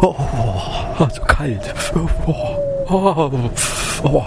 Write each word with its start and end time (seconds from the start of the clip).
Oh, 0.00 1.08
so 1.14 1.22
kalt. 1.22 1.74
Oh, 1.94 2.08
oh, 2.88 3.50
oh, 4.04 4.24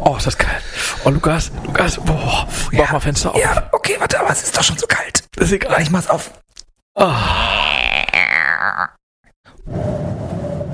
oh, 0.00 0.16
ist 0.16 0.26
das 0.26 0.36
kalt. 0.36 0.62
Oh, 1.04 1.10
Lukas, 1.10 1.50
Lukas, 1.64 1.96
boah, 1.98 2.46
mach 2.72 2.72
Ja. 2.72 2.92
mal 2.92 3.00
Fenster 3.00 3.34
auf. 3.34 3.40
Ja, 3.40 3.68
okay, 3.72 3.96
warte, 3.98 4.20
aber 4.20 4.30
es 4.30 4.42
ist 4.42 4.56
doch 4.56 4.62
schon 4.62 4.76
so 4.76 4.86
kalt. 4.86 5.24
Ist 5.36 5.52
egal. 5.52 5.80
Ich 5.82 5.90
mach's 5.90 6.08
auf. 6.08 6.30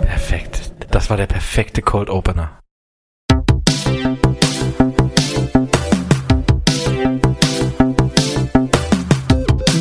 Perfekt. 0.07 0.73
Das 0.91 1.09
war 1.11 1.17
der 1.17 1.27
perfekte 1.27 1.83
Cold 1.83 2.11
Opener. 2.11 2.59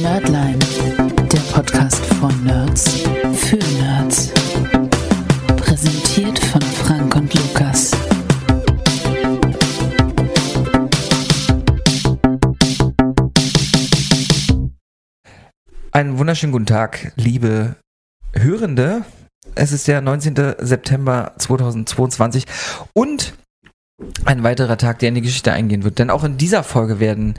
Nerdline, 0.01 0.57
der 1.31 1.39
Podcast 1.53 2.03
von 2.19 2.43
Nerds. 2.43 3.03
Wunderschönen 16.21 16.51
guten 16.51 16.67
Tag, 16.67 17.13
liebe 17.15 17.77
Hörende. 18.33 19.05
Es 19.55 19.71
ist 19.71 19.87
der 19.87 20.01
19. 20.01 20.53
September 20.59 21.31
2022 21.39 22.45
und 22.93 23.33
ein 24.25 24.43
weiterer 24.43 24.77
Tag, 24.77 24.99
der 24.99 25.09
in 25.09 25.15
die 25.15 25.21
Geschichte 25.21 25.51
eingehen 25.51 25.83
wird. 25.83 25.97
Denn 25.97 26.11
auch 26.11 26.23
in 26.23 26.37
dieser 26.37 26.61
Folge 26.61 26.99
werden 26.99 27.33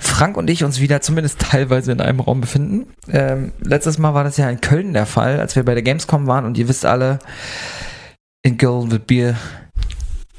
Frank 0.00 0.36
und 0.36 0.50
ich 0.50 0.64
uns 0.64 0.80
wieder 0.80 1.00
zumindest 1.00 1.38
teilweise 1.38 1.92
in 1.92 2.00
einem 2.00 2.18
Raum 2.18 2.40
befinden. 2.40 2.92
Ähm, 3.08 3.52
letztes 3.60 3.96
Mal 3.98 4.12
war 4.12 4.24
das 4.24 4.36
ja 4.38 4.50
in 4.50 4.60
Köln 4.60 4.92
der 4.92 5.06
Fall, 5.06 5.38
als 5.38 5.54
wir 5.54 5.64
bei 5.64 5.74
der 5.74 5.84
Gamescom 5.84 6.26
waren 6.26 6.46
und 6.46 6.58
ihr 6.58 6.68
wisst 6.68 6.84
alle, 6.84 7.20
in 8.42 8.58
Köln 8.58 8.90
wird 8.90 9.06
Bier 9.06 9.36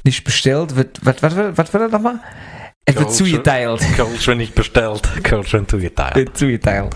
nicht 0.04 0.24
bestellt, 0.24 0.76
wird, 0.76 1.00
was, 1.06 1.22
was, 1.22 1.34
was, 1.34 1.56
was 1.56 1.72
war 1.72 1.80
das 1.80 1.92
nochmal? 1.92 2.20
Es 2.84 2.96
wird 2.96 3.12
zugeteilt. 3.12 3.80
Kölsch, 3.96 4.28
wenn 4.28 4.38
nicht 4.38 4.54
bestellt. 4.54 5.02
Kölsch, 5.22 5.52
wenn 5.52 5.68
zugeteilt. 5.68 6.16
Äh, 6.16 6.32
zugeteilt. 6.32 6.94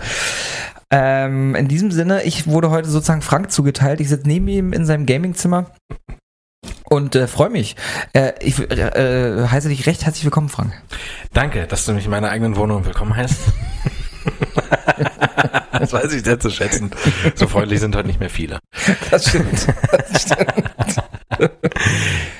Ähm, 0.95 1.55
in 1.55 1.67
diesem 1.67 1.89
Sinne, 1.89 2.21
ich 2.21 2.45
wurde 2.45 2.69
heute 2.69 2.87
sozusagen 2.87 3.23
Frank 3.23 3.51
zugeteilt. 3.51 3.99
Ich 3.99 4.09
sitze 4.09 4.27
neben 4.27 4.47
ihm 4.47 4.73
in 4.73 4.85
seinem 4.85 5.07
Gamingzimmer 5.07 5.71
und 6.87 7.15
äh, 7.15 7.25
freue 7.25 7.49
mich. 7.49 7.75
Äh, 8.13 8.33
ich 8.41 8.59
äh, 8.59 9.47
heiße 9.47 9.69
dich 9.69 9.87
recht 9.87 10.05
herzlich 10.05 10.23
willkommen, 10.23 10.49
Frank. 10.49 10.71
Danke, 11.33 11.65
dass 11.65 11.85
du 11.85 11.93
mich 11.93 12.05
in 12.05 12.11
meiner 12.11 12.29
eigenen 12.29 12.55
Wohnung 12.57 12.85
willkommen 12.85 13.15
heißt. 13.15 13.39
das 15.71 15.93
weiß 15.93 16.13
ich 16.13 16.23
sehr 16.23 16.39
zu 16.39 16.49
schätzen. 16.49 16.91
So 17.35 17.47
freundlich 17.47 17.79
sind 17.79 17.95
heute 17.95 18.07
nicht 18.07 18.19
mehr 18.19 18.29
viele. 18.29 18.59
Das 19.11 19.29
stimmt. 19.29 19.67
Das 20.11 20.21
stimmt. 20.21 21.03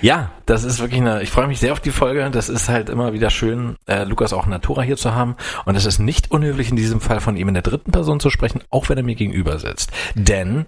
Ja, 0.01 0.31
das 0.45 0.63
ist 0.63 0.79
wirklich 0.79 1.01
eine, 1.01 1.23
ich 1.23 1.31
freue 1.31 1.47
mich 1.47 1.59
sehr 1.59 1.73
auf 1.73 1.79
die 1.79 1.91
Folge. 1.91 2.29
Das 2.31 2.49
ist 2.49 2.69
halt 2.69 2.89
immer 2.89 3.13
wieder 3.13 3.29
schön, 3.29 3.75
äh, 3.87 4.03
Lukas 4.03 4.33
auch 4.33 4.45
Natura 4.45 4.81
hier 4.81 4.97
zu 4.97 5.15
haben. 5.15 5.35
Und 5.65 5.75
es 5.75 5.85
ist 5.85 5.99
nicht 5.99 6.31
unhöflich, 6.31 6.69
in 6.69 6.75
diesem 6.75 7.01
Fall 7.01 7.21
von 7.21 7.37
ihm 7.37 7.47
in 7.47 7.53
der 7.53 7.63
dritten 7.63 7.91
Person 7.91 8.19
zu 8.19 8.29
sprechen, 8.29 8.61
auch 8.69 8.89
wenn 8.89 8.97
er 8.97 9.03
mir 9.03 9.15
gegenüber 9.15 9.59
sitzt. 9.59 9.91
Denn 10.15 10.65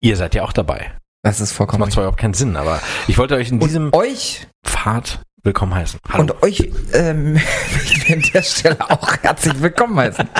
ihr 0.00 0.16
seid 0.16 0.34
ja 0.34 0.42
auch 0.42 0.52
dabei. 0.52 0.92
Das 1.22 1.40
ist 1.40 1.50
Das 1.50 1.52
vollkommen 1.52 1.80
macht 1.80 1.92
zwar 1.92 2.04
überhaupt 2.04 2.20
keinen 2.20 2.34
Sinn, 2.34 2.56
aber 2.56 2.80
ich 3.06 3.16
wollte 3.18 3.36
euch 3.36 3.50
in 3.50 3.60
diesem 3.60 3.86
Und 3.86 3.94
euch 3.94 4.48
Pfad 4.66 5.20
willkommen 5.44 5.74
heißen. 5.74 5.98
Hallo. 6.08 6.22
und 6.22 6.42
euch 6.42 6.70
ähm, 6.92 7.34
wir 8.06 8.16
an 8.16 8.22
der 8.32 8.42
Stelle 8.42 8.78
auch 8.90 9.16
herzlich 9.22 9.60
willkommen 9.60 9.98
heißen. 9.98 10.28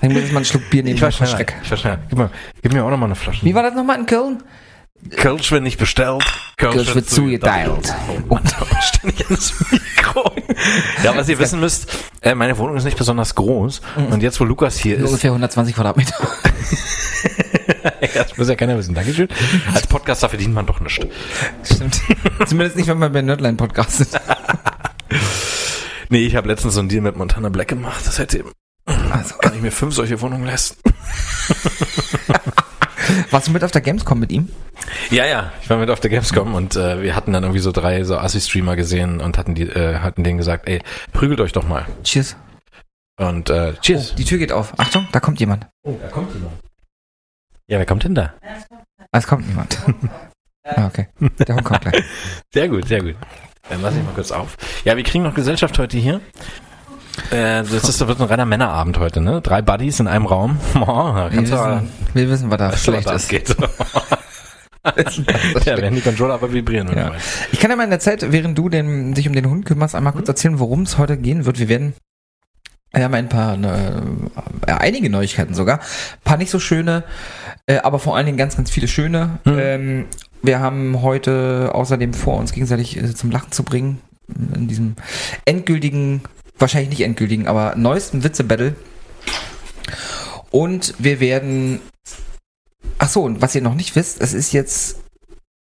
Ich 0.00 0.08
muss 0.10 0.22
jetzt 0.22 0.30
mal 0.32 0.38
einen 0.38 0.44
Schluck 0.44 0.70
Bier 0.70 0.84
nehmen. 0.84 0.94
ich 0.94 1.02
war 1.02 1.10
vor 1.10 1.26
schneller. 1.26 1.38
Schreck. 1.38 1.56
Ich 1.60 1.70
war 1.72 1.76
schneller. 1.76 1.98
Gib, 2.08 2.18
mal, 2.18 2.30
gib 2.62 2.72
mir 2.72 2.84
auch 2.84 2.90
noch 2.90 2.96
mal 2.96 3.06
eine 3.06 3.16
Flasche. 3.16 3.44
Wie 3.44 3.52
war 3.52 3.64
das 3.64 3.74
nochmal 3.74 3.98
in 3.98 4.06
Köln? 4.06 4.44
Kölsch 5.10 5.50
wird 5.52 5.62
nicht 5.62 5.78
bestellt. 5.78 6.24
Kölsch 6.56 6.94
wird 6.94 7.08
zugeteilt. 7.08 7.94
Da 8.28 8.80
ständig 8.82 9.30
ins 9.30 9.54
Mikro. 9.70 10.32
Ja, 11.02 11.16
was 11.16 11.28
ihr 11.28 11.38
wissen 11.38 11.60
müsst, 11.60 11.90
äh, 12.20 12.34
meine 12.34 12.58
Wohnung 12.58 12.76
ist 12.76 12.84
nicht 12.84 12.98
besonders 12.98 13.34
groß. 13.34 13.80
Und 14.10 14.22
jetzt, 14.22 14.40
wo 14.40 14.44
Lukas 14.44 14.78
hier 14.78 14.96
ist, 14.98 15.06
Ungefähr 15.06 15.30
120 15.30 15.74
Quadratmeter. 15.74 16.14
das 18.14 18.36
muss 18.36 18.48
ja 18.48 18.54
keiner 18.54 18.76
wissen. 18.76 18.94
Dankeschön. 18.94 19.28
Als 19.72 19.86
Podcaster 19.86 20.28
verdient 20.28 20.54
man 20.54 20.66
doch 20.66 20.80
nichts. 20.80 21.06
Stimmt. 21.62 22.00
Zumindest 22.46 22.76
nicht, 22.76 22.88
wenn 22.88 22.98
man 22.98 23.12
bei 23.12 23.22
Nerdline 23.22 23.56
podcastet. 23.56 24.08
Nee, 26.10 26.24
ich 26.24 26.36
habe 26.36 26.48
letztens 26.48 26.72
so 26.72 26.80
einen 26.80 26.88
Deal 26.88 27.02
mit 27.02 27.16
Montana 27.16 27.50
Black 27.50 27.68
gemacht. 27.68 28.06
Das 28.06 28.18
hätte 28.18 28.42
Also, 28.86 29.34
kann 29.36 29.54
ich 29.54 29.60
mir 29.60 29.70
fünf 29.70 29.94
solche 29.94 30.18
Wohnungen 30.22 30.46
leisten. 30.46 30.80
warst 33.30 33.48
du 33.48 33.52
mit 33.52 33.64
auf 33.64 33.70
der 33.70 33.80
Gamescom 33.80 34.18
mit 34.18 34.32
ihm? 34.32 34.48
Ja, 35.10 35.26
ja, 35.26 35.52
ich 35.62 35.70
war 35.70 35.78
mit 35.78 35.90
auf 35.90 36.00
der 36.00 36.10
Gamescom 36.10 36.54
und 36.54 36.76
äh, 36.76 37.02
wir 37.02 37.14
hatten 37.14 37.32
dann 37.32 37.42
irgendwie 37.42 37.60
so 37.60 37.72
drei 37.72 38.04
so 38.04 38.18
Assi-Streamer 38.18 38.76
gesehen 38.76 39.20
und 39.20 39.38
hatten 39.38 39.54
die, 39.54 39.62
äh, 39.62 39.98
hatten 39.98 40.24
denen 40.24 40.38
gesagt, 40.38 40.68
ey, 40.68 40.80
prügelt 41.12 41.40
euch 41.40 41.52
doch 41.52 41.66
mal. 41.66 41.86
Cheers. 42.04 42.36
Und 43.18 43.50
äh, 43.50 43.74
cheers. 43.80 44.14
Die 44.14 44.24
Tür 44.24 44.38
geht 44.38 44.52
auf. 44.52 44.78
Achtung, 44.78 45.08
da 45.12 45.20
kommt 45.20 45.40
jemand. 45.40 45.66
Oh, 45.82 45.96
da 46.00 46.08
kommt 46.08 46.32
jemand. 46.34 46.52
Ja, 47.66 47.78
wer 47.78 47.86
kommt 47.86 48.04
denn 48.04 48.14
da? 48.14 48.34
Es 49.12 49.26
kommt 49.26 49.46
niemand. 49.48 49.78
ah, 50.64 50.86
okay. 50.86 51.08
Der 51.46 51.54
Hund 51.54 51.64
kommt 51.64 51.80
gleich. 51.82 52.04
Sehr 52.52 52.68
gut, 52.68 52.86
sehr 52.86 53.02
gut. 53.02 53.16
Dann 53.68 53.82
lass 53.82 53.94
ich 53.96 54.02
mal 54.02 54.14
kurz 54.14 54.30
auf. 54.30 54.56
Ja, 54.84 54.96
wir 54.96 55.02
kriegen 55.02 55.24
noch 55.24 55.34
Gesellschaft 55.34 55.78
heute 55.78 55.98
hier. 55.98 56.20
Äh, 57.30 57.62
das 57.62 57.72
ist, 57.72 58.00
das 58.00 58.08
wird 58.08 58.20
ein 58.20 58.26
reiner 58.26 58.46
Männerabend 58.46 58.98
heute, 58.98 59.20
ne? 59.20 59.40
Drei 59.40 59.62
Buddies 59.62 60.00
in 60.00 60.06
einem 60.06 60.26
Raum. 60.26 60.58
Oh, 60.74 61.14
Wir 61.30 61.42
wissen, 61.42 61.88
wir 62.14 62.30
wissen, 62.30 62.50
was 62.50 62.58
da 62.58 62.72
was 62.72 62.82
schlecht 62.82 63.06
da 63.06 63.12
ist. 63.12 63.24
abgeht. 63.24 63.56
ja, 65.66 65.76
werden 65.76 65.94
die 65.94 66.00
Controller 66.00 66.34
aber 66.34 66.52
vibrieren. 66.52 66.88
Ja. 66.96 67.12
Ich 67.52 67.60
kann 67.60 67.70
ja 67.70 67.76
mal 67.76 67.84
in 67.84 67.90
der 67.90 68.00
Zeit, 68.00 68.32
während 68.32 68.56
du 68.56 68.68
den, 68.68 69.14
dich 69.14 69.28
um 69.28 69.34
den 69.34 69.48
Hund 69.48 69.66
kümmerst, 69.66 69.94
einmal 69.94 70.12
kurz 70.12 70.28
erzählen, 70.28 70.58
worum 70.58 70.82
es 70.82 70.98
heute 70.98 71.16
gehen 71.16 71.44
wird. 71.44 71.58
Wir 71.58 71.68
werden 71.68 71.94
wir 72.92 73.04
haben 73.04 73.14
ein 73.14 73.28
paar, 73.28 73.56
ne, 73.56 74.02
äh, 74.66 74.72
einige 74.72 75.10
Neuigkeiten 75.10 75.54
sogar. 75.54 75.80
Ein 75.80 76.24
paar 76.24 76.36
nicht 76.38 76.50
so 76.50 76.58
schöne, 76.58 77.04
äh, 77.66 77.78
aber 77.78 77.98
vor 77.98 78.16
allen 78.16 78.26
Dingen 78.26 78.38
ganz, 78.38 78.56
ganz 78.56 78.70
viele 78.70 78.88
schöne. 78.88 79.38
Hm. 79.44 79.58
Ähm, 79.58 80.04
wir 80.42 80.60
haben 80.60 81.02
heute 81.02 81.70
außerdem 81.74 82.14
vor, 82.14 82.38
uns 82.38 82.52
gegenseitig 82.52 82.96
äh, 82.96 83.14
zum 83.14 83.30
Lachen 83.30 83.52
zu 83.52 83.62
bringen. 83.62 84.00
In 84.54 84.68
diesem 84.68 84.96
endgültigen, 85.44 86.22
wahrscheinlich 86.58 86.90
nicht 86.90 87.02
endgültigen, 87.02 87.46
aber 87.46 87.74
neuesten 87.76 88.24
Witze-Battle. 88.24 88.74
Und 90.50 90.94
wir 90.98 91.20
werden. 91.20 91.80
Ach 92.98 93.08
so, 93.08 93.22
und 93.22 93.42
was 93.42 93.54
ihr 93.54 93.62
noch 93.62 93.74
nicht 93.74 93.94
wisst, 93.96 94.20
es 94.20 94.32
ist 94.32 94.52
jetzt 94.52 94.98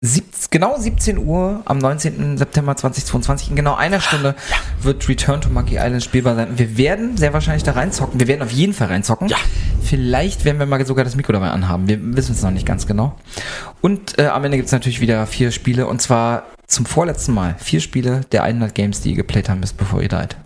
sieb, 0.02 0.24
genau 0.50 0.76
17 0.76 1.16
Uhr 1.18 1.62
am 1.64 1.78
19. 1.78 2.36
September 2.36 2.76
2022. 2.76 3.50
In 3.50 3.56
genau 3.56 3.74
einer 3.74 4.00
Stunde 4.00 4.34
wird 4.82 5.08
Return 5.08 5.40
to 5.40 5.48
Monkey 5.48 5.76
Island 5.76 6.02
spielbar 6.02 6.34
sein. 6.34 6.58
Wir 6.58 6.76
werden 6.76 7.16
sehr 7.16 7.32
wahrscheinlich 7.32 7.62
da 7.62 7.72
reinzocken. 7.72 8.20
Wir 8.20 8.26
werden 8.26 8.42
auf 8.42 8.50
jeden 8.50 8.74
Fall 8.74 8.88
reinzocken. 8.88 9.28
Ja. 9.28 9.36
Vielleicht 9.82 10.44
werden 10.44 10.58
wir 10.58 10.66
mal 10.66 10.84
sogar 10.84 11.04
das 11.04 11.16
Mikro 11.16 11.32
dabei 11.32 11.50
anhaben. 11.50 11.88
Wir 11.88 11.98
wissen 12.16 12.32
es 12.32 12.42
noch 12.42 12.50
nicht 12.50 12.66
ganz 12.66 12.86
genau. 12.86 13.14
Und 13.80 14.18
äh, 14.18 14.26
am 14.26 14.44
Ende 14.44 14.56
gibt 14.56 14.66
es 14.66 14.72
natürlich 14.72 15.00
wieder 15.00 15.26
vier 15.26 15.52
Spiele. 15.52 15.86
Und 15.86 16.02
zwar 16.02 16.44
zum 16.66 16.84
vorletzten 16.84 17.32
Mal. 17.32 17.54
Vier 17.58 17.80
Spiele 17.80 18.22
der 18.32 18.42
100 18.42 18.74
Games, 18.74 19.00
die 19.00 19.10
ihr 19.10 19.16
geplayt 19.16 19.48
haben 19.48 19.60
müsst, 19.60 19.76
bevor 19.76 20.02
ihr 20.02 20.08
died. 20.08 20.36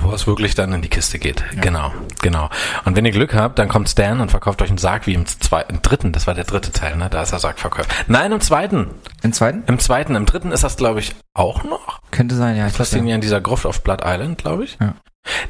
Bevor 0.00 0.14
es 0.14 0.26
wirklich 0.26 0.54
dann 0.54 0.72
in 0.72 0.80
die 0.80 0.88
Kiste 0.88 1.18
geht. 1.18 1.44
Genau, 1.60 1.92
genau. 2.22 2.48
Und 2.86 2.96
wenn 2.96 3.04
ihr 3.04 3.12
Glück 3.12 3.34
habt, 3.34 3.58
dann 3.58 3.68
kommt 3.68 3.88
Stan 3.88 4.20
und 4.20 4.30
verkauft 4.30 4.62
euch 4.62 4.70
einen 4.70 4.78
Sarg 4.78 5.06
wie 5.06 5.12
im 5.12 5.26
zweiten, 5.26 5.74
im 5.74 5.82
dritten, 5.82 6.12
das 6.12 6.26
war 6.26 6.34
der 6.34 6.44
dritte 6.44 6.72
Teil, 6.72 6.96
ne? 6.96 7.08
Da 7.10 7.22
ist 7.22 7.32
der 7.32 7.38
Sarg 7.38 7.58
verkauft. 7.58 7.90
Nein, 8.06 8.32
im 8.32 8.40
zweiten. 8.40 8.88
Im 9.22 9.34
zweiten? 9.34 9.62
Im 9.66 9.78
zweiten, 9.78 10.14
im 10.14 10.24
dritten 10.24 10.52
ist 10.52 10.64
das, 10.64 10.76
glaube 10.76 11.00
ich, 11.00 11.14
auch 11.34 11.64
noch. 11.64 12.00
Könnte 12.10 12.34
sein, 12.34 12.56
ja. 12.56 12.66
Ich 12.66 12.76
Das 12.76 12.92
ja. 12.92 13.02
ja 13.02 13.14
in 13.14 13.20
dieser 13.20 13.42
Gruft 13.42 13.66
auf 13.66 13.82
Blood 13.82 14.00
Island, 14.04 14.38
glaube 14.38 14.64
ich. 14.64 14.78
Ja. 14.80 14.94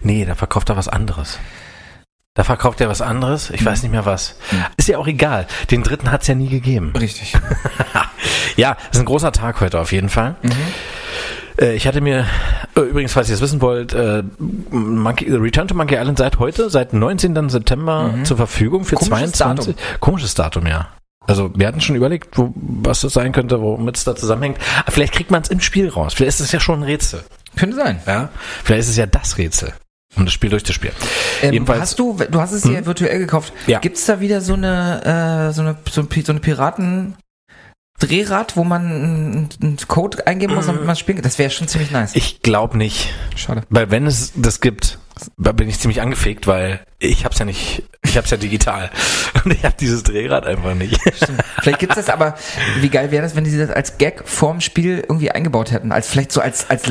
Nee, 0.02 0.24
da 0.24 0.34
verkauft 0.34 0.68
er 0.68 0.76
was 0.76 0.88
anderes. 0.88 1.38
Da 2.34 2.42
verkauft 2.42 2.80
er 2.80 2.88
was 2.88 3.02
anderes. 3.02 3.50
Ich 3.50 3.64
weiß 3.64 3.82
nicht 3.82 3.92
mehr 3.92 4.06
was. 4.06 4.36
Mhm. 4.50 4.64
Ist 4.76 4.88
ja 4.88 4.98
auch 4.98 5.06
egal. 5.06 5.46
Den 5.70 5.82
dritten 5.82 6.10
hat's 6.10 6.26
ja 6.26 6.34
nie 6.34 6.48
gegeben. 6.48 6.92
Richtig. 6.98 7.34
Ja, 8.56 8.76
ist 8.92 8.98
ein 8.98 9.06
großer 9.06 9.32
Tag 9.32 9.60
heute 9.60 9.80
auf 9.80 9.92
jeden 9.92 10.08
Fall. 10.08 10.36
Mhm. 10.42 10.52
Äh, 11.60 11.74
ich 11.74 11.86
hatte 11.86 12.00
mir, 12.00 12.26
äh, 12.76 12.80
übrigens, 12.80 13.12
falls 13.12 13.28
ihr 13.28 13.34
es 13.34 13.40
wissen 13.40 13.60
wollt, 13.60 13.92
äh, 13.92 14.22
Monkey, 14.70 15.30
Return 15.32 15.68
to 15.68 15.74
Monkey 15.74 15.96
Island 15.96 16.18
seit 16.18 16.38
heute, 16.38 16.70
seit 16.70 16.92
19. 16.92 17.48
September 17.50 18.14
zur 18.24 18.36
Verfügung 18.36 18.84
für 18.84 18.94
Mhm. 18.96 18.98
Komisches 19.00 19.32
22. 19.32 19.76
Komisches 20.00 20.34
Datum, 20.34 20.66
ja. 20.66 20.88
Also 21.26 21.50
wir 21.54 21.66
hatten 21.68 21.80
schon 21.80 21.96
überlegt, 21.96 22.38
wo, 22.38 22.52
was 22.56 23.02
das 23.02 23.12
sein 23.12 23.32
könnte, 23.32 23.60
womit 23.60 23.96
es 23.96 24.04
da 24.04 24.16
zusammenhängt. 24.16 24.58
Aber 24.80 24.90
vielleicht 24.90 25.12
kriegt 25.12 25.30
man 25.30 25.42
es 25.42 25.48
im 25.48 25.60
Spiel 25.60 25.88
raus. 25.88 26.14
Vielleicht 26.14 26.30
ist 26.30 26.40
es 26.40 26.52
ja 26.52 26.60
schon 26.60 26.80
ein 26.80 26.82
Rätsel. 26.84 27.22
Könnte 27.56 27.76
sein. 27.76 28.00
Ja? 28.06 28.30
Vielleicht 28.64 28.80
ist 28.80 28.88
es 28.90 28.96
ja 28.96 29.06
das 29.06 29.36
Rätsel, 29.38 29.72
um 30.16 30.24
das 30.24 30.32
Spiel 30.34 30.50
durchzuspielen. 30.50 30.96
Ähm, 31.42 31.52
Jedenfalls- 31.52 31.80
hast 31.80 31.98
du, 31.98 32.16
du 32.30 32.40
hast 32.40 32.52
es 32.52 32.62
dir 32.62 32.84
virtuell 32.86 33.18
gekauft. 33.18 33.52
Ja. 33.66 33.78
Gibt's 33.80 34.06
da 34.06 34.20
wieder 34.20 34.40
so 34.40 34.54
eine, 34.54 35.48
äh, 35.50 35.52
so 35.52 35.60
eine, 35.62 35.76
so 35.90 36.00
eine 36.32 36.40
Piraten 36.40 37.14
Drehrad, 38.00 38.56
wo 38.56 38.64
man 38.64 39.48
einen, 39.60 39.76
Code 39.86 40.26
eingeben 40.26 40.54
muss, 40.54 40.66
damit 40.66 40.84
man 40.84 40.96
spielen 40.96 41.18
kann? 41.18 41.22
Das 41.22 41.38
wäre 41.38 41.50
schon 41.50 41.68
ziemlich 41.68 41.90
nice. 41.90 42.14
Ich 42.14 42.42
glaube 42.42 42.76
nicht. 42.76 43.12
Schade. 43.36 43.62
Weil 43.70 43.90
wenn 43.90 44.06
es 44.06 44.32
das 44.34 44.60
gibt, 44.60 44.98
da 45.36 45.52
bin 45.52 45.68
ich 45.68 45.78
ziemlich 45.78 46.00
angefegt, 46.00 46.46
weil 46.46 46.80
ich 46.98 47.24
hab's 47.24 47.38
ja 47.38 47.44
nicht, 47.44 47.84
ich 48.02 48.16
hab's 48.16 48.30
ja 48.30 48.36
digital 48.36 48.90
und 49.44 49.52
ich 49.52 49.64
habe 49.64 49.74
dieses 49.78 50.02
Drehrad 50.02 50.46
einfach 50.46 50.74
nicht. 50.74 50.98
Stimmt. 51.14 51.42
Vielleicht 51.60 51.78
gibt's 51.78 51.96
das 51.96 52.08
aber, 52.08 52.34
wie 52.80 52.88
geil 52.88 53.10
wäre 53.10 53.22
das, 53.22 53.36
wenn 53.36 53.44
die 53.44 53.56
das 53.56 53.70
als 53.70 53.98
Gag 53.98 54.22
vorm 54.26 54.60
Spiel 54.60 54.98
irgendwie 54.98 55.30
eingebaut 55.30 55.70
hätten, 55.70 55.92
als 55.92 56.08
vielleicht 56.08 56.32
so 56.32 56.40
als, 56.40 56.68
als 56.70 56.86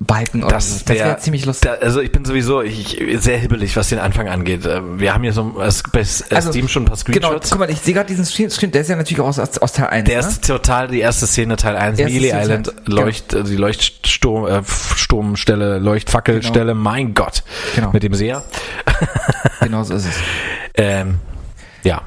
Ladebalken 0.00 0.42
oder 0.42 0.54
Das 0.54 0.78
so. 0.80 0.84
Das 0.86 0.96
wäre 0.96 1.08
der- 1.10 1.18
ziemlich 1.18 1.44
lustig. 1.46 1.70
Da, 1.70 1.84
also 1.84 2.00
ich 2.00 2.10
bin 2.12 2.24
sowieso 2.24 2.62
ich, 2.62 3.00
sehr 3.18 3.38
hibbelig, 3.38 3.76
was 3.76 3.88
den 3.88 3.98
Anfang 3.98 4.28
angeht. 4.28 4.66
Äh, 4.66 4.80
Wir 4.98 5.14
haben 5.14 5.22
hier 5.22 5.32
so 5.32 5.60
es, 5.60 5.82
bei 5.92 6.00
Also, 6.00 6.50
Steam 6.50 6.68
schon 6.68 6.82
ein 6.82 6.86
paar 6.86 6.96
Genau, 7.04 7.28
Screenshots. 7.28 7.50
guck 7.50 7.60
mal, 7.60 7.70
ich 7.70 7.78
sehe 7.80 7.94
gerade 7.94 8.08
diesen 8.08 8.24
Screen, 8.24 8.70
der 8.70 8.80
ist 8.80 8.88
ja 8.88 8.96
natürlich 8.96 9.20
auch 9.20 9.28
aus, 9.28 9.38
aus, 9.38 9.72
Teil 9.72 9.86
1. 9.88 10.08
Der 10.08 10.20
ne? 10.22 10.28
ist 10.28 10.46
total 10.46 10.88
die 10.88 11.00
erste 11.00 11.26
Szene, 11.26 11.56
Teil 11.56 11.76
1, 11.76 11.98
Erste 11.98 12.14
Melee 12.14 12.32
Island, 12.32 12.72
genau. 12.84 13.02
Leucht, 13.02 13.32
äh, 13.32 13.44
die 13.44 13.56
Leuchtsturm, 13.56 14.46
äh, 14.46 15.78
Leuchtfackelstelle, 15.78 16.74
mein 16.74 17.14
Gott. 17.14 17.42
Genau. 17.74 17.90
Mit 17.92 18.02
dem 18.02 18.14
Seher. 18.14 18.42
Genau 19.60 19.82
so 19.84 19.94
ist 19.94 20.06
es. 20.06 20.14
Ähm, 20.76 21.20
ja. 21.84 22.02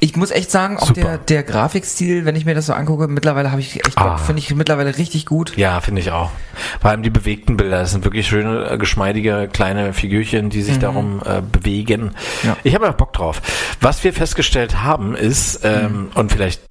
Ich 0.00 0.16
muss 0.16 0.30
echt 0.30 0.50
sagen, 0.50 0.76
auch 0.78 0.86
Super. 0.88 1.00
der, 1.02 1.18
der 1.18 1.42
Grafikstil, 1.42 2.24
wenn 2.24 2.36
ich 2.36 2.44
mir 2.44 2.54
das 2.54 2.66
so 2.66 2.72
angucke, 2.72 3.08
mittlerweile 3.08 3.50
habe 3.50 3.60
ich 3.60 3.76
echt 3.76 3.94
Bock, 3.96 4.06
Ah. 4.06 4.16
finde 4.18 4.40
ich 4.40 4.54
mittlerweile 4.54 4.96
richtig 4.98 5.26
gut. 5.26 5.56
Ja, 5.56 5.80
finde 5.80 6.00
ich 6.00 6.10
auch. 6.10 6.30
Vor 6.80 6.90
allem 6.90 7.02
die 7.02 7.10
bewegten 7.10 7.56
Bilder. 7.56 7.78
Das 7.80 7.92
sind 7.92 8.04
wirklich 8.04 8.26
schöne, 8.28 8.70
äh, 8.70 8.78
geschmeidige 8.78 9.48
kleine 9.52 9.92
Figürchen, 9.92 10.50
die 10.50 10.62
sich 10.62 10.78
darum 10.78 11.22
äh, 11.24 11.40
bewegen. 11.40 12.02
Mhm. 12.42 12.48
Ja. 12.48 12.56
Ich 12.64 12.74
habe 12.74 12.86
ja 12.86 12.92
Bock 12.92 13.12
drauf. 13.12 13.40
Was 13.80 14.02
wir 14.04 14.12
festgestellt 14.12 14.82
haben 14.82 15.14
ist, 15.14 15.60
ähm, 15.64 15.92
Mhm. 15.92 16.10
und 16.14 16.32
vielleicht 16.32 16.62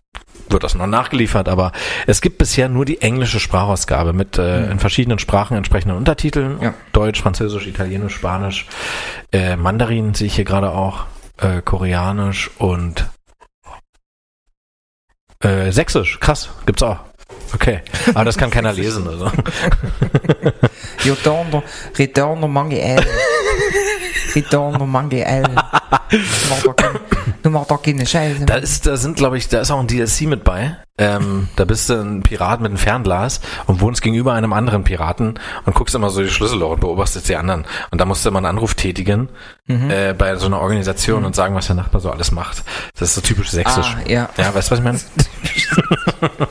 wird 0.49 0.63
das 0.63 0.75
noch 0.75 0.87
nachgeliefert, 0.87 1.49
aber 1.49 1.73
es 2.05 2.21
gibt 2.21 2.37
bisher 2.37 2.69
nur 2.69 2.85
die 2.85 3.01
englische 3.01 3.39
Sprachausgabe 3.39 4.13
mit 4.13 4.37
äh, 4.37 4.71
in 4.71 4.79
verschiedenen 4.79 5.19
Sprachen 5.19 5.57
entsprechenden 5.57 5.97
Untertiteln. 5.97 6.55
Mhm. 6.57 6.63
Ja. 6.63 6.73
Deutsch, 6.93 7.21
Französisch, 7.21 7.67
Italienisch, 7.67 8.15
Spanisch, 8.15 8.65
äh, 9.33 9.57
Mandarin 9.57 10.13
sehe 10.13 10.27
ich 10.27 10.35
hier 10.35 10.45
gerade 10.45 10.71
auch, 10.71 11.05
äh, 11.37 11.61
Koreanisch 11.61 12.51
und 12.57 13.07
äh, 15.39 15.71
Sächsisch. 15.71 16.19
Krass, 16.19 16.49
gibt's 16.65 16.83
auch. 16.83 16.99
Okay, 17.53 17.81
aber 18.13 18.25
das 18.25 18.37
kann 18.37 18.49
keiner 18.49 18.73
lesen. 18.73 19.07
Also. 19.07 19.31
Retorno, 21.05 21.63
retorno 21.97 22.47
mange 22.47 22.81
el. 22.81 23.05
Retorno 24.35 24.85
mange 24.85 25.23
el. 25.23 25.45
Du 27.47 27.53
machst 27.53 27.71
doch 27.71 27.81
keine 27.81 28.05
Scheiße. 28.05 28.43
Da 28.45 28.55
ist, 28.55 28.85
da 28.87 28.97
sind, 28.97 29.15
glaube 29.15 29.37
ich, 29.37 29.47
da 29.47 29.61
ist 29.61 29.71
auch 29.71 29.79
ein 29.79 29.87
DLC 29.87 30.23
mit 30.23 30.43
bei. 30.43 30.75
Ähm, 30.97 31.47
da 31.55 31.63
bist 31.63 31.89
du 31.89 31.93
ein 31.93 32.21
Pirat 32.21 32.59
mit 32.59 32.71
einem 32.71 32.77
Fernglas 32.77 33.39
und 33.67 33.79
wohnst 33.79 34.01
gegenüber 34.01 34.33
einem 34.33 34.51
anderen 34.51 34.83
Piraten 34.83 35.39
und 35.65 35.73
guckst 35.73 35.95
immer 35.95 36.09
so 36.09 36.21
die 36.21 36.27
Schlüsselloch 36.27 36.71
und 36.71 36.81
beobachtest 36.81 37.29
die 37.29 37.37
anderen. 37.37 37.65
Und 37.89 38.01
da 38.01 38.05
musst 38.05 38.25
du 38.25 38.29
immer 38.29 38.39
einen 38.39 38.47
Anruf 38.47 38.73
tätigen 38.73 39.29
äh, 39.69 40.13
bei 40.13 40.35
so 40.35 40.47
einer 40.47 40.59
Organisation 40.59 41.23
und 41.23 41.37
sagen, 41.37 41.55
was 41.55 41.67
der 41.67 41.77
Nachbar 41.77 42.01
so 42.01 42.11
alles 42.11 42.33
macht. 42.33 42.65
Das 42.99 43.07
ist 43.07 43.15
so 43.15 43.21
typisch 43.21 43.51
sächsisch. 43.51 43.95
Ah, 43.97 44.09
ja. 44.09 44.29
Ja, 44.35 44.53
weißt 44.53 44.69
du, 44.69 44.71
was 44.71 44.79
ich 44.79 44.83
meine? 44.83 44.99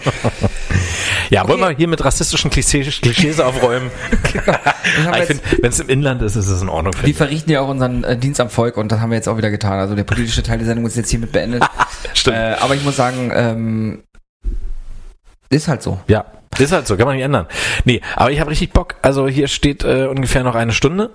ja, 1.31 1.47
wollen 1.49 1.61
wir 1.61 1.71
hier 1.71 1.89
mit 1.89 2.05
rassistischen 2.05 2.51
Klischees, 2.51 3.01
Klischees 3.01 3.41
aufräumen? 3.41 3.91
Haben 5.05 5.15
wir 5.15 5.21
ich 5.21 5.25
finde, 5.25 5.43
wenn 5.61 5.71
es 5.71 5.81
im 5.81 5.89
Inland 5.89 6.23
ist, 6.23 6.37
ist 6.37 6.49
es 6.49 6.63
in 6.63 6.69
Ordnung. 6.69 6.95
Wir 7.03 7.15
verrichten 7.15 7.51
ja 7.51 7.61
auch 7.61 7.69
unseren 7.69 8.05
äh, 8.05 8.17
Dienst 8.17 8.41
am 8.41 8.51
Volk 8.51 8.77
und 8.77 8.93
das 8.93 9.01
haben 9.01 9.11
wir 9.11 9.17
jetzt 9.17 9.29
auch 9.29 9.37
wieder 9.37 9.51
getan. 9.51 9.79
Also 9.79 9.95
der 9.95 10.05
politische 10.05 10.43
Teil 10.43 10.59
der 10.59 10.67
Sendung 10.67 10.87
ist 10.87 10.97
jetzt 10.97 11.11
hiermit 11.11 11.33
beendet. 11.33 11.65
Stimmt. 12.15 12.37
äh, 12.37 12.57
aber 12.61 12.75
ich 12.75 12.85
muss 12.85 12.97
sagen, 12.97 13.31
ähm, 13.35 14.03
ist 15.51 15.69
halt 15.69 15.83
so. 15.83 15.99
Ja, 16.09 16.25
ist 16.59 16.73
halt 16.73 16.87
so, 16.87 16.97
kann 16.97 17.07
man 17.07 17.17
nicht 17.17 17.25
ändern. 17.25 17.47
Nee, 17.85 18.01
aber 18.15 18.31
ich 18.31 18.41
habe 18.41 18.51
richtig 18.51 18.73
Bock. 18.73 18.95
Also 19.03 19.29
hier 19.29 19.49
steht 19.49 19.85
äh, 19.85 20.07
ungefähr 20.07 20.43
noch 20.43 20.55
eine 20.55 20.73
Stunde. 20.73 21.11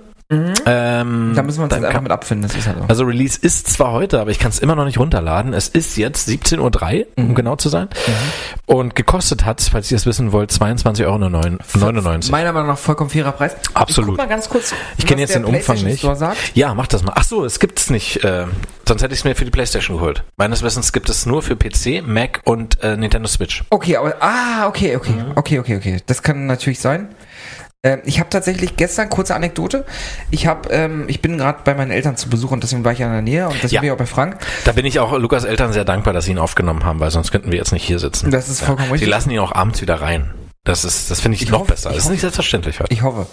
Ähm, 0.66 1.34
Da 1.36 1.44
müssen 1.44 1.60
wir 1.60 1.64
uns 1.66 1.74
dann 1.74 1.84
einfach 1.86 2.02
mit 2.02 2.12
abfinden. 2.12 2.48
Das 2.48 2.58
ist 2.58 2.68
halt 2.68 2.78
so. 2.80 2.86
Also 2.88 3.04
Release 3.04 3.38
ist 3.42 3.68
zwar 3.72 3.92
heute, 3.92 4.20
aber 4.20 4.32
ich 4.32 4.40
kann 4.40 4.50
es 4.50 4.60
immer 4.60 4.76
noch 4.76 4.86
nicht 4.86 4.98
runterladen. 4.98 5.54
Es 5.54 5.68
ist 5.68 5.98
jetzt 5.98 6.28
17.03 6.30 7.00
Uhr, 7.02 7.06
Mhm. 7.18 7.30
um 7.30 7.36
genau 7.36 7.56
zu 7.58 7.70
sein. 7.70 7.90
Und 8.66 8.96
gekostet 8.96 9.46
hat, 9.46 9.62
falls 9.62 9.92
ihr 9.92 9.98
es 9.98 10.06
wissen 10.06 10.32
wollt, 10.32 10.52
22,99 10.52 11.06
Euro. 11.06 12.32
Meiner 12.32 12.54
Meinung 12.54 12.68
nach 12.70 12.78
vollkommen 12.78 13.10
fairer 13.10 13.32
Preis. 13.34 13.56
Absolut. 13.74 14.12
Ich 14.14 14.18
mal 14.18 14.28
ganz 14.28 14.50
kurz. 14.50 14.74
Ich 14.98 15.06
kenne 15.06 15.22
jetzt 15.22 15.36
den 15.36 15.46
Umfang 15.46 15.82
nicht. 15.84 16.04
Ja, 16.54 16.74
mach 16.74 16.88
das 16.88 17.04
mal. 17.04 17.14
Ach 17.16 17.24
so, 17.24 17.44
es 17.46 17.60
gibt's 17.60 17.90
nicht. 17.90 18.24
Äh, 18.24 18.46
sonst 18.88 19.04
hätte 19.04 19.14
ich 19.14 19.20
es 19.20 19.24
mir 19.26 19.36
für 19.36 19.46
die 19.46 19.52
PlayStation 19.52 19.98
geholt. 19.98 20.24
Meines 20.38 20.62
Wissens 20.64 20.94
gibt 20.94 21.10
es 21.10 21.26
nur 21.26 21.42
für 21.42 21.56
PC, 21.56 22.02
Mac 22.06 22.42
und 22.46 22.82
äh, 22.84 22.96
Nintendo 22.98 23.28
Switch. 23.28 23.64
Okay, 23.70 23.98
aber 23.98 24.16
ah, 24.22 24.68
okay, 24.68 24.96
okay, 24.96 25.12
Mhm. 25.12 25.32
okay, 25.36 25.60
okay, 25.60 25.76
okay. 25.78 25.98
Das 26.06 26.24
kann 26.24 26.46
natürlich 26.46 26.80
sein. 26.80 27.10
Ähm, 27.84 28.02
ich 28.06 28.20
habe 28.20 28.30
tatsächlich 28.30 28.78
gestern 28.78 29.10
kurze 29.10 29.34
Anekdote. 29.34 29.86
Ich 30.30 30.46
habe, 30.46 30.70
ähm, 30.70 31.06
ich 31.08 31.20
bin 31.22 31.40
gerade 31.40 31.60
bei 31.64 31.74
meinen 31.74 31.90
Eltern 31.90 32.16
zu 32.16 32.30
Besuch 32.30 32.52
und 32.52 32.62
deswegen 32.62 32.84
war 32.86 32.92
ich 32.92 33.00
ja 33.00 33.08
in 33.08 33.14
der 33.14 33.22
Nähe 33.24 33.46
und 33.48 33.56
deswegen 33.56 33.74
Ja. 33.74 33.82
bin 33.82 33.88
ich 33.88 33.94
auch 33.94 33.98
bei 33.98 34.06
Frank. 34.06 34.38
Da 34.66 34.72
bin 34.74 34.86
ich 34.86 35.00
auch 35.00 35.18
Lukas 35.18 35.46
Eltern 35.46 35.74
sehr 35.74 35.84
dankbar, 35.84 36.14
dass 36.14 36.26
sie 36.26 36.32
ihn 36.32 36.38
aufgenommen 36.38 36.86
haben, 36.86 37.00
weil 37.00 37.10
sonst 37.10 37.32
könnten 37.32 37.52
wir 37.52 37.58
jetzt 37.58 37.72
nicht 37.72 37.84
hier 37.84 37.98
sitzen. 37.98 38.30
Das 38.30 38.50
ist 38.50 38.62
vollkommen 38.62 38.88
Sie 38.90 38.94
richtig. 38.94 39.10
lassen 39.10 39.32
ihn 39.32 39.40
auch 39.40 39.52
abends 39.54 39.82
wieder 39.82 39.96
rein. 39.96 40.32
Das 40.64 40.86
ist, 40.86 41.10
das 41.10 41.22
finde 41.22 41.38
ich, 41.38 41.42
Ich 41.42 41.50
noch 41.50 41.62
hoffe- 41.62 41.72
besser. 41.72 41.90
ich 41.90 41.96
Das 41.96 41.98
ist 41.98 42.04
hoffe- 42.04 42.12
nicht 42.14 42.22
selbstverständlich 42.22 42.80
heute. 42.80 42.94
Ich 42.94 43.02
hoffe. 43.02 43.26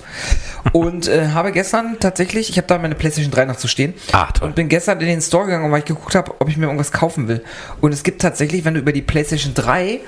Und 0.73 1.09
äh, 1.09 1.29
habe 1.35 1.53
gestern 1.53 1.99
tatsächlich, 2.01 2.49
ich 2.49 2.57
habe 2.57 2.67
da 2.67 2.79
meine 2.79 2.95
PlayStation 2.95 3.31
3 3.31 3.45
noch 3.45 3.57
zu 3.57 3.69
stehen. 3.69 3.93
Ah, 4.13 4.29
toll. 4.33 4.49
Und 4.49 4.55
bin 4.55 4.71
gestern 4.71 4.99
in 5.03 5.09
den 5.09 5.21
Store 5.21 5.45
gegangen, 5.45 5.71
weil 5.71 5.81
ich 5.81 5.85
geguckt 5.85 6.15
habe, 6.15 6.33
ob 6.39 6.49
ich 6.49 6.57
mir 6.57 6.65
irgendwas 6.65 6.91
kaufen 6.91 7.29
will. 7.29 7.45
Und 7.83 7.93
es 7.93 8.03
gibt 8.03 8.23
tatsächlich, 8.23 8.65
wenn 8.65 8.73
du 8.73 8.81
über 8.81 8.93
die 8.93 9.03
PlayStation 9.03 9.53
3 9.53 10.01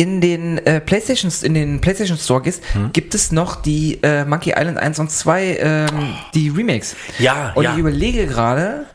in 0.00 0.22
den 0.22 0.56
äh, 0.66 0.80
PlayStation 0.80 1.30
in 1.42 1.52
den 1.52 1.80
PlayStation 1.82 2.16
Store 2.16 2.40
gehst, 2.40 2.62
Hm? 2.72 2.90
gibt 2.94 3.14
es 3.14 3.32
noch 3.32 3.56
die 3.56 3.98
äh, 4.02 4.24
Monkey 4.24 4.54
Island 4.56 4.78
1 4.78 4.98
und 4.98 5.10
2 5.10 5.58
ähm, 5.60 6.14
die 6.34 6.48
Remakes. 6.48 6.96
Ja, 7.18 7.52
Und 7.54 7.64
ja. 7.64 7.72
ich 7.74 7.78
überlege 7.78 8.26
gerade, 8.26 8.86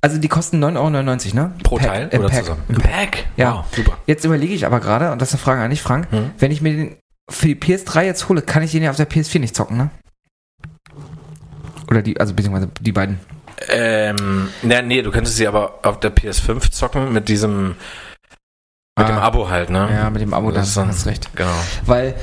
also 0.00 0.18
die 0.18 0.26
kosten 0.26 0.62
9,99 0.64 0.76
Euro, 0.78 1.34
ne? 1.34 1.52
Pro 1.62 1.76
Pack, 1.76 1.86
Teil 1.86 2.08
im 2.10 2.18
oder 2.20 2.30
Pack. 2.30 2.40
zusammen? 2.40 2.62
Im 2.68 2.74
Im 2.74 2.80
Pack. 2.82 2.92
Pack? 2.92 3.24
Ja. 3.36 3.54
Wow, 3.58 3.64
super. 3.70 3.96
Jetzt 4.06 4.24
überlege 4.24 4.54
ich 4.54 4.66
aber 4.66 4.80
gerade, 4.80 5.12
und 5.12 5.22
das 5.22 5.28
ist 5.28 5.34
eine 5.34 5.42
Frage 5.42 5.60
an 5.62 5.70
dich, 5.70 5.82
Frank, 5.82 6.08
Hm? 6.10 6.30
wenn 6.38 6.50
ich 6.50 6.60
mir 6.62 6.72
den 6.72 6.96
für 7.30 7.46
die 7.46 7.54
PS3 7.56 8.02
jetzt 8.04 8.28
hole, 8.28 8.42
kann 8.42 8.64
ich 8.64 8.72
den 8.72 8.82
ja 8.82 8.90
auf 8.90 8.96
der 8.96 9.08
PS4 9.08 9.38
nicht 9.38 9.54
zocken, 9.54 9.76
ne? 9.76 9.90
Oder 11.90 12.02
die, 12.02 12.18
also 12.20 12.34
beziehungsweise 12.34 12.70
die 12.80 12.92
beiden. 12.92 13.20
Ähm, 13.68 14.48
na, 14.62 14.82
nee, 14.82 15.02
du 15.02 15.10
könntest 15.10 15.36
sie 15.36 15.46
aber 15.46 15.78
auf 15.82 16.00
der 16.00 16.14
PS5 16.14 16.70
zocken 16.70 17.12
mit 17.12 17.28
diesem, 17.28 17.76
mit 18.98 19.06
Ah. 19.06 19.10
dem 19.10 19.18
Abo 19.18 19.48
halt, 19.48 19.70
ne? 19.70 19.88
Ja, 19.92 20.10
mit 20.10 20.20
dem 20.22 20.34
Abo, 20.34 20.50
da 20.50 20.58
Das 20.60 20.68
ist 20.68 20.76
dann- 20.76 20.88
hast 20.88 21.06
recht. 21.06 21.30
Genau. 21.34 21.48
Weil 21.86 22.14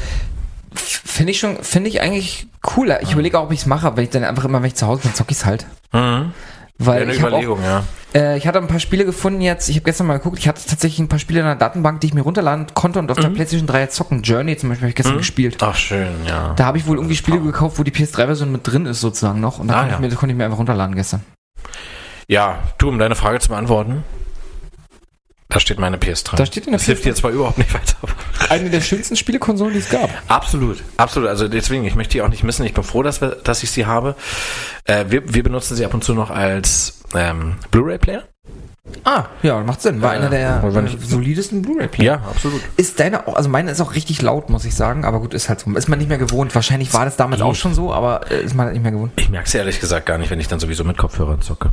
finde 0.74 1.32
ich 1.32 1.40
schon, 1.40 1.64
finde 1.64 1.90
ich 1.90 2.02
eigentlich 2.02 2.48
cooler. 2.62 3.02
Ich 3.02 3.14
überlege 3.14 3.40
auch, 3.40 3.44
ob 3.46 3.52
ich 3.52 3.60
es 3.62 3.66
mache, 3.66 3.96
weil 3.96 4.04
ich 4.04 4.10
dann 4.10 4.24
einfach 4.24 4.44
immer, 4.46 4.62
wenn 4.62 4.68
ich 4.68 4.76
zu 4.76 4.86
Hause 4.88 5.02
bin, 5.04 5.14
zocke 5.14 5.32
ich 5.32 5.38
es 5.38 5.46
halt. 5.46 5.66
Mhm. 5.94 6.34
Weil 6.78 7.04
Eine 7.04 7.14
ich 7.14 7.20
habe 7.22 7.28
auch, 7.34 7.42
Überlegung, 7.42 7.64
ja. 7.64 7.84
äh, 8.14 8.38
ich 8.38 8.46
hatte 8.48 8.58
ein 8.60 8.68
paar 8.68 8.82
Spiele 8.82 9.06
gefunden 9.06 9.40
jetzt, 9.40 9.70
ich 9.70 9.78
habe 9.78 9.86
gestern 9.86 10.08
mal 10.08 10.18
geguckt, 10.18 10.38
ich 10.40 10.50
hatte 10.50 10.60
tatsächlich 10.68 11.00
ein 11.00 11.08
paar 11.08 11.20
Spiele 11.20 11.40
in 11.40 11.46
der 11.46 11.56
Datenbank, 11.56 12.02
die 12.02 12.08
ich 12.08 12.14
mir 12.14 12.20
runterladen 12.24 12.68
konnte 12.74 13.00
und 13.00 13.10
auf 13.10 13.18
Mhm. 13.18 13.22
der 13.22 13.30
PlayStation 13.30 13.66
3 13.66 13.80
jetzt 13.80 13.96
zocken. 13.96 14.24
Journey 14.24 14.58
zum 14.58 14.68
Beispiel 14.68 14.82
habe 14.88 14.90
ich 14.90 14.96
gestern 14.96 15.18
gespielt. 15.18 15.56
Ach, 15.64 15.76
schön, 15.76 16.10
ja. 16.28 16.54
Da 16.58 16.66
habe 16.66 16.78
ich 16.78 16.86
wohl 16.86 16.98
irgendwie 16.98 17.16
Spiele 17.16 17.40
gekauft, 17.40 17.80
wo 17.80 17.84
die 17.84 17.92
PS3-Version 17.92 18.52
mit 18.52 18.68
drin 18.68 18.86
ist 18.88 19.00
sozusagen 19.00 19.40
noch 19.40 19.60
und 19.60 19.70
da 19.70 19.76
Ah, 19.76 19.78
konnte, 19.80 19.92
ja. 19.94 19.96
ich 20.04 20.12
mir, 20.12 20.16
konnte 20.18 20.34
ich 20.34 20.38
mir 20.38 20.44
einfach 20.44 20.58
runterladen 20.58 20.96
gestern. 20.96 21.22
Ja, 22.28 22.60
du, 22.78 22.90
um 22.90 23.00
deine 23.00 23.16
Frage 23.16 23.40
zu 23.40 23.48
beantworten. 23.50 24.04
Da 25.56 25.62
steht 25.62 25.80
meine 25.80 25.96
PS3. 25.96 26.36
Da 26.36 26.46
steht 26.46 26.66
in 26.66 26.72
der 26.74 26.80
Das 26.80 26.86
hilft 26.86 27.04
PS3. 27.04 27.06
dir 27.06 27.16
zwar 27.16 27.32
überhaupt 27.32 27.58
nicht 27.58 27.74
weiter. 27.74 27.96
Eine 28.50 28.70
der 28.70 28.82
schönsten 28.82 29.16
Spielekonsolen, 29.16 29.72
die 29.72 29.80
es 29.80 29.88
gab. 29.88 30.10
Absolut, 30.28 30.84
absolut. 30.98 31.30
Also 31.30 31.48
deswegen, 31.48 31.86
ich 31.86 31.96
möchte 31.96 32.12
die 32.12 32.22
auch 32.24 32.28
nicht 32.28 32.44
missen. 32.44 32.66
Ich 32.66 32.74
bin 32.74 32.84
froh, 32.84 33.04
dass, 33.04 33.22
wir, 33.22 33.38
dass 33.42 33.64
ich 33.64 33.72
sie 33.72 33.86
habe. 33.86 34.16
Äh, 34.84 35.06
wir, 35.08 35.34
wir 35.34 35.44
benutzen 35.44 35.78
sie 35.78 35.86
ab 35.86 35.94
und 35.94 36.04
zu 36.04 36.14
noch 36.14 36.30
als 36.30 37.00
ähm, 37.16 37.56
Blu-ray-Player. 37.72 38.24
Ah, 39.06 39.28
ja, 39.44 39.62
macht 39.62 39.82
Sinn. 39.82 40.02
War 40.02 40.14
Äh, 40.14 40.18
einer 40.18 40.30
der 40.30 40.62
äh, 40.62 40.88
solidesten 41.00 41.62
Blu-ray-Player. 41.62 42.16
Ja, 42.16 42.30
absolut. 42.30 42.62
Ist 42.76 43.00
deine 43.00 43.26
auch, 43.26 43.36
also 43.38 43.48
meine 43.48 43.72
ist 43.72 43.80
auch 43.80 43.96
richtig 43.96 44.22
laut, 44.22 44.50
muss 44.50 44.66
ich 44.66 44.76
sagen, 44.76 45.06
aber 45.06 45.22
gut, 45.22 45.34
ist 45.34 45.48
halt 45.48 45.62
so. 45.62 45.72
Ist 45.72 45.88
man 45.88 46.00
nicht 46.00 46.10
mehr 46.10 46.18
gewohnt. 46.18 46.54
Wahrscheinlich 46.54 46.94
war 46.94 47.06
das 47.06 47.16
damals 47.16 47.42
auch 47.42 47.56
schon 47.56 47.74
so, 47.74 47.94
aber 47.94 48.30
äh, 48.30 48.44
ist 48.44 48.56
man 48.56 48.66
halt 48.66 48.74
nicht 48.74 48.84
mehr 48.84 48.92
gewohnt. 48.92 49.14
Ich 49.16 49.30
merke 49.30 49.48
es 49.48 49.56
ehrlich 49.56 49.80
gesagt 49.80 50.06
gar 50.06 50.18
nicht, 50.18 50.30
wenn 50.32 50.42
ich 50.42 50.50
dann 50.50 50.60
sowieso 50.60 50.84
mit 50.84 50.98
Kopfhörern 50.98 51.42
zocke. 51.42 51.72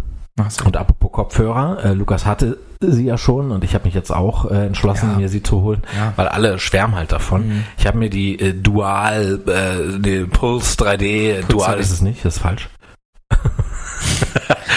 So. 0.49 0.65
Und 0.65 0.77
apropos 0.77 1.11
Kopfhörer, 1.11 1.85
äh, 1.85 1.93
Lukas 1.95 2.25
hatte 2.25 2.59
sie 2.91 3.05
ja 3.05 3.19
schon 3.19 3.51
und 3.53 3.63
ich 3.63 3.75
habe 3.75 3.85
mich 3.85 3.95
jetzt 3.95 4.11
auch 4.11 4.51
äh, 4.51 4.67
entschlossen, 4.67 5.11
Ja. 5.13 5.19
mir 5.19 5.29
sie 5.29 5.43
zu 5.43 5.61
holen, 5.63 5.83
Ja. 5.97 6.13
weil 6.17 6.27
alle 6.29 6.59
schwärmen 6.59 6.97
halt 6.97 7.13
davon. 7.13 7.65
Ich 7.79 7.87
habe 7.87 7.99
mir 7.99 8.11
die 8.11 8.39
äh, 8.41 8.55
Dual, 8.55 9.41
äh, 9.47 10.01
die 10.01 10.25
Pulse 10.25 10.75
3D, 10.77 11.45
Dual 11.47 11.77
3D. 11.77 11.79
ist 11.79 11.91
es 11.93 12.01
nicht, 12.01 12.25
das 12.25 12.37
ist 12.37 12.43
falsch. 12.43 12.69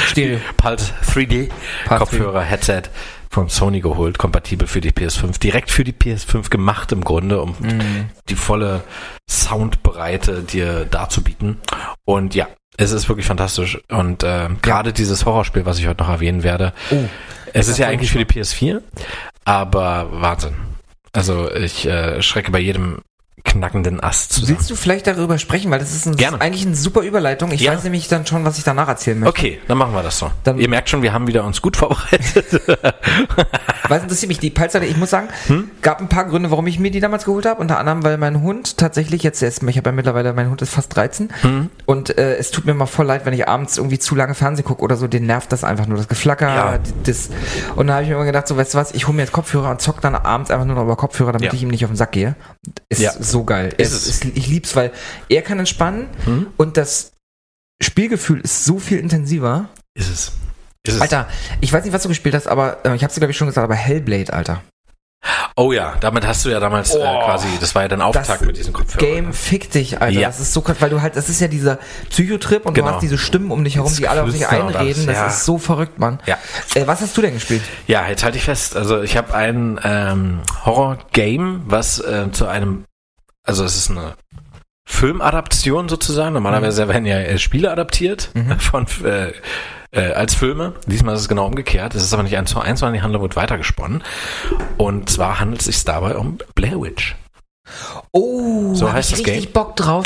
Stereo. 0.07 0.39
Pulse 0.57 0.93
3D 1.03 1.49
Pulse 1.85 1.99
Kopfhörer, 1.99 2.41
Headset 2.41 2.83
von 3.29 3.49
Sony 3.49 3.81
geholt, 3.81 4.17
kompatibel 4.17 4.67
für 4.67 4.79
die 4.81 4.91
PS5, 4.91 5.39
direkt 5.39 5.69
für 5.71 5.83
die 5.83 5.91
PS5 5.93 6.49
gemacht 6.49 6.91
im 6.91 7.03
Grunde, 7.03 7.41
um 7.41 7.55
Mhm. 7.59 8.09
die 8.29 8.35
volle 8.35 8.81
Soundbreite 9.29 10.41
dir 10.43 10.85
darzubieten. 10.85 11.57
Und 12.05 12.33
ja, 12.33 12.47
es 12.77 12.91
ist 12.91 13.09
wirklich 13.09 13.25
fantastisch. 13.25 13.77
Und 13.89 14.23
äh, 14.23 14.47
gerade 14.61 14.93
dieses 14.93 15.25
Horrorspiel, 15.25 15.65
was 15.65 15.79
ich 15.79 15.87
heute 15.87 16.03
noch 16.03 16.09
erwähnen 16.09 16.43
werde, 16.43 16.71
Oh. 16.91 16.95
Es 17.55 17.69
ist 17.69 17.77
ja 17.77 17.87
eigentlich 17.87 18.11
für 18.11 18.23
die 18.23 18.25
PS4, 18.25 18.81
aber 19.45 20.09
Wahnsinn. 20.11 20.55
Also 21.13 21.49
ich 21.51 21.85
äh, 21.85 22.21
schrecke 22.21 22.51
bei 22.51 22.59
jedem 22.59 23.01
knackenden 23.43 23.99
Ast 24.01 24.33
zusammen. 24.33 24.57
Willst 24.57 24.69
du 24.69 24.75
vielleicht 24.75 25.07
darüber 25.07 25.37
sprechen? 25.37 25.69
Weil 25.69 25.79
das 25.79 25.93
ist, 25.93 26.07
ein, 26.07 26.15
Gerne. 26.15 26.41
eigentlich 26.41 26.65
eine 26.65 26.75
super 26.75 27.01
Überleitung. 27.01 27.51
Ich 27.51 27.61
Ja. 27.61 27.73
weiß 27.73 27.83
nämlich 27.83 28.07
dann 28.07 28.25
schon, 28.25 28.43
was 28.45 28.57
ich 28.57 28.63
danach 28.63 28.87
erzählen 28.87 29.19
möchte. 29.19 29.29
Okay, 29.29 29.59
dann 29.67 29.77
machen 29.77 29.93
wir 29.93 30.01
das 30.03 30.17
so. 30.19 30.31
Dann- 30.43 30.57
Ihr 30.57 30.69
merkt 30.69 30.89
schon, 30.89 31.01
wir 31.03 31.13
haben 31.13 31.27
wieder 31.27 31.43
uns 31.43 31.61
gut 31.61 31.77
vorbereitet. 31.77 32.61
Was 33.87 34.01
interessiert 34.01 34.29
mich? 34.29 34.39
Die 34.39 34.49
Palzerle, 34.49 34.87
ich 34.87 34.97
muss 34.97 35.11
sagen, 35.11 35.27
Hm? 35.45 35.69
gab 35.83 36.01
ein 36.01 36.09
paar 36.09 36.25
Gründe, 36.25 36.49
warum 36.49 36.65
ich 36.65 36.79
mir 36.79 36.89
die 36.89 36.99
damals 36.99 37.23
geholt 37.25 37.45
habe. 37.45 37.61
Unter 37.61 37.77
anderem, 37.77 38.03
weil 38.03 38.17
mein 38.17 38.41
Hund 38.41 38.77
tatsächlich 38.77 39.21
jetzt, 39.21 39.43
ist, 39.43 39.61
ich 39.61 39.77
habe 39.77 39.89
ja 39.89 39.95
mittlerweile, 39.95 40.33
mein 40.33 40.49
Hund 40.49 40.61
ist 40.63 40.71
fast 40.73 40.95
13. 40.95 41.29
Hm? 41.41 41.69
Und 41.85 42.17
äh, 42.17 42.35
es 42.37 42.49
tut 42.49 42.65
mir 42.65 42.73
mal 42.73 42.87
voll 42.87 43.05
leid, 43.05 43.25
wenn 43.27 43.33
ich 43.35 43.47
abends 43.47 43.77
irgendwie 43.77 43.99
zu 43.99 44.15
lange 44.15 44.33
Fernsehen 44.33 44.65
gucke 44.65 44.81
oder 44.81 44.95
so, 44.95 45.07
den 45.07 45.27
nervt 45.27 45.51
das 45.51 45.63
einfach 45.63 45.85
nur, 45.85 45.97
das 45.99 46.07
Geflacker. 46.07 46.47
Ja. 46.47 46.79
Das, 47.03 47.29
und 47.75 47.85
da 47.87 47.93
habe 47.93 48.03
ich 48.03 48.09
mir 48.09 48.15
immer 48.15 48.25
gedacht, 48.25 48.47
so 48.47 48.57
weißt 48.57 48.73
du 48.73 48.77
was, 48.79 48.91
ich 48.93 49.05
hole 49.07 49.15
mir 49.15 49.21
jetzt 49.21 49.33
Kopfhörer 49.33 49.69
und 49.69 49.81
zock 49.81 50.01
dann 50.01 50.15
abends 50.15 50.49
einfach 50.49 50.65
nur 50.65 50.75
noch 50.77 50.83
über 50.83 50.95
Kopfhörer, 50.95 51.33
damit 51.33 51.45
Ja. 51.49 51.53
ich 51.53 51.61
ihm 51.61 51.69
nicht 51.69 51.85
auf 51.85 51.91
den 51.91 51.97
Sack 51.97 52.13
gehe. 52.13 52.35
Ist 52.89 53.01
Ja. 53.01 53.11
So 53.31 53.43
geil. 53.43 53.73
Ist 53.77 53.91
es, 53.93 54.07
es. 54.07 54.07
ist, 54.07 54.25
ich 54.25 54.47
lieb's, 54.47 54.75
weil 54.75 54.91
er 55.29 55.41
kann 55.41 55.59
entspannen 55.59 56.07
Hm? 56.25 56.47
und 56.57 56.77
das 56.77 57.11
Spielgefühl 57.83 58.39
ist 58.41 58.65
so 58.65 58.79
viel 58.79 58.99
intensiver. 58.99 59.67
Ist 59.95 60.09
es. 60.09 60.31
Ist 60.87 60.95
es. 60.95 61.01
Alter, 61.01 61.27
ich 61.61 61.73
weiß 61.73 61.83
nicht, 61.83 61.93
was 61.93 62.03
du 62.03 62.09
gespielt 62.09 62.35
hast, 62.35 62.47
aber 62.47 62.85
äh, 62.85 62.95
ich 62.95 63.03
hab's 63.03 63.13
dir 63.15 63.19
glaube 63.19 63.31
ich 63.31 63.37
schon 63.37 63.47
gesagt, 63.47 63.63
aber 63.65 63.75
Hellblade, 63.75 64.31
Alter. 64.33 64.61
Oh 65.57 65.71
ja, 65.71 65.95
damit 66.01 66.27
hast 66.27 66.45
du 66.45 66.49
ja 66.49 66.59
damals 66.59 66.93
äh, 66.93 66.99
Oh. 66.99 67.25
quasi, 67.25 67.47
das 67.59 67.73
war 67.73 67.81
ja 67.81 67.87
dein 67.87 68.01
Auftakt 68.01 68.45
mit 68.45 68.57
diesem 68.57 68.73
Kopfhörer. 68.73 69.03
Game 69.03 69.33
fick 69.33 69.71
dich, 69.71 69.99
Alter. 69.99 70.19
Ja. 70.19 70.27
Das 70.27 70.39
ist 70.39 70.53
so 70.53 70.61
krass, 70.61 70.77
weil 70.81 70.91
du 70.91 71.01
halt, 71.01 71.15
das 71.15 71.29
ist 71.29 71.41
ja 71.41 71.47
dieser 71.47 71.79
Psychotrip 72.11 72.65
und 72.67 72.75
Genau. 72.75 72.89
du 72.89 72.93
hast 72.93 73.01
diese 73.01 73.17
Stimmen 73.17 73.49
um 73.49 73.63
dich 73.63 73.75
herum, 73.77 73.89
Das 73.89 73.97
die 73.97 74.07
alle 74.07 74.21
auf 74.21 74.31
dich 74.31 74.47
einreden. 74.47 75.07
Das 75.07 75.15
ja. 75.15 75.25
ist 75.27 75.45
so 75.45 75.57
verrückt, 75.57 75.97
Mann. 75.97 76.19
Ja. 76.27 76.37
Äh, 76.75 76.85
was 76.85 77.01
hast 77.01 77.17
du 77.17 77.21
denn 77.23 77.33
gespielt? 77.33 77.63
Ja, 77.87 78.07
jetzt 78.07 78.23
halte 78.23 78.37
ich 78.37 78.43
fest. 78.43 78.75
Also 78.75 79.01
ich 79.01 79.17
habe 79.17 79.33
ein 79.33 79.79
ähm, 79.83 80.41
Horror-Game, 80.63 81.63
was 81.65 81.97
äh, 81.99 82.31
zu 82.31 82.45
einem, 82.45 82.83
also 83.45 83.63
es 83.63 83.75
ist 83.77 83.91
eine 83.91 84.15
Filmadaption 84.87 85.89
sozusagen. 85.89 86.33
Normalerweise 86.33 86.87
werden 86.87 87.05
ja 87.05 87.17
äh, 87.17 87.37
Spiele 87.37 87.71
adaptiert 87.71 88.29
Mhm. 88.33 88.59
von 88.59 88.85
äh, 89.03 89.31
äh, 89.91 90.13
als 90.13 90.35
Filme. 90.35 90.73
Diesmal 90.85 91.15
ist 91.15 91.21
es 91.21 91.27
genau 91.27 91.45
umgekehrt. 91.47 91.95
Es 91.95 92.03
ist 92.03 92.13
aber 92.13 92.23
nicht 92.23 92.37
eins 92.37 92.51
zu 92.51 92.59
eins, 92.59 92.79
sondern 92.81 92.93
die 92.95 93.01
Handlung 93.01 93.21
wird 93.21 93.35
weitergesponnen. 93.35 94.03
Und 94.77 95.09
zwar 95.09 95.39
handelt 95.39 95.61
es 95.61 95.67
sich 95.67 95.83
dabei 95.85 96.15
um 96.15 96.37
Blair 96.53 96.81
Witch. 96.81 97.15
Oh, 98.11 98.73
So 98.73 98.91
heißt 98.91 99.09
ich 99.11 99.17
das 99.17 99.27
richtig 99.27 99.43
Game? 99.45 99.53
Bock 99.53 99.75
drauf. 99.75 100.05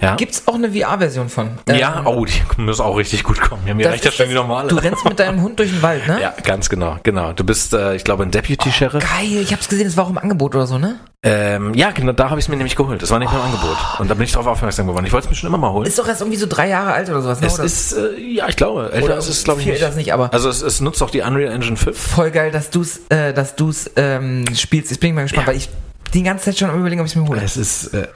Ja. 0.00 0.16
Gibt's 0.16 0.42
auch 0.46 0.54
eine 0.56 0.70
VR-Version 0.72 1.28
von? 1.28 1.50
ja, 1.68 2.00
Ähm, 2.00 2.06
oh, 2.06 2.24
die 2.24 2.60
muss 2.60 2.80
auch 2.80 2.96
richtig 2.96 3.22
gut 3.24 3.40
kommen. 3.40 3.62
Ja, 3.66 3.74
mir 3.74 3.84
das 3.84 3.92
reicht 3.92 4.04
das 4.04 4.12
ist 4.12 4.16
schon 4.18 4.28
die 4.28 4.34
das- 4.34 4.42
normale. 4.42 4.68
Du 4.68 4.76
rennst 4.76 5.04
mit 5.04 5.18
deinem 5.18 5.40
Hund 5.42 5.58
durch 5.58 5.70
den 5.70 5.82
Wald, 5.82 6.06
ne? 6.06 6.20
ja, 6.20 6.34
ganz 6.42 6.68
genau, 6.68 6.96
genau. 7.02 7.32
Du 7.32 7.44
bist, 7.44 7.72
äh, 7.72 7.94
ich 7.94 8.04
glaube, 8.04 8.24
ein 8.24 8.30
Deputy-Sheriff. 8.30 9.02
Geil, 9.02 9.40
ich 9.42 9.52
hab's 9.52 9.68
gesehen, 9.68 9.86
es 9.86 9.96
war 9.96 10.04
auch 10.04 10.10
im 10.10 10.18
Angebot 10.18 10.54
oder 10.54 10.66
so, 10.66 10.78
ne? 10.78 10.96
Ähm, 11.22 11.74
ja, 11.74 11.90
genau, 11.90 12.12
da 12.12 12.30
habe 12.30 12.38
ich 12.38 12.44
es 12.44 12.48
mir 12.48 12.56
nämlich 12.56 12.76
geholt. 12.76 13.02
Das 13.02 13.10
war 13.10 13.18
nicht 13.18 13.32
nur 13.32 13.40
im 13.40 13.46
Angebot. 13.46 13.76
Und 13.98 14.08
da 14.10 14.14
bin 14.14 14.24
ich 14.24 14.32
darauf 14.32 14.46
aufmerksam 14.46 14.86
geworden. 14.86 15.06
Ich 15.06 15.12
wollte 15.12 15.26
es 15.26 15.30
mir 15.30 15.36
schon 15.36 15.48
immer 15.48 15.58
mal 15.58 15.72
holen. 15.72 15.86
Ist 15.86 15.98
doch 15.98 16.06
erst 16.06 16.20
irgendwie 16.20 16.38
so 16.38 16.46
drei 16.48 16.68
Jahre 16.68 16.92
alt 16.92 17.08
oder 17.08 17.20
sowas, 17.22 17.40
ne? 17.40 17.46
Es 17.48 17.54
oder? 17.54 17.64
ist, 17.64 17.92
äh, 17.94 18.20
ja, 18.20 18.48
ich 18.48 18.54
glaube, 18.56 18.92
älter 18.92 19.06
Oder 19.06 19.16
ist 19.16 19.28
es, 19.28 19.42
glaube 19.42 19.60
ich, 19.60 19.66
nicht. 19.66 19.80
ist 19.82 19.96
nicht, 19.96 20.12
aber- 20.12 20.32
Also 20.32 20.48
es, 20.48 20.62
es 20.62 20.80
nutzt 20.80 21.02
auch 21.02 21.10
die 21.10 21.22
Unreal 21.22 21.52
Engine 21.52 21.76
5. 21.76 21.98
voll 21.98 22.30
geil, 22.30 22.50
dass 22.52 22.70
du's, 22.70 23.00
äh, 23.08 23.32
dass 23.32 23.56
du's 23.56 23.90
ähm, 23.96 24.44
spielst. 24.54 24.90
Jetzt 24.90 25.00
bin 25.00 25.10
ich 25.10 25.14
mal 25.16 25.22
gespannt, 25.22 25.46
Ja. 25.46 25.52
weil 25.52 25.56
ich 25.58 25.68
die 26.14 26.22
ganze 26.22 26.46
Zeit 26.46 26.58
schon 26.58 26.70
am 26.70 26.80
überlegen, 26.80 27.00
ob 27.00 27.06
ich 27.06 27.16
mir 27.16 27.26
hole. 27.26 27.42
Es 27.42 27.56
ist, 27.56 27.94
äh, 27.94 28.08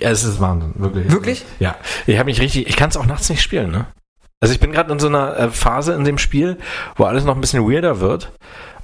es 0.00 0.24
ist 0.24 0.40
Wahnsinn, 0.40 0.72
wirklich. 0.76 1.10
Wirklich? 1.10 1.44
Ja. 1.58 1.76
Ich 2.06 2.18
habe 2.18 2.26
mich 2.26 2.40
richtig, 2.40 2.68
ich 2.68 2.76
kann 2.76 2.90
es 2.90 2.96
auch 2.96 3.06
nachts 3.06 3.28
nicht 3.28 3.42
spielen, 3.42 3.70
ne? 3.70 3.86
Also 4.40 4.54
ich 4.54 4.60
bin 4.60 4.72
gerade 4.72 4.92
in 4.92 4.98
so 4.98 5.06
einer 5.06 5.36
äh, 5.38 5.50
Phase 5.50 5.92
in 5.94 6.02
dem 6.02 6.18
Spiel, 6.18 6.58
wo 6.96 7.04
alles 7.04 7.24
noch 7.24 7.36
ein 7.36 7.40
bisschen 7.40 7.62
weirder 7.62 8.00
wird. 8.00 8.32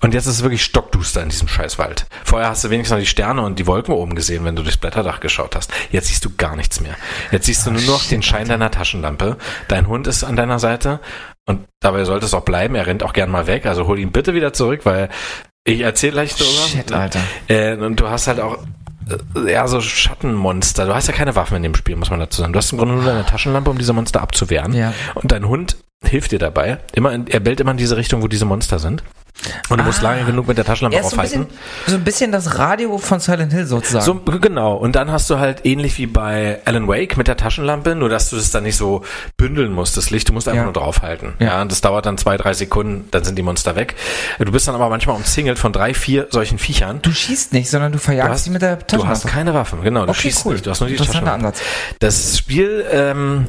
Und 0.01 0.15
jetzt 0.15 0.27
ist 0.27 0.35
es 0.35 0.43
wirklich 0.43 0.63
stockduster 0.63 1.21
in 1.21 1.31
diesem 1.31 1.49
Scheißwald. 1.49 2.07
Vorher 2.25 2.51
hast 2.51 2.63
du 2.63 2.71
wenigstens 2.71 2.95
noch 2.95 3.01
die 3.01 3.07
Sterne 3.07 3.43
und 3.43 3.59
die 3.59 3.67
Wolken 3.67 3.93
oben 3.93 4.15
gesehen, 4.15 4.45
wenn 4.45 4.55
du 4.55 4.63
durchs 4.63 4.77
Blätterdach 4.77 5.19
geschaut 5.19 5.57
hast. 5.57 5.73
Jetzt 5.91 6.07
siehst 6.07 6.25
du 6.25 6.31
gar 6.37 6.55
nichts 6.55 6.81
mehr. 6.81 6.95
Jetzt 7.33 7.47
siehst 7.47 7.67
du 7.67 7.73
nur 7.73 7.83
noch 7.83 8.05
den 8.05 8.23
Schein 8.23 8.47
deiner 8.47 8.71
Taschenlampe. 8.71 9.37
Dein 9.67 9.89
Hund 9.89 10.07
ist 10.07 10.23
an 10.23 10.37
deiner 10.37 10.61
Seite 10.61 11.01
und 11.47 11.67
dabei 11.81 12.05
sollte 12.05 12.27
es 12.27 12.35
auch 12.35 12.45
bleiben. 12.45 12.77
Er 12.77 12.87
rennt 12.87 13.03
auch 13.03 13.13
gern 13.13 13.31
mal 13.31 13.49
weg. 13.49 13.67
Also 13.67 13.89
hol 13.89 13.99
ihn 13.99 14.13
bitte 14.13 14.35
wieder 14.35 14.53
zurück, 14.53 14.83
weil 14.85 15.09
ich 15.69 15.81
erzähle 15.81 16.13
gleich 16.13 16.35
darüber. 16.35 16.67
Shit, 16.69 16.93
Alter. 16.93 17.21
Äh, 17.49 17.77
und 17.77 18.01
du 18.01 18.09
hast 18.09 18.27
halt 18.27 18.41
auch 18.41 18.59
äh, 19.37 19.53
ja 19.53 19.67
so 19.69 19.81
Schattenmonster. 19.81 20.87
Du 20.87 20.95
hast 20.95 21.07
ja 21.07 21.13
keine 21.15 21.35
Waffen 21.37 21.57
in 21.57 21.63
dem 21.63 21.75
Spiel, 21.75 21.97
muss 21.97 22.11
man 22.11 22.21
dazu 22.21 22.41
sagen. 22.41 22.53
Du 22.53 22.59
hast 22.59 22.73
im 22.73 22.79
Grunde 22.79 22.95
nur 22.95 23.05
deine 23.05 23.25
Taschenlampe, 23.27 23.71
um 23.71 23.79
diese 23.79 23.93
Monster 23.93 24.21
abzuwehren. 24.21 24.73
Ja. 24.75 24.93
Und 25.15 25.33
dein 25.33 25.47
Hund 25.47 25.77
hilft 26.05 26.33
dir 26.33 26.39
dabei. 26.39 26.79
Immer 26.95 27.13
in, 27.13 27.27
er 27.27 27.41
bellt 27.41 27.61
immer 27.61 27.73
in 27.73 27.77
diese 27.77 27.97
Richtung, 27.97 28.23
wo 28.23 28.29
diese 28.29 28.45
Monster 28.45 28.79
sind. 28.79 29.03
Und 29.69 29.79
du 29.79 29.85
musst 29.85 30.01
Ah. 30.01 30.03
lange 30.15 30.25
genug 30.25 30.49
mit 30.49 30.59
der 30.59 30.65
Taschenlampe 30.65 30.99
ist 30.99 31.11
so 31.11 31.17
ein, 31.17 31.21
aufhalten. 31.21 31.45
bisschen, 31.47 31.59
so 31.87 31.95
ein 31.95 32.03
bisschen 32.03 32.33
das 32.33 32.59
Radio 32.59 32.99
von 32.99 33.21
Silent 33.21 33.53
Hill 33.53 33.67
sozusagen. 33.67 34.05
So, 34.05 34.15
genau. 34.41 34.75
Und 34.75 34.97
dann 34.97 35.13
hast 35.13 35.31
du 35.31 35.39
halt 35.39 35.65
ähnlich 35.65 35.97
wie 35.99 36.07
bei 36.07 36.59
Alan 36.65 36.89
Wake 36.89 37.17
mit 37.17 37.29
der 37.29 37.37
Taschenlampe, 37.37 37.95
nur 37.95 38.09
dass 38.09 38.31
du 38.31 38.37
das 38.37 38.51
dann 38.51 38.65
nicht 38.65 38.77
so 38.77 39.05
bündeln 39.37 39.73
musst, 39.73 39.97
das 39.97 40.11
Licht. 40.11 40.29
Du 40.29 40.33
musst 40.33 40.49
einfach 40.49 40.59
Ja. 40.59 40.65
nur 40.65 40.73
draufhalten. 40.73 41.35
Ja. 41.39 41.47
Ja. 41.47 41.63
und 41.63 41.71
das 41.71 41.81
dauert 41.83 42.07
dann 42.07 42.19
zwei, 42.19 42.37
drei 42.37 42.53
Sekunden, 42.53 43.07
dann 43.13 43.23
sind 43.23 43.37
die 43.37 43.43
Monster 43.43 43.77
weg. 43.77 43.95
Du 44.41 44.51
bist 44.51 44.67
dann 44.67 44.75
aber 44.75 44.89
manchmal 44.89 45.15
umzingelt 45.15 45.59
von 45.61 45.73
drei, 45.73 45.95
vier 45.95 46.27
solchen 46.31 46.59
Viechern. 46.59 47.01
du 47.03 47.13
schießt 47.13 47.53
nicht, 47.53 47.71
sondern 47.71 47.93
du 47.93 47.99
Du 47.99 48.03
verjagst 48.05 48.43
sie 48.45 48.51
mit 48.51 48.63
der 48.63 48.75
du 48.77 48.83
Taschenlampe. 48.87 49.09
hast 49.15 49.27
keine 49.29 49.55
Waffen, 49.55 49.83
genau. 49.83 50.05
Du 50.05 50.11
Okay, 50.11 50.21
schießt 50.23 50.47
cool. 50.47 50.55
nicht, 50.55 50.67
du 50.67 50.71
hast 50.71 50.81
nur 50.81 50.89
die 50.89 50.95
Interessanter 50.97 51.27
Taschenlampe. 51.27 51.47
Ansatz. 51.59 51.63
Das 52.01 52.39
Spiel 52.39 52.85
ähm, 52.91 53.47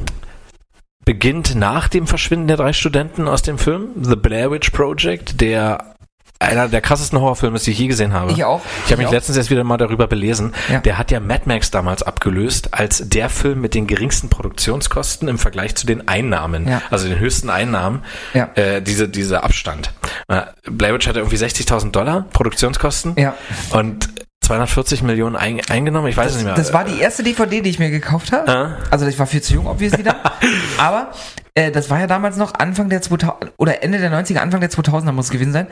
beginnt 1.04 1.54
nach 1.54 1.88
dem 1.88 2.06
Verschwinden 2.06 2.48
der 2.48 2.56
drei 2.56 2.72
Studenten 2.72 3.28
aus 3.28 3.42
dem 3.42 3.58
Film 3.58 3.90
The 4.00 4.16
Blair 4.16 4.50
Witch 4.50 4.70
Project, 4.70 5.40
der 5.40 5.96
einer 6.40 6.68
der 6.68 6.80
krassesten 6.80 7.20
Horrorfilme 7.20 7.58
die 7.58 7.70
ich 7.70 7.78
je 7.78 7.86
gesehen 7.86 8.14
habe. 8.14 8.32
Ich 8.32 8.44
auch. 8.44 8.62
Ich 8.86 8.92
habe 8.92 9.02
mich 9.02 9.08
auch. 9.08 9.12
letztens 9.12 9.36
erst 9.36 9.50
wieder 9.50 9.62
mal 9.62 9.76
darüber 9.76 10.06
belesen. 10.06 10.54
Ja. 10.70 10.80
Der 10.80 10.96
hat 10.96 11.10
ja 11.10 11.20
Mad 11.20 11.42
Max 11.44 11.70
damals 11.70 12.02
abgelöst 12.02 12.72
als 12.72 13.08
der 13.10 13.28
Film 13.28 13.60
mit 13.60 13.74
den 13.74 13.86
geringsten 13.86 14.30
Produktionskosten 14.30 15.28
im 15.28 15.38
Vergleich 15.38 15.74
zu 15.74 15.86
den 15.86 16.08
Einnahmen. 16.08 16.66
Ja. 16.66 16.80
Also 16.90 17.08
den 17.08 17.18
höchsten 17.18 17.50
Einnahmen. 17.50 18.02
Ja. 18.32 18.50
Äh, 18.54 18.80
diese, 18.80 19.06
dieser 19.08 19.44
Abstand. 19.44 19.92
Äh, 20.28 20.42
Blair 20.64 20.94
Witch 20.94 21.06
hatte 21.06 21.18
irgendwie 21.18 21.36
60.000 21.36 21.90
Dollar 21.90 22.24
Produktionskosten. 22.32 23.16
Ja. 23.18 23.34
Und 23.72 24.08
240 24.50 25.02
Millionen 25.04 25.36
ein, 25.36 25.60
eingenommen. 25.70 26.08
Ich 26.08 26.16
weiß 26.16 26.30
es 26.32 26.36
nicht 26.38 26.44
mehr. 26.46 26.54
Das 26.54 26.72
war 26.72 26.84
die 26.84 26.98
erste 26.98 27.22
DVD, 27.22 27.60
die 27.60 27.70
ich 27.70 27.78
mir 27.78 27.90
gekauft 27.90 28.32
habe. 28.32 28.50
Äh? 28.80 28.84
Also 28.90 29.06
ich 29.06 29.16
war 29.18 29.26
viel 29.28 29.40
zu 29.42 29.54
jung, 29.54 29.68
obviously 29.68 30.02
dann. 30.02 30.16
Aber 30.78 31.12
äh, 31.54 31.70
das 31.70 31.88
war 31.88 32.00
ja 32.00 32.08
damals 32.08 32.36
noch 32.36 32.54
Anfang 32.54 32.88
der 32.88 33.00
2000 33.00 33.52
oder 33.58 33.84
Ende 33.84 33.98
der 33.98 34.10
90er, 34.12 34.38
Anfang 34.38 34.60
der 34.60 34.70
2000er 34.70 35.12
muss 35.12 35.26
es 35.26 35.30
gewesen 35.30 35.52
sein, 35.52 35.68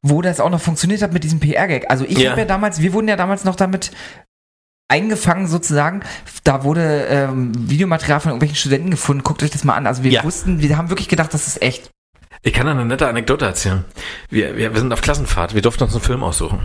wo 0.00 0.22
das 0.22 0.38
auch 0.38 0.48
noch 0.48 0.60
funktioniert 0.60 1.02
hat 1.02 1.12
mit 1.12 1.24
diesem 1.24 1.40
PR-Gag. 1.40 1.90
Also 1.90 2.04
ich 2.04 2.18
Ja. 2.18 2.30
habe 2.30 2.42
ja 2.42 2.46
damals, 2.46 2.80
wir 2.80 2.92
wurden 2.92 3.08
ja 3.08 3.16
damals 3.16 3.42
noch 3.44 3.56
damit 3.56 3.90
eingefangen 4.86 5.48
sozusagen. 5.48 6.02
Da 6.44 6.62
wurde 6.62 7.06
ähm, 7.10 7.50
Videomaterial 7.68 8.20
von 8.20 8.30
irgendwelchen 8.30 8.56
Studenten 8.56 8.90
gefunden. 8.92 9.24
Guckt 9.24 9.42
euch 9.42 9.50
das 9.50 9.64
mal 9.64 9.74
an. 9.74 9.88
Also 9.88 10.04
wir 10.04 10.12
Ja. 10.12 10.22
wussten, 10.22 10.60
wir 10.60 10.78
haben 10.78 10.88
wirklich 10.88 11.08
gedacht, 11.08 11.34
das 11.34 11.48
ist 11.48 11.62
echt. 11.62 11.90
Ich 12.42 12.52
kann 12.52 12.66
da 12.66 12.72
eine 12.72 12.84
nette 12.84 13.08
Anekdote 13.08 13.44
erzählen. 13.44 13.84
Wir, 14.30 14.56
wir, 14.56 14.72
wir 14.72 14.80
sind 14.80 14.92
auf 14.92 15.00
Klassenfahrt. 15.00 15.54
Wir 15.56 15.62
durften 15.62 15.82
uns 15.82 15.94
einen 15.94 16.02
Film 16.04 16.22
aussuchen. 16.22 16.60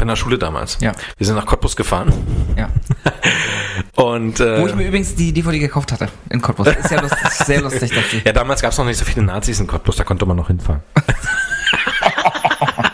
Von 0.00 0.08
der 0.08 0.16
Schule 0.16 0.38
damals. 0.38 0.78
Ja. 0.80 0.92
Wir 1.18 1.26
sind 1.26 1.36
nach 1.36 1.44
Cottbus 1.44 1.76
gefahren. 1.76 2.10
Ja. 2.56 2.70
Und 4.02 4.40
äh, 4.40 4.62
Wo 4.62 4.66
ich 4.66 4.74
mir 4.74 4.86
übrigens 4.86 5.14
die 5.14 5.30
DVD 5.30 5.58
gekauft 5.58 5.92
hatte 5.92 6.08
in 6.30 6.40
Cottbus. 6.40 6.68
Ist 6.68 6.90
ja 6.90 7.02
lustig, 7.02 7.28
sehr 7.28 7.60
lustig, 7.60 7.92
dass 7.92 8.04
ja, 8.24 8.32
damals 8.32 8.62
gab 8.62 8.72
es 8.72 8.78
noch 8.78 8.86
nicht 8.86 8.96
so 8.96 9.04
viele 9.04 9.26
Nazis 9.26 9.60
in 9.60 9.66
Cottbus, 9.66 9.96
da 9.96 10.04
konnte 10.04 10.24
man 10.24 10.38
noch 10.38 10.46
hinfahren. 10.46 10.80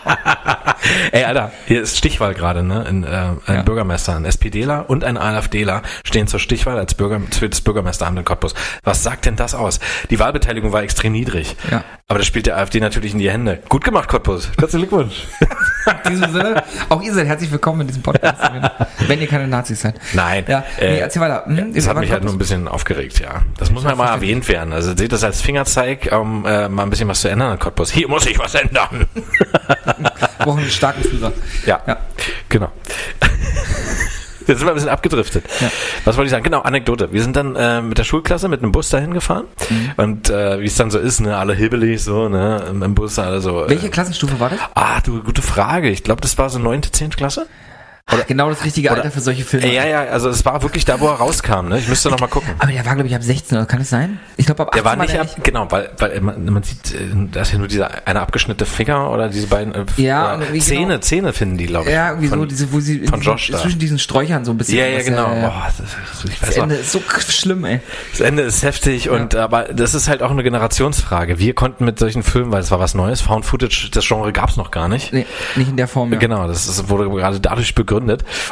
Ey, 1.11 1.23
Alter, 1.23 1.51
hier 1.65 1.81
ist 1.81 1.97
Stichwahl 1.97 2.33
gerade, 2.33 2.63
ne? 2.63 2.85
Ein, 2.85 3.03
äh, 3.03 3.07
ein 3.07 3.39
Ja. 3.47 3.61
Bürgermeister, 3.63 4.15
ein 4.15 4.25
SPDler 4.25 4.89
und 4.89 5.03
ein 5.03 5.17
AfDler 5.17 5.81
stehen 6.03 6.27
zur 6.27 6.39
Stichwahl 6.39 6.77
als 6.77 6.93
Bürger, 6.93 7.21
für 7.31 7.49
das 7.49 7.61
Bürgermeisteramt 7.61 8.17
in 8.19 8.25
Cottbus. 8.25 8.53
Was 8.83 9.03
sagt 9.03 9.25
denn 9.25 9.35
das 9.35 9.55
aus? 9.55 9.79
Die 10.09 10.19
Wahlbeteiligung 10.19 10.71
war 10.71 10.83
extrem 10.83 11.13
niedrig. 11.13 11.55
Ja. 11.71 11.83
Aber 12.07 12.19
das 12.19 12.27
spielt 12.27 12.45
der 12.45 12.57
AfD 12.57 12.79
natürlich 12.79 13.13
in 13.13 13.19
die 13.19 13.29
Hände. 13.29 13.59
Gut 13.69 13.83
gemacht, 13.83 14.07
Cottbus. 14.07 14.49
Herzlichen 14.57 14.87
Glückwunsch. 14.87 15.23
In 16.03 16.11
diesem 16.11 16.33
Sinne, 16.33 16.63
auch 16.89 17.01
ihr 17.01 17.13
seid 17.13 17.27
herzlich 17.27 17.49
willkommen 17.49 17.81
in 17.81 17.87
diesem 17.87 18.03
Podcast, 18.03 18.41
wenn 19.07 19.21
ihr 19.21 19.27
keine 19.27 19.47
Nazis 19.47 19.79
seid. 19.79 19.95
Nein. 20.11 20.43
Ja, 20.45 20.65
nee, 20.81 20.97
erzähl 20.99 21.21
weiter. 21.21 21.45
Hm, 21.45 21.73
das 21.73 21.87
hat 21.87 21.97
mich 21.97 22.11
halt 22.11 22.25
nur 22.25 22.33
ein 22.33 22.37
bisschen 22.37 22.67
aufgeregt, 22.67 23.19
ja. 23.21 23.43
Das 23.57 23.71
muss 23.71 23.85
mal 23.85 23.95
mal 23.95 24.13
erwähnt 24.13 24.49
werden. 24.49 24.73
Also 24.73 24.93
seht 24.97 25.13
das 25.13 25.23
als 25.23 25.41
Fingerzeig, 25.41 26.09
um 26.11 26.45
äh, 26.45 26.67
mal 26.67 26.83
ein 26.83 26.89
bisschen 26.89 27.07
was 27.07 27.21
zu 27.21 27.29
ändern 27.29 27.53
in 27.53 27.59
Cottbus. 27.59 27.89
Hier 27.89 28.09
muss 28.09 28.25
ich 28.25 28.37
was 28.37 28.53
ändern. 28.55 29.05
Brauchen 30.37 30.59
einen 30.59 30.69
starken 30.69 31.03
Führer. 31.03 31.33
Ja, 31.65 31.81
Ja. 31.87 31.97
genau. 32.49 32.71
Jetzt 34.47 34.59
sind 34.59 34.67
wir 34.67 34.71
ein 34.71 34.75
bisschen 34.75 34.89
abgedriftet. 34.89 35.43
Ja. 35.59 35.69
Was 36.05 36.15
wollte 36.15 36.27
ich 36.27 36.31
sagen? 36.31 36.43
Genau, 36.45 36.61
Anekdote. 36.61 37.11
Wir 37.11 37.21
sind 37.21 37.35
dann 37.35 37.57
äh, 37.57 37.81
mit 37.81 37.97
der 37.97 38.05
Schulklasse 38.05 38.47
mit 38.47 38.63
einem 38.63 38.71
Bus 38.71 38.87
dahin 38.89 39.13
gefahren. 39.13 39.43
Mhm. 39.69 39.91
Und 39.97 40.29
äh, 40.29 40.61
wie 40.61 40.67
es 40.67 40.75
dann 40.75 40.89
so 40.89 40.99
ist, 40.99 41.19
ne, 41.19 41.35
alle 41.35 41.53
hibbelig, 41.53 42.01
so, 42.01 42.29
ne, 42.29 42.63
im, 42.69 42.81
im 42.81 42.95
Bus 42.95 43.19
alle 43.19 43.41
so. 43.41 43.65
Äh, 43.65 43.71
Welche 43.71 43.89
Klassenstufe 43.89 44.39
war 44.39 44.49
das? 44.51 44.59
Ah, 44.73 45.01
du, 45.01 45.21
gute 45.21 45.41
Frage. 45.41 45.89
Ich 45.89 46.05
glaube, 46.05 46.21
das 46.21 46.37
war 46.37 46.49
so 46.49 46.59
neunte, 46.59 46.91
zehnte 46.93 47.17
Klasse. 47.17 47.45
Oder, 48.13 48.23
genau 48.23 48.49
das 48.49 48.63
richtige 48.63 48.89
Alter 48.89 49.01
oder- 49.01 49.11
für 49.11 49.19
solche 49.19 49.43
Filme. 49.43 49.73
Ja, 49.73 49.85
ja, 49.85 49.99
also 50.05 50.29
es 50.29 50.45
war 50.45 50.61
wirklich 50.63 50.85
da, 50.85 50.97
wo 51.01 51.07
er 51.07 51.15
rauskam, 51.15 51.67
ne? 51.67 51.77
Ich 51.79 51.89
müsste 51.89 52.09
noch 52.09 52.19
mal 52.21 52.27
gucken. 52.27 52.49
Aber 52.57 52.71
der 52.71 52.85
war, 52.85 52.93
glaube 52.95 53.09
ich, 53.09 53.15
ab 53.15 53.21
16, 53.21 53.57
oder 53.57 53.67
kann 53.67 53.81
es 53.81 53.89
sein? 53.89 54.17
Ich 54.37 54.45
glaube, 54.45 54.61
ab 54.63 54.69
18 54.69 54.81
Der 54.81 54.89
war 54.89 54.95
nicht 54.95 55.13
der 55.13 55.21
ab, 55.23 55.35
genau, 55.43 55.67
weil, 55.71 55.89
weil 55.97 56.21
man, 56.21 56.45
man 56.45 56.63
sieht, 56.63 56.93
äh, 56.93 56.99
da 57.33 57.41
ist 57.41 57.51
ja 57.51 57.57
nur 57.59 57.67
dieser 57.67 58.07
eine 58.07 58.21
abgeschnittene 58.21 58.65
Finger 58.65 59.11
oder 59.11 59.27
diese 59.27 59.47
beiden 59.47 59.75
äh, 59.75 59.83
Ja, 59.97 60.39
Zähne, 60.57 60.85
genau- 60.87 60.97
Zähne 60.99 61.33
finden 61.33 61.57
die, 61.57 61.65
glaube 61.65 61.87
ich. 61.89 61.93
Ja, 61.95 62.09
irgendwie 62.11 62.27
so, 62.29 62.35
Von- 62.37 62.47
diese, 62.47 62.71
wo 62.71 62.79
sie 62.79 63.05
von 63.07 63.19
Josh 63.19 63.49
da. 63.51 63.57
zwischen 63.57 63.79
diesen 63.79 63.99
Sträuchern 63.99 64.45
so 64.45 64.51
ein 64.51 64.57
bisschen. 64.57 64.77
Ja, 64.77 64.85
ja, 64.85 65.01
genau. 65.03 65.29
ja. 65.33 65.41
Boah, 65.49 65.67
das, 65.77 66.23
ich 66.23 66.41
weiß 66.41 66.47
Das 66.49 66.57
Ende 66.57 66.75
ist 66.75 66.91
so 66.93 67.01
schlimm, 67.27 67.65
ey. 67.65 67.81
das 68.11 68.21
Ende 68.21 68.43
ist 68.43 68.63
heftig 68.63 69.09
und 69.09 69.35
aber 69.35 69.63
das 69.65 69.93
ist 69.93 70.07
halt 70.07 70.23
auch 70.23 70.31
eine 70.31 70.43
Generationsfrage. 70.43 71.39
Wir 71.39 71.53
konnten 71.53 71.83
mit 71.83 71.99
solchen 71.99 72.23
Filmen, 72.23 72.53
weil 72.53 72.61
es 72.61 72.71
war 72.71 72.79
was 72.79 72.93
Neues, 72.95 73.19
Found 73.19 73.45
Footage, 73.45 73.89
das 73.91 74.07
Genre 74.07 74.31
gab's 74.31 74.55
noch 74.55 74.71
gar 74.71 74.87
nicht. 74.87 75.11
Nee, 75.11 75.25
nicht 75.57 75.67
in 75.71 75.75
der 75.75 75.89
Form. 75.89 76.17
Genau, 76.17 76.47
das 76.47 76.67
ist, 76.67 76.87
wurde 76.87 77.09
gerade 77.09 77.41
dadurch 77.41 77.75
begründet. 77.75 77.96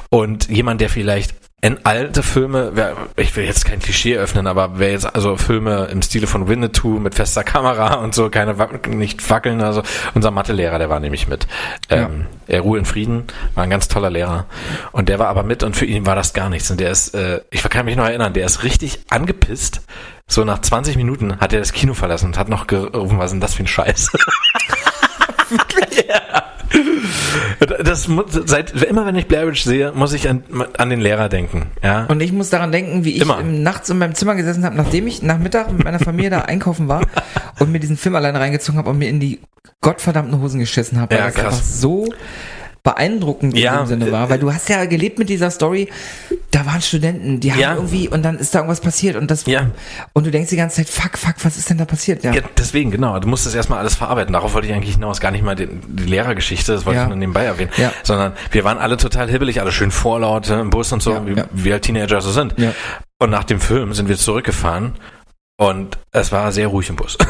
Und 0.10 0.50
jemand, 0.50 0.82
der 0.82 0.90
vielleicht 0.90 1.36
in 1.62 1.84
alte 1.84 2.22
Filme, 2.22 2.96
ich 3.16 3.36
will 3.36 3.46
jetzt 3.46 3.66
kein 3.66 3.80
Klischee 3.80 4.18
öffnen, 4.18 4.46
aber 4.46 4.78
wer 4.78 4.92
jetzt 4.92 5.16
also 5.16 5.36
Filme 5.36 5.86
im 5.86 6.04
Stile 6.04 6.28
von 6.28 6.48
Winnetou 6.48 7.00
mit 7.00 7.16
fester 7.16 7.44
Kamera 7.44 7.96
und 7.96 8.14
so, 8.14 8.30
keine 8.30 8.56
nicht 8.90 9.28
wackeln, 9.32 9.62
also 9.62 9.82
unser 10.14 10.30
Mathelehrer, 10.30 10.78
der 10.78 10.92
war 10.92 11.00
nämlich 11.00 11.28
mit. 11.28 11.48
Ähm, 11.90 12.28
Er 12.46 12.62
ruhe 12.62 12.78
in 12.78 12.86
Frieden, 12.86 13.24
war 13.56 13.64
ein 13.64 13.72
ganz 13.72 13.88
toller 13.88 14.12
Lehrer. 14.12 14.46
Und 14.92 15.10
der 15.10 15.18
war 15.18 15.28
aber 15.28 15.42
mit 15.42 15.64
und 15.64 15.76
für 15.76 15.86
ihn 15.86 16.06
war 16.06 16.16
das 16.16 16.34
gar 16.34 16.50
nichts. 16.50 16.70
Und 16.70 16.80
der 16.80 16.92
ist, 16.92 17.16
äh, 17.16 17.42
ich 17.50 17.64
kann 17.64 17.86
mich 17.86 17.96
noch 17.96 18.06
erinnern, 18.06 18.34
der 18.34 18.46
ist 18.46 18.62
richtig 18.62 19.00
angepisst. 19.10 19.82
So 20.28 20.44
nach 20.44 20.60
20 20.60 20.98
Minuten 20.98 21.40
hat 21.40 21.52
er 21.52 21.60
das 21.60 21.74
Kino 21.74 21.96
verlassen 21.96 22.28
und 22.28 22.38
hat 22.38 22.48
noch 22.48 22.68
gerufen, 22.68 23.18
was 23.18 23.26
ist 23.26 23.32
denn 23.32 23.42
das 23.42 23.56
für 23.56 23.64
ein 23.64 23.68
Scheiß? 23.68 24.12
ja. 26.08 26.35
Das 27.66 28.08
muss, 28.08 28.26
seit 28.46 28.72
immer 28.84 29.06
wenn 29.06 29.16
ich 29.16 29.28
Blair 29.28 29.48
Witch 29.48 29.64
sehe, 29.64 29.92
muss 29.94 30.14
ich 30.14 30.30
an, 30.30 30.44
an 30.78 30.90
den 30.90 31.00
Lehrer 31.02 31.30
denken. 31.30 31.68
Ja. 31.84 32.06
Und 32.06 32.22
ich 32.22 32.32
muss 32.32 32.50
daran 32.50 32.72
denken, 32.72 33.04
wie 33.06 33.14
ich 33.16 33.22
im, 33.22 33.64
nachts 33.64 33.90
in 33.90 33.98
meinem 33.98 34.16
Zimmer 34.16 34.36
gesessen 34.36 34.66
habe, 34.66 34.76
nachdem 34.76 35.08
ich 35.08 35.22
nach 35.22 35.38
Mittag 35.38 35.72
mit 35.72 35.84
meiner 35.84 36.00
Familie 36.00 36.30
da 36.30 36.42
einkaufen 36.42 36.88
war 36.88 37.02
und 37.60 37.72
mir 37.72 37.80
diesen 37.80 37.98
Film 37.98 38.16
alleine 38.16 38.40
reingezogen 38.40 38.78
habe 38.78 38.90
und 38.90 38.98
mir 38.98 39.10
in 39.10 39.20
die 39.20 39.40
gottverdammten 39.82 40.42
Hosen 40.42 40.60
geschissen 40.60 41.00
habe, 41.00 41.12
weil 41.16 41.20
Ja, 41.20 41.26
das 41.28 41.36
krass. 41.36 41.46
einfach 41.46 41.64
so 41.66 42.08
beeindruckend 42.86 43.58
Ja, 43.58 43.74
in 43.74 43.80
dem 43.80 43.88
Sinne 43.88 44.12
war, 44.14 44.30
weil 44.30 44.40
du 44.40 44.54
hast 44.54 44.70
ja 44.70 44.86
gelebt 44.86 45.20
mit 45.20 45.28
dieser 45.28 45.50
Story, 45.52 45.90
da 46.52 46.66
waren 46.66 46.82
Studenten, 46.82 47.42
die 47.42 47.52
haben 47.52 47.60
Ja. 47.60 47.74
irgendwie 47.76 48.08
und 48.08 48.24
dann 48.24 48.38
ist 48.38 48.56
da 48.56 48.60
irgendwas 48.60 48.80
passiert 48.80 49.18
und 49.18 49.30
das 49.30 49.46
Ja. 49.48 49.72
und 50.14 50.26
du 50.26 50.32
denkst 50.32 50.52
die 50.52 50.56
ganze 50.56 50.78
Zeit, 50.78 50.88
fuck, 50.90 51.18
fuck, 51.18 51.36
was 51.44 51.58
ist 51.58 51.70
denn 51.70 51.78
da 51.78 51.84
passiert? 51.86 52.24
Ja. 52.24 52.32
Ja, 52.32 52.42
deswegen, 52.58 52.92
genau. 52.92 53.20
Du 53.20 53.28
musst 53.28 53.46
das 53.46 53.54
erstmal 53.56 53.80
alles 53.80 53.96
verarbeiten. 53.96 54.32
Darauf 54.32 54.54
wollte 54.54 54.68
ich 54.68 54.74
eigentlich 54.74 54.94
hinaus. 54.96 55.20
Gar 55.20 55.32
nicht 55.32 55.44
mal 55.44 55.56
die, 55.56 55.68
die 55.68 56.04
Lehrergeschichte, 56.06 56.72
das 56.74 56.86
wollte 56.86 57.02
ich 57.02 57.08
nur 57.08 57.18
nebenbei 57.18 57.44
erwähnen. 57.44 57.72
Ja. 57.76 57.92
Sondern 58.04 58.34
wir 58.52 58.64
waren 58.64 58.78
alle 58.78 58.96
total 58.98 59.30
hibbelig, 59.30 59.60
alle 59.60 59.72
schön 59.74 59.92
vorlaut 59.92 60.50
im 60.50 60.70
Bus 60.70 60.94
und 60.94 61.02
so, 61.04 61.26
wie, 61.28 61.36
wie 61.52 61.72
halt 61.74 61.82
Teenager 61.84 62.22
so 62.22 62.32
sind. 62.32 62.54
Ja. 62.58 62.72
Und 63.20 63.32
nach 63.32 63.44
dem 63.46 63.60
Film 63.60 63.94
sind 63.94 64.08
wir 64.10 64.18
zurückgefahren 64.18 64.94
und 65.58 65.98
es 66.12 66.32
war 66.32 66.52
sehr 66.52 66.68
ruhig 66.68 66.90
im 66.90 66.96
Bus. 66.98 67.18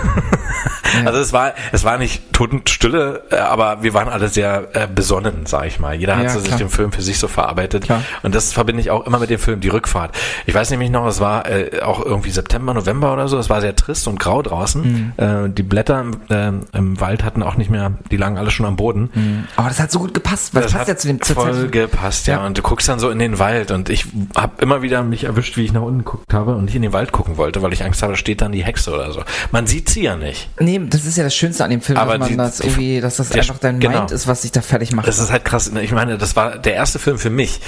Also 1.06 1.20
es 1.20 1.34
war, 1.34 1.54
es 1.72 1.84
war 1.84 1.98
nicht 1.98 2.34
Totenstille, 2.34 3.24
äh, 3.30 3.36
aber 3.38 3.84
wir 3.84 3.94
waren 3.94 4.08
alle 4.10 4.30
sehr 4.30 4.68
äh, 4.74 4.88
besonnen, 4.88 5.46
sag 5.46 5.68
ich 5.68 5.80
mal. 5.80 5.96
Jeder 5.96 6.18
hat 6.18 6.30
so 6.30 6.40
sich 6.40 6.56
den 6.56 6.70
Film 6.70 6.92
für 6.92 7.02
sich 7.02 7.20
so 7.20 7.28
verarbeitet. 7.28 7.86
Klar. 7.86 8.02
Und 8.24 8.36
das 8.36 8.54
verbinde 8.54 8.82
ich 8.82 8.92
auch 8.92 9.06
immer 9.06 9.20
mit 9.20 9.30
dem 9.30 9.40
Film, 9.40 9.60
die 9.60 9.70
Rückfahrt. 9.70 10.16
Ich 10.46 10.54
weiß 10.54 10.70
nämlich 10.72 10.90
noch, 10.90 11.06
es 11.08 11.20
war 11.20 11.50
äh, 11.50 11.82
auch 11.82 12.04
irgendwie 12.06 12.30
September, 12.32 12.74
November 12.74 13.14
oder 13.14 13.28
so, 13.28 13.38
es 13.38 13.50
war 13.50 13.62
sehr 13.62 13.76
trist 13.76 14.08
und 14.08 14.20
grau 14.20 14.42
draußen. 14.42 15.14
Mhm. 15.18 15.46
Äh, 15.48 15.50
die 15.50 15.64
Blätter 15.64 16.02
im, 16.02 16.14
äh, 16.30 16.78
im 16.78 17.00
Wald 17.00 17.24
hatten 17.24 17.44
auch 17.44 17.56
nicht 17.56 17.70
mehr, 17.70 17.94
die 18.12 18.18
lagen 18.18 18.38
alle 18.38 18.52
schon 18.52 18.66
am 18.66 18.76
Boden. 18.76 19.46
Aber 19.56 19.70
das 19.70 19.80
hat 19.80 19.92
so 19.92 20.00
gut 20.00 20.14
gepasst, 20.14 20.54
weil 20.54 20.64
das, 20.64 20.72
passt 20.74 20.82
hat 20.82 20.88
ja 20.88 20.98
zu 20.98 21.08
dem 21.08 21.20
voll 21.20 21.54
Zeit- 21.54 21.72
gepasst, 21.72 22.28
ja. 22.28 22.36
Ja. 22.40 22.46
Und 22.46 22.58
du 22.58 22.62
guckst 22.62 22.88
dann 22.90 23.00
so 23.00 23.10
in 23.10 23.20
den 23.20 23.40
Wald 23.40 23.72
und 23.72 23.90
ich 23.90 24.08
habe 24.36 24.62
immer 24.62 24.82
wieder 24.82 25.04
mich 25.04 25.24
erwischt, 25.24 25.58
wie 25.58 25.64
ich 25.66 25.74
nach 25.74 25.82
unten 25.82 26.00
geguckt 26.00 26.34
habe 26.34 26.56
und 26.56 26.66
nicht 26.66 26.76
in 26.76 26.82
den 26.82 26.94
Wald 26.94 27.12
gucken 27.12 27.38
wollte, 27.38 27.62
weil 27.62 27.72
ich 27.74 27.84
Angst 27.84 28.02
habe, 28.04 28.14
da 28.14 28.18
steht 28.18 28.42
dann 28.42 28.52
die 28.52 28.64
Hexe 28.64 28.92
oder 28.94 29.12
so. 29.12 29.24
Man 29.52 29.68
sieht 29.68 29.90
sie 29.90 30.04
ja 30.04 30.16
nicht. 30.16 30.50
Nee, 30.60 30.82
das 30.90 31.06
ist 31.06 31.18
ja 31.18 31.24
das 31.24 31.36
Schönste 31.36 31.64
an 31.64 31.70
dem 31.70 31.82
Film, 31.82 31.98
Aber 31.98 32.14
dass 32.18 32.20
man 32.20 32.30
die- 32.30 32.38
das 32.38 32.58
die- 32.58 32.68
irgendwie, 32.68 33.02
dass 33.02 33.18
das 33.18 33.30
der- 33.30 33.42
einfach 33.42 33.58
dein 33.60 33.80
genau. 33.80 34.00
Mind 34.00 34.12
ist, 34.12 34.28
was 34.28 34.42
sich 34.44 34.52
da 34.52 34.62
fertig 34.62 34.92
macht. 34.94 35.08
Das 35.08 35.20
ist 35.20 35.32
halt 35.32 35.46
krass. 35.46 35.72
Ich 35.82 35.92
meine, 35.92 36.18
das 36.18 36.36
war 36.36 36.58
der 36.58 36.74
erste 36.76 37.00
Film 37.00 37.18
für 37.18 37.30
mich, 37.30 37.62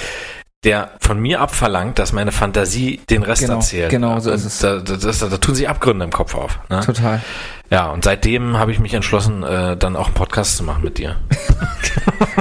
der 0.64 0.90
von 1.02 1.20
mir 1.20 1.40
abverlangt, 1.40 2.00
dass 2.00 2.14
meine 2.14 2.32
Fantasie 2.32 3.00
den 3.10 3.24
Rest 3.24 3.42
Genau, 3.44 3.56
erzählt. 3.56 3.90
genau 3.90 4.20
so 4.20 4.32
Und 4.32 4.36
ist 4.38 4.46
es. 4.46 4.60
Da, 4.60 4.78
da, 4.80 4.96
das, 4.96 5.20
da 5.20 5.28
tun 5.38 5.54
sich 5.56 5.70
Abgründe 5.70 6.04
im 6.06 6.12
Kopf 6.12 6.34
auf. 6.36 6.60
Ne? 6.70 6.80
Total. 6.82 7.22
Ja, 7.70 7.92
und 7.92 8.04
seitdem 8.06 8.58
habe 8.58 8.72
ich 8.72 8.80
mich 8.80 8.94
entschlossen, 8.94 9.44
äh, 9.44 9.76
dann 9.78 9.96
auch 9.98 10.06
einen 10.06 10.14
Podcast 10.16 10.58
zu 10.58 10.64
machen 10.64 10.84
mit 10.84 10.98
dir. 10.98 11.18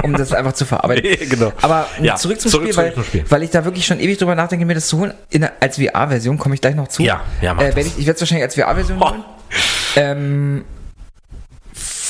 Um 0.03 0.13
das 0.13 0.31
einfach 0.31 0.53
zu 0.53 0.65
verarbeiten. 0.65 1.29
genau. 1.29 1.51
Aber 1.61 1.87
Ja, 2.01 2.15
zurück 2.15 2.39
zum 2.39 2.51
zurück- 2.51 2.65
Spiel, 2.65 2.73
zurück 2.73 2.85
weil, 2.87 2.93
zum 2.93 3.03
Spiel. 3.03 3.25
weil 3.29 3.43
ich 3.43 3.49
da 3.49 3.65
wirklich 3.65 3.85
schon 3.85 3.99
ewig 3.99 4.17
drüber 4.17 4.35
nachdenke, 4.35 4.65
mir 4.65 4.75
das 4.75 4.87
zu 4.87 4.99
holen. 4.99 5.13
In, 5.29 5.41
der- 5.41 5.53
als 5.59 5.77
VR-Version 5.77 6.37
komme 6.37 6.55
ich 6.55 6.61
gleich 6.61 6.75
noch 6.75 6.87
zu. 6.87 7.03
Ja, 7.03 7.21
ja, 7.41 7.53
mach 7.53 7.61
äh, 7.63 7.65
werd 7.75 7.77
das. 7.77 7.85
ich 7.87 7.97
ich 7.99 8.05
werde 8.05 8.15
es 8.15 8.21
wahrscheinlich 8.21 8.43
als 8.45 8.55
VR-Version 8.55 8.97
Oh. 9.01 9.09
holen. 9.09 9.23
Ähm, 9.97 10.63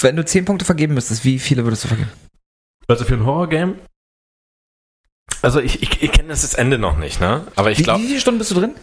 wenn 0.01 0.15
du 0.15 0.25
10 0.25 0.45
Punkte 0.45 0.65
vergeben 0.65 0.93
müsstest, 0.93 1.23
wie 1.23 1.39
viele 1.39 1.63
würdest 1.63 1.85
du 1.85 1.87
vergeben? 1.87 2.11
Also 2.87 3.05
für 3.05 3.15
ein 3.15 3.25
Horror-Game? 3.25 3.75
Also 5.41 5.59
ich, 5.59 5.81
ich, 5.81 6.01
ich 6.01 6.11
kenne 6.11 6.29
das, 6.29 6.53
Ende 6.53 6.77
noch 6.77 6.97
nicht, 6.97 7.19
ne? 7.19 7.47
Aber 7.55 7.71
ich 7.71 7.83
glaube, 7.83 8.01
wie 8.03 8.07
viele 8.07 8.19
Stunden 8.19 8.39
bist 8.39 8.51
du 8.51 8.55
drin? 8.55 8.75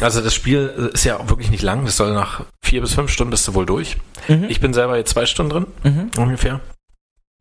also 0.00 0.20
das 0.20 0.32
Spiel 0.32 0.90
ist 0.94 1.04
ja 1.04 1.18
auch 1.18 1.28
wirklich 1.28 1.50
nicht 1.50 1.62
lang. 1.62 1.84
Das 1.84 1.96
soll 1.96 2.14
nach 2.14 2.44
vier 2.62 2.80
bis 2.80 2.94
fünf 2.94 3.10
Stunden 3.10 3.30
bist 3.30 3.48
du 3.48 3.54
wohl 3.54 3.66
durch. 3.66 3.96
Mhm. 4.28 4.46
Ich 4.48 4.60
bin 4.60 4.72
selber 4.72 4.96
jetzt 4.96 5.10
zwei 5.10 5.26
Stunden 5.26 5.50
drin. 5.50 5.66
Mhm. 5.82 6.10
ungefähr. 6.16 6.60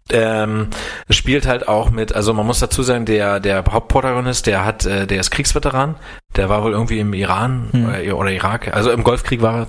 Ähm, 0.10 0.70
es 1.08 1.18
spielt 1.18 1.46
halt 1.46 1.68
auch 1.68 1.90
mit, 1.90 2.14
also 2.14 2.34
man 2.34 2.48
muss 2.48 2.60
dazu 2.60 2.82
sagen, 2.82 3.06
der 3.06 3.42
der 3.42 3.64
Hauptprotagonist, 3.66 4.48
der 4.48 4.64
hat, 4.64 4.86
äh, 4.86 5.06
der 5.06 5.20
ist 5.20 5.32
Kriegsveteran, 5.32 5.98
der 6.38 6.48
war 6.48 6.64
wohl 6.64 6.72
irgendwie 6.72 7.00
im 7.00 7.14
Iran 7.14 7.68
Hm. 7.72 7.86
oder, 7.86 8.18
oder 8.18 8.32
Irak, 8.32 8.74
also 8.74 8.90
im 8.92 9.04
Golfkrieg 9.04 9.42
war 9.42 9.64
er 9.64 9.68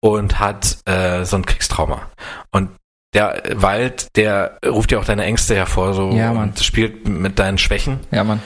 und 0.00 0.38
hat 0.38 0.78
äh, 0.86 1.24
so 1.24 1.36
ein 1.36 1.46
Kriegstrauma. 1.46 2.02
Und 2.50 2.70
der 3.14 3.42
Wald, 3.54 4.08
der 4.16 4.58
ruft 4.66 4.92
ja 4.92 4.98
auch 4.98 5.04
deine 5.04 5.24
Ängste 5.24 5.54
hervor, 5.56 5.94
so 5.94 6.10
Ja, 6.10 6.30
und 6.32 6.58
spielt 6.60 7.08
mit 7.08 7.38
deinen 7.38 7.58
Schwächen 7.58 8.00
Ja, 8.10 8.22
Mann. 8.22 8.42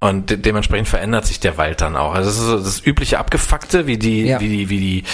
und 0.00 0.30
de 0.30 0.36
dementsprechend 0.38 0.88
verändert 0.88 1.26
sich 1.26 1.40
der 1.40 1.58
Wald 1.58 1.80
dann 1.82 1.94
auch. 1.96 2.14
Also 2.14 2.30
es 2.30 2.36
ist 2.38 2.44
so 2.46 2.58
das 2.58 2.86
übliche 2.86 3.18
Abgefuckte, 3.18 3.86
wie 3.86 3.98
die, 3.98 4.22
Ja. 4.24 4.40
wie 4.40 4.48
die, 4.48 4.68
wie 4.70 4.78
die, 4.80 5.04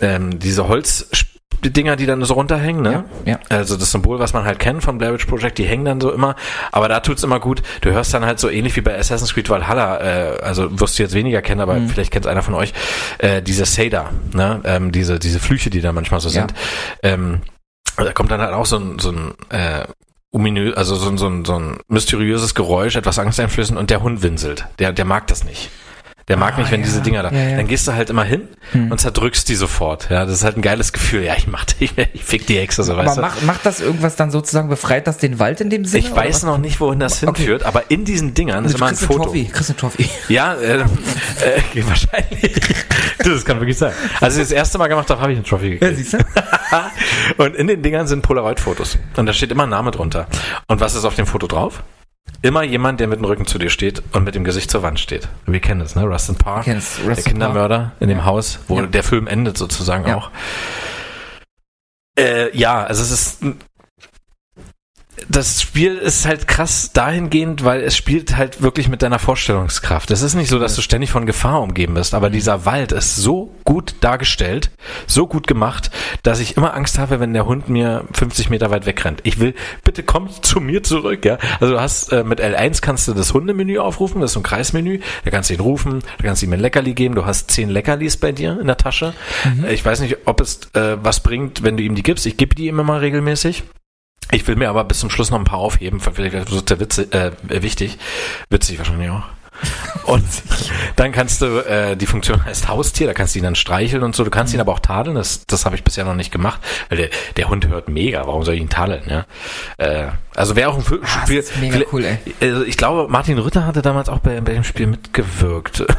ähm, 0.00 0.38
diese 0.38 0.68
Holzdinger, 0.68 1.26
die 1.62 2.06
dann 2.06 2.24
so 2.24 2.34
runterhängen, 2.34 2.82
ne? 2.82 3.04
Ja, 3.24 3.32
ja. 3.32 3.38
Also 3.48 3.76
das 3.76 3.90
Symbol, 3.92 4.18
was 4.18 4.32
man 4.32 4.44
halt 4.44 4.58
kennt 4.58 4.82
vom 4.82 4.98
Blair 4.98 5.12
Witch 5.12 5.26
Project, 5.26 5.58
die 5.58 5.64
hängen 5.64 5.84
dann 5.84 6.00
so 6.00 6.10
immer. 6.12 6.36
Aber 6.72 6.88
da 6.88 7.00
tut's 7.00 7.22
immer 7.22 7.40
gut. 7.40 7.62
Du 7.82 7.90
hörst 7.90 8.12
dann 8.14 8.24
halt 8.24 8.38
so 8.40 8.48
ähnlich 8.48 8.76
wie 8.76 8.80
bei 8.80 8.98
Assassin's 8.98 9.34
Creed 9.34 9.48
Valhalla, 9.50 9.98
äh, 10.00 10.40
also 10.42 10.80
wirst 10.80 10.98
du 10.98 11.02
jetzt 11.02 11.14
weniger 11.14 11.42
kennen, 11.42 11.60
aber 11.60 11.74
Mhm. 11.74 11.88
vielleicht 11.88 12.12
kennt 12.12 12.26
einer 12.26 12.42
von 12.42 12.54
euch, 12.54 12.72
äh, 13.18 13.42
diese 13.42 13.64
Seda, 13.66 14.10
ne? 14.32 14.60
Ähm, 14.64 14.92
diese, 14.92 15.18
diese 15.18 15.38
Flüche, 15.40 15.70
die 15.70 15.80
da 15.80 15.92
manchmal 15.92 16.20
so 16.20 16.28
Ja. 16.28 16.32
sind. 16.40 16.54
Ähm, 17.02 17.40
da 17.96 18.12
kommt 18.12 18.30
dann 18.30 18.40
halt 18.40 18.54
auch 18.54 18.66
so 18.66 18.76
ein, 18.78 18.98
so 18.98 19.10
ein 19.10 19.34
äh, 19.50 19.84
ominö, 20.32 20.72
also 20.74 20.94
so 20.94 21.08
ein, 21.10 21.18
so 21.18 21.26
ein, 21.26 21.44
so 21.44 21.58
ein 21.58 21.78
mysteriöses 21.88 22.54
Geräusch, 22.54 22.96
etwas 22.96 23.18
angsteinflößend 23.18 23.78
und 23.78 23.90
der 23.90 24.02
Hund 24.02 24.22
winselt. 24.22 24.66
Der, 24.78 24.92
der 24.92 25.04
mag 25.04 25.26
das 25.26 25.44
nicht. 25.44 25.70
Der 26.30 26.36
mag 26.38 26.54
Ah, 26.56 26.60
nicht, 26.60 26.70
wenn 26.70 26.80
ja. 26.80 26.86
diese 26.86 27.02
Dinger 27.02 27.22
da. 27.24 27.30
Ja, 27.32 27.50
ja. 27.50 27.56
Dann 27.56 27.66
gehst 27.66 27.86
du 27.86 27.92
halt 27.92 28.08
immer 28.08 28.24
hin 28.24 28.48
Hm. 28.72 28.90
und 28.92 28.98
zerdrückst 29.00 29.48
die 29.48 29.56
sofort. 29.56 30.08
Ja, 30.10 30.24
das 30.24 30.34
ist 30.36 30.44
halt 30.44 30.56
ein 30.56 30.62
geiles 30.62 30.92
Gefühl. 30.92 31.24
Ja, 31.24 31.34
ich 31.36 31.46
mach 31.48 31.64
dich, 31.64 31.92
ich 32.14 32.24
fick 32.24 32.46
die 32.46 32.56
Hexe, 32.56 32.82
so 32.84 32.96
weißt 32.96 33.08
Aber 33.08 33.16
du. 33.16 33.20
macht, 33.22 33.42
macht 33.42 33.66
das 33.66 33.80
irgendwas 33.80 34.14
dann 34.16 34.30
sozusagen, 34.30 34.68
befreit 34.68 35.06
das 35.08 35.18
den 35.18 35.38
Wald 35.40 35.60
in 35.60 35.68
dem 35.70 35.84
Sinne? 35.84 36.04
Ich 36.06 36.14
weiß 36.14 36.36
was? 36.36 36.42
noch 36.44 36.58
nicht, 36.58 36.80
wohin 36.80 37.00
das 37.00 37.22
Okay. 37.22 37.36
hinführt, 37.42 37.64
aber 37.64 37.90
in 37.90 38.04
diesen 38.04 38.32
Dingern 38.32 38.64
ist 38.64 38.72
Mit 38.72 38.80
immer 38.80 38.86
ein 38.90 38.96
Foto. 38.96 39.24
Torfi. 39.24 39.50
Christian 39.52 39.76
Torfi. 39.76 40.08
Ja, 40.28 40.54
äh, 40.54 40.78
äh, 40.78 40.84
wahrscheinlich. 41.86 42.60
das 43.18 43.44
kann 43.44 43.58
wirklich 43.60 43.76
sein. 43.78 43.92
Als 44.20 44.36
ich 44.36 44.42
das 44.42 44.52
erste 44.52 44.78
Mal 44.78 44.86
gemacht 44.86 45.10
habe, 45.10 45.20
habe 45.20 45.32
ich 45.32 45.38
einen 45.38 45.44
Trophy 45.44 45.72
Ja, 45.74 45.78
gekriegt. 45.90 45.96
siehst 45.98 46.12
du? 46.12 46.18
und 47.42 47.56
in 47.56 47.66
den 47.66 47.82
Dingern 47.82 48.06
sind 48.06 48.22
Polaroid-Fotos. 48.22 48.98
Und 49.16 49.26
da 49.26 49.32
steht 49.32 49.50
immer 49.50 49.64
ein 49.64 49.68
Name 49.70 49.90
drunter. 49.90 50.26
Und 50.68 50.80
was 50.80 50.94
ist 50.94 51.04
auf 51.04 51.16
dem 51.16 51.26
Foto 51.26 51.48
drauf? 51.48 51.82
Immer 52.42 52.62
jemand, 52.62 53.00
der 53.00 53.06
mit 53.08 53.18
dem 53.18 53.24
Rücken 53.26 53.46
zu 53.46 53.58
dir 53.58 53.68
steht 53.68 54.02
und 54.12 54.24
mit 54.24 54.34
dem 54.34 54.44
Gesicht 54.44 54.70
zur 54.70 54.82
Wand 54.82 54.98
steht. 54.98 55.28
Wir 55.46 55.60
kennen 55.60 55.80
das, 55.80 55.94
ne? 55.94 56.04
Rustin 56.04 56.36
kennen 56.38 56.78
es. 56.78 56.96
Der 56.96 57.08
Rustin 57.08 57.32
Kindermörder 57.32 57.92
in 58.00 58.08
dem 58.08 58.18
Ja. 58.18 58.24
Haus, 58.24 58.60
wo 58.66 58.78
Ja. 58.80 58.86
der 58.86 59.02
Film 59.02 59.26
endet 59.26 59.58
sozusagen 59.58 60.06
Ja. 60.08 60.16
auch. 60.16 60.30
Äh, 62.18 62.56
ja, 62.56 62.82
also 62.84 63.02
es 63.02 63.10
ist 63.10 63.42
das 65.30 65.62
Spiel 65.62 65.96
ist 65.96 66.26
halt 66.26 66.48
krass 66.48 66.90
dahingehend, 66.92 67.64
weil 67.64 67.82
es 67.82 67.96
spielt 67.96 68.36
halt 68.36 68.62
wirklich 68.62 68.88
mit 68.88 69.02
deiner 69.02 69.20
Vorstellungskraft. 69.20 70.10
Es 70.10 70.22
ist 70.22 70.34
nicht 70.34 70.48
so, 70.48 70.58
dass 70.58 70.74
du 70.74 70.82
ständig 70.82 71.10
von 71.12 71.24
Gefahr 71.24 71.62
umgeben 71.62 71.94
bist, 71.94 72.14
aber 72.14 72.30
dieser 72.30 72.64
Wald 72.66 72.90
ist 72.90 73.14
so 73.14 73.54
gut 73.64 73.94
dargestellt, 74.00 74.70
so 75.06 75.28
gut 75.28 75.46
gemacht, 75.46 75.92
dass 76.24 76.40
ich 76.40 76.56
immer 76.56 76.74
Angst 76.74 76.98
habe, 76.98 77.20
wenn 77.20 77.32
der 77.32 77.46
Hund 77.46 77.68
mir 77.68 78.04
50 78.12 78.50
Meter 78.50 78.70
weit 78.70 78.86
wegrennt. 78.86 79.20
Ich 79.22 79.38
will, 79.38 79.54
bitte 79.84 80.02
komm 80.02 80.28
zu 80.42 80.60
mir 80.60 80.82
zurück, 80.82 81.24
ja. 81.24 81.38
Also 81.60 81.74
du 81.74 81.80
hast, 81.80 82.12
äh, 82.12 82.24
mit 82.24 82.40
L1 82.40 82.82
kannst 82.82 83.06
du 83.06 83.14
das 83.14 83.32
Hundemenü 83.32 83.78
aufrufen, 83.78 84.20
das 84.20 84.30
ist 84.30 84.34
so 84.34 84.40
ein 84.40 84.44
Kreismenü, 84.44 84.98
da 85.24 85.30
kannst 85.30 85.50
du 85.50 85.54
ihn 85.54 85.60
rufen, 85.60 86.02
da 86.18 86.24
kannst 86.24 86.42
du 86.42 86.46
ihm 86.46 86.52
ein 86.54 86.60
Leckerli 86.60 86.94
geben, 86.94 87.14
du 87.14 87.24
hast 87.24 87.52
zehn 87.52 87.70
Leckerlis 87.70 88.16
bei 88.16 88.32
dir 88.32 88.58
in 88.60 88.66
der 88.66 88.76
Tasche. 88.78 89.14
Äh, 89.64 89.74
Ich 89.74 89.84
weiß 89.84 90.00
nicht, 90.00 90.16
ob 90.24 90.40
es 90.40 90.60
äh, 90.74 90.96
was 91.02 91.20
bringt, 91.20 91.62
wenn 91.62 91.76
du 91.76 91.84
ihm 91.84 91.94
die 91.94 92.02
gibst. 92.02 92.26
Ich 92.26 92.36
gebe 92.36 92.56
die 92.56 92.66
ihm 92.66 92.80
immer 92.80 93.00
regelmäßig. 93.00 93.62
Ich 94.32 94.46
will 94.46 94.56
mir 94.56 94.68
aber 94.68 94.84
bis 94.84 95.00
zum 95.00 95.10
Schluss 95.10 95.30
noch 95.30 95.38
ein 95.38 95.44
paar 95.44 95.58
aufheben, 95.58 96.00
vielleicht 96.00 96.50
wird 96.50 96.70
der 96.70 96.80
Witze, 96.80 97.12
äh, 97.12 97.32
wichtig. 97.62 97.98
Witzig 98.48 98.78
wahrscheinlich 98.78 99.10
auch. 99.10 99.24
Und 100.04 100.24
dann 100.96 101.12
kannst 101.12 101.42
du, 101.42 101.58
äh, 101.58 101.96
die 101.96 102.06
Funktion 102.06 102.44
heißt 102.44 102.68
Haustier, 102.68 103.06
da 103.06 103.14
kannst 103.14 103.34
du 103.34 103.40
ihn 103.40 103.44
dann 103.44 103.54
streicheln 103.54 104.02
und 104.02 104.16
so. 104.16 104.24
Du 104.24 104.30
kannst 104.30 104.54
ihn 104.54 104.60
aber 104.60 104.72
auch 104.72 104.78
tadeln, 104.78 105.16
das, 105.16 105.46
das 105.46 105.66
habe 105.66 105.76
ich 105.76 105.84
bisher 105.84 106.04
noch 106.04 106.14
nicht 106.14 106.32
gemacht, 106.32 106.60
weil 106.88 106.96
der, 106.98 107.10
der 107.36 107.48
Hund 107.48 107.68
hört 107.68 107.88
mega, 107.88 108.26
warum 108.26 108.42
soll 108.42 108.54
ich 108.54 108.60
ihn 108.60 108.70
tadeln, 108.70 109.02
ja? 109.06 109.26
Äh, 109.76 110.08
also 110.34 110.56
wäre 110.56 110.70
auch 110.70 110.76
ein 110.76 110.82
Spiel. 110.82 111.00
Ah, 111.02 111.20
das 111.26 111.30
ist 111.30 111.58
mega 111.58 111.78
cool, 111.92 112.04
ey. 112.04 112.18
Also 112.40 112.64
ich 112.64 112.78
glaube, 112.78 113.10
Martin 113.10 113.38
Rütter 113.38 113.66
hatte 113.66 113.82
damals 113.82 114.08
auch 114.08 114.20
bei, 114.20 114.40
bei 114.40 114.54
dem 114.54 114.64
Spiel 114.64 114.86
mitgewirkt. 114.86 115.84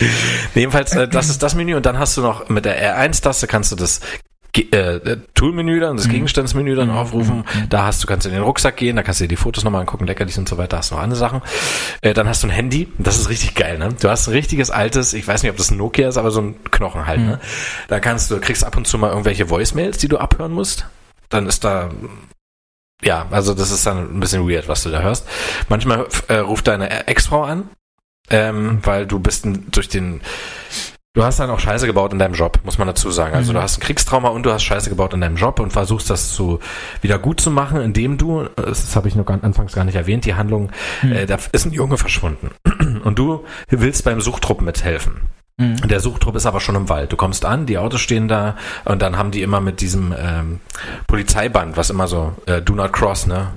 Jedenfalls, 0.54 0.94
äh, 0.94 1.08
das 1.08 1.28
ist 1.28 1.42
das 1.42 1.54
Menü 1.54 1.76
und 1.76 1.86
dann 1.86 1.98
hast 1.98 2.16
du 2.16 2.22
noch 2.22 2.48
mit 2.48 2.64
der 2.64 2.96
R1-Taste 2.96 3.46
kannst 3.46 3.72
du 3.72 3.76
das 3.76 4.00
äh, 4.56 5.16
Toolmenü 5.34 5.80
dann, 5.80 5.96
das 5.96 6.06
mhm. 6.06 6.12
Gegenstandsmenü 6.12 6.74
dann 6.74 6.88
mhm. 6.88 6.96
aufrufen. 6.96 7.38
Mhm. 7.38 7.68
Da 7.68 7.84
hast 7.84 8.02
du, 8.02 8.06
kannst 8.06 8.26
in 8.26 8.32
den 8.32 8.42
Rucksack 8.42 8.76
gehen, 8.76 8.96
da 8.96 9.02
kannst 9.02 9.20
du 9.20 9.24
dir 9.24 9.28
die 9.28 9.36
Fotos 9.36 9.64
nochmal 9.64 9.82
angucken, 9.82 10.06
leckerlich 10.06 10.36
und 10.38 10.48
so 10.48 10.58
weiter, 10.58 10.78
hast 10.78 10.90
noch 10.90 10.98
andere 10.98 11.18
Sachen. 11.18 11.42
Äh, 12.00 12.14
dann 12.14 12.28
hast 12.28 12.42
du 12.42 12.48
ein 12.48 12.50
Handy, 12.50 12.88
das 12.98 13.18
ist 13.18 13.28
richtig 13.28 13.54
geil, 13.54 13.78
ne? 13.78 13.90
Du 14.00 14.08
hast 14.08 14.28
ein 14.28 14.32
richtiges 14.32 14.70
altes, 14.70 15.14
ich 15.14 15.26
weiß 15.26 15.42
nicht, 15.42 15.50
ob 15.50 15.56
das 15.56 15.70
ein 15.70 15.76
Nokia 15.76 16.08
ist, 16.08 16.16
aber 16.16 16.30
so 16.30 16.40
ein 16.40 16.56
Knochen 16.70 17.06
halt, 17.06 17.20
ne? 17.20 17.40
Da 17.88 18.00
kannst 18.00 18.30
du, 18.30 18.40
kriegst 18.40 18.64
ab 18.64 18.76
und 18.76 18.86
zu 18.86 18.98
mal 18.98 19.10
irgendwelche 19.10 19.50
Voicemails, 19.50 19.98
die 19.98 20.08
du 20.08 20.18
abhören 20.18 20.52
musst. 20.52 20.86
Dann 21.28 21.46
ist 21.46 21.64
da 21.64 21.90
ja, 23.02 23.26
also 23.30 23.54
das 23.54 23.70
ist 23.70 23.86
dann 23.86 24.16
ein 24.16 24.20
bisschen 24.20 24.48
weird, 24.48 24.68
was 24.68 24.82
du 24.82 24.90
da 24.90 25.00
hörst. 25.00 25.26
Manchmal 25.68 26.06
äh, 26.28 26.36
ruft 26.36 26.66
deine 26.66 27.06
Ex-Frau 27.06 27.44
an, 27.44 27.70
ähm, 28.28 28.80
weil 28.82 29.06
du 29.06 29.18
bist 29.18 29.46
durch 29.46 29.88
den 29.88 30.20
Du 31.12 31.24
hast 31.24 31.40
dann 31.40 31.50
auch 31.50 31.58
Scheiße 31.58 31.88
gebaut 31.88 32.12
in 32.12 32.20
deinem 32.20 32.34
Job, 32.34 32.60
muss 32.64 32.78
man 32.78 32.86
dazu 32.86 33.10
sagen. 33.10 33.34
Also 33.34 33.50
mhm. 33.50 33.56
du 33.56 33.62
hast 33.62 33.78
ein 33.78 33.80
Kriegstrauma 33.80 34.28
und 34.28 34.44
du 34.44 34.52
hast 34.52 34.62
Scheiße 34.62 34.90
gebaut 34.90 35.12
in 35.12 35.20
deinem 35.20 35.34
Job 35.34 35.58
und 35.58 35.72
versuchst 35.72 36.08
das 36.08 36.32
zu 36.32 36.60
wieder 37.02 37.18
gut 37.18 37.40
zu 37.40 37.50
machen, 37.50 37.80
indem 37.80 38.16
du, 38.16 38.44
das 38.54 38.94
habe 38.94 39.08
ich 39.08 39.16
noch 39.16 39.26
anfangs 39.26 39.72
gar 39.72 39.84
nicht 39.84 39.96
erwähnt, 39.96 40.24
die 40.24 40.34
Handlung, 40.34 40.70
mhm. 41.02 41.12
äh, 41.12 41.26
da 41.26 41.38
ist 41.50 41.64
ein 41.64 41.72
Junge 41.72 41.96
verschwunden 41.96 42.50
und 43.04 43.18
du 43.18 43.44
willst 43.68 44.04
beim 44.04 44.20
Suchtrupp 44.20 44.60
mithelfen. 44.60 45.22
Mhm. 45.56 45.88
Der 45.88 45.98
Suchtrupp 45.98 46.36
ist 46.36 46.46
aber 46.46 46.60
schon 46.60 46.76
im 46.76 46.88
Wald. 46.88 47.10
Du 47.10 47.16
kommst 47.16 47.44
an, 47.44 47.66
die 47.66 47.78
Autos 47.78 48.00
stehen 48.00 48.28
da 48.28 48.56
und 48.84 49.02
dann 49.02 49.18
haben 49.18 49.32
die 49.32 49.42
immer 49.42 49.60
mit 49.60 49.80
diesem 49.80 50.14
ähm, 50.16 50.60
Polizeiband, 51.08 51.76
was 51.76 51.90
immer 51.90 52.06
so 52.06 52.34
äh, 52.46 52.62
Do 52.62 52.74
Not 52.74 52.92
Cross, 52.92 53.26
ne? 53.26 53.48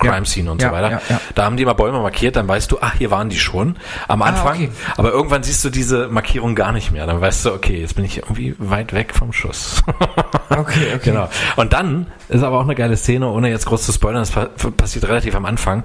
Crime 0.00 0.26
Scene 0.26 0.50
und 0.50 0.60
ja, 0.60 0.68
so 0.68 0.74
weiter. 0.74 0.90
Ja, 0.90 1.00
ja. 1.08 1.20
Da 1.34 1.44
haben 1.44 1.56
die 1.56 1.64
mal 1.64 1.74
Bäume 1.74 2.00
markiert, 2.00 2.36
dann 2.36 2.48
weißt 2.48 2.70
du, 2.72 2.78
ach, 2.80 2.94
hier 2.94 3.10
waren 3.10 3.28
die 3.28 3.38
schon 3.38 3.76
am 4.08 4.22
ah, 4.22 4.26
Anfang. 4.26 4.46
Ah, 4.46 4.64
okay. 4.64 4.70
Aber 4.96 5.12
irgendwann 5.12 5.42
siehst 5.42 5.64
du 5.64 5.70
diese 5.70 6.08
Markierung 6.08 6.54
gar 6.54 6.72
nicht 6.72 6.90
mehr. 6.90 7.06
Dann 7.06 7.20
weißt 7.20 7.46
du, 7.46 7.52
okay, 7.52 7.80
jetzt 7.80 7.94
bin 7.96 8.04
ich 8.04 8.18
irgendwie 8.18 8.54
weit 8.58 8.92
weg 8.92 9.14
vom 9.14 9.32
Schuss. 9.32 9.82
okay, 10.50 10.94
okay. 10.94 11.00
Genau. 11.04 11.28
Und 11.56 11.72
dann 11.72 12.06
ist 12.28 12.42
aber 12.42 12.58
auch 12.58 12.64
eine 12.64 12.74
geile 12.74 12.96
Szene, 12.96 13.28
ohne 13.28 13.50
jetzt 13.50 13.66
groß 13.66 13.84
zu 13.84 13.92
spoilern, 13.92 14.20
das 14.22 14.32
passiert 14.76 15.08
relativ 15.08 15.34
am 15.34 15.44
Anfang. 15.44 15.84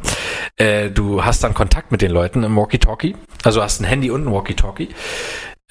Äh, 0.58 0.90
du 0.90 1.24
hast 1.24 1.44
dann 1.44 1.54
Kontakt 1.54 1.92
mit 1.92 2.02
den 2.02 2.12
Leuten 2.12 2.44
im 2.44 2.56
Walkie-Talkie. 2.56 3.16
Also 3.44 3.62
hast 3.62 3.82
ein 3.82 3.86
Handy 3.86 4.12
und 4.12 4.28
ein 4.28 4.32
Walkie-Talkie. 4.32 4.90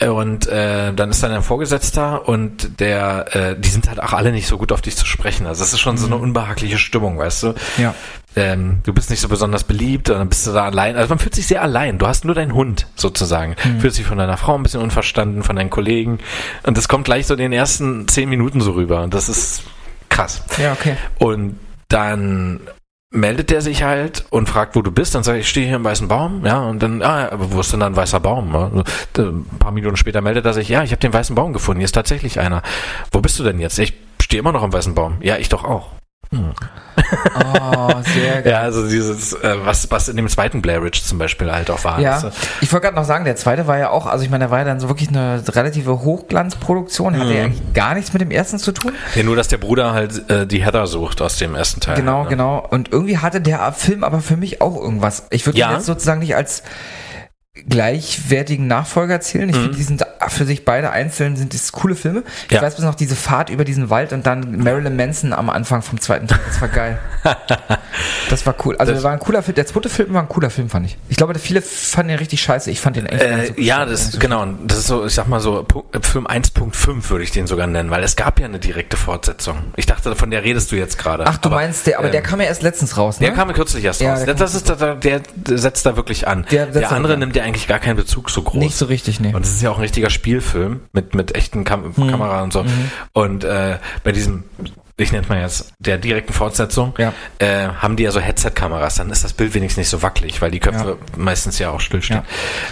Und 0.01 0.49
äh, 0.49 0.93
dann 0.93 1.11
ist 1.11 1.23
dann 1.23 1.31
ein 1.31 1.43
Vorgesetzter 1.43 2.29
und 2.29 2.81
der, 2.81 3.37
äh, 3.37 3.57
die 3.57 3.69
sind 3.69 3.89
halt 3.89 4.03
auch 4.03 4.13
alle 4.13 4.33
nicht 4.33 4.49
so 4.49 4.59
gut 4.59 4.73
auf 4.73 4.83
dich 4.83 4.97
zu 4.97 5.07
sprechen. 5.07 5.47
Also 5.47 5.63
das 5.63 5.73
ist 5.73 5.79
schon 5.79 5.97
so 5.97 6.07
eine 6.07 6.17
mhm. 6.17 6.23
unbehagliche 6.23 6.79
Stimmung, 6.79 7.17
weißt 7.17 7.45
du? 7.45 7.55
Ja. 7.79 7.95
Ähm, 8.35 8.81
du 8.83 8.93
bist 8.93 9.11
nicht 9.11 9.21
so 9.21 9.29
besonders 9.29 9.63
beliebt 9.63 10.11
und 10.11 10.19
dann 10.19 10.29
bist 10.29 10.49
du 10.49 10.53
da 10.53 10.65
allein. 10.65 10.97
Also 10.97 11.11
man 11.11 11.21
fühlt 11.21 11.37
sich 11.37 11.47
sehr 11.47 11.63
allein. 11.63 11.99
Du 11.99 12.09
hast 12.09 12.25
nur 12.25 12.35
deinen 12.35 12.55
Hund 12.55 12.89
sozusagen. 12.97 13.55
Mhm. 13.65 13.81
Fühlt 13.81 13.95
sich 13.95 14.05
von 14.05 14.19
deiner 14.19 14.37
Frau 14.37 14.57
ein 14.57 14.65
bisschen 14.65 14.81
unverstanden, 14.81 15.45
von 15.45 15.55
deinen 15.55 15.71
Kollegen. 15.71 16.19
Und 16.65 16.77
das 16.77 16.89
kommt 16.89 17.05
gleich 17.05 17.29
so 17.29 17.35
in 17.35 17.41
den 17.41 17.53
ersten 17.53 18.09
zehn 18.09 18.29
Minuten 18.29 18.61
so 18.61 18.73
rüber. 18.73 19.03
Und 19.03 19.15
das 19.15 19.29
ist 19.29 19.63
krass. 20.09 20.43
Ja, 20.59 20.73
okay. 20.73 20.97
Und 21.19 21.61
dann 21.89 22.61
meldet 23.15 23.51
der 23.51 23.63
sich 23.63 23.83
halt 23.85 24.25
und 24.31 24.49
fragt, 24.49 24.77
wo 24.77 24.83
du 24.83 24.91
bist. 24.91 25.15
Dann 25.15 25.23
sage 25.23 25.39
ich, 25.39 25.45
ich 25.45 25.51
stehe 25.51 25.67
hier 25.67 25.77
im 25.77 25.85
weißen 25.85 26.09
Baum. 26.09 26.45
Ja, 26.45 26.63
und 26.65 26.83
dann, 26.83 27.03
ah, 27.03 27.31
wo 27.35 27.61
ist 27.61 27.73
denn 27.73 27.81
da 27.81 27.87
ein 27.87 27.97
weißer 27.97 28.21
Baum? 28.21 28.55
Ein 29.17 29.47
paar 29.59 29.73
Minuten 29.73 29.97
später 29.97 30.21
meldet 30.21 30.45
er 30.45 30.53
sich, 30.53 30.69
ja, 30.69 30.83
ich 30.83 30.91
habe 30.91 31.01
den 31.01 31.13
weißen 31.13 31.35
Baum 31.35 31.53
gefunden. 31.53 31.81
Hier 31.81 31.87
ist 31.87 31.93
tatsächlich 31.93 32.41
einer. 32.41 32.63
Wo 33.13 33.21
bist 33.21 33.39
du 33.39 33.45
denn 33.45 33.61
jetzt? 33.61 33.79
Ich 33.79 33.95
stehe 34.21 34.41
immer 34.41 34.53
noch 34.53 34.65
im 34.65 34.73
weißen 34.73 34.95
Baum. 34.95 35.19
Ja, 35.21 35.37
ich 35.37 35.49
doch 35.49 35.65
auch. 35.65 35.91
Hm. 36.31 36.53
Oh, 37.37 38.03
sehr 38.03 38.43
geil. 38.43 38.53
ja, 38.53 38.61
also 38.61 38.89
dieses, 38.89 39.33
äh, 39.35 39.57
was, 39.65 39.91
was 39.91 40.09
in 40.09 40.17
dem 40.17 40.29
zweiten 40.29 40.63
Blair 40.63 40.83
Ridge 40.83 41.01
zum 41.05 41.19
Beispiel 41.19 41.51
halt 41.53 41.71
auch 41.71 41.85
war. 41.85 42.01
Ja, 42.01 42.23
ich 42.61 42.73
wollte 42.73 42.85
gerade 42.85 42.97
noch 42.97 43.05
sagen, 43.05 43.25
der 43.25 43.37
zweite 43.37 43.67
war 43.67 43.79
ja 43.79 43.91
auch, 43.91 44.07
also 44.07 44.25
ich 44.25 44.31
meine, 44.31 44.45
der 44.45 44.51
war 44.51 44.59
ja 44.59 44.65
dann 44.65 44.81
so 44.81 44.89
wirklich 44.89 45.09
eine 45.09 45.43
relative 45.47 46.03
Hochglanzproduktion, 46.03 47.19
hatte 47.19 47.31
mhm. 47.31 47.37
ja 47.37 47.45
eigentlich 47.45 47.75
gar 47.75 47.95
nichts 47.95 48.13
mit 48.13 48.23
dem 48.23 48.31
ersten 48.31 48.59
zu 48.59 48.73
tun. 48.73 48.93
Ja, 49.15 49.23
nur, 49.23 49.37
dass 49.37 49.49
der 49.49 49.59
Bruder 49.59 49.93
halt 49.93 50.29
äh, 50.31 50.47
die 50.47 50.65
Heather 50.65 50.87
sucht 50.87 51.21
aus 51.23 51.39
dem 51.39 51.55
ersten 51.55 51.81
Teil. 51.81 51.97
Genau, 51.97 52.25
ne? 52.25 52.29
genau. 52.31 52.67
Und 52.71 52.93
irgendwie 52.93 53.19
hatte 53.19 53.41
der 53.41 53.73
Film 53.73 54.05
aber 54.05 54.21
für 54.21 54.37
mich 54.37 54.61
auch 54.61 54.77
irgendwas. 54.77 55.27
Ich 55.31 55.47
würde 55.47 55.59
ja. 55.59 55.71
ihn 55.71 55.77
jetzt 55.77 55.87
sozusagen 55.87 56.21
nicht 56.21 56.37
als 56.37 56.63
gleichwertigen 57.55 58.67
Nachfolger 58.67 59.21
zählen. 59.21 59.49
Ich 59.49 59.55
mhm. 59.55 59.63
finde, 59.63 59.77
die 59.77 59.83
sind 59.85 60.05
für 60.29 60.45
sich 60.45 60.65
beide 60.65 60.91
einzeln 60.91 61.37
sind 61.37 61.55
das 61.55 61.71
coole 61.71 61.95
Filme. 61.95 62.25
Ich 62.49 62.57
ja. 62.57 62.63
weiß 62.63 62.75
bis 62.75 62.85
noch 62.85 62.97
diese 62.97 63.15
Fahrt 63.15 63.49
über 63.49 63.65
diesen 63.65 63.91
Wald 63.91 64.13
und 64.13 64.27
dann 64.27 64.59
Marilyn 64.59 64.97
Manson 64.97 65.33
am 65.33 65.49
Anfang 65.49 65.83
vom 65.83 66.01
zweiten 66.01 66.27
Teil. 66.27 66.41
Das 66.47 66.61
war 66.61 66.69
geil. 66.69 66.99
das 68.31 68.45
war 68.45 68.57
cool. 68.65 68.77
Also 68.79 68.93
das 68.93 69.05
war 69.05 69.13
ein 69.13 69.21
cooler 69.21 69.43
Film. 69.43 69.55
Der 69.55 69.67
zweite 69.67 69.89
Film 69.89 70.13
war 70.15 70.23
ein 70.23 70.29
cooler 70.29 70.51
Film, 70.51 70.69
fand 70.69 70.87
ich. 70.87 70.99
Ich 71.09 71.17
glaube, 71.17 71.39
viele 71.39 71.63
fanden 71.63 72.09
den 72.09 72.19
richtig 72.19 72.43
scheiße. 72.43 72.71
Ich 72.73 72.81
fand 72.81 72.97
den 72.97 73.07
echt. 73.07 73.23
Äh, 73.23 73.47
so 73.47 73.53
ja, 73.57 73.85
das 73.85 74.13
so 74.13 74.19
genau. 74.19 74.47
Das 74.67 74.79
ist 74.79 74.89
so, 74.89 75.07
ich 75.07 75.15
sag 75.15 75.29
mal 75.29 75.41
so 75.41 75.65
Film 76.03 76.27
1.5 76.27 77.11
würde 77.11 77.23
ich 77.23 77.31
den 77.31 77.47
sogar 77.47 77.69
nennen, 77.69 77.91
weil 77.91 78.03
es 78.03 78.17
gab 78.17 78.41
ja 78.41 78.47
eine 78.47 78.59
direkte 78.59 78.97
Fortsetzung. 78.97 79.59
Ich 79.77 79.87
dachte, 79.87 80.17
von 80.17 80.31
der 80.31 80.43
redest 80.43 80.73
du 80.73 80.77
jetzt 80.77 80.99
gerade. 80.99 81.25
Ach, 81.27 81.39
du 81.39 81.49
aber, 81.49 81.57
meinst 81.57 81.87
der, 81.87 81.99
aber 81.99 82.07
ähm, 82.07 82.13
der 82.13 82.23
kam 82.23 82.41
ja 82.41 82.47
erst 82.47 82.63
letztens 82.63 82.97
raus. 82.97 83.21
Ne? 83.21 83.27
Der 83.27 83.37
kam 83.37 83.49
ja 83.49 83.55
kürzlich 83.55 83.85
erst 83.85 84.01
ja, 84.01 84.15
raus. 84.15 84.25
Das 84.25 84.55
ist 84.55 84.69
der, 84.69 84.97
der 84.97 85.23
setzt 85.59 85.87
da 85.87 85.97
wirklich 85.97 86.27
an. 86.27 86.47
Der, 86.51 86.67
der 86.67 86.91
andere 86.91 87.17
nimmt 87.17 87.37
ja 87.37 87.44
eigentlich 87.45 87.69
gar 87.69 87.79
keinen 87.79 87.97
Bezug 87.97 88.31
so 88.31 88.43
groß. 88.43 88.61
Nicht 88.61 88.77
so 88.77 88.87
richtig, 88.87 89.21
nee. 89.21 89.33
Und 89.35 89.45
es 89.45 89.53
ist 89.53 89.63
ja 89.63 89.71
auch 89.71 89.77
ein 89.77 89.83
richtiger 89.83 90.11
Spielfilm 90.11 90.81
mit, 90.93 91.15
mit 91.15 91.35
echten 91.35 91.65
Kam 91.65 91.93
mhm. 91.97 92.11
Kamera 92.11 92.43
und 92.43 92.53
so. 92.53 92.65
Mhm. 92.65 92.91
Und 93.13 93.45
äh, 93.45 93.79
bei 94.03 94.13
diesem 94.13 94.45
ich 94.97 95.11
nenne 95.11 95.27
mal 95.27 95.41
jetzt, 95.41 95.73
der 95.81 95.99
direkten 95.99 96.33
Fortsetzung, 96.33 96.95
ja. 96.99 97.13
äh, 97.41 97.67
haben 97.67 97.97
die 97.97 98.05
ja 98.05 98.13
so 98.13 98.21
Headset-Kameras, 98.21 98.95
dann 98.95 99.11
ist 99.11 99.25
das 99.25 99.33
Bild 99.33 99.53
wenigstens 99.55 99.79
nicht 99.79 99.89
so 99.89 100.03
wackelig, 100.03 100.41
weil 100.41 100.53
die 100.53 100.61
Köpfe 100.61 100.99
ja. 101.01 101.19
meistens 101.19 101.59
ja 101.59 101.71
auch 101.71 101.81
stillstehen. 101.81 102.23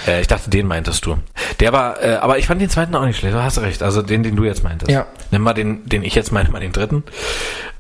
Ja. 0.07 0.13
Äh, 0.13 0.21
ich 0.21 0.29
dachte, 0.29 0.49
den 0.49 0.69
meintest 0.69 1.05
du. 1.05 1.19
Der 1.59 1.73
war, 1.73 2.01
äh, 2.01 2.15
aber 2.15 2.39
ich 2.39 2.47
fand 2.47 2.61
den 2.61 2.71
zweiten 2.71 2.95
auch 2.95 3.05
nicht 3.05 3.19
schlecht, 3.19 3.35
du 3.35 3.43
hast 3.43 3.59
recht, 3.59 3.83
also 3.83 4.03
den, 4.03 4.23
den 4.23 4.37
du 4.37 4.45
jetzt 4.45 4.63
meintest. 4.63 4.91
Ja. 4.93 5.07
Nimm 5.33 5.43
mal 5.43 5.53
den, 5.53 5.85
den 5.89 6.05
ich 6.05 6.15
jetzt 6.15 6.31
meinte, 6.31 6.53
mal 6.53 6.61
den 6.61 6.73
dritten. 6.73 7.03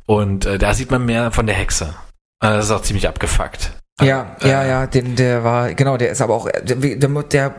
Und 0.06 0.44
äh, 0.44 0.58
da 0.58 0.74
sieht 0.74 0.90
man 0.90 1.04
mehr 1.04 1.30
von 1.30 1.46
der 1.46 1.54
Hexe. 1.54 1.94
Also 2.40 2.56
das 2.56 2.64
ist 2.66 2.72
auch 2.72 2.82
ziemlich 2.82 3.06
abgefuckt. 3.06 3.70
Ja, 4.04 4.36
äh, 4.40 4.48
ja, 4.48 4.64
ja, 4.64 4.86
den, 4.86 5.16
der 5.16 5.44
war, 5.44 5.74
genau, 5.74 5.96
der 5.96 6.10
ist 6.10 6.20
aber 6.20 6.34
auch, 6.34 6.48
der, 6.48 6.76
der, 6.76 7.22
der 7.22 7.54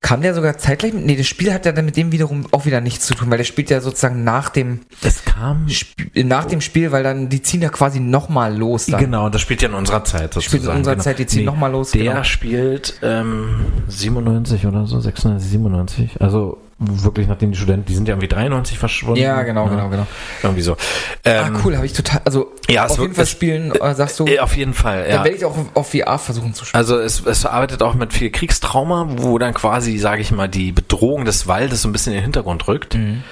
kam 0.00 0.20
der 0.20 0.34
sogar 0.34 0.58
zeitgleich, 0.58 0.92
mit, 0.92 1.06
nee, 1.06 1.16
das 1.16 1.26
Spiel 1.26 1.52
hat 1.52 1.66
ja 1.66 1.72
dann 1.72 1.84
mit 1.84 1.96
dem 1.96 2.12
wiederum 2.12 2.46
auch 2.52 2.66
wieder 2.66 2.80
nichts 2.80 3.06
zu 3.06 3.14
tun, 3.14 3.30
weil 3.30 3.38
der 3.38 3.44
spielt 3.44 3.70
ja 3.70 3.80
sozusagen 3.80 4.24
nach 4.24 4.50
dem, 4.50 4.80
es 5.02 5.24
kam, 5.24 5.66
nach 6.14 6.44
dem 6.44 6.60
Spiel, 6.60 6.92
weil 6.92 7.02
dann, 7.02 7.28
die 7.28 7.42
ziehen 7.42 7.62
ja 7.62 7.68
quasi 7.68 8.00
nochmal 8.00 8.56
los 8.56 8.86
dann. 8.86 9.00
Genau, 9.00 9.28
das 9.28 9.40
spielt 9.40 9.62
ja 9.62 9.68
in 9.68 9.74
unserer 9.74 10.04
Zeit 10.04 10.34
sozusagen. 10.34 10.42
Spielt 10.42 10.64
in 10.64 10.70
unserer 10.70 10.94
genau. 10.94 11.04
Zeit, 11.04 11.18
die 11.18 11.26
ziehen 11.26 11.40
nee, 11.40 11.46
nochmal 11.46 11.72
los. 11.72 11.90
Der 11.90 12.02
genau. 12.02 12.24
spielt, 12.24 12.98
ähm, 13.02 13.66
97 13.88 14.66
oder 14.66 14.86
so, 14.86 15.00
96, 15.00 15.50
97, 15.50 16.20
also 16.20 16.58
wirklich 16.78 17.26
nachdem 17.26 17.52
die 17.52 17.56
Studenten, 17.56 17.86
die 17.86 17.94
sind 17.94 18.06
ja 18.06 18.12
irgendwie 18.12 18.28
93 18.28 18.78
verschwunden. 18.78 19.20
Ja, 19.20 19.42
genau, 19.42 19.68
genau, 19.68 19.88
genau. 19.88 20.06
Irgendwie 20.42 20.62
so. 20.62 20.76
Ähm, 21.24 21.54
ah, 21.54 21.60
cool, 21.64 21.76
habe 21.76 21.86
ich 21.86 21.94
total, 21.94 22.20
also 22.24 22.52
ja, 22.68 22.84
auf 22.86 22.98
jeden 22.98 23.14
Fall 23.14 23.26
spielen, 23.26 23.72
äh, 23.72 23.94
sagst 23.94 24.20
du? 24.20 24.26
Äh, 24.26 24.40
auf 24.40 24.56
jeden 24.56 24.74
Fall, 24.74 25.06
ja. 25.08 25.16
Dann 25.16 25.24
werde 25.24 25.36
ich 25.36 25.44
auch 25.44 25.56
auf 25.72 25.92
VR 25.92 26.18
versuchen 26.18 26.52
zu 26.52 26.66
spielen. 26.66 26.78
Also 26.78 26.98
es, 26.98 27.24
es 27.24 27.46
arbeitet 27.46 27.82
auch 27.82 27.94
mit 27.94 28.12
viel 28.12 28.30
Kriegstrauma, 28.30 29.08
wo 29.16 29.38
dann 29.38 29.54
quasi, 29.54 29.96
sage 29.96 30.20
ich 30.20 30.32
mal, 30.32 30.48
die 30.48 30.72
Bedrohung 30.72 31.24
des 31.24 31.46
Waldes 31.46 31.82
so 31.82 31.88
ein 31.88 31.92
bisschen 31.92 32.12
in 32.12 32.18
den 32.18 32.24
Hintergrund 32.24 32.68
rückt. 32.68 32.94
Mhm. 32.94 33.22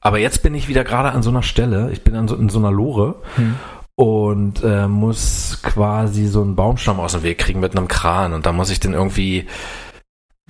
Aber 0.00 0.18
jetzt 0.18 0.42
bin 0.42 0.54
ich 0.54 0.68
wieder 0.68 0.84
gerade 0.84 1.10
an 1.10 1.22
so 1.22 1.30
einer 1.30 1.42
Stelle, 1.42 1.90
ich 1.92 2.02
bin 2.02 2.14
an 2.14 2.28
so, 2.28 2.36
in 2.36 2.48
so 2.48 2.58
einer 2.58 2.70
Lore 2.70 3.16
mhm. 3.36 3.56
und 3.96 4.62
äh, 4.64 4.86
muss 4.86 5.58
quasi 5.62 6.28
so 6.28 6.40
einen 6.42 6.56
Baumstamm 6.56 7.00
aus 7.00 7.12
dem 7.12 7.24
Weg 7.24 7.38
kriegen 7.38 7.60
mit 7.60 7.76
einem 7.76 7.88
Kran 7.88 8.32
und 8.32 8.46
da 8.46 8.52
muss 8.52 8.70
ich 8.70 8.80
den 8.80 8.94
irgendwie 8.94 9.46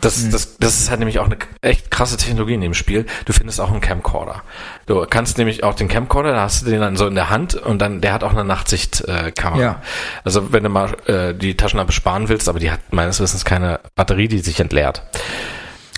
das, 0.01 0.19
mhm. 0.19 0.31
das, 0.31 0.59
das 0.59 0.79
ist 0.79 0.91
halt 0.91 0.99
nämlich 0.99 1.19
auch 1.21 1.25
eine 1.25 1.39
echt 1.63 1.91
krasse 1.91 2.19
Technologie 2.19 2.55
in 2.55 2.61
dem 2.61 2.75
Spiel. 2.75 3.07
Du 3.25 3.33
findest 3.33 3.61
auch 3.61 3.71
einen 3.71 3.81
Camcorder. 3.81 4.43
Du 4.85 5.07
kannst 5.09 5.39
nämlich 5.39 5.65
auch 5.65 5.75
den 5.75 5.89
Camcorder, 5.89 6.33
da 6.33 6.43
hast 6.43 6.67
du 6.67 6.71
den 6.71 6.81
dann 6.81 6.97
so 6.97 7.07
in 7.07 7.15
der 7.15 7.31
Hand 7.31 7.55
und 7.55 7.81
dann, 7.81 8.03
der 8.03 8.13
hat 8.13 8.23
auch 8.23 8.33
eine 8.33 8.45
Nachtsichtkamera. 8.45 9.59
Äh, 9.59 9.63
ja. 9.63 9.83
Also 10.23 10.53
wenn 10.53 10.63
du 10.65 10.69
mal 10.69 10.95
äh, 11.07 11.35
die 11.35 11.57
Taschenlampe 11.57 11.93
sparen 11.93 12.29
willst, 12.29 12.49
aber 12.49 12.59
die 12.59 12.71
hat 12.71 12.81
meines 12.93 13.21
Wissens 13.21 13.47
keine 13.47 13.81
Batterie, 13.95 14.29
die 14.29 14.41
sich 14.41 14.61
entleert. 14.61 15.03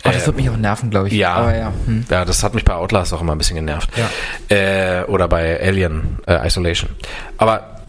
Oh, 0.04 0.10
das 0.10 0.26
wird 0.26 0.36
mich 0.36 0.48
auch 0.48 0.56
nerven, 0.56 0.90
glaube 0.90 1.08
ich. 1.08 1.14
Ja, 1.14 1.34
Aber 1.34 1.56
ja. 1.56 1.72
Hm. 1.86 2.04
ja, 2.08 2.24
das 2.24 2.44
hat 2.44 2.54
mich 2.54 2.64
bei 2.64 2.74
Outlast 2.74 3.12
auch 3.12 3.20
immer 3.20 3.32
ein 3.32 3.38
bisschen 3.38 3.56
genervt. 3.56 3.90
Ja. 3.96 4.56
Äh, 4.56 5.04
oder 5.06 5.26
bei 5.26 5.60
Alien 5.60 6.18
äh, 6.26 6.46
Isolation. 6.46 6.90
Aber 7.36 7.82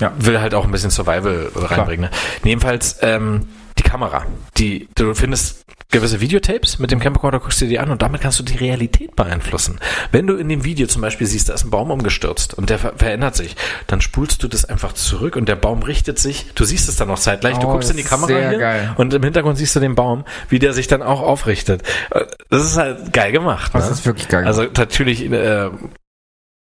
ja. 0.00 0.12
will 0.18 0.40
halt 0.40 0.54
auch 0.54 0.64
ein 0.64 0.70
bisschen 0.70 0.90
Survival 0.90 1.50
reinbringen. 1.54 2.10
Ne? 2.10 2.16
Jedenfalls, 2.42 2.96
ähm, 3.02 3.46
Kamera. 3.94 4.26
Die, 4.56 4.88
du 4.96 5.14
findest 5.14 5.64
gewisse 5.92 6.20
Videotapes 6.20 6.80
mit 6.80 6.90
dem 6.90 6.98
Camcorder 6.98 7.38
guckst 7.38 7.60
du 7.60 7.66
dir 7.66 7.80
an 7.80 7.90
und 7.90 8.02
damit 8.02 8.20
kannst 8.20 8.40
du 8.40 8.42
die 8.42 8.56
Realität 8.56 9.14
beeinflussen. 9.14 9.78
Wenn 10.10 10.26
du 10.26 10.34
in 10.34 10.48
dem 10.48 10.64
Video 10.64 10.88
zum 10.88 11.00
Beispiel 11.00 11.28
siehst, 11.28 11.48
da 11.48 11.54
ist 11.54 11.62
ein 11.64 11.70
Baum 11.70 11.92
umgestürzt 11.92 12.54
und 12.54 12.70
der 12.70 12.80
ver 12.80 12.94
verändert 12.96 13.36
sich, 13.36 13.54
dann 13.86 14.00
spulst 14.00 14.42
du 14.42 14.48
das 14.48 14.64
einfach 14.64 14.94
zurück 14.94 15.36
und 15.36 15.48
der 15.48 15.54
Baum 15.54 15.84
richtet 15.84 16.18
sich. 16.18 16.46
Du 16.56 16.64
siehst 16.64 16.88
es 16.88 16.96
dann 16.96 17.06
noch 17.06 17.20
zeitgleich. 17.20 17.56
du 17.58 17.68
Oh, 17.68 17.72
guckst 17.72 17.92
in 17.92 17.96
die 17.96 18.02
Kamera 18.02 18.26
hier 18.26 18.58
geil. 18.58 18.94
und 18.96 19.14
im 19.14 19.22
Hintergrund 19.22 19.58
siehst 19.58 19.76
du 19.76 19.80
den 19.80 19.94
Baum, 19.94 20.24
wie 20.48 20.58
der 20.58 20.72
sich 20.72 20.88
dann 20.88 21.00
auch 21.02 21.20
aufrichtet. 21.20 21.82
Äh, 22.10 22.24
Das 22.50 22.64
ist 22.64 22.76
halt 22.76 23.12
geil 23.12 23.30
gemacht. 23.30 23.70
Das 23.74 23.86
ne? 23.86 23.92
ist 23.92 24.04
wirklich 24.06 24.26
geil. 24.26 24.44
Also 24.44 24.64
natürlich 24.76 25.30
äh, 25.30 25.70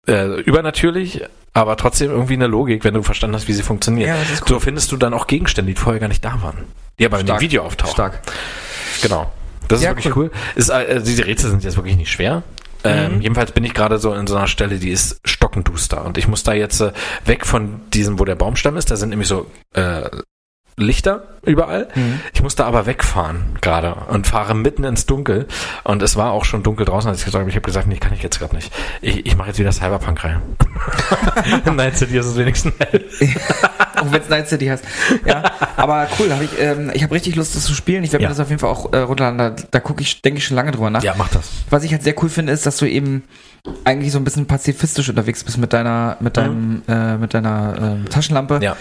äh, 0.09 0.41
übernatürlich, 0.41 1.23
aber 1.53 1.77
trotzdem 1.77 2.11
irgendwie 2.11 2.35
eine 2.35 2.47
Logik, 2.47 2.85
wenn 2.85 2.95
du 2.95 3.03
verstanden 3.03 3.37
hast, 3.37 3.49
wie 3.49 3.53
sie 3.53 3.63
funktioniert. 3.63 4.09
Ja, 4.09 4.17
ist 4.17 4.47
So 4.49 4.61
findest 4.61 4.93
du 4.93 4.97
dann 4.97 5.15
auch 5.15 5.27
Gegenstände, 5.27 5.73
die 5.73 5.79
vorher 5.79 6.01
gar 6.01 6.09
nicht 6.09 6.25
da 6.25 6.41
waren. 6.43 6.65
Die 6.99 7.07
aber 7.07 7.21
in 7.21 7.27
dem. 7.27 7.41
Video 7.41 7.63
auftauchen. 7.63 7.93
Stark. 7.93 8.21
Genau. 9.03 9.31
Das 9.69 9.81
ist 9.81 9.85
Ja, 9.85 9.91
wirklich 9.91 10.15
cool. 10.17 10.31
Ist, 10.55 10.69
äh, 10.69 11.01
diese 11.03 11.27
Rätsel 11.27 11.51
sind 11.51 11.65
jetzt 11.65 11.77
wirklich 11.77 11.97
nicht 11.97 12.11
schwer. 12.11 12.43
Ähm, 12.83 13.17
Mhm. 13.17 13.21
Jedenfalls 13.21 13.53
bin 13.53 13.65
ich 13.65 13.75
gerade 13.75 13.99
so 13.99 14.15
in 14.15 14.27
so 14.27 14.37
einer 14.37 14.47
Stelle, 14.47 14.79
die 14.79 14.91
ist 14.91 15.21
stockenduster. 15.25 16.05
Und 16.05 16.19
ich 16.19 16.29
muss 16.29 16.43
da 16.45 16.53
jetzt 16.55 16.81
äh, 16.81 16.93
weg 17.27 17.47
von 17.47 17.81
diesem, 17.93 18.19
wo 18.19 18.25
der 18.25 18.37
Baumstamm 18.37 18.77
ist. 18.77 18.91
Da 18.91 18.97
sind 18.97 19.11
nämlich 19.11 19.29
so 19.29 19.47
äh, 19.75 20.09
Lichter 20.81 21.23
überall. 21.45 21.89
Mhm. 21.95 22.21
Ich 22.35 22.43
muss 22.43 22.55
da 22.55 22.67
aber 22.67 22.87
wegfahren 22.87 23.57
gerade 23.61 23.95
und 24.09 24.27
fahre 24.27 24.55
mitten 24.55 24.85
ins 24.85 25.07
Dunkel. 25.07 25.47
Und 25.85 26.03
es 26.03 26.17
war 26.17 26.33
auch 26.33 26.45
schon 26.45 26.63
dunkel 26.63 26.85
draußen, 26.87 27.09
als 27.09 27.21
ich 27.21 27.25
gesagt 27.25 27.41
habe, 27.41 27.49
ich 27.51 27.57
habe 27.57 27.65
gesagt, 27.65 27.87
nee, 27.87 27.97
kann 27.97 28.13
ich 28.13 28.23
jetzt 28.23 28.39
gerade 28.39 28.55
nicht. 28.55 28.73
Ich, 29.01 29.25
ich 29.27 29.37
mache 29.37 29.49
jetzt 29.49 29.59
wieder 29.59 29.73
Cyberpunk 29.73 30.23
rein. 30.25 30.43
Night 31.77 31.97
City 31.97 32.19
ist 32.19 32.27
es 32.27 32.37
wenigstens 32.37 32.75
hell. 32.79 33.05
Auch 33.97 34.11
wenn 34.13 34.23
es 34.23 34.29
Night 34.29 34.49
City 34.49 34.67
heißt. 34.67 34.85
Ja, 35.27 35.43
aber 35.77 36.09
cool, 36.19 36.33
hab 36.33 36.41
ich, 36.43 36.51
ähm, 36.59 36.91
ich 36.95 37.03
habe 37.03 37.15
richtig 37.15 37.37
Lust, 37.37 37.55
das 37.55 37.65
zu 37.65 37.75
spielen. 37.75 38.03
Ich 38.05 38.13
werde 38.13 38.23
Ja. 38.23 38.29
mir 38.29 38.35
das 38.35 38.41
auf 38.41 38.49
jeden 38.49 38.61
Fall 38.61 38.71
auch 38.71 38.93
äh, 38.93 38.99
runterladen. 38.99 39.39
Da, 39.39 39.51
da 39.71 39.81
gucke 39.81 40.03
ich, 40.03 40.23
denke 40.23 40.39
ich 40.39 40.47
schon 40.47 40.57
lange 40.57 40.71
drüber 40.73 40.89
nach. 40.91 41.03
Ja, 41.03 41.15
mach 41.19 41.29
das. 41.29 41.51
Was 41.69 41.85
ich 41.85 41.93
halt 41.93 42.03
sehr 42.03 42.15
cool 42.23 42.29
finde, 42.31 42.53
ist, 42.53 42.65
dass 42.67 42.77
du 42.79 42.87
eben 42.87 43.25
eigentlich 43.85 44.13
so 44.13 44.19
ein 44.19 44.25
bisschen 44.25 44.47
pazifistisch 44.47 45.09
unterwegs 45.11 45.45
bist 45.45 45.59
mit 45.59 45.73
deiner, 45.75 46.17
mit 46.21 46.37
deinem, 46.39 46.83
äh, 46.89 47.17
mit 47.19 47.35
deiner 47.35 47.75
ähm, 47.79 48.09
Taschenlampe. 48.09 48.57
Mhm. 48.57 48.63
Ja. 48.63 48.77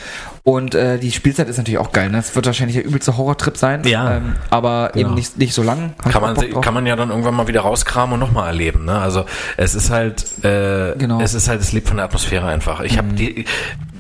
Und 0.50 0.74
äh, 0.74 0.98
die 0.98 1.12
Spielzeit 1.12 1.48
ist 1.48 1.58
natürlich 1.58 1.78
auch 1.78 1.92
geil. 1.92 2.10
Ne? 2.10 2.18
Es 2.18 2.34
wird 2.36 2.46
wahrscheinlich 2.46 2.76
der 2.76 2.86
übelste 2.86 3.18
Horrortrip 3.18 3.56
sein. 3.56 3.84
Ja. 3.86 4.18
Ähm, 4.18 4.36
aber 4.50 4.90
Genau. 4.94 5.08
eben 5.10 5.16
nicht, 5.16 5.38
nicht 5.38 5.54
so 5.54 5.62
lang. 5.64 5.94
Hab 6.04 6.12
kann 6.12 6.22
man, 6.22 6.62
kann 6.62 6.74
man 6.74 6.86
ja 6.88 6.96
dann 6.96 7.10
irgendwann 7.10 7.36
mal 7.36 7.48
wieder 7.48 7.62
rauskramen 7.62 8.14
und 8.16 8.20
nochmal 8.20 8.48
erleben. 8.48 8.86
Ne? 8.86 8.98
Also 9.00 9.26
es 9.58 9.76
ist 9.76 9.90
halt, 9.92 10.26
äh, 10.44 10.96
Genau. 10.98 11.20
es 11.22 11.34
ist 11.34 11.48
halt, 11.48 11.62
es 11.62 11.72
lebt 11.72 11.88
von 11.88 11.98
der 11.98 12.06
Atmosphäre 12.06 12.48
einfach. 12.48 12.82
Ich 12.82 12.98
habe 12.98 13.10
die, 13.14 13.46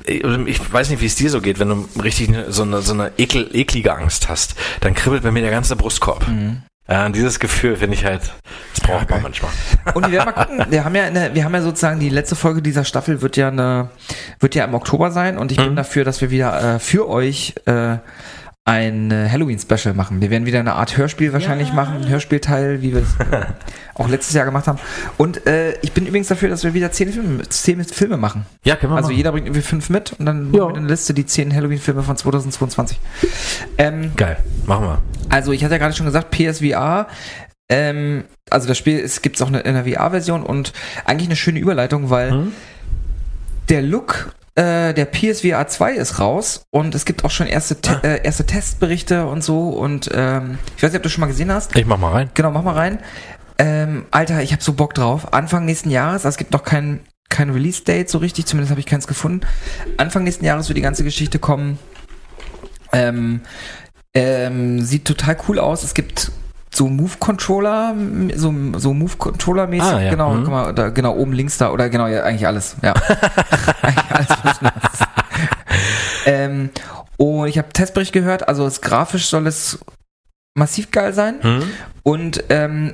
ich 0.05 0.73
weiß 0.73 0.89
nicht, 0.89 1.01
wie 1.01 1.05
es 1.05 1.15
dir 1.15 1.29
so 1.29 1.39
geht, 1.39 1.59
wenn 1.59 1.69
du 1.69 1.87
richtig 2.01 2.29
ne- 2.29 2.45
so 2.49 2.63
eine, 2.63 2.81
so 2.81 2.93
eine 2.93 3.11
ekel, 3.17 3.49
eklige 3.53 3.93
Angst 3.93 4.27
hast, 4.29 4.55
dann 4.81 4.95
kribbelt 4.95 5.21
bei 5.23 5.31
mir 5.31 5.41
der 5.41 5.51
ganze 5.51 5.75
Brustkorb. 5.75 6.25
Ja, 6.27 6.33
und 7.05 7.15
dieses 7.15 7.39
Gefühl 7.39 7.75
finde 7.75 7.95
ich 7.95 8.03
halt, 8.05 8.21
das 8.73 8.81
braucht 8.81 9.07
geil. 9.07 9.17
man 9.21 9.31
manchmal. 9.31 9.51
Und 9.93 10.05
wir 10.07 10.11
werden 10.13 10.33
mal 10.33 10.43
gucken. 10.45 10.65
Wir 10.71 10.83
haben 10.83 10.95
ja, 10.95 11.03
eine, 11.03 11.35
wir 11.35 11.43
haben 11.43 11.53
ja 11.53 11.61
sozusagen 11.61 11.99
die 11.99 12.09
letzte 12.09 12.35
Folge 12.35 12.61
dieser 12.63 12.83
Staffel 12.83 13.21
wird 13.21 13.37
ja 13.37 13.49
eine, 13.49 13.89
wird 14.39 14.55
ja 14.55 14.63
im 14.65 14.73
Oktober 14.73 15.11
sein 15.11 15.37
und 15.37 15.51
ich 15.51 15.59
Mhm. 15.59 15.65
bin 15.65 15.75
dafür, 15.75 16.03
dass 16.03 16.19
wir 16.21 16.31
wieder 16.31 16.75
äh, 16.75 16.79
für 16.79 17.07
euch 17.07 17.53
äh, 17.65 17.97
ein 18.69 19.09
äh, 19.09 19.27
Halloween-Special 19.29 19.95
machen. 19.95 20.21
Wir 20.21 20.29
werden 20.29 20.45
wieder 20.45 20.59
eine 20.59 20.73
Art 20.73 20.95
Hörspiel 20.95 21.33
wahrscheinlich 21.33 21.73
machen, 21.73 22.03
ein 22.03 22.07
Hörspielteil, 22.07 22.81
wie 22.83 22.93
wir 22.93 23.01
es 23.01 23.15
äh, 23.31 23.45
auch 23.95 24.07
letztes 24.07 24.35
Jahr 24.35 24.45
gemacht 24.45 24.67
haben. 24.67 24.77
Und 25.17 25.47
äh, 25.47 25.73
ich 25.81 25.91
bin 25.93 26.05
übrigens 26.05 26.27
dafür, 26.27 26.49
dass 26.49 26.63
wir 26.63 26.73
wieder 26.75 26.91
zehn 26.91 27.11
Filme, 27.11 27.41
zehn 27.49 27.83
Filme 27.83 28.17
machen. 28.17 28.45
Ja, 28.63 28.75
können 28.75 28.93
wir 28.93 28.97
Also 28.97 29.09
machen. 29.09 29.17
jeder 29.17 29.31
bringt 29.31 29.47
irgendwie 29.47 29.63
fünf 29.63 29.89
mit 29.89 30.13
und 30.19 30.25
dann 30.27 30.53
Ja. 30.53 30.61
machen 30.65 30.73
wir 30.75 30.79
eine 30.81 30.87
Liste, 30.87 31.13
die 31.15 31.25
zehn 31.25 31.53
Halloween-Filme 31.53 32.03
von 32.03 32.15
2022. 32.15 32.99
Ähm, 33.79 34.11
Geil, 34.15 34.37
machen 34.67 34.85
wir. 34.85 35.01
also 35.29 35.51
ich 35.51 35.63
hatte 35.63 35.73
ja 35.73 35.79
gerade 35.79 35.95
schon 35.95 36.05
gesagt, 36.05 36.29
PSVR. 36.29 37.07
Ähm, 37.69 38.25
also 38.51 38.67
das 38.67 38.77
Spiel 38.77 38.99
es 38.99 39.21
gibt 39.23 39.41
auch 39.41 39.47
eine, 39.47 39.61
in 39.61 39.73
der 39.73 39.85
VR-Version 39.85 40.43
und 40.43 40.73
eigentlich 41.05 41.27
eine 41.27 41.35
schöne 41.35 41.59
Überleitung, 41.59 42.09
weil 42.09 42.31
Hm? 42.31 42.51
der 43.69 43.81
Look 43.83 44.31
äh, 44.59 44.93
der 44.93 45.05
PSVR 45.05 45.67
2 45.67 45.93
ist 45.93 46.19
raus 46.19 46.63
und 46.69 46.93
es 46.93 47.05
gibt 47.05 47.23
auch 47.23 47.31
schon 47.31 47.47
erste, 47.47 47.79
Te 47.79 48.01
Ah. 48.03 48.05
äh, 48.07 48.23
erste 48.23 48.45
Testberichte 48.45 49.25
und 49.25 49.41
so 49.43 49.69
und 49.69 50.09
ähm, 50.13 50.59
ich 50.75 50.83
weiß 50.83 50.91
nicht, 50.91 50.97
ob 50.99 51.03
du 51.03 51.09
schon 51.09 51.21
mal 51.21 51.27
gesehen 51.27 51.51
hast. 51.51 51.75
Ich 51.75 51.85
mach 51.85 51.97
mal 51.97 52.11
rein. 52.11 52.29
Genau, 52.33 52.51
mach 52.51 52.63
mal 52.63 52.73
rein. 52.75 52.99
Ähm, 53.57 54.05
Alter, 54.11 54.41
ich 54.43 54.51
habe 54.51 54.61
so 54.61 54.73
Bock 54.73 54.93
drauf. 54.93 55.33
Anfang 55.33 55.63
nächsten 55.65 55.89
Jahres, 55.89 56.25
also 56.25 56.29
es 56.29 56.37
gibt 56.37 56.51
noch 56.51 56.63
kein, 56.63 56.99
kein 57.29 57.49
Release-Date 57.49 58.09
so 58.09 58.17
richtig, 58.17 58.45
zumindest 58.47 58.71
habe 58.71 58.81
ich 58.81 58.85
keins 58.85 59.07
gefunden. 59.07 59.47
Anfang 59.97 60.23
nächsten 60.25 60.43
Jahres 60.45 60.67
wird 60.67 60.77
die 60.77 60.81
ganze 60.81 61.03
Geschichte 61.05 61.39
kommen. 61.39 61.79
Ähm, 62.91 63.41
ähm, 64.13 64.81
sieht 64.81 65.05
total 65.05 65.37
cool 65.47 65.59
aus. 65.59 65.83
Es 65.83 65.93
gibt 65.93 66.31
so 66.71 66.87
Move-Controller, 66.87 67.95
so, 68.35 68.53
so 68.77 68.93
Move-Controller-mäßig, 68.93 69.91
Ah, 69.93 69.99
ja. 70.01 70.09
genau, 70.11 70.33
Mhm. 70.33 70.43
guck 70.43 70.51
mal, 70.51 70.73
da, 70.73 70.89
genau, 70.89 71.15
oben 71.15 71.33
links 71.33 71.57
da, 71.57 71.71
oder 71.71 71.89
genau, 71.89 72.07
ja, 72.07 72.23
eigentlich 72.23 72.45
alles, 72.47 72.75
ja. 72.83 72.93
eigentlich 73.81 74.11
alles, 74.13 74.27
ähm, 76.25 76.69
und 77.17 77.47
ich 77.47 77.57
habe 77.57 77.69
Testbericht 77.73 78.13
gehört, 78.13 78.47
also 78.47 78.65
es 78.65 78.81
grafisch 78.81 79.27
soll 79.27 79.47
es 79.47 79.79
massiv 80.55 80.91
geil 80.91 81.13
sein. 81.13 81.35
Hm? 81.41 81.63
Und 82.03 82.43
ähm, 82.49 82.93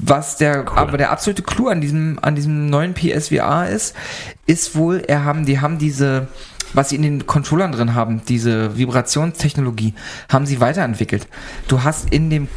was 0.00 0.36
der, 0.36 0.60
Cool. 0.70 0.78
aber 0.78 0.96
der 0.98 1.10
absolute 1.10 1.42
Clou 1.42 1.68
an 1.68 1.80
diesem, 1.80 2.18
an 2.22 2.34
diesem 2.36 2.66
neuen 2.66 2.94
PSVR 2.94 3.68
ist, 3.68 3.94
ist 4.46 4.76
wohl, 4.76 5.02
er 5.06 5.24
haben, 5.24 5.46
die 5.46 5.60
haben 5.60 5.78
diese, 5.78 6.28
was 6.74 6.90
sie 6.90 6.96
in 6.96 7.02
den 7.02 7.26
Controllern 7.26 7.72
drin 7.72 7.94
haben, 7.94 8.22
diese 8.26 8.76
Vibrationstechnologie, 8.78 9.94
haben 10.30 10.46
sie 10.46 10.60
weiterentwickelt. 10.60 11.26
Du 11.68 11.82
hast 11.82 12.10
in 12.12 12.30
dem, 12.30 12.48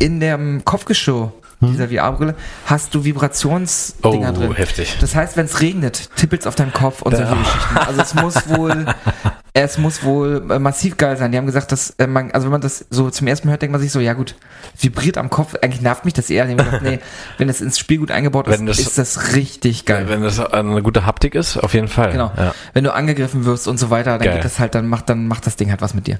in 0.00 0.20
dem 0.20 0.64
Kopfgeschirr 0.64 1.32
dieser 1.60 1.88
VR-Brille, 1.88 2.36
hast 2.66 2.94
du 2.94 3.02
Vibrationsdinger 3.02 4.30
Oh, 4.30 4.38
drin. 4.38 4.54
heftig. 4.54 4.96
Das 5.00 5.16
heißt, 5.16 5.36
wenn 5.36 5.46
es 5.46 5.60
regnet, 5.60 6.08
tippelt's 6.14 6.46
auf 6.46 6.54
deinem 6.54 6.72
Kopf 6.72 7.02
und 7.02 7.16
solche. 7.16 7.34
Geschichten. 7.34 7.76
Also 7.78 8.00
es 8.02 8.14
muss 8.14 8.48
wohl, 8.48 8.86
es 9.64 9.78
muss 9.78 10.02
wohl 10.04 10.44
äh, 10.50 10.58
massiv 10.58 10.96
geil 10.96 11.16
sein. 11.16 11.32
Die 11.32 11.38
haben 11.38 11.46
gesagt, 11.46 11.72
dass 11.72 11.90
äh, 11.98 12.06
man, 12.06 12.30
also 12.32 12.46
wenn 12.46 12.52
man 12.52 12.60
das 12.60 12.84
so 12.90 13.10
zum 13.10 13.26
ersten 13.26 13.46
Mal 13.48 13.52
hört, 13.52 13.62
denkt 13.62 13.72
man 13.72 13.80
sich 13.80 13.92
so, 13.92 14.00
ja 14.00 14.12
gut, 14.14 14.34
vibriert 14.78 15.18
am 15.18 15.30
Kopf. 15.30 15.54
Eigentlich 15.62 15.80
nervt 15.80 16.04
mich 16.04 16.14
das 16.14 16.30
eher. 16.30 16.44
Die 16.46 16.52
haben 16.52 16.58
gesagt, 16.58 16.82
nee, 16.82 16.98
wenn 17.38 17.48
das 17.48 17.60
ins 17.60 17.78
Spiel 17.78 17.98
gut 17.98 18.10
eingebaut 18.10 18.48
ist, 18.48 18.62
das- 18.66 18.78
ist 18.78 18.98
das 18.98 19.34
richtig 19.34 19.84
geil. 19.84 20.06
Wenn 20.08 20.22
das 20.22 20.38
eine 20.40 20.82
gute 20.82 21.06
Haptik 21.06 21.34
ist, 21.34 21.56
auf 21.56 21.74
jeden 21.74 21.88
Fall. 21.88 22.12
Genau. 22.12 22.30
Ja. 22.36 22.54
Wenn 22.72 22.84
du 22.84 22.92
angegriffen 22.94 23.44
wirst 23.44 23.68
und 23.68 23.78
so 23.78 23.90
weiter, 23.90 24.12
dann 24.18 24.20
Geil. 24.26 24.34
geht 24.36 24.44
das 24.44 24.58
halt, 24.58 24.74
dann 24.74 24.86
macht, 24.88 25.08
dann 25.08 25.26
macht 25.26 25.46
das 25.46 25.56
Ding 25.56 25.70
halt 25.70 25.80
was 25.82 25.94
mit 25.94 26.06
dir. 26.06 26.18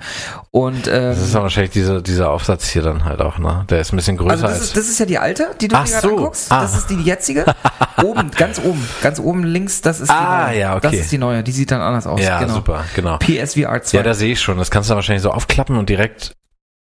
Und 0.51 0.87
ähm, 0.89 0.93
Das 1.11 1.19
ist 1.23 1.35
dann 1.35 1.43
wahrscheinlich 1.43 1.73
diese, 1.73 2.03
dieser 2.03 2.31
Aufsatz 2.31 2.69
hier 2.69 2.83
dann 2.83 3.05
halt 3.05 3.21
auch, 3.21 3.39
ne? 3.39 3.65
Der 3.71 3.81
ist 3.81 3.93
ein 3.93 3.97
bisschen 3.97 4.17
größer 4.17 4.31
also 4.33 4.43
das 4.45 4.53
als. 4.55 4.63
ist, 4.65 4.77
das 4.77 4.89
ist 4.89 4.99
ja 5.01 5.07
die 5.07 5.19
alte, 5.19 5.49
die 5.61 5.69
du 5.69 5.77
Ach 5.77 5.85
dir 5.85 5.91
gerade 5.93 6.09
so. 6.09 6.17
anguckst. 6.17 6.51
Ah. 6.53 6.63
Das 6.63 6.77
ist 6.77 6.91
die 6.91 7.01
jetzige. 7.03 7.45
oben, 8.03 8.31
ganz 8.33 8.59
oben, 8.59 8.87
ganz 9.03 9.19
oben 9.21 9.45
links, 9.45 9.81
das 9.81 10.01
ist 10.01 10.09
die 10.11 10.15
Ah, 10.15 10.47
neue. 10.49 10.59
ja, 10.61 10.73
okay. 10.77 10.81
Das 10.91 10.95
ist 10.95 11.13
die 11.13 11.19
neue, 11.19 11.43
die 11.43 11.53
sieht 11.53 11.71
dann 11.71 11.81
anders 11.81 12.07
aus. 12.07 12.21
ja, 12.21 12.39
genau. 12.41 12.55
super, 12.55 12.85
genau. 12.95 13.19
PSVR 13.37 13.83
2. 13.83 13.97
Ja, 13.99 14.03
da 14.03 14.15
sehe 14.15 14.33
ich 14.33 14.41
schon. 14.41 14.59
Das 14.59 14.71
kannst 14.71 14.91
du 14.91 14.95
wahrscheinlich 14.95 15.23
so 15.23 15.31
aufklappen 15.31 15.77
und 15.77 15.89
direkt 15.89 16.35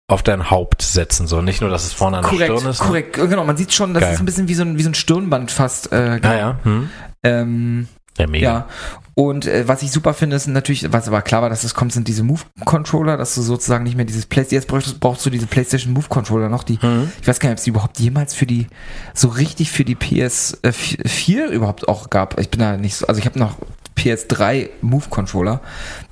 auf 0.09 0.23
dein 0.23 0.51
Haupt 0.51 0.83
setzen. 0.83 1.27
So 1.27 1.41
nicht 1.43 1.61
nur, 1.61 1.71
dass 1.71 1.85
es 1.85 1.93
vorne 1.93 2.19
an 2.19 2.23
der 2.25 2.31
korrekt, 2.31 2.59
Stirn 2.59 2.71
ist. 2.71 2.81
ne? 2.81 2.87
korrekt. 2.87 3.15
Genau, 3.15 3.45
man 3.45 3.57
sieht 3.57 3.73
schon, 3.73 3.95
das 3.95 4.03
Geil. 4.03 4.15
ist 4.15 4.21
ein 4.21 4.27
bisschen 4.27 4.49
wie 4.49 4.55
so 4.55 4.63
ein, 4.63 4.77
wie 4.79 4.83
so 4.83 4.91
ein 4.91 4.95
Stirnband 4.95 5.51
fast. 5.51 5.93
Äh, 5.93 6.21
Ah 6.23 6.35
ja. 6.37 6.59
Hm? 6.65 6.91
ähm, 7.23 7.89
Ja, 8.19 8.27
mega. 8.27 8.45
ja. 8.47 8.69
Und 9.15 9.47
äh, 9.47 9.69
was 9.69 9.83
ich 9.83 9.93
super 9.93 10.15
finde, 10.15 10.37
ist 10.37 10.47
natürlich, 10.49 10.91
was 10.91 11.07
aber 11.07 11.21
klar 11.21 11.43
war, 11.43 11.51
dass 11.51 11.65
es 11.65 11.75
kommt, 11.75 11.93
sind 11.93 12.09
diese 12.09 12.23
Move-Controller, 12.25 13.19
dass 13.19 13.35
du 13.35 13.43
sozusagen 13.43 13.85
nicht 13.85 13.95
mehr 13.95 14.07
dieses 14.07 14.25
PlayStation, 14.25 14.61
jetzt 14.63 14.69
brauchst, 14.69 15.01
brauchst 15.01 15.25
du 15.27 15.31
diese 15.31 15.47
PlayStation 15.47 15.93
Move-Controller 15.93 16.49
noch, 16.49 16.65
die, 16.65 16.81
Hm? 16.81 17.13
ich 17.21 17.29
weiß 17.29 17.39
gar 17.39 17.49
nicht, 17.51 17.55
ob 17.55 17.59
es 17.59 17.65
die 17.65 17.71
überhaupt 17.71 17.99
jemals 18.01 18.33
für 18.35 18.47
die, 18.47 18.69
so 19.13 19.29
richtig 19.29 19.71
für 19.71 19.85
die 19.85 19.97
PS4 19.97 21.47
überhaupt 21.49 21.89
auch 21.89 22.09
gab. 22.11 22.39
Ich 22.41 22.51
bin 22.51 22.61
da 22.61 22.77
nicht 22.79 22.97
so, 22.97 23.07
also 23.07 23.19
ich 23.19 23.27
habe 23.27 23.39
noch 23.39 23.57
PS3 23.97 24.71
Move-Controller, 24.81 25.61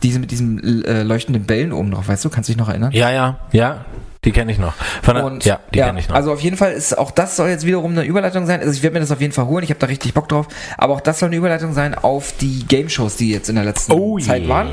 diese 0.03 0.19
mit 0.19 0.31
diesem 0.31 0.85
äh, 0.85 1.03
leuchtenden 1.03 1.45
Bällen 1.45 1.73
oben 1.73 1.91
drauf, 1.91 2.09
weißt 2.09 2.25
du, 2.25 2.31
kannst 2.31 2.49
du 2.49 2.53
dich 2.53 2.59
noch 2.59 2.69
erinnern? 2.69 2.93
Ja, 2.93 3.11
ja, 3.11 3.39
ja. 3.53 3.85
Die 4.25 4.33
kenne 4.33 4.53
ich 4.53 4.59
noch. 4.59 4.75
Von 5.03 5.15
der, 5.15 5.25
Und 5.25 5.47
ja, 5.47 5.61
die 5.73 5.79
kenne 5.79 5.99
ich 5.99 6.07
noch. 6.09 6.15
Also 6.15 6.31
auf 6.33 6.41
jeden 6.41 6.59
Fall 6.59 6.73
ist 6.73 6.99
auch 6.99 7.11
das 7.11 7.37
soll 7.37 7.49
jetzt 7.49 7.65
wiederum 7.65 7.93
eine 7.93 8.03
Überleitung 8.03 8.45
sein. 8.45 8.61
Also 8.61 8.73
ich 8.73 8.83
werde 8.83 8.95
mir 8.95 9.01
das 9.01 9.11
auf 9.11 9.21
jeden 9.23 9.33
Fall 9.33 9.47
holen. 9.47 9.65
Ich 9.65 9.71
habe 9.71 9.81
da 9.81 9.87
richtig 9.87 10.13
Bock 10.13 10.29
drauf. 10.29 10.47
Aber 10.77 10.93
auch 10.93 11.01
das 11.01 11.21
soll 11.21 11.29
eine 11.29 11.37
Überleitung 11.37 11.73
sein 11.73 11.95
auf 11.95 12.35
die 12.39 12.67
Game 12.69 12.91
Shows, 12.91 13.17
die 13.17 13.31
jetzt 13.31 13.49
in 13.49 13.55
der 13.55 13.65
letzten 13.65 13.93
Oh 13.93 14.19
Zeit 14.19 14.47
waren. 14.47 14.69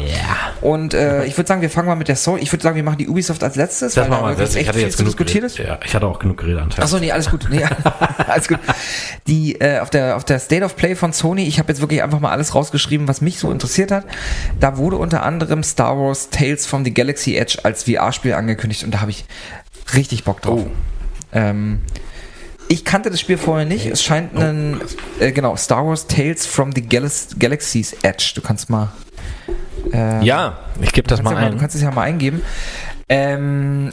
Und 0.59 0.93
äh, 0.93 1.23
ich 1.23 1.37
würde 1.37 1.47
sagen, 1.47 1.61
wir 1.61 1.69
fangen 1.69 1.87
mal 1.87 1.95
mit 1.95 2.09
der 2.09 2.17
Soul. 2.17 2.39
Ich 2.39 2.51
würde 2.51 2.61
sagen, 2.61 2.75
wir 2.75 2.83
machen 2.83 2.97
die 2.97 3.07
Ubisoft 3.07 3.41
als 3.41 3.55
letztes, 3.55 3.93
das 3.93 4.09
weil 4.09 4.17
da 4.17 4.21
wir. 4.21 4.29
wirklich 4.31 4.47
Das, 4.47 4.55
ich 4.55 4.59
echt 4.59 4.67
hatte 4.67 4.79
viel 4.79 4.87
jetzt 4.87 4.97
zu 4.97 5.03
genug 5.03 5.15
diskutiert 5.17 5.43
ist. 5.45 5.57
Ja, 5.59 5.79
ich 5.85 5.95
hatte 5.95 6.07
auch 6.07 6.19
genug 6.19 6.37
geredet. 6.39 6.77
Achso, 6.77 6.99
nee, 6.99 7.13
alles 7.13 7.29
gut. 7.29 7.47
Nee, 7.49 7.63
alles 8.27 8.49
gut. 8.49 8.59
Die, 9.27 9.61
äh, 9.61 9.79
auf, 9.79 9.89
der, 9.89 10.17
auf 10.17 10.25
der 10.25 10.39
State 10.39 10.65
of 10.65 10.75
Play 10.75 10.95
von 10.95 11.13
Sony, 11.13 11.43
ich 11.43 11.57
habe 11.57 11.69
jetzt 11.69 11.79
wirklich 11.79 12.03
einfach 12.03 12.19
mal 12.19 12.31
alles 12.31 12.53
rausgeschrieben, 12.53 13.07
was 13.07 13.21
mich 13.21 13.39
so 13.39 13.49
interessiert 13.49 13.91
hat. 13.91 14.03
Da 14.59 14.75
wurde 14.75 14.97
unter 14.97 15.23
anderem 15.23 15.63
Star 15.63 15.97
Wars 15.97 16.31
Tales 16.31 16.65
from 16.65 16.83
the 16.83 16.93
Galaxy 16.93 17.37
Edge 17.37 17.59
als 17.63 17.85
VR-Spiel 17.85 18.33
angekündigt 18.33 18.83
und 18.83 18.93
da 18.93 18.99
habe 18.99 19.11
ich 19.11 19.23
richtig 19.93 20.23
Bock 20.23 20.41
drauf. 20.41 20.61
Oh. 20.65 20.71
Ähm, 21.33 21.81
ich 22.69 22.83
kannte 22.83 23.09
das 23.09 23.19
Spiel 23.21 23.37
vorher 23.37 23.65
nicht. 23.65 23.85
Es 23.85 24.03
scheint 24.03 24.31
Oh, 24.35 24.39
ein, 24.39 24.81
äh, 25.19 25.31
genau, 25.31 25.55
Star 25.55 25.85
Wars 25.87 26.07
Tales 26.07 26.45
from 26.45 26.71
the 26.73 26.81
Galax 26.81 27.29
Galaxy's 27.39 27.93
Edge. 28.03 28.31
Du 28.35 28.41
kannst 28.41 28.69
mal. 28.69 28.91
Äh, 29.93 30.23
Ja, 30.25 30.59
ich 30.81 30.91
gebe 30.91 31.07
das 31.07 31.21
mal 31.21 31.29
kannst 31.31 31.43
ja 31.43 31.49
Du 31.49 31.55
ein. 31.55 31.59
kannst 31.59 31.75
es 31.75 31.81
ja 31.81 31.91
mal 31.91 32.01
eingeben. 32.01 32.41
Ähm, 33.09 33.89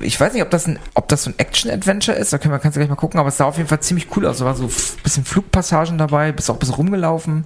ich 0.00 0.18
weiß 0.18 0.32
nicht, 0.32 0.42
ob 0.42 0.50
das 0.50 0.66
ein, 0.66 0.78
ob 0.94 1.08
das 1.08 1.24
so 1.24 1.30
ein 1.30 1.34
Action-Adventure 1.38 2.16
ist, 2.16 2.32
da 2.32 2.38
können 2.38 2.54
wir, 2.54 2.58
kannst 2.58 2.76
du 2.76 2.80
gleich 2.80 2.88
mal 2.88 2.96
gucken, 2.96 3.20
aber 3.20 3.28
es 3.28 3.36
sah 3.36 3.44
auf 3.44 3.58
jeden 3.58 3.68
Fall 3.68 3.80
ziemlich 3.80 4.08
cool 4.16 4.24
aus. 4.26 4.38
Da 4.38 4.46
war 4.46 4.54
so 4.54 4.64
ein 4.64 4.70
bisschen 5.02 5.24
Flugpassagen 5.26 5.98
dabei, 5.98 6.32
bist 6.32 6.48
auch 6.50 6.54
ein 6.54 6.58
bisschen 6.58 6.74
rumgelaufen. 6.76 7.44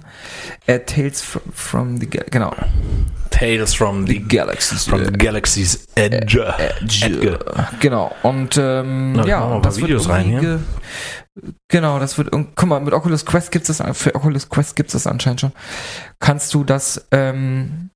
Äh, 0.67 0.79
Tales 0.79 1.21
from, 1.53 1.97
the, 1.97 2.09
Ga- 2.09 2.23
genau. 2.31 2.53
Tales 3.29 3.73
from 3.73 4.07
the, 4.07 4.19
Galaxies. 4.19 4.85
from 4.85 5.03
the 5.03 5.11
Galaxy's 5.11 5.85
Edge. 5.95 6.39
Edge. 6.57 7.39
Genau. 7.81 8.15
Und 8.23 8.57
ähm, 8.57 9.13
Na, 9.13 9.25
ja, 9.25 9.43
und 9.43 9.65
das 9.65 9.75
wird 9.77 9.87
Videos 9.87 10.07
rein 10.07 10.29
irgendwie 10.29 10.45
ge- 10.45 10.59
Genau, 11.69 11.97
das 11.99 12.17
wird 12.17 12.29
guck 12.31 12.65
mal, 12.67 12.79
mit 12.81 12.93
Oculus 12.93 13.25
Quest 13.25 13.51
gibt's 13.51 13.67
das 13.67 13.81
für 13.97 14.13
Oculus 14.15 14.49
Quest 14.49 14.75
gibt's 14.75 14.93
das 14.93 15.07
anscheinend 15.07 15.39
schon. 15.41 15.51
Kannst 16.19 16.53
du 16.53 16.63
das 16.65 17.07
ähm, 17.11 17.89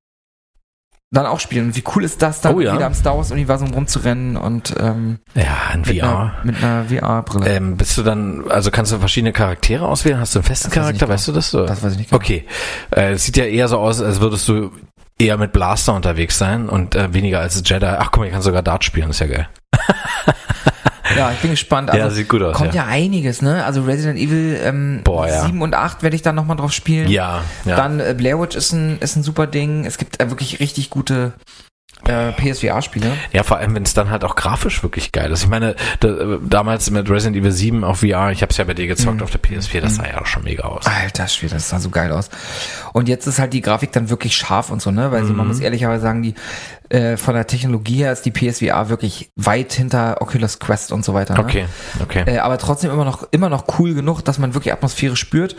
dann 1.15 1.25
auch 1.25 1.39
spielen. 1.39 1.67
Und 1.67 1.75
wie 1.75 1.84
cool 1.95 2.04
ist 2.04 2.21
das 2.21 2.41
dann 2.41 2.54
Oh 2.56 2.60
ja. 2.60 2.75
wieder 2.75 2.86
am 2.86 2.93
Star 2.93 3.17
Wars 3.17 3.32
Universum 3.32 3.73
rumzurennen 3.73 4.38
und 4.38 4.75
ähm, 4.80 5.17
Ja, 5.34 5.71
in 5.73 5.82
mit 5.82 5.99
VR. 5.99 6.04
einer, 6.10 6.34
mit 6.43 6.63
einer 6.63 6.86
VR-Brille. 6.86 7.49
Ähm, 7.49 7.78
bist 7.78 7.97
du 7.97 8.04
dann, 8.04 8.43
also 8.49 8.69
kannst 8.71 8.91
du 8.91 8.99
verschiedene 8.99 9.34
Charaktere 9.34 9.88
auswählen? 9.88 10.19
Hast 10.19 10.36
du 10.36 10.39
einen 10.39 10.43
festen 10.45 10.69
Das 10.69 10.75
weiß 10.78 10.84
Charakter? 10.84 11.06
nicht 11.06 11.13
Weißt 11.13 11.28
du 11.28 11.32
das? 11.32 11.49
So? 11.51 11.65
das 11.65 11.82
weiß 11.84 11.93
ich 11.93 11.97
nicht. 11.97 12.10
genau. 12.12 12.21
Okay. 12.21 12.45
Äh, 12.91 13.13
es 13.13 13.25
sieht 13.25 13.38
ja 13.38 13.45
eher 13.45 13.67
so 13.67 13.80
aus, 13.80 14.01
als 14.01 14.19
würdest 14.21 14.47
du 14.47 14.71
eher 15.17 15.38
mit 15.38 15.51
Blaster 15.54 15.93
unterwegs 15.93 16.38
sein 16.38 16.67
und 16.69 16.93
äh, 16.95 17.13
weniger 17.13 17.39
als 17.39 17.62
Jedi. 17.65 17.86
Ach 17.86 18.12
guck 18.12 18.19
mal, 18.21 18.25
ich 18.28 18.34
kann 18.34 18.41
sogar 18.41 18.62
Dart 18.62 18.84
spielen, 18.84 19.10
ist 19.10 19.19
ja 19.19 19.28
geil. 19.28 19.47
Ja, 21.15 21.32
ich 21.32 21.39
bin 21.39 21.52
gespannt. 21.52 21.89
Also, 21.91 22.04
ja, 22.04 22.10
sieht 22.10 22.30
gut 22.30 22.41
aus. 22.41 22.56
kommt 22.56 22.74
Ja, 22.74 22.84
ja. 22.84 22.89
einiges, 22.89 23.41
ne? 23.41 23.63
Also 23.65 23.84
Resident 23.84 24.18
Evil 24.20 24.60
ähm, 24.63 25.02
Boah, 25.04 25.28
ja. 25.28 25.46
7 25.46 25.62
und 25.62 25.76
8 25.76 26.04
werde 26.04 26.15
ich 26.15 26.22
dann 26.22 26.36
nochmal 26.36 26.58
drauf 26.58 26.72
spielen. 26.72 27.08
ja. 27.10 27.41
ja. 27.65 27.76
Dann 27.76 28.00
äh, 28.00 28.13
Blair 28.18 28.39
Witch 28.41 28.56
ist 28.56 28.72
ein, 28.72 28.98
ist 29.00 29.15
ein 29.15 29.24
super 29.24 29.48
Ding. 29.48 29.86
Es 29.86 29.98
gibt 29.98 30.22
äh, 30.22 30.30
wirklich 30.30 30.60
richtig 30.60 30.89
gute 30.89 31.34
äh, 32.08 32.32
PSVR-Spiele. 32.34 33.12
Ja, 33.32 33.44
vor 33.44 33.58
allem, 33.58 33.74
wenn 33.74 33.84
es 33.84 33.94
dann 33.94 34.10
halt 34.12 34.24
auch 34.24 34.36
grafisch 34.36 34.84
wirklich 34.84 35.12
geil 35.12 35.32
ist. 35.32 35.44
Ich 35.44 35.50
meine, 35.50 35.76
da, 36.02 36.10
äh, 36.10 36.39
damals 36.44 36.89
mit 36.91 37.10
Resident 37.10 37.38
Evil 37.38 37.52
7 37.52 37.84
auf 37.84 38.00
VR, 38.02 38.32
ich 38.32 38.41
habe 38.41 38.52
es 38.52 38.58
ja 38.58 38.63
bei 38.65 38.74
dir 38.74 38.86
gezockt 38.88 39.18
Mhm. 39.18 39.24
auf 39.24 39.32
der 39.32 39.41
PS4, 39.41 39.82
das 39.82 39.96
sah 39.96 40.06
ja 40.08 40.22
auch 40.22 40.26
schon 40.26 40.44
mega 40.44 40.63
aus. 40.63 40.86
Alter 40.86 41.28
Schwede, 41.28 41.56
das 41.56 41.70
sah 41.70 41.80
so 41.80 41.89
geil 41.89 42.12
aus. 42.12 42.30
Und 42.94 43.08
jetzt 43.10 43.26
ist 43.28 43.39
halt 43.39 43.54
die 43.54 43.62
Grafik 43.62 43.91
dann 43.91 44.10
wirklich 44.10 44.36
scharf 44.36 44.70
und 44.72 44.82
so, 44.82 44.91
ne? 44.91 45.12
Weil 45.12 45.24
Mhm. 45.24 45.36
man 45.38 45.48
muss 45.48 45.60
ehrlicherweise 45.60 46.04
sagen, 46.04 46.22
die 46.22 46.36
äh, 46.89 47.17
von 47.17 47.34
der 47.36 47.48
Technologie 47.48 47.95
her 47.98 48.12
ist 48.12 48.24
die 48.26 48.32
PSVR 48.32 48.89
wirklich 48.89 49.32
weit 49.36 49.74
hinter 49.74 50.21
Oculus 50.21 50.60
Quest 50.60 50.91
und 50.91 51.04
so 51.06 51.13
weiter. 51.13 51.34
Ne? 51.34 51.39
Okay, 51.39 51.65
okay. 52.02 52.24
Äh, 52.28 52.39
aber 52.39 52.58
trotzdem 52.58 52.91
immer 52.91 53.06
noch, 53.06 53.28
immer 53.32 53.50
noch 53.50 53.65
cool 53.80 53.93
genug, 53.93 54.21
dass 54.24 54.38
man 54.39 54.54
wirklich 54.54 54.74
Atmosphäre 54.74 55.15
spürt. 55.15 55.56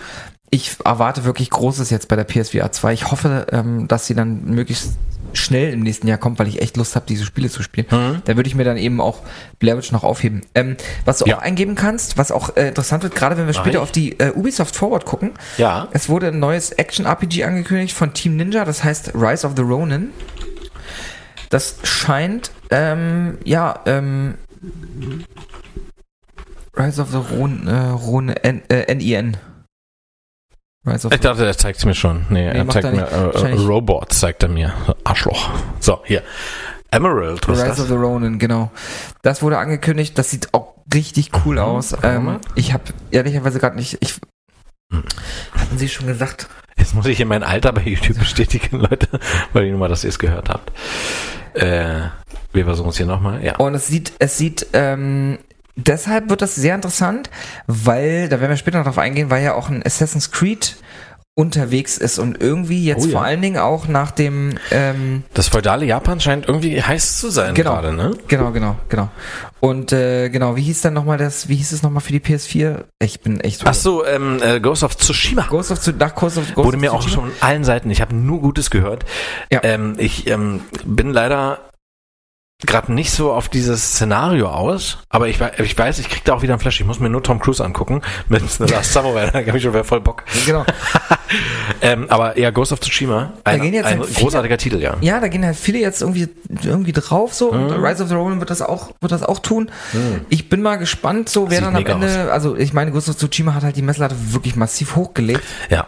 Ich 0.50 0.76
erwarte 0.84 1.24
wirklich 1.24 1.50
Großes 1.50 1.90
jetzt 1.90 2.08
bei 2.08 2.14
der 2.16 2.24
PSVR 2.24 2.70
2. 2.70 2.92
Ich 2.92 3.10
hoffe, 3.10 3.46
ähm, 3.50 3.88
dass 3.88 4.06
sie 4.06 4.14
dann 4.14 4.44
möglichst 4.44 4.92
schnell 5.32 5.72
im 5.72 5.80
nächsten 5.80 6.06
Jahr 6.06 6.16
kommt, 6.18 6.38
weil 6.38 6.46
ich 6.46 6.62
echt 6.62 6.76
Lust 6.76 6.94
habe, 6.96 7.04
diese 7.06 7.24
Spiele 7.26 7.50
zu 7.50 7.62
spielen. 7.62 7.86
Mhm. 7.90 8.22
Da 8.24 8.36
würde 8.36 8.48
ich 8.48 8.54
mir 8.54 8.64
dann 8.64 8.76
eben 8.78 9.00
auch 9.00 9.18
Blair 9.58 9.76
Witch 9.76 9.90
noch 9.92 10.04
aufheben. 10.04 10.42
Ähm, 10.54 10.76
was 11.04 11.18
du 11.18 11.26
Ja. 11.26 11.36
auch 11.38 11.42
eingeben 11.42 11.74
kannst, 11.74 12.16
was 12.16 12.30
auch 12.30 12.56
äh, 12.56 12.68
interessant 12.68 13.02
wird, 13.02 13.14
gerade 13.16 13.36
wenn 13.36 13.46
wir 13.46 13.52
später 13.52 13.78
ich. 13.78 13.82
auf 13.82 13.90
die 13.92 14.18
äh, 14.18 14.30
Ubisoft 14.30 14.76
Forward 14.76 15.04
gucken. 15.04 15.32
Ja. 15.58 15.88
Es 15.90 16.08
wurde 16.08 16.28
ein 16.28 16.38
neues 16.38 16.70
Action-RPG 16.70 17.44
angekündigt 17.44 17.94
von 17.94 18.14
Team 18.14 18.36
Ninja, 18.36 18.64
das 18.64 18.82
heißt 18.84 19.12
Rise 19.14 19.46
of 19.46 19.54
the 19.56 19.62
Ronin. 19.62 20.10
Das 21.50 21.76
scheint, 21.84 22.50
ähm, 22.70 23.38
ja, 23.44 23.80
ähm, 23.86 24.34
Rise 26.76 27.00
of 27.00 27.10
the 27.10 27.16
Ronin, 27.34 27.66
äh, 27.68 27.88
Ronin, 27.90 28.36
N, 28.36 28.62
äh, 28.68 28.94
NIN. 28.94 29.36
Rise 30.86 31.06
of 31.06 31.12
Ich 31.14 31.20
dachte, 31.20 31.46
er 31.46 31.56
zeigt 31.56 31.78
es 31.78 31.84
mir 31.84 31.94
schon. 31.94 32.26
Nee, 32.28 32.46
er 32.48 32.64
macht 32.64 32.74
zeigt 32.74 32.84
er 32.86 32.92
mir 32.92 33.06
äh, 33.06 33.52
Robots, 33.54 34.20
zeigt 34.20 34.42
er 34.42 34.48
mir. 34.48 34.72
Arschloch. 35.04 35.50
So, 35.80 36.00
hier. 36.04 36.22
Emerald, 36.90 37.46
was 37.48 37.58
Rise 37.58 37.66
ist 37.66 37.72
of 37.72 37.76
das? 37.78 37.88
the 37.88 37.94
Ronin, 37.94 38.38
genau. 38.38 38.70
Das 39.22 39.42
wurde 39.42 39.58
angekündigt, 39.58 40.16
das 40.18 40.30
sieht 40.30 40.52
auch 40.54 40.74
richtig 40.94 41.30
cool 41.44 41.56
Mhm, 41.56 41.60
aus. 41.62 41.96
Ähm, 42.02 42.38
ich 42.54 42.72
habe 42.72 42.84
ehrlicherweise 43.10 43.58
gerade 43.58 43.76
nicht, 43.76 43.98
ich, 44.00 44.20
Hm. 44.92 45.02
hatten 45.58 45.78
Sie 45.78 45.88
schon 45.88 46.06
gesagt? 46.06 46.48
Jetzt 46.78 46.94
muss 46.94 47.06
ich 47.06 47.16
hier 47.16 47.26
mein 47.26 47.42
Alter 47.42 47.72
bei 47.72 47.82
YouTube 47.82 48.18
bestätigen, 48.18 48.78
Leute, 48.80 49.08
weil 49.52 49.64
ich 49.64 49.70
nur 49.70 49.80
mal, 49.80 49.88
dass 49.88 50.04
ihr 50.04 50.10
es 50.10 50.18
gehört 50.18 50.48
habt. 50.48 50.72
Äh, 51.54 52.08
wir 52.52 52.64
versuchen 52.64 52.90
es 52.90 52.96
hier 52.96 53.06
nochmal. 53.06 53.42
Ja. 53.44 53.56
Und 53.56 53.74
es 53.74 53.86
sieht, 53.86 54.12
es 54.18 54.36
sieht, 54.36 54.66
ähm, 54.72 55.38
deshalb 55.74 56.28
wird 56.30 56.42
das 56.42 56.54
sehr 56.54 56.74
interessant, 56.74 57.30
weil, 57.66 58.28
da 58.28 58.40
werden 58.40 58.50
wir 58.50 58.56
später 58.56 58.78
noch 58.78 58.86
drauf 58.86 58.98
eingehen, 58.98 59.30
weil 59.30 59.42
ja 59.42 59.54
auch 59.54 59.68
ein 59.68 59.84
Assassin's 59.84 60.30
Creed 60.30 60.76
unterwegs 61.38 61.98
ist 61.98 62.18
und 62.18 62.40
irgendwie 62.40 62.82
jetzt 62.82 63.04
Oh 63.04 63.08
ja. 63.08 63.12
vor 63.12 63.22
allen 63.24 63.42
Dingen 63.42 63.58
auch 63.58 63.86
nach 63.88 64.10
dem, 64.10 64.58
ähm, 64.70 65.22
Das 65.34 65.48
feudale 65.48 65.84
Japan 65.84 66.18
scheint 66.18 66.48
irgendwie 66.48 66.82
heiß 66.82 67.18
zu 67.18 67.28
sein 67.30 67.54
Genau. 67.54 67.74
gerade, 67.74 67.92
ne? 67.92 68.12
genau, 68.26 68.52
genau, 68.52 68.76
genau. 68.88 69.10
Und 69.60 69.92
äh, 69.92 70.30
genau, 70.30 70.56
wie 70.56 70.62
hieß 70.62 70.80
dann 70.80 70.94
nochmal 70.94 71.18
das, 71.18 71.48
wie 71.50 71.56
hieß 71.56 71.72
es 71.72 71.82
nochmal 71.82 72.00
für 72.00 72.12
die 72.12 72.20
PS4? 72.20 72.84
Ich 73.00 73.20
bin 73.20 73.38
echt 73.40 73.62
Ach 73.66 73.74
so, 73.74 74.06
ähm, 74.06 74.40
äh, 74.42 74.60
Ghost 74.60 74.82
of 74.82 74.96
Tsushima. 74.96 75.42
Ghost 75.50 75.70
of, 75.70 75.78
Tsu- 75.78 75.92
nach 75.98 76.14
Ghost 76.14 76.38
of, 76.38 76.46
Ghost 76.54 76.56
Wurde 76.56 76.76
of 76.78 76.80
mir 76.80 76.92
auch 76.94 77.00
Tsushima? 77.02 77.22
schon 77.24 77.32
von 77.32 77.42
allen 77.46 77.64
Seiten, 77.64 77.90
ich 77.90 78.00
habe 78.00 78.14
nur 78.16 78.40
Gutes 78.40 78.70
gehört. 78.70 79.04
Ja. 79.52 79.60
Ähm, 79.62 79.96
ich 79.98 80.26
ähm, 80.28 80.60
bin 80.86 81.10
leider 81.10 81.58
gerade 82.64 82.90
nicht 82.94 83.10
so 83.10 83.32
auf 83.34 83.50
dieses 83.50 83.92
Szenario 83.92 84.48
aus, 84.48 85.00
aber 85.10 85.28
ich, 85.28 85.38
ich 85.58 85.76
weiß, 85.76 85.98
ich 85.98 86.08
krieg 86.08 86.24
da 86.24 86.32
auch 86.32 86.40
wieder 86.40 86.54
ein 86.54 86.58
Flash. 86.60 86.80
Ich 86.80 86.86
muss 86.86 86.98
mir 87.00 87.10
nur 87.10 87.22
Tom 87.22 87.38
Cruise 87.38 87.62
angucken 87.62 88.00
mit 88.30 88.50
The 88.50 88.64
Last 88.64 88.94
Samurai, 88.94 89.26
da 89.32 89.40
habe 89.46 89.58
ich 89.58 89.62
schon 89.62 89.74
wieder 89.74 89.84
voll 89.84 90.00
Bock. 90.00 90.24
Genau. 90.46 90.64
Ähm, 91.82 92.06
aber 92.08 92.36
eher 92.36 92.52
Ghost 92.52 92.72
of 92.72 92.80
Tsushima, 92.80 93.32
ein, 93.44 93.60
ein 93.60 93.84
halt 93.84 94.04
viele- 94.06 94.20
großartiger 94.24 94.56
Titel, 94.58 94.76
ja. 94.80 94.96
Ja, 95.00 95.20
da 95.20 95.28
gehen 95.28 95.44
halt 95.44 95.56
viele 95.56 95.78
jetzt 95.78 96.00
irgendwie, 96.02 96.28
irgendwie 96.62 96.92
drauf 96.92 97.34
so 97.34 97.50
und 97.50 97.66
Mhm. 97.76 97.84
Rise 97.84 98.02
of 98.02 98.08
the 98.08 98.14
Ronin 98.14 98.38
wird 98.40 98.50
das 98.50 98.62
auch, 98.62 98.92
wird 99.00 99.12
das 99.12 99.22
auch 99.22 99.38
tun. 99.40 99.70
Ich 100.28 100.48
bin 100.48 100.62
mal 100.62 100.76
gespannt, 100.76 101.28
so 101.28 101.50
wer 101.50 101.58
Sieht 101.58 101.66
dann 101.66 101.76
am 101.76 101.84
Ende, 101.84 102.32
also 102.32 102.56
ich 102.56 102.72
meine, 102.72 102.92
Ghost 102.92 103.08
of 103.08 103.16
Tsushima 103.16 103.54
hat 103.54 103.62
halt 103.64 103.76
die 103.76 103.82
Messlatte 103.82 104.14
wirklich 104.32 104.56
massiv 104.56 104.96
hochgelegt. 104.96 105.42
Ja. 105.70 105.86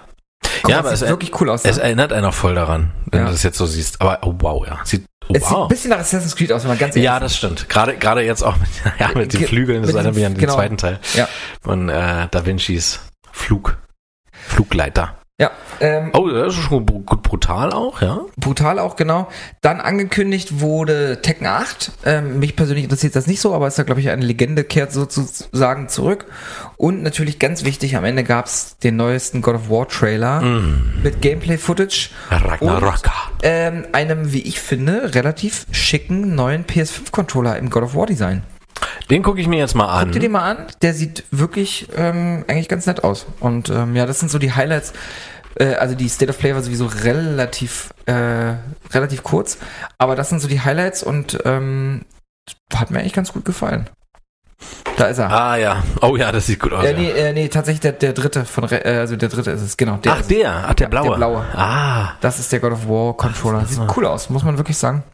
Guck, 0.63 0.71
ja, 0.71 0.79
aber 0.81 0.91
sieht 0.97 1.03
es, 1.05 1.09
wirklich 1.09 1.41
cool 1.41 1.51
aus. 1.51 1.65
es 1.65 1.77
ne? 1.77 1.83
erinnert 1.85 2.13
einen 2.13 2.27
auch 2.27 2.35
voll 2.35 2.55
daran, 2.55 2.91
wenn 3.11 3.21
Ja. 3.21 3.27
du 3.27 3.33
das 3.33 3.43
jetzt 3.45 3.59
so 3.59 3.67
siehst. 3.67 4.01
Aber 4.01 4.19
oh 4.23 4.35
wow, 4.41 4.67
ja. 4.67 4.79
Sieht, 4.85 5.05
oh, 5.29 5.33
Es 5.35 5.43
sieht 5.43 5.51
ein 5.53 5.55
wow. 5.55 5.69
bisschen 5.69 5.91
nach 5.91 5.99
Assassin's 5.99 6.35
Creed 6.35 6.53
aus, 6.53 6.63
wenn 6.63 6.71
man 6.71 6.79
ganz 6.79 6.97
ehrlich 6.97 7.05
Ja, 7.05 7.21
das 7.21 7.37
stimmt. 7.37 7.69
Gerade 7.69 7.97
gerade 7.97 8.23
jetzt 8.23 8.43
auch 8.43 8.57
mit, 8.57 8.69
ja, 8.99 9.09
mit 9.15 9.33
den 9.33 9.41
Ge- 9.41 9.49
Flügeln, 9.49 9.83
das 9.83 9.95
erinnert 9.95 10.15
mich 10.17 10.27
an 10.27 10.35
den 10.35 10.41
genau. 10.41 10.55
zweiten 10.55 10.77
Teil 10.77 10.99
Ja. 11.15 11.29
von 11.63 11.89
äh, 11.89 12.27
Da 12.31 12.45
Vincis 12.47 13.01
Flug. 13.31 13.79
Flugleiter. 14.33 15.15
Ja, 15.41 15.53
ähm, 15.81 16.11
Oh, 16.15 16.29
das 16.29 16.57
ist 16.57 16.63
schon 16.65 16.85
brutal 16.85 17.73
auch, 17.73 18.03
ja. 18.03 18.23
brutal 18.37 18.81
auch, 18.81 18.97
genau. 18.97 19.29
Dann 19.61 19.81
angekündigt 19.81 20.59
wurde 20.61 21.23
Tekken 21.23 21.47
8. 21.47 21.93
Ähm, 22.05 22.41
mich 22.41 22.57
persönlich 22.57 22.83
interessiert 22.83 23.15
das 23.15 23.29
nicht 23.29 23.41
so, 23.41 23.55
aber 23.55 23.69
ist 23.69 23.79
ja, 23.79 23.85
glaube 23.85 24.01
ich, 24.01 24.11
eine 24.11 24.25
Legende, 24.25 24.65
kehrt 24.65 24.93
sozusagen 24.93 25.89
zurück. 25.89 26.27
Und 26.77 27.05
natürlich 27.05 27.39
ganz 27.39 27.65
wichtig, 27.65 27.97
am 27.97 28.05
Ende 28.05 28.25
gab's 28.25 28.79
den 28.79 28.97
neuesten 28.97 29.41
God 29.41 29.55
of 29.55 29.71
War 29.71 29.87
Trailer 29.87 30.41
Mm. 30.41 31.03
mit 31.05 31.21
Gameplay-Footage. 31.23 32.11
Ragnaraka. 32.31 33.13
ähm, 33.45 33.87
einem, 33.93 34.33
wie 34.33 34.43
ich 34.43 34.59
finde, 34.61 35.15
relativ 35.15 35.67
schicken 35.71 36.35
neuen 36.35 36.65
PS5-Controller 36.65 37.57
im 37.59 37.71
God 37.71 37.85
of 37.85 37.95
War 37.95 38.07
Design. 38.07 38.43
Den 39.11 39.23
gucke 39.23 39.41
ich 39.41 39.49
mir 39.49 39.59
jetzt 39.59 39.75
mal 39.75 39.87
an. 39.87 40.05
Guck 40.05 40.13
dir 40.13 40.21
den 40.21 40.33
mal 40.33 40.51
an, 40.51 40.67
der 40.83 40.95
sieht 40.95 41.25
wirklich 41.31 41.89
ähm, 41.97 42.45
eigentlich 42.49 42.69
ganz 42.69 42.87
nett 42.87 43.05
aus. 43.05 43.27
Und 43.41 43.71
ähm, 43.71 43.97
ja, 43.97 44.07
das 44.07 44.21
sind 44.21 44.31
so 44.31 44.39
die 44.39 44.53
Highlights. 44.53 44.93
Äh, 45.59 45.75
also 45.75 45.95
die 45.95 46.09
State 46.09 46.31
of 46.31 46.39
Play 46.39 46.55
war 46.55 46.63
sowieso 46.63 46.87
relativ, 46.87 47.91
äh, 48.07 48.55
relativ 48.93 49.23
kurz, 49.23 49.59
aber 49.99 50.15
das 50.17 50.29
sind 50.29 50.41
so 50.41 50.49
die 50.49 50.61
Highlights 50.61 51.03
und 51.03 51.39
ähm, 51.45 52.03
hat 52.75 52.91
mir 52.91 53.01
eigentlich 53.01 53.13
ganz 53.15 53.33
gut 53.33 53.45
gefallen. 53.45 53.89
Da 54.97 55.07
ist 55.07 55.19
er. 55.19 55.31
Ah 55.31 55.57
ja. 55.57 55.83
Oh 56.03 56.17
ja, 56.17 56.33
das 56.33 56.47
sieht 56.47 56.59
gut 56.59 56.73
aus. 56.73 56.85
äh, 56.85 56.93
nee, 56.93 57.11
äh, 57.11 57.33
nee, 57.33 57.49
tatsächlich 57.49 57.81
der, 57.81 57.93
der 57.93 58.13
dritte 58.13 58.45
von, 58.45 58.65
Re 58.65 58.85
äh, 58.85 58.99
also 58.99 59.15
der 59.15 59.29
dritte 59.29 59.53
ist 59.53 59.63
es, 59.63 59.77
genau. 59.77 59.97
Der 59.99 60.13
Ach, 60.15 60.23
der. 60.23 60.65
Ach, 60.69 60.75
der 60.75 60.89
blaue. 60.89 61.11
der 61.11 61.17
blaue. 61.17 61.45
Ah, 61.55 62.15
Das 62.21 62.41
ist 62.41 62.51
der 62.51 62.59
God 62.59 62.73
of 62.73 62.89
War 62.89 63.17
Controller. 63.17 63.65
Sieht 63.65 63.81
cool 63.97 64.07
aus, 64.07 64.29
muss 64.31 64.43
man 64.43 64.57
wirklich 64.59 64.77
sagen. 64.77 65.05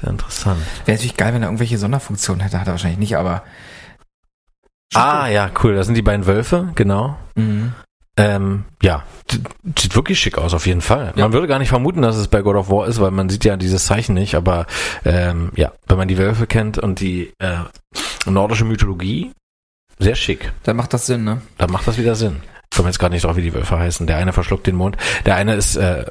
Sehr 0.00 0.10
interessant. 0.10 0.60
Wäre 0.84 0.96
natürlich 0.96 1.16
geil, 1.16 1.34
wenn 1.34 1.42
er 1.42 1.48
irgendwelche 1.48 1.78
Sonderfunktionen 1.78 2.42
hätte, 2.42 2.60
hat 2.60 2.66
er 2.66 2.72
wahrscheinlich 2.72 2.98
nicht, 2.98 3.16
aber. 3.16 3.42
Ah 4.94 5.26
ja, 5.28 5.50
cool. 5.62 5.74
Das 5.74 5.86
sind 5.86 5.94
die 5.94 6.02
beiden 6.02 6.26
Wölfe, 6.26 6.72
genau. 6.74 7.16
Mhm. 7.34 7.72
Ähm, 8.18 8.64
ja, 8.82 9.04
sieht 9.78 9.94
wirklich 9.94 10.18
schick 10.18 10.38
aus, 10.38 10.52
auf 10.52 10.66
jeden 10.66 10.80
Fall. 10.80 11.12
Ja. 11.14 11.22
Man 11.22 11.32
würde 11.32 11.46
gar 11.46 11.60
nicht 11.60 11.68
vermuten, 11.68 12.02
dass 12.02 12.16
es 12.16 12.26
bei 12.26 12.42
God 12.42 12.56
of 12.56 12.68
War 12.68 12.88
ist, 12.88 13.00
weil 13.00 13.12
man 13.12 13.28
sieht 13.28 13.44
ja 13.44 13.56
dieses 13.56 13.86
Zeichen 13.86 14.14
nicht, 14.14 14.34
aber 14.34 14.66
ähm, 15.04 15.52
ja, 15.54 15.72
wenn 15.86 15.98
man 15.98 16.08
die 16.08 16.18
Wölfe 16.18 16.48
kennt 16.48 16.78
und 16.78 16.98
die 16.98 17.32
äh, 17.38 17.58
nordische 18.26 18.64
Mythologie, 18.64 19.30
sehr 20.00 20.16
schick. 20.16 20.52
Dann 20.64 20.76
macht 20.76 20.94
das 20.94 21.06
Sinn, 21.06 21.22
ne? 21.22 21.42
Dann 21.58 21.70
macht 21.70 21.86
das 21.86 21.96
wieder 21.96 22.16
Sinn. 22.16 22.40
Ich 22.70 22.76
komme 22.76 22.90
jetzt 22.90 22.98
gerade 22.98 23.14
nicht 23.14 23.24
drauf, 23.24 23.36
wie 23.36 23.42
die 23.42 23.54
Wölfe 23.54 23.78
heißen. 23.78 24.06
Der 24.06 24.18
eine 24.18 24.32
verschluckt 24.32 24.66
den 24.66 24.76
Mond. 24.76 24.96
Der 25.26 25.36
eine 25.36 25.54
ist 25.54 25.76
äh, 25.76 26.04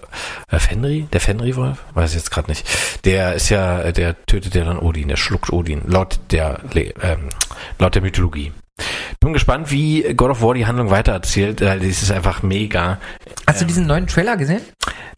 äh, 0.50 0.60
Fenri, 0.60 1.08
der 1.14 1.22
Fenri-Wolf? 1.22 1.84
Weiß 1.94 2.10
ich 2.12 2.18
jetzt 2.18 2.32
gerade 2.32 2.50
nicht. 2.50 2.68
Der 3.06 3.36
ist 3.36 3.50
ja, 3.50 3.82
äh, 3.82 3.94
der 3.94 4.26
tötet 4.26 4.56
ja 4.56 4.66
dann 4.66 4.80
Odin, 4.80 5.08
der 5.08 5.18
schluckt 5.18 5.54
Odin, 5.54 5.84
laut 5.86 6.20
der 6.32 6.60
ähm, 6.74 7.30
laut 7.80 7.96
der 7.96 8.02
Mythologie. 8.02 8.52
Bin 9.20 9.34
gespannt, 9.34 9.72
wie 9.72 10.04
God 10.16 10.30
of 10.32 10.42
War 10.42 10.54
die 10.54 10.66
Handlung 10.66 10.90
weitererzählt, 10.92 11.62
weil 11.62 11.80
das 11.80 12.04
ist 12.04 12.12
einfach 12.12 12.44
mega. 12.44 13.00
Hast 13.48 13.60
du 13.62 13.64
Ähm, 13.64 13.68
diesen 13.68 13.88
neuen 13.88 14.08
Trailer 14.08 14.38
gesehen? 14.38 14.62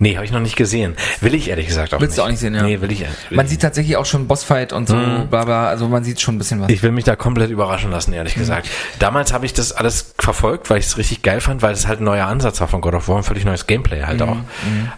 Nee, 0.02 0.16
habe 0.16 0.26
ich 0.26 0.32
noch 0.32 0.40
nicht 0.40 0.56
gesehen. 0.56 0.96
Will 1.20 1.36
ich 1.36 1.50
ehrlich 1.50 1.68
gesagt 1.68 1.94
auch 1.94 2.00
Willst 2.00 2.12
nicht. 2.14 2.20
du 2.20 2.24
auch 2.24 2.30
nicht 2.30 2.40
sehen, 2.40 2.56
ja. 2.56 2.64
Nee, 2.64 2.80
will 2.80 2.90
ich. 2.92 3.02
Will 3.02 3.08
Man 3.32 3.48
sieht 3.48 3.62
tatsächlich 3.62 3.98
auch 3.98 4.06
schon 4.06 4.28
Bossfight 4.28 4.72
und 4.72 4.88
so, 4.88 4.96
Mhm. 4.96 5.28
bla 5.28 5.44
bla, 5.44 5.68
also 5.68 5.90
man 5.90 6.06
sieht 6.06 6.22
schon 6.22 6.36
ein 6.36 6.38
bisschen 6.38 6.62
was. 6.62 6.70
Ich 6.70 6.82
will 6.82 6.92
mich 6.92 7.04
da 7.04 7.18
komplett 7.18 7.50
überraschen 7.50 7.92
lassen, 7.92 8.14
ehrlich 8.14 8.38
Mhm. 8.38 8.42
gesagt. 8.42 8.70
Damals 9.00 9.34
habe 9.34 9.46
ich 9.46 9.54
das 9.54 9.74
alles 9.74 10.14
verfolgt, 10.18 10.70
weil 10.70 10.78
ich 10.80 10.86
es 10.86 10.98
richtig 10.98 11.22
geil 11.22 11.42
fand, 11.42 11.62
weil 11.62 11.74
es 11.74 11.86
halt 11.86 12.00
ein 12.00 12.06
neuer 12.06 12.28
Ansatz 12.28 12.62
war 12.62 12.70
von 12.70 12.80
God 12.80 12.94
of 12.94 13.10
War, 13.10 13.18
ein 13.18 13.24
völlig 13.24 13.44
neues 13.44 13.68
Gameplay 13.68 14.00
Mhm. 14.02 14.08
halt 14.08 14.22
auch. 14.22 14.38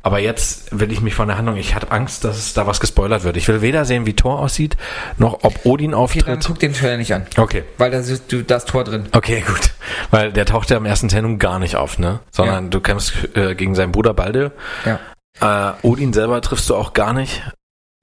Aber 0.03 0.19
jetzt 0.19 0.67
will 0.79 0.91
ich 0.91 1.01
mich 1.01 1.15
von 1.15 1.27
der 1.27 1.37
Handlung, 1.37 1.57
ich 1.57 1.73
hatte 1.73 1.89
Angst, 1.91 2.23
dass 2.23 2.53
da 2.53 2.67
was 2.67 2.79
gespoilert 2.79 3.23
wird. 3.23 3.37
Ich 3.37 3.47
will 3.47 3.61
weder 3.61 3.85
sehen, 3.85 4.05
wie 4.05 4.13
Thor 4.13 4.37
aussieht, 4.39 4.77
noch 5.17 5.39
ob 5.43 5.65
Odin 5.65 5.95
okay, 5.95 6.19
dann 6.19 6.35
auftritt. 6.35 6.43
guck 6.45 6.59
den 6.59 6.73
Trailer 6.73 6.97
nicht 6.97 7.13
an, 7.13 7.25
Okay. 7.37 7.63
weil 7.79 7.89
da 7.89 7.97
ist 7.99 8.23
du, 8.31 8.43
das 8.51 8.65
Tor 8.65 8.83
drin. 8.83 9.07
Okay, 9.11 9.43
gut. 9.45 9.71
Weil 10.11 10.31
der 10.31 10.45
taucht 10.45 10.69
ja 10.69 10.77
im 10.77 10.85
ersten 10.85 11.07
Teil 11.07 11.23
nun 11.23 11.39
gar 11.39 11.59
nicht 11.59 11.75
auf, 11.75 11.97
ne? 11.97 12.19
Sondern 12.31 12.69
du 12.69 12.79
kämpfst 12.79 13.35
äh, 13.35 13.55
gegen 13.55 13.75
seinen 13.75 13.91
Bruder 13.91 14.13
Balde. 14.13 14.51
Ja. 14.85 15.71
Äh, 15.71 15.73
Odin 15.81 16.13
selber 16.13 16.41
triffst 16.41 16.69
du 16.69 16.75
auch 16.75 16.93
gar 16.93 17.13
nicht. 17.13 17.41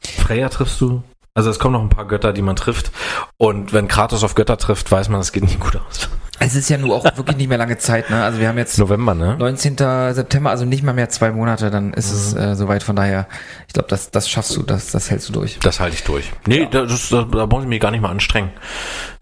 Freya 0.04 0.48
triffst 0.48 0.80
du. 0.80 1.02
Also 1.34 1.50
es 1.50 1.58
kommen 1.58 1.74
noch 1.74 1.82
ein 1.82 1.88
paar 1.88 2.06
Götter, 2.06 2.32
die 2.32 2.42
man 2.42 2.56
trifft. 2.56 2.90
Und 3.36 3.72
wenn 3.72 3.86
Kratos 3.86 4.24
auf 4.24 4.34
Götter 4.34 4.56
trifft, 4.56 4.90
weiß 4.90 5.08
man, 5.08 5.20
es 5.20 5.32
geht 5.32 5.44
nicht 5.44 5.60
gut 5.60 5.76
aus. 5.76 6.08
Es 6.40 6.54
ist 6.54 6.68
ja 6.70 6.78
nur 6.78 6.94
auch 6.96 7.04
wirklich 7.16 7.36
nicht 7.36 7.48
mehr 7.48 7.58
lange 7.58 7.78
Zeit, 7.78 8.10
ne? 8.10 8.22
Also 8.22 8.38
wir 8.38 8.48
haben 8.48 8.58
jetzt 8.58 8.78
November, 8.78 9.14
ne? 9.14 9.36
19. 9.38 9.76
September, 10.14 10.50
also 10.50 10.64
nicht 10.64 10.82
mal 10.82 10.92
mehr 10.92 11.08
zwei 11.08 11.32
Monate, 11.32 11.70
dann 11.70 11.92
ist 11.92 12.12
es 12.12 12.34
Mhm. 12.34 12.40
äh, 12.40 12.54
soweit. 12.56 12.82
Von 12.82 12.96
daher, 12.96 13.26
ich 13.66 13.74
glaube, 13.74 13.88
das, 13.88 14.10
das 14.10 14.28
schaffst 14.28 14.56
du, 14.56 14.62
das, 14.62 14.92
das 14.92 15.10
hältst 15.10 15.28
du 15.28 15.32
durch. 15.32 15.58
Das 15.62 15.80
halte 15.80 15.96
ich 15.96 16.04
durch. 16.04 16.30
Nee, 16.46 16.68
da, 16.70 16.84
das, 16.86 17.08
da, 17.08 17.22
da 17.24 17.46
muss 17.46 17.64
ich 17.64 17.68
mich 17.68 17.80
gar 17.80 17.90
nicht 17.90 18.00
mal 18.00 18.10
anstrengen. 18.10 18.50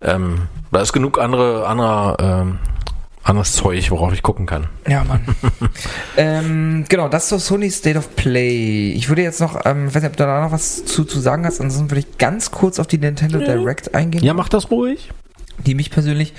Ähm, 0.02 0.48
da 0.70 0.80
ist 0.82 0.92
genug 0.92 1.18
andere, 1.18 1.66
anderer, 1.66 2.16
ähm, 2.20 2.58
anderes 3.22 3.52
Zeug, 3.54 3.90
worauf 3.90 4.12
ich 4.12 4.22
gucken 4.22 4.46
kann. 4.46 4.68
Ja, 4.86 5.02
Mann. 5.02 5.22
ähm, 6.16 6.84
genau, 6.88 7.08
das 7.08 7.24
ist 7.24 7.28
so 7.30 7.38
Sony 7.38 7.70
State 7.70 7.98
of 7.98 8.14
Play. 8.14 8.92
Ich 8.92 9.08
würde 9.08 9.22
jetzt 9.22 9.40
noch, 9.40 9.64
ähm, 9.64 9.88
ich 9.88 9.94
weiß 9.94 10.02
nicht, 10.02 10.10
ob 10.12 10.16
du 10.16 10.24
da 10.24 10.42
noch 10.42 10.52
was 10.52 10.84
zu, 10.84 11.04
zu 11.04 11.18
sagen 11.18 11.44
hast, 11.44 11.60
ansonsten 11.60 11.90
würde 11.90 12.00
ich 12.08 12.18
ganz 12.18 12.50
kurz 12.50 12.78
auf 12.78 12.86
die 12.86 12.98
Nintendo 12.98 13.38
Direct 13.38 13.94
eingehen. 13.94 14.22
Ja, 14.22 14.34
mach 14.34 14.48
das 14.48 14.70
ruhig. 14.70 15.10
die 15.64 15.74
mich 15.74 15.90
persönlich 15.90 16.34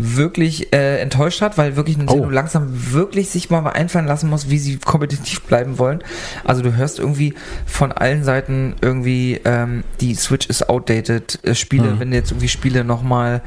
wirklich 0.00 0.72
äh, 0.72 1.00
enttäuscht 1.00 1.42
hat, 1.42 1.58
weil 1.58 1.76
wirklich 1.76 1.98
Nintendo 1.98 2.26
Oh. 2.26 2.30
langsam 2.30 2.92
wirklich 2.92 3.28
sich 3.30 3.50
mal 3.50 3.66
einfallen 3.66 4.06
lassen 4.06 4.30
muss, 4.30 4.48
wie 4.48 4.58
sie 4.58 4.78
kompetitiv 4.78 5.42
bleiben 5.42 5.78
wollen. 5.78 6.02
Also 6.44 6.62
du 6.62 6.74
hörst 6.76 6.98
irgendwie 7.00 7.34
von 7.66 7.90
allen 7.92 8.22
Seiten 8.24 8.76
irgendwie, 8.80 9.40
ähm, 9.44 9.82
die 10.00 10.14
Switch 10.14 10.46
ist 10.46 10.68
outdated, 10.68 11.40
äh, 11.44 11.54
Spiele, 11.54 11.90
Mhm. 11.92 12.00
wenn 12.00 12.12
jetzt 12.12 12.30
irgendwie 12.30 12.48
Spiele 12.48 12.84
nochmal 12.84 13.42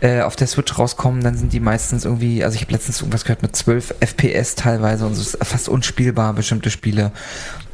äh, 0.00 0.22
auf 0.22 0.34
der 0.34 0.48
Switch 0.48 0.76
rauskommen, 0.78 1.22
dann 1.22 1.36
sind 1.36 1.52
die 1.52 1.60
meistens 1.60 2.04
irgendwie, 2.04 2.42
also 2.42 2.56
ich 2.56 2.62
habe 2.62 2.72
letztens 2.72 2.98
irgendwas 3.00 3.22
gehört 3.22 3.42
mit 3.42 3.54
12 3.54 3.94
FPS 4.00 4.56
teilweise 4.56 5.06
und 5.06 5.14
so 5.14 5.20
ist 5.20 5.38
fast 5.46 5.68
unspielbar, 5.68 6.32
bestimmte 6.32 6.70
Spiele. 6.70 7.12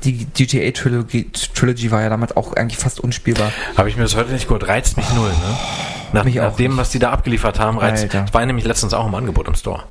Die 0.05 0.27
GTA 0.27 0.71
Trilogy, 0.73 1.31
Trilogy 1.55 1.91
war 1.91 2.03
ja 2.03 2.11
damals 2.11 2.37
auch 2.37 2.53
eigentlich 2.53 2.77
fast 2.79 3.01
unspielbar. 3.01 3.51
Habe 3.79 3.89
ich 3.89 3.97
mir 3.97 4.03
das 4.03 4.15
heute 4.15 4.33
nicht 4.33 4.47
gut. 4.47 4.69
Reizt 4.69 4.99
mich 4.99 5.07
null, 5.15 5.31
ne? 5.31 5.57
Nach, 6.13 6.25
nach 6.25 6.57
dem, 6.57 6.73
nicht. 6.73 6.77
was 6.81 6.91
die 6.91 6.99
da 6.99 7.11
abgeliefert 7.11 7.59
haben, 7.59 7.79
reizt. 7.79 8.13
Das 8.13 8.33
war 8.35 8.45
nämlich 8.47 8.65
letztens 8.67 8.95
auch 8.95 9.07
im 9.07 9.15
Angebot 9.15 9.49
im 9.49 9.55
Store. 9.55 9.85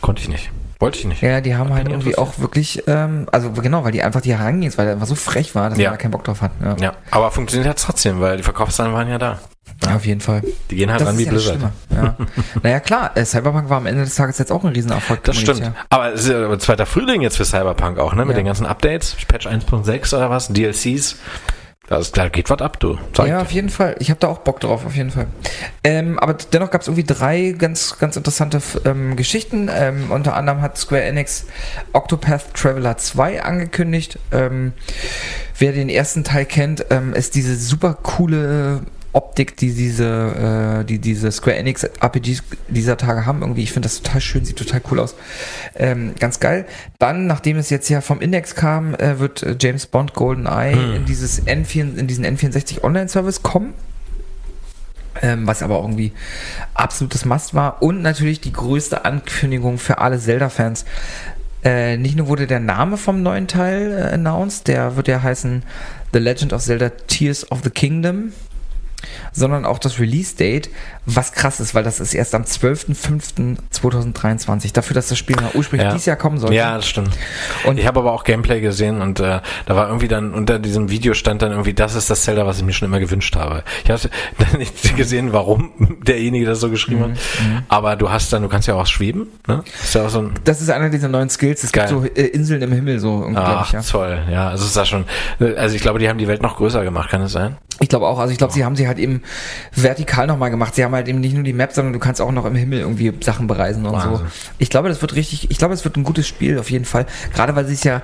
Konnte 0.00 0.22
ich 0.22 0.28
nicht. 0.28 0.50
Wollte 0.80 0.98
ich 1.00 1.04
nicht. 1.06 1.22
Ja, 1.22 1.40
die 1.40 1.56
haben 1.56 1.72
halt 1.74 1.88
irgendwie 1.88 2.16
auch 2.16 2.38
wirklich, 2.38 2.84
ähm, 2.86 3.26
also 3.32 3.50
genau, 3.50 3.82
weil 3.82 3.90
die 3.90 4.02
einfach 4.02 4.20
die 4.20 4.32
Herangehensweise, 4.36 4.86
der 4.86 4.94
einfach 4.94 5.08
so 5.08 5.16
frech 5.16 5.56
war, 5.56 5.70
dass 5.70 5.78
Ja. 5.78 5.90
man 5.90 5.94
da 5.98 6.02
keinen 6.02 6.10
Bock 6.12 6.22
drauf 6.22 6.40
hat. 6.40 6.52
Ja, 6.64 6.76
Ja, 6.78 6.92
aber 7.10 7.32
funktioniert 7.32 7.68
hat 7.68 7.78
trotzdem, 7.82 8.20
weil 8.20 8.36
die 8.36 8.44
Verkaufszahlen 8.44 8.92
waren 8.92 9.08
ja 9.08 9.18
da. 9.18 9.38
Ja, 9.84 9.96
auf 9.96 10.06
jeden 10.06 10.20
Fall. 10.20 10.42
Die 10.70 10.76
gehen 10.76 10.90
halt 10.90 11.00
Das 11.00 11.08
ran 11.08 11.18
wie 11.18 11.24
ja 11.24 11.30
Blizzard. 11.30 11.58
Ja. 11.94 12.16
naja, 12.62 12.80
klar, 12.80 13.10
äh, 13.16 13.24
Cyberpunk 13.24 13.68
war 13.68 13.76
am 13.78 13.86
Ende 13.86 14.04
des 14.04 14.14
Tages 14.14 14.38
jetzt 14.38 14.52
auch 14.52 14.62
ein 14.64 14.72
Riesenerfolg. 14.72 15.22
Das 15.24 15.36
stimmt. 15.36 15.60
monetär. 15.60 15.84
Aber 15.90 16.12
es 16.12 16.20
ist 16.22 16.28
ja 16.30 16.58
zweiter 16.58 16.86
Frühling 16.86 17.22
jetzt 17.22 17.36
für 17.36 17.44
Cyberpunk 17.44 17.98
auch, 17.98 18.12
ne? 18.14 18.24
Mit 18.24 18.36
Ja. 18.36 18.42
den 18.42 18.46
ganzen 18.46 18.66
Updates, 18.66 19.16
Patch 19.26 19.46
1.6 19.46 20.14
oder 20.16 20.30
was, 20.30 20.48
DLCs. 20.48 21.16
Da, 21.88 21.96
ist, 21.96 22.16
da 22.18 22.28
geht 22.28 22.50
was 22.50 22.60
ab, 22.60 22.78
du. 22.80 22.98
Sag 23.16 23.28
Ja, 23.28 23.40
auf 23.40 23.50
jeden 23.50 23.70
Fall. 23.70 23.96
Ich 23.98 24.10
habe 24.10 24.20
da 24.20 24.28
auch 24.28 24.38
Bock 24.38 24.60
drauf, 24.60 24.84
auf 24.84 24.94
jeden 24.94 25.10
Fall. 25.10 25.26
Ähm, 25.82 26.18
aber 26.18 26.34
dennoch 26.34 26.70
gab 26.70 26.82
es 26.82 26.88
irgendwie 26.88 27.04
drei 27.04 27.54
ganz, 27.56 27.98
ganz 27.98 28.16
interessante 28.16 28.60
ähm, 28.84 29.16
Geschichten. 29.16 29.70
Ähm, 29.72 30.10
unter 30.10 30.36
anderem 30.36 30.60
hat 30.60 30.76
Square 30.76 31.02
Enix 31.02 31.46
Octopath 31.94 32.52
Traveler 32.52 32.98
2 32.98 33.42
angekündigt. 33.42 34.18
Ähm, 34.32 34.74
wer 35.58 35.72
den 35.72 35.88
ersten 35.88 36.24
Teil 36.24 36.44
kennt, 36.44 36.84
ähm, 36.90 37.14
ist 37.14 37.34
diese 37.34 37.56
super 37.56 37.94
coole 38.02 38.82
Optik, 39.12 39.56
die 39.56 39.72
diese, 39.72 40.80
äh, 40.80 40.84
die 40.84 40.98
diese 40.98 41.30
Square 41.32 41.56
Enix 41.56 41.84
RPGs 41.84 42.42
dieser 42.68 42.96
Tage 42.96 43.26
haben. 43.26 43.40
Irgendwie, 43.40 43.62
ich 43.62 43.72
finde 43.72 43.88
das 43.88 44.02
total 44.02 44.20
schön, 44.20 44.44
sieht 44.44 44.56
total 44.58 44.82
cool 44.90 45.00
aus. 45.00 45.14
Ähm, 45.74 46.14
ganz 46.18 46.40
geil. 46.40 46.66
Dann, 46.98 47.26
nachdem 47.26 47.56
es 47.56 47.70
jetzt 47.70 47.88
ja 47.88 48.00
vom 48.00 48.20
Index 48.20 48.54
kam, 48.54 48.94
äh, 48.94 49.18
wird 49.18 49.42
äh, 49.42 49.56
James 49.58 49.86
Bond 49.86 50.14
GoldenEye 50.14 50.74
Hm. 50.74 50.94
in 50.94 51.04
dieses 51.06 51.46
N4, 51.46 51.96
in 51.96 52.06
diesen 52.06 52.24
N64 52.26 52.84
Online-Service 52.84 53.42
kommen. 53.42 53.74
Ähm, 55.20 55.46
was 55.48 55.62
aber 55.62 55.80
irgendwie 55.80 56.12
absolutes 56.74 57.24
Must 57.24 57.54
war. 57.54 57.82
Und 57.82 58.02
natürlich 58.02 58.40
die 58.40 58.52
größte 58.52 59.04
Ankündigung 59.04 59.78
für 59.78 59.98
alle 59.98 60.18
Zelda-Fans. 60.18 60.84
Äh, 61.64 61.96
nicht 61.96 62.16
nur 62.16 62.28
wurde 62.28 62.46
der 62.46 62.60
Name 62.60 62.96
vom 62.96 63.22
neuen 63.22 63.48
Teil 63.48 63.90
äh, 63.90 64.14
announced, 64.14 64.68
der 64.68 64.94
wird 64.94 65.08
ja 65.08 65.22
heißen 65.22 65.64
The 66.12 66.20
Legend 66.20 66.52
of 66.52 66.62
Zelda 66.62 66.90
Tears 67.08 67.50
of 67.50 67.62
the 67.64 67.70
Kingdom, 67.70 68.32
sondern 69.32 69.64
auch 69.64 69.78
das 69.78 69.98
Release-Date, 70.00 70.70
was 71.06 71.32
krass 71.32 71.60
ist, 71.60 71.74
weil 71.74 71.84
das 71.84 72.00
ist 72.00 72.14
erst 72.14 72.34
am 72.34 72.42
12.05.2023. 72.42 74.72
Dafür, 74.72 74.94
dass 74.94 75.08
das 75.08 75.18
Spiel 75.18 75.36
ursprünglich 75.54 75.86
Ja. 75.86 75.92
dieses 75.92 76.06
Jahr 76.06 76.16
kommen 76.16 76.38
sollte. 76.38 76.54
Ja, 76.56 76.76
das 76.76 76.88
stimmt. 76.88 77.10
Und- 77.64 77.78
ich 77.78 77.86
habe 77.86 78.00
aber 78.00 78.12
auch 78.12 78.24
Gameplay 78.24 78.60
gesehen 78.60 79.00
und 79.00 79.20
äh, 79.20 79.40
da 79.66 79.76
war 79.76 79.86
irgendwie 79.88 80.08
dann 80.08 80.34
unter 80.34 80.58
diesem 80.58 80.90
Video 80.90 81.14
stand 81.14 81.42
dann 81.42 81.52
irgendwie, 81.52 81.74
das 81.74 81.94
ist 81.94 82.10
das 82.10 82.22
Zelda, 82.22 82.46
was 82.46 82.58
ich 82.58 82.64
mir 82.64 82.72
schon 82.72 82.86
immer 82.86 83.00
gewünscht 83.00 83.36
habe. 83.36 83.62
Ich 83.84 83.90
habe 83.90 84.00
dann 84.38 84.58
nicht 84.58 84.96
gesehen, 84.96 85.32
warum 85.32 85.72
derjenige 86.02 86.46
das 86.46 86.60
so 86.60 86.70
geschrieben 86.70 87.02
hat. 87.02 87.10
Mhm, 87.10 87.62
Aber 87.68 87.96
du 87.96 88.10
hast 88.10 88.32
dann, 88.32 88.42
du 88.42 88.48
kannst 88.48 88.68
ja 88.68 88.74
auch 88.74 88.86
schweben, 88.86 89.28
ne? 89.46 89.62
Ist 89.82 89.94
ja 89.94 90.06
auch 90.06 90.10
so 90.10 90.20
ein 90.20 90.32
Das 90.44 90.60
ist 90.60 90.70
einer 90.70 90.90
dieser 90.90 91.08
neuen 91.08 91.30
Skills. 91.30 91.62
Es 91.64 91.72
Geil. 91.72 91.88
gibt 91.88 92.00
so 92.00 92.06
äh, 92.20 92.26
Inseln 92.26 92.62
im 92.62 92.72
Himmel, 92.72 92.98
so 92.98 93.30
Ach, 93.34 93.66
ich, 93.66 93.72
ja. 93.72 93.82
toll. 93.82 94.18
Ja, 94.30 94.48
also 94.48 94.64
ist 94.64 94.76
da 94.76 94.84
schon, 94.84 95.04
also 95.56 95.74
ich 95.76 95.82
glaube, 95.82 95.98
die 95.98 96.08
haben 96.08 96.18
die 96.18 96.28
Welt 96.28 96.42
noch 96.42 96.56
größer 96.56 96.82
gemacht, 96.84 97.10
kann 97.10 97.22
es 97.22 97.32
sein? 97.32 97.56
Ich 97.80 97.88
glaube 97.88 98.06
auch, 98.08 98.18
also 98.18 98.32
ich 98.32 98.38
glaube, 98.38 98.52
sie 98.52 98.64
haben 98.64 98.74
sie 98.74 98.87
halt 98.88 98.98
eben 98.98 99.22
vertikal 99.72 100.26
nochmal 100.26 100.50
gemacht. 100.50 100.74
Sie 100.74 100.82
haben 100.84 100.94
halt 100.94 101.06
eben 101.06 101.20
nicht 101.20 101.34
nur 101.34 101.44
die 101.44 101.52
Map, 101.52 101.72
sondern 101.72 101.92
du 101.92 101.98
kannst 102.00 102.20
auch 102.20 102.32
noch 102.32 102.44
im 102.46 102.56
Himmel 102.56 102.80
irgendwie 102.80 103.12
Sachen 103.20 103.46
bereisen 103.46 103.86
und 103.86 104.00
so. 104.00 104.10
Wahnsinn. 104.12 104.26
Ich 104.58 104.70
glaube, 104.70 104.88
das 104.88 105.00
wird 105.00 105.14
richtig, 105.14 105.50
ich 105.50 105.58
glaube, 105.58 105.74
es 105.74 105.84
wird 105.84 105.96
ein 105.96 106.02
gutes 106.04 106.26
Spiel 106.26 106.58
auf 106.58 106.70
jeden 106.70 106.84
Fall. 106.84 107.06
Gerade 107.32 107.54
weil 107.54 107.66
sie 107.66 107.74
es 107.74 107.84
ja, 107.84 108.02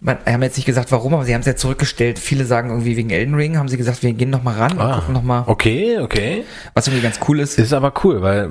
man, 0.00 0.18
haben 0.26 0.42
jetzt 0.42 0.56
nicht 0.56 0.66
gesagt, 0.66 0.90
warum, 0.92 1.14
aber 1.14 1.24
sie 1.24 1.34
haben 1.34 1.40
es 1.42 1.46
ja 1.46 1.56
zurückgestellt. 1.56 2.18
Viele 2.18 2.44
sagen 2.46 2.70
irgendwie 2.70 2.96
wegen 2.96 3.10
Elden 3.10 3.34
Ring, 3.34 3.58
haben 3.58 3.68
sie 3.68 3.76
gesagt, 3.76 4.02
wir 4.02 4.12
gehen 4.14 4.30
nochmal 4.30 4.56
ran 4.56 4.72
und 4.72 4.80
Ah, 4.80 4.96
gucken 4.96 5.14
nochmal, 5.14 5.44
okay, 5.46 5.98
okay. 6.00 6.44
was 6.74 6.86
irgendwie 6.88 7.02
ganz 7.02 7.20
cool 7.28 7.38
ist. 7.38 7.58
Ist 7.58 7.72
aber 7.74 7.92
cool, 8.02 8.22
weil 8.22 8.50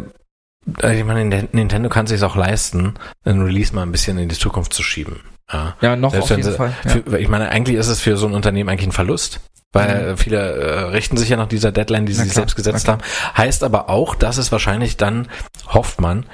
äh, 0.83 0.97
ich 0.99 1.03
meine, 1.05 1.21
Nint- 1.23 1.49
Nintendo 1.53 1.89
kann 1.89 2.05
sich 2.05 2.21
auch 2.23 2.35
leisten, 2.35 2.93
einen 3.25 3.41
Release 3.41 3.73
mal 3.73 3.81
ein 3.83 3.91
bisschen 3.91 4.17
in 4.19 4.29
die 4.29 4.37
Zukunft 4.37 4.73
zu 4.73 4.83
schieben. 4.83 5.21
Ja, 5.51 5.75
Ja, 5.81 5.95
noch 5.95 6.11
Selbst 6.11 6.25
auf 6.31 6.37
jeden 6.37 6.51
sie- 6.51 6.55
Fall. 6.55 6.73
Ja. 6.85 6.91
Für, 7.07 7.17
ich 7.17 7.27
meine, 7.27 7.49
eigentlich 7.49 7.77
ist 7.77 7.87
es 7.87 7.99
für 8.01 8.15
so 8.17 8.27
ein 8.27 8.35
Unternehmen 8.35 8.69
eigentlich 8.69 8.89
ein 8.89 8.91
Verlust. 8.91 9.39
Weil 9.71 10.13
Mhm. 10.13 10.17
viele 10.17 10.37
äh, 10.39 10.79
richten 10.85 11.15
sich 11.15 11.29
ja 11.29 11.37
nach 11.37 11.47
dieser 11.47 11.71
Deadline, 11.71 12.05
die 12.07 12.13
sie 12.13 12.23
sich 12.23 12.33
selbst 12.33 12.55
gesetzt 12.55 12.87
haben. 12.87 13.01
Heißt 13.37 13.63
aber 13.63 13.87
auch, 13.89 14.15
dass 14.15 14.37
es 14.37 14.51
wahrscheinlich 14.51 14.97
dann, 14.97 15.27
hofft 15.67 16.01
man, 16.01 16.25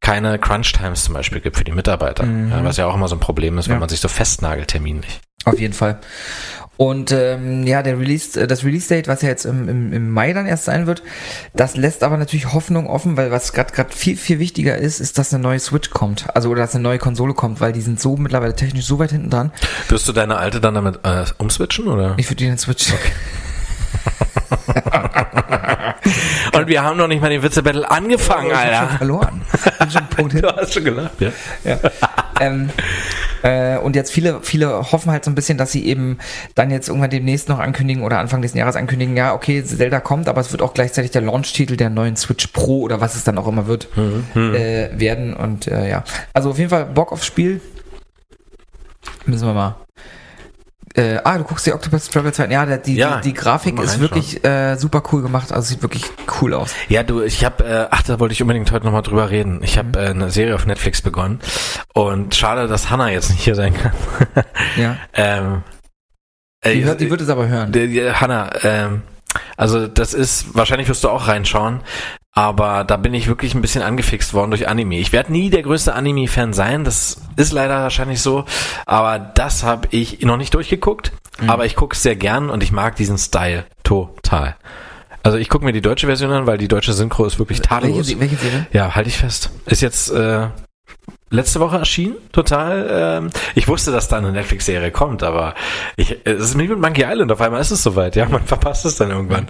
keine 0.00 0.38
Crunch-Times 0.40 1.04
zum 1.04 1.14
Beispiel 1.14 1.40
gibt 1.40 1.56
für 1.56 1.62
die 1.64 1.70
Mitarbeiter. 1.72 2.24
Mhm. 2.24 2.50
Ja, 2.50 2.64
was 2.64 2.76
ja 2.78 2.86
auch 2.86 2.94
immer 2.96 3.06
so 3.06 3.14
ein 3.14 3.20
Problem 3.20 3.58
ist, 3.58 3.68
wenn 3.68 3.76
Ja. 3.76 3.80
man 3.80 3.88
sich 3.88 4.00
so 4.00 4.08
festnagelt 4.08 4.68
terminlich. 4.68 5.20
Auf 5.44 5.58
jeden 5.60 5.72
Fall. 5.72 6.00
Und 6.80 7.12
ähm, 7.12 7.66
ja, 7.66 7.82
der 7.82 7.98
Release, 7.98 8.40
äh, 8.40 8.46
das 8.46 8.64
Release-Date, 8.64 9.06
was 9.06 9.20
ja 9.20 9.28
jetzt 9.28 9.44
im, 9.44 9.68
im, 9.68 9.92
im 9.92 10.08
Mai 10.08 10.32
dann 10.32 10.46
erst 10.46 10.64
sein 10.64 10.86
wird, 10.86 11.02
das 11.52 11.76
lässt 11.76 12.02
aber 12.02 12.16
natürlich 12.16 12.54
Hoffnung 12.54 12.86
offen, 12.86 13.18
weil 13.18 13.30
was 13.30 13.52
gerade 13.52 13.70
gerade 13.74 13.92
viel, 13.92 14.16
viel 14.16 14.38
wichtiger 14.38 14.78
ist, 14.78 14.98
ist, 14.98 15.18
dass 15.18 15.34
eine 15.34 15.42
neue 15.42 15.58
Switch 15.58 15.90
kommt. 15.90 16.34
Also 16.34 16.48
oder 16.48 16.62
dass 16.62 16.74
eine 16.74 16.82
neue 16.82 16.96
Konsole 16.96 17.34
kommt, 17.34 17.60
weil 17.60 17.74
die 17.74 17.82
sind 17.82 18.00
so 18.00 18.16
mittlerweile 18.16 18.56
technisch 18.56 18.86
so 18.86 18.98
weit 18.98 19.10
hinten 19.10 19.28
dran. 19.28 19.52
Wirst 19.90 20.08
du 20.08 20.14
deine 20.14 20.38
alte 20.38 20.58
dann 20.58 20.72
damit 20.72 21.00
äh, 21.02 21.26
umswitchen 21.36 21.86
oder? 21.86 22.14
Ich 22.16 22.30
würde 22.30 22.36
die 22.36 22.46
den 22.46 22.56
Switch. 22.56 22.94
Und 26.56 26.66
wir 26.68 26.82
haben 26.82 26.96
noch 26.96 27.08
nicht 27.08 27.20
mal 27.20 27.30
den 27.30 27.42
Witze-Battle 27.42 27.90
angefangen, 27.90 28.50
Ich 28.50 28.56
hab 28.56 28.64
schon 28.64 28.74
Alter. 28.74 28.98
verloren. 28.98 29.42
Bin 29.78 29.90
schon 29.90 30.06
Punkt 30.08 30.32
hin. 30.34 30.42
Du 30.42 30.56
hast 30.56 30.74
schon 30.74 30.84
gelacht, 30.84 31.20
ja? 31.20 31.30
ja. 31.64 31.78
ähm, 32.40 32.70
äh, 33.42 33.78
und 33.78 33.96
jetzt 33.96 34.12
viele, 34.12 34.40
viele 34.42 34.92
hoffen 34.92 35.10
halt 35.10 35.24
so 35.24 35.30
ein 35.30 35.34
bisschen, 35.34 35.58
dass 35.58 35.72
sie 35.72 35.86
eben 35.86 36.18
dann 36.54 36.70
jetzt 36.70 36.88
irgendwann 36.88 37.10
demnächst 37.10 37.48
noch 37.48 37.58
ankündigen 37.58 38.02
oder 38.02 38.18
Anfang 38.18 38.42
des 38.42 38.54
Jahres 38.54 38.76
ankündigen, 38.76 39.16
ja, 39.16 39.34
okay, 39.34 39.64
Zelda 39.64 40.00
kommt, 40.00 40.28
aber 40.28 40.40
es 40.40 40.52
wird 40.52 40.62
auch 40.62 40.74
gleichzeitig 40.74 41.10
der 41.10 41.22
Launch-Titel 41.22 41.76
der 41.76 41.90
neuen 41.90 42.16
Switch 42.16 42.46
Pro 42.48 42.80
oder 42.82 43.00
was 43.00 43.14
es 43.14 43.24
dann 43.24 43.38
auch 43.38 43.48
immer 43.48 43.66
wird, 43.66 43.88
äh, 44.34 44.88
werden. 44.98 45.34
Und 45.34 45.66
äh, 45.68 45.88
ja, 45.88 46.04
also 46.32 46.50
auf 46.50 46.58
jeden 46.58 46.70
Fall 46.70 46.86
Bock 46.86 47.12
aufs 47.12 47.26
Spiel. 47.26 47.60
Müssen 49.26 49.46
wir 49.46 49.54
mal 49.54 49.76
Äh, 50.94 51.18
ah, 51.22 51.38
du 51.38 51.44
guckst 51.44 51.66
die 51.66 51.72
Octopus 51.72 52.08
Traveler 52.10 52.32
2. 52.32 52.46
Ja, 52.46 52.66
die, 52.76 52.96
Ja, 52.96 53.16
die, 53.20 53.28
die 53.28 53.34
Grafik 53.34 53.78
ist 53.80 54.00
wirklich 54.00 54.44
äh, 54.44 54.76
super 54.76 55.02
cool 55.12 55.22
gemacht. 55.22 55.52
Also 55.52 55.68
sieht 55.68 55.82
wirklich 55.82 56.04
cool 56.40 56.52
aus. 56.52 56.74
Ja, 56.88 57.04
du, 57.04 57.22
ich 57.22 57.44
habe, 57.44 57.64
äh, 57.64 57.86
ach, 57.90 58.02
da 58.02 58.18
wollte 58.18 58.32
ich 58.32 58.42
unbedingt 58.42 58.70
heute 58.72 58.84
nochmal 58.86 59.02
drüber 59.02 59.30
reden. 59.30 59.60
Ich 59.62 59.78
habe 59.78 59.98
äh, 60.00 60.08
eine 60.08 60.30
Serie 60.30 60.54
auf 60.54 60.66
Netflix 60.66 61.00
begonnen 61.00 61.38
und 61.94 62.34
schade, 62.34 62.66
dass 62.66 62.90
Hannah 62.90 63.10
jetzt 63.10 63.30
nicht 63.30 63.42
hier 63.44 63.54
sein 63.54 63.74
kann. 63.74 63.92
Ja. 64.76 64.96
ähm, 65.14 65.62
äh, 66.62 66.74
Die, 66.74 66.84
hört, 66.84 67.00
die 67.00 67.10
wird 67.10 67.20
es 67.20 67.28
aber 67.28 67.46
hören. 67.48 67.70
Die, 67.72 67.88
die, 67.88 68.10
Hanna, 68.10 68.50
ähm, 68.62 69.02
also 69.56 69.86
das 69.86 70.12
ist, 70.14 70.54
wahrscheinlich 70.54 70.88
wirst 70.88 71.04
du 71.04 71.08
auch 71.08 71.28
reinschauen, 71.28 71.80
aber 72.32 72.84
da 72.84 72.96
bin 72.96 73.12
ich 73.14 73.26
wirklich 73.28 73.54
ein 73.54 73.62
bisschen 73.62 73.82
angefixt 73.82 74.34
worden 74.34 74.50
durch 74.50 74.68
Anime. 74.68 74.98
Ich 74.98 75.12
werde 75.12 75.32
nie 75.32 75.50
der 75.50 75.62
größte 75.62 75.94
Anime-Fan 75.94 76.52
sein, 76.52 76.84
das 76.84 77.20
ist 77.36 77.52
leider 77.52 77.82
wahrscheinlich 77.82 78.22
so, 78.22 78.44
aber 78.86 79.18
das 79.18 79.62
habe 79.62 79.88
ich 79.90 80.20
noch 80.22 80.36
nicht 80.36 80.54
durchgeguckt, 80.54 81.12
Mhm. 81.40 81.50
aber 81.50 81.66
ich 81.66 81.74
gucke 81.76 81.94
es 81.96 82.02
sehr 82.02 82.16
gern 82.16 82.50
und 82.50 82.62
ich 82.62 82.70
mag 82.72 82.96
diesen 82.96 83.16
Style 83.18 83.64
total. 83.82 84.56
Also 85.22 85.36
ich 85.38 85.48
gucke 85.48 85.64
mir 85.64 85.72
die 85.72 85.82
deutsche 85.82 86.06
Version 86.06 86.30
an, 86.32 86.46
weil 86.46 86.56
die 86.58 86.68
deutsche 86.68 86.92
Synchro 86.94 87.24
ist 87.26 87.38
wirklich 87.38 87.58
Welche, 87.58 87.68
tadellos. 87.68 88.06
Se- 88.06 88.20
welche 88.20 88.36
Serie? 88.36 88.66
Ja, 88.72 88.94
halte 88.94 89.08
ich 89.10 89.18
fest. 89.18 89.50
Ist 89.66 89.82
jetzt 89.82 90.10
äh, 90.10 90.46
letzte 91.30 91.60
Woche 91.60 91.78
erschienen, 91.78 92.16
total. 92.32 92.88
Ähm, 92.90 93.30
ich 93.54 93.68
wusste, 93.68 93.92
dass 93.92 94.08
da 94.08 94.18
eine 94.18 94.32
Netflix-Serie 94.32 94.90
kommt, 94.90 95.22
aber 95.22 95.54
ich, 95.96 96.18
es 96.24 96.40
ist 96.40 96.58
wie 96.58 96.68
mit 96.68 96.78
Monkey 96.80 97.04
Island. 97.04 97.30
Auf 97.32 97.40
einmal 97.40 97.60
ist 97.60 97.70
es 97.70 97.82
soweit. 97.82 98.16
Ja, 98.16 98.26
man 98.28 98.44
verpasst 98.44 98.84
es 98.84 98.96
dann 98.96 99.10
irgendwann. 99.10 99.48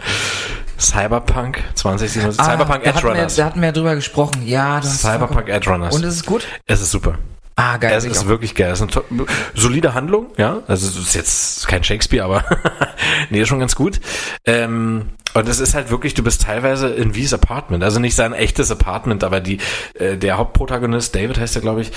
Cyberpunk 0.79 1.63
2077, 1.75 2.43
Cyberpunk 2.45 2.85
da 2.85 2.91
Edge 2.91 3.07
Runners. 3.07 3.37
da 3.37 3.45
hatten 3.45 3.61
wir 3.61 3.67
ja 3.67 3.73
drüber 3.73 3.95
gesprochen. 3.95 4.47
Ja, 4.47 4.81
Cyberpunk 4.83 5.49
Edge 5.49 5.71
Runners. 5.71 5.95
Und 5.95 6.05
ist 6.05 6.15
es 6.15 6.25
gut? 6.25 6.47
es 6.67 6.81
ist 6.81 6.91
super. 6.91 7.19
Ah, 7.57 7.77
geil. 7.77 7.93
Es 7.95 8.07
ist 8.07 8.27
wirklich 8.27 8.55
geil. 8.55 8.73
Es 8.73 8.81
ist 8.81 8.97
eine 8.97 9.27
solide 9.55 9.93
Handlung, 9.93 10.29
ja. 10.39 10.63
Also 10.67 10.89
es 10.89 10.97
ist 10.97 11.15
jetzt 11.15 11.69
kein 11.69 11.85
Shakespeare, 11.85 12.25
aber 12.25 12.43
nee, 13.31 13.43
ist 13.43 13.49
schon 13.49 13.59
ganz 13.61 13.77
gut. 13.77 14.01
Ähm, 14.47 15.11
und 15.35 15.49
es 15.49 15.61
ist 15.61 15.75
halt 15.75 15.91
wirklich, 15.91 16.15
du 16.15 16.23
bist 16.23 16.43
teilweise 16.43 16.89
in 16.89 17.15
Wies 17.15 17.33
Apartment. 17.33 17.83
Also 17.85 18.01
nicht 18.01 18.15
sein 18.15 18.33
echtes 18.33 18.71
Apartment, 18.71 19.25
aber 19.25 19.41
die, 19.41 19.59
äh, 19.95 20.17
der 20.17 20.39
Hauptprotagonist, 20.39 21.15
David 21.15 21.39
heißt 21.39 21.57
er, 21.57 21.63
glaube 21.63 21.83
ich, 21.83 21.93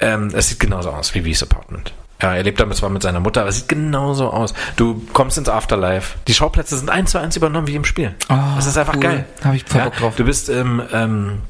ähm, 0.00 0.30
es 0.34 0.48
sieht 0.48 0.60
genauso 0.60 0.90
aus 0.90 1.14
wie 1.14 1.24
Wies 1.24 1.42
Apartment. 1.42 1.92
Ja, 2.20 2.34
er 2.34 2.42
lebt 2.42 2.58
damit 2.58 2.76
zwar 2.76 2.90
mit 2.90 3.02
seiner 3.02 3.20
Mutter, 3.20 3.42
aber 3.42 3.50
es 3.50 3.56
sieht 3.58 3.68
genauso 3.68 4.30
aus. 4.30 4.52
Du 4.76 5.06
kommst 5.12 5.38
ins 5.38 5.48
Afterlife. 5.48 6.16
Die 6.26 6.34
Schauplätze 6.34 6.76
sind 6.76 6.90
eins 6.90 7.12
zu 7.12 7.18
eins 7.18 7.36
übernommen 7.36 7.68
wie 7.68 7.76
im 7.76 7.84
Spiel. 7.84 8.14
Oh, 8.28 8.34
das 8.56 8.66
ist 8.66 8.76
einfach 8.76 8.94
cool. 8.94 9.00
geil. 9.02 9.24
Habe 9.44 9.54
ich 9.56 9.64
voll 9.64 9.78
Ja, 9.80 9.84
Bock 9.84 9.96
drauf. 9.96 10.16
Du 10.16 10.24
bist 10.24 10.48
im 10.48 10.82
ähm, 10.92 11.42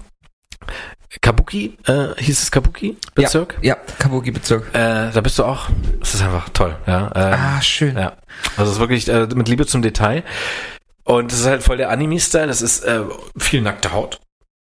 Kabuki, 1.22 1.78
äh, 1.86 2.08
hieß 2.18 2.42
es 2.42 2.50
Kabuki-Bezirk? 2.50 3.54
Ja, 3.62 3.76
ja 3.76 3.76
Kabuki-Bezirk. 3.98 4.74
Äh, 4.74 5.10
da 5.10 5.20
bist 5.22 5.38
du 5.38 5.44
auch. 5.44 5.68
Das 6.00 6.14
ist 6.14 6.22
einfach 6.22 6.50
toll, 6.50 6.76
ja. 6.86 7.10
Ähm, 7.14 7.34
Ah, 7.38 7.62
schön. 7.62 7.96
Ja. 7.96 8.12
Also 8.58 8.70
es 8.70 8.76
ist 8.76 8.80
wirklich 8.80 9.08
äh, 9.08 9.26
mit 9.34 9.48
Liebe 9.48 9.66
zum 9.66 9.80
Detail. 9.80 10.22
Und 11.08 11.32
es 11.32 11.40
ist 11.40 11.46
halt 11.46 11.62
voll 11.62 11.78
der 11.78 11.88
Anime-Style. 11.88 12.48
Das 12.48 12.60
ist 12.60 12.84
äh, 12.84 13.00
viel 13.38 13.62
nackte 13.62 13.92
Haut. 13.92 14.20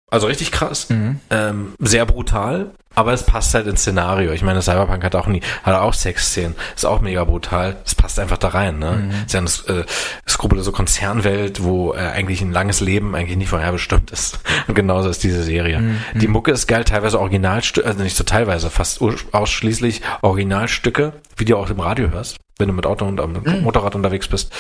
Also 0.10 0.28
richtig 0.28 0.54
krass. 0.54 0.90
Mhm. 0.90 1.20
Ähm, 1.30 1.74
sehr 1.80 2.06
brutal. 2.06 2.72
Aber 2.96 3.14
es 3.14 3.24
passt 3.24 3.54
halt 3.54 3.68
ins 3.68 3.82
Szenario. 3.82 4.32
Ich 4.32 4.42
meine, 4.42 4.62
Cyberpunk 4.62 5.04
hat 5.04 5.16
auch 5.16 5.28
nie, 5.28 5.42
hat 5.64 5.76
auch 5.76 5.94
Sexszenen. 5.94 6.56
Ist 6.76 6.86
auch 6.86 7.02
mega 7.02 7.24
brutal. 7.24 7.78
Es 7.86 7.96
passt 7.96 8.20
einfach 8.20 8.38
da 8.38 8.50
rein, 8.50 8.80
ne? 8.80 9.04
Mhm. 9.04 9.12
Ist 9.26 9.34
ja 9.34 9.40
eine 9.40 9.80
äh, 9.82 9.86
skrupellose 10.28 10.72
Konzernwelt, 10.72 11.64
wo 11.64 11.94
äh, 11.94 11.98
eigentlich 11.98 12.42
ein 12.42 12.52
langes 12.52 12.82
Leben 12.82 13.16
eigentlich 13.16 13.38
nicht 13.38 13.50
vorherbestimmt 13.50 14.12
ist. 14.12 14.40
Und 14.68 14.74
genauso 14.76 15.10
ist 15.10 15.24
diese 15.24 15.44
Serie. 15.44 15.80
Mhm. 15.80 16.00
Die 16.16 16.28
Mucke 16.28 16.52
ist 16.52 16.68
geil, 16.68 16.84
teilweise 16.84 17.20
Originalstücke, 17.20 17.88
also 17.88 18.02
nicht 18.04 18.18
so 18.18 18.24
teilweise, 18.24 18.70
fast 18.70 19.00
ausschließlich 19.32 20.02
Originalstücke, 20.22 21.14
wie 21.38 21.46
du 21.46 21.58
auch 21.58 21.70
im 21.70 21.80
Radio 21.80 22.10
hörst, 22.12 22.38
wenn 22.58 22.68
du 22.68 22.74
mit 22.74 22.86
Auto 22.86 23.06
und 23.06 23.16
mit 23.32 23.46
Mhm. 23.46 23.62
Motorrad 23.64 23.96
unterwegs 23.96 24.28
bist. 24.28 24.52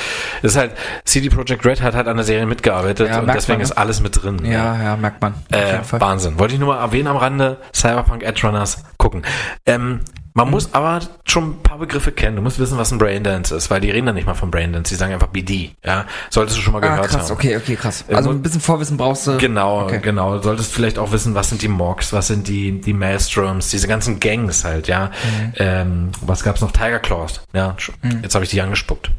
Das 0.41 0.51
ist 0.53 0.57
halt, 0.57 0.71
CD 1.03 1.29
Projekt 1.29 1.65
Red 1.65 1.81
hat 1.81 1.95
halt 1.95 2.07
an 2.07 2.15
der 2.15 2.25
Serie 2.25 2.45
mitgearbeitet 2.45 3.09
Ja, 3.09 3.19
und 3.19 3.27
deswegen 3.27 3.53
man, 3.53 3.57
ne? 3.59 3.63
ist 3.63 3.71
alles 3.73 3.99
mit 4.01 4.21
drin. 4.23 4.39
Ja, 4.45 4.81
ja, 4.81 4.95
merkt 4.95 5.21
man. 5.21 5.33
Äh. 5.51 5.79
Wahnsinn. 5.91 6.39
Wollte 6.39 6.53
ich 6.53 6.59
nur 6.59 6.73
mal 6.75 6.79
erwähnen 6.81 7.07
am 7.07 7.17
Rande, 7.17 7.57
Cyberpunk 7.73 8.23
Edge 8.29 8.45
Runners 8.47 8.83
gucken. 8.97 9.23
Ähm, 9.65 10.01
man 10.35 10.45
Mhm. 10.47 10.51
muss 10.51 10.73
aber 10.73 10.99
schon 11.25 11.49
ein 11.49 11.63
paar 11.63 11.79
Begriffe 11.79 12.11
kennen. 12.11 12.35
Du 12.37 12.41
musst 12.41 12.59
wissen, 12.59 12.77
was 12.77 12.91
ein 12.91 12.97
Braindance 12.99 13.53
ist, 13.55 13.69
weil 13.71 13.81
die 13.81 13.89
reden 13.89 14.05
dann 14.05 14.15
nicht 14.15 14.27
mal 14.27 14.35
von 14.35 14.51
Braindance, 14.51 14.89
die 14.93 14.95
sagen 14.95 15.11
einfach 15.11 15.27
BD. 15.27 15.71
Ja, 15.83 16.05
solltest 16.29 16.57
du 16.57 16.61
schon 16.61 16.73
mal 16.73 16.83
Ah, 16.83 16.87
gehört 16.95 17.09
krass, 17.09 17.23
haben. 17.29 17.31
okay, 17.35 17.57
okay, 17.57 17.75
krass. 17.75 18.05
Äh, 18.07 18.13
Also 18.15 18.29
ein 18.29 18.41
bisschen 18.41 18.61
Vorwissen 18.61 18.95
brauchst 18.95 19.25
du. 19.27 19.37
Genau, 19.37 19.81
Okay. 19.85 19.99
genau. 20.01 20.37
Du 20.37 20.43
solltest 20.43 20.71
vielleicht 20.71 20.97
auch 20.99 21.11
wissen, 21.11 21.33
was 21.35 21.49
sind 21.49 21.61
die 21.63 21.67
Morgs, 21.67 22.13
was 22.13 22.27
sind 22.27 22.47
die, 22.47 22.79
die 22.79 22.93
Maelstroms, 22.93 23.69
diese 23.71 23.87
ganzen 23.87 24.19
Gangs 24.19 24.63
halt, 24.63 24.87
ja. 24.87 25.07
Mhm. 25.07 25.53
Ähm, 25.57 26.11
was 26.21 26.43
gab's 26.43 26.61
noch? 26.61 26.71
Tiger 26.71 26.99
Claws. 26.99 27.41
Ja, 27.53 27.75
sch- 27.79 27.91
jetzt 28.21 28.35
habe 28.35 28.45
ich 28.45 28.51
die 28.51 28.61
angespuckt. 28.61 29.11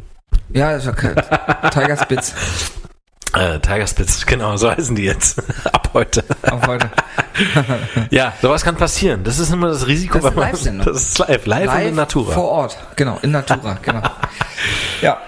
Ja, 0.50 0.72
ist 0.72 0.86
okay. 0.86 1.12
Tiger 1.72 1.96
Spitz 1.96 2.34
Äh, 3.33 3.61
Tiger 3.61 3.87
Spitz, 3.87 4.26
genau, 4.26 4.57
so 4.57 4.70
heißen 4.70 4.95
die 4.97 5.05
jetzt. 5.05 5.39
Ab 5.72 5.91
heute. 5.95 6.24
auf 6.51 6.66
heute. 6.66 6.91
Ja, 8.11 8.35
sowas 8.43 8.64
kann 8.64 8.76
passieren. 8.76 9.24
Das 9.24 9.39
ist 9.39 9.53
immer 9.53 9.68
das 9.68 9.87
Risiko, 9.87 10.18
Das 10.18 10.31
ist 10.31 10.37
Live-Sendung. 10.37 10.87
Das 10.87 11.03
ist 11.03 11.18
live, 11.18 11.47
live, 11.47 11.74
und 11.74 11.81
in 11.81 11.95
Natura. 11.95 12.35
Vor 12.35 12.49
Ort, 12.49 12.76
genau, 12.97 13.18
in 13.22 13.31
Natura, 13.31 13.78
genau. 13.81 14.03
Ja, 15.01 15.18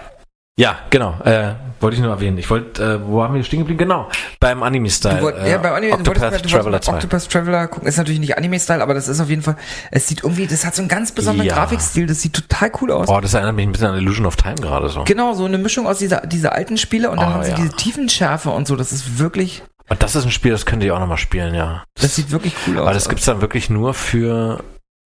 Ja, 0.58 0.78
genau. 0.90 1.18
Äh, 1.24 1.54
wollte 1.80 1.96
ich 1.96 2.02
nur 2.02 2.10
erwähnen. 2.10 2.36
Ich 2.36 2.50
wollte, 2.50 2.82
äh, 2.82 3.06
wo 3.08 3.22
haben 3.22 3.34
wir 3.34 3.42
stehen 3.42 3.60
geblieben? 3.60 3.78
Genau, 3.78 4.08
beim 4.38 4.62
Anime-Style. 4.62 5.16
du 5.16 5.22
wollt, 5.22 5.36
äh, 5.38 5.50
ja, 5.50 5.56
beim 5.58 5.72
Anime, 5.72 5.92
du 5.92 5.98
Octopath 6.10 6.20
wolltest, 6.32 6.44
du 6.44 6.48
Traveler 6.50 6.80
2. 6.82 6.92
Octopus 6.94 7.28
Traveler 7.28 7.66
gucken. 7.68 7.88
Ist 7.88 7.96
natürlich 7.96 8.20
nicht 8.20 8.36
Anime-Style, 8.36 8.82
aber 8.82 8.92
das 8.92 9.08
ist 9.08 9.18
auf 9.20 9.30
jeden 9.30 9.40
Fall, 9.40 9.56
es 9.90 10.06
sieht 10.08 10.22
irgendwie, 10.22 10.46
das 10.46 10.66
hat 10.66 10.74
so 10.74 10.82
einen 10.82 10.90
ganz 10.90 11.10
besonderen 11.12 11.48
Ja. 11.48 11.54
Grafikstil, 11.54 12.06
das 12.06 12.20
sieht 12.20 12.34
total 12.34 12.70
cool 12.82 12.92
aus. 12.92 13.08
Oh, 13.08 13.18
das 13.20 13.32
erinnert 13.32 13.56
mich 13.56 13.66
ein 13.66 13.72
bisschen 13.72 13.88
an 13.88 13.96
Illusion 13.96 14.26
of 14.26 14.36
Time 14.36 14.56
gerade 14.56 14.90
so. 14.90 15.04
Genau, 15.04 15.32
so 15.32 15.46
eine 15.46 15.56
Mischung 15.56 15.86
aus 15.86 15.98
dieser, 15.98 16.20
dieser 16.26 16.52
alten 16.52 16.76
Spiele 16.76 17.10
und 17.10 17.18
dann 17.18 17.30
Oh, 17.30 17.34
haben 17.36 17.44
sie 17.44 17.50
ja. 17.50 17.56
diese 17.56 17.70
Tiefenschärfe 17.72 18.50
und 18.50 18.68
so, 18.68 18.76
das 18.76 18.92
ist 18.92 19.18
wirklich, 19.18 19.62
Und 19.88 20.02
das 20.02 20.14
ist 20.14 20.24
ein 20.26 20.30
Spiel, 20.30 20.52
das 20.52 20.66
könnt 20.66 20.82
ihr 20.82 20.94
auch 20.94 21.00
nochmal 21.00 21.16
spielen, 21.16 21.54
ja. 21.54 21.84
das 21.98 22.14
sieht 22.14 22.30
wirklich 22.30 22.54
cool 22.66 22.76
aus. 22.78 22.82
Aber 22.84 22.92
das 22.94 23.08
gibt's 23.08 23.24
dann 23.24 23.40
wirklich 23.40 23.70
nur 23.70 23.94
für, 23.94 24.62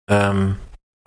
ähm, 0.09 0.55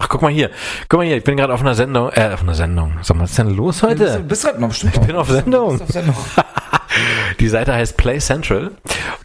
ach, 0.00 0.08
guck 0.08 0.22
mal 0.22 0.30
hier. 0.32 0.50
Guck 0.88 0.98
mal 1.00 1.06
hier, 1.06 1.16
ich 1.16 1.24
bin 1.24 1.36
gerade 1.36 1.52
auf 1.54 1.60
einer 1.60 1.74
Sendung, 1.74 2.10
äh, 2.10 2.30
auf 2.32 2.42
einer 2.42 2.54
Sendung. 2.54 2.98
Sag 3.02 3.16
mal, 3.16 3.22
was 3.24 3.30
ist 3.30 3.38
denn 3.38 3.50
los 3.54 3.78
Du 3.80 3.86
bist, 3.88 4.00
heute? 4.02 4.16
du 4.18 4.24
bist 4.24 4.44
halt 4.44 4.58
noch 4.58 4.68
bestimmt 4.68 4.96
Ich 4.96 5.00
bin 5.02 5.16
auf 5.16 5.28
Sendung. 5.28 5.78
Du 5.78 5.84
bist 5.84 5.96
auf 5.96 6.04
Sendung. 6.04 6.16
Die 7.38 7.48
Seite 7.48 7.72
heißt 7.72 7.96
Play 7.96 8.18
Central 8.18 8.72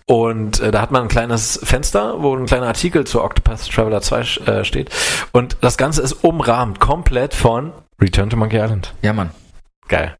und 0.05 0.59
äh, 0.59 0.71
da 0.71 0.81
hat 0.81 0.91
man 0.91 1.03
ein 1.03 1.07
kleines 1.07 1.59
Fenster, 1.63 2.21
wo 2.21 2.35
ein 2.35 2.45
kleiner 2.45 2.67
Artikel 2.67 3.05
zu 3.05 3.23
Octopath 3.23 3.69
Traveler 3.71 4.01
2 4.01 4.19
äh, 4.19 4.63
steht 4.63 4.91
und 5.31 5.57
das 5.61 5.75
Ganze 5.77 6.01
ist 6.03 6.13
umrahmt 6.23 6.79
komplett 6.79 7.33
von 7.33 7.73
Return 7.99 8.29
to 8.29 8.37
Monkey 8.37 8.57
Island. 8.57 8.93
Ja, 9.01 9.13
Mann. 9.13 9.31
Geil. 9.87 10.15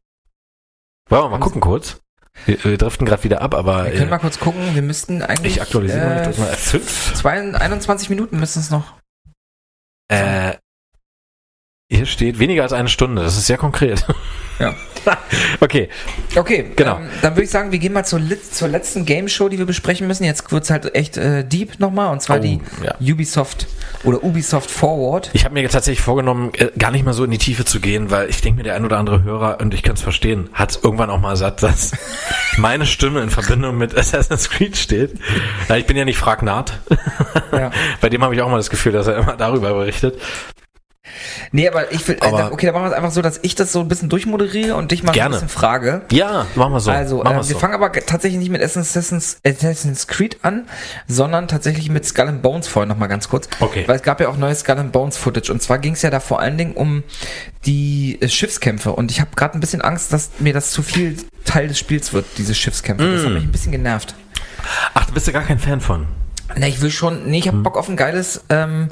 Wollen 1.08 1.24
wir 1.24 1.28
mal 1.30 1.40
gucken 1.40 1.60
kurz? 1.60 1.98
Wir, 2.44 2.62
wir 2.64 2.76
driften 2.76 3.06
gerade 3.06 3.24
wieder 3.24 3.40
ab, 3.40 3.54
aber 3.54 3.84
Wir 3.86 3.92
können 3.92 4.10
mal 4.10 4.16
äh, 4.16 4.20
kurz 4.20 4.38
gucken, 4.38 4.74
wir 4.74 4.82
müssten 4.82 5.22
eigentlich, 5.22 5.56
ich 5.56 5.62
aktualisiere 5.62 6.04
mal, 6.04 6.28
ich 6.30 6.36
äh, 6.36 6.40
mal 6.40 6.50
F5. 6.50 7.14
zwei, 7.14 7.54
21 7.54 8.10
Minuten 8.10 8.38
müssen 8.38 8.58
es 8.60 8.70
noch. 8.70 8.95
Äh, 10.08 10.58
hier 11.88 12.04
steht 12.06 12.38
weniger 12.40 12.64
als 12.64 12.72
eine 12.72 12.88
Stunde, 12.88 13.22
das 13.22 13.36
ist 13.36 13.46
sehr 13.46 13.58
konkret. 13.58 14.04
Ja. 14.58 14.74
okay, 15.60 15.90
Okay, 16.34 16.72
Genau. 16.76 16.96
Ähm, 16.96 17.10
dann 17.20 17.34
würde 17.34 17.42
ich 17.42 17.50
sagen, 17.50 17.72
wir 17.72 17.78
gehen 17.78 17.92
mal 17.92 18.04
zur, 18.04 18.22
zur 18.50 18.68
letzten 18.68 19.04
Game 19.04 19.28
Show, 19.28 19.50
die 19.50 19.58
wir 19.58 19.66
besprechen 19.66 20.06
müssen. 20.06 20.24
Jetzt 20.24 20.50
wird's 20.50 20.70
halt 20.70 20.94
echt 20.94 21.18
äh, 21.18 21.44
deep 21.44 21.78
nochmal, 21.78 22.10
und 22.10 22.22
zwar 22.22 22.38
Oh, 22.38 22.40
die 22.40 22.62
ja. 22.82 22.94
Ubisoft 22.98 23.66
oder 24.02 24.24
Ubisoft 24.24 24.70
Forward. 24.70 25.28
Ich 25.34 25.44
habe 25.44 25.52
mir 25.52 25.60
jetzt 25.60 25.72
tatsächlich 25.72 26.00
vorgenommen, 26.00 26.52
äh, 26.54 26.70
gar 26.78 26.90
nicht 26.90 27.04
mal 27.04 27.12
so 27.12 27.24
in 27.24 27.32
die 27.32 27.36
Tiefe 27.36 27.66
zu 27.66 27.80
gehen, 27.80 28.10
weil 28.10 28.30
ich 28.30 28.40
denke 28.40 28.56
mir, 28.56 28.62
der 28.62 28.76
ein 28.76 28.86
oder 28.86 28.96
andere 28.96 29.24
Hörer, 29.24 29.60
und 29.60 29.74
ich 29.74 29.82
kann 29.82 29.96
es 29.96 30.00
verstehen, 30.00 30.48
hat 30.54 30.80
irgendwann 30.82 31.10
auch 31.10 31.20
mal 31.20 31.36
satt, 31.36 31.62
dass 31.62 31.92
meine 32.56 32.86
Stimme 32.86 33.20
in 33.20 33.28
Verbindung 33.28 33.76
mit 33.76 33.94
Assassin's 33.94 34.48
Creed 34.48 34.78
steht. 34.78 35.20
Ja, 35.68 35.76
ich 35.76 35.84
bin 35.84 35.98
ja 35.98 36.06
nicht 36.06 36.16
Fragnat. 36.16 36.80
Ja. 37.52 37.72
Bei 38.00 38.08
dem 38.08 38.24
habe 38.24 38.34
ich 38.34 38.40
auch 38.40 38.48
mal 38.48 38.56
das 38.56 38.70
Gefühl, 38.70 38.92
dass 38.92 39.06
er 39.06 39.18
immer 39.18 39.36
darüber 39.36 39.74
berichtet. 39.74 40.18
Nee, 41.52 41.68
aber 41.68 41.92
ich 41.92 42.06
will, 42.08 42.16
äh, 42.20 42.26
Aber- 42.26 42.38
da- 42.38 42.50
okay, 42.52 42.66
dann 42.66 42.74
machen 42.74 42.84
wir 42.86 42.90
es 42.90 42.96
einfach 42.96 43.10
so, 43.10 43.22
dass 43.22 43.38
ich 43.42 43.54
das 43.54 43.72
so 43.72 43.80
ein 43.80 43.88
bisschen 43.88 44.08
durchmoderiere 44.08 44.74
und 44.76 44.90
dich 44.90 45.02
mal 45.02 45.12
Gerne. 45.12 45.36
ein 45.36 45.40
bisschen 45.42 45.48
frage. 45.48 46.02
Ja, 46.12 46.46
machen 46.54 46.72
wir 46.72 46.80
so. 46.80 46.90
Also, 46.90 47.18
machen 47.22 47.34
äh, 47.34 47.36
wir 47.38 47.42
so. 47.44 47.58
fangen 47.58 47.74
aber 47.74 47.92
tatsächlich 47.92 48.38
nicht 48.40 48.50
mit 48.50 48.62
Assassin's, 48.62 49.38
Assassin's 49.46 50.06
Creed 50.06 50.38
an, 50.42 50.66
sondern 51.08 51.48
tatsächlich 51.48 51.88
mit 51.90 52.04
Skull 52.06 52.28
and 52.28 52.42
Bones 52.42 52.68
vorhin 52.68 52.88
nochmal 52.88 53.08
ganz 53.08 53.28
kurz. 53.28 53.48
Okay. 53.60 53.84
Weil 53.86 53.96
es 53.96 54.02
gab 54.02 54.20
ja 54.20 54.28
auch 54.28 54.36
neues 54.36 54.60
Skull 54.60 54.78
and 54.78 54.92
Bones 54.92 55.16
Footage 55.16 55.50
und 55.52 55.62
zwar 55.62 55.78
ging 55.78 55.94
es 55.94 56.02
ja 56.02 56.10
da 56.10 56.20
vor 56.20 56.40
allen 56.40 56.58
Dingen 56.58 56.72
um 56.74 57.02
die 57.64 58.18
äh, 58.20 58.28
Schiffskämpfe 58.28 58.92
und 58.92 59.10
ich 59.10 59.20
habe 59.20 59.30
gerade 59.36 59.54
ein 59.56 59.60
bisschen 59.60 59.80
Angst, 59.82 60.12
dass 60.12 60.30
mir 60.38 60.52
das 60.52 60.70
zu 60.70 60.82
viel 60.82 61.16
Teil 61.44 61.68
des 61.68 61.78
Spiels 61.78 62.12
wird, 62.12 62.26
diese 62.38 62.54
Schiffskämpfe. 62.54 63.10
Das 63.12 63.22
hat 63.24 63.30
Mm. 63.30 63.34
mich 63.34 63.44
ein 63.44 63.52
bisschen 63.52 63.72
genervt. 63.72 64.14
Ach, 64.94 65.04
du 65.06 65.12
bist 65.12 65.26
ja 65.26 65.32
gar 65.32 65.42
kein 65.44 65.58
Fan 65.58 65.80
von. 65.80 66.06
Na, 66.56 66.66
ich 66.68 66.80
will 66.80 66.90
schon, 66.90 67.26
nee, 67.28 67.38
ich 67.38 67.48
habe 67.48 67.58
Bock 67.58 67.76
auf 67.76 67.88
ein 67.88 67.96
geiles 67.96 68.44
ähm, 68.50 68.88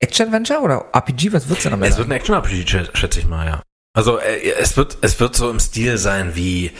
Action-Adventure 0.00 0.60
oder 0.60 0.84
RPG, 0.92 1.32
was 1.32 1.48
wird's 1.48 1.62
denn 1.62 1.72
am 1.72 1.82
Es 1.82 1.88
Ende? 1.90 1.98
wird 1.98 2.08
ein 2.08 2.12
Action-RPG, 2.12 2.64
schä- 2.64 2.96
schätze 2.96 3.20
ich 3.20 3.26
mal, 3.26 3.46
ja. 3.46 3.62
Also, 3.94 4.18
äh, 4.18 4.50
es 4.58 4.76
wird, 4.76 4.98
es 5.00 5.18
wird 5.20 5.34
so 5.36 5.50
im 5.50 5.58
Stil 5.58 5.96
sein 5.98 6.32
wie, 6.34 6.70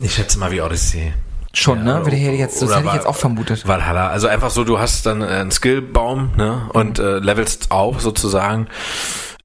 ich 0.00 0.14
schätze 0.14 0.38
mal 0.38 0.50
wie 0.50 0.60
Odyssey. 0.62 1.12
Schon, 1.52 1.78
Ja, 1.86 1.98
ne? 2.00 2.04
Würde 2.06 2.16
ich 2.16 2.22
jetzt, 2.38 2.60
das 2.60 2.74
hätte 2.76 2.86
ich 2.88 2.92
jetzt 2.94 3.06
auch 3.06 3.16
vermutet. 3.16 3.66
Valhalla. 3.66 4.08
Also 4.08 4.26
einfach 4.28 4.50
so, 4.50 4.64
du 4.64 4.78
hast 4.78 5.06
dann 5.06 5.22
äh, 5.22 5.26
einen 5.26 5.50
Skillbaum 5.50 6.32
ne, 6.36 6.68
und 6.74 6.98
äh, 6.98 7.18
levelst 7.18 7.70
auf 7.70 8.00
sozusagen. 8.02 8.66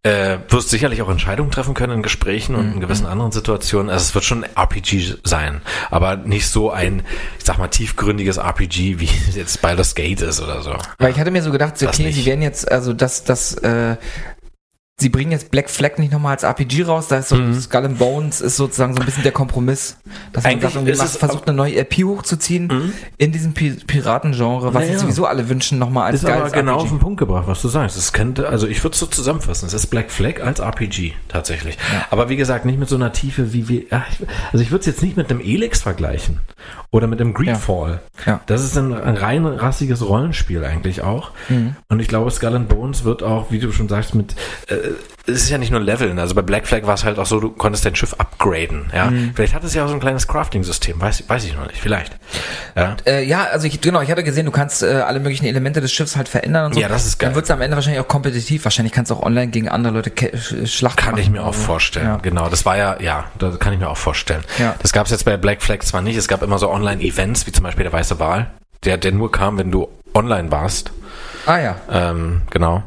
Äh, 0.04 0.40
wirst 0.50 0.70
sicherlich 0.70 1.04
auch 1.04 1.10
Entscheidungen 1.10 1.52
treffen 1.52 1.76
können 1.76 1.94
in 1.94 2.02
Gesprächen 2.02 2.56
und 2.56 2.74
in 2.74 2.80
gewissen 2.80 3.06
anderen 3.06 3.32
Situationen. 3.32 3.92
Also 3.92 4.02
es 4.02 4.16
wird 4.16 4.26
schon 4.26 4.44
ein 4.44 4.56
RPG 4.56 5.18
sein, 5.24 5.62
aber 5.92 6.16
nicht 6.16 6.48
so 6.48 6.72
ein, 6.72 7.04
ich 7.38 7.46
sag 7.46 7.60
mal, 7.60 7.68
tiefgründiges 7.68 8.38
RPG, 8.38 9.00
wie 9.00 9.10
jetzt 9.36 9.62
Baldur's 9.62 9.94
Gate 9.94 10.22
ist 10.22 10.42
oder 10.42 10.64
so. 10.64 10.76
Weil 10.98 11.12
ich 11.12 11.20
hatte 11.20 11.30
mir 11.30 11.44
so 11.44 11.52
gedacht, 11.52 11.76
okay, 11.84 12.12
sie 12.12 12.26
werden 12.26 12.42
jetzt, 12.42 12.72
also 12.72 12.94
das, 12.94 13.26
das, 13.26 13.54
äh, 13.56 13.98
sie 15.02 15.10
bringen 15.10 15.32
jetzt 15.32 15.52
Black 15.52 15.70
Flag 15.70 15.98
nicht 15.98 16.14
nochmal 16.14 16.32
als 16.34 16.44
RPG 16.44 16.84
raus, 16.84 17.08
da 17.10 17.18
ist 17.18 17.30
so 17.30 17.36
Skull 17.54 17.86
and 17.86 18.00
Bones 18.00 18.40
ist 18.40 18.56
sozusagen 18.56 18.94
so 18.94 19.00
ein 19.02 19.06
bisschen 19.06 19.24
der 19.24 19.32
Kompromiss. 19.34 19.98
Dass 20.32 20.44
man 20.46 20.54
Mhm. 20.54 20.60
Eigentlich 20.62 20.74
sagt, 20.74 20.88
ist 20.88 20.98
macht, 21.00 21.08
es 21.10 21.18
versucht 21.18 21.48
eine 21.48 21.58
neue 21.58 21.78
IP 21.80 22.04
hochzuziehen 22.06 22.94
in 23.18 23.32
diesem 23.32 23.54
Pi 23.54 23.72
Piratengenre, 23.72 24.68
was 24.74 24.82
Naja. 24.82 24.92
jetzt 24.92 25.02
sowieso 25.02 25.26
alle 25.26 25.50
wünschen, 25.50 25.78
nochmal 25.80 26.06
als 26.12 26.22
Ist 26.24 26.26
aber 26.30 26.38
geiles 26.40 26.54
genau 26.54 26.76
auf 26.76 26.84
RPG. 26.84 26.96
den 26.96 27.00
Punkt 27.00 27.20
gebracht, 27.20 27.44
was 27.48 27.62
du 27.62 27.68
sagst. 27.68 27.98
Es 27.98 28.14
könnte, 28.14 28.48
also 28.48 28.68
ich 28.68 28.84
würde 28.84 28.94
es 28.94 29.00
so 29.00 29.06
zusammenfassen. 29.08 29.66
Es 29.68 29.74
ist 29.74 29.88
Black 29.88 30.12
Flag 30.12 30.40
als 30.42 30.60
RPG 30.60 31.14
tatsächlich. 31.28 31.78
Aber 32.10 32.30
wie 32.30 32.36
gesagt, 32.38 32.66
nicht 32.66 32.80
mit 32.80 32.88
so 32.90 32.96
einer 32.96 33.12
Tiefe 33.12 33.52
wie 33.54 33.68
wir. 33.68 33.84
ja, 33.92 34.06
Also 34.52 34.64
ich 34.64 34.72
würde 34.72 34.82
es 34.82 34.86
jetzt 34.86 35.02
nicht 35.02 35.18
mit 35.18 35.30
einem 35.30 35.42
Elex 35.42 35.82
vergleichen 35.82 36.40
oder 36.92 37.08
mit 37.08 37.22
einem 37.22 37.34
Greedfall. 37.34 38.02
Ja. 38.26 38.42
Das 38.48 38.64
ist 38.64 38.78
ein, 38.78 38.94
ein 38.94 39.16
rein 39.18 39.46
rassiges 39.46 40.06
Rollenspiel 40.08 40.64
eigentlich 40.66 41.02
auch. 41.02 41.32
Mhm. 41.50 41.76
Und 41.90 42.00
ich 42.02 42.08
glaube, 42.10 42.30
Skull 42.32 42.56
and 42.56 42.68
Bones 42.68 43.04
wird 43.06 43.24
auch, 43.24 43.50
wie 43.50 43.60
du 43.60 43.72
schon 43.72 43.88
sagst, 43.88 44.14
mit 44.14 44.36
äh, 44.68 44.76
es 45.28 45.44
ist 45.44 45.50
ja 45.52 45.60
nicht 45.60 45.70
nur 45.72 45.80
Leveln. 45.80 46.18
Also 46.18 46.34
bei 46.34 46.42
Black 46.42 46.66
Flag 46.68 46.82
war 46.88 46.96
es 46.96 47.06
halt 47.06 47.20
auch 47.20 47.28
so, 47.28 47.40
du 47.40 47.52
konntest 47.52 47.86
dein 47.86 47.96
Schiff 47.96 48.16
upgraden. 48.16 48.88
Ja, 48.94 49.06
Mhm. 49.12 49.32
vielleicht 49.36 49.54
hat 49.54 49.64
es 49.64 49.74
ja 49.76 49.86
auch 49.86 49.88
so 49.88 49.94
ein 49.94 50.00
kleines 50.00 50.28
Crafting-System. 50.28 51.00
Weiß, 51.00 51.24
weiß 51.30 51.46
ich 51.46 51.56
noch 51.56 51.68
nicht. 51.68 51.80
Vielleicht. 51.80 52.18
Ja. 52.76 52.98
Äh, 53.06 53.24
ja, 53.26 53.44
also 53.46 53.68
ich, 53.68 53.80
genau, 53.82 54.02
ich 54.02 54.10
hatte 54.10 54.24
gesehen, 54.24 54.48
du 54.48 54.52
kannst 54.52 54.82
äh, 54.82 54.88
alle 54.88 55.20
möglichen 55.20 55.46
Elemente 55.46 55.80
des 55.80 55.94
Schiffs 55.94 56.18
halt 56.18 56.28
verändern 56.28 56.66
und 56.66 56.74
so. 56.74 56.80
Ja, 56.82 56.90
das 56.90 57.06
ist 57.06 57.20
geil. 57.20 57.30
Dann 57.30 57.36
wird 57.36 57.46
es 57.46 57.52
am 57.52 57.62
Ende 57.62 57.78
wahrscheinlich 57.78 58.02
auch 58.02 58.08
kompetitiv. 58.08 58.64
Wahrscheinlich 58.66 58.94
kannst 58.94 59.12
du 59.12 59.16
auch 59.16 59.22
online 59.22 59.48
gegen 59.52 59.70
andere 59.70 59.94
Leute 59.94 60.12
schlachten. 60.68 60.98
Kann 60.98 61.18
ich 61.18 61.26
machen 61.28 61.34
mir 61.34 61.44
auch 61.46 61.54
so. 61.54 61.62
vorstellen. 61.62 62.08
Ja. 62.08 62.18
Genau, 62.18 62.50
das 62.50 62.66
war 62.66 62.76
ja, 62.78 63.00
ja, 63.00 63.26
das 63.38 63.60
kann 63.60 63.74
ich 63.74 63.80
mir 63.80 63.90
auch 63.90 63.98
vorstellen. 63.98 64.42
Ja. 64.58 64.76
Das 64.82 64.92
gab 64.92 65.06
es 65.06 65.12
jetzt 65.12 65.24
bei 65.26 65.38
Black 65.38 65.62
Flag 65.62 65.82
zwar 65.84 66.02
nicht, 66.02 66.18
es 66.18 66.28
gab 66.28 66.42
immer 66.42 66.58
so 66.58 66.68
Online-Events, 66.82 67.46
wie 67.48 67.52
zum 67.52 67.64
Beispiel 67.64 67.84
der 67.84 67.94
Weiße 67.94 68.20
Wal, 68.20 68.50
der, 68.84 68.98
der 68.98 69.12
nur 69.12 69.32
kam, 69.32 69.58
wenn 69.58 69.72
du 69.72 69.88
online 70.14 70.52
warst. 70.52 70.92
Ah 71.46 71.60
ja, 71.60 71.76
Ähm, 71.92 72.42
genau. 72.50 72.84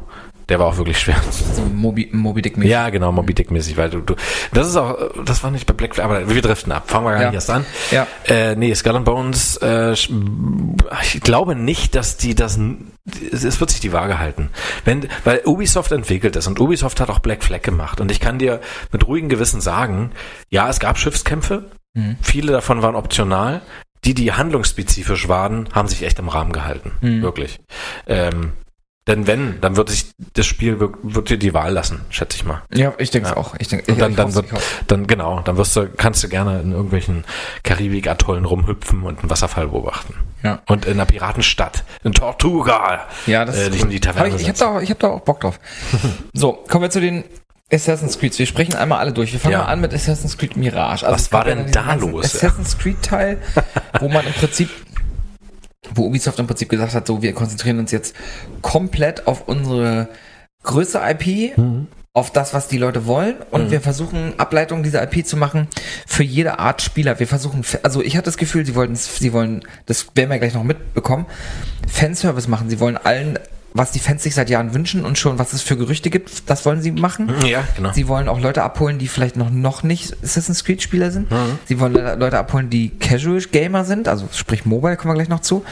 Der 0.47 0.59
war 0.59 0.67
auch 0.67 0.77
wirklich 0.77 0.99
schwer. 0.99 1.15
so 1.31 1.63
Moby, 1.63 2.07
Moby 2.11 2.43
Dick 2.43 2.55
-mäßig. 2.55 2.67
Ja, 2.67 2.91
genau, 2.91 3.11
Moby 3.11 3.33
Dick 3.33 3.49
mäßig, 3.49 3.77
weil 3.77 3.89
du, 3.89 4.01
du, 4.01 4.13
das 4.53 4.67
ist 4.67 4.75
auch, 4.75 4.95
das 5.25 5.43
war 5.43 5.49
nicht 5.49 5.65
bei 5.65 5.73
Black 5.73 5.95
Flag, 5.95 6.05
aber 6.05 6.29
wir 6.29 6.41
driften 6.43 6.71
ab. 6.71 6.83
Fangen 6.87 7.05
wir 7.05 7.13
gar 7.13 7.21
Ja. 7.21 7.27
nicht 7.29 7.35
erst 7.35 7.49
an. 7.49 7.65
Ja. 7.89 8.05
Äh, 8.27 8.55
nee, 8.55 8.71
Skull 8.75 8.95
and 8.95 9.05
Bones, 9.05 9.57
äh, 9.57 9.93
ich 9.93 10.11
glaube 11.23 11.55
nicht, 11.55 11.95
dass 11.95 12.17
die 12.17 12.35
das, 12.35 12.59
es, 13.31 13.59
wird 13.59 13.71
sich 13.71 13.79
die 13.79 13.91
Waage 13.91 14.19
halten. 14.19 14.49
Wenn, 14.83 15.07
weil 15.23 15.41
Ubisoft 15.45 15.91
entwickelt 15.91 16.35
es 16.35 16.45
und 16.45 16.59
Ubisoft 16.59 16.99
hat 16.99 17.09
auch 17.09 17.19
Black 17.19 17.43
Flag 17.43 17.63
gemacht 17.63 17.99
und 17.99 18.11
ich 18.11 18.19
kann 18.19 18.37
dir 18.37 18.61
mit 18.91 19.07
ruhigem 19.07 19.29
Gewissen 19.29 19.61
sagen, 19.61 20.11
ja, 20.51 20.69
es 20.69 20.79
gab 20.79 20.99
Schiffskämpfe, 20.99 21.65
Mhm. 21.97 22.17
viele 22.21 22.51
davon 22.51 22.81
waren 22.81 22.93
optional, 22.95 23.61
die, 24.05 24.13
die 24.13 24.31
handlungsspezifisch 24.33 25.27
waren, 25.27 25.67
haben 25.73 25.87
sich 25.87 26.03
echt 26.03 26.19
im 26.19 26.29
Rahmen 26.29 26.51
gehalten. 26.53 26.91
Mhm. 27.01 27.21
Wirklich. 27.21 27.59
Ähm, 28.07 28.53
denn 29.07 29.27
wenn, 29.27 29.61
dann 29.61 29.75
wird 29.75 29.89
sich 29.89 30.07
das 30.33 30.47
Spiel, 30.47 30.79
wird, 30.79 31.29
dir 31.29 31.37
die 31.37 31.53
Wahl 31.53 31.71
lassen, 31.73 32.01
schätze 32.09 32.37
ich 32.37 32.43
mal. 32.45 32.63
Ja, 32.73 32.91
ich 32.97 33.11
denke 33.11 33.27
es 33.29 33.35
Ja. 33.35 33.37
auch. 33.39 33.53
Ich 33.59 33.67
denke, 33.67 33.91
Und 33.91 34.01
dann, 34.01 34.15
dann 34.15 34.33
wird, 34.33 34.47
dann 34.87 35.05
genau, 35.05 35.41
dann 35.41 35.57
wirst 35.57 35.75
du, 35.75 35.87
kannst 35.95 36.23
du 36.23 36.27
gerne 36.29 36.59
in 36.61 36.71
irgendwelchen 36.71 37.23
Karibik-Atollen 37.63 38.45
rumhüpfen 38.45 39.03
und 39.03 39.19
einen 39.19 39.29
Wasserfall 39.29 39.67
beobachten. 39.67 40.15
Ja. 40.43 40.61
Und 40.67 40.85
in 40.85 40.93
einer 40.93 41.05
Piratenstadt, 41.05 41.83
in 42.03 42.13
Tortuga, 42.13 43.07
Ja, 43.27 43.45
das 43.45 43.57
äh, 43.57 43.63
ist 43.65 43.73
dich 43.75 43.81
in 43.83 43.89
die 43.89 43.97
Hab 43.97 44.15
Taverne 44.15 44.35
ich, 44.35 44.41
ich 44.41 44.47
habe 44.47 44.57
da, 44.57 44.67
auch- 44.77 44.81
ich 44.81 44.89
hab 44.89 44.99
da 44.99 45.07
auch 45.09 45.21
Bock 45.21 45.39
drauf. 45.41 45.59
so, 46.33 46.53
kommen 46.67 46.83
wir 46.83 46.89
zu 46.89 46.99
den 47.01 47.23
Assassin's 47.75 48.19
Creed. 48.19 48.37
Wir 48.37 48.45
sprechen 48.45 48.75
einmal 48.75 48.99
alle 48.99 49.11
durch. 49.11 49.33
Wir 49.33 49.39
fangen 49.39 49.53
Ja. 49.53 49.59
mal 49.59 49.65
an 49.65 49.81
mit 49.81 49.93
Assassin's 49.93 50.37
Creed 50.37 50.55
Mirage. 50.55 51.05
Also 51.05 51.15
Was 51.15 51.31
war 51.31 51.45
denn 51.45 51.71
da 51.71 51.95
los? 51.95 52.25
Assassin's 52.25 52.77
Creed 52.77 53.01
Teil, 53.01 53.39
wo 53.99 54.07
man 54.07 54.25
im 54.25 54.33
Prinzip, 54.33 54.69
wo 55.93 56.05
Ubisoft 56.05 56.37
im 56.39 56.45
Prinzip 56.47 56.69
gesagt 56.69 56.93
hat, 56.93 57.07
so, 57.07 57.21
wir 57.23 57.33
konzentrieren 57.33 57.79
uns 57.79 57.91
jetzt 57.91 58.15
komplett 58.61 59.25
auf 59.27 59.47
unsere 59.47 60.09
größte 60.63 60.99
IP, 61.03 61.57
Mhm. 61.57 61.87
auf 62.13 62.31
das, 62.31 62.53
was 62.53 62.67
die 62.67 62.77
Leute 62.77 63.07
wollen 63.07 63.35
und 63.51 63.71
wir 63.71 63.81
versuchen 63.81 64.33
Ableitungen 64.39 64.83
dieser 64.83 65.01
IP 65.03 65.25
zu 65.25 65.35
machen 65.35 65.67
für 66.07 66.23
jede 66.23 66.59
Art 66.59 66.81
Spieler. 66.83 67.19
Wir 67.19 67.27
versuchen, 67.27 67.63
also 67.83 68.01
ich 68.01 68.15
hatte 68.15 68.25
das 68.25 68.37
Gefühl, 68.37 68.65
sie 68.65 68.75
wollten, 68.75 68.95
sie 68.95 69.33
wollen, 69.33 69.63
das 69.87 70.07
werden 70.15 70.29
wir 70.29 70.37
gleich 70.39 70.53
noch 70.53 70.63
mitbekommen, 70.63 71.25
Fanservice 71.87 72.47
machen. 72.47 72.69
Sie 72.69 72.79
wollen 72.79 72.95
allen, 72.97 73.37
was 73.77 73.91
die 73.91 73.99
Fans 73.99 74.23
sich 74.23 74.33
seit 74.33 74.49
Jahren 74.49 74.73
wünschen 74.73 75.03
und 75.05 75.17
schon, 75.19 75.37
was 75.37 75.51
es 75.51 75.61
für 75.61 75.75
Gerüchte 75.75 76.09
gibt, 76.09 76.49
das 76.49 76.65
wollen 76.65 76.81
sie 76.81 76.91
machen. 76.91 77.29
Ja, 77.45 77.61
genau. 77.75 77.91
Sie 77.91 78.07
wollen 78.07 78.29
auch 78.29 78.39
Leute 78.39 78.63
abholen, 78.63 78.97
die 78.99 79.09
vielleicht 79.09 79.35
noch, 79.35 79.49
noch 79.49 79.83
nicht 79.83 80.15
Assassin's 80.23 80.63
Creed 80.63 80.81
Spieler 80.81 81.11
sind. 81.11 81.27
Sie 81.67 81.79
wollen 81.79 81.91
Le- 81.93 82.15
Leute 82.15 82.39
abholen, 82.39 82.69
die 82.69 82.89
Casual 82.89 83.39
Gamer 83.41 83.83
sind, 83.83 84.07
also 84.07 84.29
sprich 84.33 84.65
Mobile, 84.65 84.95
kommen 84.95 85.11
wir 85.13 85.15
gleich 85.15 85.27
noch 85.29 85.41
zu. 85.41 85.65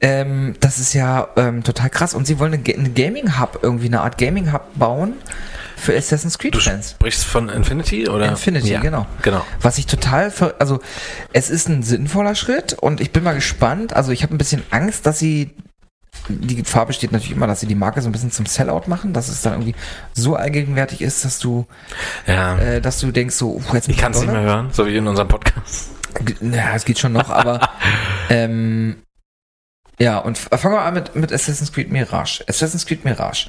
Ähm, 0.00 0.54
das 0.60 0.78
ist 0.78 0.94
ja 0.94 1.28
ähm, 1.36 1.62
total 1.62 1.90
krass. 1.90 2.14
Und 2.14 2.26
sie 2.26 2.38
wollen 2.38 2.54
eine, 2.54 2.62
Ga- 2.62 2.74
eine 2.78 2.90
Gaming 2.90 3.38
Hub, 3.38 3.58
irgendwie 3.62 3.86
eine 3.86 4.00
Art 4.00 4.18
Gaming 4.18 4.52
Hub 4.52 4.62
bauen 4.74 5.14
für 5.76 5.94
Assassin's 5.96 6.38
Creed 6.38 6.54
Du 6.54 6.58
Fans. 6.60 6.92
sprichst 6.92 7.24
von 7.24 7.48
Infinity 7.50 8.08
oder? 8.08 8.28
Infinity, 8.28 8.70
ja, 8.72 8.80
genau. 8.80 9.06
Genau. 9.22 9.44
Was 9.60 9.76
ich 9.78 9.86
total, 9.86 10.30
ver 10.30 10.54
also 10.58 10.80
es 11.34 11.50
ist 11.50 11.68
ein 11.68 11.82
sinnvoller 11.82 12.34
Schritt 12.34 12.72
und 12.74 13.00
ich 13.02 13.10
bin 13.12 13.22
mal 13.24 13.34
gespannt. 13.34 13.92
Also 13.94 14.10
ich 14.12 14.22
habe 14.22 14.34
ein 14.34 14.38
bisschen 14.38 14.62
Angst, 14.70 15.04
dass 15.06 15.18
sie 15.18 15.50
die 16.28 16.56
Gefahr 16.56 16.86
besteht 16.86 17.12
natürlich 17.12 17.36
immer, 17.36 17.46
dass 17.46 17.60
sie 17.60 17.66
die 17.66 17.74
Marke 17.74 18.02
so 18.02 18.08
ein 18.08 18.12
bisschen 18.12 18.30
zum 18.32 18.46
Sellout 18.46 18.82
machen, 18.86 19.12
dass 19.12 19.28
es 19.28 19.42
dann 19.42 19.54
irgendwie 19.54 19.74
so 20.12 20.36
allgegenwärtig 20.36 21.02
ist, 21.02 21.24
dass 21.24 21.38
du, 21.38 21.66
Ja. 22.26 22.58
äh, 22.58 22.80
dass 22.80 23.00
du 23.00 23.12
denkst 23.12 23.34
so, 23.34 23.56
uh, 23.56 23.74
jetzt 23.74 23.88
ich 23.88 23.96
kann 23.96 24.12
es 24.12 24.20
nicht 24.20 24.32
mehr 24.32 24.42
hören, 24.42 24.68
so 24.72 24.86
wie 24.86 24.96
in 24.96 25.06
unserem 25.06 25.28
Podcast. 25.28 25.90
Ja, 26.40 26.74
es 26.74 26.84
geht 26.84 26.98
schon 26.98 27.12
noch, 27.12 27.30
aber 27.30 27.68
ähm, 28.30 29.02
ja, 29.98 30.18
und 30.18 30.36
fangen 30.36 30.74
wir 30.74 30.82
an 30.82 30.94
mit, 30.94 31.16
mit 31.16 31.32
Assassin's 31.32 31.72
Creed 31.72 31.90
Mirage. 31.90 32.44
Assassin's 32.48 32.84
Creed 32.84 33.04
Mirage. 33.04 33.48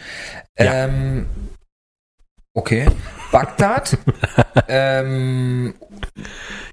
Ja. 0.58 0.86
Ähm, 0.86 1.26
okay. 2.54 2.88
Bagdad. 3.32 3.98
ähm, 4.68 5.74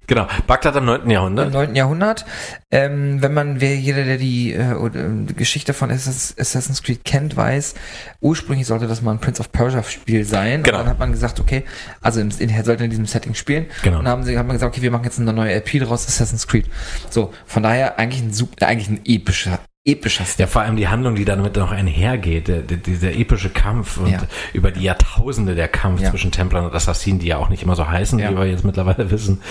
Genau. 0.06 0.26
Bagdad 0.46 0.76
im 0.76 0.84
9. 0.84 1.02
im 1.02 1.10
Jahrhundert. 1.10 1.52
9. 1.52 1.74
Jahrhundert. 1.74 2.24
Ähm, 2.70 3.22
wenn 3.22 3.32
man, 3.32 3.60
wer 3.60 3.76
jeder, 3.76 4.04
der 4.04 4.18
die, 4.18 4.52
äh, 4.52 4.72
ähm, 4.72 5.26
Geschichte 5.36 5.74
von 5.74 5.90
Assassin's, 5.90 6.82
Creed 6.82 7.04
kennt, 7.04 7.36
weiß, 7.36 7.74
ursprünglich 8.20 8.66
sollte 8.66 8.86
das 8.86 9.02
mal 9.02 9.12
ein 9.12 9.20
Prince 9.20 9.40
of 9.40 9.52
Persia 9.52 9.82
Spiel 9.82 10.24
sein. 10.24 10.62
Genau. 10.62 10.78
Und 10.78 10.84
dann 10.84 10.90
hat 10.90 10.98
man 10.98 11.12
gesagt, 11.12 11.40
okay, 11.40 11.64
also 12.00 12.20
im, 12.20 12.30
in, 12.38 12.50
er 12.50 12.64
sollte 12.64 12.84
in 12.84 12.90
diesem 12.90 13.06
Setting 13.06 13.34
spielen. 13.34 13.66
Genau. 13.82 13.98
Und 13.98 14.04
dann 14.04 14.12
haben 14.12 14.22
sie, 14.24 14.36
hat 14.36 14.46
man 14.46 14.56
gesagt, 14.56 14.74
okay, 14.74 14.82
wir 14.82 14.90
machen 14.90 15.04
jetzt 15.04 15.18
eine 15.18 15.32
neue 15.32 15.54
LP 15.54 15.80
draus, 15.80 16.06
Assassin's 16.06 16.46
Creed. 16.46 16.66
So, 17.10 17.32
von 17.46 17.62
daher 17.62 17.98
eigentlich 17.98 18.22
ein 18.22 18.32
super, 18.32 18.66
eigentlich 18.66 18.88
ein 18.88 19.00
epischer, 19.04 19.60
epischer 19.86 20.24
Stil. 20.24 20.44
Ja, 20.44 20.46
vor 20.46 20.62
allem 20.62 20.76
die 20.76 20.88
Handlung, 20.88 21.14
die 21.14 21.24
damit 21.24 21.56
noch 21.56 21.70
einhergeht, 21.70 22.48
der, 22.48 22.62
der, 22.62 22.78
dieser 22.78 23.12
epische 23.12 23.50
Kampf 23.50 23.98
und 23.98 24.10
Ja. 24.10 24.18
über 24.54 24.70
die 24.70 24.82
Jahrtausende 24.82 25.54
der 25.54 25.68
Kampf 25.68 26.00
Ja. 26.00 26.10
zwischen 26.10 26.32
Templern 26.32 26.64
und 26.64 26.74
Assassinen, 26.74 27.18
die 27.18 27.26
ja 27.26 27.36
auch 27.36 27.50
nicht 27.50 27.62
immer 27.62 27.76
so 27.76 27.86
heißen, 27.86 28.18
Ja. 28.18 28.30
wie 28.30 28.36
wir 28.36 28.46
jetzt 28.46 28.64
mittlerweile 28.64 29.10
wissen. 29.10 29.42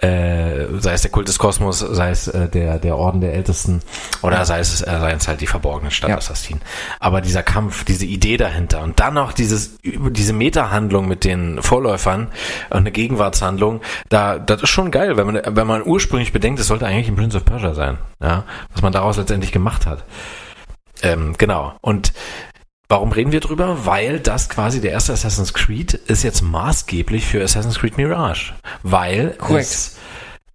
Äh, 0.00 0.66
sei 0.78 0.94
es 0.94 1.02
der 1.02 1.10
Kult 1.10 1.28
des 1.28 1.38
Kosmos, 1.38 1.80
sei 1.80 2.10
es 2.10 2.26
äh, 2.28 2.48
der, 2.48 2.78
der 2.78 2.96
Orden 2.96 3.20
der 3.20 3.34
Ältesten 3.34 3.82
oder 4.22 4.46
sei 4.46 4.60
es, 4.60 4.80
äh, 4.80 4.86
sei 4.86 5.12
es 5.12 5.28
halt 5.28 5.42
die 5.42 5.46
verborgenen 5.46 5.90
Stadtassassinen. 5.90 6.62
Aber 7.00 7.20
dieser 7.20 7.42
Kampf, 7.42 7.84
diese 7.84 8.06
Idee 8.06 8.38
dahinter 8.38 8.80
und 8.80 8.98
dann 8.98 9.12
noch 9.12 9.34
dieses, 9.34 9.78
über 9.82 10.08
diese 10.10 10.32
Meta-Handlung 10.32 11.06
mit 11.06 11.24
den 11.24 11.60
Vorläufern 11.62 12.28
und 12.70 12.78
eine 12.78 12.92
Gegenwartshandlung, 12.92 13.82
da, 14.08 14.38
das 14.38 14.62
ist 14.62 14.70
schon 14.70 14.90
geil, 14.90 15.18
wenn 15.18 15.26
man, 15.26 15.42
wenn 15.44 15.66
man 15.66 15.82
ursprünglich 15.84 16.32
bedenkt, 16.32 16.60
es 16.60 16.68
sollte 16.68 16.86
eigentlich 16.86 17.08
ein 17.08 17.16
Prince 17.16 17.36
of 17.36 17.44
Persia 17.44 17.74
sein, 17.74 17.98
ja, 18.22 18.44
was 18.72 18.80
man 18.80 18.92
daraus 18.92 19.18
letztendlich 19.18 19.52
gemacht 19.52 19.84
hat. 19.84 20.04
Ähm, 21.02 21.34
genau. 21.36 21.74
Und 21.80 22.12
warum 22.90 23.12
reden 23.12 23.32
wir 23.32 23.40
drüber? 23.40 23.86
Weil 23.86 24.20
das 24.20 24.50
quasi 24.50 24.80
der 24.80 24.90
erste 24.90 25.12
Assassin's 25.12 25.54
Creed 25.54 25.94
ist 25.94 26.22
jetzt 26.24 26.42
maßgeblich 26.42 27.24
für 27.24 27.42
Assassin's 27.42 27.78
Creed 27.78 27.96
Mirage. 27.96 28.52
Weil 28.82 29.38
es 29.48 29.96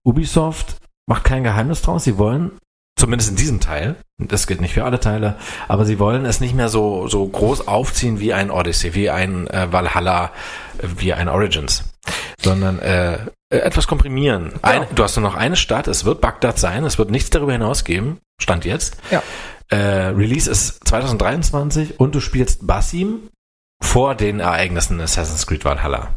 Ubisoft 0.04 0.76
macht 1.08 1.24
kein 1.24 1.44
Geheimnis 1.44 1.82
draus. 1.82 2.04
Sie 2.04 2.18
wollen, 2.18 2.52
zumindest 3.00 3.32
in 3.32 3.38
diesem 3.38 3.62
Teil, 3.62 3.96
das 4.18 4.48
gilt 4.48 4.62
nicht 4.62 4.74
für 4.74 4.84
alle 4.84 5.00
Teile, 5.00 5.38
aber 5.68 5.86
sie 5.86 5.98
wollen 5.98 6.26
es 6.26 6.42
nicht 6.42 6.54
mehr 6.54 6.70
so, 6.70 7.08
so 7.08 7.26
groß 7.26 7.68
aufziehen 7.68 8.20
wie 8.20 8.34
ein 8.34 8.52
Odyssey, 8.52 8.94
wie 8.94 9.10
ein 9.10 9.48
äh, 9.48 9.72
Valhalla, 9.72 10.32
äh, 10.78 10.88
wie 10.98 11.14
ein 11.14 11.30
Origins, 11.30 11.86
sondern 12.42 12.80
äh, 12.80 13.14
äh, 13.50 13.58
etwas 13.58 13.88
komprimieren. 13.88 14.54
Ein, 14.62 14.86
du 14.94 15.04
hast 15.04 15.16
nur 15.16 15.30
noch 15.30 15.36
eine 15.36 15.56
Stadt, 15.56 15.88
es 15.88 16.04
wird 16.04 16.20
Bagdad 16.20 16.60
sein, 16.60 16.84
es 16.84 16.98
wird 16.98 17.12
nichts 17.12 17.30
darüber 17.30 17.54
hinaus 17.54 17.86
geben, 17.86 18.20
Stand 18.42 18.66
jetzt. 18.66 18.98
Ja. 19.10 19.24
Äh, 19.70 19.78
Release 19.78 20.50
ist 20.50 20.88
2023 20.88 22.00
und 22.00 22.16
du 22.16 22.20
spielst 22.20 22.66
Basim 22.68 23.30
vor 23.82 24.16
den 24.16 24.40
Ereignissen 24.40 25.02
Assassin's 25.02 25.48
Creed 25.48 25.66
Valhalla. 25.66 26.16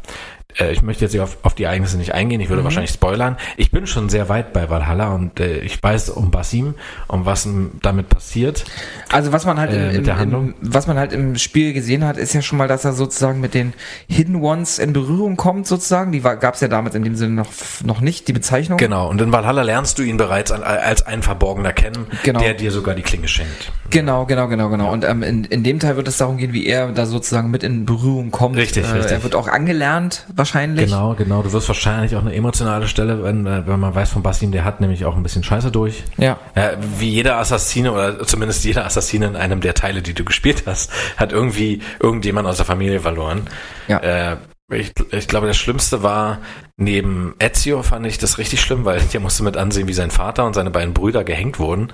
Äh, 0.58 0.72
ich 0.72 0.82
möchte 0.82 1.04
jetzt 1.04 1.12
hier 1.12 1.22
auf, 1.24 1.38
auf 1.42 1.54
die 1.54 1.64
Ereignisse 1.64 1.96
nicht 1.96 2.14
eingehen, 2.14 2.40
ich 2.40 2.48
würde 2.48 2.62
Mhm. 2.62 2.64
wahrscheinlich 2.64 2.90
spoilern. 2.92 3.36
Ich 3.56 3.70
bin 3.70 3.86
schon 3.86 4.08
sehr 4.08 4.28
weit 4.28 4.52
bei 4.52 4.68
Valhalla 4.70 5.08
und 5.14 5.40
äh, 5.40 5.58
ich 5.58 5.82
weiß 5.82 6.10
um 6.10 6.30
Basim, 6.30 6.74
um 7.06 7.24
was 7.26 7.48
damit 7.82 8.08
passiert. 8.08 8.64
Also 9.12 9.32
was 9.32 9.44
man 9.46 9.58
halt 9.58 9.72
Äh, 9.72 9.96
im, 9.96 10.04
im, 10.04 10.32
im, 10.34 10.54
was 10.60 10.86
man 10.86 10.98
halt 10.98 11.12
im 11.12 11.36
Spiel 11.36 11.72
gesehen 11.72 12.04
hat, 12.04 12.16
ist 12.16 12.32
ja 12.34 12.42
schon 12.42 12.58
mal, 12.58 12.68
dass 12.68 12.84
er 12.84 12.92
sozusagen 12.92 13.40
mit 13.40 13.54
den 13.54 13.72
Hidden 14.08 14.36
Ones 14.36 14.78
in 14.78 14.92
Berührung 14.92 15.36
kommt, 15.36 15.66
sozusagen. 15.66 16.12
Die 16.12 16.20
gab 16.20 16.54
es 16.54 16.60
ja 16.60 16.68
damals 16.68 16.94
in 16.94 17.04
dem 17.04 17.14
Sinne 17.16 17.34
noch, 17.34 17.48
noch 17.84 18.00
nicht, 18.00 18.28
die 18.28 18.32
Bezeichnung. 18.32 18.78
Genau, 18.78 19.08
und 19.08 19.20
in 19.20 19.32
Valhalla 19.32 19.62
lernst 19.62 19.98
du 19.98 20.02
ihn 20.02 20.16
bereits 20.16 20.50
an, 20.52 20.62
als 20.62 21.06
einen 21.06 21.22
Verborgener 21.22 21.72
kennen, 21.72 22.06
Genau. 22.24 22.40
der 22.40 22.54
dir 22.54 22.70
sogar 22.70 22.94
die 22.94 23.02
Klinge 23.02 23.28
schenkt. 23.28 23.72
Genau, 23.90 24.26
genau, 24.26 24.48
genau, 24.48 24.68
genau. 24.68 24.92
Und 24.92 25.04
ähm, 25.04 25.22
in, 25.22 25.44
in 25.44 25.62
dem 25.64 25.78
Teil 25.78 25.96
wird 25.96 26.08
es 26.08 26.16
darum 26.18 26.36
gehen, 26.36 26.52
wie 26.52 26.66
er 26.66 26.88
da 26.92 27.06
sozusagen 27.06 27.50
mit 27.50 27.62
in 27.62 27.86
Berührung 27.86 28.30
kommt. 28.30 28.56
Richtig, 28.56 28.84
äh, 28.86 28.90
richtig. 28.90 29.12
Er 29.12 29.22
wird 29.22 29.34
auch 29.34 29.48
angelernt, 29.48 30.26
wahrscheinlich. 30.34 30.47
Genau, 30.84 31.14
genau. 31.14 31.42
Du 31.42 31.52
wirst 31.52 31.68
wahrscheinlich 31.68 32.16
auch 32.16 32.20
eine 32.20 32.34
emotionale 32.34 32.88
Stelle, 32.88 33.22
wenn, 33.22 33.46
äh, 33.46 33.66
wenn 33.66 33.80
man 33.80 33.94
weiß 33.94 34.10
von 34.10 34.22
Basim, 34.22 34.52
der 34.52 34.64
hat 34.64 34.80
nämlich 34.80 35.04
auch 35.04 35.16
ein 35.16 35.22
bisschen 35.22 35.42
Scheiße 35.42 35.70
durch. 35.70 36.04
Ja. 36.16 36.38
Ja, 36.56 36.72
wie 36.98 37.10
jeder 37.10 37.36
Assassine 37.36 37.92
oder 37.92 38.26
zumindest 38.26 38.64
jeder 38.64 38.84
Assassine 38.84 39.26
in 39.26 39.36
einem 39.36 39.60
der 39.60 39.74
Teile, 39.74 40.02
die 40.02 40.14
du 40.14 40.24
gespielt 40.24 40.64
hast, 40.66 40.90
hat 41.16 41.32
irgendwie 41.32 41.82
irgendjemand 42.00 42.48
aus 42.48 42.56
der 42.56 42.66
Familie 42.66 43.00
verloren. 43.00 43.42
Ja. 43.88 43.98
Äh, 43.98 44.36
ich, 44.70 44.92
ich 45.12 45.28
glaube, 45.28 45.46
das 45.46 45.56
Schlimmste 45.56 46.02
war, 46.02 46.38
neben 46.76 47.34
Ezio 47.38 47.82
fand 47.82 48.06
ich 48.06 48.18
das 48.18 48.38
richtig 48.38 48.60
schlimm, 48.60 48.84
weil 48.84 49.00
der 49.12 49.20
musste 49.20 49.42
mit 49.42 49.56
ansehen, 49.56 49.88
wie 49.88 49.94
sein 49.94 50.10
Vater 50.10 50.44
und 50.44 50.54
seine 50.54 50.70
beiden 50.70 50.94
Brüder 50.94 51.24
gehängt 51.24 51.58
wurden. 51.58 51.92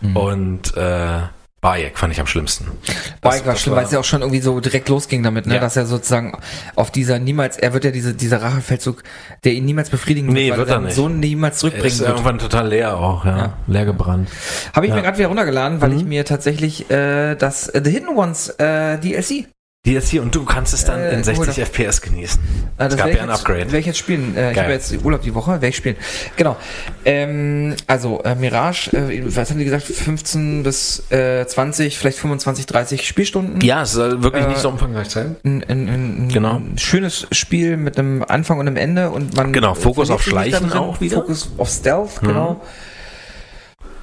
Mhm. 0.00 0.16
Und 0.16 0.76
äh, 0.76 1.20
Bayek 1.60 1.98
fand 1.98 2.12
ich 2.12 2.20
am 2.20 2.26
schlimmsten. 2.26 2.66
Das- 3.20 3.44
war 3.44 3.52
das 3.52 3.60
schlimm, 3.60 3.74
weil 3.76 3.84
es 3.84 3.90
ja 3.92 3.98
auch 4.00 4.04
schon 4.04 4.22
irgendwie 4.22 4.40
so 4.40 4.60
direkt 4.60 4.88
losging 4.88 5.22
damit, 5.22 5.46
ne? 5.46 5.54
Ja. 5.56 5.60
dass 5.60 5.76
er 5.76 5.84
sozusagen 5.84 6.38
auf 6.74 6.90
dieser 6.90 7.18
niemals, 7.18 7.58
er 7.58 7.74
wird 7.74 7.84
ja 7.84 7.90
diese, 7.90 8.14
dieser 8.14 8.40
Rachefeldzug, 8.40 9.02
der 9.44 9.52
ihn 9.52 9.66
niemals 9.66 9.90
befriedigen 9.90 10.28
wird, 10.28 10.36
Nee, 10.38 10.50
weil 10.52 10.58
wird 10.58 10.68
er 10.70 10.76
er 10.76 10.82
seinen. 10.82 10.90
Sohn 10.92 11.20
niemals 11.20 11.56
ist 11.56 11.60
zurückbringen 11.60 11.98
wird. 11.98 12.08
irgendwann 12.08 12.38
total 12.38 12.68
leer 12.68 12.96
auch, 12.96 13.24
ja. 13.26 13.36
Ja. 13.38 13.52
Leer 13.66 13.84
gebrannt. 13.84 14.30
Habe 14.74 14.86
ich 14.86 14.90
Ja. 14.90 14.96
mir 14.96 15.02
gerade 15.02 15.18
wieder 15.18 15.28
runtergeladen, 15.28 15.80
weil 15.82 15.90
Mhm. 15.90 15.96
ich 15.98 16.04
mir 16.04 16.24
tatsächlich 16.24 16.90
äh, 16.90 17.34
das 17.34 17.68
äh, 17.68 17.82
The 17.84 17.90
Hidden 17.90 18.16
Ones 18.16 18.48
äh, 18.58 18.96
DLC 18.98 19.46
Hier 19.86 20.20
und 20.22 20.34
du 20.34 20.44
kannst 20.44 20.74
es 20.74 20.84
dann 20.84 21.00
Äh, 21.00 21.14
in 21.14 21.24
60 21.24 21.56
cool. 21.56 21.64
FPS 21.64 22.02
genießen. 22.02 22.38
Äh, 22.76 22.84
es 22.88 22.96
gab 22.98 23.14
ja 23.14 23.22
ein 23.22 23.30
Upgrade. 23.30 23.60
Werde 23.60 23.78
ich 23.78 23.86
jetzt 23.86 23.96
spielen. 23.98 24.36
Äh, 24.36 24.52
ich 24.52 24.58
habe 24.58 24.72
jetzt 24.72 24.94
Urlaub 25.02 25.22
die 25.22 25.34
Woche, 25.34 25.52
werde 25.52 25.68
ich 25.68 25.76
spielen. 25.76 25.96
Genau. 26.36 26.58
Ähm, 27.06 27.74
also 27.86 28.20
äh, 28.22 28.34
Mirage, 28.34 28.90
äh, 28.94 29.22
was 29.34 29.48
haben 29.48 29.56
die 29.58 29.64
gesagt? 29.64 29.84
15 29.84 30.64
bis 30.64 31.10
äh, 31.10 31.46
20, 31.46 31.96
vielleicht 31.96 32.18
25, 32.18 32.66
30 32.66 33.08
Spielstunden. 33.08 33.62
Ja, 33.62 33.80
es 33.84 33.92
soll 33.92 34.22
wirklich 34.22 34.44
Äh, 34.44 34.48
nicht 34.48 34.60
so 34.60 34.68
umfangreich 34.68 35.08
sein. 35.08 35.36
Ein, 35.46 35.64
ein, 35.66 35.88
ein, 35.88 36.28
Genau. 36.28 36.56
ein 36.56 36.76
schönes 36.76 37.26
Spiel 37.32 37.78
mit 37.78 37.98
einem 37.98 38.22
Anfang 38.22 38.58
und 38.58 38.66
einem 38.66 38.76
Ende 38.76 39.08
und 39.08 39.34
man 39.34 39.50
Genau, 39.54 39.72
Fokus 39.72 40.10
auf 40.10 40.22
Schleichen 40.22 40.74
auch 40.74 41.00
wieder. 41.00 41.16
Mhm. 41.16 41.20
Fokus 41.22 41.50
auf 41.56 41.70
Stealth, 41.70 42.20
genau. 42.20 42.60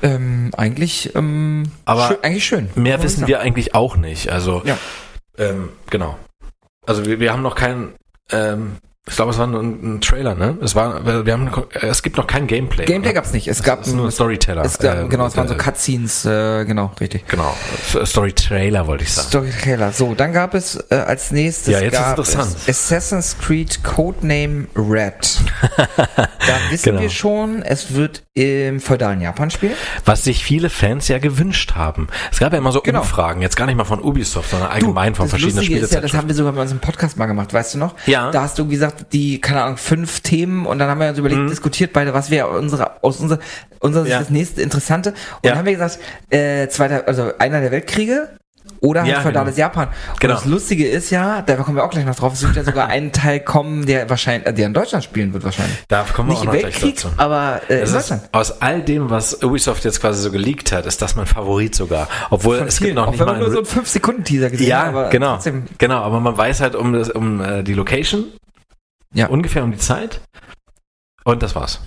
Ähm, 0.01 0.49
eigentlich, 0.57 1.13
ähm, 1.15 1.71
Aber 1.85 2.07
schön, 2.07 2.17
eigentlich 2.23 2.45
schön. 2.45 2.69
Mehr 2.73 3.01
wissen 3.03 3.27
wir 3.27 3.41
eigentlich 3.41 3.75
auch 3.75 3.95
nicht. 3.95 4.31
Also, 4.31 4.63
Ja. 4.65 4.75
Ähm, 5.37 5.69
genau. 5.89 6.17
Also 6.85 7.05
wir, 7.05 7.19
wir 7.19 7.33
haben 7.33 7.41
noch 7.41 7.55
keinen, 7.55 7.93
ähm, 8.31 8.77
ich 9.09 9.15
glaube, 9.15 9.31
es 9.31 9.37
war 9.37 9.47
nur 9.47 9.61
ein, 9.61 9.95
ein 9.95 10.01
Trailer, 10.01 10.35
ne? 10.35 10.57
Es 10.61 10.75
war, 10.75 11.25
wir 11.25 11.31
haben, 11.33 11.49
es 11.81 12.03
gibt 12.03 12.17
noch 12.17 12.27
kein 12.27 12.45
Gameplay. 12.45 12.83
Gameplay 12.85 13.11
oder? 13.11 13.13
gab's 13.21 13.31
nicht. 13.31 13.47
Es 13.47 13.63
gab 13.63 13.81
es 13.81 13.87
ist 13.87 13.93
nur 13.93 14.05
ein 14.07 14.11
Storyteller. 14.11 14.63
es 14.65 14.77
gab, 14.79 15.05
äh, 15.05 15.07
genau, 15.07 15.27
es 15.27 15.37
waren 15.37 15.47
so 15.47 15.53
äh, 15.53 15.57
Cutscenes, 15.57 16.25
äh, 16.25 16.65
genau, 16.65 16.91
richtig. 16.99 17.25
Genau, 17.27 17.55
Story-Trailer 18.05 18.85
wollte 18.87 19.03
ich 19.05 19.13
sagen. 19.13 19.27
Story 19.29 19.49
Trailer. 19.61 19.91
So, 19.93 20.13
dann 20.13 20.33
gab 20.33 20.53
es 20.53 20.75
äh, 20.91 20.95
als 20.95 21.31
nächstes 21.31 21.73
Ja, 21.73 21.79
jetzt 21.79 21.93
ist 21.93 21.99
gab 21.99 22.17
interessant. 22.17 22.55
es 22.67 22.69
Assassin's 22.69 23.37
Creed 23.39 23.81
Codename 23.83 24.67
Red. 24.75 25.39
da 25.77 26.17
wissen 26.69 26.83
Genau. 26.91 27.01
wir 27.01 27.09
schon, 27.09 27.61
es 27.63 27.93
wird 27.93 28.23
im 28.37 28.79
feudalen 28.79 29.19
Japan 29.19 29.49
spielen. 29.49 29.73
Was 30.05 30.23
sich 30.23 30.43
viele 30.43 30.69
Fans 30.69 31.07
ja 31.07 31.17
gewünscht 31.17 31.73
haben. 31.75 32.07
Es 32.31 32.39
gab 32.39 32.51
ja 32.53 32.59
immer 32.59 32.71
so 32.71 32.81
Genau. 32.81 32.99
Umfragen, 33.01 33.41
jetzt 33.41 33.55
gar 33.57 33.65
nicht 33.65 33.75
mal 33.75 33.83
von 33.83 33.99
Ubisoft, 34.01 34.51
sondern 34.51 34.69
allgemein 34.69 35.15
von 35.15 35.25
das 35.25 35.31
verschiedenen 35.31 35.57
Lustige 35.57 35.79
ist 35.79 35.93
ja, 35.93 36.01
das 36.01 36.13
haben 36.13 36.27
wir 36.27 36.35
sogar 36.35 36.53
bei 36.53 36.61
uns 36.61 36.71
im 36.71 36.79
Podcast 36.79 37.17
mal 37.17 37.25
gemacht, 37.25 37.51
weißt 37.53 37.73
du 37.73 37.79
noch? 37.79 37.95
Ja. 38.05 38.29
Da 38.31 38.43
hast 38.43 38.59
du 38.59 38.67
gesagt, 38.67 39.07
die, 39.13 39.41
keine 39.41 39.63
Ahnung, 39.63 39.77
fünf 39.77 40.19
Themen 40.21 40.65
und 40.67 40.77
dann 40.79 40.89
haben 40.89 40.99
wir 41.01 41.09
uns 41.09 41.17
überlegt, 41.17 41.49
diskutiert 41.49 41.93
beide, 41.93 42.13
was 42.13 42.29
wäre 42.29 42.47
unsere, 42.49 43.03
aus 43.03 43.19
unserer, 43.19 43.39
Mhm. 43.83 44.05
Ja. 44.07 44.19
das 44.19 44.29
nächste 44.29 44.61
Interessante. 44.61 45.09
Und 45.11 45.17
Ja. 45.43 45.51
dann 45.51 45.57
haben 45.59 45.65
wir 45.65 45.73
gesagt, 45.73 45.99
äh, 46.29 46.67
zweiter, 46.67 47.07
also 47.07 47.31
einer 47.39 47.61
der 47.61 47.71
Weltkriege 47.71 48.29
oder 48.81 49.01
halt 49.01 49.11
Ja, 49.11 49.21
feudales 49.21 49.55
genau. 49.55 49.67
Japan. 49.67 49.87
Und 50.13 50.19
Genau. 50.19 50.33
das 50.35 50.45
Lustige 50.45 50.87
ist 50.87 51.09
ja, 51.09 51.41
da 51.41 51.55
kommen 51.57 51.75
wir 51.77 51.83
auch 51.83 51.89
gleich 51.89 52.05
noch 52.05 52.15
drauf, 52.15 52.33
es 52.33 52.43
wird 52.43 52.55
ja 52.55 52.63
sogar 52.63 52.87
ein 52.89 53.11
Teil 53.11 53.39
kommen, 53.39 53.85
der 53.85 54.09
wahrscheinlich, 54.09 54.47
äh, 54.47 54.53
der 54.53 54.67
in 54.67 54.73
Deutschland 54.73 55.03
spielen 55.03 55.33
wird 55.33 55.43
wahrscheinlich. 55.43 55.77
Da 55.87 56.03
kommen 56.03 56.29
wir 56.29 56.33
Nicht 56.33 56.41
auch 56.41 56.45
noch 56.45 56.53
Weltkrieg, 56.53 56.79
gleich 56.81 56.93
dazu. 56.95 57.09
aber 57.17 57.61
äh, 57.69 57.77
in 57.77 57.83
Es 57.83 57.89
ist, 57.89 57.95
Deutschland. 58.11 58.29
aus 58.31 58.61
all 58.61 58.81
dem, 58.81 59.09
was 59.09 59.43
Ubisoft 59.43 59.83
jetzt 59.85 60.01
quasi 60.01 60.21
so 60.21 60.31
geleakt 60.31 60.71
hat, 60.71 60.85
ist 60.85 61.01
das 61.01 61.15
mein 61.15 61.25
Favorit 61.27 61.75
sogar. 61.75 62.07
Obwohl 62.29 62.57
Von 62.59 62.67
es 62.67 62.77
vielen, 62.77 62.89
gibt 62.89 62.95
noch 62.97 63.07
auch 63.07 63.11
nicht 63.11 63.19
wenn 63.19 63.25
mal 63.27 63.31
man 63.39 63.41
nur 63.41 63.51
so 63.51 63.57
einen 63.59 63.85
5-Sekunden-Teaser 63.85 64.49
gesehen 64.49 64.67
Ja, 64.67 64.79
hat, 64.79 64.87
aber 64.87 65.09
genau. 65.09 65.33
trotzdem. 65.33 65.65
Genau, 65.77 66.01
aber 66.01 66.19
man 66.19 66.37
weiß 66.37 66.61
halt 66.61 66.75
um, 66.75 66.93
das, 66.93 67.09
um 67.09 67.41
äh, 67.41 67.63
die 67.63 67.73
Location, 67.73 68.25
Ja. 69.13 69.27
ungefähr 69.27 69.63
um 69.63 69.71
die 69.71 69.77
Zeit 69.77 70.21
und 71.23 71.43
das 71.43 71.55
war's. 71.55 71.79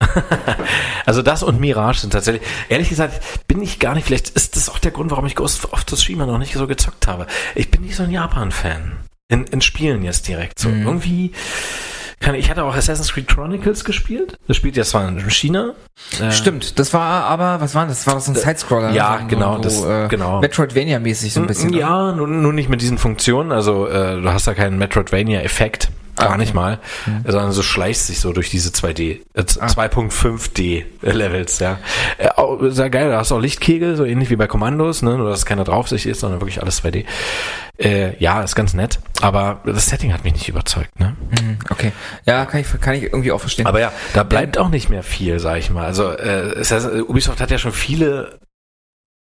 also 1.06 1.22
das 1.22 1.42
und 1.42 1.60
Mirage 1.60 2.00
sind 2.00 2.12
tatsächlich, 2.12 2.42
ehrlich 2.68 2.88
gesagt, 2.88 3.20
bin 3.48 3.62
ich 3.62 3.78
gar 3.78 3.94
nicht, 3.94 4.06
vielleicht 4.06 4.30
ist 4.30 4.56
das 4.56 4.68
auch 4.68 4.78
der 4.78 4.90
Grund, 4.90 5.10
warum 5.10 5.26
ich 5.26 5.34
Ghost 5.34 5.72
of 5.72 5.84
Tsushima 5.86 6.26
noch 6.26 6.38
nicht 6.38 6.54
so 6.54 6.66
gezockt 6.66 7.06
habe. 7.06 7.26
Ich 7.54 7.70
bin 7.70 7.82
nicht 7.82 7.96
so 7.96 8.02
ein 8.02 8.10
Japan-Fan. 8.10 8.92
In, 9.28 9.44
in 9.44 9.60
Spielen 9.60 10.04
jetzt 10.04 10.28
direkt 10.28 10.58
so. 10.58 10.68
Mhm. 10.68 10.86
Irgendwie, 10.86 11.32
kann, 12.20 12.34
ich 12.36 12.48
hatte 12.48 12.62
auch 12.64 12.74
Assassin's 12.76 13.12
Creed 13.12 13.26
Chronicles 13.28 13.84
gespielt. 13.84 14.36
Das 14.46 14.56
spielt 14.56 14.76
ja 14.76 14.84
zwar 14.84 15.08
in 15.08 15.28
China. 15.30 15.74
äh, 16.20 16.30
Stimmt, 16.30 16.78
das 16.78 16.94
war 16.94 17.24
aber, 17.24 17.60
was 17.60 17.74
war 17.74 17.86
das? 17.86 18.04
Das 18.04 18.12
war 18.14 18.20
so 18.20 18.30
ein 18.32 18.36
Sidescroller. 18.36 18.90
ja, 18.92 19.18
so, 19.22 19.26
genau, 19.26 19.56
so, 19.56 19.62
das- 19.62 19.84
äh, 19.84 20.08
genau. 20.08 20.40
Metroidvania-mäßig 20.40 21.32
so 21.32 21.40
ein 21.40 21.46
bisschen. 21.46 21.70
ne? 21.70 21.78
Ja, 21.78 22.12
nur, 22.12 22.28
nur 22.28 22.52
nicht 22.52 22.68
mit 22.68 22.80
diesen 22.82 22.98
Funktionen. 22.98 23.50
Also 23.52 23.88
äh, 23.88 24.20
du 24.20 24.32
hast 24.32 24.46
da 24.46 24.54
keinen 24.54 24.78
Metroidvania-Effekt. 24.78 25.88
Gar 26.16 26.26
Ah, 26.28 26.30
okay. 26.30 26.38
nicht 26.38 26.54
mal. 26.54 26.78
Sondern 27.26 27.52
so 27.52 27.62
schleichst 27.62 28.06
sich 28.06 28.20
so 28.20 28.32
durch 28.32 28.50
diese 28.50 28.70
2D, 28.70 29.20
äh, 29.34 29.44
Ah. 29.60 29.66
2.5D 29.66 30.84
Levels, 31.02 31.58
ja. 31.58 31.78
Äh, 32.18 32.28
auch, 32.30 32.58
sehr 32.68 32.90
geil, 32.90 33.10
da 33.10 33.18
hast 33.18 33.30
du 33.30 33.36
auch 33.36 33.40
Lichtkegel, 33.40 33.96
so 33.96 34.04
ähnlich 34.04 34.30
wie 34.30 34.36
bei 34.36 34.46
Kommandos, 34.46 35.02
ne? 35.02 35.16
Nur 35.16 35.28
dass 35.30 35.44
keine 35.46 35.64
Draufsicht 35.64 36.06
ist, 36.06 36.20
sondern 36.20 36.40
wirklich 36.40 36.60
alles 36.62 36.82
2D. 36.82 37.04
Äh, 37.78 38.16
ja, 38.18 38.40
ist 38.42 38.54
ganz 38.54 38.72
nett. 38.72 38.98
Aber 39.20 39.60
das 39.66 39.86
Setting 39.88 40.12
hat 40.14 40.24
mich 40.24 40.32
nicht 40.32 40.48
überzeugt, 40.48 40.98
ne? 40.98 41.14
Mhm, 41.40 41.58
Okay. 41.70 41.92
Ja, 42.24 42.46
kann 42.46 42.60
ich, 42.60 42.80
kann 42.80 42.94
ich 42.94 43.02
irgendwie 43.04 43.32
auch 43.32 43.40
verstehen. 43.40 43.66
Aber 43.66 43.80
ja, 43.80 43.92
da 44.14 44.22
bleibt 44.22 44.56
auch 44.58 44.68
nicht 44.70 44.88
mehr 44.88 45.02
viel, 45.02 45.38
sag 45.38 45.58
ich 45.58 45.70
mal. 45.70 45.84
Also 45.84 46.10
äh, 46.10 46.54
es 46.58 46.70
heißt, 46.70 46.88
Ubisoft 47.08 47.40
hat 47.40 47.50
ja 47.50 47.58
schon 47.58 47.72
viele, 47.72 48.38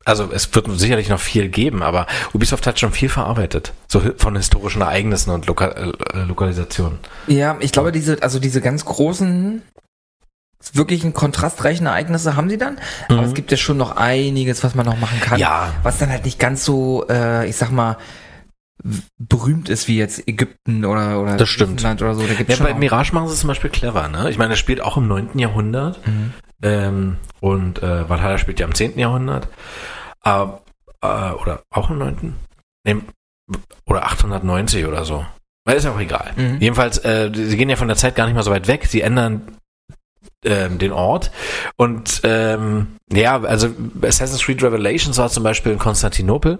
also 0.07 0.29
es 0.31 0.53
wird 0.55 0.67
sicherlich 0.79 1.09
noch 1.09 1.19
viel 1.19 1.49
geben, 1.49 1.83
aber 1.83 2.07
Ubisoft 2.33 2.65
hat 2.65 2.79
schon 2.79 2.91
viel 2.91 3.09
verarbeitet, 3.09 3.73
so 3.87 4.01
von 4.17 4.35
historischen 4.35 4.81
Ereignissen 4.81 5.29
und 5.31 5.45
Loka 5.47 5.67
äh, 5.67 5.91
Lokalisationen. 6.27 6.97
ja, 7.27 7.57
ich 7.59 7.71
glaube, 7.71 7.91
diese, 7.91 8.21
also 8.23 8.39
diese 8.39 8.61
ganz 8.61 8.85
großen, 8.85 9.61
wirklichen 10.73 11.13
kontrastreichen 11.13 11.85
Ereignisse 11.85 12.35
haben 12.35 12.49
sie 12.49 12.57
dann. 12.57 12.77
Aber 13.09 13.21
Mhm. 13.21 13.27
es 13.27 13.33
gibt 13.35 13.51
ja 13.51 13.57
schon 13.57 13.77
noch 13.77 13.95
einiges, 13.95 14.63
was 14.63 14.73
man 14.75 14.85
noch 14.85 14.97
machen 14.99 15.19
kann. 15.21 15.39
Ja. 15.39 15.71
Was 15.83 15.97
dann 15.99 16.09
halt 16.09 16.25
nicht 16.25 16.39
ganz 16.39 16.65
so, 16.65 17.05
äh, 17.09 17.47
ich 17.47 17.55
sag 17.55 17.71
mal, 17.71 17.97
berühmt 19.17 19.69
ist 19.69 19.87
wie 19.87 19.97
jetzt 19.97 20.27
Ägypten 20.27 20.85
oder, 20.85 21.21
oder 21.21 21.37
Das 21.37 21.49
stimmt. 21.49 21.71
Griechenland 21.77 22.01
oder 22.01 22.15
so. 22.15 22.25
Da 22.25 22.33
gibt's 22.33 22.57
Ja, 22.59 22.63
bei 22.65 22.73
Mirage 22.73 23.13
machen 23.13 23.27
sie 23.27 23.33
es 23.33 23.39
zum 23.41 23.47
Beispiel 23.49 23.69
clever, 23.69 24.07
ne? 24.07 24.29
Ich 24.29 24.37
meine, 24.37 24.53
es 24.53 24.59
spielt 24.59 24.81
auch 24.81 24.97
im 24.97 25.07
9. 25.07 25.37
Jahrhundert 25.39 26.05
Mhm. 26.07 26.33
ähm, 26.61 27.17
und 27.39 27.81
äh, 27.83 28.07
Valhalla 28.09 28.37
spielt 28.37 28.59
ja 28.59 28.65
im 28.67 28.75
10. 28.75 28.97
Jahrhundert. 28.99 29.47
Aber, 30.27 30.61
äh, 31.01 31.31
oder 31.33 31.63
auch 31.69 31.89
im 31.89 31.97
9. 31.99 32.35
Nee, 32.85 32.97
oder 33.85 34.05
890 34.05 34.85
oder 34.85 35.05
so. 35.05 35.25
Weil 35.65 35.77
ist 35.77 35.83
ja 35.83 35.91
auch 35.91 35.99
egal. 35.99 36.31
Mhm. 36.35 36.57
Jedenfalls, 36.59 36.97
äh, 37.03 37.29
sie 37.33 37.57
gehen 37.57 37.69
ja 37.69 37.75
von 37.75 37.87
der 37.87 37.97
Zeit 37.97 38.15
gar 38.15 38.25
nicht 38.25 38.35
mal 38.35 38.43
so 38.43 38.51
weit 38.51 38.67
weg. 38.67 38.85
Sie 38.87 39.01
ändern 39.01 39.57
ähm, 40.45 40.77
den 40.77 40.91
Ort. 40.91 41.31
Und 41.75 42.21
ähm, 42.23 42.97
ja, 43.11 43.41
also 43.41 43.69
Assassin's 44.01 44.43
Creed 44.43 44.63
Revelations 44.63 45.17
war 45.17 45.29
zum 45.29 45.43
Beispiel 45.43 45.73
in 45.73 45.79
Konstantinopel. 45.79 46.59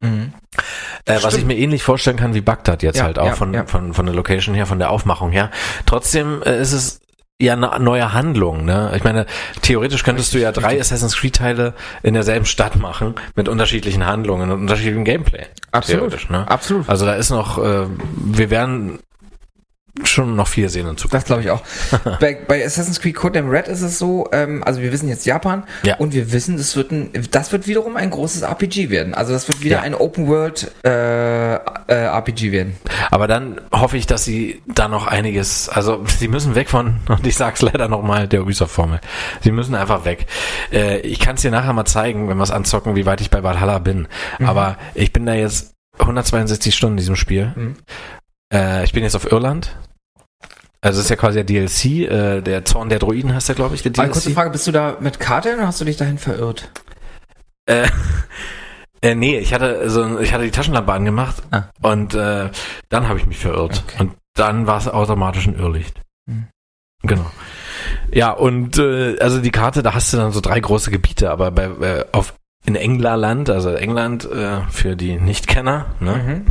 Mhm. 0.00 0.32
Äh, 1.04 1.22
was 1.22 1.34
ich 1.34 1.44
mir 1.44 1.56
ähnlich 1.56 1.82
vorstellen 1.82 2.16
kann 2.16 2.34
wie 2.34 2.40
Bagdad 2.40 2.82
jetzt 2.82 2.96
Ja, 2.96 3.04
halt 3.04 3.18
auch 3.18 3.26
ja, 3.26 3.34
von, 3.34 3.54
ja. 3.54 3.66
von, 3.66 3.94
von 3.94 4.06
der 4.06 4.14
Location 4.14 4.54
her, 4.54 4.66
von 4.66 4.78
der 4.78 4.90
Aufmachung 4.90 5.30
her. 5.30 5.50
Trotzdem 5.86 6.42
äh, 6.42 6.60
ist 6.60 6.72
es 6.72 7.00
ja 7.40 7.54
eine 7.54 7.78
neue 7.80 8.12
Handlung, 8.12 8.64
ne? 8.64 8.92
Ich 8.96 9.04
meine, 9.04 9.26
theoretisch 9.62 10.04
könntest 10.04 10.32
du 10.34 10.38
ja 10.38 10.52
drei 10.52 10.80
Assassin's 10.80 11.16
Creed 11.16 11.36
Teile 11.36 11.74
in 12.02 12.14
derselben 12.14 12.46
Stadt 12.46 12.76
machen, 12.76 13.14
mit 13.34 13.48
unterschiedlichen 13.48 14.06
Handlungen 14.06 14.50
und 14.50 14.60
unterschiedlichem 14.60 15.04
Gameplay. 15.04 15.46
Absolut. 15.72 16.00
Theoretisch, 16.00 16.30
ne? 16.30 16.48
Absolut. 16.48 16.88
Also 16.88 17.06
da 17.06 17.14
ist 17.14 17.30
noch, 17.30 17.58
äh, 17.58 17.86
wir 18.16 18.50
werden 18.50 19.00
schon 20.04 20.36
noch 20.36 20.48
viel 20.48 20.68
sehen 20.70 20.88
in 20.88 20.96
Zukunft. 20.96 21.14
Das 21.14 21.24
glaube 21.26 21.42
ich 21.42 21.50
auch. 21.50 21.62
bei, 22.20 22.34
bei 22.34 22.64
Assassin's 22.64 23.00
Creed 23.00 23.14
Codename 23.14 23.50
Red 23.52 23.68
ist 23.68 23.82
es 23.82 23.98
so, 23.98 24.26
ähm, 24.32 24.64
also 24.64 24.80
wir 24.80 24.90
wissen 24.90 25.08
jetzt 25.08 25.26
Japan 25.26 25.64
Ja. 25.82 25.96
und 25.96 26.14
wir 26.14 26.32
wissen, 26.32 26.56
das 26.56 26.76
wird 26.76 26.90
ein, 26.92 27.10
das 27.30 27.52
wird 27.52 27.66
wiederum 27.66 27.96
ein 27.96 28.08
großes 28.10 28.42
RPG 28.42 28.88
werden. 28.88 29.12
Also 29.14 29.32
das 29.34 29.48
wird 29.48 29.62
wieder 29.62 29.76
Ja. 29.76 29.82
ein 29.82 29.94
Open 29.94 30.28
World 30.28 30.72
äh, 30.84 31.54
äh, 31.56 31.58
RPG 31.88 32.52
werden. 32.52 32.76
Aber 33.10 33.26
dann 33.26 33.60
hoffe 33.70 33.98
ich, 33.98 34.06
dass 34.06 34.24
sie 34.24 34.62
da 34.66 34.88
noch 34.88 35.06
einiges, 35.06 35.68
also 35.68 36.02
sie 36.06 36.28
müssen 36.28 36.54
weg 36.54 36.70
von, 36.70 36.96
und 37.08 37.26
ich 37.26 37.36
sag's 37.36 37.60
leider 37.60 37.88
nochmal, 37.88 38.28
der 38.28 38.42
Ubisoft-Formel. 38.42 39.00
Sie 39.42 39.52
müssen 39.52 39.74
einfach 39.74 40.06
weg. 40.06 40.26
Äh, 40.72 41.00
ich 41.00 41.18
kann 41.18 41.34
es 41.36 41.42
dir 41.42 41.50
nachher 41.50 41.74
mal 41.74 41.84
zeigen, 41.84 42.28
wenn 42.28 42.38
wir 42.38 42.44
es 42.44 42.50
anzocken, 42.50 42.96
wie 42.96 43.04
weit 43.04 43.20
ich 43.20 43.28
bei 43.30 43.42
Valhalla 43.42 43.78
bin. 43.78 44.08
Aber 44.44 44.78
ich 44.94 45.12
bin 45.12 45.26
da 45.26 45.34
jetzt 45.34 45.74
162 45.98 46.74
Stunden 46.74 46.94
in 46.94 46.98
diesem 46.98 47.16
Spiel. 47.16 47.52
Mhm. 47.54 47.76
Äh, 48.52 48.84
ich 48.84 48.92
bin 48.92 49.02
jetzt 49.02 49.16
auf 49.16 49.30
Irland. 49.30 49.76
Also 50.80 50.98
das 50.98 51.04
ist 51.06 51.10
ja 51.10 51.16
quasi 51.16 51.42
der 51.42 51.44
DLC, 51.44 51.84
äh, 52.10 52.40
der 52.40 52.64
Zorn 52.64 52.88
der 52.88 52.98
Druiden 52.98 53.32
heißt 53.34 53.48
der, 53.48 53.54
glaube 53.54 53.74
ich, 53.74 53.82
der 53.82 53.92
DLC. 53.92 54.10
kurze 54.12 54.30
Frage, 54.30 54.50
bist 54.50 54.66
du 54.66 54.72
da 54.72 54.96
mit 55.00 55.20
Karte 55.20 55.54
oder 55.54 55.66
hast 55.68 55.80
du 55.80 55.84
dich 55.84 55.96
dahin 55.96 56.18
verirrt? 56.18 56.70
Äh, 57.66 57.86
äh, 59.00 59.14
nee, 59.14 59.38
ich 59.38 59.54
hatte 59.54 59.88
so, 59.88 60.18
ich 60.18 60.32
hatte 60.34 60.44
die 60.44 60.50
Taschenlampe 60.50 60.92
angemacht 60.92 61.42
Ah. 61.52 61.64
und 61.82 62.14
äh, 62.14 62.50
dann 62.88 63.08
habe 63.08 63.18
ich 63.20 63.26
mich 63.26 63.38
verirrt. 63.38 63.84
Okay. 63.86 63.96
Und 64.02 64.14
dann 64.34 64.66
war 64.66 64.78
es 64.78 64.88
automatisch 64.88 65.46
ein 65.46 65.54
Irrlicht. 65.58 66.00
Hm. 66.28 66.48
Genau. 67.04 67.30
Ja, 68.10 68.30
und 68.32 68.78
äh, 68.78 69.18
also 69.20 69.40
die 69.40 69.50
Karte, 69.52 69.82
da 69.84 69.94
hast 69.94 70.12
du 70.12 70.16
dann 70.16 70.32
so 70.32 70.40
drei 70.40 70.58
große 70.58 70.90
Gebiete, 70.90 71.30
aber 71.30 71.50
bei 71.52 71.64
äh, 71.64 72.04
auf 72.12 72.34
in 72.64 72.74
England, 72.76 73.50
also 73.50 73.70
England 73.70 74.24
äh, 74.30 74.60
für 74.70 74.94
die 74.96 75.16
Nichtkenner, 75.18 75.86
ne, 76.00 76.12
Mhm. 76.16 76.46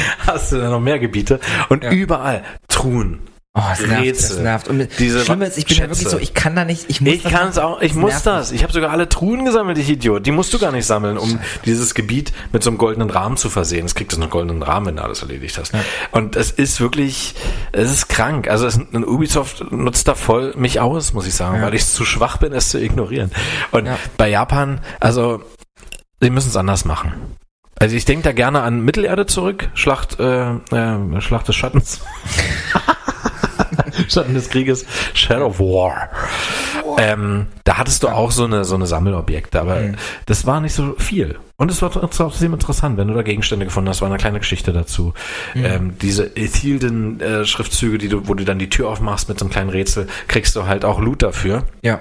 hast 0.26 0.52
du 0.52 0.58
dann 0.58 0.70
noch 0.70 0.80
mehr 0.80 0.98
Gebiete 0.98 1.40
und 1.68 1.84
Ja. 1.84 1.90
überall 1.90 2.42
Truhen. 2.68 3.20
Oh, 3.58 3.62
es 3.72 3.80
nervt, 3.86 4.02
Rätsel. 4.04 4.42
nervt. 4.42 4.68
Und 4.68 4.86
Diese 4.98 5.16
das 5.16 5.24
Schlimme 5.26 5.46
ist, 5.46 5.56
ich 5.56 5.64
bin 5.64 5.76
ja 5.78 5.82
wirklich 5.84 6.00
Schätze. 6.00 6.10
so, 6.10 6.18
ich 6.18 6.34
kann 6.34 6.54
da 6.54 6.66
nicht, 6.66 6.84
ich 6.88 7.00
muss 7.00 7.14
Ich 7.14 7.22
das 7.22 7.32
kann 7.32 7.48
es 7.48 7.56
auch, 7.56 7.80
ich 7.80 7.92
Es 7.92 7.96
muss 7.96 8.22
das. 8.22 8.52
Ich 8.52 8.62
habe 8.62 8.70
sogar 8.70 8.90
alle 8.90 9.08
Truhen 9.08 9.46
gesammelt, 9.46 9.78
ich 9.78 9.88
Idiot. 9.88 10.26
Die 10.26 10.30
musst 10.30 10.52
du 10.52 10.58
gar 10.58 10.72
nicht 10.72 10.84
sammeln, 10.84 11.16
um 11.16 11.38
dieses 11.64 11.94
Gebiet 11.94 12.34
mit 12.52 12.62
so 12.62 12.68
einem 12.68 12.76
goldenen 12.76 13.08
Rahmen 13.08 13.38
zu 13.38 13.48
versehen. 13.48 13.86
Es 13.86 13.94
kriegt 13.94 14.12
es 14.12 14.20
einen 14.20 14.28
goldenen 14.28 14.62
Rahmen, 14.62 14.84
wenn 14.88 14.96
du 14.96 15.02
alles 15.04 15.22
erledigt 15.22 15.56
hast. 15.56 15.72
Und 16.10 16.36
es 16.36 16.50
ist 16.50 16.82
wirklich, 16.82 17.34
es 17.72 17.90
ist 17.90 18.08
krank. 18.10 18.46
Also 18.50 18.66
es, 18.66 18.76
ein 18.76 19.06
Ubisoft 19.06 19.64
nutzt 19.72 20.06
da 20.06 20.14
voll 20.14 20.52
mich 20.58 20.80
aus, 20.80 21.14
muss 21.14 21.26
ich 21.26 21.34
sagen, 21.34 21.56
Ja. 21.56 21.62
weil 21.62 21.74
ich 21.74 21.86
zu 21.86 22.04
schwach 22.04 22.36
bin, 22.36 22.52
es 22.52 22.68
zu 22.68 22.78
ignorieren. 22.78 23.30
Und 23.70 23.86
Ja. 23.86 23.98
bei 24.18 24.28
Japan, 24.28 24.82
also 25.00 25.42
sie 26.20 26.28
müssen 26.28 26.50
es 26.50 26.56
anders 26.56 26.84
machen. 26.84 27.14
Also 27.78 27.94
ich 27.94 28.04
denke 28.06 28.24
da 28.24 28.32
gerne 28.32 28.62
an 28.62 28.80
Mittelerde 28.80 29.26
zurück, 29.26 29.68
Schlacht, 29.74 30.18
äh, 30.18 30.50
äh, 30.50 31.20
Schlacht 31.20 31.46
des 31.48 31.56
Schattens. 31.56 32.00
Schatten 34.08 34.34
des 34.34 34.48
Krieges, 34.50 34.86
Shadow 35.14 35.46
of 35.46 35.58
War. 35.60 36.08
Ähm, 36.98 37.46
da 37.64 37.78
hattest 37.78 38.02
du 38.02 38.08
auch 38.08 38.30
so 38.30 38.44
eine, 38.44 38.64
so 38.64 38.74
eine 38.74 38.86
Sammelobjekte, 38.86 39.60
aber 39.60 39.76
Mhm. 39.80 39.94
das 40.26 40.46
war 40.46 40.60
nicht 40.60 40.72
so 40.74 40.94
viel. 40.98 41.38
Und 41.56 41.70
es 41.70 41.80
war 41.82 41.90
trotzdem 41.90 42.52
interessant, 42.54 42.96
wenn 42.98 43.08
du 43.08 43.14
da 43.14 43.22
Gegenstände 43.22 43.64
gefunden 43.66 43.88
hast, 43.88 44.00
war 44.02 44.08
eine 44.08 44.18
kleine 44.18 44.38
Geschichte 44.38 44.72
dazu. 44.72 45.14
Mhm. 45.54 45.64
Ähm, 45.64 45.98
diese 46.00 46.24
Ethilden 46.36 47.20
äh, 47.20 47.44
Schriftzüge, 47.44 47.98
die 47.98 48.08
du, 48.08 48.28
wo 48.28 48.34
du 48.34 48.44
dann 48.44 48.58
die 48.58 48.68
Tür 48.70 48.88
aufmachst 48.88 49.28
mit 49.28 49.38
so 49.38 49.44
einem 49.44 49.52
kleinen 49.52 49.70
Rätsel, 49.70 50.06
kriegst 50.28 50.54
du 50.56 50.66
halt 50.66 50.84
auch 50.84 51.00
Loot 51.00 51.22
dafür. 51.22 51.64
Ja. 51.82 52.00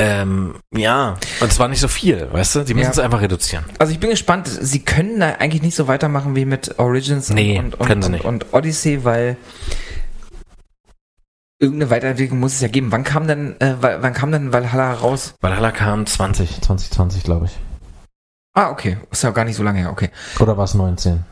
Ähm, 0.00 0.54
ja, 0.72 1.16
und 1.40 1.50
es 1.50 1.58
war 1.58 1.66
nicht 1.68 1.80
so 1.80 1.88
viel, 1.88 2.28
weißt 2.32 2.54
du? 2.54 2.60
Die 2.64 2.74
müssen 2.74 2.84
Ja. 2.86 2.90
es 2.92 2.98
einfach 3.00 3.20
reduzieren. 3.20 3.64
Also 3.78 3.92
ich 3.92 3.98
bin 3.98 4.10
gespannt, 4.10 4.46
sie 4.48 4.80
können 4.80 5.18
da 5.18 5.30
eigentlich 5.40 5.62
nicht 5.62 5.74
so 5.74 5.88
weitermachen 5.88 6.36
wie 6.36 6.44
mit 6.44 6.78
Origins 6.78 7.30
Nee, 7.30 7.58
und, 7.58 7.74
und, 7.80 8.04
und, 8.04 8.20
und 8.24 8.46
Odyssey, 8.54 9.04
weil 9.04 9.36
irgendeine 11.60 11.90
Weiterentwicklung 11.90 12.38
muss 12.38 12.54
es 12.54 12.60
ja 12.60 12.68
geben. 12.68 12.92
Wann 12.92 13.02
kam 13.02 13.26
denn, 13.26 13.60
äh, 13.60 13.74
wa- 13.80 13.98
wann 14.00 14.12
kam 14.12 14.30
denn 14.30 14.52
Valhalla 14.52 14.92
raus? 14.94 15.34
Valhalla 15.40 15.72
kam 15.72 16.06
20, 16.06 16.60
2020, 16.60 17.24
glaube 17.24 17.46
ich. 17.46 17.58
Ah, 18.54 18.70
okay. 18.70 18.98
Ist 19.10 19.22
ja 19.24 19.30
gar 19.30 19.44
nicht 19.44 19.56
so 19.56 19.62
lange 19.64 19.80
her, 19.80 19.90
okay. 19.90 20.10
Oder 20.38 20.56
war 20.56 20.64
es 20.64 20.74
19? 20.74 21.24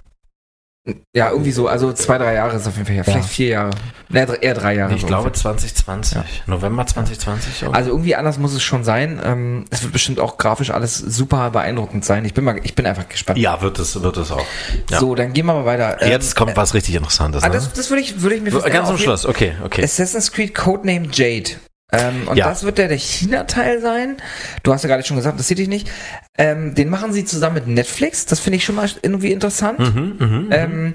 Ja, 1.15 1.31
irgendwie 1.31 1.51
so, 1.51 1.67
also 1.67 1.93
zwei, 1.93 2.17
drei 2.19 2.35
Jahre 2.35 2.57
ist 2.57 2.67
auf 2.67 2.75
jeden 2.75 2.87
Fall 2.87 2.95
her. 2.95 3.05
Vielleicht 3.05 3.23
Ja. 3.25 3.29
vier 3.29 3.49
Jahre. 3.49 3.71
Ne, 4.09 4.27
eher 4.41 4.55
drei 4.55 4.75
Jahre. 4.77 4.95
Ich 4.95 5.01
so 5.01 5.07
glaube 5.09 5.25
ungefähr. 5.25 5.43
2020. 5.43 6.19
November 6.47 6.87
2020. 6.87 7.65
oder? 7.69 7.75
Also 7.77 7.91
irgendwie 7.91 8.15
anders 8.15 8.39
muss 8.39 8.55
es 8.55 8.63
schon 8.63 8.85
sein. 8.85 9.21
Ähm, 9.25 9.65
es 9.71 9.83
wird 9.83 9.93
bestimmt 9.93 10.21
auch 10.21 10.37
grafisch 10.39 10.71
alles 10.71 10.97
super 10.99 11.51
beeindruckend 11.51 12.05
sein. 12.05 12.25
Ich 12.25 12.35
bin 12.35 12.45
mal, 12.45 12.61
ich 12.63 12.75
bin 12.77 12.87
einfach 12.87 13.09
gespannt. 13.09 13.39
ja, 13.39 13.61
wird 13.63 13.79
es, 13.81 14.01
wird 14.01 14.17
es 14.17 14.31
auch. 14.31 14.45
Ja. 14.91 15.01
So, 15.01 15.17
dann 15.17 15.33
gehen 15.33 15.47
wir 15.47 15.55
mal 15.55 15.65
weiter. 15.65 16.01
Ähm, 16.01 16.11
Jetzt 16.11 16.37
kommt 16.37 16.57
was 16.57 16.73
richtig 16.75 16.95
Interessantes. 16.95 17.43
Ah, 17.43 17.49
Ne? 17.49 17.55
das, 17.55 17.73
das 17.73 17.91
würde 17.91 18.03
ich, 18.03 18.23
würde 18.23 18.37
ich 18.37 18.43
mir 18.43 18.51
Ganz 18.53 18.89
am 18.89 18.99
Schluss, 18.99 19.27
okay, 19.27 19.55
okay. 19.65 19.83
Assassin's 19.83 20.31
Creed 20.31 20.55
Codename 20.55 21.09
Jade. 21.13 21.51
Ähm, 21.93 22.27
und 22.27 22.37
Ja. 22.37 22.49
das 22.49 22.65
wird 22.65 22.79
der, 22.79 22.89
der 22.89 22.99
China-Teil 22.99 23.81
sein. 23.81 24.17
Du 24.65 24.73
hast 24.73 24.83
ja 24.83 24.89
gerade 24.89 25.05
schon 25.05 25.17
gesagt, 25.17 25.39
das 25.39 25.47
sehe 25.49 25.57
ich 25.59 25.69
nicht. 25.69 25.89
Ähm, 26.37 26.75
den 26.75 26.89
machen 26.89 27.13
sie 27.13 27.25
zusammen 27.25 27.55
mit 27.55 27.69
Netflix. 27.69 28.27
Das 28.27 28.41
finde 28.41 28.57
ich 28.57 28.65
schon 28.65 28.75
mal 28.75 28.91
irgendwie 29.03 29.33
interessant. 29.33 29.79
Mhm, 29.79 30.17
mhm. 30.19 30.49
Ähm, 30.51 30.95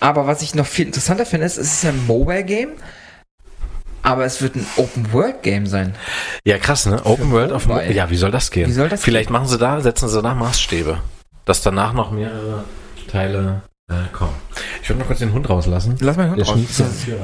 aber 0.00 0.26
was 0.26 0.42
ich 0.42 0.54
noch 0.54 0.66
viel 0.66 0.86
interessanter 0.86 1.26
finde, 1.26 1.46
ist, 1.46 1.58
es 1.58 1.72
ist 1.74 1.84
ein 1.86 2.06
Mobile-Game. 2.06 2.70
Aber 4.02 4.24
es 4.24 4.40
wird 4.40 4.54
ein 4.54 4.64
Open-World-Game 4.76 5.66
sein. 5.66 5.94
Ja, 6.44 6.56
krass, 6.58 6.86
ne? 6.86 7.04
Open 7.04 7.32
World 7.32 7.50
auf 7.52 7.66
Mobile. 7.66 7.92
Ja, 7.92 8.08
wie 8.08 8.16
soll 8.16 8.30
das 8.30 8.50
gehen? 8.52 8.68
Wie 8.68 8.72
soll 8.72 8.88
das 8.88 9.02
Vielleicht 9.02 9.28
machen 9.30 9.48
sie 9.48 9.58
da, 9.58 9.80
setzen 9.80 10.08
sie 10.08 10.22
da 10.22 10.34
Maßstäbe. 10.34 10.98
Dass 11.44 11.62
danach 11.62 11.92
noch 11.92 12.12
mehrere 12.12 12.64
Teile 13.10 13.62
äh, 13.90 13.94
kommen. 14.12 14.34
Ich 14.82 14.88
würde 14.88 15.00
noch 15.00 15.08
kurz 15.08 15.18
den 15.18 15.32
Hund 15.32 15.50
rauslassen. 15.50 15.96
Lass 16.00 16.16
mal 16.16 16.24
den 16.30 16.36
Hund 16.36 16.48
raus. 16.48 16.82
ja. 17.08 17.14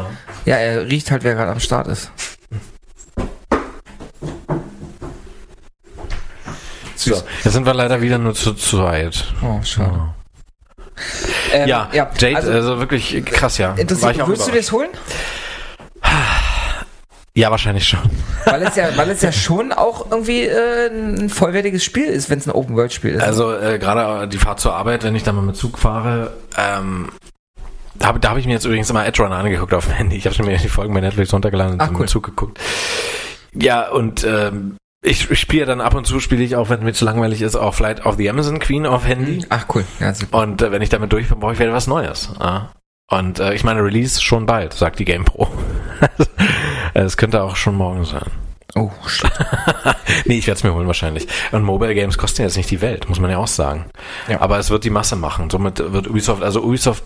Ja, 0.47 0.57
er 0.57 0.87
riecht 0.87 1.11
halt, 1.12 1.23
wer 1.23 1.35
gerade 1.35 1.53
am 1.53 1.61
Start 1.61 1.87
ist. 1.87 2.11
So, 7.05 7.23
jetzt 7.45 7.53
sind 7.53 7.67
wir 7.67 7.75
leider 7.75 8.01
wieder 8.01 8.19
nur 8.19 8.35
zu 8.35 8.55
zweit. 8.55 9.25
Oh, 9.43 9.61
schade. 9.63 9.93
Ja, 9.93 10.15
Ähm, 11.53 11.69
ja, 11.69 11.89
Jade, 11.93 12.37
also, 12.37 12.51
also, 12.53 12.79
wirklich 12.79 13.25
krass, 13.25 13.59
ja. 13.59 13.75
Interessiert, 13.75 14.27
würdest 14.27 14.49
du 14.49 14.53
das 14.53 14.71
holen? 14.73 14.91
Ja, 17.37 17.51
wahrscheinlich 17.51 17.89
schon. 17.89 17.99
Weil 18.45 18.63
es 18.63 18.77
ja, 18.77 18.97
weil 18.97 19.11
es 19.11 19.21
ja 19.23 19.33
schon 19.33 19.73
auch 19.73 20.09
irgendwie 20.11 20.43
äh, 20.43 20.89
ein 20.89 21.29
vollwertiges 21.29 21.83
Spiel 21.83 22.05
ist, 22.07 22.31
wenn 22.31 22.39
es 22.39 22.47
ein 22.47 22.53
Open-World-Spiel 22.53 23.15
ist. 23.15 23.23
Also 23.25 23.53
äh, 23.53 23.79
gerade 23.81 24.29
die 24.29 24.39
Fahrt 24.39 24.61
zur 24.61 24.75
Arbeit, 24.75 25.03
wenn 25.03 25.17
ich 25.17 25.25
da 25.25 25.33
mal 25.33 25.43
mit 25.43 25.57
Zug 25.57 25.79
fahre, 25.79 26.33
ähm, 26.57 27.09
da 27.97 28.07
habe 28.09 28.21
da 28.21 28.31
hab 28.31 28.37
ich 28.39 28.47
mir 28.47 28.53
jetzt 28.53 28.65
übrigens 28.65 28.89
immer 28.91 29.05
Edge 29.05 29.23
Runner 29.23 29.37
angeguckt 29.37 29.75
auf 29.75 29.87
dem 29.87 29.95
Handy. 29.95 30.17
Ich 30.17 30.27
habe 30.27 30.35
schon 30.35 30.47
mir 30.47 30.57
die 30.57 30.69
Folgen 30.69 30.95
bei 30.95 31.01
Netflix 31.01 31.33
runtergeladen 31.33 31.75
und 31.75 31.81
Ach, 31.81 31.89
im 31.89 31.97
cool. 31.97 32.09
Zug 32.09 32.25
geguckt. 32.25 32.61
Ja, 33.53 33.89
und 33.91 34.25
ähm, 34.25 34.77
ich, 35.05 35.31
ich 35.31 35.39
spiele 35.39 35.67
dann 35.67 35.81
ab 35.81 35.95
und 35.95 36.07
zu, 36.07 36.19
spiele 36.19 36.43
ich 36.43 36.57
auch, 36.57 36.71
wenn 36.71 36.83
mir 36.83 36.95
zu 36.95 37.05
langweilig 37.05 37.43
ist, 37.43 37.57
auch 37.57 37.75
Flight 37.75 38.05
of 38.07 38.17
the 38.17 38.29
Amazon 38.29 38.59
Queen 38.59 38.87
auf 38.87 39.07
Handy. 39.07 39.45
Ach 39.51 39.67
cool. 39.75 39.85
Ja, 40.01 40.15
super. 40.15 40.39
Und 40.39 40.63
äh, 40.63 40.73
wenn 40.73 40.83
ich 40.83 40.89
damit 40.89 41.13
durch 41.13 41.29
bin, 41.29 41.39
brauche 41.39 41.53
ich 41.53 41.59
wieder 41.59 41.73
was 41.73 41.87
Neues. 41.87 42.31
Ja. 42.41 42.73
Und 43.11 43.39
äh, 43.39 43.55
ich 43.55 43.65
meine, 43.65 43.85
Release 43.85 44.23
schon 44.23 44.47
bald, 44.47 44.73
sagt 44.73 44.99
die 44.99 45.05
GamePro. 45.05 45.49
Es 46.97 47.17
könnte 47.17 47.43
auch 47.43 47.57
schon 47.57 47.75
morgen 47.75 48.05
sein. 48.05 48.31
Oh, 48.77 48.91
shit. 49.07 49.31
Nee, 50.27 50.39
ich 50.39 50.47
werde 50.47 50.59
es 50.59 50.65
mir 50.65 50.73
holen 50.73 50.87
wahrscheinlich. 50.87 51.27
Und 51.51 51.65
Mobile 51.65 51.95
Games 51.95 52.17
kosten 52.17 52.43
jetzt 52.43 52.57
nicht 52.57 52.71
die 52.71 52.81
Welt, 52.81 53.09
muss 53.09 53.19
man 53.19 53.31
ja 53.31 53.39
auch 53.39 53.49
sagen. 53.49 53.87
Ja. 54.29 54.41
Aber 54.41 54.59
es 54.59 54.71
wird 54.71 54.85
die 54.85 54.91
Masse 54.91 55.17
machen. 55.17 55.51
Somit 55.51 55.81
wird 55.81 56.07
Ubisoft, 56.09 56.43
also 56.43 56.63
Ubisoft, 56.63 57.03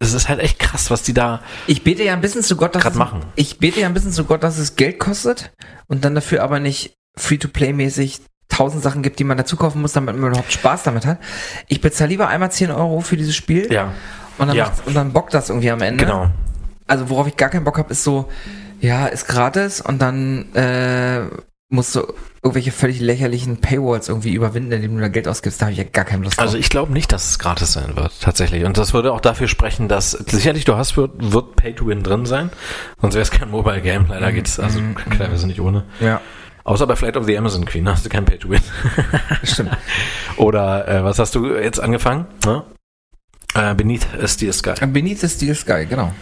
es 0.00 0.12
ist 0.12 0.28
halt 0.28 0.40
echt 0.40 0.58
krass, 0.58 0.90
was 0.90 1.02
die 1.02 1.14
da 1.14 1.40
Ich 1.66 1.82
bete 1.82 2.02
ja 2.04 2.12
ein 2.12 2.20
bisschen 2.20 2.42
zu 2.42 2.56
Gott, 2.56 2.74
dass 2.74 2.82
gerade 2.82 2.94
es, 2.94 2.98
machen. 2.98 3.20
ich 3.36 3.58
bete 3.58 3.80
ja 3.80 3.86
ein 3.86 3.94
bisschen 3.94 4.12
zu 4.12 4.24
Gott, 4.24 4.42
dass 4.42 4.58
es 4.58 4.76
Geld 4.76 4.98
kostet 4.98 5.52
und 5.86 6.04
dann 6.04 6.14
dafür 6.14 6.42
aber 6.42 6.60
nicht 6.60 6.97
Free-to-Play-mäßig 7.18 8.20
tausend 8.48 8.82
Sachen 8.82 9.02
gibt, 9.02 9.18
die 9.18 9.24
man 9.24 9.36
dazu 9.36 9.56
kaufen 9.56 9.82
muss, 9.82 9.92
damit 9.92 10.16
man 10.16 10.30
überhaupt 10.30 10.52
Spaß 10.52 10.82
damit 10.84 11.04
hat. 11.06 11.18
Ich 11.68 11.80
bezahle 11.80 12.08
lieber 12.10 12.28
einmal 12.28 12.50
10 12.50 12.70
Euro 12.70 13.00
für 13.00 13.16
dieses 13.16 13.36
Spiel 13.36 13.70
Ja, 13.72 13.92
und, 14.38 14.48
dann 14.48 14.56
ja. 14.56 14.72
und 14.86 14.94
dann 14.94 15.12
bockt 15.12 15.34
das 15.34 15.50
irgendwie 15.50 15.70
am 15.70 15.82
Ende. 15.82 16.04
genau. 16.04 16.30
Also 16.86 17.10
worauf 17.10 17.26
ich 17.26 17.36
gar 17.36 17.50
keinen 17.50 17.64
Bock 17.64 17.76
habe, 17.76 17.90
ist 17.92 18.02
so, 18.04 18.28
ja, 18.80 19.06
ist 19.06 19.26
gratis 19.28 19.82
und 19.82 20.00
dann 20.00 20.46
äh, 20.54 21.20
musst 21.68 21.94
du 21.94 22.02
irgendwelche 22.42 22.72
völlig 22.72 23.00
lächerlichen 23.00 23.58
Paywalls 23.60 24.08
irgendwie 24.08 24.32
überwinden, 24.32 24.72
indem 24.72 24.94
du 24.94 25.00
da 25.02 25.08
Geld 25.08 25.28
ausgibst. 25.28 25.60
Da 25.60 25.66
habe 25.66 25.72
ich 25.72 25.78
ja 25.78 25.84
gar 25.84 26.06
keine 26.06 26.24
Lust 26.24 26.38
Also 26.38 26.52
drauf. 26.54 26.60
ich 26.60 26.70
glaube 26.70 26.92
nicht, 26.94 27.12
dass 27.12 27.28
es 27.30 27.38
gratis 27.38 27.74
sein 27.74 27.94
wird, 27.96 28.12
tatsächlich. 28.22 28.64
Und 28.64 28.78
das 28.78 28.94
würde 28.94 29.12
auch 29.12 29.20
dafür 29.20 29.48
sprechen, 29.48 29.88
dass 29.88 30.12
sicherlich 30.12 30.64
du 30.64 30.76
hast, 30.76 30.96
wird, 30.96 31.10
wird 31.18 31.56
Pay-to-Win 31.56 32.02
drin 32.02 32.24
sein. 32.24 32.48
Sonst 33.02 33.14
wäre 33.14 33.22
es 33.22 33.30
kein 33.30 33.50
Mobile 33.50 33.82
Game. 33.82 34.06
Leider 34.08 34.32
geht's, 34.32 34.58
also 34.58 34.80
mhm, 34.80 34.94
klar, 34.94 35.30
wir 35.30 35.36
sind 35.36 35.48
nicht 35.48 35.60
ohne. 35.60 35.84
Ja, 36.00 36.22
Außer 36.68 36.86
bei 36.86 36.96
Flight 36.96 37.16
of 37.16 37.24
the 37.24 37.38
Amazon 37.38 37.64
Queen 37.64 37.88
hast 37.88 38.04
du 38.04 38.10
kein 38.10 38.26
Pay-to-Win. 38.26 38.60
stimmt. 39.42 39.70
Oder 40.36 40.86
äh, 40.86 41.02
was 41.02 41.18
hast 41.18 41.34
du 41.34 41.46
jetzt 41.56 41.80
angefangen? 41.80 42.26
Ne? 42.44 42.62
Äh, 43.54 43.74
Beneath 43.74 44.06
a 44.22 44.28
Steel 44.28 44.52
Sky. 44.52 44.74
Beneath 44.86 45.20
the 45.20 45.30
Steel 45.30 45.54
Sky, 45.54 45.86
genau. 45.88 46.12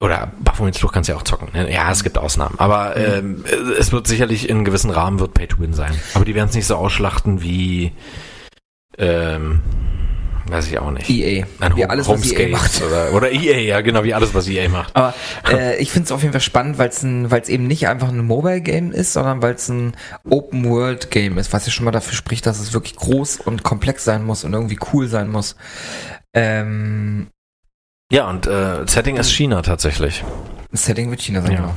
Oder 0.00 0.32
Baphomets 0.40 0.80
Fluch 0.80 0.90
kannst 0.90 1.08
du 1.08 1.12
ja 1.12 1.18
auch 1.20 1.22
zocken. 1.22 1.50
ne? 1.52 1.72
Ja, 1.72 1.88
es 1.92 2.02
gibt 2.02 2.18
Ausnahmen. 2.18 2.56
Aber 2.58 2.96
ähm, 2.96 3.44
es 3.78 3.92
wird 3.92 4.08
sicherlich 4.08 4.48
in 4.48 4.64
gewissen 4.64 4.90
Rahmen 4.90 5.20
wird 5.20 5.34
Pay 5.34 5.46
to 5.46 5.60
Win 5.60 5.72
sein. 5.72 5.94
Aber 6.14 6.24
die 6.24 6.34
werden 6.34 6.48
es 6.48 6.56
nicht 6.56 6.66
so 6.66 6.74
ausschlachten 6.74 7.40
wie 7.40 7.92
ähm, 8.98 9.60
Weiß 10.46 10.66
ich 10.66 10.78
auch 10.78 10.90
nicht. 10.90 11.08
EA. 11.08 11.46
Ein 11.60 11.74
wie 11.76 11.86
alles, 11.86 12.06
was 12.08 12.30
EA 12.30 12.48
macht. 12.50 12.82
Oder, 12.82 13.12
oder 13.14 13.30
EA, 13.32 13.58
ja, 13.60 13.80
genau, 13.80 14.04
wie 14.04 14.12
alles, 14.12 14.34
was 14.34 14.46
EA 14.46 14.68
macht. 14.68 14.94
Aber 14.94 15.14
äh, 15.50 15.76
ich 15.78 15.90
finde 15.90 16.04
es 16.06 16.12
auf 16.12 16.20
jeden 16.20 16.32
Fall 16.32 16.40
spannend, 16.42 16.78
weil 16.78 16.88
es 16.90 17.48
eben 17.48 17.66
nicht 17.66 17.88
einfach 17.88 18.08
ein 18.08 18.18
Mobile-Game 18.24 18.92
ist, 18.92 19.14
sondern 19.14 19.40
weil 19.42 19.54
es 19.54 19.68
ein 19.68 19.94
Open-World-Game 20.28 21.38
ist, 21.38 21.52
was 21.52 21.64
ja 21.66 21.72
schon 21.72 21.84
mal 21.86 21.90
dafür 21.92 22.14
spricht, 22.14 22.44
dass 22.46 22.60
es 22.60 22.72
wirklich 22.74 22.96
groß 22.96 23.40
und 23.40 23.62
komplex 23.62 24.04
sein 24.04 24.24
muss 24.24 24.44
und 24.44 24.52
irgendwie 24.52 24.78
cool 24.92 25.08
sein 25.08 25.30
muss. 25.30 25.56
Ähm, 26.34 27.28
Ja, 28.12 28.28
und 28.28 28.46
äh, 28.46 28.86
Setting 28.86 29.16
ist 29.16 29.32
China 29.32 29.62
tatsächlich. 29.62 30.22
Setting 30.72 31.10
wird 31.10 31.22
China 31.22 31.40
sein, 31.40 31.52
Ja. 31.52 31.56
genau. 31.58 31.74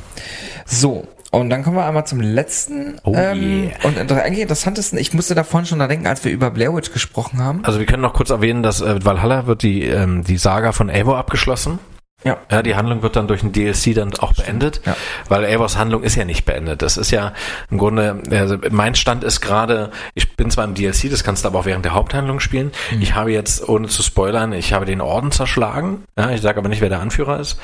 So, 0.66 1.08
und 1.32 1.50
dann 1.50 1.64
kommen 1.64 1.76
wir 1.78 1.86
einmal 1.86 2.06
zum 2.08 2.22
letzten 2.22 3.00
Oh 3.04 3.14
ähm, 3.16 3.64
yeah. 3.66 3.72
und 3.84 3.98
eigentlich 4.12 4.40
interessantesten. 4.40 4.98
Ich 4.98 5.14
musste 5.14 5.36
da 5.36 5.44
vorhin 5.44 5.66
schon 5.68 5.80
da 5.80 5.88
denken, 5.88 6.08
als 6.08 6.24
wir 6.24 6.32
über 6.32 6.52
Blair 6.52 6.74
Witch 6.76 6.92
gesprochen 6.92 7.40
haben. 7.44 7.64
Also 7.66 7.80
wir 7.80 7.86
können 7.86 8.02
noch 8.04 8.14
kurz 8.14 8.30
erwähnen, 8.30 8.64
dass 8.64 8.82
äh, 8.82 9.04
Valhalla 9.04 9.46
wird 9.48 9.64
die, 9.64 9.84
ähm, 9.84 10.24
die 10.24 10.38
Saga 10.38 10.72
von 10.72 10.90
Eivor 10.90 11.18
abgeschlossen. 11.18 11.80
Ja. 12.24 12.38
Ja, 12.50 12.64
die 12.64 12.76
Handlung 12.76 13.04
wird 13.04 13.16
dann 13.16 13.28
durch 13.28 13.44
ein 13.44 13.52
DLC 13.52 13.94
dann 13.94 14.12
auch 14.16 14.34
beendet, 14.34 14.82
Ja. 14.86 14.96
weil 15.30 15.46
Eivors 15.46 15.78
Handlung 15.78 16.02
ist 16.02 16.16
ja 16.16 16.26
nicht 16.26 16.46
beendet. 16.46 16.82
Das 16.82 16.98
ist 16.98 17.12
ja 17.12 17.34
im 17.70 17.78
Grunde, 17.78 18.22
also 18.32 18.58
mein 18.72 18.96
Stand 18.96 19.24
ist 19.24 19.40
gerade, 19.40 19.92
ich 20.16 20.36
bin 20.36 20.50
zwar 20.50 20.66
im 20.66 20.74
DLC, 20.74 21.12
das 21.12 21.24
kannst 21.24 21.44
du 21.44 21.48
aber 21.50 21.60
auch 21.60 21.66
während 21.66 21.86
der 21.86 21.94
Haupthandlung 21.94 22.40
spielen. 22.40 22.72
Mhm. 22.92 23.02
Ich 23.04 23.14
habe 23.14 23.32
jetzt, 23.32 23.70
ohne 23.70 23.88
zu 23.88 24.02
spoilern, 24.02 24.52
ich 24.52 24.74
habe 24.74 24.86
den 24.86 25.00
Orden 25.00 25.32
zerschlagen. 25.32 26.06
Ja, 26.18 26.32
ich 26.32 26.42
sage 26.42 26.58
aber 26.58 26.70
nicht, 26.70 26.82
wer 26.82 26.90
der 26.90 27.02
Anführer 27.02 27.40
ist. 27.40 27.60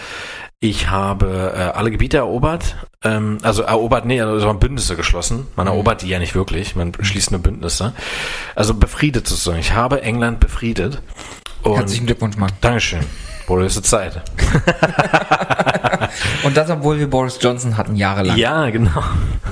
Ich 0.64 0.90
habe 0.90 1.52
äh, 1.54 1.78
alle 1.78 1.92
Gebiete 1.92 2.16
erobert, 2.16 2.78
ähm, 3.04 3.38
also 3.42 3.64
erobert, 3.64 4.06
nee, 4.06 4.22
also 4.22 4.48
man 4.48 4.60
Bündnisse 4.60 4.96
geschlossen. 4.96 5.46
Man 5.58 5.66
Mhm. 5.68 5.74
erobert 5.74 6.04
die 6.04 6.08
ja 6.08 6.20
nicht 6.20 6.36
wirklich, 6.36 6.74
man 6.78 6.94
schließt 6.98 7.32
nur 7.32 7.42
Bündnisse. 7.42 7.92
Also 8.56 8.74
befriedet 8.74 9.28
sozusagen. 9.28 9.60
Ich 9.60 9.74
habe 9.74 10.02
England 10.04 10.40
befriedet. 10.40 11.02
Und 11.64 11.76
Herzlichen 11.76 12.06
Glückwunsch, 12.06 12.38
Mann. 12.38 12.54
Dankeschön. 12.62 13.02
Wurde 13.48 13.66
es 13.66 13.82
Zeit. 13.82 14.22
Und 16.46 16.56
das, 16.56 16.70
obwohl 16.70 16.98
wir 16.98 17.10
Boris 17.10 17.40
Johnson 17.42 17.76
hatten, 17.76 17.98
jahrelang. 17.98 18.38
Ja, 18.38 18.70
genau. 18.70 19.04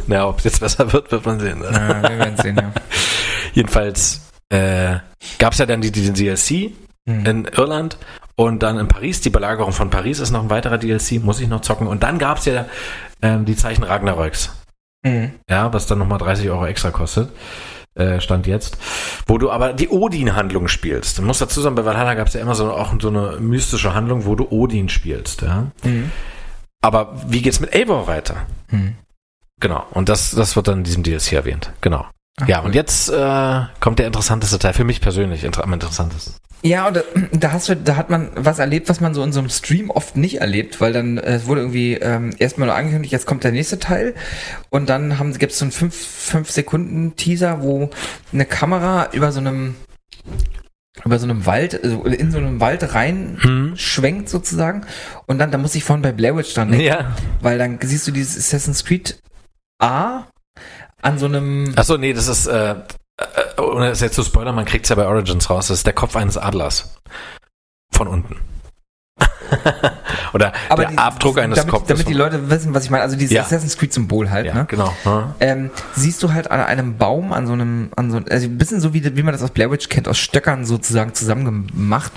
Na, 0.08 0.30
ob 0.30 0.38
es 0.38 0.46
jetzt 0.46 0.62
besser 0.62 0.94
wird, 0.94 1.12
wird 1.12 1.26
man 1.26 1.42
sehen. 1.42 1.60
Ne? 1.60 1.72
Ja, 1.74 2.10
wir 2.10 2.20
werden 2.20 2.38
sehen, 2.38 2.56
ja. 2.56 2.72
Jedenfalls 3.54 4.22
äh, 4.48 4.96
gab 5.40 5.52
es 5.52 5.60
ja 5.60 5.66
dann 5.66 5.82
die, 5.82 5.92
diesen 5.92 6.14
DLC 6.14 6.72
Mhm. 7.06 7.26
in 7.26 7.46
Irland 7.46 7.98
und 8.36 8.62
dann 8.64 8.78
in 8.78 8.88
Paris. 8.88 9.22
Die 9.22 9.30
Belagerung 9.30 9.72
von 9.72 9.90
Paris 9.90 10.20
ist 10.20 10.32
noch 10.32 10.44
ein 10.44 10.50
weiterer 10.50 10.78
DLC, 10.78 11.24
muss 11.24 11.40
ich 11.40 11.48
noch 11.48 11.62
zocken. 11.62 11.88
Und 11.88 12.04
dann 12.04 12.20
gab 12.20 12.38
es 12.38 12.46
ja 12.46 12.66
ähm, 13.22 13.46
die 13.46 13.56
Zeichen 13.56 13.84
Ragnaröks. 13.84 14.52
Mhm. 15.04 15.32
Ja, 15.50 15.74
was 15.74 15.88
dann 15.88 16.00
nochmal 16.00 16.20
30 16.20 16.50
Euro 16.50 16.66
extra 16.66 16.92
kostet. 16.92 17.30
Äh, 17.94 18.22
Stand 18.22 18.48
jetzt. 18.48 18.78
Wo 19.28 19.38
du 19.38 19.52
aber 19.52 19.74
die 19.74 19.90
Odin-Handlung 19.90 20.68
spielst. 20.68 21.18
Du 21.18 21.24
musst 21.24 21.42
dazu 21.42 21.60
sagen, 21.60 21.76
bei 21.76 21.84
Valhalla 21.84 22.14
gab 22.14 22.28
es 22.28 22.34
ja 22.34 22.42
immer 22.42 22.56
so 22.56 22.72
auch 22.72 22.94
so 23.02 23.10
eine 23.10 23.38
mystische 23.40 23.94
Handlung, 23.94 24.26
wo 24.26 24.36
du 24.36 24.48
Odin 24.50 24.88
spielst. 24.88 25.42
Ja? 25.42 25.72
Mhm. 25.84 26.12
Aber 26.82 27.22
wie 27.28 27.42
geht's 27.42 27.60
mit 27.60 27.76
Eivor 27.76 28.08
weiter? 28.08 28.48
Mhm. 28.70 28.96
Genau. 29.60 29.86
Und 29.92 30.08
das, 30.08 30.32
das 30.32 30.56
wird 30.56 30.68
dann 30.68 30.80
in 30.80 30.84
diesem 30.84 31.04
DLC 31.04 31.34
erwähnt. 31.34 31.72
Genau. 31.82 32.06
Ja, 32.48 32.60
und 32.62 32.76
jetzt 32.76 33.10
äh, 33.10 33.62
kommt 33.80 34.00
der 34.00 34.08
interessanteste 34.08 34.60
Teil. 34.60 34.74
Für 34.74 34.84
mich 34.84 35.02
persönlich 35.02 35.44
inter 35.44 35.64
am 35.64 35.74
interessantesten. 35.74 36.34
Ja, 36.64 36.88
und 36.88 36.96
da, 36.98 37.02
da 37.32 37.52
hast 37.54 37.70
du, 37.70 37.76
da 37.76 37.96
hat 37.96 38.10
man 38.12 38.30
was 38.36 38.60
erlebt, 38.60 38.88
was 38.88 39.02
man 39.02 39.14
so 39.16 39.24
in 39.24 39.34
so 39.34 39.40
einem 39.40 39.50
Stream 39.50 39.90
oft 39.90 40.16
nicht 40.16 40.42
erlebt, 40.42 40.80
weil 40.80 40.94
dann 40.94 41.18
äh, 41.18 41.36
es 41.36 41.48
wurde 41.48 41.62
irgendwie 41.62 41.94
ähm, 41.96 42.36
erstmal 42.38 42.68
nur 42.68 42.76
angekündigt, 42.76 43.12
jetzt 43.12 43.26
kommt 43.26 43.44
der 43.44 43.52
nächste 43.52 43.80
Teil 43.80 44.14
und 44.70 44.88
dann 44.88 45.18
haben 45.18 45.36
gibt 45.40 45.54
es 45.54 45.60
so 45.60 45.66
einen 45.66 45.72
5 45.72 45.96
fünf 45.96 46.52
Sekunden 46.52 47.16
Teaser, 47.16 47.62
wo 47.64 47.90
eine 48.32 48.46
Kamera 48.46 49.10
über 49.12 49.32
so 49.32 49.40
einem 49.40 49.76
über 51.04 51.18
so 51.18 51.26
einem 51.26 51.48
Wald, 51.48 51.84
also 51.84 52.04
in 52.04 52.32
so 52.32 52.38
einem 52.38 52.60
Wald 52.60 52.94
rein 52.94 53.38
Hm. 53.42 53.74
schwenkt 53.76 54.30
sozusagen 54.30 54.86
und 55.26 55.40
dann, 55.40 55.50
da 55.50 55.58
muss 55.58 55.74
ich 55.74 55.84
vorhin 55.84 56.04
bei 56.04 56.12
Blair 56.12 56.36
Witch 56.38 56.54
dran 56.54 56.70
denken, 56.70 56.86
Ja. 56.86 57.16
weil 57.42 57.58
dann 57.58 57.80
siehst 57.82 58.06
du 58.08 58.12
dieses 58.12 58.38
Assassin's 58.38 58.86
Creed 58.86 59.18
A 59.82 60.26
an 61.02 61.18
so 61.18 61.26
einem 61.26 61.74
Achso, 61.76 61.98
nee, 61.98 62.14
das 62.14 62.28
ist, 62.28 62.48
äh, 62.48 62.72
äh, 63.18 63.62
ohne 63.62 63.90
es 63.90 64.02
jetzt 64.02 64.16
zu 64.16 64.24
spoilern, 64.24 64.56
man 64.56 64.66
kriegt's 64.66 64.90
ja 64.90 64.96
bei 64.96 65.08
Origins 65.08 65.50
raus, 65.50 65.68
das 65.68 65.80
ist 65.80 65.86
der 65.86 65.94
Kopf 65.94 66.16
eines 66.16 66.38
Adlers. 66.38 66.96
Von 67.94 68.08
unten. 68.08 68.38
Oder 70.34 70.54
der 70.78 70.88
die- 70.88 70.98
Abdruck 70.98 71.38
eines 71.40 71.58
damit, 71.58 71.72
Kopfes. 71.72 71.88
Damit 71.90 72.08
die 72.08 72.14
Leute 72.14 72.50
wissen, 72.50 72.74
was 72.74 72.86
ich 72.86 72.90
meine, 72.90 73.04
also 73.04 73.16
dieses 73.16 73.34
Ja. 73.34 73.42
Assassin's 73.42 73.78
Creed 73.78 73.94
Symbol 73.94 74.30
halt, 74.30 74.46
ja, 74.46 74.54
ne? 74.54 74.66
genau. 74.68 74.94
Ja. 75.06 75.36
ähm, 75.40 75.70
siehst 75.96 76.22
du 76.24 76.34
halt 76.34 76.50
an 76.52 76.60
einem 76.62 76.98
Baum, 76.98 77.34
an 77.34 77.48
so 77.48 77.54
einem, 77.54 77.90
an 77.96 78.12
so 78.12 78.22
also 78.30 78.48
ein 78.48 78.58
bisschen 78.58 78.80
so 78.82 78.94
wie, 78.94 79.16
wie 79.16 79.24
man 79.24 79.34
das 79.34 79.44
aus 79.44 79.52
Blair 79.52 79.72
Witch 79.72 79.90
kennt, 79.90 80.08
aus 80.08 80.18
Stöckern 80.18 80.66
sozusagen 80.66 81.14
zusammengemacht. 81.14 82.12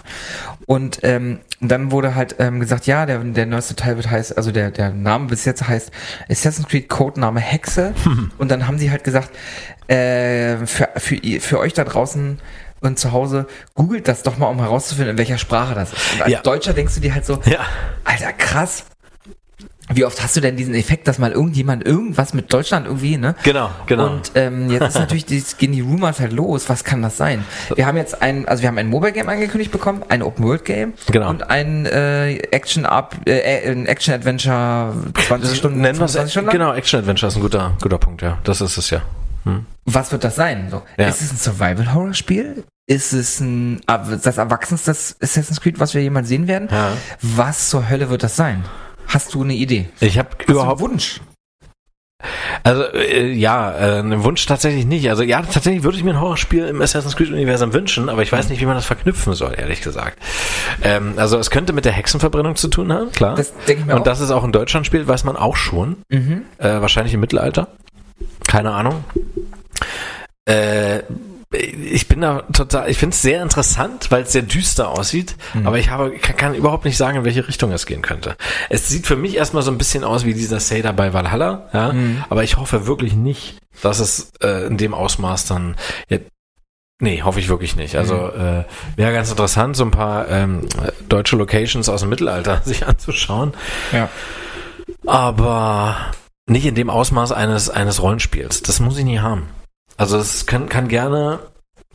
Und 0.67 1.01
ähm, 1.03 1.39
dann 1.61 1.91
wurde 1.91 2.15
halt 2.15 2.37
ähm, 2.39 2.61
gesagt, 2.61 2.87
ja, 2.87 3.05
der, 3.07 3.19
der 3.19 3.47
neueste 3.47 3.75
Teil 3.77 3.97
wird 3.97 4.11
heißt, 4.11 4.37
also 4.37 4.51
der, 4.51 4.71
der 4.71 4.91
Name 4.91 5.27
bis 5.27 5.45
jetzt 5.45 5.67
heißt 5.67 5.91
Assassin's 6.31 6.69
Creed 6.69 6.89
Codename 6.89 7.41
Hexe. 7.41 7.93
Und 8.39 8.51
dann 8.51 8.67
haben 8.67 8.79
sie 8.79 8.91
halt 8.91 9.05
gesagt, 9.05 9.31
äh, 9.89 10.57
für, 10.67 10.89
für, 10.97 11.17
für 11.41 11.59
euch 11.59 11.75
da 11.75 11.85
draußen 11.85 12.39
und 12.85 12.99
zu 12.99 13.13
Hause, 13.13 13.47
googelt 13.75 14.07
das 14.09 14.23
doch 14.23 14.37
mal, 14.39 14.47
um 14.49 14.61
herauszufinden, 14.61 15.13
in 15.13 15.19
welcher 15.19 15.39
Sprache 15.39 15.75
das 15.75 15.93
ist. 15.93 16.15
Und 16.15 16.23
als 16.23 16.33
Ja. 16.33 16.41
Deutscher 16.43 16.73
denkst 16.73 16.95
du 16.95 17.01
dir 17.01 17.15
halt 17.15 17.27
so, 17.27 17.41
ja. 17.45 17.61
Alter, 18.05 18.33
krass. 18.33 18.85
Wie 19.93 20.07
oft 20.07 20.23
hast 20.23 20.35
du 20.35 20.41
denn 20.41 20.57
diesen 20.57 20.75
Effekt, 20.75 21.07
dass 21.09 21.19
mal 21.19 21.33
irgendjemand 21.33 21.85
irgendwas 21.85 22.33
mit 22.33 22.51
Deutschland 22.51 22.87
irgendwie, 22.87 23.19
ne? 23.19 23.35
Genau, 23.43 23.69
genau. 23.85 24.07
Und 24.07 24.33
ähm, 24.35 24.71
jetzt 24.71 24.89
ist 24.89 24.95
natürlich, 24.99 25.27
die, 25.27 25.45
gehen 25.59 25.73
die 25.73 25.83
Rumors 25.83 26.21
halt 26.21 26.33
los. 26.33 26.71
Was 26.71 26.85
kann 26.85 27.03
das 27.03 27.19
sein? 27.19 27.45
Wir 27.77 27.85
haben 27.85 27.99
jetzt 27.99 28.23
ein, 28.23 28.49
also 28.49 28.63
wir 28.63 28.69
haben 28.71 28.79
ein 28.79 28.89
Mobile 28.89 29.13
Game 29.13 29.29
angekündigt 29.29 29.71
bekommen, 29.71 30.03
ein 30.09 30.23
Open 30.23 30.43
World 30.47 30.65
Game 30.65 30.95
Genau. 31.13 31.29
und 31.29 31.51
ein 31.51 31.85
äh, 31.85 32.37
Action 32.51 32.87
Up, 32.87 33.15
äh, 33.27 33.71
ein 33.71 33.85
Action 33.85 34.15
Adventure 34.15 34.95
20 35.27 35.55
Stunden, 35.55 35.83
Nennen 35.83 35.99
wir 35.99 36.07
es, 36.07 36.13
25 36.13 36.33
Stunden 36.33 36.47
lang? 36.47 36.53
genau, 36.59 36.73
Action 36.73 37.01
Adventure 37.01 37.29
ist 37.29 37.37
ein 37.37 37.43
guter, 37.43 37.77
guter 37.83 37.99
Punkt, 37.99 38.23
ja. 38.23 38.39
Das 38.45 38.63
ist 38.63 38.79
es 38.79 38.89
ja. 38.89 39.03
Hm. 39.45 39.67
Was 39.85 40.11
wird 40.13 40.25
das 40.25 40.35
sein? 40.35 40.69
So, 40.71 40.81
Ja. 40.97 41.09
Ist 41.09 41.21
es 41.21 41.31
ein 41.31 41.37
Survival 41.37 41.93
Horror 41.93 42.15
Spiel? 42.15 42.65
Ist 42.87 43.13
es 43.15 43.41
ein 43.41 43.81
das 43.87 44.37
erwachsenste 44.37 44.91
Assassin's 44.91 45.61
Creed, 45.61 45.81
was 45.81 45.95
wir 45.95 46.03
jemals 46.03 46.29
sehen 46.29 46.49
werden? 46.49 46.69
Ja. 46.71 46.93
Was 47.23 47.71
zur 47.71 47.89
Hölle 47.89 48.11
wird 48.11 48.23
das 48.23 48.37
sein? 48.37 48.65
Hast 49.07 49.33
du 49.35 49.43
eine 49.43 49.55
Idee? 49.55 49.89
Ich 50.01 50.19
habe 50.19 50.29
überhaupt 50.47 50.81
einen 50.83 50.91
Wunsch? 50.91 51.21
Also 52.63 52.85
äh, 52.93 53.33
ja, 53.33 53.73
äh, 53.73 53.99
einen 53.99 54.25
Wunsch 54.25 54.45
tatsächlich 54.47 54.87
nicht. 54.87 55.09
Also 55.11 55.23
ja, 55.23 55.43
tatsächlich 55.43 55.83
würde 55.83 55.97
ich 55.99 56.05
mir 56.05 56.11
ein 56.13 56.21
Horrorspiel 56.21 56.67
im 56.67 56.81
Assassin's 56.81 57.17
Creed 57.17 57.31
Universum 57.31 57.73
wünschen, 57.73 58.09
aber 58.09 58.23
ich 58.23 58.33
weiß 58.33 58.49
nicht, 58.49 58.61
wie 58.61 58.67
man 58.67 58.77
das 58.77 58.87
verknüpfen 58.87 59.35
soll, 59.35 59.55
ehrlich 59.57 59.83
gesagt. 59.83 60.19
Ähm, 60.83 61.15
also 61.17 61.39
es 61.39 61.51
könnte 61.51 61.73
mit 61.73 61.85
der 61.85 61.93
Hexenverbrennung 61.93 62.57
zu 62.57 62.69
tun 62.69 62.93
haben, 62.93 63.13
klar. 63.13 63.35
Das 63.35 63.53
denke 63.67 63.83
ich 63.83 63.87
mir 63.87 63.95
Und 63.95 64.01
auch. 64.01 64.05
dass 64.05 64.21
es 64.21 64.31
auch 64.31 64.45
in 64.45 64.53
Deutschland 64.53 64.87
spielt, 64.87 65.07
weiß 65.07 65.25
man 65.25 65.37
auch 65.37 65.57
schon. 65.57 65.97
Mhm. 66.09 66.43
Äh, 66.59 66.81
wahrscheinlich 66.81 67.13
im 67.15 67.21
Mittelalter. 67.21 67.69
Keine 68.47 68.73
Ahnung. 68.73 69.05
Äh, 70.47 71.01
ich 71.55 72.09
bin 72.09 72.21
da 72.21 72.43
total, 72.53 72.91
ich 72.91 72.99
finde 72.99 73.15
es 73.15 73.23
sehr 73.23 73.43
interessant, 73.43 74.11
weil 74.11 74.23
es 74.25 74.33
sehr 74.33 74.43
düster 74.43 74.89
aussieht, 74.91 75.37
Mhm. 75.55 75.67
aber 75.67 75.79
ich 75.79 75.91
habe, 75.91 76.11
kann, 76.19 76.37
kann 76.37 76.55
überhaupt 76.55 76.85
nicht 76.85 76.97
sagen, 76.97 77.19
in 77.19 77.25
welche 77.25 77.47
Richtung 77.47 77.73
es 77.73 77.87
gehen 77.87 78.03
könnte. 78.03 78.37
Es 78.71 78.89
sieht 78.89 79.07
für 79.07 79.17
mich 79.17 79.37
erstmal 79.37 79.63
so 79.63 79.71
ein 79.71 79.79
bisschen 79.79 80.05
aus 80.05 80.25
wie 80.25 80.35
dieser 80.35 80.61
Seder 80.61 80.93
bei 80.93 81.13
Valhalla, 81.13 81.69
ja, 81.73 81.93
Mhm. 81.93 82.25
aber 82.29 82.45
ich 82.45 82.57
hoffe 82.57 82.87
wirklich 82.87 83.15
nicht, 83.15 83.59
dass 83.83 83.99
es 84.01 84.33
äh, 84.43 84.67
in 84.67 84.77
dem 84.77 84.95
Ausmaß 84.95 85.47
dann, 85.47 85.77
ja, 86.09 86.19
nee, 87.01 87.23
hoffe 87.23 87.41
ich 87.41 87.49
wirklich 87.49 87.77
nicht. 87.77 87.97
Also 87.97 88.15
Mhm. 88.15 88.41
äh, 88.41 88.65
wäre 88.97 89.13
ganz 89.13 89.31
interessant, 89.31 89.77
so 89.77 89.85
ein 89.85 89.91
paar 89.91 90.29
ähm, 90.29 90.69
deutsche 91.09 91.37
Locations 91.37 91.89
aus 91.89 92.01
dem 92.01 92.09
Mittelalter 92.11 92.61
sich 92.65 92.87
anzuschauen, 92.87 93.53
Ja. 93.93 94.09
aber 95.07 95.97
nicht 96.47 96.67
in 96.67 96.75
dem 96.75 96.91
Ausmaß 96.91 97.33
eines, 97.33 97.71
eines 97.71 98.03
Rollenspiels. 98.03 98.63
Das 98.63 98.81
muss 98.81 98.99
ich 98.99 99.05
nie 99.05 99.19
haben. 99.21 99.49
Also 99.97 100.19
es 100.19 100.47
kann, 100.47 100.69
kann 100.69 100.89
gerne, 100.89 101.39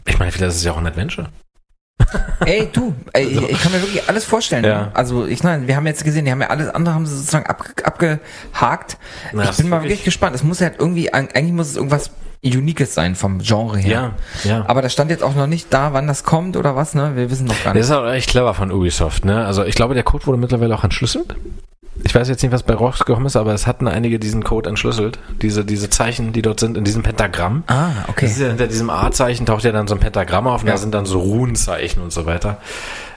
ich 0.05 0.17
meine, 0.19 0.31
vielleicht 0.31 0.51
ist 0.51 0.57
es 0.57 0.63
ja 0.63 0.71
auch 0.73 0.77
ein 0.77 0.87
Adventure. 0.87 1.29
Ey, 2.45 2.69
du, 2.71 2.95
ey, 3.13 3.25
ich, 3.25 3.49
ich 3.49 3.61
kann 3.61 3.71
mir 3.73 3.81
wirklich 3.81 4.07
alles 4.07 4.23
vorstellen. 4.23 4.63
Ja. 4.63 4.89
Also, 4.93 5.27
ich 5.27 5.43
nein, 5.43 5.67
wir 5.67 5.75
haben 5.75 5.85
jetzt 5.85 6.03
gesehen, 6.05 6.25
die 6.25 6.31
haben 6.31 6.41
ja 6.41 6.49
alles 6.49 6.69
andere 6.69 6.95
haben 6.95 7.05
sie 7.05 7.15
sozusagen 7.15 7.45
ab, 7.45 7.63
abgehakt. 7.83 8.97
Na, 9.33 9.41
ich 9.43 9.47
das 9.49 9.57
bin 9.57 9.69
mal 9.69 9.83
wirklich- 9.83 10.03
gespannt. 10.05 10.33
Es 10.35 10.41
muss 10.43 10.59
ja 10.59 10.67
halt 10.69 10.79
irgendwie, 10.79 11.11
eigentlich 11.13 11.51
muss 11.51 11.67
es 11.67 11.75
irgendwas 11.75 12.11
Unikes 12.43 12.95
sein 12.95 13.15
vom 13.15 13.39
Genre 13.39 13.77
her. 13.77 14.13
Ja, 14.45 14.49
ja. 14.49 14.65
Aber 14.67 14.81
da 14.81 14.87
stand 14.89 15.11
jetzt 15.11 15.23
auch 15.23 15.35
noch 15.35 15.45
nicht 15.47 15.73
da, 15.73 15.91
wann 15.91 16.07
das 16.07 16.23
kommt 16.23 16.55
oder 16.55 16.75
was, 16.77 16.95
ne? 16.95 17.17
Wir 17.17 17.29
wissen 17.29 17.45
noch 17.45 17.63
gar 17.63 17.73
Das 17.73 17.81
nicht. 17.81 17.83
ist 17.83 17.91
auch 17.91 18.09
echt 18.09 18.29
clever 18.29 18.53
von 18.53 18.71
Ubisoft, 18.71 19.25
ne? 19.25 19.45
Also 19.45 19.65
ich 19.65 19.75
glaube, 19.75 19.93
der 19.93 20.03
Code 20.03 20.25
wurde 20.25 20.39
mittlerweile 20.39 20.73
auch 20.73 20.85
entschlüsselt. 20.85 21.35
Ich 22.03 22.15
weiß 22.15 22.29
jetzt 22.29 22.41
nicht, 22.41 22.51
was 22.51 22.63
bei 22.63 22.73
rausgekommen 22.73 23.25
ist, 23.25 23.35
aber 23.35 23.53
es 23.53 23.67
hatten 23.67 23.87
einige 23.87 24.19
diesen 24.19 24.43
Code 24.43 24.69
entschlüsselt. 24.69 25.19
Diese, 25.41 25.65
diese 25.65 25.89
Zeichen, 25.89 26.31
die 26.31 26.41
dort 26.41 26.59
sind, 26.59 26.77
in 26.77 26.83
diesem 26.85 27.03
Pentagramm. 27.03 27.63
Ah, 27.67 27.89
okay. 28.07 28.25
ist 28.25 28.39
ja 28.39 28.47
hinter 28.47 28.67
diesem 28.67 28.89
A-Zeichen 28.89 29.45
taucht 29.45 29.63
ja 29.65 29.71
dann 29.73 29.87
so 29.87 29.95
ein 29.95 29.99
Pentagramm 29.99 30.47
auf 30.47 30.61
und 30.61 30.67
Ja. 30.67 30.73
da 30.75 30.77
sind 30.77 30.93
dann 30.93 31.05
so 31.05 31.19
Runenzeichen 31.19 32.01
und 32.01 32.13
so 32.13 32.25
weiter. 32.25 32.57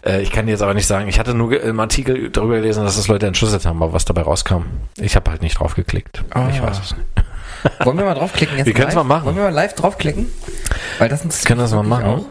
Äh, 0.05 0.23
ich 0.23 0.33
kann 0.33 0.49
jetzt 0.49 0.63
aber 0.63 0.75
nicht 0.75 0.87
sagen, 0.89 1.09
ich 1.09 1.19
hatte 1.21 1.33
nur 1.35 1.61
im 1.63 1.79
Artikel 1.79 2.31
darüber 2.31 2.57
gelesen, 2.57 2.85
dass 2.85 2.97
das 2.97 3.07
Leute 3.09 3.27
entschlüsselt 3.27 3.65
haben, 3.67 3.81
aber 3.83 3.93
was 3.93 4.05
dabei 4.05 4.23
rauskam, 4.23 4.63
ich 4.99 5.15
habe 5.15 5.31
halt 5.31 5.43
nicht 5.43 5.59
drauf 5.61 5.75
geklickt. 5.75 6.25
Ah. 6.31 6.49
Ich 6.51 6.61
weiß 6.61 6.81
es 6.81 6.97
nicht. 6.97 7.07
Wollen 7.87 7.97
wir 7.99 8.05
mal 8.05 8.15
draufklicken 8.15 8.57
jetzt 8.59 8.67
Wir 8.67 8.75
können's 8.75 8.95
live? 8.95 9.05
mal 9.05 9.15
machen. 9.17 9.27
Wollen 9.27 9.37
wir 9.37 9.45
mal 9.45 9.51
live 9.55 9.75
draufklicken? 9.75 10.27
Weil 10.99 11.09
das 11.09 11.23
interessiert 11.23 11.47
Können 11.47 11.61
das 11.61 11.71
mal 11.73 11.85
machen. 11.85 12.05
auch. 12.05 12.25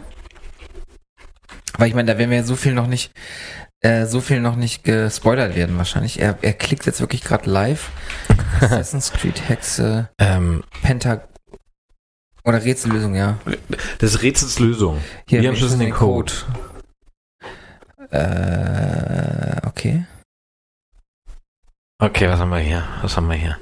Aber 1.74 1.86
ich 1.86 1.94
meine, 1.94 2.12
da 2.12 2.18
werden 2.18 2.28
wir 2.30 2.36
ja 2.38 2.44
so 2.44 2.56
viel 2.56 2.74
noch 2.74 2.86
nicht, 2.86 3.10
äh, 3.82 4.06
so 4.06 4.20
viel 4.20 4.40
noch 4.40 4.56
nicht 4.56 4.84
gespoilert 4.84 5.56
werden 5.56 5.76
wahrscheinlich. 5.76 6.20
Er, 6.20 6.38
er 6.40 6.52
klickt 6.52 6.86
jetzt 6.86 7.00
wirklich 7.00 7.22
gerade 7.22 7.50
live. 7.50 7.90
Assassin's 8.60 9.12
Creed 9.12 9.48
Hexe, 9.48 10.08
Ähm, 10.18 10.62
Penta 10.82 11.22
oder 12.44 12.64
Rätsellösung, 12.64 13.14
ja. 13.14 13.38
des 14.00 14.22
Rätsels 14.22 14.58
Lösung. 14.58 15.00
Wir 15.26 15.46
haben 15.48 15.56
Schlüssel 15.56 15.78
den 15.78 15.92
Code. 15.92 16.32
Äh, 18.10 19.66
okay. 19.66 20.06
Okay, 21.98 22.28
was 22.28 22.40
haben 22.40 22.50
wir 22.50 22.58
hier? 22.58 22.86
Was 23.00 23.16
haben 23.16 23.28
wir 23.28 23.36
hier? 23.36 23.58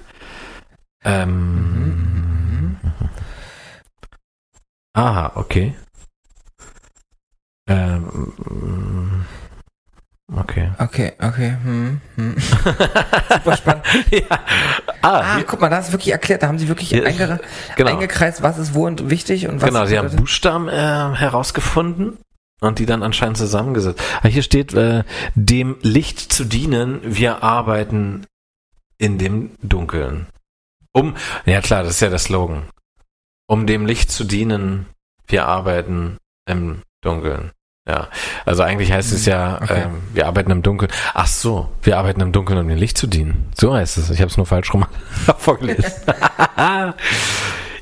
Ähm. 1.05 2.79
Aha, 4.95 5.33
okay. 5.35 5.75
Ähm. 7.68 9.27
Okay. 10.37 10.70
Okay, 10.78 11.12
okay. 11.20 11.57
Hm, 11.64 12.01
hm. 12.16 12.37
Super 13.33 13.57
spannend. 13.57 13.85
ja. 14.11 14.20
Ah, 15.03 15.37
Ah, 15.39 15.43
guck 15.47 15.61
mal, 15.61 15.68
da 15.68 15.78
ist 15.78 15.91
wirklich 15.93 16.12
erklärt, 16.12 16.43
da 16.43 16.49
haben 16.49 16.59
sie 16.59 16.68
wirklich 16.68 16.93
ist- 16.93 17.05
einge 17.05 17.41
genau. 17.76 17.91
eingekreist, 17.91 18.43
was 18.43 18.59
ist 18.59 18.74
wo 18.74 18.87
und 18.87 19.11
wichtig 19.11 19.49
und 19.49 19.61
was 19.61 19.68
Genau, 19.68 19.87
sie 19.87 19.99
haben. 19.99 20.14
Buchstaben 20.14 20.68
äh, 20.68 20.72
herausgefunden 20.72 22.18
und 22.61 22.78
die 22.78 22.87
dann 22.87 23.03
anscheinend 23.03 23.39
zusammengesetzt. 23.39 24.01
Ah, 24.22 24.28
hier 24.28 24.43
steht, 24.43 24.72
äh, 24.74 25.03
dem 25.35 25.76
Licht 25.83 26.20
zu 26.33 26.45
dienen, 26.45 27.01
wir 27.03 27.43
arbeiten 27.43 28.26
in 28.99 29.18
dem 29.18 29.51
Dunkeln. 29.62 30.26
Um, 30.93 31.16
ja 31.47 31.61
klar, 31.61 31.83
das 31.83 31.93
ist 31.95 32.01
ja 32.01 32.09
der 32.11 32.18
Slogan. 32.18 32.64
Um 33.49 33.66
dem 33.66 33.87
Licht 33.87 34.11
zu 34.12 34.24
dienen, 34.24 34.87
wir 35.26 35.47
arbeiten 35.47 36.18
im 36.47 36.83
Dunkeln. 37.03 37.51
Ja, 37.89 38.09
also 38.45 38.62
eigentlich 38.62 38.93
heißt 38.93 39.12
es 39.12 39.26
ja, 39.26 39.59
okay. 39.61 39.83
ähm, 39.85 40.03
wir 40.12 40.26
arbeiten 40.26 40.51
im 40.51 40.62
Dunkeln. 40.62 40.91
Ach 41.14 41.26
so, 41.26 41.68
wir 41.83 41.99
arbeiten 41.99 42.20
im 42.20 42.31
Dunkeln, 42.33 42.59
um 42.59 42.68
dem 42.68 42.78
Licht 42.78 42.99
zu 42.99 43.07
dienen. 43.07 43.51
So 43.59 43.74
heißt 43.74 43.99
es. 43.99 44.11
Ich 44.11 44.20
habe 44.20 44.31
es 44.31 44.37
nur 44.37 44.47
falsch 44.47 44.72
rum 44.72 44.87
vorgelesen. 45.39 45.93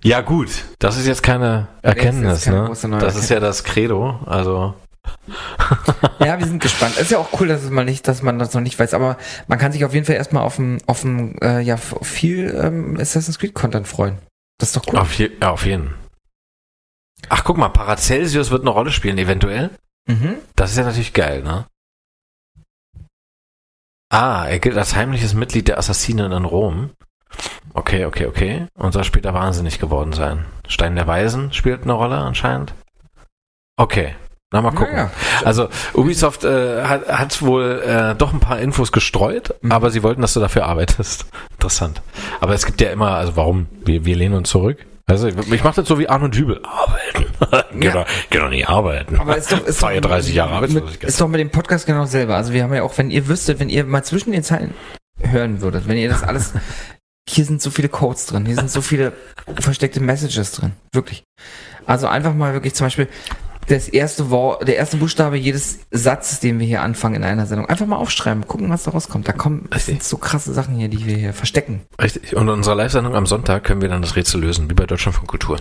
ja 0.02 0.20
gut, 0.20 0.48
das 0.78 0.96
ist 0.96 1.06
jetzt 1.06 1.22
keine 1.22 1.68
Erkenntnis, 1.82 2.44
keine 2.44 2.70
ne? 2.70 2.98
Das 2.98 3.16
ist 3.16 3.28
ja 3.28 3.40
das 3.40 3.64
Credo. 3.64 4.20
Also 4.24 4.74
Ja, 6.20 6.38
wir 6.38 6.46
sind 6.46 6.62
gespannt. 6.62 6.96
Ist 6.96 7.10
ja 7.10 7.18
auch 7.18 7.40
cool, 7.40 7.48
dass 7.48 7.68
mal 7.70 7.84
nicht, 7.84 8.08
dass 8.08 8.22
man 8.22 8.38
das 8.38 8.54
noch 8.54 8.60
nicht 8.60 8.78
weiß, 8.78 8.94
aber 8.94 9.16
man 9.46 9.58
kann 9.58 9.72
sich 9.72 9.84
auf 9.84 9.94
jeden 9.94 10.06
Fall 10.06 10.16
erstmal 10.16 10.42
auf 10.42 10.56
dem, 10.56 10.78
auf 10.86 11.02
dem, 11.02 11.36
äh, 11.40 11.60
ja, 11.60 11.76
viel 11.76 12.54
ähm, 12.60 12.96
Assassin's 12.98 13.38
Creed 13.38 13.54
Content 13.54 13.86
freuen. 13.86 14.18
Das 14.58 14.70
ist 14.70 14.76
doch 14.76 14.92
cool. 14.92 14.98
auf, 14.98 15.14
je, 15.14 15.30
ja, 15.40 15.50
auf 15.50 15.64
jeden. 15.64 15.94
Ach 17.28 17.44
guck 17.44 17.56
mal, 17.56 17.68
Paracelsius 17.68 18.50
wird 18.50 18.62
eine 18.62 18.70
Rolle 18.70 18.90
spielen, 18.90 19.18
eventuell. 19.18 19.70
Mhm. 20.08 20.36
Das 20.56 20.70
ist 20.72 20.78
ja 20.78 20.84
natürlich 20.84 21.12
geil, 21.12 21.42
ne? 21.42 21.66
Ah, 24.10 24.46
er 24.48 24.58
gilt 24.58 24.76
als 24.78 24.96
heimliches 24.96 25.34
Mitglied 25.34 25.68
der 25.68 25.78
Assassinen 25.78 26.32
in 26.32 26.44
Rom. 26.46 26.90
Okay, 27.74 28.06
okay, 28.06 28.26
okay. 28.26 28.66
Und 28.74 28.92
soll 28.92 29.04
später 29.04 29.34
wahnsinnig 29.34 29.78
geworden 29.78 30.12
sein. 30.14 30.46
Stein 30.66 30.96
der 30.96 31.06
Weisen 31.06 31.52
spielt 31.52 31.82
eine 31.82 31.92
Rolle 31.92 32.16
anscheinend. 32.16 32.72
Okay, 33.76 34.14
na 34.50 34.62
mal 34.62 34.70
gucken. 34.70 34.94
Naja. 34.94 35.10
Also 35.44 35.68
Ubisoft 35.92 36.42
äh, 36.44 36.84
hat, 36.84 37.06
hat 37.08 37.42
wohl 37.42 37.82
äh, 37.84 38.14
doch 38.14 38.32
ein 38.32 38.40
paar 38.40 38.58
Infos 38.60 38.92
gestreut, 38.92 39.54
Mhm. 39.60 39.72
aber 39.72 39.90
sie 39.90 40.02
wollten, 40.02 40.22
dass 40.22 40.32
du 40.32 40.40
dafür 40.40 40.64
arbeitest. 40.64 41.26
Interessant. 41.52 42.00
Aber 42.40 42.54
es 42.54 42.64
gibt 42.64 42.80
ja 42.80 42.90
immer, 42.90 43.10
also 43.10 43.36
warum? 43.36 43.66
Wir, 43.84 44.06
wir 44.06 44.16
lehnen 44.16 44.34
uns 44.34 44.48
zurück. 44.48 44.86
Also 45.08 45.26
ich, 45.28 45.64
mache 45.64 45.76
das 45.76 45.88
so 45.88 45.98
wie 45.98 46.08
Arno 46.08 46.28
Dübel. 46.28 46.60
Arbeiten. 46.64 47.24
Ja. 47.50 47.64
genau, 47.92 48.04
genau 48.30 48.48
nicht 48.48 48.68
arbeiten. 48.68 49.16
Aber 49.20 49.36
ist 49.36 49.52
doch, 49.52 49.64
ist 49.64 49.80
30 49.80 50.34
Jahre 50.34 50.54
Arbeitslosigkeit. 50.54 51.08
ist 51.08 51.20
doch 51.20 51.28
mit 51.28 51.38
dem 51.38 51.50
Podcast 51.50 51.86
genau 51.86 52.04
selber. 52.04 52.34
Also 52.34 52.52
wir 52.52 52.64
haben 52.64 52.74
ja 52.74 52.82
auch, 52.82 52.98
wenn 52.98 53.10
ihr 53.12 53.28
wüsstet, 53.28 53.60
wenn 53.60 53.68
ihr 53.68 53.84
mal 53.84 54.02
zwischen 54.02 54.32
den 54.32 54.42
Zeilen 54.42 54.74
hören 55.20 55.60
würdet, 55.60 55.86
wenn 55.86 55.96
ihr 55.96 56.08
das 56.08 56.24
alles, 56.24 56.52
hier 57.28 57.44
sind 57.44 57.62
so 57.62 57.70
viele 57.70 57.88
Codes 57.88 58.26
drin, 58.26 58.44
hier 58.44 58.56
sind 58.56 58.70
so 58.70 58.80
viele 58.82 59.12
versteckte 59.60 60.00
Messages 60.00 60.50
drin, 60.52 60.72
wirklich. 60.92 61.22
Also 61.86 62.08
einfach 62.08 62.34
mal 62.34 62.52
wirklich 62.52 62.74
zum 62.74 62.86
Beispiel 62.86 63.08
das 63.68 63.88
erste 63.88 64.30
Wort, 64.30 64.66
der 64.66 64.76
erste 64.76 64.96
Buchstabe 64.96 65.36
jedes 65.36 65.80
Satzes, 65.90 66.40
den 66.40 66.58
wir 66.58 66.66
hier 66.66 66.82
anfangen 66.82 67.16
in 67.16 67.24
einer 67.24 67.46
Sendung, 67.46 67.68
einfach 67.68 67.86
mal 67.86 67.96
aufschreiben, 67.96 68.46
gucken, 68.46 68.70
was 68.70 68.84
da 68.84 68.92
rauskommt. 68.92 69.28
Da 69.28 69.32
kommen, 69.32 69.68
es 69.70 69.86
sind 69.86 70.02
so 70.02 70.16
krasse 70.16 70.52
Sachen 70.52 70.74
hier, 70.76 70.88
die 70.88 71.04
wir 71.06 71.16
hier 71.16 71.32
verstecken. 71.32 71.82
Richtig. 72.00 72.34
Und 72.34 72.42
in 72.42 72.48
unserer 72.48 72.74
Live-Sendung 72.74 73.14
am 73.14 73.26
Sonntag 73.26 73.64
können 73.64 73.80
wir 73.80 73.88
dann 73.88 74.02
das 74.02 74.16
Rätsel 74.16 74.40
lösen, 74.40 74.70
wie 74.70 74.74
bei 74.74 74.86
Deutschland 74.86 75.16
von 75.16 75.26
Kultur. 75.26 75.58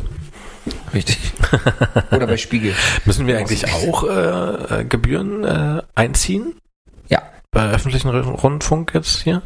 Richtig. 0.93 1.17
Oder 2.11 2.27
bei 2.27 2.37
Spiegel. 2.37 2.73
Müssen 3.05 3.27
wir 3.27 3.37
eigentlich 3.37 3.71
auch 3.71 4.03
äh, 4.03 4.85
Gebühren 4.85 5.43
äh, 5.43 5.81
einziehen? 5.95 6.55
Ja. 7.09 7.21
Bei 7.51 7.71
öffentlichen 7.71 8.09
Rundfunk 8.09 8.93
jetzt 8.93 9.21
hier? 9.21 9.41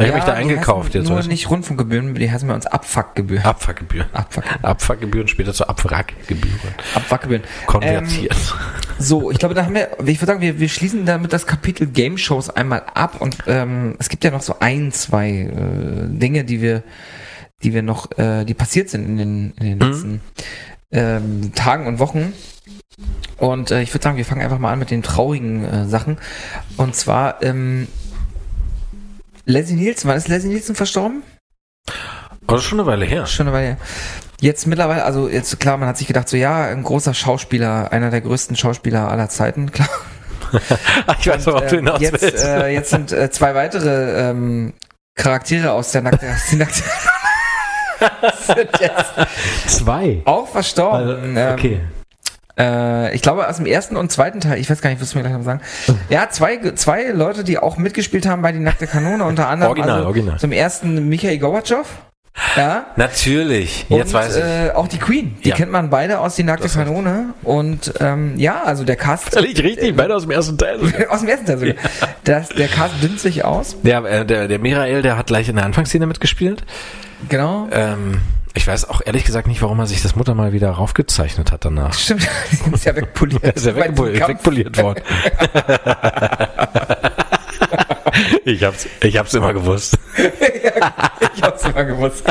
Ich 0.00 0.06
habe 0.06 0.16
mich 0.16 0.24
da 0.24 0.32
eingekauft 0.32 0.94
jetzt. 0.94 1.08
Nur 1.08 1.18
weißt 1.18 1.26
du? 1.26 1.30
nicht 1.30 1.50
Rundfunkgebühren, 1.50 2.14
die 2.14 2.30
heißen 2.30 2.48
bei 2.48 2.54
uns 2.54 2.66
Abfuckgebühren. 2.66 3.44
Abfuckgebühren. 3.44 4.08
Abfuck, 4.12 4.44
Abfuckgebühren 4.62 5.28
später 5.28 5.52
zu 5.52 5.68
Abwrackgebühren. 5.68 6.58
Abfuckgebühren. 6.94 7.44
Konvertiert. 7.66 8.34
So, 8.98 9.30
ich 9.30 9.38
glaube, 9.38 9.54
da 9.54 9.64
haben 9.64 9.74
wir, 9.74 9.90
ich 10.06 10.20
würde 10.20 10.26
sagen, 10.26 10.40
wir, 10.40 10.58
wir 10.58 10.68
schließen 10.68 11.06
damit 11.06 11.32
das 11.32 11.46
Kapitel 11.46 11.86
Game 11.86 12.18
Shows 12.18 12.50
einmal 12.50 12.82
ab 12.94 13.20
und 13.20 13.36
ähm, 13.46 13.96
es 13.98 14.08
gibt 14.08 14.24
ja 14.24 14.30
noch 14.30 14.42
so 14.42 14.56
ein, 14.60 14.92
zwei 14.92 15.30
äh, 15.30 16.06
Dinge, 16.08 16.44
die 16.44 16.60
wir, 16.62 16.82
die 17.62 17.74
wir 17.74 17.82
noch, 17.82 18.10
äh, 18.18 18.44
die 18.44 18.54
passiert 18.54 18.88
sind 18.90 19.06
in 19.06 19.16
den, 19.18 19.52
in 19.60 19.66
den 19.66 19.78
Mhm. 19.78 19.92
letzten 19.92 20.20
ähm, 20.92 21.52
Tagen 21.54 21.86
und 21.86 21.98
Wochen. 21.98 22.32
Und 23.38 23.70
äh, 23.70 23.82
ich 23.82 23.92
würde 23.94 24.02
sagen, 24.02 24.16
wir 24.16 24.24
fangen 24.24 24.42
einfach 24.42 24.58
mal 24.58 24.72
an 24.72 24.78
mit 24.78 24.90
den 24.90 25.02
traurigen 25.02 25.64
äh, 25.64 25.86
Sachen. 25.86 26.18
Und 26.76 26.94
zwar, 26.94 27.42
ähm, 27.42 27.86
Leslie 29.50 29.76
Nielsen, 29.76 30.08
wann 30.08 30.16
ist 30.16 30.28
Leslie 30.28 30.50
Nielsen 30.50 30.74
verstorben? 30.74 31.22
Ist 32.52 32.64
schon 32.64 32.80
eine 32.80 32.86
Weile 32.88 33.04
her. 33.04 33.26
Schon 33.26 33.48
eine 33.48 33.56
Weile. 33.56 33.66
her. 33.68 33.76
Jetzt 34.40 34.66
mittlerweile, 34.66 35.04
also 35.04 35.28
jetzt 35.28 35.60
klar, 35.60 35.76
man 35.76 35.88
hat 35.88 35.98
sich 35.98 36.06
gedacht, 36.06 36.28
so 36.28 36.36
ja, 36.36 36.64
ein 36.64 36.82
großer 36.82 37.14
Schauspieler, 37.14 37.92
einer 37.92 38.10
der 38.10 38.20
größten 38.22 38.56
Schauspieler 38.56 39.08
aller 39.10 39.28
Zeiten, 39.28 39.70
klar. 39.72 39.88
ich 41.20 41.26
weiß 41.28 41.46
noch, 41.46 41.54
ob 41.56 41.68
du 41.68 41.76
Ähm, 41.76 41.84
hinaus 41.86 42.00
jetzt, 42.00 42.22
willst. 42.22 42.44
äh, 42.44 42.68
jetzt 42.68 42.90
sind 42.90 43.12
äh, 43.12 43.30
zwei 43.30 43.54
weitere 43.54 44.30
ähm, 44.30 44.72
Charaktere 45.14 45.72
aus 45.72 45.92
der 45.92 46.02
nackte, 46.02 46.26
aus 46.32 46.46
der 46.50 46.58
nackte 46.58 46.82
sind 48.54 48.70
jetzt 48.80 49.12
Zwei. 49.66 50.22
auch 50.24 50.48
verstorben. 50.48 51.36
Ähm, 51.36 51.52
okay. 51.52 51.80
Äh, 52.60 53.14
ich 53.14 53.22
glaube 53.22 53.48
aus 53.48 53.56
dem 53.56 53.66
ersten 53.66 53.96
und 53.96 54.12
zweiten 54.12 54.40
Teil, 54.40 54.58
ich 54.58 54.68
weiß 54.70 54.80
gar 54.82 54.90
nicht, 54.90 55.00
wirst 55.00 55.14
du 55.14 55.18
mir 55.18 55.24
gleich 55.24 55.36
noch 55.36 55.42
sagen. 55.44 55.60
Ja, 56.08 56.28
zwei, 56.30 56.58
zwei 56.74 57.08
Leute, 57.10 57.44
die 57.44 57.58
auch 57.58 57.76
mitgespielt 57.76 58.26
haben 58.26 58.42
bei 58.42 58.52
die 58.52 58.58
nackte 58.60 58.86
Kanone, 58.86 59.24
unter 59.24 59.48
anderem 59.48 59.70
Original, 59.70 59.96
also 59.96 60.06
original. 60.06 60.38
zum 60.38 60.52
ersten 60.52 61.08
Michael 61.08 61.38
Gorbatschow. 61.38 61.86
Ja. 62.56 62.86
Natürlich. 62.96 63.86
Jetzt 63.88 64.08
und, 64.08 64.12
weiß 64.14 64.36
ich. 64.36 64.42
Äh, 64.44 64.70
auch 64.70 64.86
die 64.88 64.98
Queen, 64.98 65.36
die 65.44 65.50
Ja. 65.50 65.56
kennt 65.56 65.72
man 65.72 65.90
beide 65.90 66.20
aus 66.20 66.36
die 66.36 66.44
nackte 66.44 66.62
Das. 66.64 66.74
Kanone. 66.74 67.34
Und 67.42 67.92
ähm, 68.00 68.34
ja, 68.38 68.62
also 68.64 68.84
der 68.84 68.96
Cast 68.96 69.30
Völlig 69.30 69.62
richtig, 69.62 69.96
beide 69.96 70.14
aus 70.14 70.22
dem 70.22 70.30
ersten 70.30 70.56
Teil. 70.56 70.78
aus 71.10 71.20
dem 71.20 71.28
ersten 71.28 71.46
Teil 71.46 71.58
sogar. 71.58 71.74
Das, 72.24 72.48
der 72.50 72.68
Cast 72.68 72.94
dünnt 73.02 73.18
sich 73.20 73.44
aus. 73.44 73.76
Der, 73.82 74.04
äh, 74.04 74.24
der, 74.24 74.48
der 74.48 74.58
Michael, 74.58 75.02
der 75.02 75.16
hat 75.16 75.26
gleich 75.26 75.48
in 75.48 75.56
der 75.56 75.64
Anfangsszene 75.64 76.06
mitgespielt. 76.06 76.64
Genau. 77.28 77.68
Ähm, 77.72 78.20
ich 78.54 78.66
weiß 78.66 78.88
auch 78.88 79.00
ehrlich 79.04 79.24
gesagt 79.24 79.46
nicht, 79.46 79.62
warum 79.62 79.78
er 79.78 79.86
sich 79.86 80.02
das 80.02 80.16
Mutter 80.16 80.34
mal 80.34 80.52
wieder 80.52 80.70
raufgezeichnet 80.70 81.52
hat 81.52 81.64
danach. 81.64 81.94
Stimmt, 81.94 82.26
die 82.52 82.70
ist 82.74 82.84
ja 82.84 82.96
wegpoliert. 82.96 83.44
Ist 83.56 83.66
ja 83.66 83.72
Bei 83.72 83.88
diesem 83.88 84.06
wegpol 84.06 84.12
Kampf. 84.14 84.28
wegpoliert 84.30 84.82
worden. 84.82 85.02
ich 88.44 88.64
hab's, 88.64 88.86
ich 89.02 89.16
hab's 89.16 89.34
immer 89.34 89.52
gewusst. 89.52 89.98
Ich 91.34 91.42
hab's 91.42 91.64
immer 91.64 91.84
gewusst. 91.84 92.24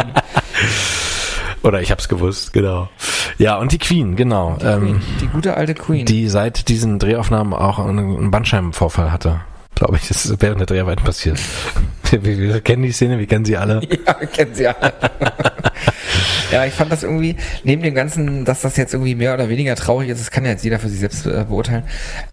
Oder 1.64 1.82
ich 1.82 1.92
hab's 1.92 2.08
gewusst, 2.08 2.54
genau. 2.54 2.90
Ja, 3.38 3.58
und 3.58 3.72
die 3.72 3.78
Queen, 3.80 4.16
genau. 4.16 4.58
ähm, 4.62 5.02
die 5.22 5.28
gute 5.28 5.56
alte 5.56 5.74
Queen. 5.74 6.06
die 6.06 6.28
seit 6.28 6.68
diesen 6.68 7.00
Drehaufnahmen 7.00 7.54
auch 7.54 7.80
einen, 7.80 8.32
Bandscheibenvorfall 8.32 9.12
hatte. 9.12 9.42
Glaube 9.76 9.96
ich, 9.96 10.08
das 10.10 10.26
ist 10.26 10.42
während 10.42 10.60
der 10.60 10.68
Dreharbeiten 10.68 11.06
passiert. 11.06 11.40
Wir, 12.12 12.24
wir, 12.24 12.38
wir 12.38 12.62
kennen 12.62 12.84
die 12.84 12.92
Szene, 12.92 13.18
wir 13.20 13.28
kennen 13.28 13.46
sie 13.46 13.56
alle. 13.56 13.82
ja, 14.06 14.14
kennen 14.14 14.54
sie 14.54 14.68
alle. 14.68 14.94
Ja, 16.52 16.66
ich 16.66 16.74
fand 16.74 16.92
das 16.92 17.04
irgendwie, 17.04 17.36
neben 17.64 17.82
dem 17.82 17.96
Ganzen, 17.96 18.46
dass 18.46 18.62
das 18.62 18.78
jetzt 18.78 18.94
irgendwie 18.94 19.16
mehr 19.16 19.34
oder 19.34 19.50
weniger 19.50 19.76
traurig 19.76 20.10
ist, 20.10 20.20
das 20.20 20.32
kann 20.32 20.46
ja 20.46 20.52
jetzt 20.52 20.64
jeder 20.64 20.80
für 20.80 20.90
sich 20.90 21.00
selbst 21.00 21.26
äh, 21.26 21.46
beurteilen, 21.48 21.84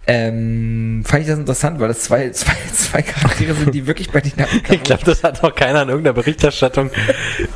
ähm, 0.06 1.02
fand 1.06 1.22
ich 1.22 1.28
das 1.28 1.38
interessant, 1.38 1.80
weil 1.80 1.88
das 1.88 2.00
zwei, 2.00 2.30
zwei, 2.32 2.56
zwei 2.72 3.02
Charaktere 3.02 3.54
sind, 3.54 3.74
die 3.74 3.86
wirklich 3.86 4.10
bei 4.10 4.20
den 4.20 4.32
Ich 4.70 4.82
glaube, 4.82 5.04
das 5.04 5.22
hat 5.22 5.42
noch 5.42 5.54
keiner 5.54 5.82
in 5.82 5.88
irgendeiner 5.88 6.14
Berichterstattung 6.14 6.90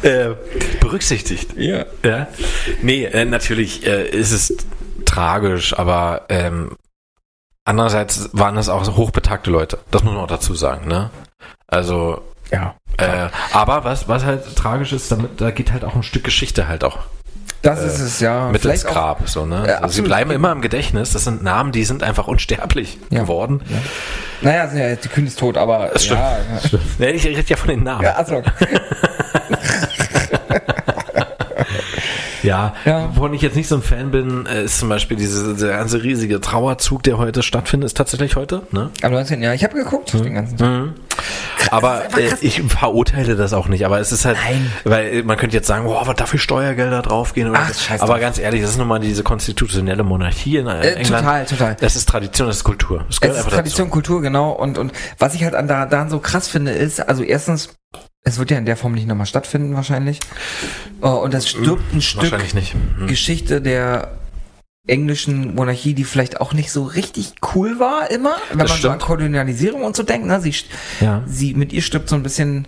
äh, 0.03 0.31
berücksichtigt. 0.81 1.55
Ja. 1.57 1.85
Ja. 2.05 2.29
Nee, 2.83 3.05
äh, 3.05 3.25
natürlich 3.25 3.87
äh, 3.87 4.09
ist 4.09 4.33
es 4.33 4.57
tragisch, 5.05 5.77
aber 5.79 6.27
ähm, 6.29 6.77
andererseits 7.65 8.31
waren 8.33 8.57
es 8.57 8.69
auch 8.69 8.97
hochbetagte 8.97 9.51
Leute. 9.51 9.79
Das 9.91 10.03
muss 10.03 10.15
man 10.15 10.23
auch 10.23 10.29
dazu 10.29 10.55
sagen, 10.55 10.89
ne? 10.89 11.11
Also, 11.67 12.23
Ja. 12.53 12.75
äh, 12.99 13.29
aber 13.53 13.85
was, 13.85 14.09
was 14.09 14.25
halt 14.25 14.57
tragisch 14.57 14.93
ist, 14.93 15.11
damit, 15.13 15.41
da 15.41 15.51
geht 15.51 15.73
halt 15.73 15.85
auch 15.85 15.95
ein 15.95 16.03
Stück 16.03 16.25
Geschichte 16.25 16.67
halt 16.69 16.83
auch 16.85 16.99
Das 17.63 17.83
ist 17.83 18.01
es, 18.01 18.21
ja. 18.21 18.47
mit 18.47 18.55
ins 18.57 18.63
Vielleicht 18.63 18.87
auch- 18.87 18.93
Grab. 18.93 19.29
So, 19.29 19.47
ne? 19.47 19.65
Ja, 19.69 19.75
also 19.79 19.95
sie 19.95 20.03
bleiben 20.03 20.31
immer 20.31 20.51
im 20.53 20.61
Gedächtnis. 20.63 21.13
Das 21.13 21.25
sind 21.25 21.43
Namen, 21.43 21.73
die 21.73 21.85
sind 21.85 22.03
einfach 22.03 22.27
unsterblich 22.27 22.99
Ja. 23.11 23.21
geworden. 23.23 23.63
Ja. 23.69 23.77
Naja, 24.43 24.73
ja, 24.89 24.97
die 24.97 25.09
Queen 25.09 25.27
ist 25.27 25.39
tot, 25.39 25.57
aber 25.59 25.91
Das 25.93 26.05
stimmt. 26.07 26.21
ja, 26.99 27.07
ich 27.09 27.25
rede 27.27 27.45
ja 27.47 27.57
von 27.57 27.69
den 27.69 27.83
Namen. 27.83 28.03
Ja, 28.05 28.13
also, 28.15 28.43
Ja, 32.43 32.75
Ja. 32.85 33.09
wovon 33.15 33.35
ich 33.35 33.43
jetzt 33.43 33.57
nicht 33.57 33.69
so 33.69 33.77
ein 33.77 33.83
Fan 33.83 34.11
bin, 34.11 34.47
äh, 34.47 34.65
ist 34.65 34.79
zum 34.79 34.89
Beispiel 34.89 35.17
diese, 35.17 35.55
ganze 35.69 36.03
riesige 36.03 36.41
Trauerzug, 36.41 37.03
der 37.03 37.19
heute 37.19 37.43
stattfindet, 37.43 37.87
ist 37.89 37.97
tatsächlich 37.97 38.37
heute. 38.37 38.63
Ne? 38.73 38.91
am 39.03 39.13
19. 39.13 39.43
Ja, 39.43 39.53
ich 39.55 39.65
habe 39.65 39.75
geguckt 39.75 40.13
den 40.15 40.35
ganzen 40.35 40.57
Tag. 40.57 40.69
Mhm. 40.69 40.95
Aber 41.71 42.03
äh, 42.19 42.31
ich 42.41 42.63
verurteile 42.63 43.37
das 43.37 43.53
auch 43.53 43.69
nicht. 43.69 43.85
Aber 43.85 44.01
es 44.01 44.13
ist 44.13 44.25
halt, 44.25 44.39
Nein. 44.43 44.73
weil 44.85 45.07
äh, 45.19 45.23
man 45.23 45.37
könnte 45.37 45.57
jetzt 45.57 45.67
sagen, 45.67 45.85
boah, 45.85 46.07
was 46.07 46.17
dafür 46.17 46.39
Steuergelder 46.39 47.03
draufgehen. 47.03 47.51
Oder 47.51 47.61
Ach, 47.63 47.75
scheiß 47.75 48.01
aber 48.01 48.15
drauf. 48.15 48.21
ganz 48.23 48.39
ehrlich, 48.39 48.63
das 48.63 48.71
ist 48.71 48.79
nun 48.79 48.89
mal 48.89 48.99
diese 49.01 49.23
konstitutionelle 49.23 50.03
Monarchie 50.03 50.57
in 50.57 50.67
äh, 50.67 50.81
Äh, 50.81 50.95
England. 50.95 51.25
total, 51.25 51.45
total. 51.47 51.77
Das 51.81 51.97
ist 51.97 52.09
Tradition, 52.09 52.49
das 52.49 52.57
ist 52.59 52.65
Kultur. 52.65 53.05
Das 53.09 53.19
Es 53.21 53.39
ist 53.45 53.49
Tradition, 53.51 53.91
Kultur, 53.91 54.23
genau. 54.23 54.51
Und, 54.53 54.79
und 54.79 54.93
was 55.19 55.35
ich 55.35 55.45
halt 55.45 55.55
an 55.55 55.69
da, 55.69 55.85
daran 55.87 56.09
so 56.11 56.19
krass 56.19 56.49
finde, 56.49 56.73
ist, 56.73 57.07
also 57.07 57.23
erstens, 57.23 57.71
es 58.23 58.39
wird 58.39 58.51
ja 58.51 58.59
in 58.59 58.67
der 58.67 58.77
Form 58.77 58.93
nicht 58.93 59.07
nochmal 59.07 59.27
stattfinden, 59.27 59.75
wahrscheinlich. 59.75 60.21
Oh, 61.01 61.09
und 61.09 61.33
das 61.35 61.49
stirbt 61.49 61.83
ein 61.93 62.01
dazu. 62.01 62.01
Stück. 62.27 62.33
Hm. 62.99 63.07
Geschichte 63.07 63.61
der 63.61 64.13
englischen 64.87 65.55
Monarchie, 65.55 65.95
die 65.95 66.05
vielleicht 66.05 66.41
auch 66.41 66.53
nicht 66.53 66.73
so 66.73 66.85
richtig 66.85 67.35
cool 67.55 67.79
war 67.79 68.11
immer, 68.11 68.35
wenn 68.49 68.59
man 68.59 68.67
so 68.67 68.73
an 68.73 68.79
stimmt. 68.79 69.01
Kolonialisierung 69.01 69.83
und 69.83 69.95
so 69.95 70.03
denkt. 70.03 70.27
Ne? 70.27 70.41
Sie, 70.41 70.55
Ja. 71.01 71.23
sie 71.27 71.55
mit 71.55 71.73
ihr 71.73 71.83
stirbt 71.83 72.09
so 72.09 72.17
ein 72.17 72.23
bisschen. 72.23 72.67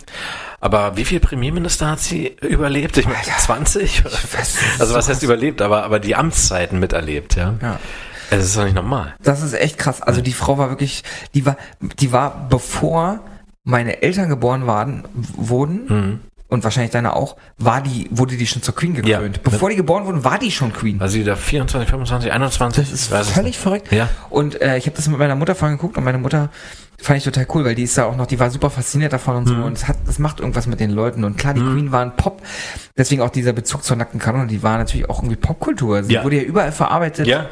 Aber 0.61 0.97
wie 0.97 1.05
viel 1.05 1.19
Premierminister 1.21 1.91
hat 1.91 2.01
sie 2.01 2.29
überlebt? 2.41 2.97
Ich 2.97 3.07
meine, 3.07 3.19
20? 3.39 4.03
Oder? 4.05 4.13
weiß, 4.13 4.57
Also 4.79 4.95
was 4.95 5.09
heißt 5.09 5.23
überlebt? 5.23 5.61
Aber, 5.63 5.83
aber 5.85 5.99
die 5.99 6.15
Amtszeiten 6.15 6.79
miterlebt, 6.79 7.35
ja. 7.35 7.55
Ja. 7.61 7.81
Es 8.31 8.45
ist 8.45 8.57
doch 8.57 8.65
nicht 8.65 8.77
normal. 8.77 9.15
Das 9.23 9.43
ist 9.43 9.53
echt 9.55 9.77
krass. 9.79 10.01
Also 10.01 10.21
die 10.23 10.33
Frau 10.33 10.57
war 10.59 10.71
wirklich, 10.71 11.03
die 11.35 11.45
war, 11.45 11.57
die 11.81 12.13
war 12.13 12.47
bevor 12.49 13.21
meine 13.65 14.03
Eltern 14.03 14.29
geboren 14.29 14.67
waren, 14.67 15.05
wurden, 15.15 15.87
Mhm. 15.89 16.21
und 16.49 16.65
wahrscheinlich 16.65 16.91
deine 16.93 17.15
auch, 17.17 17.37
war 17.59 17.81
die, 17.81 18.09
wurde 18.11 18.37
die 18.37 18.47
schon 18.47 18.63
zur 18.63 18.75
Queen 18.75 18.95
gekrönt. 18.95 19.37
Ja. 19.37 19.43
Bevor 19.43 19.71
die 19.71 19.77
geboren 19.77 20.05
wurden, 20.05 20.25
war 20.25 20.39
die 20.39 20.51
schon 20.51 20.73
Queen. 20.73 21.01
Also 21.01 21.19
wieder 21.19 21.37
24, 21.37 21.89
25, 21.89 22.33
21? 22.33 22.91
Das 22.91 22.93
ist 23.27 23.31
völlig 23.31 23.59
verrückt. 23.59 23.91
Ja. 23.93 24.09
Und 24.31 24.61
äh, 24.61 24.77
ich 24.77 24.87
habe 24.87 24.97
das 24.97 25.09
mit 25.09 25.19
meiner 25.19 25.35
Mutter 25.37 25.55
vorhin 25.55 25.79
geguckt 25.79 25.97
und 25.97 26.05
meine 26.05 26.19
Mutter 26.19 26.51
fand 27.01 27.17
ich 27.19 27.25
total 27.25 27.47
cool, 27.55 27.65
weil 27.65 27.75
die 27.75 27.83
ist 27.83 27.97
da 27.99 28.05
auch 28.05 28.17
noch, 28.17 28.27
die 28.27 28.39
war 28.39 28.49
super 28.51 28.71
fasziniert 28.71 29.13
davon 29.13 29.35
und 29.37 29.49
so 29.49 29.55
Mhm. 29.55 29.63
und 29.65 29.73
es 29.79 29.89
hat, 29.89 29.97
das 30.07 30.19
macht 30.21 30.39
irgendwas 30.41 30.67
mit 30.69 30.79
den 30.79 30.91
Leuten 30.91 31.25
und 31.25 31.37
klar, 31.37 31.53
die 31.55 31.61
Queen 31.61 31.91
war 31.91 32.03
ein 32.03 32.15
Pop, 32.15 32.43
deswegen 32.97 33.23
auch 33.23 33.31
dieser 33.31 33.53
Bezug 33.53 33.83
zur 33.83 33.97
nackten 33.97 34.21
Kanone, 34.21 34.47
die 34.47 34.63
war 34.63 34.79
natürlich 34.79 35.09
auch 35.11 35.19
irgendwie 35.19 35.35
Popkultur. 35.37 36.05
Sie 36.05 36.13
Ja. 36.13 36.23
wurde 36.25 36.37
ja 36.37 36.43
überall 36.43 36.71
verarbeitet. 36.71 37.27
Ja, 37.27 37.47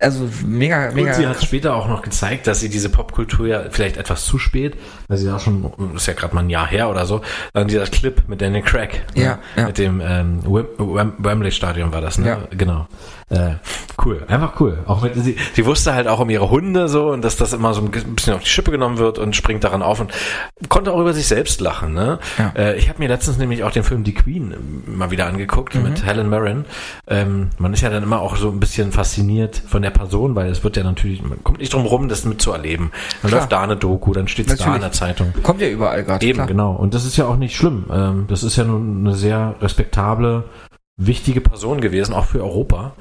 Also 0.00 0.28
mega, 0.44 0.90
mega. 0.92 1.08
und 1.08 1.14
sie 1.14 1.26
hat 1.26 1.42
später 1.42 1.74
auch 1.74 1.88
noch 1.88 2.02
gezeigt, 2.02 2.46
dass 2.46 2.60
sie 2.60 2.68
diese 2.68 2.88
Popkultur 2.88 3.46
ja 3.46 3.64
vielleicht 3.70 3.96
etwas 3.96 4.24
zu 4.24 4.38
spät, 4.38 4.76
weil 5.08 5.18
sie 5.18 5.26
ja 5.26 5.38
schon, 5.38 5.72
ist 5.94 6.06
ja 6.06 6.14
gerade 6.14 6.34
mal 6.34 6.42
ein 6.42 6.50
Jahr 6.50 6.66
her 6.66 6.90
oder 6.90 7.06
so, 7.06 7.22
dann 7.52 7.68
dieser 7.68 7.86
Clip 7.86 8.22
mit 8.28 8.40
Daniel 8.40 8.62
Craig. 8.62 9.04
Ja, 9.14 9.22
ne? 9.22 9.38
ja. 9.56 9.66
Mit 9.66 9.78
dem 9.78 10.00
ähm, 10.00 10.42
Wem 10.44 10.66
Wem 10.78 11.12
Wembley 11.18 11.52
Stadion 11.52 11.92
war 11.92 12.00
das, 12.00 12.18
ne? 12.18 12.26
Ja. 12.26 12.38
Genau. 12.50 12.86
Äh, 13.34 13.56
cool, 14.04 14.22
einfach 14.28 14.60
cool. 14.60 14.78
Auch 14.86 15.02
mit, 15.02 15.14
sie, 15.14 15.36
sie 15.54 15.66
wusste 15.66 15.94
halt 15.94 16.08
auch 16.08 16.20
um 16.20 16.30
ihre 16.30 16.50
Hunde 16.50 16.88
so 16.88 17.10
und 17.10 17.22
dass 17.24 17.36
das 17.36 17.52
immer 17.52 17.74
so 17.74 17.80
ein 17.82 17.90
bisschen 17.90 18.34
auf 18.34 18.42
die 18.42 18.48
Schippe 18.48 18.70
genommen 18.70 18.98
wird 18.98 19.18
und 19.18 19.34
springt 19.36 19.64
daran 19.64 19.82
auf 19.82 20.00
und 20.00 20.12
konnte 20.68 20.92
auch 20.92 21.00
über 21.00 21.12
sich 21.12 21.26
selbst 21.26 21.60
lachen. 21.60 21.94
Ne? 21.94 22.18
Ja. 22.38 22.52
Äh, 22.56 22.76
ich 22.76 22.88
habe 22.88 22.98
mir 22.98 23.08
letztens 23.08 23.38
nämlich 23.38 23.64
auch 23.64 23.70
den 23.70 23.82
Film 23.82 24.04
Die 24.04 24.14
Queen 24.14 24.54
mal 24.86 25.10
wieder 25.10 25.26
angeguckt 25.26 25.74
Mhm. 25.74 25.82
mit 25.82 26.04
Helen 26.04 26.28
Mirren. 26.28 26.64
Ähm, 27.08 27.50
man 27.58 27.72
ist 27.72 27.80
ja 27.80 27.90
dann 27.90 28.02
immer 28.02 28.20
auch 28.20 28.36
so 28.36 28.50
ein 28.50 28.60
bisschen 28.60 28.92
fasziniert 28.92 29.60
von 29.66 29.82
der 29.82 29.90
Person, 29.90 30.34
weil 30.34 30.48
es 30.50 30.62
wird 30.64 30.76
ja 30.76 30.82
natürlich, 30.84 31.22
man 31.22 31.42
kommt 31.42 31.58
nicht 31.58 31.72
drum 31.72 31.86
rum, 31.86 32.08
das 32.08 32.24
mitzuerleben. 32.24 32.90
Dann 33.22 33.28
Klar. 33.30 33.40
läuft 33.40 33.52
da 33.52 33.62
eine 33.62 33.76
Doku, 33.76 34.12
dann 34.12 34.28
steht 34.28 34.48
es 34.50 34.58
da 34.58 34.74
in 34.74 34.80
der 34.80 34.92
Zeitung. 34.92 35.32
Kommt 35.42 35.60
ja 35.60 35.68
überall 35.68 36.04
gerade. 36.04 36.24
Eben, 36.24 36.34
klar. 36.36 36.46
genau. 36.46 36.72
Und 36.72 36.94
das 36.94 37.04
ist 37.04 37.16
ja 37.16 37.26
auch 37.26 37.36
nicht 37.36 37.56
schlimm. 37.56 37.84
Ähm, 37.92 38.26
das 38.28 38.42
ist 38.42 38.56
ja 38.56 38.64
nun 38.64 38.98
eine 39.06 39.14
sehr 39.14 39.54
respektable, 39.60 40.44
wichtige 40.96 41.40
Person 41.40 41.80
gewesen, 41.80 42.14
auch 42.14 42.26
für 42.26 42.42
Europa. 42.42 42.94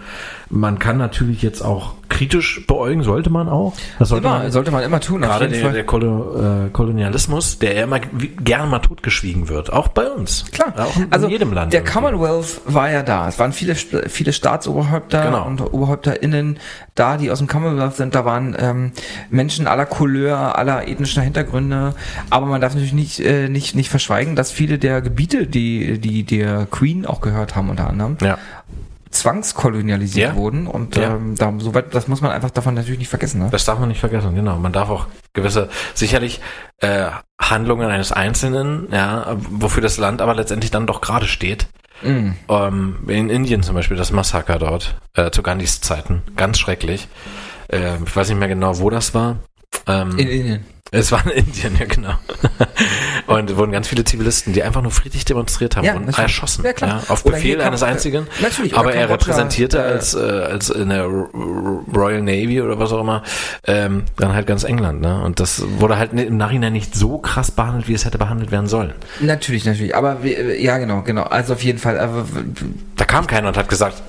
Man 0.49 0.79
kann 0.79 0.97
natürlich 0.97 1.41
jetzt 1.41 1.61
auch 1.61 1.93
kritisch 2.13 2.65
beäugen, 2.67 3.01
sollte 3.03 3.29
man 3.31 3.49
auch. 3.49 3.73
Das 3.99 4.09
sollte 4.09 4.27
Immer, 4.27 4.39
man. 4.39 4.51
sollte 4.51 4.71
man 4.71 4.83
immer 4.83 4.99
tun, 4.99 5.21
Gerade 5.21 5.49
der, 5.49 5.71
der 5.71 5.83
Kolo, 5.83 6.65
äh, 6.65 6.69
Kolonialismus, 6.69 7.57
der 7.59 7.73
ja 7.75 7.83
immer 7.83 7.99
gerne 7.99 8.67
mal 8.69 8.79
totgeschwiegen 8.79 9.49
wird, 9.49 9.73
auch 9.73 9.87
bei 9.87 10.07
uns. 10.09 10.45
Klar, 10.51 10.73
auch 10.77 10.95
in, 10.95 11.11
also 11.11 11.25
in 11.25 11.31
jedem 11.31 11.51
Land. 11.53 11.73
der 11.73 11.81
irgendwie. 11.81 11.93
Commonwealth 11.93 12.61
war 12.65 12.91
ja 12.91 13.01
da. 13.01 13.27
Es 13.27 13.39
waren 13.39 13.51
viele, 13.51 13.75
viele 13.75 14.31
Staatsoberhäupter 14.33 15.25
Genau. 15.25 15.45
und 15.47 15.61
OberhäupterInnen 15.73 16.59
da, 16.95 17.17
die 17.17 17.31
aus 17.31 17.39
dem 17.39 17.47
Commonwealth 17.47 17.95
sind. 17.95 18.13
Da 18.13 18.25
waren 18.25 18.55
ähm, 18.59 18.91
Menschen 19.31 19.65
aller 19.67 19.85
Couleur, 19.87 20.57
aller 20.57 20.87
ethnischer 20.87 21.21
Hintergründe. 21.21 21.95
Aber 22.29 22.45
man 22.45 22.61
darf 22.61 22.73
natürlich 22.73 22.93
nicht, 22.93 23.19
äh, 23.21 23.49
nicht, 23.49 23.75
nicht 23.75 23.89
verschweigen, 23.89 24.35
dass 24.35 24.51
viele 24.51 24.77
der 24.77 25.01
Gebiete, 25.01 25.47
die, 25.47 25.97
die 25.99 26.23
der 26.23 26.67
Queen 26.69 27.05
auch 27.07 27.21
gehört 27.21 27.55
haben, 27.55 27.69
unter 27.69 27.87
anderem, 27.89 28.17
Ja. 28.21 28.37
Zwangskolonialisiert 29.13 30.31
Ja. 30.31 30.35
wurden. 30.35 30.67
Und 30.67 30.95
Ja. 30.95 31.15
ähm, 31.15 31.35
da, 31.35 31.53
soweit, 31.57 31.93
das 31.93 32.07
muss 32.07 32.21
man 32.21 32.31
einfach 32.31 32.51
davon 32.51 32.73
natürlich 32.73 32.99
nicht 32.99 33.09
vergessen. 33.09 33.39
Ne? 33.41 33.49
Das 33.51 33.65
darf 33.65 33.79
man 33.79 33.89
nicht 33.89 33.99
vergessen, 33.99 34.35
genau. 34.35 34.57
Man 34.57 34.73
darf 34.73 34.89
auch 34.89 35.07
gewisse, 35.33 35.69
sicherlich 35.93 36.41
äh, 36.79 37.07
Handlungen 37.39 37.89
eines 37.89 38.11
Einzelnen, 38.11 38.87
ja, 38.91 39.35
wofür 39.49 39.81
das 39.81 39.97
Land 39.97 40.21
aber 40.21 40.33
letztendlich 40.35 40.71
dann 40.71 40.87
doch 40.87 41.01
gerade 41.01 41.27
steht. 41.27 41.67
Mm. 42.01 42.31
Ähm, 42.49 42.95
in 43.07 43.29
Indien 43.29 43.63
zum 43.63 43.75
Beispiel 43.75 43.95
das 43.97 44.11
Massaker 44.11 44.59
dort, 44.59 44.95
äh, 45.15 45.31
zu 45.31 45.41
Gandhis 45.43 45.79
Zeiten, 45.81 46.21
ganz 46.35 46.59
schrecklich. 46.59 47.07
Äh, 47.69 47.95
ich 48.05 48.15
weiß 48.15 48.29
nicht 48.29 48.39
mehr 48.39 48.47
genau, 48.49 48.79
wo 48.79 48.89
das 48.89 49.13
war. 49.13 49.37
Ähm, 49.87 50.17
In 50.17 50.27
Indien. 50.27 50.65
Es 50.93 51.11
war 51.11 51.25
in 51.25 51.31
Indien, 51.45 51.75
ja 51.79 51.85
genau. 51.85 52.13
Und 53.27 53.55
wurden 53.57 53.71
ganz 53.71 53.87
viele 53.87 54.03
Zivilisten, 54.03 54.53
die 54.53 54.63
einfach 54.63 54.81
nur 54.81 54.91
friedlich 54.91 55.25
demonstriert 55.25 55.75
haben, 55.75 55.85
Ja, 55.85 55.93
natürlich. 55.95 56.17
erschossen. 56.19 56.63
Ja, 56.65 56.73
klar. 56.73 57.01
Ja, 57.07 57.11
auf 57.13 57.25
Oder 57.25 57.35
Befehl 57.35 57.61
eines 57.61 57.83
einzigen. 57.83 58.27
Natürlich, 58.41 58.77
Aber 58.77 58.93
er 58.93 59.09
repräsentierte 59.09 59.77
äh, 59.79 59.81
als, 59.81 60.13
äh, 60.13 60.19
als 60.19 60.69
in 60.69 60.89
der 60.89 61.05
Royal 61.05 62.21
Navy 62.21 62.61
oder 62.61 62.79
was 62.79 62.91
auch 62.91 63.01
immer, 63.01 63.23
ähm, 63.65 64.03
dann 64.17 64.33
halt 64.33 64.47
ganz 64.47 64.63
England. 64.63 65.01
Ne? 65.01 65.21
Und 65.23 65.39
das 65.39 65.63
wurde 65.79 65.97
halt 65.97 66.13
im 66.13 66.37
Nachhinein 66.37 66.73
nicht 66.73 66.95
so 66.95 67.17
krass 67.17 67.51
behandelt, 67.51 67.87
wie 67.87 67.93
es 67.93 68.05
hätte 68.05 68.17
behandelt 68.17 68.51
werden 68.51 68.67
sollen. 68.67 68.93
Natürlich, 69.19 69.65
natürlich. 69.65 69.95
Aber 69.95 70.23
wir- 70.23 70.61
ja, 70.61 70.77
genau, 70.77 71.01
genau. 71.01 71.23
Also 71.23 71.53
auf 71.53 71.63
jeden 71.63 71.79
Fall. 71.79 71.99
Aber, 71.99 72.25
Da 72.95 73.05
kam 73.05 73.27
keiner 73.27 73.47
und 73.49 73.57
hat 73.57 73.69
gesagt, 73.69 74.01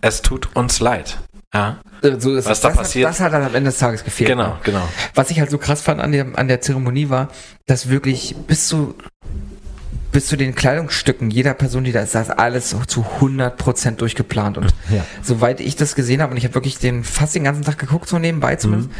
es 0.00 0.22
tut 0.22 0.48
uns 0.54 0.80
leid. 0.80 1.18
Ja, 1.54 1.78
äh, 2.02 2.18
so 2.18 2.34
ist 2.34 2.46
Was 2.48 2.60
da 2.60 2.68
das 2.68 2.76
passiert? 2.78 3.06
Hat, 3.06 3.14
das 3.14 3.20
hat 3.20 3.32
dann 3.32 3.42
am 3.44 3.54
Ende 3.54 3.70
des 3.70 3.78
Tages 3.78 4.02
gefehlt. 4.04 4.28
genau, 4.28 4.58
genau. 4.64 4.86
Was 5.14 5.30
ich 5.30 5.38
halt 5.40 5.50
so 5.50 5.58
krass 5.58 5.80
fand 5.80 6.00
an 6.00 6.12
der, 6.12 6.26
an 6.36 6.48
der 6.48 6.60
Zeremonie 6.60 7.08
war, 7.10 7.28
dass 7.66 7.88
wirklich 7.88 8.34
bis 8.48 8.66
zu, 8.66 8.94
bis 10.10 10.26
zu 10.26 10.36
den 10.36 10.54
Kleidungsstücken 10.54 11.30
jeder 11.30 11.54
Person, 11.54 11.84
die 11.84 11.92
da 11.92 12.00
ist, 12.00 12.14
da 12.14 12.22
ist 12.22 12.30
alles 12.30 12.70
so 12.70 12.80
zu 12.84 13.04
100% 13.20 13.92
durchgeplant. 13.96 14.58
Und 14.58 14.74
Ja. 14.90 15.04
soweit 15.22 15.60
ich 15.60 15.76
das 15.76 15.94
gesehen 15.94 16.20
habe, 16.22 16.32
und 16.32 16.36
ich 16.38 16.44
habe 16.44 16.54
wirklich 16.54 16.78
den 16.78 17.04
fast 17.04 17.34
den 17.36 17.44
ganzen 17.44 17.62
Tag 17.64 17.78
geguckt, 17.78 18.08
so 18.08 18.18
nebenbei 18.18 18.56
zumindest, 18.56 18.90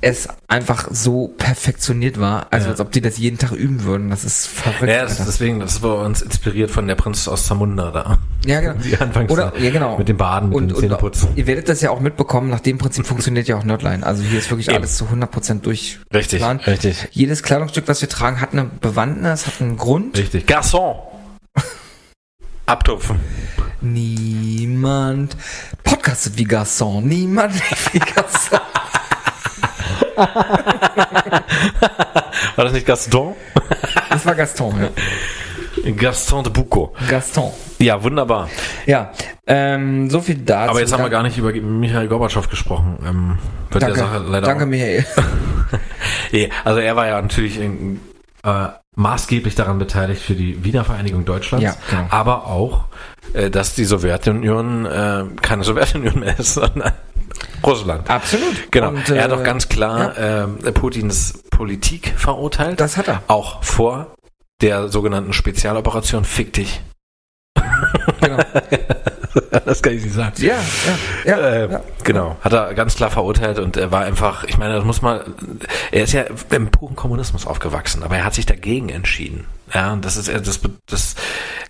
es 0.00 0.28
einfach 0.46 0.88
so 0.92 1.28
perfektioniert 1.38 2.20
war, 2.20 2.46
also 2.50 2.66
Ja. 2.66 2.70
als 2.72 2.80
ob 2.80 2.92
die 2.92 3.00
das 3.00 3.18
jeden 3.18 3.36
Tag 3.38 3.50
üben 3.52 3.82
würden. 3.82 4.10
Das 4.10 4.24
ist 4.24 4.46
verrückt. 4.46 4.88
Ja, 4.92 5.02
das 5.02 5.16
deswegen, 5.16 5.58
das 5.60 5.82
war 5.82 6.04
uns 6.04 6.22
inspiriert 6.22 6.70
von 6.70 6.86
der 6.86 6.94
Prinzessin 6.94 7.32
aus 7.32 7.46
Zamunda 7.46 7.90
da. 7.90 8.18
ja 8.46 8.60
genau. 8.60 8.74
Die 8.84 8.96
Anfangs 8.96 9.30
Oder, 9.32 9.52
ja, 9.58 9.70
genau. 9.70 9.98
mit 9.98 10.08
dem 10.08 10.16
Baden, 10.16 10.50
mit 10.50 10.56
und, 10.58 10.68
dem 10.68 10.76
und 10.76 10.80
Zähneputzen. 10.82 11.30
ihr 11.36 11.46
werdet 11.48 11.68
das 11.68 11.80
ja 11.80 11.90
auch 11.90 11.98
mitbekommen, 12.00 12.48
nach 12.48 12.60
dem 12.60 12.78
Prinzip 12.78 13.06
funktioniert 13.06 13.48
ja 13.48 13.56
auch 13.56 13.64
Nerdline. 13.64 14.06
Also 14.06 14.22
hier 14.22 14.38
ist 14.38 14.50
wirklich 14.50 14.68
Eben. 14.68 14.76
alles 14.78 14.96
zu 14.96 15.06
100% 15.06 15.62
durch. 15.62 15.98
Richtig, 16.14 16.44
richtig. 16.44 17.08
Jedes 17.10 17.42
Kleidungsstück, 17.42 17.88
was 17.88 18.00
wir 18.00 18.08
tragen, 18.08 18.40
hat 18.40 18.52
eine 18.52 18.64
Bewandtnis, 18.66 19.46
hat 19.46 19.60
einen 19.60 19.76
Grund. 19.76 20.16
Richtig. 20.16 20.46
Garçon! 20.46 20.94
Abtupfen. 22.66 23.18
Niemand 23.80 25.36
podcastet 25.82 26.36
wie 26.36 26.44
Garçon. 26.46 27.00
Niemand 27.02 27.54
wie 27.92 27.98
Garçon. 27.98 28.60
War 32.56 32.64
das 32.64 32.72
nicht 32.72 32.86
Gaston? 32.86 33.34
Das 34.10 34.26
war 34.26 34.34
Gaston, 34.34 34.74
ja. 34.80 34.88
Gaston 35.92 36.42
de 36.44 36.52
Bucco. 36.52 36.92
Gaston. 37.08 37.50
Ja, 37.78 38.02
wunderbar. 38.02 38.48
Ja, 38.86 39.12
ähm, 39.46 40.10
so 40.10 40.20
viel 40.20 40.36
dazu. 40.38 40.70
Aber 40.70 40.80
jetzt 40.80 40.92
haben 40.92 41.02
wir 41.04 41.10
gar 41.10 41.22
nicht 41.22 41.38
über 41.38 41.52
Michael 41.52 42.08
Gorbatschow 42.08 42.48
gesprochen. 42.50 42.98
Ähm, 43.06 43.38
wird 43.70 43.82
Danke, 43.84 43.96
der 43.96 44.04
Sache 44.04 44.18
leider 44.26 44.46
danke 44.46 44.64
auch- 44.64 44.68
Michael. 44.68 45.04
Nee, 46.32 46.50
also 46.64 46.80
er 46.80 46.96
war 46.96 47.06
ja 47.06 47.20
natürlich 47.22 47.58
in, 47.60 48.00
äh, 48.44 48.66
maßgeblich 48.96 49.54
daran 49.54 49.78
beteiligt 49.78 50.20
für 50.20 50.34
die 50.34 50.62
Wiedervereinigung 50.64 51.24
Deutschlands, 51.24 51.64
Ja, 51.64 51.74
genau. 51.88 52.06
aber 52.10 52.46
auch, 52.46 52.84
äh, 53.34 53.50
dass 53.50 53.74
die 53.74 53.84
Sowjetunion 53.84 54.84
äh, 54.86 55.24
keine 55.40 55.64
Sowjetunion 55.64 56.20
mehr 56.20 56.38
ist, 56.38 56.54
sondern 56.54 56.92
Russland. 57.64 58.08
Absolut. 58.08 58.70
Genau. 58.70 58.88
Und, 58.88 59.08
er 59.08 59.24
hat 59.24 59.30
äh, 59.30 59.34
auch 59.34 59.44
ganz 59.44 59.68
klar 59.68 60.16
ähm, 60.18 60.58
Putins 60.74 61.42
Politik 61.50 62.14
verurteilt. 62.16 62.80
Das 62.80 62.96
hat 62.96 63.08
er. 63.08 63.22
auch 63.28 63.62
vor 63.62 64.14
der 64.60 64.88
sogenannten 64.88 65.32
Spezialoperation 65.32 66.24
Fick 66.24 66.52
dich. 66.52 66.80
Genau. 68.20 68.38
das 69.64 69.82
kann 69.82 69.94
ich 69.94 70.04
nicht 70.04 70.14
sagen. 70.14 70.34
Ja, 70.38 70.56
ja, 71.24 71.38
ja. 71.38 71.38
Äh, 71.38 71.72
ja. 71.72 71.80
Genau, 72.04 72.36
hat 72.40 72.52
er 72.52 72.74
ganz 72.74 72.96
klar 72.96 73.10
verurteilt 73.10 73.58
und 73.58 73.76
er 73.76 73.90
war 73.92 74.02
einfach, 74.02 74.44
ich 74.44 74.58
meine, 74.58 74.74
das 74.74 74.84
muss 74.84 75.02
man, 75.02 75.20
er 75.90 76.02
ist 76.02 76.12
ja 76.12 76.24
im 76.50 76.70
puren 76.70 76.96
Kommunismus 76.96 77.46
aufgewachsen, 77.46 78.02
aber 78.02 78.16
er 78.16 78.24
hat 78.24 78.34
sich 78.34 78.46
dagegen 78.46 78.88
entschieden. 78.88 79.46
Ja, 79.74 79.92
und 79.92 80.04
das 80.04 80.16
ist, 80.16 80.28
das, 80.28 80.60
das, 80.86 81.14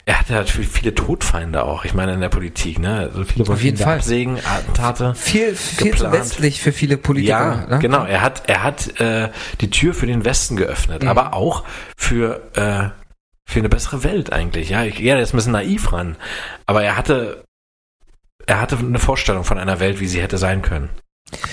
er 0.05 0.19
hatte 0.21 0.35
halt 0.35 0.49
viele 0.51 0.95
Todfeinde 0.95 1.65
auch, 1.65 1.85
ich 1.85 1.95
meine, 1.95 2.15
in 2.15 2.21
der 2.21 2.29
Politik, 2.29 2.79
ne, 2.79 2.99
also 3.13 3.25
viele 3.25 3.49
Auf 3.51 3.63
jeden 3.63 3.77
Fall. 3.77 3.97
absägen, 3.97 4.39
Attentate. 4.45 5.15
Viel, 5.15 5.55
viel 5.55 5.91
Geplant. 5.91 6.15
westlich 6.15 6.61
für 6.63 6.73
viele 6.73 6.97
Politiker. 6.97 7.67
Ja, 7.69 7.75
ne? 7.75 7.79
genau. 7.81 8.05
Er 8.05 8.23
hat, 8.23 8.43
er 8.49 8.63
hat 8.63 9.01
äh, 9.01 9.31
die 9.61 9.71
Tür 9.71 9.95
für 9.95 10.07
den 10.07 10.25
Westen 10.25 10.57
geöffnet, 10.57 11.03
Mhm. 11.03 11.09
aber 11.09 11.35
auch 11.35 11.65
für 11.97 12.41
äh, 12.55 12.91
für 13.51 13.59
eine 13.61 13.69
bessere 13.71 14.05
Welt 14.05 14.33
eigentlich. 14.33 14.69
Ja, 14.71 14.85
ich, 14.85 14.99
ja, 14.99 15.15
der 15.15 15.23
ist 15.23 15.33
ein 15.33 15.39
bisschen 15.39 15.53
naiv 15.53 15.93
ran, 15.93 16.17
aber 16.67 16.83
er 16.85 16.97
hatte 16.97 17.43
er 18.47 18.61
hatte 18.61 18.79
eine 18.79 18.99
Vorstellung 18.99 19.45
von 19.45 19.59
einer 19.59 19.81
Welt, 19.81 20.01
wie 20.01 20.07
sie 20.07 20.23
hätte 20.23 20.39
sein 20.39 20.63
können. 20.63 20.89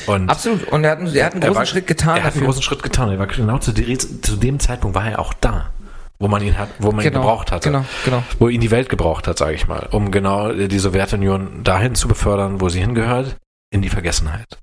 Und 0.08 0.30
Absolut. 0.30 0.66
Und 0.70 0.86
er 0.86 0.92
hat, 0.92 1.00
einen- 1.00 1.14
er 1.14 1.26
hat 1.26 1.34
einen 1.34 1.42
großen 1.42 1.56
war- 1.56 1.66
Schritt 1.66 1.88
getan 1.88 2.10
er 2.10 2.14
hat 2.16 2.22
einen 2.24 2.34
dafür. 2.36 2.46
großen 2.46 2.62
Schritt 2.64 2.84
getan. 2.84 3.10
Er 3.12 3.20
war 3.20 3.28
genau 3.28 3.58
zu, 3.58 3.74
zu 3.74 4.36
dem 4.38 4.60
Zeitpunkt 4.60 4.96
war 4.96 5.10
er 5.10 5.20
auch 5.20 5.34
da, 5.34 5.72
wo 6.20 6.28
man 6.28 6.42
ihn 6.42 6.58
hat, 6.58 6.70
wo 6.80 6.92
man 6.92 7.04
ihn 7.06 7.12
gebraucht 7.12 7.52
hatte, 7.52 7.70
Genau, 7.70 7.86
genau. 8.06 8.24
wo 8.40 8.48
ihn 8.50 8.62
die 8.62 8.72
Welt 8.72 8.90
gebraucht 8.90 9.28
hat, 9.28 9.38
sage 9.38 9.54
ich 9.54 9.68
mal, 9.68 9.88
um 9.92 10.12
genau 10.12 10.52
die 10.54 10.80
Sowjetunion 10.80 11.64
dahin 11.64 11.96
zu 11.96 12.08
befördern, 12.08 12.62
wo 12.62 12.70
sie 12.70 12.80
hingehört, 12.80 13.38
in 13.72 13.82
die 13.82 13.90
Vergessenheit. 13.90 14.60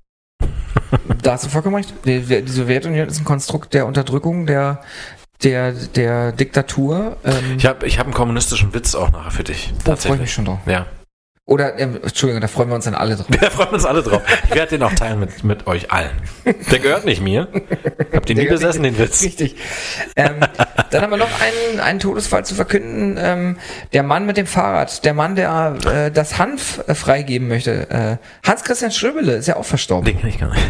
Da 1.21 1.33
hast 1.33 1.45
du 1.45 1.49
vollkommen 1.49 1.75
recht. 1.75 1.93
Die, 2.05 2.21
die 2.21 2.51
Sowjetunion 2.51 3.07
ist 3.07 3.19
ein 3.19 3.25
Konstrukt 3.25 3.73
der 3.73 3.85
Unterdrückung, 3.85 4.45
der, 4.47 4.81
der, 5.43 5.71
der 5.71 6.31
Diktatur. 6.31 7.17
Ähm, 7.23 7.57
Ich 7.57 7.65
habe 7.65 7.85
ich 7.85 7.99
hab 7.99 8.05
einen 8.07 8.13
kommunistischen 8.13 8.73
Witz 8.73 8.95
auch 8.95 9.11
nachher 9.11 9.31
für 9.31 9.43
dich. 9.43 9.73
da 9.83 9.95
freue 9.95 10.15
ich 10.15 10.21
mich 10.21 10.33
schon 10.33 10.45
drauf. 10.45 10.59
Ja. 10.65 10.85
Oder, 11.45 11.77
ähm, 11.77 11.99
Entschuldigung, 12.01 12.39
da 12.39 12.47
freuen 12.47 12.69
wir 12.69 12.75
uns 12.75 12.85
dann 12.85 12.95
alle 12.95 13.17
drauf. 13.17 13.25
Wir 13.41 13.51
freuen 13.51 13.69
uns 13.73 13.83
alle 13.83 14.01
drauf. 14.01 14.21
Ich 14.45 14.55
werde 14.55 14.77
den 14.77 14.83
auch 14.83 14.93
teilen 14.93 15.19
mit, 15.19 15.43
mit 15.43 15.67
euch 15.67 15.91
allen. 15.91 16.11
Der 16.71 16.79
gehört 16.79 17.03
nicht 17.03 17.21
mir. 17.21 17.49
Habt 18.13 18.29
ihr 18.29 18.35
nie 18.35 18.41
Der 18.41 18.45
gehört 18.45 18.61
besessen, 18.61 18.83
den 18.83 18.97
Witz? 18.97 19.21
Richtig. 19.23 19.57
Ähm, 20.15 20.39
dann 20.89 21.01
haben 21.01 21.09
wir 21.09 21.17
noch 21.17 21.41
einen, 21.41 21.81
einen 21.81 21.99
Todesfall 21.99 22.45
zu 22.45 22.55
verkünden. 22.55 23.17
Ähm, 23.19 23.57
der 23.91 24.03
Mann 24.03 24.25
mit 24.25 24.37
dem 24.37 24.47
Fahrrad. 24.47 25.03
Der 25.03 25.13
Mann, 25.13 25.35
der 25.35 25.75
äh, 25.85 26.11
das 26.11 26.37
Hanf 26.37 26.81
äh, 26.87 26.95
freigeben 26.95 27.49
möchte. 27.49 27.89
Äh, 27.89 28.17
Hans-Christian 28.47 28.91
Schröbele 28.91 29.33
ist 29.33 29.47
ja 29.47 29.57
auch 29.57 29.65
verstorben. 29.65 30.05
Den 30.05 30.21
kenn 30.21 30.29
ich 30.29 30.39
gar 30.39 30.49
nicht. 30.53 30.63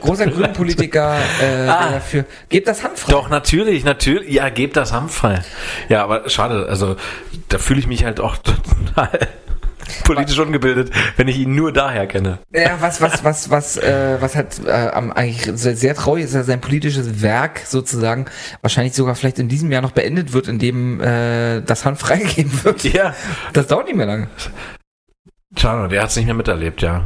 Großer 0.00 0.26
Grünpolitiker, 0.26 1.16
äh, 1.40 1.68
Ah. 1.68 1.90
dafür. 1.92 2.24
Gebt 2.48 2.68
das 2.68 2.82
Hanf 2.82 3.00
frei. 3.00 3.12
Doch, 3.12 3.28
natürlich, 3.28 3.84
natürlich. 3.84 4.30
Ja, 4.30 4.48
gebt 4.48 4.76
das 4.76 4.92
Hanf 4.92 5.14
frei. 5.14 5.40
Ja, 5.88 6.02
aber 6.04 6.28
schade. 6.28 6.66
Also, 6.68 6.96
da 7.48 7.58
fühle 7.58 7.80
ich 7.80 7.86
mich 7.86 8.04
halt 8.04 8.20
auch 8.20 8.36
total 8.94 9.28
politisch 10.04 10.38
ungebildet, 10.38 10.90
wenn 11.16 11.28
ich 11.28 11.38
ihn 11.38 11.54
nur 11.54 11.72
daher 11.72 12.06
kenne. 12.06 12.38
Ja, 12.52 12.76
was, 12.80 13.00
was, 13.00 13.22
was, 13.22 13.50
was, 13.50 13.76
äh, 13.76 14.16
was 14.20 14.34
halt 14.34 14.60
äh, 14.66 14.70
eigentlich 14.70 15.48
sehr, 15.54 15.76
sehr 15.76 15.94
traurig 15.94 16.24
ist, 16.24 16.34
dass 16.34 16.46
sein 16.46 16.60
politisches 16.60 17.22
Werk 17.22 17.60
sozusagen 17.66 18.26
wahrscheinlich 18.62 18.94
sogar 18.94 19.14
vielleicht 19.14 19.38
in 19.38 19.48
diesem 19.48 19.70
Jahr 19.70 19.82
noch 19.82 19.92
beendet 19.92 20.32
wird, 20.32 20.48
indem 20.48 21.00
äh, 21.00 21.60
das 21.62 21.84
Hanf 21.84 22.00
freigegeben 22.00 22.64
wird. 22.64 22.82
Ja. 22.84 23.14
Das 23.52 23.68
dauert 23.68 23.86
nicht 23.86 23.96
mehr 23.96 24.06
lange. 24.06 24.26
Schade, 25.56 25.88
der 25.88 26.02
hat 26.02 26.10
es 26.10 26.16
nicht 26.16 26.26
mehr 26.26 26.34
miterlebt, 26.34 26.82
ja. 26.82 27.04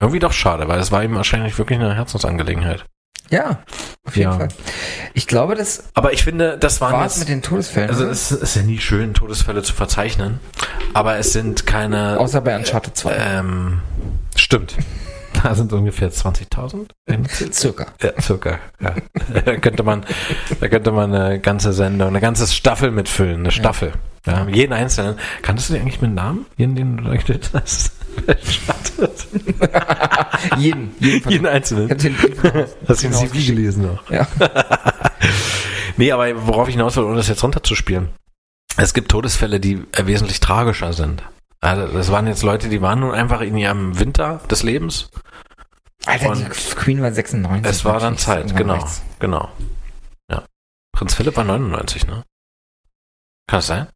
Irgendwie 0.00 0.18
doch 0.18 0.32
schade, 0.32 0.68
weil 0.68 0.78
es 0.78 0.92
war 0.92 1.02
ihm 1.02 1.14
wahrscheinlich 1.14 1.56
wirklich 1.58 1.78
eine 1.78 1.94
Herzensangelegenheit. 1.94 2.84
Ja, 3.30 3.58
auf 4.04 4.16
jeden 4.16 4.30
Ja. 4.30 4.36
Fall. 4.38 4.48
Ich 5.14 5.26
glaube, 5.26 5.54
das 5.56 5.84
Aber 5.94 6.12
ich 6.12 6.22
finde, 6.22 6.58
das 6.58 6.80
waren 6.80 6.92
war 6.92 7.02
jetzt, 7.02 7.18
mit 7.18 7.28
den 7.28 7.42
Todesfällen. 7.42 7.90
Also 7.90 8.06
es 8.06 8.30
ist 8.30 8.54
ja 8.54 8.62
nie 8.62 8.78
schön, 8.78 9.14
Todesfälle 9.14 9.62
zu 9.62 9.72
verzeichnen, 9.72 10.38
aber 10.94 11.16
es 11.16 11.32
sind 11.32 11.66
keine. 11.66 12.20
Außer 12.20 12.40
bei 12.40 12.54
Uncharted 12.56 12.96
2. 12.96 13.16
ähm, 13.16 13.80
stimmt. 14.36 14.76
Da 15.42 15.54
sind 15.54 15.70
ungefähr 15.74 16.10
20.000. 16.10 16.86
Circa. 17.52 17.86
Ja, 18.02 18.18
circa. 18.20 18.58
Ja. 18.80 18.94
Da 19.44 19.56
könnte 19.58 19.82
man, 19.82 20.04
da 20.60 20.68
könnte 20.68 20.92
man 20.92 21.14
eine 21.14 21.38
ganze 21.40 21.74
Sendung, 21.74 22.08
eine 22.08 22.22
ganze 22.22 22.46
Staffel 22.46 22.90
mitfüllen, 22.90 23.40
eine 23.40 23.50
Staffel. 23.50 23.92
Ja, 24.24 24.48
jeden 24.48 24.72
einzelnen. 24.72 25.16
Kanntest 25.42 25.68
du 25.68 25.74
den 25.74 25.82
eigentlich 25.82 26.00
mit 26.00 26.14
Namen? 26.14 26.46
Jeden, 26.56 26.74
den 26.74 26.96
du 26.96 27.04
leuchtet 27.04 27.50
hast? 27.52 27.92
jeden, 30.58 30.94
jeden 31.00 31.30
jeden 31.30 31.46
Ich 31.46 31.50
einzelnen. 31.52 31.98
den 31.98 32.14
Brief 32.16 32.42
Hast 32.88 33.02
du 33.02 33.08
den 33.08 33.14
raus- 33.14 33.22
CV 33.30 33.46
gelesen 33.46 33.86
noch? 33.86 34.10
Ja. 34.10 34.26
Nee, 35.98 36.12
aber 36.12 36.46
worauf 36.46 36.68
ich 36.68 36.74
hinaus 36.74 36.94
will, 36.96 37.04
ohne 37.04 37.16
das 37.16 37.28
jetzt 37.28 37.42
runterzuspielen. 37.42 38.10
Es 38.76 38.92
gibt 38.92 39.10
Todesfälle, 39.10 39.60
die 39.60 39.82
äh, 39.92 40.04
wesentlich 40.04 40.40
tragischer 40.40 40.92
sind. 40.92 41.22
Also 41.62 41.90
das 41.90 42.10
waren 42.12 42.26
jetzt 42.26 42.42
Leute, 42.42 42.68
die 42.68 42.82
waren 42.82 43.00
nun 43.00 43.14
einfach 43.14 43.40
in 43.40 43.56
ihrem 43.56 43.98
Winter 43.98 44.42
des 44.50 44.62
Lebens. 44.62 45.08
Alter, 46.04 46.34
die 46.34 46.44
Queen 46.74 47.00
war 47.00 47.12
96. 47.12 47.64
Es 47.64 47.86
war 47.86 47.98
dann. 47.98 48.18
Zeit, 48.18 48.54
genau, 48.54 48.74
reicht's. 48.74 49.00
genau. 49.20 49.48
Ja. 50.30 50.42
Prinz 50.92 51.14
Philipp 51.14 51.34
war 51.38 51.44
99, 51.44 52.06
ne? 52.06 52.22
Kann 53.48 53.58
das 53.58 53.66
sein? 53.68 53.86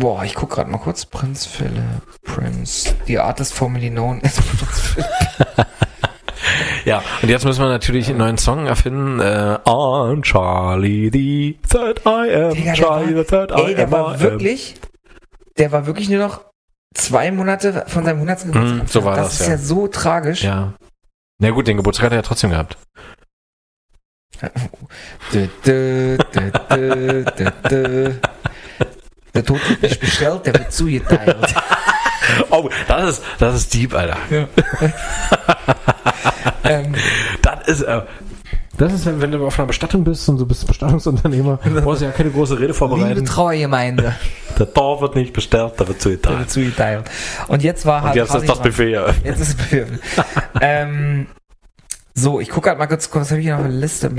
Boah, 0.00 0.24
ich 0.24 0.34
guck 0.34 0.50
gerade 0.50 0.70
mal 0.70 0.78
kurz. 0.78 1.04
Prinz 1.06 1.46
Philip, 1.46 2.02
Prince, 2.24 2.94
the 3.06 3.18
artist 3.18 3.52
formerly 3.54 3.90
known 3.90 4.20
as 4.24 4.34
Prinz 4.36 4.80
Philip. 4.94 5.66
Ja, 6.86 7.02
und 7.22 7.28
jetzt 7.28 7.44
müssen 7.44 7.60
wir 7.62 7.68
natürlich 7.68 8.08
einen 8.08 8.16
neuen 8.18 8.38
Song 8.38 8.66
erfinden. 8.66 9.20
Äh, 9.20 9.58
I'm 9.66 10.22
Charlie 10.22 11.10
the 11.12 11.58
third 11.68 12.00
I 12.06 12.34
am. 12.34 12.54
Digga, 12.54 12.72
Charlie 12.72 13.14
war- 13.14 13.22
the 13.22 13.28
third 13.28 13.50
Ey, 13.52 13.72
I 13.72 13.74
der 13.74 13.84
am. 13.84 13.90
war 13.92 14.16
I 14.16 14.20
wirklich, 14.20 14.76
der 15.58 15.70
war 15.72 15.84
wirklich 15.86 16.08
nur 16.08 16.18
noch 16.26 16.40
zwei 16.94 17.30
Monate 17.30 17.84
von 17.86 18.04
seinem 18.04 18.16
100. 18.16 18.46
Geburtstag. 18.46 18.82
Mhm, 18.82 18.86
so 18.86 19.04
war 19.04 19.16
das 19.16 19.28
das, 19.28 19.40
ist 19.42 19.46
ja. 19.48 19.52
ja 19.52 19.58
so 19.58 19.86
tragisch. 19.88 20.42
Ja. 20.42 20.72
Na 21.38 21.50
gut, 21.50 21.66
den 21.68 21.76
Geburtstag 21.76 22.06
hat 22.06 22.12
er 22.12 22.16
ja 22.18 22.22
trotzdem 22.22 22.50
gehabt. 22.50 22.78
Der 29.34 29.44
Tod 29.44 29.60
wird 29.68 29.82
nicht 29.82 30.00
bestellt, 30.00 30.46
der 30.46 30.54
wird 30.54 30.72
zugeteilt. 30.72 31.54
Oh, 32.50 32.68
das 32.86 33.10
ist, 33.18 33.22
das 33.40 33.56
ist 33.56 33.74
deep, 33.74 33.92
Alter. 33.92 34.16
ähm, 36.64 36.94
Das 37.42 37.66
ist, 37.66 37.82
äh, 37.82 38.02
das 38.78 38.92
ist, 38.94 39.04
wenn, 39.06 39.20
wenn 39.20 39.32
du 39.32 39.44
auf 39.46 39.58
einer 39.58 39.66
Bestattung 39.66 40.04
bist 40.04 40.28
und 40.28 40.38
du 40.38 40.46
bist 40.46 40.66
Bestattungsunternehmer, 40.66 41.58
brauchst 41.82 42.00
du 42.00 42.06
ja 42.06 42.12
keine 42.12 42.30
große 42.30 42.54
Rede 42.54 42.62
liebe 42.66 42.74
vorbereiten. 42.74 43.24
Trauergemeinde, 43.26 44.14
Der 44.58 44.72
Tor 44.72 45.00
wird 45.02 45.16
nicht 45.16 45.32
bestellt, 45.32 45.74
da 45.76 45.80
wird 45.80 45.96
der 45.96 45.98
zugeteilt. 45.98 46.38
wird 46.38 46.50
zugeteilt. 46.50 47.10
Und 47.48 47.62
jetzt 47.62 47.84
war 47.84 47.98
Und 47.98 48.08
halt 48.08 48.16
jetzt 48.16 48.34
ist 48.34 48.48
das 48.48 48.62
Buffet 48.62 48.92
eröffnet. 48.92 49.26
Jetzt 49.26 49.40
ist 49.40 49.48
es 49.48 49.54
Befehl. 49.56 49.98
ähm, 50.60 51.26
so, 52.14 52.40
ich 52.40 52.48
gucke 52.48 52.68
halt 52.70 52.78
mal 52.78 52.86
kurz, 52.86 53.08
was 53.12 53.30
habe 53.30 53.40
ich 53.40 53.46
hier 53.46 53.56
noch 53.56 53.64
der 53.64 53.72
Liste? 53.72 54.10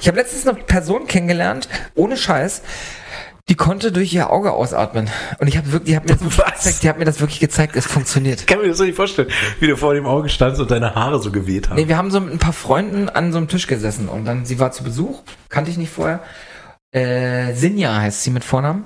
Ich 0.00 0.08
habe 0.08 0.16
letztens 0.16 0.46
eine 0.46 0.58
Person 0.58 1.06
kennengelernt, 1.06 1.68
ohne 1.94 2.16
Scheiß, 2.16 2.62
die 3.48 3.56
konnte 3.56 3.92
durch 3.92 4.12
ihr 4.14 4.30
Auge 4.30 4.52
ausatmen. 4.52 5.10
Und 5.38 5.48
ich 5.48 5.56
habe 5.56 5.70
wirklich, 5.70 5.90
die 5.90 5.96
hat 5.96 6.08
mir 6.08 6.16
das 6.16 6.22
gezeigt, 6.54 6.82
die 6.82 6.88
hat 6.88 6.98
mir 6.98 7.04
das 7.04 7.20
wirklich 7.20 7.40
gezeigt, 7.40 7.76
es 7.76 7.86
funktioniert. 7.86 8.40
Ich 8.40 8.46
kann 8.46 8.60
mir 8.60 8.68
das 8.68 8.78
so 8.78 8.84
nicht 8.84 8.96
vorstellen, 8.96 9.28
wie 9.60 9.66
du 9.66 9.76
vor 9.76 9.94
dem 9.94 10.06
Auge 10.06 10.28
standst 10.28 10.60
und 10.60 10.70
deine 10.70 10.94
Haare 10.94 11.20
so 11.20 11.30
geweht 11.30 11.68
haben. 11.68 11.76
Nee, 11.76 11.88
wir 11.88 11.98
haben 11.98 12.10
so 12.10 12.20
mit 12.20 12.32
ein 12.32 12.38
paar 12.38 12.54
Freunden 12.54 13.08
an 13.08 13.32
so 13.32 13.38
einem 13.38 13.48
Tisch 13.48 13.66
gesessen 13.66 14.08
und 14.08 14.24
dann, 14.24 14.46
sie 14.46 14.58
war 14.58 14.72
zu 14.72 14.82
Besuch, 14.82 15.22
kannte 15.50 15.70
ich 15.70 15.76
nicht 15.76 15.90
vorher. 15.90 16.20
Äh, 16.92 17.54
Sinja 17.54 18.00
heißt 18.00 18.22
sie 18.22 18.30
mit 18.30 18.44
Vornamen. 18.44 18.84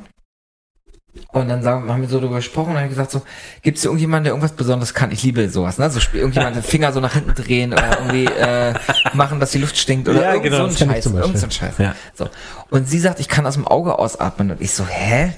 Und 1.32 1.48
dann 1.48 1.62
sagen, 1.62 1.90
haben 1.90 2.00
wir 2.00 2.08
so 2.08 2.20
darüber 2.20 2.36
gesprochen 2.36 2.68
und 2.68 2.74
dann 2.74 2.84
habe 2.84 2.92
ich 2.92 2.96
gesagt 2.96 3.10
so, 3.10 3.22
gibt 3.62 3.78
es 3.78 3.84
irgendjemanden, 3.84 4.24
der 4.24 4.32
irgendwas 4.32 4.52
Besonderes 4.52 4.94
kann? 4.94 5.10
Ich 5.10 5.22
liebe 5.22 5.48
sowas, 5.50 5.78
ne? 5.78 5.90
So 5.90 6.00
spiel 6.00 6.20
irgendjemand 6.20 6.56
den 6.56 6.62
Finger 6.62 6.92
so 6.92 7.00
nach 7.00 7.12
hinten 7.12 7.34
drehen 7.34 7.72
oder 7.72 7.98
irgendwie 7.98 8.24
äh, 8.24 8.74
machen, 9.12 9.38
dass 9.40 9.50
die 9.50 9.58
Luft 9.58 9.76
stinkt 9.76 10.08
oder 10.08 10.22
Ja, 10.22 10.32
irgend 10.32 10.44
genau, 10.44 10.68
so 10.68 10.84
ein 10.84 10.90
Scheiß. 10.90 11.06
Irgend 11.06 11.38
so 11.38 11.46
ein 11.46 11.50
Scheiß. 11.50 11.74
Ja. 11.78 11.94
So. 12.14 12.28
Und 12.70 12.88
sie 12.88 12.98
sagt, 12.98 13.20
ich 13.20 13.28
kann 13.28 13.46
aus 13.46 13.54
dem 13.54 13.66
Auge 13.66 13.98
ausatmen. 13.98 14.50
Und 14.50 14.60
ich 14.60 14.72
so, 14.72 14.86
hä? 14.86 15.34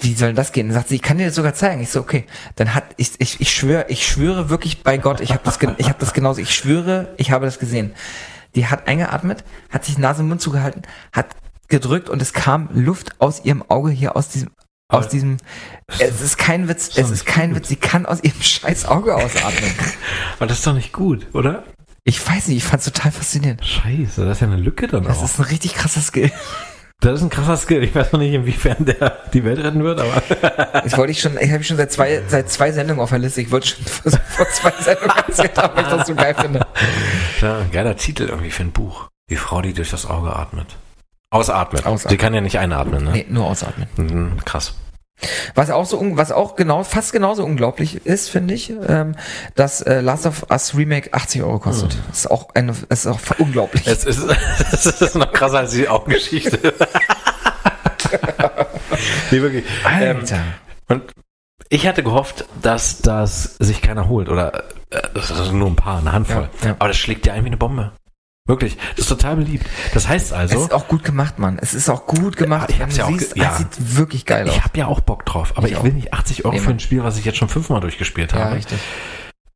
Wie 0.00 0.14
soll 0.14 0.34
das 0.34 0.52
gehen? 0.52 0.68
Dann 0.68 0.74
sagt 0.74 0.88
sie, 0.88 0.96
ich 0.96 1.02
kann 1.02 1.18
dir 1.18 1.26
das 1.26 1.36
sogar 1.36 1.54
zeigen. 1.54 1.80
Ich 1.80 1.90
so, 1.90 2.00
okay. 2.00 2.26
Dann 2.56 2.74
hat 2.74 2.84
ich 2.96 3.12
ich 3.18 3.40
ich 3.40 3.52
schwöre, 3.52 3.86
ich 3.88 4.06
schwöre 4.06 4.50
wirklich 4.50 4.82
bei 4.82 4.98
Gott, 4.98 5.20
ich 5.20 5.30
habe 5.30 5.40
das 5.44 5.58
ich 5.78 5.88
habe 5.88 5.98
das 6.00 6.12
genauso, 6.12 6.40
ich 6.40 6.54
schwöre, 6.54 7.14
ich 7.16 7.30
habe 7.30 7.46
das 7.46 7.58
gesehen. 7.58 7.94
Die 8.56 8.66
hat 8.66 8.86
eingeatmet, 8.86 9.44
hat 9.70 9.84
sich 9.84 9.98
Nase 9.98 10.22
und 10.22 10.28
Mund 10.28 10.40
zugehalten, 10.40 10.82
hat 11.12 11.26
gedrückt 11.68 12.08
und 12.08 12.20
es 12.22 12.32
kam 12.32 12.68
Luft 12.72 13.20
aus 13.20 13.44
ihrem 13.44 13.62
Auge 13.68 13.90
hier 13.90 14.16
aus 14.16 14.28
diesem 14.28 14.50
aus 14.88 15.08
diesem 15.08 15.38
es 15.98 16.20
ist 16.20 16.36
kein 16.38 16.68
Witz, 16.68 16.90
doch 16.90 16.98
es 16.98 17.10
ist 17.10 17.26
kein 17.26 17.50
gut. 17.50 17.58
Witz, 17.60 17.68
sie 17.68 17.76
kann 17.76 18.06
aus 18.06 18.22
ihrem 18.22 18.40
scheiß 18.42 18.84
Auge 18.86 19.14
ausatmen. 19.16 19.70
Aber 20.36 20.46
das 20.46 20.58
ist 20.58 20.66
doch 20.66 20.74
nicht 20.74 20.92
gut, 20.92 21.26
oder? 21.34 21.64
Ich 22.04 22.24
weiß 22.24 22.48
nicht, 22.48 22.58
ich 22.58 22.64
fand's 22.64 22.84
total 22.84 23.10
faszinierend. 23.10 23.64
Scheiße, 23.64 24.24
das 24.24 24.36
ist 24.36 24.40
ja 24.42 24.46
eine 24.46 24.56
Lücke 24.58 24.86
dann 24.86 25.04
Das 25.04 25.18
auch. 25.18 25.24
ist 25.24 25.38
ein 25.40 25.46
richtig 25.46 25.74
krasser 25.74 26.00
Skill. 26.02 26.30
Das 27.00 27.14
ist 27.14 27.22
ein 27.22 27.30
krasser 27.30 27.56
Skill. 27.56 27.82
Ich 27.82 27.94
weiß 27.94 28.12
noch 28.12 28.20
nicht, 28.20 28.34
inwiefern 28.34 28.84
der 28.84 29.18
die 29.32 29.42
Welt 29.44 29.58
retten 29.58 29.82
wird, 29.82 29.98
aber 30.00 30.22
Das 30.84 30.96
wollte 30.96 31.12
ich 31.12 31.20
schon, 31.20 31.36
ich 31.38 31.50
habe 31.50 31.64
schon 31.64 31.76
seit 31.78 31.90
zwei, 31.90 32.22
seit 32.28 32.50
zwei 32.50 32.70
Sendungen 32.70 33.02
auf 33.02 33.10
der 33.10 33.18
Liste. 33.18 33.40
Ich 33.40 33.50
wollte 33.50 33.68
schon 33.68 33.84
vor, 33.86 34.12
vor 34.12 34.46
zwei 34.50 34.70
Sendungen 34.82 35.16
erzählt 35.16 35.56
haben, 35.58 35.76
weil 35.76 35.84
ich 35.84 35.90
das 35.90 36.06
so 36.06 36.14
geil 36.14 36.34
finde. 36.38 36.66
ja, 37.40 37.62
geiler 37.72 37.96
Titel 37.96 38.24
irgendwie 38.24 38.50
für 38.50 38.62
ein 38.62 38.70
Buch. 38.72 39.08
Die 39.30 39.36
Frau, 39.36 39.62
die 39.62 39.72
durch 39.72 39.90
das 39.90 40.04
Auge 40.06 40.36
atmet. 40.36 40.76
Ausatmet. 41.34 41.84
Ausatmet. 41.84 42.10
Sie 42.10 42.16
kann 42.16 42.32
ja 42.32 42.40
nicht 42.40 42.58
einatmen, 42.60 43.02
ne? 43.02 43.10
Nee, 43.10 43.26
nur 43.28 43.46
ausatmen. 43.46 43.88
Mhm, 43.96 44.44
krass. 44.44 44.74
Was 45.56 45.70
auch 45.70 45.84
so, 45.84 46.00
was 46.16 46.30
auch 46.30 46.54
genau, 46.54 46.84
fast 46.84 47.12
genauso 47.12 47.44
unglaublich 47.44 48.06
ist, 48.06 48.30
finde 48.30 48.54
ich, 48.54 48.72
ähm, 48.88 49.16
dass 49.56 49.80
äh, 49.80 50.00
Last 50.00 50.26
of 50.26 50.46
Us 50.50 50.76
Remake 50.76 51.12
80 51.12 51.42
Euro 51.42 51.58
kostet. 51.58 51.96
Das 52.08 52.20
ist 52.20 52.30
auch 52.30 52.54
eine, 52.54 52.72
das 52.88 53.04
ist 53.04 53.06
auch 53.08 53.18
unglaublich. 53.38 53.84
Es 53.86 54.04
ist, 54.04 54.22
es 54.72 54.86
ist 54.86 55.16
noch 55.16 55.32
krasser 55.32 55.58
als 55.58 55.72
die 55.72 55.88
Augengeschichte. 55.88 56.58
nee, 59.32 59.42
wirklich. 59.42 59.64
Ähm, 59.90 60.22
und 60.88 61.02
ich 61.68 61.88
hatte 61.88 62.04
gehofft, 62.04 62.44
dass 62.62 63.02
das 63.02 63.56
sich 63.56 63.82
keiner 63.82 64.08
holt 64.08 64.28
oder 64.28 64.64
äh, 64.90 65.00
das 65.14 65.30
ist 65.30 65.52
nur 65.52 65.66
ein 65.66 65.76
paar, 65.76 65.98
eine 65.98 66.12
Handvoll. 66.12 66.48
Ja, 66.62 66.68
ja. 66.68 66.76
Aber 66.78 66.88
das 66.88 66.96
schlägt 66.96 67.26
ja 67.26 67.32
ein 67.32 67.42
wie 67.42 67.48
eine 67.48 67.56
Bombe. 67.56 67.92
Wirklich, 68.46 68.76
das 68.90 69.06
ist 69.06 69.08
total 69.08 69.36
beliebt. 69.36 69.64
Das 69.94 70.06
heißt 70.06 70.26
es 70.26 70.32
also, 70.34 70.64
ist 70.64 70.74
auch 70.74 70.86
gut 70.86 71.02
gemacht, 71.02 71.38
Mann. 71.38 71.58
Es 71.62 71.72
ist 71.72 71.88
auch 71.88 72.04
gut 72.06 72.36
gemacht. 72.36 72.68
Ich 72.68 72.78
hab's 72.82 72.94
ja 72.98 73.06
auch 73.06 73.08
siehst, 73.08 73.32
ge- 73.34 73.42
ja. 73.42 73.52
Es 73.52 73.56
sieht 73.58 73.96
wirklich 73.96 74.26
geil 74.26 74.46
aus. 74.46 74.54
ich 74.54 74.62
habe 74.62 74.76
ja 74.78 74.86
auch 74.86 75.00
Bock 75.00 75.24
drauf, 75.24 75.54
aber 75.56 75.66
Ich 75.66 75.72
ich, 75.72 75.82
will 75.82 75.94
nicht 75.94 76.12
80 76.12 76.44
Euro 76.44 76.54
Nee, 76.54 76.60
für 76.60 76.70
ein 76.70 76.78
Spiel, 76.78 77.02
was 77.02 77.16
ich 77.16 77.24
jetzt 77.24 77.38
schon 77.38 77.48
fünfmal 77.48 77.80
durchgespielt 77.80 78.32
Ja, 78.32 78.40
habe. 78.40 78.56
richtig. 78.56 78.78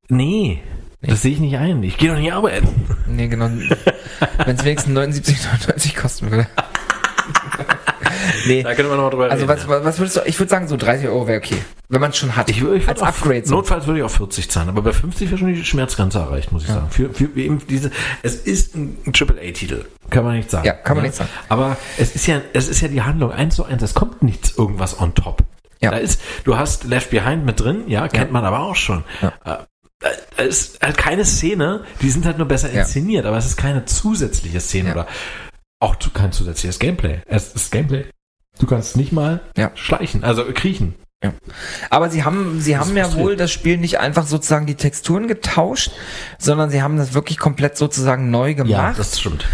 Nee, 0.09 0.62
Nee. 1.02 1.09
das 1.10 1.20
sehe 1.20 1.32
ich 1.32 1.39
nicht 1.39 1.59
ein. 1.59 1.82
Ich 1.82 1.98
gehe 1.98 2.10
doch 2.10 2.19
nicht 2.19 2.32
arbeiten. 2.32 2.66
Nee, 3.06 3.28
genau. 3.28 3.51
Wenn 4.47 4.56
es 4.56 4.65
wenigstens 4.65 4.97
79,99 4.98 5.94
kosten 5.94 6.31
würde. 6.31 6.47
nee. 8.47 8.62
Da 8.62 8.74
können 8.74 8.89
wir 8.89 8.97
noch 8.97 9.05
mal 9.05 9.10
drüber 9.10 9.31
Also 9.31 9.47
reden. 9.47 9.59
was, 9.59 9.69
was 9.69 9.85
was 9.85 9.98
würdest 9.98 10.16
du, 10.16 10.20
ich 10.27 10.39
würde 10.39 10.51
sagen, 10.51 10.69
so 10.69 10.77
30 10.77 11.09
Euro 11.09 11.27
wäre 11.27 11.39
okay. 11.39 11.56
Wenn 11.89 12.01
man 12.01 12.10
es 12.10 12.19
schon 12.19 12.36
hat. 12.36 12.51
Ich, 12.51 12.60
würd- 12.60 12.74
ich 12.77 12.89
Als 12.89 13.01
auf- 13.02 13.09
Upgrade 13.09 13.47
so. 13.47 13.55
Notfalls 13.55 13.86
würde 13.86 14.01
ich 14.01 14.05
auf 14.05 14.12
40 14.15 14.51
zahlen, 14.51 14.69
aber 14.69 14.82
bei 14.82 14.93
50 14.93 15.28
wäre 15.31 15.39
schon 15.39 15.55
die 15.55 15.65
Schmerzgrenze 15.65 16.19
erreicht, 16.19 16.52
muss 16.52 16.62
ich 16.62 16.69
sagen. 16.69 16.89
Für, 16.90 17.12
für 17.12 17.24
eben 17.36 17.60
diese, 17.69 17.90
es 18.23 18.35
ist 18.36 18.74
ein 18.77 18.98
AAA-Titel, 19.06 19.85
kann 20.10 20.24
man 20.24 20.36
nicht 20.36 20.51
sagen. 20.51 20.66
Ja, 20.66 20.74
kann 20.74 20.97
man 20.97 21.05
nicht 21.06 21.16
sagen. 21.16 21.31
Aber 21.48 21.77
es 21.97 22.15
ist 22.15 22.27
ja, 22.27 22.40
es 22.52 22.69
ist 22.69 22.81
ja 22.82 22.89
die 22.89 23.02
Handlung 23.02 23.32
eins 23.32 23.56
zu 23.56 23.65
eins. 23.65 23.82
Es 23.82 23.94
kommt 23.94 24.23
nichts 24.23 24.56
irgendwas 24.59 25.01
on 25.01 25.15
top. 25.15 25.43
Ja. 25.81 25.90
Da 25.93 25.97
ist, 25.98 26.20
du 26.44 26.56
hast 26.59 26.85
Left 26.85 27.10
Behind 27.10 27.44
mit 27.47 27.60
drin, 27.60 27.85
ja, 27.86 28.09
kennt 28.09 28.27
Ja. 28.27 28.32
man 28.32 28.44
aber 28.44 28.60
auch 28.60 28.77
schon. 28.77 29.05
Ja. 29.23 29.32
Äh, 29.44 29.56
Da 30.36 30.43
ist 30.44 30.81
halt 30.81 30.97
keine 30.97 31.24
Szene, 31.24 31.85
die 32.02 32.10
sind 32.10 32.24
halt 32.24 32.39
nur 32.39 32.47
besser 32.47 32.73
Ja. 32.73 32.82
inszeniert, 32.82 33.27
aber 33.27 33.36
es 33.39 33.47
ist 33.47 33.56
keine 33.56 33.85
zusätzliche 33.85 34.60
Szene 34.60 34.89
Ja. 34.90 34.94
oder 34.94 35.06
auch 35.81 35.97
kein 36.15 36.31
zusätzliches 36.32 36.78
Gameplay. 36.78 37.20
Es 37.27 37.52
ist 37.55 37.70
Gameplay. 37.73 38.05
Du 38.59 38.66
kannst 38.66 38.97
nicht 38.97 39.12
mal 39.12 39.40
Ja. 39.56 39.70
schleichen, 39.74 40.24
also 40.24 40.44
kriechen. 40.55 40.94
Aber 41.90 42.10
sie 42.10 42.22
haben, 42.22 42.60
sie 42.60 42.72
Das 42.74 42.80
haben 42.86 42.97
ja 42.97 43.12
wohl 43.14 43.35
das 43.36 43.51
Spiel 43.51 43.76
nicht 43.76 43.98
einfach 43.98 44.24
sozusagen 44.26 44.66
die 44.66 44.76
Texturen 44.76 45.26
getauscht, 45.26 45.90
sondern 46.39 46.70
sie 46.70 46.80
haben 46.80 46.97
das 46.97 47.12
wirklich 47.12 47.39
komplett 47.39 47.76
sozusagen 47.76 48.30
neu 48.30 48.55
gemacht. 48.55 48.98
das 48.98 49.18
stimmt. 49.18 49.44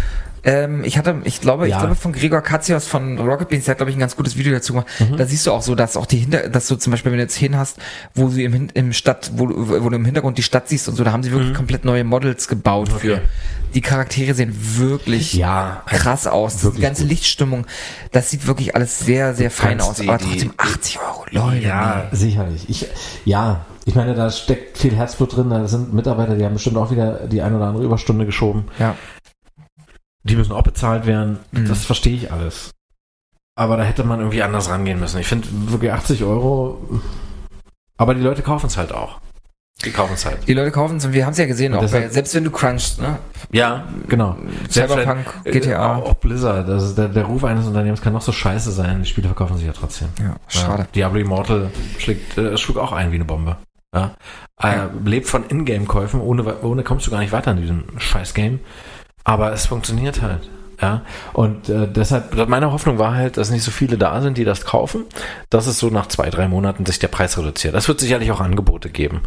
Ähm, 0.45 0.83
ich 0.83 0.97
hatte, 0.97 1.15
ich 1.23 1.41
glaube, 1.41 1.67
Ja. 1.67 1.75
ich 1.77 1.81
glaube 1.81 1.95
von 1.95 2.13
Gregor 2.13 2.41
Katzios 2.41 2.87
von 2.87 3.17
Rocket 3.19 3.49
Beans, 3.49 3.65
der 3.65 3.71
hat 3.71 3.77
glaube 3.79 3.89
ich 3.89 3.97
ein 3.97 3.99
ganz 3.99 4.15
gutes 4.15 4.37
Video 4.37 4.53
dazu 4.53 4.73
gemacht. 4.73 4.87
Mhm. 4.99 5.17
Da 5.17 5.25
siehst 5.25 5.47
du 5.47 5.51
auch 5.51 5.63
so, 5.63 5.73
dass 5.75 5.97
auch 5.97 6.05
die 6.05 6.17
Hinter, 6.17 6.49
dass 6.49 6.67
du 6.67 6.75
zum 6.75 6.91
Beispiel, 6.91 7.11
wenn 7.11 7.17
du 7.17 7.23
jetzt 7.23 7.33
Szenen 7.35 7.57
hast, 7.57 7.77
wo 8.13 8.27
du 8.29 8.41
im, 8.41 8.53
Hin- 8.53 8.71
im 8.75 8.93
Stadt, 8.93 9.31
wo, 9.35 9.47
du- 9.47 9.83
wo 9.83 9.89
du 9.89 9.95
im 9.95 10.05
Hintergrund 10.05 10.37
die 10.37 10.43
Stadt 10.43 10.69
siehst 10.69 10.87
und 10.87 10.95
so, 10.95 11.03
da 11.03 11.11
haben 11.11 11.23
sie 11.23 11.31
wirklich 11.31 11.53
komplett 11.55 11.83
neue 11.83 12.03
Models 12.03 12.47
gebaut 12.47 12.89
Mhm. 12.89 12.95
Okay. 12.95 13.07
für. 13.07 13.21
Die 13.73 13.81
Charaktere 13.81 14.33
sehen 14.35 14.55
wirklich 14.77 15.33
Ja, 15.33 15.81
krass 15.87 16.27
aus. 16.27 16.57
Die 16.75 16.79
ganze 16.79 17.01
gut. 17.01 17.09
Lichtstimmung, 17.11 17.65
das 18.11 18.29
sieht 18.29 18.47
wirklich 18.47 18.75
alles 18.75 18.99
sehr, 18.99 19.33
sehr 19.33 19.49
fein 19.51 19.79
kannst 19.79 19.89
aus. 19.89 19.95
die- 19.97 20.07
aber 20.07 20.19
trotzdem 20.19 20.53
80 20.57 20.99
Euro, 20.99 21.25
Leute. 21.31 21.65
Ja, 21.65 22.07
sicherlich. 22.11 22.69
Ich, 22.69 22.85
ja, 23.25 23.65
ich 23.85 23.95
meine, 23.95 24.13
da 24.15 24.29
steckt 24.29 24.77
viel 24.77 24.95
Herzblut 24.95 25.35
drin. 25.35 25.49
Da 25.49 25.67
sind 25.67 25.93
Mitarbeiter, 25.93 26.35
die 26.35 26.45
haben 26.45 26.53
bestimmt 26.53 26.77
auch 26.77 26.89
wieder 26.91 27.27
die 27.27 27.41
ein 27.41 27.53
oder 27.53 27.65
andere 27.65 27.83
Überstunde 27.83 28.25
geschoben. 28.25 28.65
Ja. 28.79 28.95
Die 30.25 30.35
müssen 30.35 30.51
auch 30.51 30.63
bezahlt 30.63 31.05
werden. 31.05 31.39
Mhm. 31.51 31.67
Das 31.67 31.85
verstehe 31.85 32.15
ich 32.15 32.31
alles. 32.31 32.71
Aber 33.57 33.77
da 33.77 33.83
hätte 33.83 34.03
man 34.03 34.19
irgendwie 34.19 34.43
anders 34.43 34.69
rangehen 34.69 34.99
müssen. 34.99 35.19
Ich 35.19 35.27
finde 35.27 35.47
wirklich 35.71 35.91
80 35.91 36.23
Euro. 36.23 36.99
Aber 37.97 38.13
die 38.13 38.21
Leute 38.21 38.41
kaufen 38.41 38.65
es 38.67 38.75
halt 38.77 38.91
auch. 38.91 39.19
Die 39.83 39.91
kaufen 39.91 40.13
es 40.13 40.25
halt. 40.25 40.47
Die 40.47 40.53
Leute 40.53 40.71
kaufen 40.71 40.97
es 40.97 41.05
und 41.05 41.13
wir 41.13 41.25
haben 41.25 41.33
es 41.33 41.37
ja 41.37 41.45
gesehen, 41.45 41.73
auch 41.73 41.81
bei, 41.91 42.07
selbst 42.07 42.33
wenn 42.33 42.45
du 42.45 42.49
crunchst, 42.51 42.99
ne? 43.01 43.17
Ja, 43.51 43.85
genau. 44.07 44.37
Cyberpunk, 44.69 45.25
Äh, 45.43 45.51
GTA. 45.51 45.97
Auch 45.97 46.13
Blizzard. 46.15 46.67
Ist 46.69 46.95
der, 46.97 47.09
der 47.09 47.23
Ruf 47.25 47.43
eines 47.43 47.67
Unternehmens 47.67 48.01
kann 48.01 48.13
noch 48.13 48.21
so 48.21 48.31
scheiße 48.31 48.71
sein. 48.71 49.01
Die 49.03 49.07
Spiele 49.09 49.27
verkaufen 49.27 49.57
sich 49.57 49.67
ja 49.67 49.73
trotzdem. 49.73 50.07
Ja, 50.19 50.37
schade. 50.47 50.83
Ja, 50.83 50.87
Diablo 50.95 51.19
Immortal 51.19 51.69
schlägt, 51.99 52.37
äh, 52.37 52.57
schlug 52.57 52.77
auch 52.77 52.93
ein 52.93 53.11
wie 53.11 53.15
eine 53.15 53.25
Bombe. 53.25 53.57
Ja. 53.93 54.15
Äh, 54.61 54.75
Ja. 54.75 54.89
Lebt 55.03 55.27
von 55.27 55.43
Ingame-Käufen, 55.47 56.19
ohne, 56.21 56.61
ohne 56.61 56.83
kommst 56.83 57.05
du 57.07 57.11
gar 57.11 57.19
nicht 57.19 57.31
weiter 57.33 57.51
in 57.51 57.57
diesem 57.61 57.83
scheiß 57.99 58.33
Game. 58.33 58.61
Aber 59.25 59.51
es 59.51 59.65
funktioniert 59.65 60.21
halt. 60.21 60.49
Ja. 60.81 61.01
Und 61.33 61.69
äh, 61.69 61.87
deshalb, 61.87 62.49
meine 62.49 62.71
Hoffnung 62.71 62.99
war 62.99 63.15
halt, 63.15 63.37
dass 63.37 63.49
nicht 63.49 63.63
so 63.63 63.71
viele 63.71 63.97
da 63.97 64.21
sind, 64.21 64.37
die 64.37 64.43
das 64.43 64.65
kaufen, 64.65 65.05
dass 65.49 65.67
es 65.67 65.79
so 65.79 65.89
nach 65.89 66.07
zwei, 66.07 66.29
drei 66.29 66.47
Monaten 66.47 66.85
sich 66.85 66.99
der 66.99 67.07
Preis 67.07 67.37
reduziert. 67.37 67.73
Das 67.73 67.87
wird 67.87 67.99
sicherlich 67.99 68.31
auch 68.31 68.41
Angebote 68.41 68.89
geben. 68.89 69.21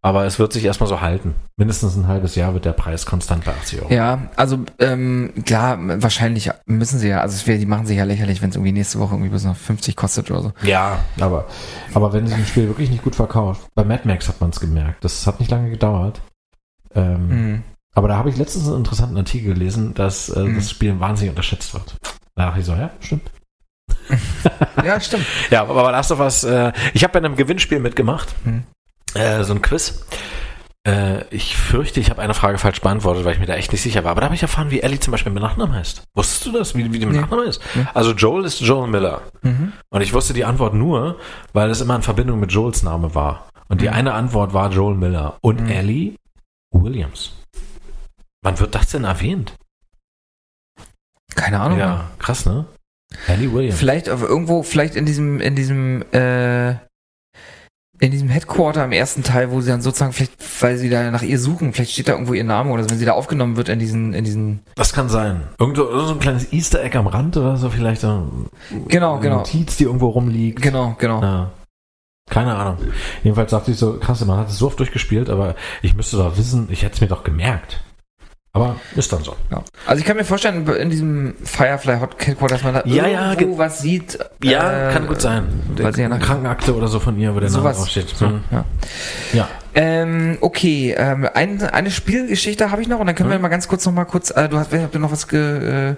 Aber 0.00 0.26
es 0.26 0.38
wird 0.38 0.52
sich 0.52 0.64
erstmal 0.64 0.88
so 0.88 1.00
halten. 1.00 1.34
Mindestens 1.56 1.96
ein 1.96 2.06
halbes 2.06 2.34
Jahr 2.36 2.54
wird 2.54 2.64
der 2.64 2.72
Preis 2.72 3.04
konstant 3.04 3.44
bei 3.44 3.52
80 3.52 3.82
Euro. 3.82 3.92
Ja, 3.92 4.28
also 4.36 4.58
ähm, 4.78 5.32
klar, 5.44 5.78
wahrscheinlich 5.80 6.50
müssen 6.66 6.98
sie 6.98 7.08
ja, 7.08 7.20
also 7.20 7.34
es 7.34 7.44
die 7.44 7.66
machen 7.66 7.86
sich 7.86 7.98
ja 7.98 8.04
lächerlich, 8.04 8.40
wenn 8.40 8.50
es 8.50 8.56
irgendwie 8.56 8.72
nächste 8.72 9.00
Woche 9.00 9.14
irgendwie 9.14 9.30
bis 9.30 9.44
noch 9.44 9.56
50 9.56 9.96
kostet 9.96 10.30
oder 10.30 10.42
so. 10.42 10.52
Ja, 10.62 10.98
aber, 11.20 11.46
aber 11.94 12.12
wenn 12.12 12.26
sich 12.26 12.36
ein 12.36 12.46
Spiel 12.46 12.68
wirklich 12.68 12.90
nicht 12.90 13.02
gut 13.02 13.16
verkauft, 13.16 13.62
bei 13.74 13.84
Mad 13.84 14.02
Max 14.04 14.28
hat 14.28 14.40
man 14.40 14.50
es 14.50 14.60
gemerkt. 14.60 15.02
Das 15.04 15.26
hat 15.26 15.40
nicht 15.40 15.50
lange 15.50 15.70
gedauert. 15.70 16.20
Ähm, 16.94 17.28
Mhm. 17.28 17.62
Aber 17.94 18.08
da 18.08 18.16
habe 18.16 18.30
ich 18.30 18.36
letztens 18.36 18.66
einen 18.68 18.76
interessanten 18.78 19.16
Artikel 19.16 19.54
gelesen, 19.54 19.94
dass 19.94 20.28
äh, 20.28 20.40
Mhm. 20.40 20.56
das 20.56 20.70
Spiel 20.70 20.98
wahnsinnig 21.00 21.30
unterschätzt 21.30 21.74
wird. 21.74 21.96
Da 22.36 22.46
dachte 22.46 22.60
ich 22.60 22.66
so, 22.66 22.72
ja, 22.74 22.90
stimmt. 23.00 23.30
Ja, 24.84 25.00
stimmt. 25.00 25.26
Ja, 25.50 25.62
aber 25.62 25.90
Last 25.92 26.12
of 26.12 26.20
Us, 26.20 26.44
äh, 26.44 26.72
ich 26.94 27.02
habe 27.04 27.12
bei 27.12 27.18
einem 27.18 27.36
Gewinnspiel 27.36 27.80
mitgemacht, 27.80 28.34
Mhm. 28.44 28.64
äh, 29.14 29.42
so 29.44 29.52
ein 29.54 29.62
Quiz. 29.62 30.04
Äh, 30.86 31.24
ich 31.34 31.56
fürchte, 31.56 31.98
ich 32.00 32.08
habe 32.08 32.22
eine 32.22 32.34
Frage 32.34 32.56
falsch 32.58 32.80
beantwortet, 32.80 33.24
weil 33.24 33.34
ich 33.34 33.40
mir 33.40 33.46
da 33.46 33.54
echt 33.54 33.72
nicht 33.72 33.82
sicher 33.82 34.04
war. 34.04 34.12
Aber 34.12 34.20
da 34.20 34.26
habe 34.26 34.36
ich 34.36 34.42
erfahren, 34.42 34.70
wie 34.70 34.80
Ellie 34.80 35.00
zum 35.00 35.10
Beispiel 35.10 35.32
mit 35.32 35.42
Nachnamen 35.42 35.74
heißt. 35.74 36.02
Wusstest 36.14 36.46
du 36.46 36.52
das, 36.52 36.74
wie, 36.76 36.84
wie 36.92 36.98
die 36.98 37.06
mit 37.06 37.16
Nee. 37.16 37.20
Nachnamen 37.22 37.48
ist? 37.48 37.60
Nee. 37.74 37.84
Also 37.94 38.12
Joel 38.12 38.44
ist 38.44 38.60
Joel 38.60 38.88
Miller. 38.88 39.22
Mhm. 39.42 39.72
Und 39.90 40.00
ich 40.00 40.12
wusste 40.14 40.32
die 40.34 40.44
Antwort 40.44 40.74
nur, 40.74 41.18
weil 41.52 41.68
es 41.70 41.80
immer 41.80 41.96
in 41.96 42.02
Verbindung 42.02 42.38
mit 42.40 42.52
Joels 42.52 42.82
Name 42.84 43.14
war. 43.14 43.48
Und 43.68 43.80
die 43.80 43.88
Mhm. 43.88 43.92
eine 43.94 44.12
Antwort 44.14 44.54
war 44.54 44.70
Joel 44.70 44.94
Miller 44.94 45.36
und 45.42 45.60
Mhm. 45.62 45.68
Ellie 45.68 46.14
Williams. 46.72 47.32
Wann 48.42 48.58
wird 48.60 48.74
das 48.74 48.90
denn 48.90 49.04
erwähnt? 49.04 49.54
Keine 51.34 51.60
Ahnung. 51.60 51.78
Ja, 51.78 52.10
krass, 52.18 52.46
ne? 52.46 52.66
Ellie 53.26 53.52
Williams. 53.52 53.78
Vielleicht 53.78 54.08
auf 54.10 54.22
irgendwo, 54.22 54.62
vielleicht 54.62 54.96
in 54.96 55.06
diesem, 55.06 55.40
in 55.40 55.54
diesem, 55.54 56.02
äh, 56.12 56.70
in 58.00 58.12
diesem 58.12 58.28
Headquarter 58.28 58.84
im 58.84 58.92
ersten 58.92 59.22
Teil, 59.22 59.50
wo 59.50 59.60
sie 59.60 59.70
dann 59.70 59.80
sozusagen, 59.82 60.12
vielleicht, 60.12 60.62
weil 60.62 60.76
sie 60.76 60.88
da 60.88 61.10
nach 61.10 61.22
ihr 61.22 61.38
suchen, 61.38 61.72
vielleicht 61.72 61.92
steht 61.92 62.08
da 62.08 62.12
irgendwo 62.12 62.34
ihr 62.34 62.44
Name 62.44 62.70
oder 62.70 62.84
so, 62.84 62.90
wenn 62.90 62.98
sie 62.98 63.04
da 63.04 63.12
aufgenommen 63.12 63.56
wird 63.56 63.68
in 63.68 63.78
diesen, 63.78 64.14
in 64.14 64.24
diesen. 64.24 64.60
Das 64.76 64.92
kann 64.92 65.08
sein. 65.08 65.48
Irgendwo 65.58 65.84
so 66.00 66.12
ein 66.12 66.20
kleines 66.20 66.52
Easter 66.52 66.82
Egg 66.82 66.96
am 66.96 67.08
Rand 67.08 67.36
oder 67.36 67.56
so, 67.56 67.70
vielleicht 67.70 68.02
so 68.02 68.48
Genau, 68.88 69.14
eine 69.14 69.22
genau. 69.22 69.36
Notiz, 69.38 69.76
die 69.76 69.84
irgendwo 69.84 70.08
rumliegt. 70.08 70.62
Genau, 70.62 70.94
genau. 70.98 71.22
Ja. 71.22 71.50
Keine 72.30 72.54
Ahnung. 72.54 72.78
Jedenfalls 73.24 73.50
dachte 73.50 73.70
ich 73.70 73.78
so, 73.78 73.98
krass, 73.98 74.24
man 74.24 74.38
hat 74.38 74.48
es 74.48 74.58
so 74.58 74.66
oft 74.66 74.78
durchgespielt, 74.78 75.30
aber 75.30 75.56
ich 75.82 75.94
müsste 75.96 76.18
doch 76.18 76.36
wissen, 76.36 76.68
ich 76.70 76.82
hätte 76.82 76.96
es 76.96 77.00
mir 77.00 77.08
doch 77.08 77.24
gemerkt. 77.24 77.82
Aber 78.60 78.76
ist 78.96 79.12
dann 79.12 79.22
so. 79.24 79.34
Ja. 79.50 79.62
Also 79.86 80.00
ich 80.00 80.06
kann 80.06 80.16
mir 80.16 80.24
vorstellen, 80.24 80.66
in 80.68 80.90
diesem 80.90 81.34
Firefly 81.44 81.98
Hot 82.00 82.16
Headquarter, 82.26 82.54
dass 82.56 82.64
man 82.64 82.74
da 82.74 82.82
Ja, 82.84 83.06
ja, 83.06 83.30
irgendwo 83.32 83.52
ge- 83.56 83.58
was 83.58 83.80
sieht. 83.80 84.18
Ja, 84.42 84.88
äh, 84.90 84.92
kann 84.92 85.06
gut 85.06 85.20
sein. 85.20 85.44
weil 85.76 85.94
sie 85.94 86.00
ja 86.02 86.06
Eine 86.06 86.18
nach- 86.18 86.26
Krankenakte 86.26 86.74
oder 86.74 86.88
so 86.88 87.00
von 87.00 87.18
ihr, 87.18 87.34
wo 87.34 87.40
der 87.40 87.50
Name 87.50 87.60
Sowas. 87.62 87.76
draufsteht. 87.78 88.08
So, 88.16 88.26
Hm. 88.26 88.40
ja. 88.50 88.64
Ja. 89.32 89.48
Ähm, 89.74 90.38
okay, 90.40 90.94
ähm, 90.96 91.28
ein, 91.34 91.62
eine 91.62 91.90
Spielgeschichte 91.90 92.70
habe 92.70 92.82
ich 92.82 92.88
noch 92.88 92.98
und 93.00 93.06
dann 93.06 93.14
können 93.14 93.30
wir 93.30 93.36
Hm. 93.36 93.42
mal 93.42 93.48
ganz 93.48 93.68
kurz 93.68 93.86
noch 93.86 93.92
mal 93.92 94.04
kurz, 94.06 94.30
äh, 94.30 94.48
du 94.48 94.58
hast, 94.58 94.72
ob 94.72 94.90
du 94.92 94.98
noch 94.98 95.12
was 95.12 95.28
ge, 95.28 95.90
äh, 95.90 95.94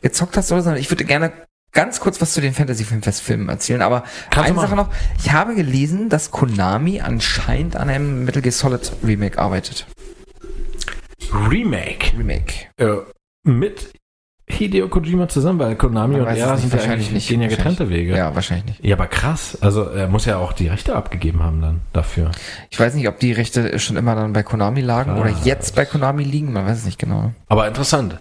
gezockt 0.00 0.36
hast 0.36 0.50
oder 0.50 0.62
so, 0.62 0.72
ich 0.72 0.90
würde 0.90 1.04
gerne 1.04 1.30
ganz 1.74 2.00
kurz 2.00 2.20
was 2.20 2.32
zu 2.32 2.40
den 2.40 2.52
Fantasy 2.52 2.84
Filmfest-Filmen 2.84 3.48
erzählen, 3.48 3.80
aber 3.80 4.02
Kannst 4.30 4.50
eine 4.50 4.60
Sache 4.60 4.74
noch, 4.76 4.88
ich 5.22 5.32
habe 5.32 5.54
gelesen, 5.54 6.08
dass 6.08 6.30
Konami 6.30 7.00
anscheinend 7.00 7.76
an 7.76 7.88
einem 7.88 8.24
Metal 8.24 8.42
Gear 8.42 8.52
Solid 8.52 8.92
Remake 9.06 9.38
arbeitet. 9.38 9.86
Remake. 11.32 12.16
Remake. 12.16 12.54
Äh, 12.76 12.98
mit 13.44 13.92
Hideo 14.48 14.88
Kojima 14.88 15.28
zusammen, 15.28 15.58
weil 15.58 15.76
Konami 15.76 16.20
und 16.20 16.26
er 16.26 16.56
sind 16.56 16.72
ja 16.74 16.80
eigentlich 16.80 17.10
nicht. 17.10 17.28
gehen 17.28 17.40
ja 17.40 17.48
getrennte 17.48 17.88
Wege. 17.88 18.16
Ja, 18.16 18.34
wahrscheinlich 18.34 18.66
nicht. 18.66 18.84
Ja, 18.84 18.96
aber 18.96 19.06
krass. 19.06 19.56
Also 19.60 19.84
er 19.84 20.08
muss 20.08 20.24
ja 20.24 20.38
auch 20.38 20.52
die 20.52 20.68
Rechte 20.68 20.94
abgegeben 20.94 21.42
haben 21.42 21.60
dann 21.60 21.80
dafür. 21.92 22.30
Ich 22.70 22.78
weiß 22.78 22.94
nicht, 22.94 23.08
ob 23.08 23.18
die 23.18 23.32
Rechte 23.32 23.78
schon 23.78 23.96
immer 23.96 24.14
dann 24.14 24.32
bei 24.32 24.42
Konami 24.42 24.80
lagen 24.80 25.18
oder 25.18 25.30
Krass. 25.30 25.44
jetzt 25.44 25.74
bei 25.74 25.84
Konami 25.84 26.24
liegen, 26.24 26.52
man 26.52 26.66
weiß 26.66 26.78
es 26.78 26.84
nicht 26.84 26.98
genau. 26.98 27.32
Aber 27.48 27.66
interessant. 27.68 28.18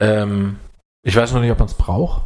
Ähm, 0.00 0.56
ich 1.02 1.14
weiß 1.14 1.32
noch 1.32 1.40
nicht, 1.40 1.52
ob 1.52 1.58
man 1.58 1.68
es 1.68 1.74
braucht. 1.74 2.22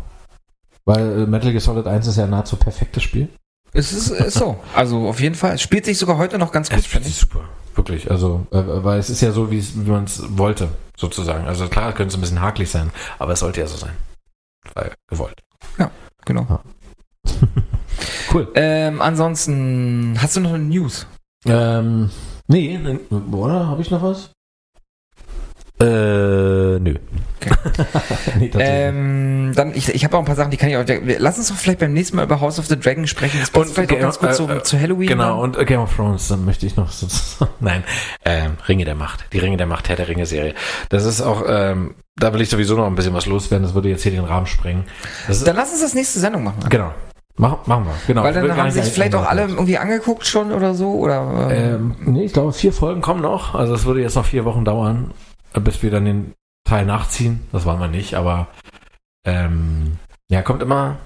Weil 0.85 1.23
äh, 1.23 1.27
Metal 1.27 1.51
Gear 1.51 1.61
Solid 1.61 1.87
1 1.87 2.07
ist 2.07 2.17
ja 2.17 2.25
ein 2.25 2.31
nahezu 2.31 2.57
perfektes 2.57 3.03
Spiel. 3.03 3.29
Es 3.73 3.93
ist, 3.93 4.11
ist 4.11 4.35
so. 4.35 4.59
Also 4.75 5.09
auf 5.09 5.21
jeden 5.21 5.35
Fall. 5.35 5.55
Es 5.55 5.63
spielt 5.63 5.85
sich 5.85 5.99
sogar 5.99 6.19
heute 6.19 6.39
noch 6.39 6.51
ganz 6.53 6.69
gut, 6.71 6.79
Es 6.79 6.87
spielt 6.87 7.05
finde 7.05 7.09
sich 7.09 7.23
ich. 7.23 7.29
super. 7.31 7.49
Wirklich. 7.77 8.11
Also, 8.11 8.47
äh, 8.51 8.63
weil 8.67 8.99
es 8.99 9.11
ist 9.11 9.21
ja 9.21 9.31
so, 9.33 9.51
wie 9.51 9.63
man 9.87 10.05
es 10.05 10.23
wollte, 10.37 10.69
sozusagen. 10.97 11.47
Also 11.47 11.69
klar, 11.69 11.93
könnte 11.93 12.09
es 12.13 12.15
ein 12.17 12.21
bisschen 12.21 12.41
hakelig 12.41 12.71
sein, 12.71 12.91
aber 13.19 13.33
es 13.35 13.41
sollte 13.41 13.61
ja 13.61 13.67
so 13.67 13.77
sein. 13.77 13.93
Weil 14.75 14.93
gewollt. 15.09 15.41
Genau. 16.25 16.47
Ja. 16.49 16.61
Cool. 18.33 18.49
Ähm, 18.55 19.03
ansonsten, 19.03 20.17
hast 20.23 20.37
du 20.37 20.41
noch 20.41 20.55
eine 20.55 20.63
News? 20.65 21.07
Ähm, 21.47 22.11
nee, 22.47 22.79
ne- 22.79 23.01
oder? 23.33 23.67
Habe 23.67 23.83
ich 23.83 23.91
noch 23.91 24.03
was? 24.03 24.31
Äh, 25.81 26.79
nö. 26.79 26.95
Okay. 27.41 27.55
nee. 28.39 28.51
Ähm, 28.59 29.53
dann, 29.55 29.75
ich, 29.75 29.89
ich 29.89 30.05
habe 30.05 30.17
auch 30.17 30.21
ein 30.21 30.27
paar 30.27 30.35
Sachen, 30.37 30.51
die 30.51 30.59
kann 30.59 30.69
ich 30.69 30.77
auch. 30.77 30.85
Lass 31.19 31.39
uns 31.39 31.49
doch 31.49 31.57
vielleicht 31.57 31.79
beim 31.79 31.95
nächsten 31.95 32.17
Mal 32.17 32.25
über 32.25 32.41
House 32.41 32.59
of 32.59 32.67
the 32.67 32.79
Dragon 32.79 33.07
sprechen. 33.07 33.39
Das 33.41 33.51
passt 33.51 33.73
vielleicht 33.75 33.91
auch 33.91 33.95
Game- 33.95 34.03
ganz 34.03 34.19
gut 34.19 34.29
äh, 34.29 34.33
zu, 34.33 34.49
äh, 34.49 34.63
zu 34.63 34.79
Halloween. 34.79 35.09
Genau, 35.09 35.41
dann. 35.41 35.51
und 35.55 35.59
äh, 35.59 35.65
Game 35.65 35.81
of 35.81 35.95
Thrones, 35.95 36.29
dann 36.29 36.45
möchte 36.45 36.67
ich 36.67 36.77
noch 36.77 36.91
nein, 37.61 37.83
ähm, 38.27 38.53
Ringe 38.69 38.85
der 38.85 38.95
Macht, 38.95 39.25
die 39.33 39.39
Ringe 39.39 39.57
der 39.57 39.67
Macht, 39.67 39.89
Herr 39.89 39.97
der 39.97 40.09
Ringe 40.09 40.27
Serie. 40.27 40.55
Das 40.91 41.05
ist 41.05 41.23
auch, 41.23 41.45
ähm, 41.49 41.95
da 42.17 42.35
will 42.35 42.43
ich 42.43 42.51
sowieso 42.51 42.77
noch 42.77 42.87
ein 42.87 42.95
bisschen 42.95 43.15
was 43.15 43.25
loswerden, 43.25 43.65
das 43.65 43.75
würde 43.75 43.89
jetzt 43.89 44.03
hier 44.03 44.13
den 44.13 44.25
Rahmen 44.25 44.47
sprengen. 44.47 44.85
Das 45.29 45.43
Dann 45.45 45.57
lass 45.57 45.71
uns 45.71 45.81
das 45.81 45.95
nächste 45.95 46.21
Sendung 46.21 46.45
machen. 46.45 46.59
genau, 46.69 46.93
Mach, 47.37 47.67
machen 47.67 47.87
wir, 47.87 47.95
genau. 48.07 48.23
Weil 48.23 48.35
dann 48.35 48.55
haben 48.55 48.71
sich 48.71 48.85
vielleicht 48.85 49.15
auch 49.15 49.27
alle 49.27 49.43
irgendwie 49.43 49.79
angeguckt 49.79 50.27
schon 50.27 50.53
oder 50.53 50.75
so. 50.75 50.93
Oder, 50.93 51.49
äh, 51.51 51.71
Ähm, 51.75 51.95
nee, 52.05 52.25
ich 52.25 52.35
glaube, 52.35 52.53
vier 52.53 52.73
Folgen 52.73 53.01
kommen 53.01 53.23
noch, 53.23 53.55
also 53.55 53.73
es 53.73 53.87
würde 53.87 54.03
jetzt 54.03 54.17
noch 54.17 54.27
vier 54.27 54.45
Wochen 54.45 54.67
dauern, 54.67 55.13
bis 55.55 55.83
wir 55.83 55.91
dann 55.91 56.05
den 56.05 56.35
Teil 56.65 56.85
nachziehen, 56.87 57.47
das 57.53 57.65
wollen 57.65 57.81
wir 57.81 57.89
nicht, 57.89 58.15
aber 58.15 58.49
ähm, 59.25 59.99
ja, 60.31 60.43
kommt 60.43 60.63
immer 60.63 60.99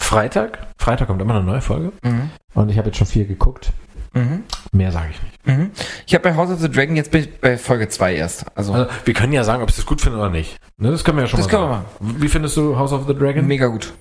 Freitag, 0.00 0.66
Freitag 0.78 1.08
kommt 1.08 1.20
immer 1.22 1.34
eine 1.34 1.44
neue 1.44 1.60
Folge 1.60 1.92
mhm. 2.02 2.30
und 2.54 2.70
ich 2.70 2.78
habe 2.78 2.88
jetzt 2.88 2.98
schon 2.98 3.06
vier 3.06 3.26
geguckt, 3.26 3.72
Mhm. 4.14 4.44
mehr 4.72 4.90
sage 4.90 5.10
ich 5.10 5.22
nicht. 5.22 5.46
Mhm. 5.46 5.70
Ich 6.06 6.14
habe 6.14 6.22
bei 6.24 6.34
House 6.34 6.50
of 6.50 6.60
the 6.60 6.70
Dragon 6.70 6.96
jetzt 6.96 7.10
bin 7.10 7.20
ich 7.22 7.40
bei 7.40 7.58
Folge 7.58 7.88
2 7.88 8.14
erst. 8.14 8.46
Also, 8.56 8.72
Also, 8.72 8.90
wir 9.04 9.14
können 9.14 9.34
ja 9.34 9.44
sagen, 9.44 9.62
ob 9.62 9.68
ich 9.68 9.76
das 9.76 9.84
gut 9.84 10.00
finde 10.00 10.18
oder 10.18 10.30
nicht. 10.30 10.56
Ne, 10.78 10.90
das 10.90 11.04
können 11.04 11.18
wir 11.18 11.24
ja 11.24 11.28
schon 11.28 11.40
Das 11.40 11.52
mal 11.52 11.84
sagen. 12.00 12.16
Wie 12.18 12.28
findest 12.28 12.56
du 12.56 12.76
House 12.76 12.92
of 12.92 13.06
the 13.06 13.14
Dragon? 13.14 13.46
mega 13.46 13.66
gut. 13.66 13.92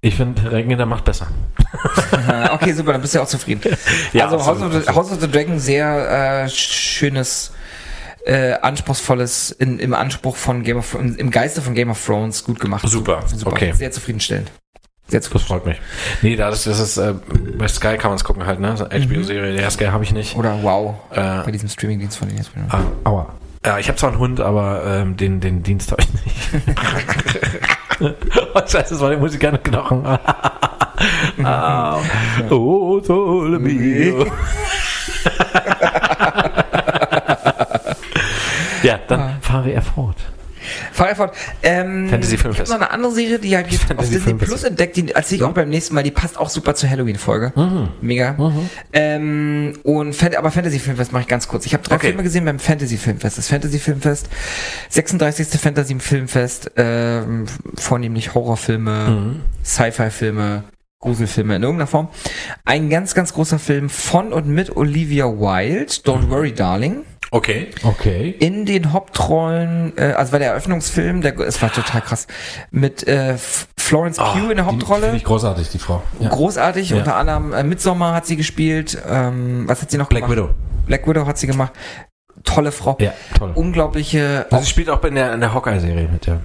Ich 0.00 0.14
finde 0.14 0.64
der 0.64 0.86
Macht 0.86 1.04
besser. 1.04 1.26
Okay, 2.52 2.72
super, 2.72 2.92
dann 2.92 3.00
bist 3.02 3.14
du 3.14 3.18
ja 3.18 3.24
auch 3.24 3.28
zufrieden. 3.28 3.60
also 4.18 4.44
House 4.44 4.62
of, 4.62 4.72
the, 4.72 4.90
House 4.90 5.12
of 5.12 5.20
the 5.20 5.30
Dragon 5.30 5.58
sehr 5.58 6.44
äh, 6.44 6.48
schönes, 6.48 7.52
äh, 8.24 8.54
anspruchsvolles, 8.54 9.50
in, 9.50 9.78
im 9.78 9.94
Anspruch 9.94 10.36
von 10.36 10.62
Game 10.62 10.78
of 10.78 10.94
im, 10.94 11.30
Geiste 11.30 11.60
von 11.62 11.74
Game 11.74 11.90
of 11.90 12.04
Thrones 12.04 12.44
gut 12.44 12.60
gemacht. 12.60 12.88
Super, 12.88 13.22
okay. 13.44 13.72
Sehr 13.72 13.90
zufriedenstellend. 13.90 14.50
Sehr 15.08 15.20
Das 15.20 15.42
freut 15.42 15.64
mich. 15.64 15.80
Nee, 16.20 16.36
das 16.36 16.58
ist, 16.58 16.66
das 16.66 16.80
ist 16.80 16.96
äh, 16.98 17.14
bei 17.58 17.66
Sky 17.66 17.96
kann 17.96 18.10
man 18.10 18.16
es 18.16 18.24
gucken 18.24 18.44
halt, 18.44 18.60
ne? 18.60 18.74
HBO-Serie, 18.74 19.54
der 19.54 19.70
Sky 19.70 19.86
habe 19.86 20.04
ich 20.04 20.12
nicht. 20.12 20.36
Oder 20.36 20.62
wow, 20.62 20.96
Äh, 21.10 21.44
bei 21.44 21.50
diesem 21.50 21.68
Streamingdienst 21.68 22.18
von 22.18 22.28
denen 22.28 22.38
jetzt. 22.38 22.50
ah, 22.68 22.80
aua. 23.04 23.34
Ja, 23.64 23.78
ich 23.78 23.88
habe 23.88 23.98
zwar 23.98 24.10
einen 24.10 24.18
Hund, 24.18 24.40
aber 24.40 24.82
ähm, 24.86 25.16
den, 25.16 25.40
den 25.40 25.62
Dienst 25.62 25.92
habe 25.92 26.02
ich 26.02 26.12
nicht. 26.24 26.78
oh, 28.54 28.60
scheiße, 28.66 28.94
das 28.94 29.00
war 29.00 29.10
der 29.10 29.18
Musikerknochen. 29.18 30.06
ah, 31.44 31.98
oh, 32.50 33.00
sole 33.00 33.58
mio. 33.58 34.26
ja, 38.82 38.98
dann 39.08 39.40
fahre 39.40 39.72
er 39.72 39.82
fort. 39.82 40.16
Fahr 40.92 41.14
fort. 41.16 41.34
Ähm, 41.62 42.08
Fantasy 42.10 42.34
ich 42.34 42.40
habe 42.44 42.54
Filmfest. 42.54 42.70
noch 42.72 42.80
eine 42.80 42.90
andere 42.90 43.12
Serie, 43.12 43.38
die 43.38 43.56
halt 43.56 43.66
auf 43.68 43.80
Fantasy 43.80 44.12
Disney. 44.12 44.34
Plus 44.34 44.64
entdeckt, 44.64 44.96
die 44.96 45.10
erzähle 45.10 45.36
ich 45.36 45.44
auch 45.44 45.52
beim 45.52 45.68
nächsten 45.68 45.94
Mal, 45.94 46.02
die 46.02 46.10
passt 46.10 46.38
auch 46.38 46.50
super 46.50 46.74
zur 46.74 46.90
Halloween-Folge. 46.90 47.52
Mhm. 47.54 47.88
Mega. 48.00 48.36
Ähm, 48.92 49.74
und 49.82 50.14
aber 50.36 50.50
Fantasy 50.50 50.78
Filmfest 50.78 51.12
mache 51.12 51.22
ich 51.22 51.28
ganz 51.28 51.48
kurz. 51.48 51.66
Ich 51.66 51.74
habe 51.74 51.82
drei 51.82 51.96
Okay. 51.96 52.08
Filme 52.08 52.22
gesehen 52.22 52.44
beim 52.44 52.58
Fantasy 52.58 52.96
Filmfest. 52.96 53.38
Das 53.38 53.48
Fantasy 53.48 53.78
Filmfest, 53.78 54.28
36. 54.90 55.48
Fantasy 55.60 55.96
Filmfest, 55.98 56.70
ähm, 56.76 57.46
vornehmlich 57.76 58.34
Horrorfilme, 58.34 59.08
Mhm. 59.08 59.40
Sci-Fi-Filme, 59.64 60.64
Gruselfilme 61.00 61.56
in 61.56 61.62
irgendeiner 61.62 61.86
Form. 61.86 62.08
Ein 62.64 62.90
ganz, 62.90 63.14
ganz 63.14 63.32
großer 63.32 63.58
Film 63.58 63.88
von 63.88 64.32
und 64.32 64.48
mit 64.48 64.76
Olivia 64.76 65.26
Wilde, 65.26 65.92
Don't 66.04 66.22
Mhm. 66.26 66.30
Worry 66.30 66.52
Darling. 66.52 67.02
Okay. 67.30 67.68
Okay. 67.82 68.30
In 68.38 68.64
den 68.64 68.92
Hauptrollen, 68.92 69.92
äh, 69.98 70.12
also 70.16 70.32
war 70.32 70.38
der 70.38 70.48
Eröffnungsfilm, 70.52 71.20
der, 71.20 71.38
es 71.40 71.60
war 71.60 71.70
total 71.72 72.00
krass, 72.00 72.26
mit 72.70 73.06
äh, 73.06 73.36
Florence 73.78 74.16
Pugh 74.16 74.50
in 74.50 74.56
der 74.56 74.66
Hauptrolle. 74.66 75.02
Finde 75.02 75.16
ich 75.18 75.24
großartig, 75.24 75.68
die 75.68 75.78
Frau. 75.78 76.02
Ja. 76.20 76.30
Großartig, 76.30 76.90
Ja. 76.90 76.96
unter 76.98 77.16
anderem 77.16 77.52
äh, 77.52 77.62
Midsommar 77.62 78.14
hat 78.14 78.26
sie 78.26 78.36
gespielt. 78.36 78.96
Ähm, 79.08 79.64
was 79.68 79.82
hat 79.82 79.90
sie 79.90 79.98
noch 79.98 80.08
Black 80.08 80.22
gemacht? 80.22 80.36
Widow. 80.38 80.50
Black 80.86 81.06
Widow 81.06 81.26
hat 81.26 81.36
sie 81.38 81.46
gemacht. 81.46 81.72
Tolle 82.44 82.72
Frau. 82.72 82.96
Ja, 83.00 83.12
toll. 83.36 83.50
Unglaubliche, 83.54 84.46
Also 84.50 84.64
sie 84.64 84.70
spielt 84.70 84.88
auch 84.88 85.02
in 85.04 85.14
der, 85.16 85.34
in 85.34 85.40
der 85.40 85.52
Hawkeye-Serie 85.52 86.08
mit, 86.10 86.26
ja. 86.26 86.40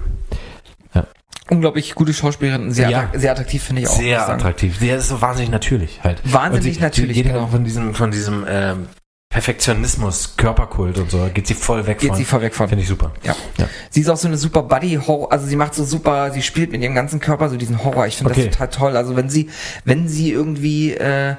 unglaublich 1.50 1.94
gute 1.94 2.12
Schauspielerin. 2.14 2.72
Sehr, 2.72 2.88
Ja. 2.90 2.98
attrakt- 3.00 3.18
sehr 3.20 3.32
attraktiv, 3.32 3.62
finde 3.62 3.82
ich 3.82 3.88
auch. 3.88 3.96
Sehr 3.96 4.28
attraktiv. 4.28 4.78
Der 4.80 4.96
ist 4.96 5.08
so 5.08 5.20
wahnsinnig 5.20 5.50
natürlich 5.50 6.02
halt. 6.02 6.20
Wahnsinnig 6.24 6.76
Und 6.76 6.82
natürlich, 6.82 7.14
geht 7.16 7.26
genau. 7.26 7.42
halt 7.42 7.50
von 7.50 7.64
diesem, 7.64 7.94
von 7.94 8.10
diesem 8.10 8.44
ähm, 8.48 8.88
Perfektionismus, 9.34 10.36
Körperkult 10.36 10.96
und 10.96 11.10
so, 11.10 11.28
geht 11.34 11.46
sie 11.48 11.54
voll 11.54 11.86
weg 11.88 11.98
Geht 11.98 12.10
von. 12.10 12.16
sie 12.16 12.24
vorweg 12.24 12.54
von. 12.54 12.68
Finde 12.68 12.82
ich 12.82 12.88
super. 12.88 13.12
Ja. 13.24 13.34
Ja. 13.58 13.68
Sie 13.90 14.00
ist 14.00 14.08
auch 14.08 14.16
so 14.16 14.28
eine 14.28 14.36
super 14.38 14.62
Buddy 14.62 14.98
Horror, 15.06 15.32
also 15.32 15.46
sie 15.46 15.56
macht 15.56 15.74
so 15.74 15.84
super, 15.84 16.30
sie 16.30 16.40
spielt 16.40 16.70
mit 16.72 16.80
ihrem 16.82 16.94
ganzen 16.94 17.18
Körper 17.20 17.48
so 17.48 17.56
diesen 17.56 17.82
Horror. 17.84 18.06
Ich 18.06 18.16
finde 18.16 18.32
Okay. 18.32 18.44
das 18.46 18.52
total 18.52 18.68
toll. 18.68 18.96
Also 18.96 19.16
wenn 19.16 19.28
sie, 19.28 19.50
wenn 19.84 20.08
sie 20.08 20.30
irgendwie 20.30 20.94
äh, 20.94 21.34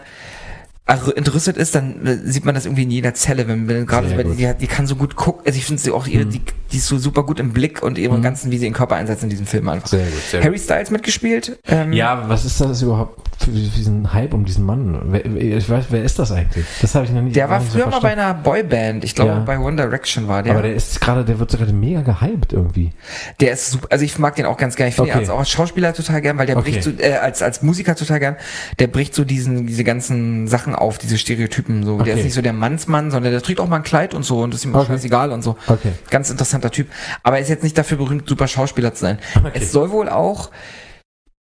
also 0.88 1.14
entrüstet 1.14 1.58
ist, 1.58 1.74
dann 1.74 2.06
äh, 2.06 2.18
sieht 2.24 2.46
man 2.46 2.54
das 2.54 2.66
irgendwie 2.66 2.84
in 2.84 2.92
jeder 2.92 3.14
Zelle, 3.16 3.48
wenn, 3.48 3.68
wenn 3.68 3.86
gerade 3.88 4.08
so, 4.10 4.34
die, 4.34 4.54
die 4.60 4.68
kann 4.68 4.86
so 4.86 4.96
gut 4.96 5.16
gucken, 5.16 5.42
also 5.46 5.58
ich 5.58 5.66
finde 5.66 5.82
sie 5.82 5.92
auch 5.92 6.06
ihre, 6.06 6.26
die, 6.28 6.42
die 6.72 6.78
ist 6.78 6.88
so 6.88 6.98
super 7.00 7.24
gut 7.24 7.40
im 7.40 7.54
Blick 7.54 7.82
und 7.82 7.98
ihren 7.98 8.22
ganzen, 8.22 8.52
wie 8.52 8.58
sie 8.60 8.66
ihren 8.66 8.74
Körper 8.74 8.96
einsetzt 8.96 9.24
in 9.24 9.30
diesem 9.30 9.48
Film 9.48 9.68
einfach. 9.70 9.88
Sehr 9.88 10.06
gut, 10.06 10.22
sehr 10.30 10.44
Harry 10.44 10.60
Styles 10.60 10.92
mitgespielt. 10.92 11.58
Ähm. 11.68 11.92
Ja, 11.94 12.30
was 12.30 12.46
ist 12.46 12.62
das 12.62 12.82
überhaupt 12.84 13.20
für 13.44 13.50
diesen 13.52 14.14
Hype 14.14 14.34
um 14.34 14.46
diesen 14.46 14.64
Mann? 14.64 15.00
Wer, 15.08 15.26
ich 15.26 15.68
weiß, 15.70 15.86
wer 15.90 16.04
ist 16.04 16.20
das 16.20 16.32
eigentlich? 16.32 16.66
Das 16.82 16.94
habe 16.96 17.06
ich 17.06 17.12
noch 17.12 17.22
nicht 17.22 17.36
Der 17.36 17.50
war 17.50 17.60
nicht 17.60 17.72
so 17.72 17.80
früher 17.80 17.90
mal 17.90 18.00
bei 18.02 18.12
einer 18.12 18.34
Boyband, 18.36 19.04
ich 19.04 19.16
glaube 19.16 19.32
Ja. 19.32 19.40
bei 19.40 19.58
One 19.60 19.76
Direction 19.76 20.28
war 20.28 20.44
der. 20.44 20.54
Aber 20.54 20.62
der 20.62 20.76
ist 20.76 21.02
gerade, 21.02 21.26
der 21.26 21.40
wird 21.40 21.50
sogar 21.52 21.68
mega 21.74 22.02
gehypt 22.02 22.54
irgendwie. 22.54 22.92
Der 23.40 23.54
ist 23.54 23.72
super, 23.72 23.88
also 23.90 24.06
ich 24.06 24.18
mag 24.20 24.36
den 24.36 24.46
auch 24.46 24.58
ganz 24.58 24.76
gerne. 24.76 24.90
Ich 24.90 24.96
finde 24.96 25.12
Okay. 25.12 25.24
ihn 25.24 25.30
als 25.32 25.50
Schauspieler 25.50 25.94
total 25.94 26.22
gern, 26.22 26.38
weil 26.38 26.46
der 26.46 26.58
Okay. 26.58 26.72
bricht 26.72 26.84
so, 26.84 26.92
äh, 26.98 27.14
als, 27.14 27.42
als 27.42 27.62
Musiker 27.64 27.96
total 27.96 28.20
gern, 28.20 28.36
der 28.80 28.88
bricht 28.88 29.16
so 29.16 29.24
diesen, 29.24 29.66
diese 29.68 29.84
ganzen 29.84 30.48
Sachen 30.48 30.75
auf, 30.82 30.98
diese 30.98 31.18
Stereotypen 31.18 31.84
so. 31.84 31.98
Der 31.98 32.02
Okay. 32.14 32.20
ist 32.20 32.24
nicht 32.26 32.34
so 32.34 32.42
der 32.42 32.54
Mannsmann, 32.54 33.12
sondern 33.12 33.32
der 33.32 33.42
trägt 33.42 33.60
auch 33.60 33.68
mal 33.68 33.78
ein 33.78 33.84
Kleid 33.84 34.14
und 34.14 34.24
so 34.24 34.42
und 34.42 34.54
das 34.54 34.60
ist 34.62 34.66
ihm 34.66 34.76
auch 34.76 34.82
Okay. 34.82 34.94
scheißegal 34.94 35.32
und 35.32 35.42
so. 35.42 35.58
Okay. 35.68 35.92
Ganz 36.10 36.30
interessanter 36.30 36.72
Typ. 36.72 36.88
Aber 37.24 37.38
er 37.38 37.42
ist 37.42 37.50
jetzt 37.50 37.64
nicht 37.64 37.78
dafür 37.78 37.98
berühmt, 37.98 38.28
super 38.28 38.48
Schauspieler 38.48 38.94
zu 38.94 39.02
sein. 39.02 39.20
Okay. 39.36 39.52
Es 39.56 39.72
soll 39.72 39.92
wohl 39.92 40.10
auch, 40.10 40.52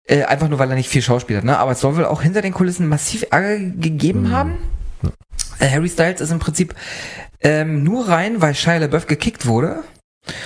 äh, 0.04 0.24
einfach 0.24 0.48
nur 0.48 0.58
weil 0.58 0.70
er 0.70 0.76
nicht 0.76 0.88
viel 0.88 1.02
Schauspieler 1.02 1.38
hat, 1.38 1.44
ne? 1.44 1.58
Aber 1.58 1.72
es 1.72 1.80
soll 1.80 1.96
wohl 1.96 2.04
auch 2.06 2.22
hinter 2.22 2.42
den 2.42 2.52
Kulissen 2.54 2.88
massiv 2.88 3.26
Ärger 3.30 3.58
gegeben 3.58 4.22
Mhm. 4.28 4.32
haben. 4.32 4.56
Äh, 5.60 5.68
Harry 5.70 5.88
Styles 5.88 6.20
ist 6.20 6.30
im 6.30 6.38
Prinzip 6.38 6.74
ähm, 7.40 7.82
nur 7.84 8.08
rein, 8.08 8.40
weil 8.42 8.54
Shia 8.54 8.78
LaBeouf 8.78 9.06
gekickt 9.06 9.46
wurde. 9.46 9.80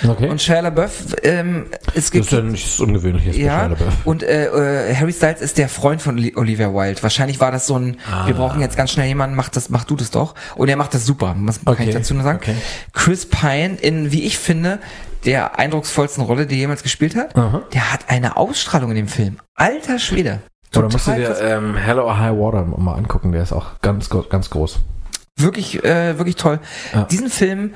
Okay. 0.07 0.29
Und 0.29 0.41
Shia 0.41 0.61
LaBeouf 0.61 1.15
ähm, 1.23 1.65
ist 1.71 1.85
das 1.87 1.95
ist 2.05 2.11
gekickt. 2.11 2.31
ja 2.31 2.41
nichts 2.41 2.79
Ungewöhnliches 2.79 3.35
Ja, 3.35 3.69
und 4.05 4.23
äh, 4.23 4.45
äh, 4.91 4.95
Harry 4.95 5.11
Styles 5.11 5.41
ist 5.41 5.57
der 5.57 5.67
Freund 5.67 6.01
von 6.01 6.17
Oli- 6.17 6.37
Olivia 6.37 6.73
Wilde. 6.73 7.03
Wahrscheinlich 7.03 7.39
war 7.41 7.51
das 7.51 7.67
so 7.67 7.77
ein, 7.77 7.97
Ah. 8.09 8.25
wir 8.27 8.33
brauchen 8.33 8.61
jetzt 8.61 8.77
ganz 8.77 8.91
schnell 8.91 9.07
jemanden, 9.07 9.35
mach 9.35 9.49
das, 9.49 9.69
mach 9.69 9.83
du 9.83 9.95
das 9.97 10.09
doch. 10.11 10.35
Und 10.55 10.69
er 10.69 10.77
macht 10.77 10.93
das 10.93 11.05
super, 11.05 11.35
was 11.39 11.63
kann 11.65 11.73
Okay, 11.73 11.89
ich 11.89 11.93
dazu 11.95 12.13
nur 12.13 12.23
sagen. 12.23 12.37
okay. 12.41 12.55
Chris 12.93 13.25
Pine 13.25 13.75
in, 13.81 14.11
wie 14.13 14.23
ich 14.23 14.37
finde, 14.37 14.79
der 15.25 15.59
eindrucksvollsten 15.59 16.23
Rolle, 16.23 16.45
die 16.47 16.55
er 16.55 16.59
jemals 16.59 16.83
gespielt 16.83 17.15
hat. 17.15 17.35
Aha. 17.35 17.63
Der 17.73 17.91
hat 17.91 18.09
eine 18.09 18.37
Ausstrahlung 18.37 18.91
in 18.91 18.95
dem 18.95 19.07
Film. 19.09 19.37
Alter 19.55 19.99
Schwede. 19.99 20.39
Oder 20.75 20.89
musst 20.89 21.07
du 21.07 21.11
dir 21.13 21.37
ähm, 21.41 21.75
Hello 21.75 22.05
or 22.05 22.17
High 22.19 22.37
Water 22.37 22.63
mal 22.65 22.95
angucken, 22.95 23.31
der 23.33 23.43
ist 23.43 23.51
auch 23.53 23.79
ganz, 23.81 24.09
ganz 24.29 24.49
groß. 24.49 24.79
Wirklich, 25.35 25.83
äh, 25.83 26.17
wirklich 26.17 26.35
toll. 26.35 26.59
Ja. 26.93 27.03
Diesen 27.05 27.29
Film, 27.29 27.73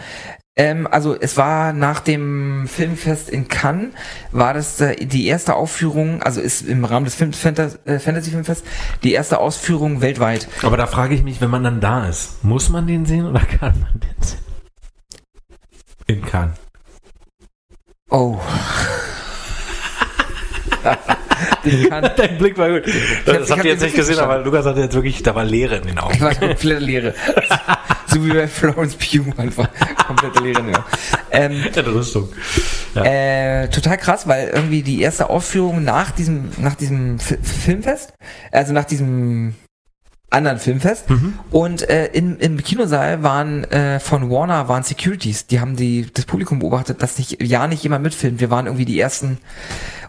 ähm, 0.57 0.87
also 0.89 1.15
es 1.19 1.37
war 1.37 1.71
nach 1.71 1.99
dem 2.01 2.67
Filmfest 2.67 3.29
in 3.29 3.47
Cannes, 3.47 3.93
war 4.31 4.53
das 4.53 4.81
äh, 4.81 4.95
die 5.05 5.27
erste 5.27 5.55
Aufführung, 5.55 6.21
also 6.23 6.41
ist 6.41 6.67
im 6.67 6.83
Rahmen 6.83 7.05
des 7.05 7.15
Film 7.15 7.31
Fantas 7.33 7.79
äh, 7.85 7.99
Fantasy 7.99 8.31
Filmfest 8.31 8.65
die 9.03 9.13
erste 9.13 9.37
Ausführung 9.39 10.01
weltweit. 10.01 10.47
Aber 10.63 10.75
da 10.77 10.87
frage 10.87 11.15
ich 11.15 11.23
mich, 11.23 11.39
wenn 11.41 11.49
man 11.49 11.63
dann 11.63 11.79
da 11.79 12.07
ist, 12.07 12.43
muss 12.43 12.69
man 12.69 12.87
den 12.87 13.05
sehen 13.05 13.25
oder 13.27 13.39
kann 13.59 13.79
man 13.79 13.99
den 14.01 14.21
sehen? 14.23 14.39
In 16.07 16.25
Cannes. 16.25 16.55
Oh. 18.09 18.39
Dein 22.17 22.37
Blick 22.37 22.57
war 22.57 22.69
gut. 22.69 22.83
hab- 22.87 23.25
Das 23.25 23.35
ich 23.45 23.49
habt 23.51 23.59
hab 23.59 23.65
ihr 23.65 23.71
jetzt 23.71 23.81
nicht 23.83 23.95
gesehen, 23.95 24.19
aber 24.19 24.39
Lukas 24.39 24.65
hatte 24.65 24.79
jetzt 24.79 24.93
wirklich, 24.95 25.21
da 25.23 25.35
war 25.35 25.43
Leere 25.43 25.75
in 25.77 25.87
den 25.87 25.99
Augen. 25.99 26.13
ich 26.15 26.21
war 26.21 26.33
komplett 26.33 26.81
leere. 26.81 27.13
so 28.07 28.25
wie 28.25 28.31
bei 28.33 28.47
Florence 28.47 28.95
Pugh 28.95 29.31
einfach. 29.37 29.69
Komplette 30.07 30.39
leere. 30.39 30.71
Ja. 30.71 30.85
Ähm, 31.31 31.63
Entrüstung. 31.73 32.29
Ja. 32.95 33.03
Äh, 33.03 33.69
total 33.69 33.97
krass, 33.97 34.27
weil 34.27 34.47
irgendwie 34.47 34.81
die 34.81 35.01
erste 35.01 35.29
Aufführung 35.29 35.83
nach 35.83 36.11
diesem, 36.11 36.49
nach 36.57 36.75
diesem 36.75 37.19
Fi- 37.19 37.37
Filmfest, 37.41 38.13
also 38.51 38.73
nach 38.73 38.85
diesem 38.85 39.55
anderen 40.29 40.57
Filmfest 40.59 41.05
und 41.51 41.89
äh, 41.89 42.07
in, 42.07 42.37
im 42.39 42.61
Kinosaal 42.61 43.23
waren 43.23 43.63
äh, 43.63 44.01
von 44.01 44.29
Warner 44.29 44.67
waren 44.67 44.83
Securities, 44.83 45.47
die 45.47 45.61
haben 45.61 45.77
die 45.77 46.05
das 46.13 46.25
Publikum 46.25 46.59
beobachtet, 46.59 47.01
dass 47.01 47.17
nicht 47.17 47.41
ja 47.41 47.65
nicht 47.65 47.81
jemand 47.81 48.03
mitfilmt. 48.03 48.41
Wir 48.41 48.49
waren 48.49 48.65
irgendwie 48.65 48.83
die 48.83 48.99
ersten 48.99 49.37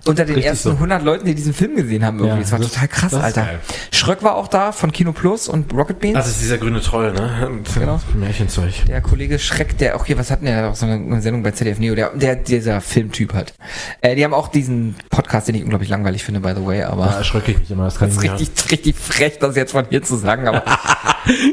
unter 0.09 0.25
den 0.25 0.35
Richtig 0.35 0.51
ersten 0.51 0.69
so. 0.71 0.75
100 0.75 1.03
Leuten, 1.03 1.27
die 1.27 1.35
diesen 1.35 1.55
Film 1.55 1.77
gesehen 1.77 2.05
haben 2.05 2.19
irgendwie. 2.19 2.37
Ja, 2.37 2.41
das 2.43 2.53
war 2.53 2.59
das- 2.59 2.73
total 2.73 2.89
krass, 2.89 3.15
Alter. 3.15 3.43
geil. 3.43 3.59
Schröck 3.93 4.23
war 4.23 4.35
auch 4.37 4.49
da 4.49 4.73
von 4.73 4.91
Kino 4.93 5.13
Plus 5.13 5.49
und 5.49 5.73
Rocket 5.75 6.01
Beans. 6.01 6.15
Das 6.15 6.29
ist 6.29 6.41
dieser 6.41 6.59
grüne 6.59 6.81
Troll, 6.81 7.13
ne? 7.13 7.61
Genau. 7.75 8.01
Märchenzeug. 8.15 8.87
der 8.87 9.01
Kollege 9.01 9.39
Schreck, 9.39 9.79
der 9.79 9.97
auch 9.97 10.05
hier, 10.07 10.19
was 10.19 10.31
hatten 10.31 10.47
der 10.47 10.71
auch 10.71 10.75
so 10.75 10.87
eine, 10.87 11.21
Sendung 11.21 11.43
bei 11.43 11.51
ZDF 11.53 11.79
Neo, 11.79 11.95
der, 11.95 12.11
der 12.11 12.37
dieser 12.37 12.81
Filmtyp 12.81 13.35
hat. 13.35 13.55
Äh, 14.01 14.17
die 14.17 14.25
haben 14.25 14.35
auch 14.35 14.49
diesen 14.49 14.95
Podcast, 15.11 15.49
den 15.49 15.55
ich 15.57 15.63
unglaublich 15.63 15.91
langweilig 15.91 16.25
finde, 16.25 16.41
by 16.41 16.53
the 16.57 16.65
way, 16.65 16.83
aber 16.83 17.07
Da 17.07 17.19
erschrecke 17.19 17.53
ich 17.53 17.59
mich 17.59 17.71
immer. 17.71 17.85
Das 17.85 17.99
kann 17.99 18.09
das 18.09 18.17
ist 18.19 18.23
richtig, 18.41 18.71
richtig 18.73 18.97
frech, 18.97 19.39
das 19.39 19.57
jetzt 19.57 19.73
von 19.73 19.85
hier 19.91 20.03
zu 20.03 20.17
sagen, 20.17 20.49
aber. 20.49 20.63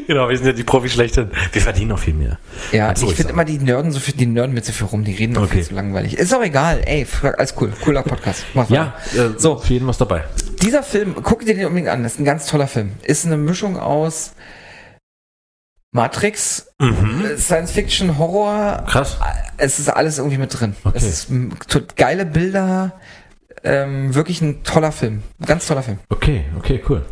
Genau, 0.06 0.30
wir 0.30 0.36
sind 0.38 0.46
ja 0.46 0.52
die 0.54 0.64
Profis 0.64 0.92
schlechthin. 0.94 1.30
Wir 1.52 1.60
verdienen 1.60 1.88
noch 1.88 1.98
viel 1.98 2.14
mehr. 2.14 2.38
ja, 2.72 2.94
du 2.94 3.08
ich 3.10 3.14
finde 3.14 3.32
immer, 3.34 3.44
die 3.44 3.58
Nörden 3.58 3.92
so 3.92 4.00
viel, 4.00 4.14
die 4.14 4.24
Nörden 4.24 4.54
mit 4.54 4.64
so 4.64 4.72
viel 4.72 4.86
rum, 4.86 5.04
die 5.04 5.12
reden 5.12 5.34
doch 5.34 5.42
Okay. 5.42 5.56
viel 5.56 5.64
zu 5.64 5.74
langweilig. 5.74 6.16
Ist 6.16 6.34
auch 6.34 6.42
egal, 6.42 6.80
ey, 6.86 7.06
alles 7.36 7.54
cool, 7.60 7.70
cooler 7.84 8.02
Podcast. 8.02 8.45
Mach 8.54 8.68
Ja, 8.70 8.94
äh, 9.14 9.38
So. 9.38 9.56
für 9.58 9.72
jeden 9.74 9.86
was 9.86 9.98
dabei. 9.98 10.24
Dieser 10.62 10.82
Film, 10.82 11.14
guck 11.22 11.44
dir 11.44 11.54
den 11.54 11.66
unbedingt 11.66 11.88
an, 11.88 12.02
das 12.02 12.14
ist 12.14 12.18
ein 12.20 12.24
ganz 12.24 12.46
toller 12.46 12.66
Film. 12.66 12.92
Ist 13.02 13.26
eine 13.26 13.36
Mischung 13.36 13.78
aus 13.78 14.32
Matrix, 15.92 16.72
Mhm. 16.80 17.24
äh, 17.24 17.36
Science 17.38 17.70
Fiction, 17.72 18.18
Horror, 18.18 18.84
Krass. 18.88 19.16
es 19.56 19.78
ist 19.78 19.88
alles 19.88 20.18
irgendwie 20.18 20.38
mit 20.38 20.58
drin. 20.58 20.76
Okay. 20.84 20.96
Es 20.98 21.04
ist 21.04 21.28
geile 21.96 22.26
Bilder, 22.26 22.92
ähm, 23.64 24.14
wirklich 24.14 24.40
ein 24.42 24.62
toller 24.62 24.92
Film. 24.92 25.22
Ein 25.40 25.46
ganz 25.46 25.66
toller 25.66 25.82
Film. 25.82 25.98
Okay, 26.10 26.44
okay, 26.58 26.82
cool. 26.88 27.04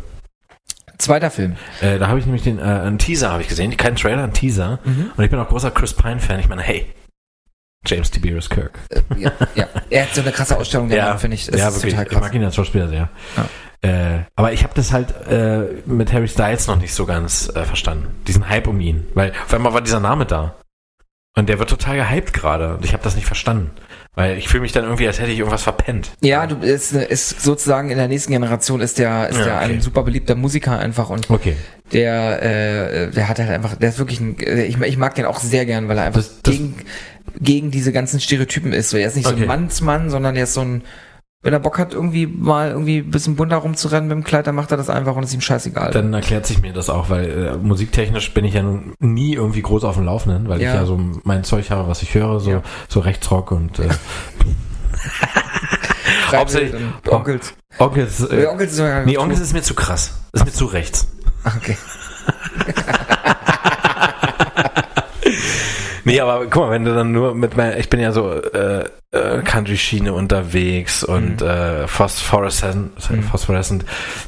Zweiter 0.97 1.29
Film. 1.31 1.55
Äh, 1.81 1.99
da 1.99 2.07
habe 2.07 2.19
ich 2.19 2.25
nämlich 2.25 2.43
den, 2.43 2.57
äh, 2.59 2.61
einen 2.61 2.99
Teaser 2.99 3.31
habe 3.31 3.41
ich 3.41 3.49
gesehen. 3.49 3.75
Keinen 3.75 3.97
Trailer, 3.97 4.23
einen 4.23 4.33
Teaser. 4.33 4.79
Und 5.17 5.23
ich 5.23 5.29
bin 5.29 5.39
auch 5.39 5.49
großer 5.49 5.71
Chris 5.71 5.93
Pine-Fan. 5.93 6.39
Ich 6.39 6.47
meine, 6.47 6.61
hey, 6.61 6.85
James 7.85 8.09
Tiberius 8.11 8.49
Kirk. 8.49 8.79
Äh, 8.89 9.01
ja, 9.17 9.31
ja, 9.55 9.67
er 9.89 10.03
hat 10.03 10.15
so 10.15 10.21
eine 10.21 10.31
krasse 10.31 10.57
Ausstellung, 10.57 10.89
der 10.89 11.05
Mann, 11.05 11.19
finde 11.19 11.35
ich. 11.35 11.45
Das 11.47 11.59
ja, 11.59 11.67
ist 11.69 11.75
wirklich. 11.75 11.93
total 11.93 12.05
Ich 12.05 12.11
krass. 12.11 12.21
mag 12.21 12.33
ihn 12.33 12.43
als 12.43 12.55
Schauspieler 12.55 12.87
sehr. 12.89 13.09
Ja. 13.37 13.49
Äh, 13.81 14.19
aber 14.35 14.51
ich 14.53 14.63
habe 14.63 14.73
das 14.75 14.91
halt 14.91 15.13
äh, 15.27 15.65
mit 15.85 16.11
Harry 16.11 16.27
Styles 16.27 16.67
noch 16.67 16.77
nicht 16.77 16.93
so 16.93 17.05
ganz 17.05 17.51
äh, 17.55 17.63
verstanden. 17.65 18.07
Diesen 18.27 18.49
Hype 18.49 18.67
um 18.67 18.79
ihn. 18.79 19.05
Weil 19.13 19.31
auf 19.45 19.53
einmal 19.53 19.73
war 19.73 19.81
dieser 19.81 19.99
Name 19.99 20.25
da. 20.25 20.55
Und 21.37 21.49
der 21.49 21.59
wird 21.59 21.69
total 21.69 21.97
gehypt 21.97 22.33
gerade. 22.33 22.75
Und 22.77 22.85
ich 22.85 22.93
habe 22.93 23.03
das 23.03 23.15
nicht 23.15 23.27
verstanden. 23.27 23.69
Weil 24.15 24.37
ich 24.37 24.47
fühle 24.47 24.61
mich 24.61 24.71
dann 24.71 24.85
irgendwie, 24.85 25.05
als 25.05 25.19
hätte 25.19 25.31
ich 25.31 25.37
irgendwas 25.39 25.63
verpennt. 25.63 26.11
Ja, 26.21 26.47
du 26.47 26.55
ist, 26.65 26.93
ist 26.93 27.41
sozusagen 27.41 27.89
in 27.91 27.97
der 27.97 28.07
nächsten 28.07 28.31
Generation 28.31 28.79
ist 28.79 28.97
der 28.97 29.27
ist 29.27 29.39
Ja, 29.39 29.43
der 29.43 29.55
okay. 29.57 29.73
ein 29.73 29.81
super 29.81 30.03
beliebter 30.03 30.35
Musiker 30.35 30.79
einfach 30.79 31.09
und 31.09 31.29
Okay. 31.29 31.57
der 31.91 32.41
äh, 32.41 33.11
der 33.11 33.27
hat 33.27 33.37
halt 33.39 33.49
einfach 33.49 33.75
der 33.75 33.89
ist 33.89 33.99
wirklich 33.99 34.21
ein 34.21 34.37
ich, 34.39 34.79
ich 34.79 34.97
mag 34.97 35.15
den 35.15 35.25
auch 35.25 35.39
sehr 35.39 35.65
gern, 35.65 35.89
weil 35.89 35.97
er 35.97 36.05
einfach 36.05 36.21
Das- 36.21 36.41
das- 36.41 36.53
gegen 36.53 36.75
gegen 37.39 37.71
diese 37.71 37.91
ganzen 37.91 38.19
Stereotypen 38.19 38.73
ist. 38.73 38.89
So 38.89 38.97
er 38.97 39.07
ist 39.07 39.15
nicht 39.15 39.25
so 39.27 39.33
Okay. 39.33 39.43
ein 39.43 39.47
Mannsmann, 39.47 40.09
sondern 40.09 40.35
er 40.35 40.43
ist 40.43 40.53
so 40.53 40.61
ein 40.61 40.83
wenn 41.41 41.53
er 41.53 41.59
Bock 41.59 41.77
hat, 41.77 41.93
irgendwie 41.93 42.25
mal 42.25 42.71
irgendwie 42.71 42.97
ein 42.97 43.11
bisschen 43.11 43.35
bunter 43.35 43.57
rumzurennen 43.57 44.07
mit 44.09 44.15
dem 44.17 44.23
Kleid, 44.23 44.47
dann 44.47 44.55
macht 44.55 44.71
er 44.71 44.77
das 44.77 44.89
einfach 44.89 45.15
und 45.15 45.21
ist 45.21 45.31
ihm 45.35 45.41
scheißegal. 45.41 45.91
Dann 45.91 46.11
erklärt 46.11 46.47
sich 46.47 46.59
mir 46.59 46.73
das 46.73 46.89
auch, 46.89 47.11
weil 47.11 47.29
äh, 47.29 47.55
musiktechnisch 47.57 48.33
bin 48.33 48.45
ich 48.45 48.55
ja 48.55 48.63
nun 48.63 48.95
nie 48.97 49.35
irgendwie 49.35 49.61
groß 49.61 49.83
auf 49.83 49.93
dem 49.93 50.05
Laufenden, 50.05 50.49
weil 50.49 50.59
Ja. 50.59 50.69
ich 50.69 50.75
ja 50.79 50.85
so 50.87 50.99
mein 51.23 51.43
Zeug 51.43 51.69
habe, 51.69 51.87
was 51.87 52.01
ich 52.01 52.15
höre, 52.15 52.39
so, 52.39 52.49
Ja. 52.49 52.61
so 52.89 52.99
Rechtsrock 52.99 53.51
und 53.51 53.77
äh, 53.77 53.89
hauptsächlich- 56.31 56.81
Onkels. 57.09 57.53
Onkels. 57.77 58.21
Äh, 58.21 58.47
Onkels 58.47 58.73
ist 58.79 59.05
nee, 59.05 59.19
Onkels 59.19 59.39
ist 59.39 59.53
mir 59.53 59.61
zu 59.61 59.75
krass. 59.75 60.15
Ist 60.33 60.45
mir 60.45 60.51
zu 60.51 60.65
rechts. 60.65 61.07
Okay. 61.45 61.77
Nee, 66.07 66.19
aber 66.21 66.45
guck 66.45 66.63
mal, 66.63 66.71
wenn 66.71 66.85
du 66.85 66.93
dann 66.93 67.11
nur 67.11 67.33
mit 67.35 67.57
mein, 67.57 67.77
ich 67.79 67.89
bin 67.89 67.99
ja 67.99 68.11
so 68.11 68.31
äh, 68.31 68.85
äh, 69.11 69.41
Country-Schiene 69.43 70.13
unterwegs 70.13 71.03
und 71.03 71.41
Mhm. 71.41 71.47
äh, 71.47 71.87
Phosphorescent, 71.87 72.91
Phosphorescent 73.31 73.85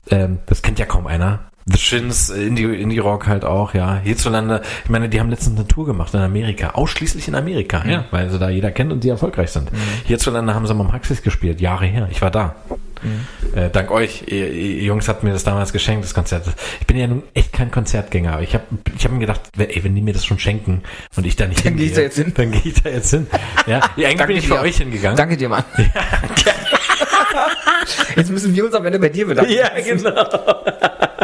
ähm, 0.09 0.39
das 0.47 0.61
kennt 0.61 0.79
ja 0.79 0.85
kaum 0.85 1.07
einer. 1.07 1.39
The 1.69 1.77
Shins, 1.77 2.29
äh, 2.29 2.47
Indie, 2.47 2.63
Indie 2.63 2.99
Rock 2.99 3.27
halt 3.27 3.43
auch, 3.45 3.73
ja. 3.73 3.99
Hierzulande, 4.01 4.61
ich 4.85 4.89
meine, 4.89 5.09
die 5.09 5.19
haben 5.19 5.29
letztens 5.29 5.59
eine 5.59 5.67
Tour 5.67 5.85
gemacht 5.85 6.13
in 6.13 6.21
Amerika, 6.21 6.69
ausschließlich 6.71 7.27
in 7.27 7.35
Amerika, 7.35 7.81
Mhm. 7.83 7.89
ja, 7.89 8.05
weil 8.11 8.29
sie 8.29 8.39
da 8.39 8.49
jeder 8.49 8.71
kennt 8.71 8.91
und 8.93 9.03
die 9.03 9.09
erfolgreich 9.09 9.51
sind. 9.51 9.69
Hierzulande 10.05 10.55
haben 10.55 10.65
sie 10.65 10.73
mal 10.73 10.85
Maxis 10.85 11.21
gespielt, 11.21 11.59
Jahre 11.61 11.85
her. 11.85 12.07
Ich 12.09 12.21
war 12.21 12.31
da. 12.31 12.55
Mhm. 13.01 13.57
Äh, 13.57 13.69
dank 13.69 13.91
euch, 13.91 14.23
ihr, 14.27 14.51
ihr 14.51 14.83
Jungs 14.83 15.07
habt 15.07 15.23
mir 15.23 15.33
das 15.33 15.43
damals 15.43 15.73
geschenkt, 15.73 16.03
das 16.03 16.13
Konzert. 16.13 16.45
Ich 16.79 16.87
bin 16.87 16.97
ja 16.97 17.07
nun 17.07 17.23
echt 17.33 17.53
kein 17.53 17.71
Konzertgänger, 17.71 18.33
aber 18.33 18.43
ich 18.43 18.53
habe 18.53 18.65
ich 18.95 19.05
hab 19.05 19.11
mir 19.11 19.19
gedacht, 19.19 19.41
ey, 19.57 19.83
wenn 19.83 19.95
die 19.95 20.01
mir 20.01 20.13
das 20.13 20.25
schon 20.25 20.39
schenken 20.39 20.83
und 21.15 21.25
ich 21.25 21.35
da 21.35 21.47
nicht 21.47 21.65
Dann 21.65 21.75
geh 21.75 21.85
ich 21.85 21.95
hingehe, 21.95 21.95
da 21.95 22.01
jetzt 22.01 22.17
hin. 22.17 22.33
Dann 22.35 22.51
gehe 22.51 22.61
ich 22.63 22.81
da 22.81 22.89
jetzt 22.89 23.09
hin. 23.09 23.27
Ja, 23.65 23.81
ja 23.95 24.09
eigentlich 24.09 24.27
bin 24.27 24.37
ich 24.37 24.47
für 24.47 24.59
euch 24.59 24.77
hingegangen. 24.77 25.17
Danke 25.17 25.37
dir, 25.37 25.49
Mann. 25.49 25.63
Jetzt 28.15 28.31
müssen 28.31 28.55
wir 28.55 28.65
uns 28.65 28.73
am 28.73 28.85
Ende 28.85 28.99
bei 28.99 29.09
dir 29.09 29.27
bedanken. 29.27 29.51
Ja, 29.51 29.69
genau. 29.79 31.23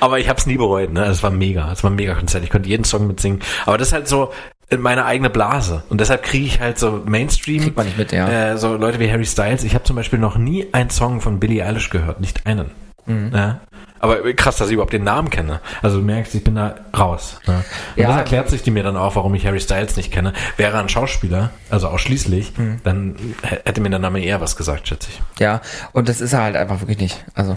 Aber 0.00 0.18
ich 0.18 0.28
habe 0.28 0.38
es 0.38 0.46
nie 0.46 0.56
bereut, 0.56 0.92
ne? 0.92 1.04
Es 1.04 1.22
war 1.22 1.30
mega, 1.30 1.70
es 1.72 1.82
war 1.84 1.90
ein 1.90 1.96
mega 1.96 2.14
Konzert. 2.14 2.44
Ich 2.44 2.50
konnte 2.50 2.68
jeden 2.68 2.84
Song 2.84 3.06
mitsingen. 3.06 3.40
Aber 3.64 3.78
das 3.78 3.88
ist 3.88 3.94
halt 3.94 4.08
so 4.08 4.32
in 4.68 4.80
meine 4.80 5.04
eigene 5.04 5.30
Blase. 5.30 5.84
Und 5.90 6.00
deshalb 6.00 6.22
kriege 6.24 6.44
ich 6.46 6.60
halt 6.60 6.78
so 6.78 7.02
Mainstream. 7.06 7.62
Kriegt 7.62 7.76
man 7.76 7.86
nicht 7.86 7.98
mit, 7.98 8.12
ja. 8.12 8.28
Äh, 8.52 8.58
so 8.58 8.76
Leute 8.76 8.98
wie 8.98 9.10
Harry 9.10 9.24
Styles. 9.26 9.62
Ich 9.64 9.74
habe 9.74 9.84
zum 9.84 9.96
Beispiel 9.96 10.18
noch 10.18 10.36
nie 10.36 10.66
einen 10.72 10.90
Song 10.90 11.20
von 11.20 11.38
Billie 11.38 11.64
Eilish 11.64 11.90
gehört, 11.90 12.20
nicht 12.20 12.46
einen. 12.46 12.70
Mhm. 13.06 13.30
Ja? 13.32 13.60
Aber 14.00 14.20
krass, 14.34 14.56
dass 14.56 14.66
ich 14.68 14.74
überhaupt 14.74 14.92
den 14.92 15.04
Namen 15.04 15.30
kenne. 15.30 15.60
Also 15.82 15.98
du 16.00 16.04
merkst, 16.04 16.34
ich 16.34 16.44
bin 16.44 16.56
da 16.56 16.74
raus. 16.96 17.40
Ne? 17.46 17.54
Und 17.96 18.02
Ja. 18.02 18.08
das 18.08 18.16
erklärt 18.18 18.50
sich 18.50 18.62
die 18.62 18.70
mir 18.70 18.82
dann 18.82 18.96
auch, 18.96 19.16
warum 19.16 19.34
ich 19.34 19.46
Harry 19.46 19.60
Styles 19.60 19.96
nicht 19.96 20.12
kenne. 20.12 20.32
Wäre 20.56 20.74
er 20.76 20.80
ein 20.80 20.88
Schauspieler, 20.88 21.50
also 21.70 21.88
ausschließlich, 21.88 22.58
Mhm. 22.58 22.80
dann 22.84 23.16
hätte 23.42 23.80
mir 23.80 23.88
der 23.90 23.98
Name 24.00 24.20
eher 24.22 24.40
was 24.40 24.56
gesagt, 24.56 24.88
schätze 24.88 25.08
ich. 25.10 25.40
Ja, 25.40 25.60
und 25.92 26.08
das 26.08 26.20
ist 26.20 26.32
er 26.34 26.42
halt 26.42 26.56
einfach 26.56 26.80
wirklich 26.80 26.98
nicht. 26.98 27.24
Also. 27.34 27.56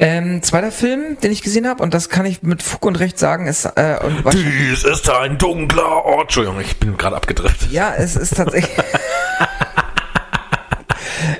Ähm, 0.00 0.42
zweiter 0.42 0.70
Film, 0.70 1.18
den 1.22 1.32
ich 1.32 1.42
gesehen 1.42 1.66
habe, 1.66 1.82
und 1.82 1.92
das 1.92 2.08
kann 2.08 2.24
ich 2.24 2.42
mit 2.42 2.62
Fug 2.62 2.86
und 2.86 2.96
Recht 2.96 3.18
sagen, 3.18 3.46
ist 3.46 3.64
äh, 3.64 3.96
und 4.02 4.32
Dies 4.32 4.84
ist 4.84 5.10
ein 5.10 5.38
dunkler 5.38 6.04
Ort. 6.04 6.22
Entschuldigung, 6.22 6.60
ich 6.60 6.78
bin 6.78 6.96
gerade 6.96 7.16
abgedriftet. 7.16 7.70
ja, 7.72 7.94
es 7.96 8.16
ist 8.16 8.36
tatsächlich. 8.36 8.76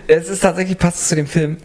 es 0.09 0.29
ist 0.29 0.41
tatsächlich 0.41 0.79
passt 0.79 1.09
zu 1.09 1.15
dem 1.15 1.27
Film. 1.27 1.59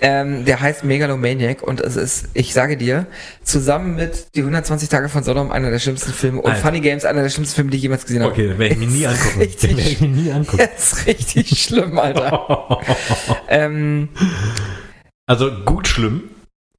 Ähm, 0.00 0.44
der 0.44 0.60
heißt 0.60 0.84
Megalomaniac 0.84 1.62
und 1.62 1.80
es 1.80 1.96
ist, 1.96 2.28
ich 2.34 2.52
sage 2.52 2.76
dir, 2.76 3.06
zusammen 3.42 3.96
mit 3.96 4.34
die 4.34 4.40
120 4.40 4.88
Tage 4.88 5.08
von 5.08 5.24
Sodom 5.24 5.50
einer 5.50 5.70
der 5.70 5.78
schlimmsten 5.78 6.12
Filme 6.12 6.40
und 6.40 6.50
Alter. 6.50 6.62
Funny 6.62 6.80
Games 6.80 7.04
einer 7.04 7.22
der 7.22 7.30
schlimmsten 7.30 7.56
Filme, 7.56 7.70
die 7.70 7.78
ich 7.78 7.82
jemals 7.82 8.04
gesehen 8.04 8.22
habe. 8.22 8.32
Okay, 8.32 8.48
den 8.48 8.58
werde 8.58 8.74
ich 8.74 8.80
mir 8.80 8.86
nie 8.86 9.06
angucken. 9.06 9.40
richtig 9.40 9.76
werde 9.76 9.90
ich 9.90 10.00
mir 10.00 10.08
nie 10.08 10.30
angucken. 10.30 10.58
Das 10.78 10.92
ist 10.92 11.06
richtig 11.06 11.62
schlimm, 11.62 11.98
Alter. 11.98 12.80
ähm, 13.48 14.10
Also 15.28 15.52
gut 15.64 15.86
schlimm 15.86 16.22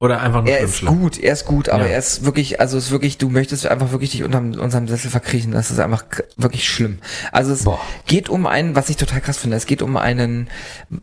oder 0.00 0.20
einfach 0.20 0.42
nur 0.42 0.50
Er 0.52 0.60
ist 0.60 0.76
schlimm? 0.78 0.98
gut, 1.00 1.18
er 1.18 1.32
ist 1.34 1.44
gut, 1.44 1.68
aber 1.68 1.84
Ja. 1.84 1.90
er 1.92 1.98
ist 1.98 2.24
wirklich, 2.24 2.58
also 2.60 2.76
es 2.78 2.86
ist 2.86 2.90
wirklich, 2.90 3.16
du 3.18 3.28
möchtest 3.28 3.66
einfach 3.66 3.92
wirklich 3.92 4.10
dich 4.10 4.24
unterm 4.24 4.52
unserem 4.54 4.88
Sessel 4.88 5.10
verkriechen. 5.10 5.52
Das 5.52 5.70
ist 5.70 5.78
einfach 5.78 6.04
wirklich 6.36 6.66
schlimm. 6.68 6.98
Also 7.32 7.52
es 7.52 7.64
Boah. 7.64 7.78
geht 8.06 8.28
um 8.28 8.46
einen, 8.46 8.74
was 8.76 8.88
ich 8.88 8.96
total 8.96 9.20
krass 9.20 9.38
finde, 9.38 9.56
es 9.56 9.66
geht 9.66 9.82
um 9.82 9.96
einen 9.96 10.48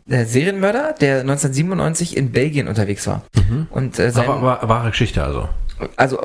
äh, 0.10 0.26
Serienmörder, 0.26 0.94
der 1.00 1.22
1997 1.22 2.18
in 2.18 2.32
Belgien 2.32 2.68
unterwegs 2.68 3.08
war. 3.08 3.22
Und 3.70 3.98
äh, 4.00 4.12
sein, 4.12 4.28
Aber, 4.28 4.60
aber 4.62 4.70
wahre 4.70 4.90
Geschichte 4.90 5.24
also. 5.24 5.48
also 5.96 6.18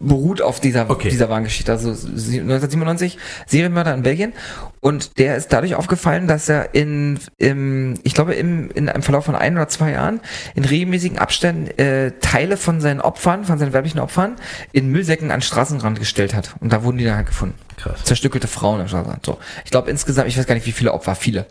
beruht 0.00 0.42
auf 0.42 0.60
dieser, 0.60 0.88
Okay. 0.90 1.08
dieser 1.08 1.28
wahren 1.28 1.44
Geschichte. 1.44 1.72
Also 1.72 1.92
sie- 1.94 2.40
1997, 2.40 3.18
Serienmörder 3.46 3.94
in 3.94 4.02
Belgien. 4.02 4.32
Und 4.80 5.18
der 5.18 5.36
ist 5.36 5.52
dadurch 5.52 5.74
aufgefallen, 5.74 6.28
dass 6.28 6.48
er 6.48 6.74
in, 6.74 7.18
im, 7.36 7.94
ich 8.04 8.14
glaube, 8.14 8.34
im, 8.34 8.70
in 8.70 8.88
einem 8.88 9.02
Verlauf 9.02 9.24
von 9.24 9.34
ein 9.34 9.54
oder 9.56 9.68
zwei 9.68 9.90
Jahren 9.92 10.20
in 10.54 10.64
regelmäßigen 10.64 11.18
Abständen 11.18 11.66
äh, 11.78 12.12
Teile 12.20 12.56
von 12.56 12.80
seinen 12.80 13.00
Opfern, 13.00 13.44
von 13.44 13.58
seinen 13.58 13.72
weiblichen 13.72 13.98
Opfern, 13.98 14.36
in 14.72 14.88
Müllsäcken 14.90 15.30
an 15.30 15.38
den 15.38 15.42
Straßenrand 15.42 15.98
gestellt 15.98 16.34
hat. 16.34 16.54
Und 16.60 16.72
da 16.72 16.84
wurden 16.84 16.98
die 16.98 17.04
dann 17.04 17.16
halt 17.16 17.26
gefunden. 17.26 17.54
Krass. 17.76 18.04
Zerstückelte 18.04 18.46
Frauen 18.48 18.80
am 18.80 18.88
Straßenrand. 18.88 19.24
So. 19.26 19.38
Ich 19.64 19.70
glaube 19.70 19.90
insgesamt, 19.90 20.28
ich 20.28 20.38
weiß 20.38 20.46
gar 20.46 20.54
nicht, 20.54 20.66
wie 20.66 20.72
viele 20.72 20.92
Opfer, 20.92 21.14
viele. 21.14 21.46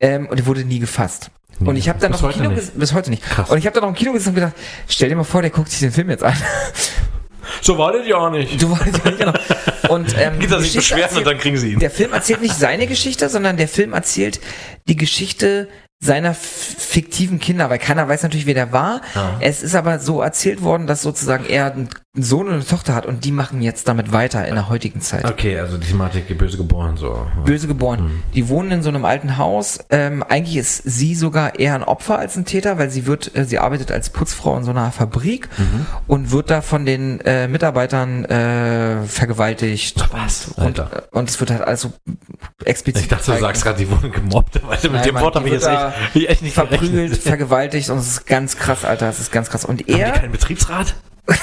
Ähm, 0.00 0.26
und 0.26 0.38
er 0.40 0.46
wurde 0.46 0.64
nie 0.64 0.78
gefasst. 0.78 1.30
Nie 1.60 1.68
und 1.68 1.76
ich 1.76 1.88
habe 1.88 1.98
dann 1.98 2.12
noch 2.12 2.22
im 2.22 2.30
Kino 2.30 2.50
bis 2.74 2.92
heute 2.92 3.10
nicht. 3.10 3.22
Krass. 3.24 3.50
Und 3.50 3.58
ich 3.58 3.66
habe 3.66 3.74
dann 3.74 3.82
noch 3.82 3.88
im 3.88 3.96
Kino 3.96 4.12
gesessen 4.12 4.28
und 4.30 4.34
gedacht, 4.36 4.52
stell 4.88 5.08
dir 5.08 5.16
mal 5.16 5.24
vor, 5.24 5.42
der 5.42 5.50
guckt 5.50 5.70
sich 5.70 5.80
den 5.80 5.90
Film 5.92 6.10
jetzt 6.10 6.22
an. 6.22 6.34
So 7.60 7.78
war 7.78 7.92
das 7.92 8.06
ja 8.06 8.16
auch 8.16 8.30
nicht. 8.30 8.60
Du 8.62 8.70
wolltest 8.70 8.98
ja 9.04 9.10
nicht 9.10 9.18
genau. 9.18 9.32
Und 9.94 10.14
ähm, 10.18 10.38
Geht 10.38 10.50
das 10.52 10.62
nicht 10.62 10.76
beschweren 10.76 11.00
und 11.02 11.08
erzählt- 11.08 11.26
dann 11.26 11.38
kriegen 11.38 11.56
sie 11.56 11.72
ihn. 11.72 11.78
Der 11.78 11.90
Film 11.90 12.12
erzählt 12.12 12.40
nicht 12.42 12.54
seine 12.54 12.86
Geschichte, 12.86 13.28
sondern 13.28 13.56
der 13.56 13.68
Film 13.68 13.92
erzählt 13.92 14.40
die 14.88 14.96
Geschichte 14.96 15.68
seiner 16.00 16.32
fiktiven 16.34 17.40
Kinder, 17.40 17.70
weil 17.70 17.78
keiner 17.78 18.08
weiß 18.08 18.22
natürlich, 18.22 18.46
wer 18.46 18.54
der 18.54 18.72
war. 18.72 19.00
Ja. 19.14 19.36
Es 19.40 19.62
ist 19.62 19.74
aber 19.74 19.98
so 19.98 20.20
erzählt 20.22 20.62
worden, 20.62 20.86
dass 20.86 21.02
sozusagen 21.02 21.44
er 21.46 21.72
ein 21.74 21.88
einen 22.14 22.24
Sohn 22.24 22.46
und 22.48 22.54
eine 22.54 22.64
Tochter 22.64 22.94
hat 22.94 23.04
und 23.04 23.24
die 23.24 23.30
machen 23.30 23.60
jetzt 23.60 23.86
damit 23.86 24.12
weiter 24.12 24.48
in 24.48 24.54
der 24.54 24.70
heutigen 24.70 25.02
Zeit. 25.02 25.26
Okay, 25.26 25.58
also 25.58 25.76
die 25.76 25.86
Thematik 25.86 26.36
böse 26.38 26.56
geboren 26.56 26.96
so. 26.96 27.26
Böse 27.44 27.68
geboren. 27.68 28.24
Die 28.34 28.48
wohnen 28.48 28.70
in 28.70 28.82
so 28.82 28.88
einem 28.88 29.04
alten 29.04 29.36
Haus. 29.36 29.78
Ähm, 29.90 30.22
eigentlich 30.22 30.56
ist 30.56 30.82
sie 30.84 31.14
sogar 31.14 31.58
eher 31.58 31.74
ein 31.74 31.84
Opfer 31.84 32.18
als 32.18 32.34
ein 32.36 32.46
Täter, 32.46 32.78
weil 32.78 32.90
sie 32.90 33.06
wird, 33.06 33.36
äh, 33.36 33.44
sie 33.44 33.58
arbeitet 33.58 33.92
als 33.92 34.08
Putzfrau 34.08 34.56
in 34.56 34.64
so 34.64 34.70
einer 34.70 34.90
Fabrik 34.90 35.50
und 36.06 36.30
wird 36.32 36.48
da 36.48 36.62
von 36.62 36.86
den 36.86 37.20
äh, 37.20 37.46
Mitarbeitern 37.46 38.24
äh, 38.24 39.02
vergewaltigt. 39.04 40.02
Was? 40.10 40.48
Und, 40.56 40.64
und, 40.64 40.80
Alter. 40.80 41.02
und 41.12 41.28
es 41.28 41.38
wird 41.38 41.50
halt 41.50 41.60
alles 41.60 41.82
so 41.82 41.92
explizit. 42.64 43.02
Ich 43.02 43.08
dachte, 43.08 43.26
du 43.26 43.32
gezeigt. 43.32 43.42
sagst 43.42 43.64
gerade, 43.64 43.78
die 43.78 43.90
wurden 43.90 44.10
gemobbt. 44.10 44.60
Weißt 44.66 44.84
du, 44.84 44.88
mit 44.88 44.96
Nein, 45.00 45.08
dem 45.08 45.14
Mann, 45.14 45.24
Wort 45.24 45.34
die 45.34 45.38
habe 45.40 45.48
ich 45.48 45.54
jetzt 45.54 45.68
echt, 45.68 46.28
echt 46.30 46.42
nicht 46.42 46.54
verprügelt, 46.54 47.16
vergewaltigt 47.18 47.90
und 47.90 47.98
es 47.98 48.08
ist 48.08 48.26
ganz 48.26 48.56
krass, 48.56 48.86
Alter, 48.86 49.10
es 49.10 49.20
ist 49.20 49.30
ganz 49.30 49.50
krass. 49.50 49.66
Und 49.66 49.82
Haben 49.82 49.86
die 49.86 50.00
er, 50.00 50.12
keinen 50.12 50.32
Betriebsrat? 50.32 50.94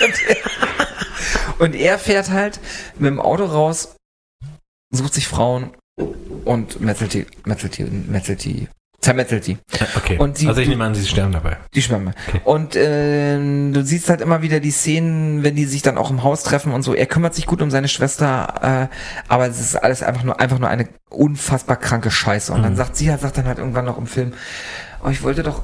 und 1.58 1.74
er 1.74 1.98
fährt 1.98 2.30
halt 2.30 2.60
mit 2.98 3.08
dem 3.10 3.20
Auto 3.20 3.44
raus, 3.44 3.96
sucht 4.90 5.14
sich 5.14 5.28
Frauen 5.28 5.70
und 6.44 6.80
metzelt 6.80 7.14
die, 7.14 7.26
metzelt 7.44 7.78
die, 7.78 7.84
metzelt 7.84 8.44
die, 8.44 8.68
zermetzelt 9.00 9.46
die. 9.46 9.58
Okay, 9.96 10.18
Und 10.18 10.36
sie- 10.38 10.48
also 10.48 10.60
ich 10.60 10.68
nehme 10.68 10.84
an, 10.84 10.94
sie 10.94 11.06
sterben 11.06 11.32
dabei. 11.32 11.56
Die 11.74 11.82
Schwämme. 11.82 12.12
Okay. 12.28 12.40
Und 12.44 12.76
ähm, 12.76 13.72
du 13.72 13.82
siehst 13.84 14.08
halt 14.10 14.20
immer 14.20 14.42
wieder 14.42 14.60
die 14.60 14.70
Szenen, 14.70 15.42
wenn 15.42 15.56
die 15.56 15.64
sich 15.64 15.82
dann 15.82 15.96
auch 15.98 16.10
im 16.10 16.22
Haus 16.22 16.42
treffen 16.42 16.72
und 16.72 16.82
so. 16.82 16.94
Er 16.94 17.06
kümmert 17.06 17.34
sich 17.34 17.46
gut 17.46 17.62
um 17.62 17.70
seine 17.70 17.88
Schwester, 17.88 18.88
äh, 18.90 18.94
aber 19.28 19.46
es 19.48 19.58
ist 19.60 19.76
alles 19.76 20.02
einfach 20.02 20.22
nur 20.22 20.38
einfach 20.40 20.58
nur 20.58 20.68
eine 20.68 20.88
unfassbar 21.08 21.76
kranke 21.76 22.10
Scheiße. 22.10 22.52
Und 22.52 22.62
dann 22.62 22.72
Mhm. 22.72 22.76
sagt 22.76 22.96
sie 22.96 23.10
halt, 23.10 23.20
sagt 23.20 23.38
dann 23.38 23.46
halt 23.46 23.58
irgendwann 23.58 23.84
noch 23.86 23.96
im 23.98 24.06
Film, 24.06 24.32
oh, 25.04 25.08
ich 25.08 25.22
wollte 25.22 25.42
doch, 25.42 25.62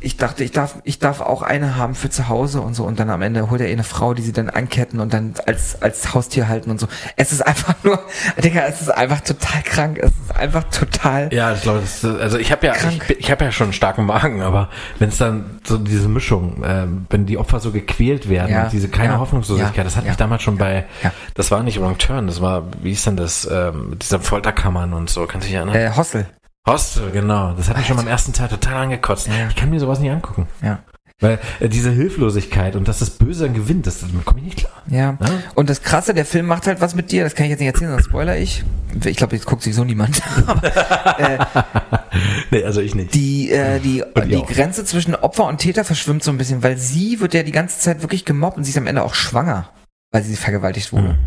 ich 0.00 0.16
dachte, 0.16 0.44
ich 0.44 0.52
darf, 0.52 0.76
ich 0.84 0.98
darf 0.98 1.20
auch 1.20 1.42
eine 1.42 1.76
haben 1.76 1.94
für 1.94 2.10
zu 2.10 2.28
Hause 2.28 2.60
und 2.60 2.74
so. 2.74 2.84
Und 2.84 2.98
dann 2.98 3.10
am 3.10 3.22
Ende 3.22 3.50
holt 3.50 3.60
er 3.60 3.66
ihr 3.66 3.74
eine 3.74 3.84
Frau, 3.84 4.14
die 4.14 4.22
sie 4.22 4.32
dann 4.32 4.48
anketten 4.48 5.00
und 5.00 5.12
dann 5.12 5.34
als 5.46 5.80
als 5.82 6.14
Haustier 6.14 6.48
halten 6.48 6.70
und 6.70 6.80
so. 6.80 6.88
Es 7.16 7.32
ist 7.32 7.46
einfach 7.46 7.74
nur, 7.82 7.98
Digga, 8.42 8.62
es 8.62 8.80
ist 8.80 8.88
einfach 8.88 9.20
total 9.20 9.62
krank. 9.62 9.98
Es 9.98 10.10
ist 10.10 10.36
einfach 10.36 10.64
total. 10.64 11.32
Ja, 11.32 11.52
ich 11.52 11.62
glaube, 11.62 11.80
das, 11.80 12.04
also 12.04 12.38
ich 12.38 12.50
habe 12.50 12.66
ja, 12.66 12.72
Krank. 12.72 13.04
ich, 13.08 13.18
ich 13.20 13.30
habe 13.30 13.44
ja 13.44 13.52
schon 13.52 13.66
einen 13.66 13.72
starken 13.72 14.06
Magen, 14.06 14.42
aber 14.42 14.70
wenn 14.98 15.10
es 15.10 15.18
dann 15.18 15.60
so 15.64 15.76
diese 15.76 16.08
Mischung, 16.08 16.62
ähm, 16.64 17.06
wenn 17.10 17.26
die 17.26 17.36
Opfer 17.36 17.60
so 17.60 17.70
gequält 17.70 18.28
werden, 18.28 18.50
Ja, 18.50 18.68
diese 18.68 18.88
keine 18.88 19.14
ja, 19.14 19.18
Hoffnungslosigkeit, 19.18 19.76
ja, 19.76 19.84
das 19.84 19.96
hat 19.96 20.04
ja, 20.04 20.10
mich 20.10 20.16
damals 20.16 20.42
schon 20.42 20.56
bei, 20.56 20.86
das 21.34 21.50
war 21.50 21.62
nicht 21.62 21.80
Wrong 21.80 21.98
Turn, 21.98 22.26
das 22.26 22.40
war, 22.40 22.64
wie 22.82 22.92
ist 22.92 23.06
denn 23.06 23.16
das, 23.16 23.48
ähm, 23.50 23.90
mit 23.90 24.02
dieser 24.02 24.20
Folterkammern 24.20 24.94
und 24.94 25.10
so, 25.10 25.26
kannst 25.26 25.46
du 25.46 25.50
dich 25.50 25.56
erinnern? 25.56 25.74
Äh, 25.74 25.90
Hostel. 25.94 26.26
Hostel, 26.66 27.10
genau, 27.10 27.52
das 27.54 27.68
hat 27.68 27.76
mich 27.78 27.86
schon 27.86 27.96
beim 27.96 28.08
ersten 28.08 28.32
Teil 28.32 28.48
total 28.48 28.76
angekotzt. 28.84 29.28
Ja. 29.28 29.48
Ich 29.48 29.56
kann 29.56 29.70
mir 29.70 29.80
sowas 29.80 29.98
nicht 29.98 30.10
angucken. 30.10 30.46
Ja. 30.62 30.80
Weil 31.20 31.38
äh, 31.60 31.68
diese 31.68 31.90
Hilflosigkeit 31.90 32.76
und 32.76 32.88
dass 32.88 33.00
das 33.00 33.10
Böse 33.10 33.44
dann 33.44 33.54
gewinnt, 33.54 33.86
das, 33.86 34.00
damit 34.00 34.24
komme 34.24 34.40
ich 34.40 34.46
nicht 34.46 34.58
klar. 34.58 34.72
Ja. 34.88 35.18
Ja. 35.20 35.42
Und 35.54 35.68
das 35.68 35.82
Krasse, 35.82 36.14
der 36.14 36.24
Film 36.24 36.46
macht 36.46 36.66
halt 36.66 36.80
was 36.80 36.94
mit 36.94 37.12
dir, 37.12 37.24
das 37.24 37.34
kann 37.34 37.44
ich 37.44 37.50
jetzt 37.50 37.60
nicht 37.60 37.68
erzählen, 37.68 37.90
sonst 37.90 38.06
spoiler 38.06 38.38
ich. 38.38 38.64
Ich 39.04 39.16
glaube, 39.18 39.36
jetzt 39.36 39.44
guckt 39.44 39.62
sich 39.62 39.74
so 39.74 39.84
niemand. 39.84 40.22
Aber, 40.46 41.18
äh, 41.18 41.38
Nee, 42.50 42.64
also 42.64 42.80
ich 42.80 42.94
nicht. 42.94 43.14
die, 43.14 43.50
äh, 43.50 43.80
die, 43.80 44.02
die 44.26 44.36
auch. 44.36 44.46
Grenze 44.46 44.84
zwischen 44.84 45.14
Opfer 45.14 45.46
und 45.46 45.58
Täter 45.58 45.84
verschwimmt 45.84 46.24
so 46.24 46.30
ein 46.30 46.38
bisschen, 46.38 46.62
weil 46.62 46.78
sie 46.78 47.20
wird 47.20 47.34
ja 47.34 47.42
die 47.42 47.52
ganze 47.52 47.78
Zeit 47.78 48.00
wirklich 48.02 48.24
gemobbt 48.24 48.56
und 48.56 48.64
sie 48.64 48.70
ist 48.70 48.78
am 48.78 48.86
Ende 48.86 49.02
auch 49.02 49.14
schwanger, 49.14 49.68
weil 50.12 50.22
sie 50.22 50.36
vergewaltigt 50.36 50.92
wurde. 50.92 51.08
Mhm. 51.08 51.18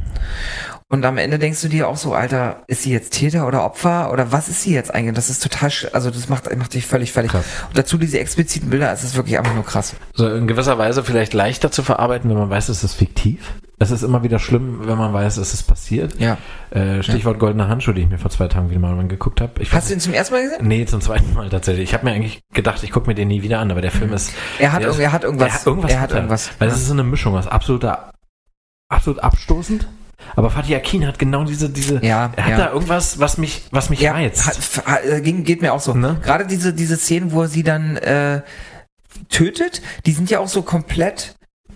Und 0.93 1.03
am 1.05 1.17
Ende 1.17 1.39
denkst 1.39 1.59
du 1.59 1.69
dir 1.69 1.87
auch 1.87 1.97
so, 1.97 2.13
Alter, 2.13 2.61
ist 2.67 2.83
sie 2.83 2.91
jetzt 2.91 3.13
Täter 3.13 3.47
oder 3.47 3.63
Opfer 3.65 4.11
oder 4.13 4.31
was 4.31 4.47
ist 4.47 4.61
sie 4.61 4.75
jetzt 4.75 4.93
eigentlich? 4.93 5.15
Das 5.15 5.27
ist 5.31 5.41
total, 5.41 5.71
also 5.91 6.11
das 6.11 6.29
macht, 6.29 6.55
macht 6.55 6.75
dich 6.75 6.85
völlig 6.85 7.11
fertig. 7.11 7.31
Krass. 7.31 7.45
Und 7.67 7.75
dazu 7.75 7.97
diese 7.97 8.19
expliziten 8.19 8.69
Bilder, 8.69 8.91
es 8.91 9.03
ist 9.03 9.15
wirklich 9.15 9.39
einfach 9.39 9.55
nur 9.55 9.65
krass. 9.65 9.95
So 10.13 10.29
in 10.29 10.45
gewisser 10.45 10.77
Weise 10.77 11.03
vielleicht 11.03 11.33
leichter 11.33 11.71
zu 11.71 11.81
verarbeiten, 11.81 12.29
wenn 12.29 12.37
man 12.37 12.51
weiß, 12.51 12.69
es 12.69 12.83
ist 12.83 12.93
fiktiv. 12.93 13.53
Es 13.79 13.89
ist 13.89 14.03
immer 14.03 14.21
wieder 14.21 14.37
schlimm, 14.37 14.81
wenn 14.83 14.99
man 14.99 15.13
weiß, 15.13 15.37
es 15.37 15.55
ist 15.55 15.63
passiert. 15.63 16.19
Ja. 16.19 16.37
Äh, 16.69 17.01
Stichwort 17.01 17.39
goldene 17.39 17.67
Handschuhe, 17.69 17.95
die 17.95 18.01
ich 18.01 18.09
mir 18.09 18.19
vor 18.19 18.29
zwei 18.29 18.47
Tagen 18.47 18.69
wieder 18.69 18.79
mal 18.79 18.95
angeguckt 18.95 19.41
habe. 19.41 19.63
Ich 19.63 19.73
Hast 19.73 19.89
du 19.89 19.95
ihn 19.95 19.99
zum 19.99 20.13
ersten 20.13 20.35
Mal 20.35 20.43
gesehen? 20.43 20.67
Nee, 20.67 20.85
zum 20.85 21.01
zweiten 21.01 21.33
Mal 21.33 21.49
tatsächlich. 21.49 21.85
Ich 21.89 21.95
habe 21.95 22.05
mir 22.05 22.11
eigentlich 22.11 22.41
gedacht, 22.53 22.83
ich 22.83 22.91
gucke 22.91 23.07
mir 23.07 23.15
den 23.15 23.29
nie 23.29 23.41
wieder 23.41 23.57
an, 23.57 23.71
aber 23.71 23.81
der 23.81 23.89
Film 23.89 24.13
ist. 24.13 24.31
Er 24.59 24.71
hat, 24.71 24.83
ist- 24.83 24.99
er 24.99 25.11
hat 25.11 25.23
irgendwas. 25.23 25.47
Er 25.47 25.53
hat 25.59 25.65
irgendwas. 25.65 25.91
Er 25.91 26.01
hat 26.01 26.11
irgendwas. 26.11 26.51
Weil 26.59 26.67
es 26.67 26.75
ist 26.75 26.85
so 26.85 26.93
eine 26.93 27.03
Mischung 27.03 27.35
aus 27.35 27.47
absoluter, 27.47 28.11
absolut 28.89 29.23
abstoßend. 29.23 29.87
Aber 30.35 30.49
Fatih 30.49 30.75
Akin 30.75 31.05
hat 31.05 31.19
genau 31.19 31.43
diese, 31.43 31.69
diese. 31.69 32.03
Ja, 32.03 32.31
er 32.35 32.43
hat 32.45 32.51
ja. 32.51 32.57
da 32.57 32.71
irgendwas, 32.71 33.19
was 33.19 33.37
mich, 33.37 33.63
was 33.71 33.89
mich 33.89 33.99
Ja, 34.01 34.13
reizt. 34.13 34.45
hat, 34.45 34.85
hat, 34.85 35.05
äh, 35.05 35.21
geht 35.21 35.61
mir 35.61 35.73
auch 35.73 35.79
so. 35.81 35.93
Ne? 35.93 36.17
Gerade 36.23 36.45
diese, 36.45 36.73
diese 36.73 36.97
Szenen, 36.97 37.31
wo 37.31 37.43
er 37.43 37.47
sie 37.47 37.63
dann 37.63 37.97
äh, 37.97 38.41
tötet, 39.29 39.81
die 40.05 40.11
sind 40.11 40.29
ja 40.29 40.39
auch 40.39 40.47
so 40.47 40.61
komplett 40.61 41.35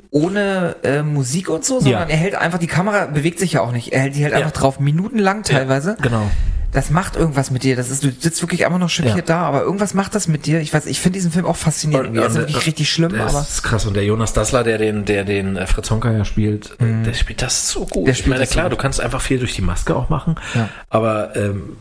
ohne 0.10 0.78
äh, 0.84 1.04
Musik 1.04 1.50
und 1.50 1.66
so, 1.66 1.80
sondern 1.80 2.08
Ja. 2.08 2.14
er 2.16 2.18
hält 2.18 2.36
einfach, 2.36 2.60
die 2.60 2.68
Kamera 2.68 3.06
bewegt 3.08 3.40
sich 3.40 3.54
ja 3.54 3.62
auch 3.62 3.72
nicht. 3.72 3.92
Er 3.94 4.02
hält 4.02 4.16
die 4.16 4.24
hält 4.24 4.34
einfach 4.34 4.52
drauf, 4.52 4.80
minutenlang 4.80 5.44
teilweise. 5.44 5.98
Genau. 6.02 6.30
Das 6.78 6.92
macht 6.92 7.16
irgendwas 7.16 7.50
mit 7.50 7.64
dir. 7.64 7.76
Das 7.76 7.90
ist, 7.90 8.04
du 8.04 8.12
sitzt 8.12 8.40
wirklich 8.44 8.64
einfach 8.68 8.78
noch 8.78 8.90
schockiert 8.92 9.30
da, 9.30 9.40
aber 9.42 9.64
irgendwas 9.64 9.96
macht 9.96 10.14
das 10.14 10.28
mit 10.28 10.46
dir. 10.46 10.60
Ich 10.62 10.72
weiß, 10.72 10.86
ich 10.86 11.00
finde 11.00 11.18
diesen 11.18 11.32
Film 11.32 11.48
auch 11.48 11.56
faszinierend. 11.56 12.10
Und- 12.10 12.16
irgendwie. 12.18 12.24
Er 12.24 12.30
ist 12.30 12.36
und- 12.36 12.42
wirklich 12.54 12.68
richtig 12.68 12.92
schlimm, 12.92 13.14
Der 13.14 13.26
aber 13.26 13.40
ist 13.42 13.64
krass. 13.64 13.88
Und 13.88 13.96
der 13.96 14.06
Jonas 14.06 14.34
Dassler, 14.34 14.64
der 14.64 14.78
den, 14.78 15.04
der 15.04 15.24
den 15.24 15.58
äh, 15.58 15.66
Fritz 15.66 15.90
Honka 15.90 16.12
ja 16.12 16.24
spielt, 16.24 16.76
äh, 16.80 17.04
der 17.04 17.16
spielt 17.16 17.42
das 17.42 17.68
so 17.72 17.88
gut. 17.88 18.06
Der 18.06 18.12
ich 18.12 18.20
spielt 18.20 18.30
meine, 18.30 18.42
das 18.42 18.50
so 18.50 18.54
klar, 18.54 18.66
gut. 18.70 18.78
du 18.78 18.82
kannst 18.84 19.02
einfach 19.02 19.22
viel 19.22 19.40
durch 19.40 19.56
die 19.56 19.64
Maske 19.64 19.96
auch 19.96 20.10
machen, 20.10 20.36
Ja. 20.54 20.70
aber 20.92 21.36
ähm, 21.36 21.78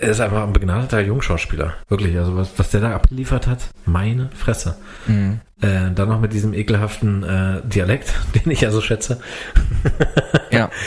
er 0.00 0.10
ist 0.10 0.20
einfach 0.20 0.44
ein 0.44 0.52
begnadeter 0.52 1.00
Jungschauspieler. 1.00 1.72
Wirklich. 1.88 2.16
Also 2.16 2.36
was, 2.36 2.50
was 2.56 2.70
der 2.70 2.82
da 2.82 2.94
abgeliefert 2.94 3.48
hat, 3.48 3.58
meine 3.84 4.30
Fresse. 4.38 4.76
Mhm. 5.08 5.40
Äh, 5.60 5.90
dann 5.92 6.08
noch 6.08 6.20
mit 6.20 6.32
diesem 6.32 6.54
ekelhaften 6.54 7.24
äh, 7.24 7.62
Dialekt, 7.66 8.14
den 8.36 8.52
ich 8.52 8.60
ja 8.60 8.70
so 8.70 8.80
schätze. 8.80 9.20
ja. 10.52 10.70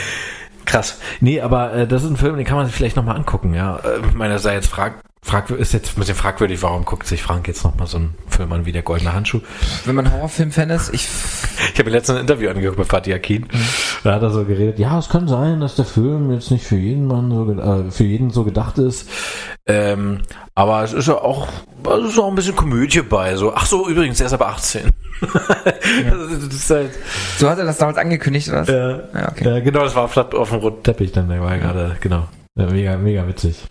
Krass. 0.64 0.98
Nee, 1.20 1.40
aber 1.40 1.72
äh, 1.74 1.86
das 1.86 2.04
ist 2.04 2.10
ein 2.10 2.16
Film, 2.16 2.36
den 2.36 2.46
kann 2.46 2.56
man 2.56 2.66
sich 2.66 2.74
vielleicht 2.74 2.96
nochmal 2.96 3.16
angucken, 3.16 3.54
ja. 3.54 3.76
Äh, 3.76 4.00
ich 4.06 4.14
sei 4.38 4.54
jetzt 4.54 4.68
frag, 4.68 5.00
frag, 5.24 5.50
ist 5.50 5.72
jetzt 5.72 5.96
ein 5.96 6.00
bisschen 6.00 6.14
fragwürdig, 6.14 6.62
warum 6.62 6.84
guckt 6.84 7.06
sich 7.06 7.22
Frank 7.22 7.48
jetzt 7.48 7.64
nochmal 7.64 7.86
so 7.86 7.96
einen 7.96 8.14
Film 8.28 8.52
an 8.52 8.66
wie 8.66 8.72
der 8.72 8.82
Goldene 8.82 9.12
Handschuh? 9.12 9.40
Wenn 9.84 9.96
man 9.96 10.12
Horrorfilm-Fan 10.12 10.70
ist, 10.70 10.94
ich 10.94 11.08
Ich 11.72 11.78
habe 11.78 11.90
letztens 11.90 12.18
ein 12.18 12.22
Interview 12.22 12.50
angehört 12.50 12.76
bei 12.76 12.84
Fatih 12.84 13.14
Akin. 13.14 13.46
Da 14.02 14.14
hat 14.14 14.22
er 14.22 14.30
so 14.30 14.44
geredet, 14.44 14.78
ja, 14.78 14.98
es 14.98 15.08
kann 15.08 15.28
sein, 15.28 15.60
dass 15.60 15.76
der 15.76 15.84
Film 15.84 16.30
jetzt 16.30 16.50
nicht 16.50 16.64
für 16.64 16.76
jeden 16.76 17.06
Mann 17.06 17.30
so, 17.30 17.50
äh, 17.50 17.90
für 17.90 18.04
jeden 18.04 18.30
so 18.30 18.44
gedacht 18.44 18.78
ist. 18.78 19.08
Ähm, 19.66 20.20
aber 20.54 20.82
es 20.84 20.92
ist 20.92 21.08
ja 21.08 21.14
auch, 21.14 21.48
es 21.84 22.12
ist 22.12 22.18
auch 22.18 22.28
ein 22.28 22.34
bisschen 22.34 22.56
Komödie 22.56 23.02
bei. 23.02 23.36
So, 23.36 23.54
ach 23.54 23.66
so, 23.66 23.88
übrigens, 23.88 24.20
er 24.20 24.26
ist 24.26 24.32
aber 24.32 24.48
18. 24.48 24.90
das 25.20 26.54
ist 26.54 26.70
halt, 26.70 26.90
so 27.38 27.48
hat 27.48 27.58
er 27.58 27.64
das 27.64 27.78
damals 27.78 27.98
angekündigt, 27.98 28.48
oder? 28.48 28.64
ja, 28.64 29.20
Ja, 29.20 29.28
okay. 29.28 29.48
ja, 29.48 29.60
genau, 29.60 29.84
das 29.84 29.94
war 29.94 30.04
auf, 30.04 30.16
auf 30.16 30.50
dem 30.50 30.58
roten 30.58 30.82
Teppich 30.82 31.12
dann, 31.12 31.28
der 31.28 31.40
war 31.40 31.56
ja 31.56 31.58
gerade, 31.58 31.96
genau. 32.00 32.28
Ja, 32.56 32.66
mega, 32.66 32.96
mega 32.96 33.26
witzig. 33.26 33.64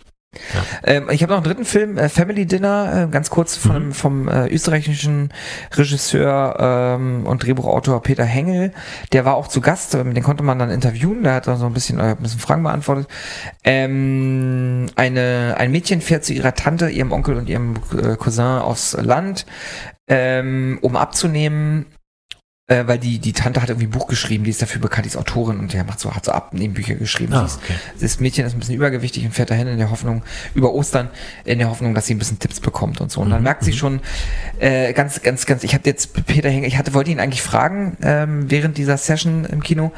Ähm, 0.84 1.08
ich 1.10 1.22
habe 1.22 1.32
noch 1.32 1.38
einen 1.38 1.44
dritten 1.44 1.64
Film, 1.64 1.98
äh, 1.98 2.08
Family 2.08 2.46
Dinner, 2.46 3.04
äh, 3.08 3.10
ganz 3.10 3.30
kurz 3.30 3.56
von 3.56 3.86
Mhm. 3.86 3.92
vom 3.92 4.28
äh, 4.28 4.48
österreichischen 4.48 5.32
Regisseur 5.74 6.56
ähm, 6.58 7.26
und 7.26 7.42
Drehbuchautor 7.42 8.02
Peter 8.02 8.24
Hengel. 8.24 8.72
Der 9.12 9.24
war 9.24 9.34
auch 9.34 9.48
zu 9.48 9.60
Gast, 9.60 9.94
ähm, 9.94 10.14
den 10.14 10.22
konnte 10.22 10.42
man 10.42 10.58
dann 10.58 10.70
interviewen, 10.70 11.22
der 11.22 11.34
hat 11.34 11.46
dann 11.46 11.58
so 11.58 11.66
ein 11.66 11.72
bisschen, 11.72 11.98
äh, 11.98 12.02
ein 12.02 12.16
bisschen 12.16 12.40
Fragen 12.40 12.62
beantwortet. 12.62 13.08
Ähm, 13.64 14.86
eine, 14.96 15.54
ein 15.58 15.70
Mädchen 15.70 16.00
fährt 16.00 16.24
zu 16.24 16.32
ihrer 16.32 16.54
Tante, 16.54 16.88
ihrem 16.90 17.12
Onkel 17.12 17.36
und 17.36 17.48
ihrem 17.48 17.74
äh, 17.92 18.16
Cousin 18.16 18.44
aufs 18.60 18.96
Land, 19.00 19.46
ähm, 20.08 20.78
um 20.82 20.96
abzunehmen. 20.96 21.86
Äh, 22.66 22.86
weil 22.86 22.98
die, 22.98 23.18
die 23.18 23.34
Tante 23.34 23.60
hat 23.60 23.68
irgendwie 23.68 23.88
ein 23.88 23.90
Buch 23.90 24.06
geschrieben, 24.06 24.44
die 24.44 24.50
ist 24.50 24.62
dafür 24.62 24.80
bekannt, 24.80 25.04
die 25.04 25.10
ist 25.10 25.18
Autorin 25.18 25.58
und 25.58 25.74
der 25.74 25.84
macht 25.84 26.00
so, 26.00 26.14
hat 26.14 26.24
so 26.24 26.32
Abnehmbücher 26.32 26.94
geschrieben. 26.94 27.34
Ah, 27.34 27.44
okay. 27.44 27.74
das 28.00 28.20
Mädchen 28.20 28.46
ist 28.46 28.54
ein 28.54 28.58
bisschen 28.60 28.74
übergewichtig 28.76 29.22
und 29.26 29.32
fährt 29.34 29.50
dahin 29.50 29.66
in 29.66 29.76
der 29.76 29.90
Hoffnung, 29.90 30.22
über 30.54 30.72
Ostern, 30.72 31.10
in 31.44 31.58
der 31.58 31.68
Hoffnung, 31.68 31.94
dass 31.94 32.06
sie 32.06 32.14
ein 32.14 32.18
bisschen 32.18 32.38
Tipps 32.38 32.60
bekommt 32.60 33.02
und 33.02 33.12
so. 33.12 33.20
Und 33.20 33.28
dann 33.28 33.40
Mhm, 33.40 33.44
merkt 33.44 33.64
sie 33.64 33.72
mhm. 33.72 33.76
schon, 33.76 34.00
äh, 34.60 34.94
ganz, 34.94 35.20
ganz, 35.20 35.44
ganz, 35.44 35.62
ich 35.62 35.74
habe 35.74 35.82
jetzt 35.84 36.24
Peter 36.26 36.48
Henger, 36.48 36.66
ich 36.66 36.78
hatte, 36.78 36.94
wollte 36.94 37.10
ihn 37.10 37.20
eigentlich 37.20 37.42
fragen, 37.42 37.98
ähm, 38.02 38.50
während 38.50 38.78
dieser 38.78 38.96
Session 38.96 39.44
im 39.44 39.62
Kino, 39.62 39.92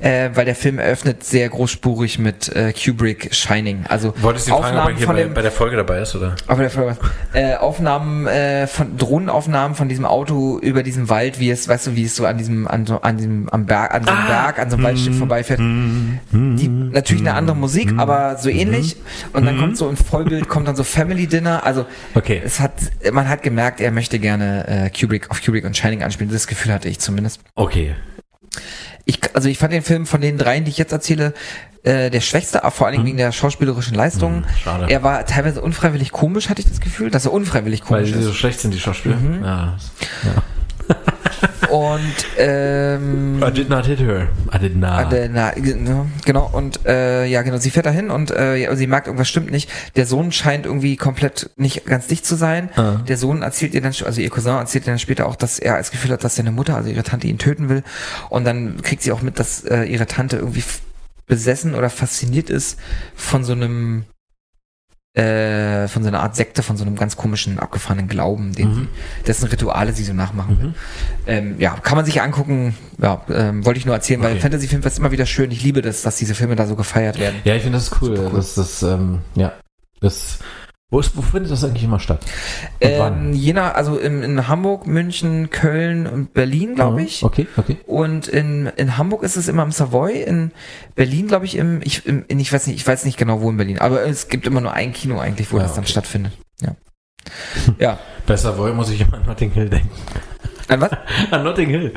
äh, 0.00 0.28
weil 0.34 0.44
der 0.44 0.54
Film 0.56 0.78
eröffnet 0.78 1.24
sehr 1.24 1.48
großspurig 1.48 2.18
mit 2.18 2.54
äh, 2.54 2.74
Kubrick 2.74 3.34
Shining. 3.34 3.86
Also 3.88 4.12
Wolltest 4.20 4.46
du 4.46 4.50
ihn 4.50 4.58
fragen, 4.60 4.66
ob 4.66 4.74
er 4.74 4.82
Aufnahmen 4.82 4.96
hier 4.98 5.06
von 5.06 5.16
bei, 5.16 5.22
dem, 5.22 5.32
bei 5.32 5.40
der 5.40 5.52
Folge 5.52 5.76
dabei 5.76 6.00
ist, 6.00 6.14
oder? 6.14 6.36
auf 6.48 6.58
der 6.58 6.68
Folge, 6.68 6.98
äh, 7.32 7.54
Aufnahmen 7.54 8.26
äh, 8.26 8.66
von 8.66 8.98
Drohnenaufnahmen 8.98 9.74
von 9.74 9.88
diesem 9.88 10.04
Auto 10.04 10.58
über 10.58 10.82
diesem 10.82 11.08
Wald, 11.08 11.38
wie 11.40 11.48
es, 11.48 11.66
weißt 11.66 11.86
du, 11.86 11.96
wie 11.96 12.04
es 12.04 12.09
so 12.14 12.26
an 12.26 12.38
diesem, 12.38 12.66
an 12.68 12.86
so, 12.86 13.00
an 13.00 13.16
diesem, 13.16 13.48
am 13.50 13.66
Berg, 13.66 13.94
an 13.94 14.04
so 14.04 14.10
einem 14.10 14.20
Ah. 14.20 14.26
Berg, 14.28 14.58
an 14.58 14.70
so 14.70 14.76
einem 14.76 14.84
Waldstück 14.86 15.14
vorbeifährt. 15.14 15.58
Die, 15.60 16.68
natürlich 16.68 17.22
eine 17.22 17.34
andere 17.34 17.56
Musik, 17.56 17.92
aber 17.96 18.36
so 18.38 18.48
ähnlich. 18.48 18.96
Und 19.32 19.46
dann 19.46 19.58
kommt 19.58 19.76
so 19.76 19.88
im 19.88 19.96
Vollbild 19.96 20.48
kommt 20.48 20.68
dann 20.68 20.76
so 20.76 20.84
Family 20.84 21.26
Dinner. 21.26 21.64
Also 21.64 21.86
Okay. 22.14 22.40
es 22.44 22.60
hat, 22.60 22.72
man 23.12 23.28
hat 23.28 23.42
gemerkt, 23.42 23.80
er 23.80 23.90
möchte 23.90 24.18
gerne 24.18 24.66
äh, 24.68 24.90
Kubrick 24.90 25.30
auf 25.30 25.42
Kubrick 25.44 25.64
und 25.64 25.76
Shining 25.76 26.02
anspielen. 26.02 26.32
Das 26.32 26.46
Gefühl 26.46 26.72
hatte 26.72 26.88
ich 26.88 26.98
zumindest. 26.98 27.40
Okay. 27.54 27.94
Ich, 29.04 29.20
also 29.34 29.48
ich 29.48 29.58
fand 29.58 29.72
den 29.72 29.82
Film 29.82 30.06
von 30.06 30.20
den 30.20 30.38
dreien, 30.38 30.64
die 30.64 30.70
ich 30.70 30.78
jetzt 30.78 30.92
erzähle, 30.92 31.32
äh, 31.82 32.10
der 32.10 32.20
schwächste, 32.20 32.60
vor 32.70 32.86
allen 32.86 32.96
Dingen 32.96 33.06
wegen 33.06 33.16
der 33.16 33.32
schauspielerischen 33.32 33.94
Leistung. 33.94 34.44
Hm, 34.44 34.44
schade. 34.62 34.86
Er 34.90 35.02
war 35.02 35.24
teilweise 35.24 35.62
unfreiwillig 35.62 36.12
komisch, 36.12 36.48
hatte 36.50 36.60
ich 36.60 36.68
das 36.68 36.80
Gefühl, 36.80 37.10
dass 37.10 37.24
er 37.24 37.32
unfreiwillig 37.32 37.80
Weil 37.88 38.02
komisch 38.02 38.12
sie 38.14 38.22
so 38.22 38.30
ist. 38.30 38.36
schlecht 38.36 38.60
sind, 38.60 38.74
die 38.74 38.78
Schauspieler. 38.80 39.16
Mhm. 39.16 39.42
Ja. 39.42 39.76
Und 41.70 42.00
ähm, 42.36 43.42
I 43.42 43.52
did 43.52 43.68
not 43.68 43.86
hit 43.86 44.00
her. 44.00 44.28
I 44.52 44.58
did 44.58 44.76
not. 44.76 45.12
äh, 45.12 45.28
na, 45.28 45.52
genau, 46.24 46.50
und 46.52 46.84
äh, 46.86 47.26
ja, 47.26 47.42
genau, 47.42 47.58
sie 47.58 47.70
fährt 47.70 47.86
dahin 47.86 48.10
und 48.10 48.30
äh, 48.30 48.56
ja, 48.56 48.74
sie 48.74 48.86
merkt, 48.86 49.06
irgendwas 49.06 49.28
stimmt 49.28 49.50
nicht. 49.50 49.70
Der 49.96 50.06
Sohn 50.06 50.32
scheint 50.32 50.66
irgendwie 50.66 50.96
komplett 50.96 51.50
nicht 51.56 51.86
ganz 51.86 52.06
dicht 52.08 52.26
zu 52.26 52.34
sein. 52.34 52.70
Ah. 52.76 52.96
Der 53.06 53.16
Sohn 53.16 53.42
erzählt 53.42 53.74
ihr 53.74 53.80
dann, 53.80 53.94
also 54.04 54.20
ihr 54.20 54.30
Cousin 54.30 54.56
erzählt 54.56 54.86
ihr 54.86 54.92
dann 54.92 54.98
später 54.98 55.26
auch, 55.26 55.36
dass 55.36 55.58
er 55.58 55.76
das 55.76 55.90
Gefühl 55.90 56.10
hat, 56.12 56.24
dass 56.24 56.36
seine 56.36 56.52
Mutter, 56.52 56.76
also 56.76 56.90
ihre 56.90 57.02
Tante, 57.02 57.28
ihn 57.28 57.38
töten 57.38 57.68
will. 57.68 57.82
Und 58.28 58.44
dann 58.44 58.82
kriegt 58.82 59.02
sie 59.02 59.12
auch 59.12 59.22
mit, 59.22 59.38
dass 59.38 59.64
äh, 59.64 59.84
ihre 59.84 60.06
Tante 60.06 60.36
irgendwie 60.36 60.64
besessen 61.26 61.74
oder 61.74 61.90
fasziniert 61.90 62.50
ist 62.50 62.78
von 63.14 63.44
so 63.44 63.52
einem 63.52 64.04
äh, 65.14 65.88
von 65.88 66.02
so 66.02 66.08
einer 66.08 66.20
Art 66.22 66.36
Sekte, 66.36 66.62
von 66.62 66.76
so 66.76 66.84
einem 66.84 66.94
ganz 66.96 67.16
komischen, 67.16 67.58
abgefahrenen 67.58 68.06
Glauben, 68.08 68.52
den 68.54 68.68
Mhm. 68.68 68.74
sie, 68.74 69.22
dessen 69.26 69.48
Rituale 69.48 69.92
sie 69.92 70.04
so 70.04 70.12
nachmachen 70.12 70.60
will. 70.60 70.74
Ähm, 71.26 71.56
ja, 71.58 71.74
kann 71.74 71.96
man 71.96 72.04
sich 72.04 72.22
angucken, 72.22 72.76
ja, 73.02 73.22
ähm, 73.28 73.64
wollte 73.66 73.78
ich 73.78 73.86
nur 73.86 73.94
erzählen, 73.94 74.22
weil 74.22 74.32
Okay. 74.32 74.40
Fantasy-Film 74.42 74.82
ist 74.82 74.98
immer 74.98 75.10
wieder 75.10 75.26
schön. 75.26 75.50
Ich 75.50 75.62
liebe 75.64 75.82
das, 75.82 76.02
dass 76.02 76.16
diese 76.16 76.34
Filme 76.34 76.54
da 76.54 76.66
so 76.66 76.76
gefeiert 76.76 77.18
werden. 77.18 77.36
Ja, 77.44 77.56
ich 77.56 77.62
finde 77.62 77.78
das 77.78 77.90
cool. 78.00 78.16
Super 78.16 78.30
cool. 78.30 78.36
Das, 78.36 78.54
das, 78.54 78.82
ähm, 78.84 79.18
ja. 79.34 79.52
Das, 80.00 80.38
wo, 80.90 80.98
ist, 81.00 81.16
wo 81.16 81.22
findet 81.22 81.52
das 81.52 81.62
eigentlich 81.64 81.84
immer 81.84 82.00
statt? 82.00 82.20
Ähm, 82.80 83.32
je 83.32 83.52
nach, 83.52 83.74
also 83.74 83.96
in, 83.96 84.22
in 84.22 84.48
Hamburg, 84.48 84.86
München, 84.86 85.50
Köln 85.50 86.06
und 86.06 86.34
Berlin, 86.34 86.74
glaube 86.74 87.00
Mhm. 87.00 87.06
ich. 87.06 87.22
Okay, 87.24 87.46
okay. 87.56 87.76
Und 87.86 88.26
in, 88.28 88.66
in 88.76 88.96
Hamburg 88.98 89.22
ist 89.22 89.36
es 89.36 89.46
immer 89.48 89.62
im 89.62 89.70
Savoy, 89.72 90.20
in 90.22 90.50
Berlin, 90.96 91.28
glaube 91.28 91.44
ich, 91.44 91.56
im, 91.56 91.80
ich, 91.82 92.06
im, 92.06 92.24
in, 92.26 92.40
ich 92.40 92.52
weiß 92.52 92.66
nicht, 92.66 92.76
ich 92.76 92.86
weiß 92.86 93.04
nicht 93.04 93.18
genau 93.18 93.40
wo 93.40 93.50
in 93.50 93.56
Berlin, 93.56 93.78
aber 93.78 94.02
es 94.04 94.28
gibt 94.28 94.46
immer 94.46 94.60
nur 94.60 94.72
ein 94.72 94.92
Kino 94.92 95.18
eigentlich, 95.20 95.52
wo 95.52 95.58
Ja, 95.58 95.62
das 95.62 95.74
dann 95.74 95.84
okay. 95.84 95.92
stattfindet. 95.92 96.32
Ja. 96.60 96.74
ja. 97.78 97.98
Besser 98.26 98.58
wohl 98.58 98.72
muss 98.74 98.90
ich 98.90 99.00
immer 99.00 99.14
an 99.14 99.26
Notting 99.26 99.50
Hill 99.52 99.68
denken. 99.68 99.88
An 100.70 100.80
was? 100.80 100.90
An 101.30 101.44
Notting 101.44 101.68
Hill. 101.68 101.92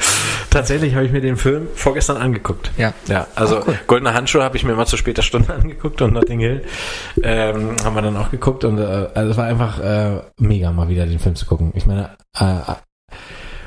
Tatsächlich 0.49 0.95
habe 0.95 1.05
ich 1.05 1.11
mir 1.11 1.21
den 1.21 1.37
Film 1.37 1.67
vorgestern 1.75 2.17
angeguckt. 2.17 2.71
Ja. 2.77 2.93
Ja, 3.07 3.27
also 3.35 3.59
Ach, 3.59 3.67
cool. 3.67 3.79
Goldene 3.87 4.13
Handschuhe 4.13 4.43
habe 4.43 4.57
ich 4.57 4.63
mir 4.63 4.73
immer 4.73 4.85
zu 4.85 4.97
später 4.97 5.21
Stunde 5.21 5.53
angeguckt 5.53 6.01
und 6.01 6.13
Notting 6.13 6.39
Hill 6.39 6.63
ähm, 7.21 7.75
haben 7.83 7.95
wir 7.95 8.01
dann 8.01 8.17
auch 8.17 8.31
geguckt 8.31 8.63
und 8.65 8.77
äh, 8.79 9.07
also 9.13 9.31
es 9.31 9.37
war 9.37 9.45
einfach 9.45 9.79
äh, 9.79 10.21
mega 10.37 10.71
mal 10.71 10.89
wieder 10.89 11.05
den 11.05 11.19
Film 11.19 11.35
zu 11.35 11.45
gucken. 11.45 11.71
Ich 11.75 11.85
meine, 11.85 12.09
äh, 12.39 12.43
äh, 12.45 12.75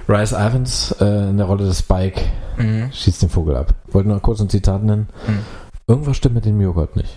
Rice 0.08 0.32
Evans 0.32 0.94
äh, 1.00 1.04
in 1.30 1.36
der 1.36 1.46
Rolle 1.46 1.64
des 1.64 1.78
Spike 1.80 2.20
Mhm. 2.58 2.90
schießt 2.90 3.20
den 3.20 3.28
Vogel 3.28 3.54
ab. 3.54 3.74
Wollte 3.88 4.08
nur 4.08 4.18
kurz 4.20 4.40
ein 4.40 4.48
Zitat 4.48 4.82
nennen. 4.82 5.08
Mhm. 5.26 5.40
Irgendwas 5.88 6.16
stimmt 6.16 6.36
mit 6.36 6.46
dem 6.46 6.58
Joghurt 6.58 6.96
nicht. 6.96 7.14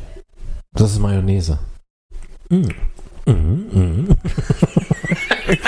Das 0.74 0.91
ist 0.91 0.99
Mayonnaise. 0.99 1.60
Mm. 2.49 2.68
Mhm, 3.26 3.66
mhm. 3.72 4.07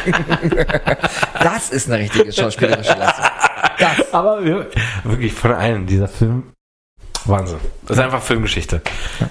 Das 1.42 1.70
ist 1.70 1.90
eine 1.90 2.00
richtige 2.04 2.32
schauspielerische 2.32 2.94
Leistung. 2.94 3.26
Das. 3.80 4.14
Aber 4.14 4.44
wir, 4.44 4.70
wirklich 5.04 5.34
von 5.34 5.52
allen, 5.52 5.86
dieser 5.88 6.08
Film, 6.08 6.54
Wahnsinn. 7.26 7.60
Das 7.84 7.98
ist 7.98 8.04
einfach 8.04 8.22
Filmgeschichte. 8.22 8.82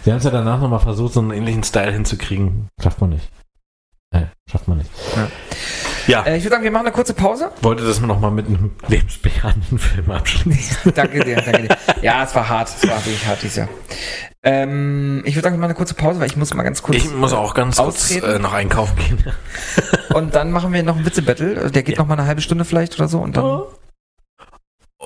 Sie 0.04 0.10
haben 0.10 0.18
es 0.18 0.24
ja 0.24 0.30
danach 0.30 0.60
nochmal 0.60 0.80
versucht, 0.80 1.14
so 1.14 1.20
einen 1.20 1.32
ähnlichen 1.32 1.64
Style 1.64 1.92
hinzukriegen. 1.92 2.68
Schafft 2.80 3.00
man 3.00 3.10
nicht. 3.10 3.28
Nein, 4.12 4.30
schafft 4.50 4.68
man 4.68 4.78
nicht. 4.78 4.90
Ja. 5.16 5.28
Ja, 6.10 6.22
Äh, 6.24 6.36
ich 6.36 6.44
würde 6.44 6.54
sagen, 6.54 6.64
wir 6.64 6.70
machen 6.70 6.86
eine 6.86 6.94
kurze 6.94 7.14
Pause. 7.14 7.50
wollte 7.62 7.84
das 7.86 8.00
nochmal 8.00 8.30
mit 8.30 8.46
einem 8.46 8.72
lebensbejahenden 8.88 9.78
Film 9.78 10.10
abschließen. 10.10 10.92
danke 10.94 11.24
dir, 11.24 11.36
danke 11.36 11.62
dir. 11.68 11.76
Ja, 12.02 12.24
es 12.24 12.34
war 12.34 12.48
hart, 12.48 12.68
es 12.68 12.88
war 12.88 12.96
wirklich 12.98 13.24
hart 13.26 13.42
dieses 13.42 13.56
Jahr. 13.56 13.68
Ähm, 14.42 15.22
ich 15.26 15.34
würde 15.34 15.44
sagen, 15.44 15.54
wir 15.56 15.60
machen 15.60 15.70
eine 15.70 15.74
kurze 15.76 15.94
Pause, 15.94 16.18
weil 16.20 16.26
ich 16.26 16.36
muss 16.36 16.52
mal 16.54 16.62
ganz 16.62 16.82
kurz. 16.82 16.96
Ich 16.96 17.12
muss 17.12 17.32
auch 17.32 17.54
ganz 17.54 17.76
kurz 17.76 17.88
Austreten? 17.96 18.26
äh, 18.26 18.38
noch 18.38 18.52
einkaufen 18.54 18.96
gehen. 18.96 19.24
Und 20.14 20.34
dann 20.34 20.50
machen 20.50 20.72
wir 20.72 20.82
noch 20.82 20.96
einen 20.96 21.04
Witze-Battle. 21.06 21.70
Der 21.70 21.82
geht 21.82 21.98
noch 21.98 22.06
mal 22.06 22.14
eine 22.18 22.26
halbe 22.26 22.40
Stunde 22.40 22.64
vielleicht 22.64 22.98
oder 22.98 23.06
so 23.08 23.20
und 23.20 23.36
dann, 23.36 23.44
Oh. 23.44 23.68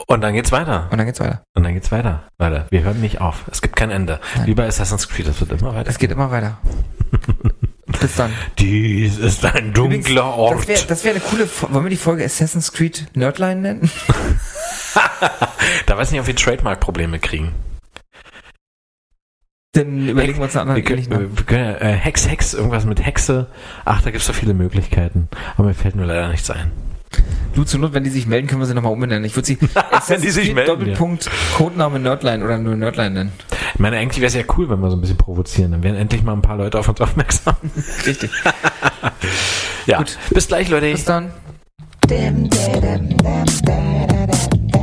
Und 0.09 0.23
dann 0.23 0.35
geht's 0.35 0.51
weiter. 0.51 0.89
und 0.91 0.99
dann 0.99 1.07
geht's 1.07 1.21
weiter. 1.21 1.43
Und 1.55 1.63
dann 1.65 1.73
geht's 1.75 1.93
weiter. 1.93 2.25
Leute, 2.39 2.67
wir 2.71 2.83
hören 2.83 3.01
nicht 3.01 3.21
auf. 3.21 3.45
Es 3.51 3.61
gibt 3.63 3.77
kein 3.77 3.91
Ende. 3.91 4.19
Nein. 4.37 4.47
Wie 4.47 4.55
bei 4.55 4.67
Assassin's 4.67 5.09
Creed, 5.09 5.29
es 5.29 5.41
wird 5.41 5.53
immer 5.53 5.75
weiter. 5.75 5.89
Es 5.91 5.99
geht 5.99 6.11
immer 6.11 6.31
weiter. 6.31 6.59
Bis 8.01 8.17
dann. 8.17 8.33
Dies 8.59 9.19
ist 9.19 9.45
ein 9.45 9.73
dunkler 9.73 10.25
Ort. 10.35 10.59
Das 10.61 10.69
wäre 10.69 10.87
das 10.89 11.05
wär 11.05 11.11
eine 11.13 11.21
coole. 11.21 11.47
Fo- 11.47 11.73
Wollen 11.73 11.85
wir 11.85 11.91
die 11.91 11.97
Folge 11.97 12.25
Assassin's 12.25 12.73
Creed 12.73 13.07
Nerdline 13.15 13.61
nennen? 13.61 13.91
da 15.87 15.97
weiß 15.97 16.11
nicht, 16.11 16.21
ob 16.21 16.27
wir 16.27 16.37
Trademark-Probleme 16.37 17.19
kriegen. 17.19 17.53
Dann 19.73 20.09
überlegen 20.09 20.39
wir 20.39 20.45
uns 20.45 20.57
einen 20.57 20.69
Wir 20.69 20.75
anderen 20.77 21.09
können, 21.09 21.37
wir 21.37 21.45
können 21.45 21.75
äh, 21.77 21.93
Hex, 21.95 22.29
Hex, 22.29 22.55
irgendwas 22.55 22.85
mit 22.85 23.05
Hexe. 23.05 23.49
Ach, 23.85 24.03
da 24.03 24.11
gibt's 24.11 24.27
so 24.27 24.33
viele 24.33 24.55
Möglichkeiten. 24.55 25.29
Aber 25.57 25.67
mir 25.69 25.75
fällt 25.75 25.97
nur 25.97 26.07
leider 26.07 26.29
nichts 26.29 26.49
ein. 26.51 26.71
Du 27.55 27.65
zur 27.65 27.81
Not, 27.81 27.93
wenn 27.93 28.05
die 28.05 28.11
sich 28.11 28.27
melden, 28.27 28.47
können 28.49 28.61
wir 28.61 28.67
sie 28.67 28.75
nochmal 28.75 28.93
umbenennen. 28.93 29.25
Ich 29.25 29.35
würde 29.37 29.47
sie 29.47 29.59
Wenn 30.09 30.21
die 30.21 30.31
sich 30.31 30.53
melden, 30.55 30.79
Doppelpunkt 30.79 31.29
Codename 31.57 31.99
Nerdline 31.99 32.45
oder 32.45 32.59
nur 32.59 32.77
Nerdline 32.77 33.11
nennen. 33.11 33.33
Ich 33.75 33.81
meine, 33.81 33.99
eigentlich 33.99 34.19
wäre 34.21 34.29
es 34.29 34.35
ja 34.35 34.43
cool, 34.57 34.71
wenn 34.71 34.81
wir 34.81 34.89
so 34.89 34.97
ein 34.97 35.01
bisschen 35.01 35.17
provozieren. 35.17 35.73
Dann 35.73 35.83
wären 35.83 35.97
endlich 35.97 36.23
mal 36.23 36.33
ein 36.33 36.43
paar 36.43 36.57
Leute 36.57 36.79
auf 36.79 36.89
uns 36.89 37.01
aufmerksam. 37.01 37.57
Richtig. 38.07 38.31
Ja, 39.87 39.99
Gut. 39.99 40.17
bis 40.31 40.49
gleich, 40.49 40.71
Leute. 40.71 40.91
Bis 40.91 41.05
dann. 41.05 41.31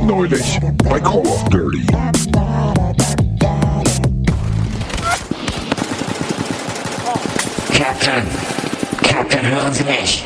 Neulich 0.06 0.60
bei 0.84 1.00
Call 1.00 1.26
of 1.26 1.44
Dirty. 1.48 1.84
Captain, 7.74 8.26
Captain, 9.02 9.46
hören 9.46 9.72
Sie 9.72 9.84
mich. 9.84 10.24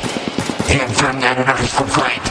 Wir 0.67 0.83
empfangen 0.83 1.23
eine 1.23 1.45
Nachricht 1.45 1.73
vom 1.73 1.87
Feind. 1.87 2.21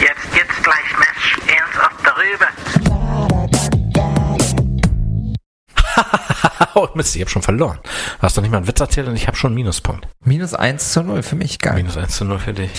Jetzt 0.00 0.32
geht's 0.32 0.62
gleich 0.62 0.98
Match 0.98 1.38
Oh, 6.74 6.88
Mist, 6.94 7.14
ich 7.16 7.22
habe 7.22 7.30
schon 7.30 7.42
verloren. 7.42 7.78
Hast 8.18 8.36
doch 8.36 8.42
nicht 8.42 8.50
mal 8.50 8.58
einen 8.58 8.68
Witz 8.68 8.80
erzählt 8.80 9.08
und 9.08 9.16
ich 9.16 9.26
habe 9.26 9.36
schon 9.36 9.48
einen 9.48 9.56
Minuspunkt. 9.56 10.06
Minus 10.24 10.52
1 10.54 10.92
zu 10.92 11.02
0 11.02 11.22
für 11.22 11.36
mich. 11.36 11.58
Geil. 11.58 11.76
Minus 11.76 11.96
1 11.96 12.16
zu 12.16 12.24
0 12.24 12.38
für 12.38 12.52
dich. 12.52 12.70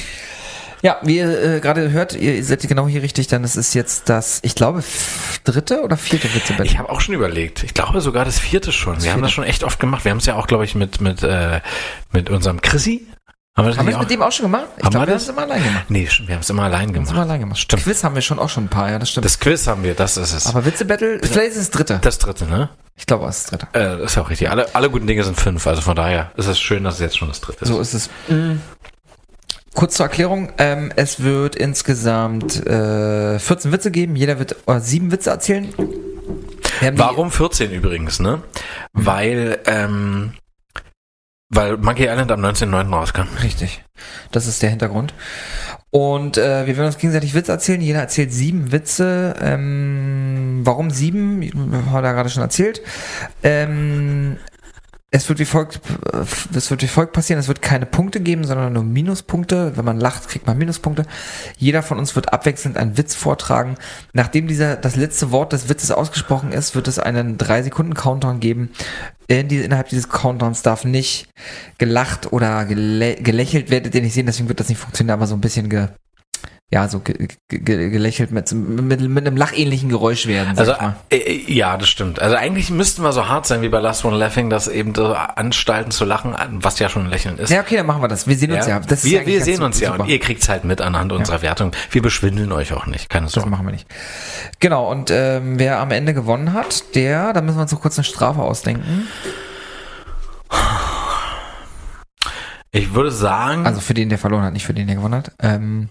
Ja, 0.84 0.99
wie 1.02 1.18
ihr 1.18 1.56
äh, 1.56 1.60
gerade 1.60 1.90
hört, 1.91 2.14
ihr 2.14 2.44
seid 2.44 2.61
genau 2.68 2.88
hier 2.88 3.02
richtig, 3.02 3.28
dann 3.28 3.44
es 3.44 3.56
ist 3.56 3.74
jetzt 3.74 4.10
das, 4.10 4.40
ich 4.44 4.53
glaube, 4.53 4.84
dritte 5.44 5.82
oder 5.82 5.98
vierte 5.98 6.32
Witze 6.36 6.53
Ich 6.64 6.78
habe 6.78 6.90
auch 6.90 7.02
schon 7.02 7.15
überlegt. 7.15 7.64
Ich 7.64 7.74
glaube 7.74 7.99
sogar 8.02 8.26
das 8.26 8.40
vierte 8.40 8.72
schon. 8.72 9.02
wir 9.02 9.11
haben 9.11 9.24
das 9.24 9.32
schon 9.32 9.44
echt 9.44 9.64
oft 9.64 9.80
gemacht. 9.80 10.06
Wir 10.06 10.11
haben 10.11 10.19
es 10.19 10.28
ja 10.28 10.36
auch, 10.36 10.45
glaube 10.45 10.65
ich, 10.65 10.76
mit, 10.76 11.02
mit, 11.02 11.24
äh, 11.24 11.61
mit 12.11 12.30
unserem 12.30 12.61
Chrissy. 12.61 13.07
Haben 13.58 13.66
wir 13.66 13.70
das 13.72 13.80
Haben 13.80 13.88
wir 13.88 13.94
es 13.96 14.00
mit 14.00 14.12
dem 14.12 14.22
auch 14.22 14.32
schon 14.32 14.44
gemacht? 14.46 14.68
Ich 14.76 14.82
glaube, 14.82 14.94
wir 14.94 15.02
haben 15.02 15.10
das? 15.10 15.24
es 15.24 15.30
immer 15.30 15.42
allein 15.42 15.64
gemacht. 15.64 15.86
Nee, 15.90 16.08
wir 16.28 16.36
haben 16.36 16.42
es 16.42 16.50
immer 16.52 16.64
allein 16.64 16.94
gemacht. 16.94 17.12
immer 17.12 17.22
allein 17.22 17.40
gemacht. 17.40 17.60
Stimmt. 17.60 17.84
Quiz 17.84 18.04
haben 18.04 18.14
wir 18.14 18.22
schon 18.22 18.38
auch 18.38 18.50
schon 18.50 18.66
ein 18.66 18.70
paar, 18.70 18.92
ja, 18.92 19.00
das 19.00 19.10
stimmt. 19.10 19.26
Das 19.26 19.40
Quiz 19.40 19.66
haben 19.66 19.84
wir, 19.84 19.96
das 19.96 20.16
ist 20.16 20.32
es. 20.32 20.46
Aber 20.46 20.64
Witze-Battle, 20.64 21.20
vielleicht 21.24 21.52
ist 21.52 21.58
es 21.58 21.70
das 21.70 21.72
dritte. 21.72 22.00
das 22.00 22.20
dritte, 22.20 22.46
ne? 22.46 22.70
Ich 22.96 23.08
glaube, 23.08 23.26
es 23.26 23.38
ist 23.40 23.52
das 23.52 23.60
dritte. 23.60 23.80
Äh, 23.80 23.98
das 23.98 24.12
ist 24.12 24.16
ja 24.16 24.22
auch 24.22 24.30
richtig. 24.30 24.52
Alle, 24.52 24.76
alle 24.76 24.92
guten 24.92 25.08
Dinge 25.08 25.24
sind 25.24 25.40
fünf. 25.40 25.66
Also 25.66 25.82
von 25.82 25.96
daher 25.96 26.32
ist 26.38 26.46
es 26.46 26.60
schön, 26.60 26.84
dass 26.84 26.96
es 26.96 27.00
jetzt 27.00 27.18
schon 27.18 27.30
das 27.30 27.42
dritte 27.42 27.64
ist. 27.64 27.68
So 27.68 27.80
ist 27.80 27.96
es. 27.96 28.12
Mhm. 28.28 28.62
Kurz 29.74 29.96
zur 29.96 30.06
Erklärung, 30.06 30.52
ähm, 30.60 30.92
es 30.96 31.24
wird 31.24 31.56
insgesamt 31.56 32.64
äh, 32.68 33.40
14 33.40 33.72
Witze 33.72 33.90
geben, 33.90 34.16
jeder 34.16 34.38
wird 34.38 34.56
äh, 34.68 34.80
sieben 34.80 35.12
Witze 35.12 35.32
erzählen. 35.32 35.74
Warum 36.94 37.32
14 37.32 37.72
übrigens, 37.72 38.20
ne? 38.20 38.42
Weil, 38.94 39.60
ähm, 39.66 40.34
weil 41.49 41.78
Monkey 41.78 42.07
Island 42.07 42.32
am 42.32 42.44
19.09. 42.44 42.94
rauskam. 42.94 43.28
Richtig. 43.41 43.84
Das 44.32 44.48
ist 44.48 44.61
der 44.61 44.69
Hintergrund. 44.69 45.14
Und 45.90 46.38
äh, 46.38 46.68
wir 46.68 46.76
werden 46.76 46.88
uns 46.88 46.98
gegenseitig 46.98 47.34
Witze 47.34 47.52
erzählen. 47.52 47.82
Jeder 47.82 47.99
erzählt 47.99 48.34
sieben 48.34 48.72
Witze. 48.72 49.36
Ähm, 49.41 50.61
warum 50.64 50.91
sieben? 50.91 51.41
Hat 51.91 52.03
er 52.03 52.14
gerade 52.14 52.30
schon 52.30 52.44
erzählt. 52.44 52.82
Ähm, 53.44 54.38
es 55.10 55.30
wird 55.30 55.40
wie 55.40 55.46
folgt, 55.46 55.80
äh, 56.12 56.26
es 56.56 56.70
wird 56.70 56.82
wie 56.82 56.88
folgt 56.88 57.14
passieren. 57.14 57.40
Es 57.40 57.48
wird 57.48 57.62
keine 57.62 57.86
Punkte 57.86 58.20
geben, 58.20 58.44
sondern 58.44 58.74
nur 58.74 58.84
Minuspunkte. 58.84 59.78
Wenn 59.78 59.86
man 59.86 60.00
lacht, 60.00 60.28
kriegt 60.28 60.48
man 60.48 60.58
Minuspunkte. 60.58 61.06
Jeder 61.58 61.82
von 61.82 61.98
uns 61.98 62.16
wird 62.16 62.34
abwechselnd 62.34 62.78
einen 62.78 62.98
Witz 62.98 63.16
vortragen. 63.16 63.76
Nachdem 64.14 64.48
dieser, 64.48 64.76
das 64.76 64.96
letzte 64.96 65.32
Wort 65.32 65.54
des 65.54 65.70
Witzes 65.70 65.92
ausgesprochen 65.92 66.52
ist, 66.52 66.76
wird 66.76 66.88
es 66.88 67.00
einen 67.00 67.38
drei 67.38 67.64
Sekunden 67.64 67.94
Countdown 67.94 68.40
geben. 68.42 68.70
In 69.28 69.48
die, 69.48 69.60
innerhalb 69.60 69.90
dieses 69.90 70.10
Countdowns 70.10 70.62
darf 70.62 70.84
nicht 70.84 71.30
gelacht 71.78 72.32
oder 72.32 72.66
gelä 72.66 73.16
gelächelt, 73.16 73.70
werdet 73.70 73.94
ihr 73.96 74.02
nicht 74.02 74.14
sehen, 74.14 74.26
deswegen 74.26 74.48
wird 74.48 74.60
das 74.60 74.70
nicht 74.70 74.80
funktionieren, 74.80 75.14
aber 75.14 75.28
so 75.28 75.36
ein 75.36 75.42
bisschen 75.42 75.70
ge, 75.70 75.90
ja, 76.69 76.89
so 76.89 76.99
ge 76.99 77.30
ge 77.48 77.89
gelächelt 77.89 78.31
mit, 78.31 78.52
mit, 78.52 78.99
mit 78.99 79.26
einem 79.26 79.38
lachähnlichen 79.38 79.88
Geräusch 79.88 80.27
werden. 80.27 80.57
Also, 80.57 80.73
äh, 81.10 81.15
äh, 81.15 81.53
ja, 81.53 81.77
das 81.77 81.88
stimmt. 81.88 82.19
Also 82.22 82.35
eigentlich 82.35 82.69
müssten 82.72 83.03
wir 83.03 83.14
so 83.14 83.30
hart 83.30 83.45
sein 83.45 83.61
wie 83.61 83.69
bei 83.69 83.80
Last 83.80 84.03
One 84.03 84.18
Laughing, 84.18 84.49
dass 84.49 84.68
eben 84.68 84.94
so 84.94 85.14
Anstalten 85.14 85.91
zu 85.91 86.03
lachen, 86.03 86.35
was 86.61 86.77
ja 86.80 86.89
schon 86.89 87.06
ein 87.06 87.10
Lächeln 87.10 87.38
ist. 87.38 87.52
Ja, 87.52 87.61
okay, 87.61 87.77
dann 87.77 87.85
machen 87.85 88.02
wir 88.02 88.10
das. 88.10 88.27
Wir 88.27 88.35
sehen 88.35 88.52
uns 88.52 88.68
ja. 88.68 88.81
Das 88.81 89.06
ist 89.06 89.10
wir 89.10 89.26
wir 89.26 89.41
sehen 89.41 89.64
uns 89.64 89.80
ja 89.80 89.91
super. 89.91 90.03
und 90.03 90.10
ihr 90.10 90.19
kriegt's 90.19 90.49
halt 90.49 90.65
mit 90.65 90.81
anhand 90.81 91.14
unserer 91.14 91.41
Wertung. 91.41 91.72
Wir 91.91 92.02
beschwindeln 92.02 92.52
euch 92.52 92.73
auch 92.73 92.85
nicht, 92.85 93.10
keine 93.10 93.27
Das 93.27 93.34
Sorge. 93.34 93.49
machen 93.49 93.65
wir 93.65 93.72
nicht. 93.72 93.88
Genau, 94.60 94.91
und 94.91 95.10
ähm, 95.10 95.57
wer 95.60 95.80
am 95.80 95.91
Ende 95.91 96.14
gewonnen 96.14 96.52
hat, 96.52 96.95
der, 96.95 97.31
da 97.31 97.39
müssen 97.41 97.57
wir 97.57 97.61
uns 97.61 97.72
noch 97.72 97.81
kurz 97.81 97.98
eine 97.98 98.03
Strafe 98.03 98.41
ausdenken. 98.41 99.07
Ich 102.72 102.94
würde 102.94 103.11
sagen, 103.11 103.65
Also 103.65 103.80
für 103.80 103.94
den, 103.94 104.10
der 104.10 104.18
verloren 104.18 104.44
hat, 104.44 104.53
nicht 104.53 104.65
für 104.65 104.73
den, 104.73 104.88
der 104.88 104.98
gewonnen 104.98 105.15
hat. 105.15 105.31
Ähm, 105.39 105.89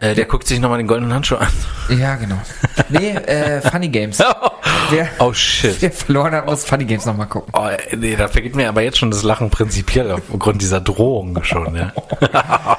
äh, 0.00 0.14
der 0.14 0.24
guckt 0.24 0.46
sich 0.46 0.58
nochmal 0.60 0.78
den 0.78 0.86
goldenen 0.86 1.14
Handschuh 1.14 1.36
an. 1.36 1.48
ja, 1.88 2.16
genau. 2.16 2.40
Nee, 2.88 3.10
äh, 3.10 3.60
Funny 3.60 3.88
Games. 3.88 4.18
Wer, 4.90 5.08
Oh 5.18 5.32
shit. 5.32 5.80
wer 5.80 5.90
verloren 5.92 6.32
hat, 6.34 6.46
muss 6.46 6.64
Funny 6.64 6.84
Games 6.84 7.06
nochmal 7.06 7.26
gucken. 7.28 7.52
Oh, 7.56 7.68
nee, 7.96 8.16
da 8.16 8.28
vergeht 8.28 8.54
mir 8.56 8.68
aber 8.68 8.82
jetzt 8.82 8.98
schon 8.98 9.10
das 9.10 9.22
Lachen 9.22 9.48
prinzipiell 9.50 10.10
aufgrund 10.10 10.60
dieser 10.60 10.80
Drohung 10.80 11.42
schon, 11.44 11.74
ja. 11.74 11.92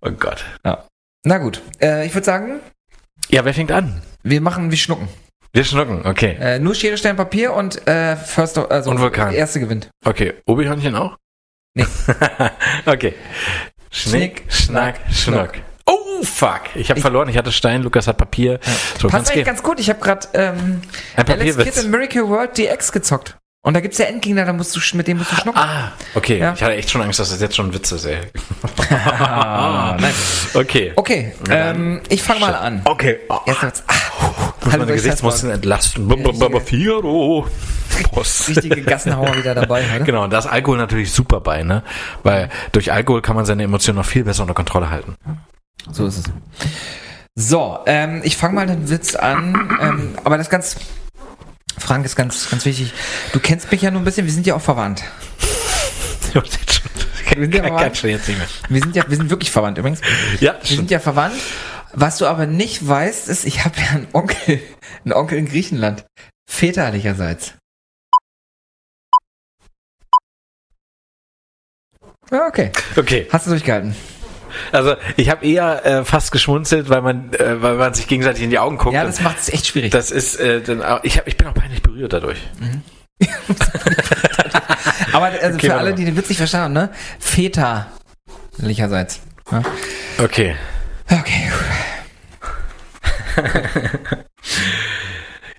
oh 0.00 0.10
Gott. 0.12 0.44
Na 1.24 1.38
gut, 1.38 1.60
äh, 1.82 2.06
ich 2.06 2.14
würde 2.14 2.24
sagen, 2.24 2.60
Ja, 3.28 3.44
wer 3.44 3.52
fängt 3.52 3.72
an? 3.72 4.00
wir 4.22 4.40
machen, 4.40 4.70
wir 4.70 4.78
schnucken. 4.78 5.08
Wir 5.52 5.64
schnucken, 5.64 6.06
okay. 6.06 6.36
Äh, 6.40 6.58
nur 6.60 6.74
Schere, 6.74 6.96
Stein, 6.96 7.16
Papier 7.16 7.52
und 7.54 7.86
äh, 7.88 8.16
First, 8.16 8.56
also 8.58 8.90
Und 8.90 9.00
Vulkan. 9.00 9.32
erste 9.34 9.60
gewinnt. 9.60 9.90
Okay, 10.04 10.34
Obi-Hörnchen 10.46 10.94
auch? 10.94 11.16
Nee. 11.74 11.86
okay. 12.86 13.14
Schnick, 13.90 14.44
Schnack, 14.48 15.00
Schnuck. 15.12 15.52
Oh, 16.18 16.22
fuck. 16.24 16.62
Ich 16.74 16.90
habe 16.90 17.00
verloren. 17.00 17.28
Ich 17.28 17.36
hatte 17.36 17.52
Stein, 17.52 17.82
Lukas 17.82 18.06
hat 18.06 18.16
Papier. 18.18 18.60
So, 19.00 19.08
Passt 19.08 19.30
eigentlich 19.30 19.44
ganz 19.44 19.62
gut. 19.62 19.80
Ich 19.80 19.88
habe 19.88 20.00
gerade 20.00 20.26
ähm, 20.34 20.80
Alex. 21.16 21.56
Kidd 21.56 21.76
in 21.80 21.90
Miracle 21.90 22.28
World 22.28 22.56
DX 22.56 22.92
gezockt. 22.92 23.36
Und 23.62 23.74
da 23.74 23.80
gibt's 23.80 23.98
ja 23.98 24.06
Endgegner, 24.06 24.44
da 24.44 24.52
musst 24.52 24.74
du 24.74 24.96
mit 24.96 25.08
dem 25.08 25.18
musst 25.18 25.32
du 25.32 25.36
schnucken. 25.36 25.60
Ah, 25.60 25.92
okay. 26.14 26.38
Ja. 26.38 26.54
Ich 26.54 26.62
hatte 26.62 26.74
echt 26.74 26.90
schon 26.90 27.02
Angst, 27.02 27.18
dass 27.18 27.30
das 27.30 27.40
jetzt 27.40 27.56
schon 27.56 27.66
ein 27.66 27.74
Witz 27.74 27.90
ist, 27.90 28.04
ey. 28.04 28.18
Nein. 28.88 30.14
Okay. 30.54 30.92
Okay, 30.94 31.34
ähm, 31.50 32.00
ich 32.08 32.22
fange 32.22 32.40
mal 32.40 32.54
an. 32.54 32.82
Okay. 32.84 33.18
Oh, 33.28 33.40
Erst 33.46 33.62
wird's, 33.62 33.84
ah, 33.88 33.92
muss 34.64 34.72
Hallo, 34.72 34.84
meine 34.84 34.94
Gesichtsmuskeln 34.94 35.52
entlasten. 35.52 36.08
Prost. 38.04 38.48
richtige 38.48 38.82
Gassenhauer 38.82 39.36
wieder 39.36 39.54
dabei 39.54 39.84
heute. 39.92 40.04
Genau, 40.04 40.24
und 40.24 40.32
da 40.32 40.38
ist 40.38 40.46
Alkohol 40.46 40.78
natürlich 40.78 41.12
super 41.12 41.40
bei, 41.40 41.62
ne? 41.62 41.82
Weil 42.22 42.48
durch 42.72 42.92
Alkohol 42.92 43.22
kann 43.22 43.36
man 43.36 43.44
seine 43.44 43.64
Emotionen 43.64 43.98
noch 43.98 44.06
viel 44.06 44.24
besser 44.24 44.42
unter 44.42 44.54
Kontrolle 44.54 44.88
halten. 44.88 45.16
So 45.92 46.06
ist 46.06 46.18
es. 46.18 46.24
So, 47.34 47.78
ähm, 47.86 48.20
ich 48.24 48.36
fange 48.36 48.54
mal 48.54 48.66
den 48.66 48.90
Witz 48.90 49.14
an, 49.14 49.78
ähm, 49.80 50.18
aber 50.24 50.38
das 50.38 50.50
ganz, 50.50 50.76
Frank 51.78 52.04
ist 52.04 52.16
ganz, 52.16 52.50
ganz 52.50 52.64
wichtig. 52.64 52.92
Du 53.32 53.38
kennst 53.40 53.70
mich 53.70 53.82
ja 53.82 53.90
nur 53.90 54.00
ein 54.02 54.04
bisschen, 54.04 54.26
wir 54.26 54.32
sind 54.32 54.46
ja 54.46 54.54
auch 54.56 54.60
verwandt. 54.60 55.04
Wir 56.34 57.44
sind 57.44 57.54
ja 57.54 57.62
verwandt. 57.62 58.02
Wir 58.02 58.18
sind 58.82 58.96
ja, 58.96 59.04
wir 59.08 59.16
sind 59.16 59.30
wirklich 59.30 59.50
verwandt 59.50 59.78
übrigens. 59.78 60.00
Ja, 60.40 60.56
Wir 60.62 60.76
sind 60.76 60.90
ja 60.90 60.98
verwandt. 60.98 61.36
Was 61.92 62.18
du 62.18 62.26
aber 62.26 62.46
nicht 62.46 62.86
weißt, 62.86 63.28
ist, 63.28 63.44
ich 63.44 63.64
habe 63.64 63.78
ja 63.80 63.90
einen 63.90 64.08
Onkel, 64.12 64.60
einen 65.04 65.12
Onkel 65.12 65.38
in 65.38 65.46
Griechenland. 65.46 66.04
Väterlicherseits. 66.50 67.54
Ja, 72.30 72.46
okay. 72.46 72.72
Okay, 72.96 73.26
Hast 73.30 73.46
du 73.46 73.50
durchgehalten? 73.50 73.94
Also 74.72 74.96
ich 75.16 75.30
habe 75.30 75.44
eher 75.46 75.84
äh, 75.86 76.04
fast 76.04 76.32
geschmunzelt, 76.32 76.88
weil 76.88 77.02
man, 77.02 77.32
äh, 77.34 77.62
weil 77.62 77.76
man 77.76 77.94
sich 77.94 78.06
gegenseitig 78.06 78.42
in 78.42 78.50
die 78.50 78.58
Augen 78.58 78.78
guckt. 78.78 78.94
Ja, 78.94 79.04
das 79.04 79.20
macht 79.20 79.38
es 79.38 79.48
echt 79.48 79.66
schwierig. 79.66 79.90
das 79.92 80.10
ist, 80.10 80.36
äh, 80.36 80.60
dann, 80.60 80.82
auch- 80.82 81.04
ich, 81.04 81.18
hab, 81.18 81.28
ich 81.28 81.36
bin 81.36 81.46
auch 81.46 81.54
peinlich 81.54 81.82
berührt 81.82 82.12
dadurch. 82.12 82.38
aber 85.12 85.26
also 85.26 85.56
Okay, 85.56 85.66
für 85.66 85.74
alle, 85.76 85.94
die 85.94 86.04
den 86.04 86.16
Witz 86.16 86.28
nicht 86.28 86.38
verstanden 86.38 86.78
haben, 86.78 86.88
ne? 86.88 86.94
Väterlicherseits. 87.18 89.20
Ja? 89.50 89.62
Okay. 90.22 90.54
Okay. 91.10 91.50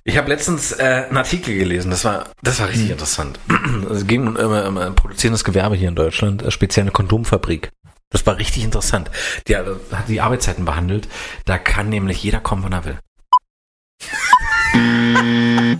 Ich 0.02 0.16
habe 0.16 0.28
letztens 0.30 0.72
äh, 0.72 1.04
einen 1.08 1.18
Artikel 1.18 1.56
gelesen, 1.58 1.90
das 1.90 2.06
war, 2.06 2.30
das 2.42 2.58
war 2.58 2.70
richtig 2.70 2.90
interessant. 2.90 3.38
Es 3.90 4.06
ging 4.06 4.26
um, 4.26 4.34
um, 4.36 4.50
um 4.52 4.78
ein 4.78 4.94
produzierendes 4.94 5.44
Gewerbe 5.44 5.76
hier 5.76 5.90
in 5.90 5.94
Deutschland, 5.94 6.42
äh, 6.42 6.50
speziell 6.50 6.84
eine 6.84 6.90
Kondomfabrik. 6.90 7.68
Das 8.10 8.26
war 8.26 8.38
richtig 8.38 8.64
interessant. 8.64 9.10
Die 9.46 9.56
hat 9.56 9.66
die 10.08 10.20
Arbeitszeiten 10.20 10.64
behandelt. 10.64 11.08
Da 11.44 11.58
kann 11.58 11.88
nämlich 11.88 12.22
jeder 12.22 12.40
kommen, 12.40 12.64
wann 12.64 12.72
er 12.72 12.84
will. 12.84 12.98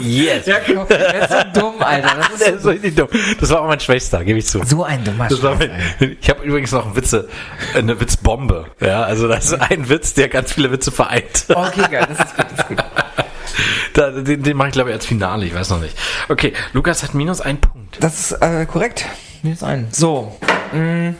yes. 0.00 0.46
Ja, 0.46 0.58
genau. 0.60 0.84
Der 0.84 1.22
ist 1.22 1.30
so 1.30 1.60
dumm, 1.60 1.82
Alter. 1.82 2.14
Das 2.16 2.30
ist 2.30 2.40
Das 2.40 2.48
ist 2.56 2.66
richtig 2.66 2.94
dumm. 2.96 3.08
Das 3.40 3.50
war 3.50 3.60
auch 3.60 3.66
mein 3.66 3.80
Schwächster, 3.80 4.24
gebe 4.24 4.38
ich 4.38 4.46
zu. 4.46 4.62
so 4.64 4.84
ein 4.84 5.04
dummer 5.04 5.28
Das 5.28 5.42
war 5.42 5.56
Scheiß, 5.58 5.70
mein, 6.00 6.16
ich 6.20 6.30
habe 6.30 6.42
übrigens 6.44 6.72
noch 6.72 6.86
einen 6.86 6.96
Witze, 6.96 7.28
eine 7.74 8.00
Witzbombe. 8.00 8.66
Ja, 8.80 9.02
also 9.02 9.28
das 9.28 9.46
ist 9.46 9.60
ein 9.60 9.88
Witz, 9.88 10.14
der 10.14 10.28
ganz 10.28 10.52
viele 10.52 10.70
Witze 10.72 10.90
vereint. 10.92 11.46
Okay, 11.48 11.84
geil. 11.90 12.06
Das 12.08 12.18
ist 12.26 12.36
gut. 12.36 12.46
Das 12.50 12.58
ist 12.60 12.68
gut. 12.68 12.78
Da, 13.94 14.10
den 14.10 14.42
den 14.42 14.56
mache 14.56 14.68
ich 14.68 14.74
glaube 14.74 14.90
ich 14.90 14.94
als 14.94 15.06
Finale, 15.06 15.44
ich 15.44 15.54
weiß 15.54 15.70
noch 15.70 15.80
nicht. 15.80 15.96
Okay, 16.28 16.52
Lukas 16.72 17.02
hat 17.02 17.14
minus 17.14 17.40
einen 17.40 17.60
Punkt. 17.60 17.96
Das 18.00 18.18
ist 18.18 18.32
äh, 18.40 18.66
korrekt. 18.66 19.04
Minus 19.42 19.62
ein. 19.62 19.88
So. 19.90 20.36
mm, 20.72 21.10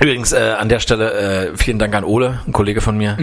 Übrigens 0.00 0.32
äh, 0.32 0.54
an 0.58 0.68
der 0.68 0.78
Stelle 0.80 1.50
äh, 1.50 1.56
vielen 1.56 1.78
Dank 1.78 1.94
an 1.94 2.04
Ole, 2.04 2.40
ein 2.46 2.52
Kollege 2.52 2.80
von 2.80 2.96
mir. 2.96 3.16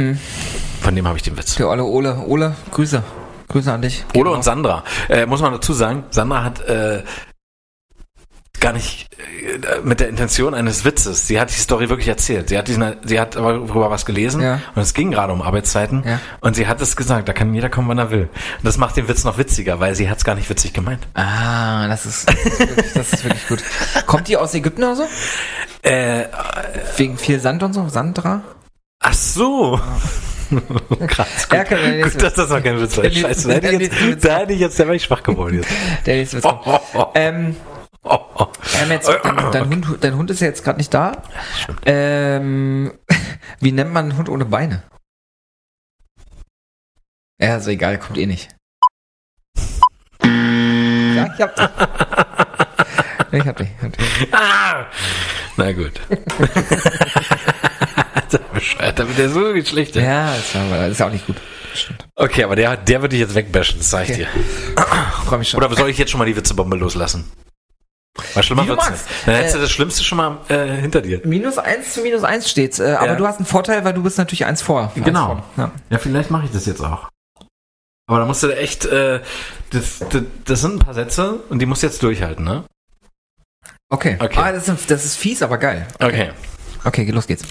Von 0.82 0.96
dem 0.96 1.08
habe 1.08 1.18
ich 1.18 1.24
den 1.24 1.38
Witz. 1.38 1.56
Der 1.56 1.70
Olle 1.70 1.84
Ole. 1.84 2.18
Ole, 2.28 2.56
Grüße. 2.72 3.02
Grüße 3.48 3.72
an 3.72 3.82
dich. 3.82 4.04
Ole 4.16 4.32
und 4.32 4.44
Sandra. 4.44 4.84
Äh, 5.08 5.26
muss 5.26 5.42
man 5.42 5.54
dazu 5.54 5.72
sagen, 5.74 6.04
Sandra 6.10 6.44
hat 6.44 6.62
äh, 6.68 7.04
gar 8.66 8.74
nicht 8.74 9.08
äh, 9.20 9.82
mit 9.84 10.00
der 10.00 10.10
Intention 10.10 10.56
eines 10.56 10.86
Witzes. 10.86 11.28
Sie 11.28 11.40
hat 11.40 11.50
die 11.52 11.54
Story 11.60 11.88
wirklich 11.90 12.08
erzählt. 12.08 12.50
Sie 12.50 12.58
hat 12.58 12.68
diesen, 12.68 12.96
sie 13.04 13.20
hat 13.20 13.36
darüber 13.36 13.92
was 13.92 14.06
gelesen 14.06 14.42
Ja. 14.42 14.60
und 14.74 14.82
es 14.82 14.94
ging 14.96 15.12
gerade 15.12 15.32
um 15.34 15.42
Arbeitszeiten 15.44 16.04
Ja. 16.06 16.20
und 16.42 16.56
sie 16.56 16.66
hat 16.68 16.82
es 16.82 16.96
gesagt, 16.96 17.30
da 17.30 17.34
kann 17.34 17.54
jeder 17.54 17.70
kommen, 17.70 17.88
wann 17.90 18.00
er 18.00 18.10
will. 18.10 18.24
Und 18.58 18.64
das 18.66 18.78
macht 18.78 18.98
den 18.98 19.08
Witz 19.08 19.24
noch 19.24 19.38
witziger, 19.38 19.80
weil 19.80 19.94
sie 19.94 20.10
hat 20.10 20.18
es 20.18 20.24
gar 20.26 20.34
nicht 20.36 20.50
witzig 20.50 20.74
gemeint. 20.74 21.08
Ah, 21.14 21.88
das 21.88 22.06
ist, 22.08 22.28
das 22.28 22.36
ist, 22.36 22.60
wirklich, 22.60 22.94
das 22.94 23.14
ist 23.14 23.24
wirklich 23.24 23.48
gut. 23.48 23.64
Kommt 24.08 24.28
die 24.28 24.38
aus 24.38 24.54
Ägypten 24.56 24.84
oder 24.84 24.96
so? 24.96 25.04
Äh, 25.84 26.26
Wegen 26.98 27.18
viel 27.20 27.40
Sand 27.40 27.62
und 27.62 27.74
so? 27.74 27.88
Sandra? 27.90 28.42
ach 29.00 29.14
so. 29.14 29.80
Krass. 31.08 31.48
Ja, 31.52 31.64
kann 31.64 31.80
der 31.80 31.92
nächste 31.92 32.12
Gut, 32.14 32.24
dass 32.24 32.34
das 32.34 32.50
noch 32.50 32.64
kein 32.64 32.80
Witz 32.82 32.98
war. 32.98 33.04
Scheiße, 33.12 33.48
da 33.48 33.54
hätte 33.56 33.84
ich 33.84 33.92
jetzt, 33.92 34.26
da 34.26 34.38
hätte 34.38 34.54
ich 34.54 34.60
jetzt, 34.60 34.80
da 34.80 34.84
wäre 34.86 34.96
ich 34.96 35.04
schwach 35.04 35.22
geworden 35.24 35.58
jetzt. 35.58 35.70
Der 36.08 36.16
nächste 36.16 36.38
Witz. 36.38 36.46
Oh, 36.46 36.60
oh, 36.66 36.80
oh, 36.96 37.06
Ähm, 37.16 37.56
oh, 38.06 38.20
oh. 38.36 38.48
haben 38.80 38.92
jetzt, 38.92 39.08
dein, 39.52 39.70
Hund, 39.70 39.86
dein 40.02 40.16
Hund 40.16 40.32
ist 40.32 40.40
ja 40.42 40.48
jetzt 40.48 40.64
gerade 40.64 40.78
nicht 40.78 40.94
da. 40.94 41.24
Ähm, 41.86 42.94
wie 43.60 43.72
nennt 43.72 43.92
man 43.94 44.06
einen 44.06 44.18
Hund 44.18 44.30
ohne 44.30 44.46
Beine? 44.46 44.84
Ja, 47.42 47.58
ist 47.58 47.68
egal, 47.68 48.00
kommt 48.00 48.18
eh 48.18 48.26
nicht. 48.26 48.56
Ja, 50.24 51.34
ich 51.34 51.42
hab 51.42 51.56
dich. 51.56 51.70
Ich 53.32 53.46
hab 53.48 53.58
dich. 53.58 53.68
Ich. 54.22 54.34
Ah! 54.34 54.86
Na 55.58 55.72
gut. 55.74 56.00
Bescheuert, 58.54 59.00
aber 59.00 59.14
der 59.14 59.26
ist 59.26 59.36
wirklich 59.36 59.68
schlecht. 59.68 59.96
ey. 59.98 60.04
Ja, 60.06 60.34
das, 60.34 60.56
war, 60.56 60.78
das 60.78 60.92
ist 60.92 61.02
auch 61.02 61.12
nicht 61.12 61.28
gut. 61.28 61.36
Stimmt. 61.74 62.08
Okay, 62.16 62.44
aber 62.44 62.56
der, 62.56 62.78
der 62.78 63.02
wird 63.02 63.12
dich 63.12 63.20
jetzt 63.20 63.36
wegbashen, 63.36 63.78
das 63.80 63.90
sag 63.90 64.10
ich 64.10 64.16
Okay. 64.16 64.28
dir. 64.76 64.84
Freu 65.26 65.38
mich 65.38 65.50
schon. 65.50 65.62
Oder 65.62 65.76
soll 65.76 65.90
ich 65.90 65.98
jetzt 65.98 66.12
schon 66.12 66.20
mal 66.20 66.26
die 66.26 66.36
Witzebombe 66.36 66.78
loslassen? 66.78 67.30
Weil 68.34 68.44
schlimmer 68.44 68.66
wird's 68.68 68.86
magst. 68.90 69.10
nicht. 69.10 69.28
Dann 69.28 69.36
hättest 69.36 69.56
du 69.56 69.60
Äh, 69.60 69.62
das 69.62 69.72
Schlimmste 69.72 70.04
schon 70.04 70.18
mal 70.18 70.38
äh, 70.48 70.68
hinter 70.78 71.02
dir. 71.02 71.22
Minus 71.26 71.58
eins 71.58 71.94
zu 71.94 72.02
minus 72.02 72.24
eins 72.24 72.50
steht's. 72.50 72.80
Äh, 72.80 72.94
aber 72.94 73.08
Ja. 73.08 73.16
du 73.16 73.28
hast 73.28 73.38
einen 73.38 73.46
Vorteil, 73.46 73.84
weil 73.84 73.94
du 73.94 74.04
bist 74.04 74.18
natürlich 74.18 74.46
eins 74.46 74.62
vor. 74.62 74.92
Eins 74.96 75.06
Genau. 75.06 75.26
vor. 75.28 75.44
Ja. 75.58 75.72
Ja, 75.90 75.98
vielleicht 75.98 76.32
mache 76.32 76.46
ich 76.46 76.52
das 76.52 76.66
jetzt 76.66 76.82
auch. 76.82 77.10
Aber 78.08 78.20
da 78.20 78.26
musst 78.26 78.44
du 78.44 78.56
echt, 78.56 78.86
äh, 78.86 79.20
das, 79.72 80.00
das, 80.10 80.22
das 80.46 80.62
sind 80.62 80.76
ein 80.76 80.80
paar 80.80 80.94
Sätze 80.94 81.40
und 81.50 81.60
die 81.60 81.66
musst 81.66 81.82
du 81.84 81.88
jetzt 81.88 82.02
durchhalten, 82.04 82.46
ne? 82.46 82.64
Okay. 83.90 84.18
Okay. 84.20 84.40
Ah, 84.40 84.52
das 84.52 84.68
ist, 84.68 84.90
das 84.92 85.06
ist 85.06 85.16
fies, 85.18 85.42
aber 85.42 85.58
geil. 85.58 85.88
Okay. 86.00 86.32
Okay, 86.84 87.10
los 87.12 87.28
geht's. 87.28 87.44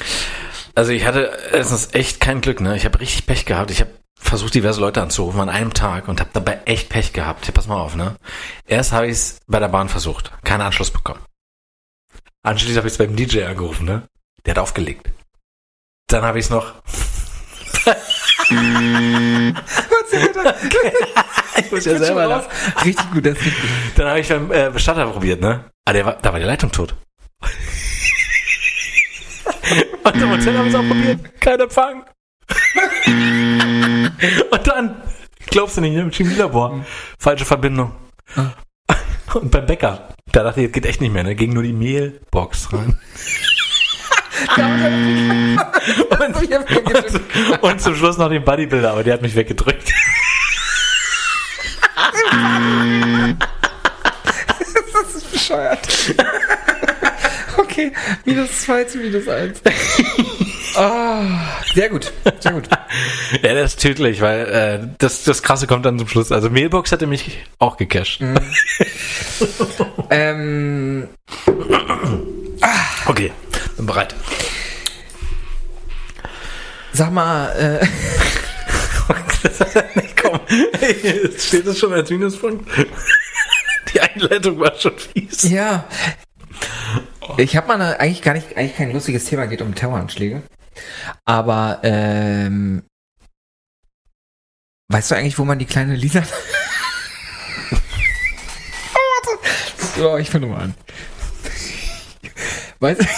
Also 0.75 0.93
ich 0.93 1.05
hatte 1.07 1.31
erstens 1.53 1.89
echt 1.93 2.21
kein 2.21 2.41
Glück, 2.41 2.61
ne? 2.61 2.77
Ich 2.77 2.85
habe 2.85 2.99
richtig 3.01 3.27
Pech 3.27 3.45
gehabt. 3.47 3.71
Ich 3.71 3.81
habe 3.81 3.91
versucht, 4.35 4.55
diverse 4.55 4.81
Leute 4.81 5.01
anzurufen 5.01 5.41
an 5.41 5.49
einem 5.49 5.73
Tag 5.75 6.09
und 6.09 6.19
habe 6.19 6.31
dabei 6.33 6.59
echt 6.65 6.89
Pech 6.89 7.13
gehabt. 7.13 7.55
Pass 7.55 7.69
mal 7.69 7.79
auf, 7.79 7.95
ne? 7.95 8.17
Erst 8.67 8.91
habe 8.91 9.07
ich 9.07 9.13
es 9.13 9.39
bei 9.47 9.61
der 9.61 9.69
Bahn 9.69 9.89
versucht, 9.89 10.33
keinen 10.43 10.63
Anschluss 10.63 10.91
bekommen. 10.91 11.21
Anschließend 12.43 12.79
habe 12.79 12.89
ich 12.89 12.95
es 12.95 12.99
beim 12.99 13.15
DJ 13.15 13.45
angerufen, 13.45 13.85
ne? 13.87 14.09
Der 14.45 14.55
hat 14.55 14.59
aufgelegt. 14.59 15.09
Dann 16.09 16.25
habe 16.25 16.39
ich 16.41 16.47
es 16.47 16.51
noch. 16.51 16.75
ich 21.57 21.71
muss 21.71 21.85
ja 21.85 21.97
selber 21.97 22.27
lachen. 22.27 22.51
Richtig 22.85 23.11
gut, 23.13 23.25
das 23.25 23.37
richtig. 23.39 23.55
Dann 23.95 24.09
habe 24.09 24.19
ich 24.19 24.29
beim 24.29 24.51
äh, 24.51 24.69
Bestatter 24.69 25.07
probiert, 25.07 25.41
ne? 25.41 25.71
Ah, 25.85 25.93
der 25.93 26.07
war, 26.07 26.17
da 26.21 26.33
war 26.33 26.41
die 26.41 26.47
Leitung 26.47 26.73
tot. 26.73 26.97
Und 30.05 30.21
im 30.21 30.31
Hotel 30.31 30.59
habe 30.59 30.67
ich 30.67 30.75
es 30.75 30.81
auch 30.81 30.89
probiert. 30.89 31.41
Kein 31.41 31.61
Empfang. 31.61 32.05
Und 34.51 34.67
dann, 34.67 35.03
glaubst 35.47 35.77
du 35.77 35.81
nicht, 35.81 35.95
ne, 35.95 36.03
im 36.03 36.11
Chemielabor. 36.11 36.85
Falsche 37.19 37.45
Verbindung. 37.45 37.93
Und 39.35 39.51
beim 39.51 39.67
Bäcker, 39.67 40.09
da 40.33 40.43
dachte 40.43 40.61
ich, 40.61 40.67
jetzt 40.67 40.75
geht 40.75 40.87
echt 40.87 41.01
nicht 41.01 41.13
mehr, 41.13 41.25
ne? 41.25 41.35
Ging 41.35 41.53
nur 41.53 41.63
die 41.63 41.73
Mehlbox 41.73 42.73
rein. 42.73 42.99
und, 46.11 46.37
und, 46.37 47.63
und 47.63 47.81
zum 47.81 47.95
Schluss 47.95 48.19
noch 48.19 48.29
den 48.29 48.45
Bodybuilder, 48.45 48.91
aber 48.91 49.05
der 49.05 49.15
hat 49.15 49.23
mich 49.23 49.35
weggedrückt. 49.35 49.95
bescheuert. 55.45 56.15
Okay, 57.75 57.93
minus 58.25 58.63
2 58.63 58.85
zu 58.85 58.99
minus 58.99 59.29
1. 59.29 59.61
Ah, 60.77 61.23
sehr 61.73 61.89
gut, 61.89 62.13
sehr 62.41 62.51
gut. 62.51 62.65
Ja, 63.43 63.55
das 63.55 63.75
ist 63.75 63.81
tödlich, 63.81 64.21
weil 64.21 64.41
äh, 64.47 64.89
das, 64.99 65.23
das 65.23 65.45
Krasse 65.45 65.69
kommt 65.69 65.87
dann 65.87 66.01
zum 66.01 66.09
Schluss. 66.09 66.33
Also 66.33 66.51
Mailbox 66.51 66.91
hätte 66.91 67.07
mich 67.07 67.39
auch 67.61 67.77
gecached. 67.77 68.21
Ähm, 70.11 71.07
Okay, 73.07 73.31
bin 73.77 73.87
bereit. 73.87 74.17
sag 76.93 77.13
mal, 77.13 77.51
äh, 77.81 77.87
Komm, 80.21 80.41
jetzt 81.05 81.47
steht 81.47 81.67
es 81.67 81.79
schon 81.79 81.93
als 81.93 82.11
Minuspunkt. 82.11 82.69
Die 83.93 84.01
Einleitung 84.01 84.59
war 84.59 84.75
schon 84.77 84.99
fies. 84.99 85.43
ja. 85.49 85.85
Ich 87.37 87.57
habe 87.57 87.69
mal 87.69 87.75
eine, 87.75 88.01
eigentlich 88.01 88.23
gar 88.23 88.35
nicht, 88.35 88.57
eigentlich 88.57 88.77
kein 88.77 88.93
lustiges 88.93 89.25
Thema, 89.25 89.47
geht 89.47 89.63
um 89.63 89.75
Terroranschläge. 89.75 90.43
Aber, 91.25 91.81
ähm, 91.83 92.85
weißt 94.89 95.11
du 95.11 95.17
eigentlich, 95.17 95.39
wo 95.39 95.45
man 95.45 95.59
die 95.59 95.67
kleine 95.67 95.97
Lisa... 95.97 96.23
so, 99.97 100.17
ich 100.19 100.31
fange 100.31 100.47
mal 100.47 100.63
an. 100.63 100.75
Weißt 102.81 103.01
du... 103.01 103.07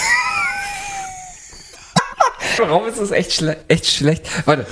Warum 2.57 2.87
ist 2.87 2.99
das 2.99 3.11
echt, 3.11 3.33
schle 3.33 3.57
echt 3.67 3.85
schlecht? 3.85 4.27
Warte. 4.47 4.65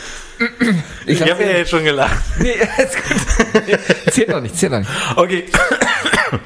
Ich 1.05 1.19
lass 1.19 1.29
habe 1.29 1.43
ja 1.43 1.51
jetzt 1.51 1.69
schon 1.69 1.83
gelacht. 1.83 2.17
Nee, 2.39 2.55
ist 2.77 2.95
gut. 2.95 3.17
zählt 4.13 4.29
noch 4.29 4.41
nicht, 4.41 4.57
zählt 4.57 4.71
noch 4.71 4.79
nicht. 4.79 4.91
Okay. 5.15 5.45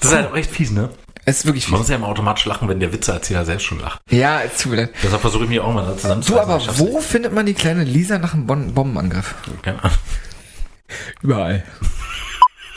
Das 0.00 0.12
ist 0.12 0.16
halt 0.16 0.30
auch 0.30 0.36
echt 0.36 0.52
fies, 0.52 0.70
ne? 0.70 0.90
Es 1.28 1.40
ist 1.40 1.46
wirklich 1.46 1.64
Man 1.68 1.72
viel. 1.76 1.78
muss 1.80 1.88
ja 1.90 1.96
immer 1.96 2.08
automatisch 2.08 2.46
lachen, 2.46 2.68
wenn 2.68 2.80
der 2.80 2.90
Witzeerzähler 2.90 3.44
selbst 3.44 3.64
schon 3.64 3.80
lacht. 3.80 4.00
Ja, 4.08 4.40
es 4.40 4.62
tut 4.62 4.72
mir 4.72 4.78
leid. 4.78 4.90
Deshalb 5.02 5.20
versuche 5.20 5.44
ich 5.44 5.50
mich 5.50 5.60
auch 5.60 5.72
mal 5.74 5.84
da 5.84 5.94
zusammen 5.96 6.22
Du, 6.26 6.38
aber 6.38 6.58
wo 6.78 7.00
findet 7.00 7.34
man 7.34 7.44
die 7.44 7.52
kleine 7.52 7.84
Lisa 7.84 8.18
nach 8.18 8.32
einem 8.32 8.46
Bon 8.46 8.72
Bombenangriff? 8.72 9.34
Keine 9.60 9.82
Ahnung. 9.84 9.96
Überall. 11.20 11.64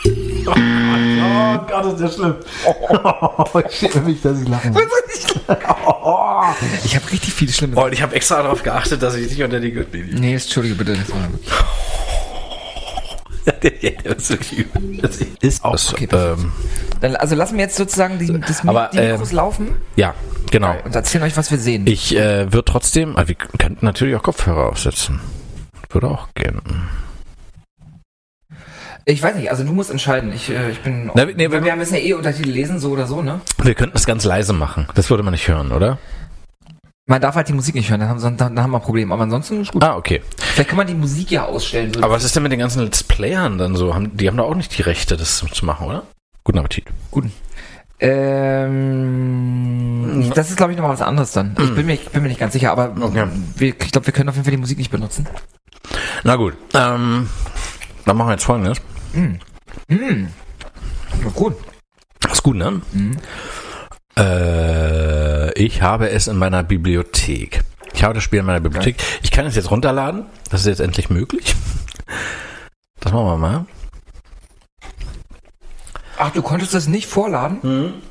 Oh 0.04 1.58
Gott, 1.68 1.86
ist 1.94 2.02
das 2.02 2.16
schlimm. 2.16 2.36
Oh, 2.66 3.60
ich 3.70 3.76
schäme 3.78 4.02
mich, 4.06 4.22
dass 4.22 4.42
ich 4.42 4.48
lachen 4.50 4.74
muss. 4.74 4.82
Ich 6.84 6.96
habe 6.96 7.12
richtig 7.12 7.34
viele 7.34 7.54
schlimme 7.54 7.78
Oh, 7.78 7.86
und 7.86 7.94
ich 7.94 8.02
habe 8.02 8.16
extra 8.16 8.42
darauf 8.42 8.64
geachtet, 8.64 9.02
dass 9.02 9.16
ich 9.16 9.30
nicht 9.30 9.44
unter 9.44 9.60
die 9.60 9.72
Gürtellinie. 9.72 10.20
Nee, 10.20 10.34
entschuldige 10.34 10.76
bitte, 10.76 10.94
das 10.98 11.10
war 11.10 11.22
wirklich. 11.32 11.52
Das 13.46 14.18
ist 14.18 14.30
wirklich 14.30 14.60
übel. 14.60 14.98
Das 15.02 15.18
ist 15.42 15.64
aus. 15.64 15.94
Okay, 15.94 16.08
ähm, 16.12 16.52
Dann, 17.00 17.16
also 17.16 17.36
lassen 17.36 17.56
wir 17.58 17.64
jetzt 17.64 17.76
sozusagen 17.76 18.20
die, 18.20 18.40
das, 18.40 18.66
Aber, 18.68 18.90
die 18.94 19.00
Mikros 19.00 19.32
ähm, 19.32 19.36
laufen 19.36 19.76
ja, 19.96 20.14
genau. 20.52 20.76
und 20.86 20.96
erzählen 20.96 21.24
euch, 21.24 21.36
was 21.38 21.50
wir 21.52 21.58
sehen. 21.58 21.86
Ich 21.88 22.16
äh, 22.16 22.52
würde 22.52 22.66
trotzdem, 22.66 23.16
also 23.18 23.30
wir 23.30 23.36
könnten 23.36 23.86
natürlich 23.86 24.16
auch 24.16 24.24
Kopfhörer 24.24 24.68
aufsetzen. 24.70 25.20
Würde 25.90 26.08
auch 26.08 26.30
gehen. 26.36 26.62
Ich 29.06 29.22
weiß 29.24 29.36
nicht, 29.36 29.50
also 29.50 29.64
du 29.64 29.74
musst 29.74 29.90
entscheiden. 29.90 30.32
Ich, 30.32 30.50
äh, 30.50 30.70
ich 30.72 30.80
bin. 30.82 31.10
Na, 31.16 31.26
nee, 31.26 31.50
wir, 31.52 31.64
wir- 31.64 31.76
müssen 31.76 31.96
ja 31.96 32.00
eh 32.02 32.14
Untertitel 32.14 32.50
lesen, 32.52 32.80
so 32.80 32.92
oder 32.92 33.08
so, 33.08 33.22
ne? 33.22 33.42
Wir 33.62 33.74
könnten 33.74 33.98
es 33.98 34.06
ganz 34.06 34.24
leise 34.24 34.54
machen. 34.54 34.88
Das 34.94 35.10
würde 35.10 35.24
man 35.24 35.32
nicht 35.32 35.48
hören, 35.48 35.72
oder? 35.72 35.98
Man 37.12 37.20
darf 37.20 37.36
halt 37.36 37.50
die 37.50 37.54
Musik 37.54 37.76
nicht 37.76 37.90
hören, 37.90 38.00
dann 38.00 38.08
haben, 38.08 38.22
dann, 38.22 38.38
dann 38.38 38.64
haben 38.64 38.72
wir 38.72 38.78
ein 38.78 38.84
Problem. 38.84 39.12
Aber 39.12 39.24
ansonsten 39.24 39.60
ist 39.60 39.74
gut. 39.74 39.84
Ah, 39.84 39.98
okay. 39.98 40.22
Vielleicht 40.38 40.70
kann 40.70 40.78
man 40.78 40.88
die 40.88 40.94
Musik 40.94 41.30
ja 41.30 41.44
ausstellen. 41.44 41.92
Aber 42.02 42.14
was 42.14 42.24
ist 42.24 42.38
denn 42.38 42.44
mit 42.44 42.54
den 42.54 42.60
ganzen 42.60 42.82
Let's 42.86 43.04
Playern 43.04 43.58
dann 43.58 43.76
so? 43.76 43.94
Haben, 43.94 44.16
die 44.16 44.30
haben 44.30 44.38
da 44.38 44.44
auch 44.44 44.56
nicht 44.56 44.78
die 44.78 44.82
Rechte, 44.82 45.18
das 45.18 45.44
zu 45.52 45.66
machen, 45.66 45.88
oder? 45.88 46.04
Guten 46.46 46.60
Appetit. 46.60 46.86
Ähm, 48.00 48.72
das 50.34 50.52
ist, 50.52 50.56
glaube 50.56 50.72
ich, 50.72 50.78
nochmal 50.78 50.94
was 50.94 51.02
anderes 51.02 51.34
dann. 51.34 51.54
Ich 51.62 51.76
bin 51.76 51.86
mir, 51.86 51.96
ich 51.96 52.08
bin 52.08 52.22
mir 52.22 52.30
nicht 52.30 52.40
ganz 52.40 52.54
sicher, 52.54 52.72
aber 52.72 52.94
Okay. 52.98 53.28
wir, 53.58 53.68
ich 53.68 53.92
glaube, 53.92 54.08
wir 54.08 54.14
können 54.14 54.30
auf 54.30 54.36
jeden 54.36 54.46
Fall 54.46 54.52
die 54.52 54.58
Musik 54.62 54.78
nicht 54.78 54.92
benutzen. 54.92 55.28
Na 56.24 56.38
gut. 56.38 56.54
Ähm, 56.74 57.28
dann 58.06 58.16
machen 58.16 58.30
wir 58.30 58.34
jetzt 58.36 58.46
folgendes. 58.46 58.78
Ja, 59.90 59.98
gut. 61.36 61.58
Ist 62.32 62.42
gut, 62.42 62.56
ne? 62.56 62.80
Äh, 64.16 65.21
ich 65.56 65.82
habe 65.82 66.10
es 66.10 66.28
in 66.28 66.38
meiner 66.38 66.64
Bibliothek. 66.64 67.64
Ich 67.94 68.04
habe 68.04 68.14
das 68.14 68.24
Spiel 68.24 68.40
in 68.40 68.46
meiner 68.46 68.60
Bibliothek. 68.60 68.98
Ich 69.22 69.32
kann 69.32 69.46
es 69.46 69.56
jetzt 69.56 69.72
runterladen. 69.72 70.26
Das 70.50 70.62
ist 70.62 70.68
jetzt 70.68 70.80
endlich 70.80 71.10
möglich. 71.10 71.56
Das 73.00 73.12
machen 73.12 73.26
wir 73.26 73.38
mal. 73.38 73.66
Ach, 76.18 76.32
du 76.32 76.42
konntest 76.42 76.74
das 76.74 76.88
nicht 76.88 77.08
vorladen? 77.08 78.02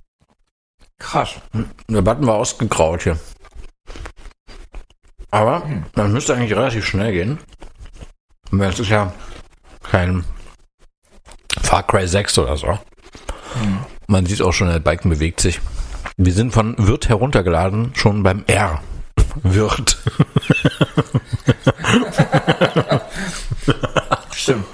Krass. 0.98 1.36
Der 1.88 2.02
Button 2.02 2.26
war 2.26 2.34
ausgegraut 2.34 3.02
hier. 3.02 3.18
Aber 5.30 5.62
das 5.94 6.08
müsste 6.08 6.34
eigentlich 6.34 6.56
relativ 6.56 6.84
schnell 6.86 7.12
gehen. 7.12 7.38
Weil 8.50 8.70
es 8.70 8.80
ist 8.80 8.88
ja 8.88 9.12
kein 9.82 10.24
Far 11.62 11.86
Cry 11.86 12.06
6 12.06 12.38
oder 12.38 12.56
so. 12.56 12.78
Man 14.08 14.26
sieht 14.26 14.42
auch 14.42 14.52
schon, 14.52 14.68
der 14.68 14.80
Balken 14.80 15.08
bewegt 15.08 15.40
sich. 15.40 15.60
Wir 16.22 16.34
sind 16.34 16.52
von 16.52 16.76
Wirt 16.76 17.08
heruntergeladen, 17.08 17.92
schon 17.94 18.22
beim 18.22 18.44
R. 18.46 18.82
Wirt. 19.42 19.96
Stimmt. 24.34 24.66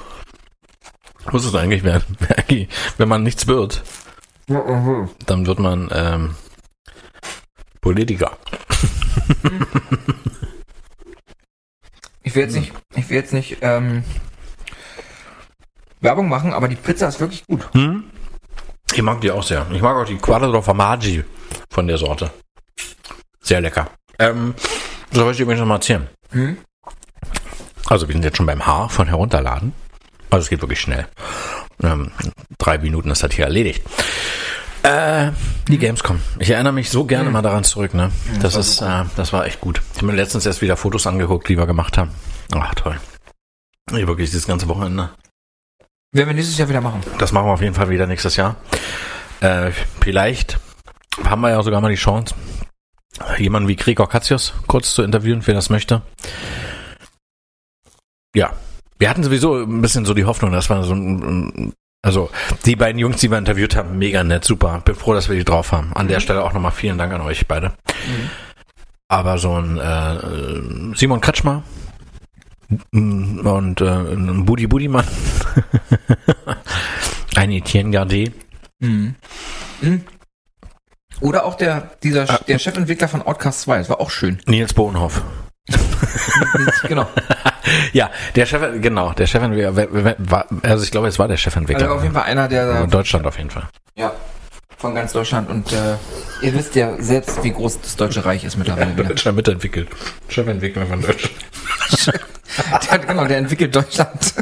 Muss 1.31 1.45
es 1.45 1.55
eigentlich 1.55 1.85
werden. 1.85 2.17
Wenn 2.99 3.09
man 3.09 3.23
nichts 3.23 3.47
wird, 3.47 3.85
dann 4.49 5.47
wird 5.47 5.61
man 5.61 5.89
ähm, 5.93 6.35
Politiker. 7.81 8.37
Ich 12.25 12.35
will 12.35 12.43
jetzt 12.43 12.57
nicht, 12.57 12.73
ich 12.97 13.09
will 13.09 13.19
jetzt 13.19 13.33
nicht 13.33 13.59
ähm, 13.61 14.03
Werbung 16.01 16.29
machen, 16.29 16.53
aber 16.53 16.67
die 16.67 16.75
Pizza 16.75 17.07
ist 17.07 17.21
wirklich 17.21 17.47
gut. 17.47 17.69
Ich 18.93 19.03
mag 19.03 19.21
die 19.21 19.31
auch 19.31 19.45
sehr. 19.45 19.65
Ich 19.73 19.81
mag 19.81 19.95
auch 19.95 20.07
die 20.07 20.17
Quattro 20.17 20.61
Formaggi 20.61 21.23
von 21.71 21.87
der 21.87 21.99
Sorte. 21.99 22.31
Sehr 23.41 23.61
lecker. 23.61 23.89
Ähm, 24.19 24.55
das 25.11 25.21
wollte 25.21 25.37
ich 25.37 25.41
übrigens 25.41 25.61
noch 25.61 25.69
mal 25.69 25.77
erzählen. 25.77 26.09
Hm? 26.31 26.59
Also 27.87 28.09
wir 28.09 28.13
sind 28.13 28.25
jetzt 28.25 28.37
schon 28.37 28.47
beim 28.47 28.67
Haar 28.67 28.89
von 28.89 29.07
herunterladen. 29.07 29.73
Also 30.31 30.45
es 30.45 30.51
geht 30.51 30.61
wirklich 30.61 30.81
schnell. 30.81 31.07
Ähm, 31.83 32.11
drei 32.59 32.79
Minuten 32.79 33.11
ist 33.11 33.23
das 33.23 33.33
hier 33.33 33.45
erledigt. 33.45 33.83
Äh, 34.83 35.33
die 35.69 35.79
Gamescom. 35.79 36.21
Ich 36.39 36.51
erinnere 36.51 36.73
mich 36.73 36.91
so 36.91 37.05
gerne 37.05 37.31
mal 37.31 37.43
daran 37.43 37.65
zurück, 37.65 37.95
ne? 37.95 38.11
Das 38.41 38.55
ist, 38.55 38.81
äh, 38.81 39.05
das 39.17 39.33
war 39.33 39.47
echt 39.47 39.61
gut. 39.61 39.83
Ich 39.93 39.99
habe 39.99 40.07
mir 40.07 40.17
letztens 40.17 40.47
erst 40.47 40.63
wieder 40.63 40.77
Fotos 40.77 41.07
angeguckt, 41.07 41.49
die 41.49 41.57
wir 41.57 41.67
gemacht 41.67 41.99
haben. 41.99 42.11
Ach, 42.55 42.75
toll. 42.75 42.97
Ich 43.93 44.07
wirklich 44.07 44.31
dieses 44.31 44.47
ganze 44.47 44.69
Wochenende. 44.69 45.11
Werden 46.13 46.29
wir 46.29 46.35
nächstes 46.35 46.59
Jahr 46.59 46.69
wieder 46.69 46.81
machen. 46.81 47.03
Das 47.19 47.33
machen 47.33 47.47
wir 47.47 47.53
auf 47.53 47.63
jeden 47.63 47.75
Fall 47.75 47.89
wieder 47.89 48.07
nächstes 48.07 48.37
Jahr. 48.37 48.57
Äh, 49.41 49.71
vielleicht 50.01 50.59
haben 51.25 51.41
wir 51.41 51.51
ja 51.51 51.63
sogar 51.63 51.81
mal 51.81 51.91
die 51.91 51.97
Chance, 51.97 52.35
jemanden 53.39 53.69
wie 53.69 53.77
Gregor 53.77 54.09
Katzius 54.09 54.55
kurz 54.67 54.95
zu 54.95 55.03
interviewen, 55.03 55.43
wer 55.45 55.55
das 55.55 55.71
möchte. 55.71 56.03
Ja, 58.35 58.53
wir 58.99 59.09
hatten 59.09 59.23
sowieso 59.25 59.57
ein 59.57 59.81
bisschen 59.81 60.05
so 60.05 60.15
die 60.15 60.25
Hoffnung, 60.25 60.53
dass 60.53 60.69
wir 60.69 60.83
so 60.83 60.95
ein, 60.95 61.73
also 62.03 62.31
die 62.65 62.77
beiden 62.77 62.99
Jungs, 62.99 63.19
die 63.21 63.31
wir 63.31 63.39
interviewt 63.39 63.77
haben, 63.77 63.99
mega 63.99 64.23
nett, 64.23 64.45
super. 64.45 64.81
Bin 64.85 64.95
froh, 64.95 65.15
dass 65.15 65.29
wir 65.29 65.37
die 65.37 65.45
drauf 65.45 65.73
haben. 65.73 65.93
An 65.95 66.09
der 66.09 66.21
Stelle 66.21 66.45
auch 66.45 66.53
nochmal 66.53 66.73
vielen 66.73 66.99
Dank 66.99 67.13
an 67.13 67.21
euch 67.21 67.47
beide. 67.47 67.73
Aber 69.09 69.39
so 69.39 69.55
ein 69.55 69.79
äh, 69.79 70.97
Simon 70.97 71.21
Kretschmer 71.21 71.63
und 72.93 73.81
äh, 73.81 73.85
ein 73.85 74.45
Budi 74.45 74.67
Budimann 74.67 75.07
ein 77.37 77.53
Etienne 77.53 77.91
Gardet. 77.91 78.35
Oder 81.21 81.45
auch 81.45 81.55
der, 81.55 81.91
dieser, 82.03 82.27
der 82.47 82.59
Chefentwickler 82.59 83.09
von 83.09 83.23
Outcast 83.23 83.63
2, 83.63 83.79
das 83.79 83.89
war 83.89 84.01
auch 84.01 84.11
schön. 84.11 84.41
Nils 84.47 84.75
Bohnhoff. 84.75 85.23
genau. 86.89 87.09
Ja, 87.93 88.11
der 88.37 88.47
Chef, 88.47 88.63
genau, 88.81 89.13
der 89.13 89.27
Chefentwickler, 89.27 90.47
also 90.63 90.85
ich 90.85 90.91
glaube, 90.91 91.09
es 91.09 91.19
war 91.19 91.27
der 91.27 91.37
Chefentwickler. 91.37 91.85
Also 91.85 91.97
auf 91.97 92.03
jeden 92.03 92.15
Fall 92.15 92.25
einer, 92.25 92.49
der 92.49 92.83
In 92.83 92.91
Deutschland 92.91 93.27
auf 93.27 93.37
jeden 93.39 93.51
Fall. 93.51 93.69
ja, 93.97 94.13
von 94.79 94.95
ganz 94.95 95.13
Deutschland 95.13 95.49
und 95.49 95.73
äh, 95.73 95.97
ihr 96.43 96.55
wisst 96.55 96.75
ja 96.77 96.95
selbst, 97.03 97.43
wie 97.43 97.51
groß 97.51 97.81
das 97.81 97.97
Deutsche 97.97 98.25
Reich 98.25 98.45
ist 98.45 98.57
mittlerweile. 98.57 98.93
wieder. 98.97 99.09
Deutschland 99.09 99.37
mitentwickelt. 99.37 99.89
Chefentwickler 100.29 100.87
von 100.87 101.01
Deutschland. 101.01 101.35
Der, 102.91 102.99
genau, 103.01 103.27
der 103.27 103.39
entwickelt 103.39 103.75
Deutschland. 103.75 104.35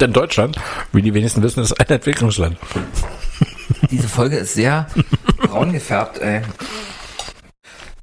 Denn 0.00 0.12
Deutschland, 0.12 0.56
wie 0.92 1.00
die 1.00 1.14
wenigsten 1.14 1.42
wissen, 1.42 1.62
ist 1.62 1.72
ein 1.80 1.86
Entwicklungsland. 1.86 2.58
Diese 3.90 4.08
Folge 4.08 4.36
ist 4.36 4.54
sehr 4.54 4.86
braun 5.38 5.72
gefärbt, 5.72 6.18
ey. 6.18 6.42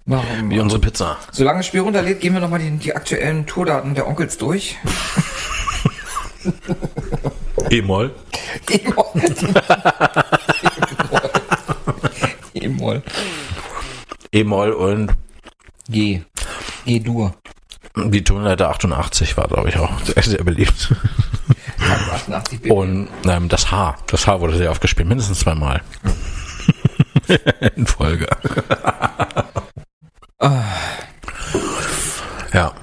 Warum? 0.06 0.50
Wie 0.52 0.60
unsere 0.60 0.80
Pizza. 0.80 1.18
Solange 1.32 1.60
das 1.60 1.66
Spiel 1.66 1.82
runterlädt, 1.82 2.22
gehen 2.22 2.34
wir 2.34 2.42
nochmal 2.42 2.60
die, 2.60 2.70
die 2.72 2.96
aktuellen 2.96 3.46
Tourdaten 3.46 3.96
der 3.96 4.08
Onkels 4.08 4.38
durch. 4.38 4.78
E-Moll. 7.70 8.14
E-Moll. 8.70 9.06
E-Moll. 12.54 13.02
E-Moll 14.32 14.72
und 14.72 15.12
G. 15.90 16.22
G-Dur. 16.86 17.34
Die 17.96 18.24
Tonleiter 18.24 18.70
88 18.70 19.38
war, 19.38 19.48
glaube 19.48 19.70
ich, 19.70 19.78
auch 19.78 20.00
sehr, 20.02 20.22
sehr 20.22 20.44
beliebt. 20.44 20.94
88 21.86 22.62
BPM. 22.62 22.72
Und 22.72 23.08
ähm, 23.28 23.50
das 23.50 23.72
H. 23.72 23.96
Das 24.08 24.28
H 24.28 24.40
wurde 24.40 24.58
sehr 24.58 24.72
oft 24.72 24.82
gespielt, 24.82 25.08
mindestens 25.08 25.40
zweimal. 25.40 25.82
In 27.76 27.88
Folge. 27.88 28.28
ja. 32.54 32.74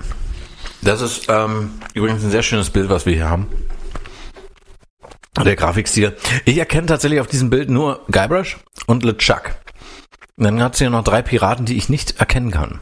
Das 0.83 1.01
ist 1.01 1.27
ähm, 1.29 1.75
übrigens 1.95 2.25
ein 2.25 2.31
sehr 2.31 2.43
schönes 2.43 2.71
Bild, 2.71 2.89
was 2.89 3.07
wir 3.07 3.15
hier 3.15 3.29
haben. 3.29 3.47
Der 5.45 5.57
Grafikstil. 5.57 6.17
Ich 6.45 6.59
erkenne 6.59 6.87
tatsächlich 6.87 7.21
auf 7.21 7.27
diesem 7.27 7.51
Bild 7.51 7.71
nur 7.71 8.05
Guybrush 8.11 8.59
und 8.87 9.03
LeChuck. 9.03 9.55
Und 10.37 10.45
Dann 10.45 10.63
hat 10.63 10.77
sie 10.77 10.85
ja 10.85 10.91
noch 10.91 11.05
drei 11.05 11.23
Piraten, 11.23 11.65
die 11.65 11.77
ich 11.77 11.89
nicht 11.89 12.19
erkennen 12.19 12.51
kann. 12.51 12.81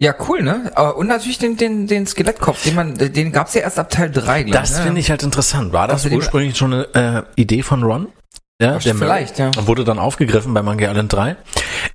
Ja, 0.00 0.14
cool, 0.28 0.42
ne? 0.42 0.72
Und 0.96 1.06
natürlich 1.06 1.38
den, 1.38 1.56
den, 1.56 1.86
den 1.86 2.06
Skelettkopf, 2.06 2.62
den 2.64 2.74
man, 2.74 2.94
den 2.94 3.30
gab's 3.32 3.54
ja 3.54 3.60
erst 3.62 3.78
ab 3.78 3.90
Teil 3.90 4.10
3, 4.10 4.42
glaube 4.42 4.58
Das 4.58 4.80
finde 4.80 5.00
ich 5.00 5.08
halt 5.10 5.22
interessant. 5.22 5.72
War 5.72 5.86
das 5.88 6.04
Außerdem- 6.04 6.16
ursprünglich 6.16 6.56
schon 6.58 6.74
eine 6.74 7.26
äh, 7.36 7.40
Idee 7.40 7.62
von 7.62 7.82
Ron? 7.82 8.08
Ja, 8.60 8.76
Ach, 8.76 8.82
vielleicht, 8.82 9.38
ja. 9.38 9.50
Wurde 9.66 9.84
dann 9.84 9.98
aufgegriffen 9.98 10.52
bei 10.54 10.62
Monkey 10.62 10.84
Island 10.84 11.12
3. 11.12 11.36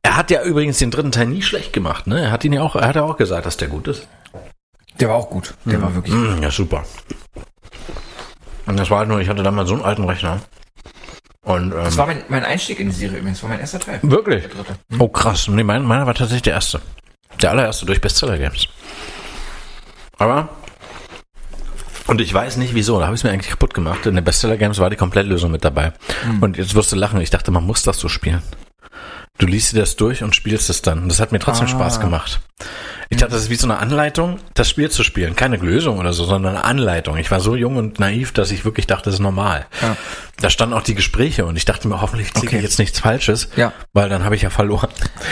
Er 0.01 0.15
hat 0.17 0.29
ja 0.31 0.43
übrigens 0.43 0.77
den 0.77 0.91
dritten 0.91 1.11
Teil 1.11 1.27
nie 1.27 1.41
schlecht 1.41 1.71
gemacht, 1.73 2.07
ne? 2.07 2.21
Er 2.21 2.31
hat 2.31 2.43
ihn 2.43 2.53
ja 2.53 2.61
auch, 2.61 2.75
er 2.75 2.87
hat 2.87 2.95
ja 2.95 3.03
auch 3.03 3.17
gesagt, 3.17 3.45
dass 3.45 3.57
der 3.57 3.67
gut 3.69 3.87
ist. 3.87 4.07
Der 4.99 5.09
war 5.09 5.15
auch 5.15 5.29
gut. 5.29 5.53
Der 5.65 5.81
war 5.81 5.93
wirklich. 5.95 6.13
Mm, 6.13 6.41
ja, 6.41 6.51
super. 6.51 6.83
Und 8.65 8.77
das 8.79 8.89
war 8.89 8.99
halt 8.99 9.09
nur, 9.09 9.19
ich 9.19 9.29
hatte 9.29 9.43
damals 9.43 9.69
so 9.69 9.75
einen 9.75 9.83
alten 9.83 10.03
Rechner. 10.03 10.39
Und, 11.45 11.71
ähm, 11.71 11.83
Das 11.83 11.97
war 11.97 12.05
mein, 12.07 12.23
mein 12.27 12.43
Einstieg 12.45 12.79
in 12.79 12.87
die 12.89 12.95
Serie 12.95 13.19
übrigens, 13.19 13.41
war 13.41 13.49
mein 13.49 13.59
erster 13.61 13.79
Teil. 13.79 13.99
wirklich? 14.03 14.43
Der 14.43 14.51
dritte. 14.51 14.75
Oh, 14.99 15.07
krass. 15.07 15.47
Nee, 15.47 15.63
mein, 15.63 15.83
meiner 15.83 16.05
war 16.05 16.13
tatsächlich 16.13 16.43
der 16.43 16.53
erste. 16.53 16.81
Der 17.41 17.51
allererste 17.51 17.85
durch 17.85 18.01
Bestseller 18.01 18.37
Games. 18.37 18.67
Aber, 20.17 20.49
und 22.07 22.19
ich 22.21 22.33
weiß 22.33 22.57
nicht 22.57 22.73
wieso, 22.73 22.99
da 22.99 23.05
habe 23.05 23.15
ich 23.15 23.21
es 23.21 23.23
mir 23.23 23.29
eigentlich 23.29 23.51
kaputt 23.51 23.73
gemacht. 23.73 24.05
In 24.05 24.15
den 24.15 24.23
Bestseller 24.23 24.57
Games 24.57 24.79
war 24.79 24.89
die 24.89 24.95
Komplettlösung 24.95 25.51
mit 25.51 25.63
dabei. 25.63 25.93
Und 26.41 26.57
jetzt 26.57 26.73
wirst 26.73 26.91
du 26.91 26.95
lachen. 26.95 27.21
Ich 27.21 27.29
dachte, 27.29 27.51
man 27.51 27.63
muss 27.63 27.83
das 27.83 27.99
so 27.99 28.09
spielen. 28.09 28.41
Du 29.39 29.47
liest 29.47 29.73
dir 29.73 29.79
das 29.79 29.95
durch 29.95 30.21
und 30.21 30.35
spielst 30.35 30.69
es 30.69 30.81
dann. 30.83 31.03
Und 31.03 31.09
Das 31.09 31.19
hat 31.19 31.31
mir 31.31 31.39
trotzdem 31.39 31.65
Ah. 31.65 31.69
Spaß 31.71 31.99
gemacht. 31.99 32.39
Ich 33.11 33.17
dachte, 33.17 33.31
das 33.33 33.43
ist 33.43 33.49
wie 33.49 33.55
so 33.55 33.65
eine 33.65 33.77
Anleitung, 33.79 34.37
das 34.53 34.69
Spiel 34.69 34.91
zu 34.91 35.03
spielen. 35.03 35.35
Keine 35.35 35.55
Lösung 35.55 35.97
oder 35.97 36.13
so, 36.13 36.25
sondern 36.25 36.55
eine 36.57 36.65
Anleitung. 36.65 37.17
Ich 37.17 37.31
war 37.31 37.39
so 37.39 37.55
jung 37.55 37.77
und 37.77 37.99
naiv, 37.99 38.33
dass 38.33 38.51
ich 38.51 38.65
wirklich 38.65 38.85
dachte, 38.85 39.05
das 39.05 39.15
ist 39.15 39.19
normal. 39.21 39.65
Ja. 39.81 39.97
Da 40.41 40.49
standen 40.51 40.75
auch 40.75 40.83
die 40.83 40.93
Gespräche 40.93 41.45
und 41.45 41.55
ich 41.55 41.65
dachte 41.65 41.87
mir, 41.87 42.01
hoffentlich 42.01 42.33
kriege 42.33 42.47
Okay. 42.47 42.57
ich 42.57 42.63
jetzt 42.63 42.77
nichts 42.77 42.99
Falsches, 42.99 43.49
Ja. 43.55 43.73
weil 43.93 44.09
dann 44.09 44.25
habe 44.25 44.35
ich 44.35 44.43
ja 44.43 44.51
verloren. 44.51 44.89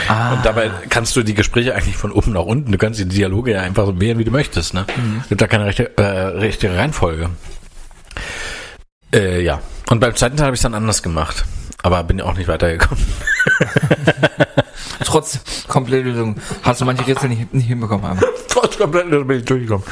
Ah. 0.08 0.32
Und 0.32 0.44
dabei 0.44 0.70
kannst 0.88 1.14
du 1.14 1.22
die 1.22 1.34
Gespräche 1.34 1.74
eigentlich 1.76 1.96
von 1.96 2.10
oben 2.10 2.32
nach 2.32 2.42
unten, 2.42 2.72
du 2.72 2.78
kannst 2.78 2.98
die 2.98 3.06
Dialoge 3.06 3.52
ja 3.52 3.60
einfach 3.60 3.86
so 3.86 4.00
wählen, 4.00 4.18
wie 4.18 4.24
du 4.24 4.32
möchtest. 4.32 4.74
Ne? 4.74 4.84
Mhm. 4.96 5.22
Gibt 5.28 5.40
da 5.40 5.46
keine 5.46 5.66
rechte, 5.66 5.96
äh, 5.98 6.02
richtige 6.02 6.74
Reihenfolge. 6.76 7.30
Äh, 9.14 9.42
ja. 9.42 9.60
Und 9.88 10.00
beim 10.00 10.14
zweiten 10.16 10.36
Teil 10.36 10.46
habe 10.46 10.54
ich 10.54 10.58
es 10.58 10.62
dann 10.62 10.74
anders 10.74 11.02
gemacht. 11.02 11.44
Aber 11.82 12.02
bin 12.04 12.20
auch 12.20 12.34
nicht 12.34 12.48
weitergekommen. 12.48 13.04
Trotz 15.04 15.40
Komplettlösung 15.68 16.36
hast 16.62 16.80
du 16.80 16.84
manche 16.84 17.06
Rätsel 17.06 17.28
nicht, 17.28 17.54
nicht 17.54 17.66
hinbekommen. 17.66 18.04
Aber. 18.04 18.20
Trotz 18.48 18.76
komplett 18.76 19.08
bin 19.10 19.38
ich 19.38 19.44
durchgekommen. 19.44 19.84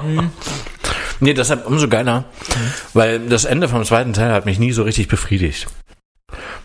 nee, 1.20 1.34
deshalb 1.34 1.66
umso 1.66 1.88
geiler, 1.88 2.24
weil 2.94 3.28
das 3.28 3.44
Ende 3.44 3.68
vom 3.68 3.84
zweiten 3.84 4.12
Teil 4.12 4.32
hat 4.32 4.46
mich 4.46 4.58
nie 4.58 4.72
so 4.72 4.84
richtig 4.84 5.08
befriedigt. 5.08 5.66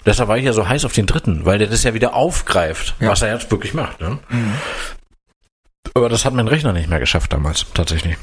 Deshalb 0.05 0.29
war 0.29 0.37
ich 0.37 0.45
ja 0.45 0.53
so 0.53 0.67
heiß 0.69 0.85
auf 0.85 0.93
den 0.93 1.07
dritten, 1.07 1.45
weil 1.45 1.57
der 1.59 1.67
das 1.67 1.83
ja 1.83 1.93
wieder 1.93 2.13
aufgreift, 2.13 2.95
Ja. 2.99 3.09
was 3.09 3.21
er 3.21 3.33
jetzt 3.33 3.51
wirklich 3.51 3.73
macht. 3.73 3.99
Ne? 3.99 4.19
Aber 5.93 6.07
das 6.07 6.23
hat 6.23 6.33
mein 6.33 6.47
Rechner 6.47 6.71
nicht 6.71 6.89
mehr 6.89 6.99
geschafft 6.99 7.33
damals, 7.33 7.65
tatsächlich. 7.73 8.15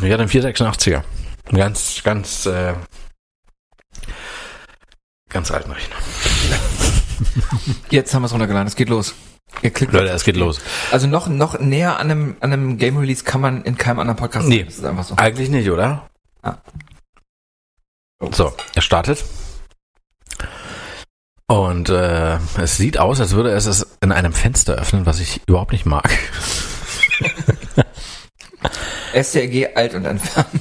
Ich 0.00 0.12
hatte 0.12 0.22
einen 0.22 0.30
486er. 0.30 1.02
Einen 1.48 1.58
ganz, 1.58 2.02
ganz, 2.04 2.46
äh, 2.46 2.74
ganz 5.30 5.50
alten 5.50 5.72
Rechner. 5.72 5.96
Jetzt 7.90 8.14
haben 8.14 8.22
wir 8.22 8.26
es 8.26 8.32
runtergeladen, 8.32 8.66
es 8.66 8.76
geht 8.76 8.88
los. 8.88 9.14
Ihr 9.62 9.70
klickt 9.70 9.92
Leute, 9.92 10.10
es 10.10 10.24
geht 10.24 10.36
los. 10.36 10.60
Also 10.90 11.06
noch, 11.06 11.28
noch 11.28 11.60
näher 11.60 11.98
an 11.98 12.10
einem, 12.10 12.36
an 12.40 12.52
einem 12.52 12.78
Game 12.78 12.96
Release 12.96 13.24
kann 13.24 13.40
man 13.40 13.62
in 13.62 13.76
keinem 13.76 14.00
anderen 14.00 14.16
Podcast 14.16 14.48
Nee. 14.48 14.64
Das 14.64 14.74
ist 14.78 14.84
einfach 14.84 15.04
so. 15.04 15.14
Eigentlich 15.16 15.48
nicht, 15.48 15.70
oder? 15.70 16.08
Ja. 16.44 16.58
So, 18.32 18.52
er 18.74 18.82
startet. 18.82 19.24
Und 21.46 21.90
äh, 21.90 22.38
es 22.58 22.76
sieht 22.78 22.98
aus, 22.98 23.20
als 23.20 23.32
würde 23.32 23.50
es 23.50 23.66
es 23.66 23.86
in 24.00 24.12
einem 24.12 24.32
Fenster 24.32 24.74
öffnen, 24.74 25.04
was 25.06 25.20
ich 25.20 25.42
überhaupt 25.46 25.72
nicht 25.72 25.84
mag. 25.84 26.08
STRG 29.14 29.76
alt 29.76 29.94
und 29.94 30.06
entfernen. 30.06 30.60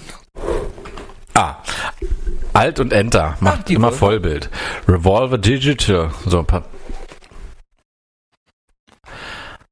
Alt 2.53 2.79
und 2.79 2.93
Enter 2.93 3.37
macht 3.39 3.69
die 3.69 3.73
immer 3.73 3.87
Wolke. 3.87 3.97
Vollbild. 3.97 4.49
Revolver 4.87 5.37
Digital. 5.37 6.11
So, 6.25 6.39
ein 6.39 6.45
paar. 6.45 6.63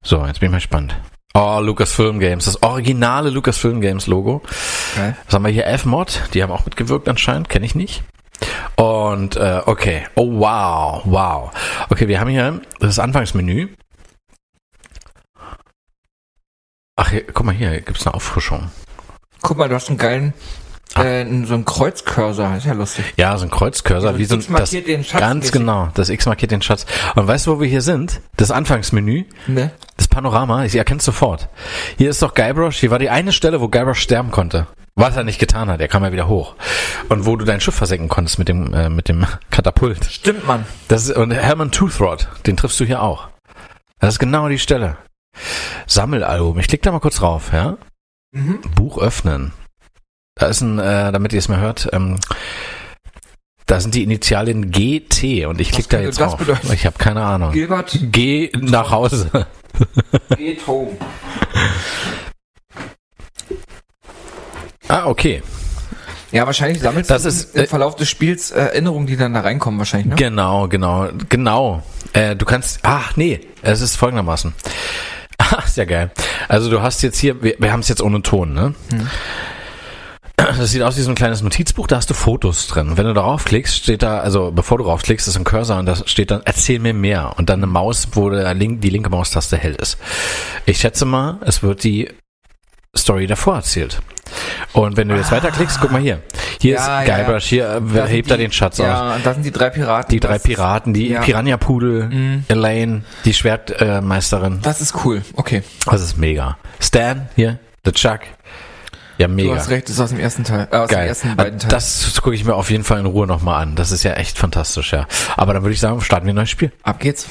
So, 0.03 0.25
jetzt 0.25 0.39
bin 0.39 0.47
ich 0.47 0.51
mal 0.51 0.57
gespannt. 0.57 0.95
Oh, 1.33 1.59
Lucasfilm 1.61 2.19
Games, 2.19 2.45
das 2.45 2.61
originale 2.61 3.29
Lucasfilm 3.29 3.79
Games 3.79 4.07
Logo. 4.07 4.41
Geil. 4.95 5.15
Was 5.25 5.33
haben 5.33 5.45
wir 5.45 5.51
hier? 5.51 5.65
F-Mod, 5.67 6.21
die 6.33 6.43
haben 6.43 6.51
auch 6.51 6.65
mitgewirkt 6.65 7.07
anscheinend, 7.07 7.47
kenne 7.47 7.65
ich 7.65 7.75
nicht. 7.75 8.03
Und 8.75 9.37
äh, 9.37 9.61
okay, 9.65 10.07
oh 10.15 10.39
wow, 10.39 11.03
wow. 11.05 11.51
Okay, 11.89 12.07
wir 12.07 12.19
haben 12.19 12.29
hier 12.29 12.61
das 12.79 12.99
Anfangsmenü. 12.99 13.69
Ach, 16.97 17.09
hier, 17.09 17.25
guck 17.27 17.45
mal 17.45 17.55
hier, 17.55 17.79
gibt's 17.79 18.05
eine 18.05 18.15
Auffrischung. 18.15 18.69
Guck 19.41 19.57
mal, 19.57 19.69
du 19.69 19.75
hast 19.75 19.87
einen 19.89 19.97
geilen. 19.97 20.33
Äh, 20.97 21.25
so 21.45 21.53
einen 21.53 21.65
Kreuzcursor. 21.65 22.55
Ist 22.57 22.65
ja 22.65 22.73
lustig. 22.73 23.05
Ja, 23.17 23.37
so 23.37 23.45
ein 23.45 23.51
Kreuzcursor, 23.51 24.11
Ja, 24.11 24.17
wie 24.17 24.25
so 24.25 24.35
ein 24.35 24.41
X 24.41 24.49
markiert 24.49 24.87
den 24.87 25.03
Schatz 25.03 25.19
ganz 25.19 25.35
mäßig. 25.45 25.51
genau, 25.53 25.89
das 25.93 26.09
X 26.09 26.25
markiert 26.25 26.51
den 26.51 26.61
Schatz. 26.61 26.85
Und 27.15 27.27
weißt 27.27 27.47
du, 27.47 27.55
wo 27.55 27.61
wir 27.61 27.67
hier 27.67 27.81
sind? 27.81 28.21
Das 28.37 28.51
Anfangsmenü, 28.51 29.25
Ne? 29.47 29.71
das 29.97 30.07
Panorama, 30.07 30.65
ich 30.65 30.75
erkenne 30.75 31.01
sofort. 31.01 31.47
Hier 31.97 32.09
ist 32.09 32.21
doch 32.21 32.33
Guybrush, 32.33 32.77
hier 32.77 32.91
war 32.91 32.99
die 32.99 33.09
eine 33.09 33.31
Stelle, 33.31 33.61
wo 33.61 33.67
Guybrush 33.69 33.99
sterben 34.01 34.31
konnte. 34.31 34.67
Was 34.95 35.15
er 35.15 35.23
nicht 35.23 35.39
getan 35.39 35.69
hat, 35.69 35.79
er 35.79 35.87
kam 35.87 36.03
ja 36.03 36.11
wieder 36.11 36.27
hoch. 36.27 36.55
Und 37.07 37.25
wo 37.25 37.37
du 37.37 37.45
dein 37.45 37.61
Schiff 37.61 37.75
versenken 37.75 38.09
konntest 38.09 38.37
mit 38.39 38.49
dem, 38.49 38.73
äh, 38.73 38.89
mit 38.89 39.07
dem 39.07 39.25
Katapult. 39.49 40.03
Stimmt, 40.05 40.45
Mann. 40.45 40.65
Das 40.89 41.05
ist, 41.05 41.15
und 41.15 41.31
Herman 41.31 41.71
Toothrod, 41.71 42.27
den 42.45 42.57
triffst 42.57 42.77
du 42.79 42.83
hier 42.85 43.01
auch. 43.01 43.29
Das 43.99 44.15
ist 44.15 44.19
genau 44.19 44.49
die 44.49 44.59
Stelle. 44.59 44.97
Sammelalbum. 45.87 46.59
Ich 46.59 46.67
klicke 46.67 46.83
da 46.83 46.91
mal 46.91 46.99
kurz 46.99 47.15
drauf, 47.17 47.51
ja? 47.53 47.77
Mhm. 48.33 48.59
Buch 48.75 48.97
öffnen. 48.97 49.53
Da 50.41 50.47
ist 50.47 50.61
ein, 50.61 50.79
äh, 50.79 51.11
damit 51.11 51.33
ihr 51.33 51.39
es 51.39 51.49
mal 51.49 51.59
hört, 51.59 51.87
ähm, 51.93 52.17
da 53.67 53.79
sind 53.79 53.93
die 53.93 54.01
Initialien 54.01 54.71
GT 54.71 55.45
und 55.45 55.61
ich 55.61 55.71
klicke 55.71 55.89
da 55.89 55.99
jetzt 55.99 56.19
das 56.19 56.33
auf. 56.33 56.39
bedeuten? 56.39 56.73
Ich 56.73 56.87
habe 56.87 56.97
keine 56.97 57.21
Ahnung. 57.21 57.51
Gilbert 57.51 57.99
Geh 58.11 58.49
nach 58.59 58.89
Hause. 58.89 59.29
geht 60.35 60.65
home. 60.65 60.97
ah, 64.87 65.05
okay. 65.05 65.43
Ja, 66.31 66.47
wahrscheinlich 66.47 66.81
sammelst 66.81 67.11
Das 67.11 67.25
ist, 67.25 67.55
im 67.55 67.65
äh, 67.65 67.67
Verlauf 67.67 67.95
des 67.95 68.09
Spiels 68.09 68.49
äh, 68.49 68.61
Erinnerungen, 68.61 69.05
die 69.05 69.17
dann 69.17 69.35
da 69.35 69.41
reinkommen 69.41 69.77
wahrscheinlich, 69.77 70.07
ne? 70.07 70.15
Genau, 70.15 70.67
genau, 70.69 71.09
genau. 71.29 71.83
Äh, 72.13 72.35
du 72.35 72.45
kannst, 72.45 72.79
ach 72.81 73.15
nee, 73.15 73.41
es 73.61 73.81
ist 73.81 73.95
folgendermaßen. 73.95 74.53
Ah, 75.37 75.63
ist 75.65 75.75
ja 75.75 75.85
geil. 75.85 76.11
Also 76.47 76.69
du 76.69 76.81
hast 76.83 77.01
jetzt 77.01 77.17
hier, 77.17 77.41
wir, 77.43 77.55
wir 77.57 77.73
haben 77.73 77.79
es 77.79 77.89
jetzt 77.89 78.01
ohne 78.01 78.21
Ton, 78.21 78.53
ne? 78.53 78.75
Das 80.57 80.71
sieht 80.71 80.81
aus 80.81 80.97
wie 80.97 81.01
so 81.01 81.09
ein 81.09 81.15
kleines 81.15 81.41
Notizbuch, 81.41 81.87
da 81.87 81.97
hast 81.97 82.09
du 82.09 82.13
Fotos 82.13 82.67
drin. 82.67 82.97
Wenn 82.97 83.05
du 83.05 83.13
darauf 83.13 83.45
klickst, 83.45 83.75
steht 83.83 84.03
da, 84.03 84.19
also 84.19 84.51
bevor 84.51 84.77
du 84.77 84.83
drauf 84.85 85.01
klickst, 85.03 85.27
ist 85.27 85.35
ein 85.37 85.43
Cursor 85.43 85.77
und 85.79 85.85
da 85.85 85.95
steht 86.05 86.31
dann, 86.31 86.41
erzähl 86.45 86.79
mir 86.79 86.93
mehr. 86.93 87.33
Und 87.37 87.49
dann 87.49 87.59
eine 87.59 87.67
Maus, 87.67 88.07
wo 88.13 88.29
der 88.29 88.53
link, 88.53 88.81
die 88.81 88.89
linke 88.89 89.09
Maustaste 89.09 89.57
hell 89.57 89.75
ist. 89.75 89.97
Ich 90.65 90.79
schätze 90.79 91.05
mal, 91.05 91.37
es 91.41 91.63
wird 91.63 91.83
die 91.83 92.09
Story 92.97 93.27
davor 93.27 93.55
erzählt. 93.55 94.01
Und 94.73 94.95
wenn 94.97 95.09
du 95.09 95.15
jetzt 95.15 95.31
weiterklickst, 95.31 95.79
guck 95.81 95.91
mal 95.91 96.01
hier. 96.01 96.21
Hier 96.61 96.75
Ja, 96.75 97.01
ist 97.01 97.07
ja, 97.07 97.17
Guybrush, 97.17 97.45
hier 97.45 97.69
äh, 97.69 97.81
Da 97.95 98.05
hebt 98.05 98.31
er 98.31 98.37
die- 98.37 98.43
den 98.43 98.51
Schatz 98.51 98.79
aus. 98.79 98.85
Ja, 98.85 99.15
und 99.15 99.25
da 99.25 99.33
sind 99.33 99.43
die 99.45 99.51
drei 99.51 99.69
Piraten. 99.69 100.09
Die 100.11 100.19
drei 100.19 100.33
Das- 100.35 100.43
Piraten, 100.43 100.93
die 100.93 101.09
ja. 101.09 101.21
Piranha-Pudel, 101.21 102.03
Mhm. 102.09 102.45
Elaine, 102.47 103.03
die 103.25 103.33
Schwertmeisterin. 103.33 104.59
Das 104.61 104.79
ist 104.81 105.03
cool. 105.05 105.21
Okay. 105.35 105.63
das 105.85 106.01
ist 106.01 106.17
mega. 106.17 106.57
Stan 106.79 107.27
hier, 107.35 107.59
The 107.83 107.91
Chuck. 107.91 108.19
Ja, 109.21 109.27
Du 109.27 109.33
mega. 109.33 109.55
hast 109.55 109.69
recht, 109.69 109.87
das 109.87 109.95
ist 109.95 110.01
aus 110.01 110.09
dem 110.09 110.19
ersten 110.19 110.43
Teil. 110.43 110.67
Äh, 110.71 110.75
aus 110.77 110.89
Geil. 110.89 111.07
ersten 111.07 111.35
beiden 111.35 111.59
Teilen. 111.59 111.69
Das 111.69 112.19
gucke 112.21 112.35
ich 112.35 112.43
mir 112.43 112.55
auf 112.55 112.71
jeden 112.71 112.83
Fall 112.83 112.99
in 112.99 113.05
Ruhe 113.05 113.27
nochmal 113.27 113.61
an. 113.61 113.75
Das 113.75 113.91
ist 113.91 114.01
ja 114.03 114.13
echt 114.13 114.37
fantastisch, 114.37 114.93
ja. 114.93 115.05
Aber 115.37 115.53
dann 115.53 115.61
würde 115.63 115.73
ich 115.73 115.79
sagen, 115.79 116.01
starten 116.01 116.25
wir 116.25 116.33
ein 116.33 116.37
neues 116.37 116.49
Spiel. 116.49 116.71
Ab 116.83 116.99
geht's. 116.99 117.27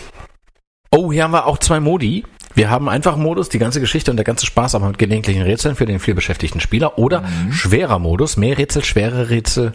Oh, 0.92 1.10
hier 1.12 1.24
haben 1.24 1.32
wir 1.32 1.46
auch 1.46 1.58
zwei 1.58 1.80
Modi. 1.80 2.24
Wir 2.60 2.68
haben 2.68 2.90
einfach 2.90 3.16
Modus, 3.16 3.48
die 3.48 3.58
ganze 3.58 3.80
Geschichte 3.80 4.10
und 4.10 4.18
der 4.18 4.24
ganze 4.24 4.44
Spaß 4.44 4.74
am 4.74 4.92
gelegentlichen 4.92 5.40
Rätseln 5.40 5.76
für 5.76 5.86
den 5.86 5.98
vielbeschäftigten 5.98 6.60
Spieler 6.60 6.98
oder 6.98 7.22
Mhm. 7.22 7.52
schwerer 7.54 7.98
Modus, 7.98 8.36
mehr 8.36 8.58
Rätsel, 8.58 8.84
schwere 8.84 9.30
Rätsel, 9.30 9.72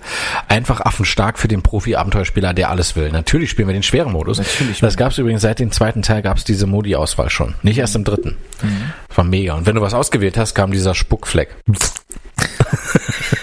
einfach 0.49 0.82
affenstark 0.82 1.40
für 1.40 1.48
den 1.48 1.64
Profi-Abenteuerspieler, 1.64 2.53
der 2.53 2.70
alles 2.70 2.95
will. 2.95 3.12
Natürlich 3.12 3.49
spielen 3.49 3.68
wir 3.70 3.74
den 3.74 3.82
schweren 3.82 4.12
Modus. 4.12 4.38
Natürlich. 4.38 4.82
Das 4.82 4.98
gab 4.98 5.14
es 5.14 5.18
übrigens 5.18 5.41
seit 5.41 5.57
dem 5.57 5.72
zweiten 5.72 6.03
Teil 6.03 6.22
gab 6.22 6.38
es 6.38 6.44
diese 6.44 6.68
Modi-Auswahl 6.68 7.32
schon, 7.32 7.56
nicht 7.64 7.80
erst 7.80 7.95
im 7.95 8.03
dritten. 8.03 8.38
Mhm. 8.62 8.91
Das 9.07 9.18
war 9.18 9.26
mega. 9.26 9.56
Und 9.56 9.66
wenn 9.66 9.74
du 9.74 9.82
was 9.82 9.95
ausgewählt 9.95 10.38
hast, 10.38 10.53
kam 10.53 10.70
dieser 10.70 10.94
Spuckfleck. 10.94 11.56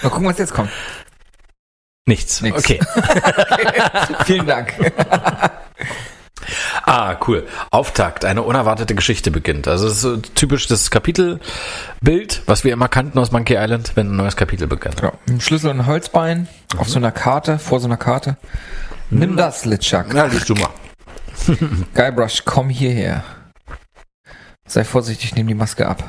Mal 0.03 0.09
gucken, 0.09 0.25
was 0.25 0.37
jetzt 0.37 0.53
kommt. 0.53 0.69
Nichts. 2.05 2.39
Nix. 2.41 2.63
Okay. 2.63 2.79
Vielen 4.23 4.47
Dank. 4.47 4.73
Ah, 6.83 7.17
cool. 7.27 7.47
Auftakt, 7.71 8.25
eine 8.25 8.43
unerwartete 8.43 8.95
Geschichte 8.95 9.31
beginnt. 9.31 9.67
Also 9.67 9.87
es 9.87 10.03
ist 10.03 10.35
typisch 10.35 10.67
das 10.67 10.91
Kapitelbild, 10.91 12.41
was 12.45 12.63
wir 12.63 12.73
immer 12.73 12.87
kannten 12.87 13.17
aus 13.19 13.31
Monkey 13.31 13.55
Island, 13.55 13.91
wenn 13.95 14.11
ein 14.11 14.15
neues 14.15 14.35
Kapitel 14.35 14.67
beginnt. 14.67 15.01
Ja, 15.01 15.13
ein 15.27 15.41
Schlüssel 15.41 15.71
und 15.71 15.81
ein 15.81 15.85
Holzbein 15.85 16.47
auf 16.77 16.89
so 16.89 16.97
einer 16.97 17.11
Karte, 17.11 17.59
vor 17.59 17.79
so 17.79 17.87
einer 17.87 17.97
Karte. 17.97 18.37
Nimm 19.09 19.37
das, 19.37 19.65
Litschak. 19.65 20.13
Ja, 20.13 20.25
liest 20.25 20.49
du 20.49 20.55
mal. 20.55 20.69
Guybrush, 21.93 22.43
komm 22.45 22.69
hierher. 22.69 23.23
Sei 24.65 24.83
vorsichtig, 24.83 25.35
nimm 25.35 25.47
die 25.47 25.53
Maske 25.53 25.87
ab. 25.87 26.03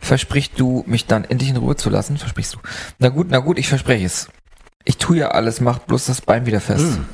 Versprichst 0.00 0.52
du, 0.56 0.84
mich 0.86 1.06
dann 1.06 1.24
endlich 1.24 1.50
in 1.50 1.56
Ruhe 1.56 1.76
zu 1.76 1.90
lassen? 1.90 2.16
Versprichst 2.18 2.54
du? 2.54 2.58
Na 2.98 3.08
gut, 3.08 3.26
na 3.30 3.38
gut, 3.38 3.58
ich 3.58 3.68
verspreche 3.68 4.06
es. 4.06 4.28
Ich 4.88 4.96
tue 4.96 5.18
ja 5.18 5.28
alles, 5.32 5.60
macht 5.60 5.86
bloß 5.86 6.06
das 6.06 6.22
Bein 6.22 6.46
wieder 6.46 6.62
fest. 6.62 6.80
Hm. 6.80 7.04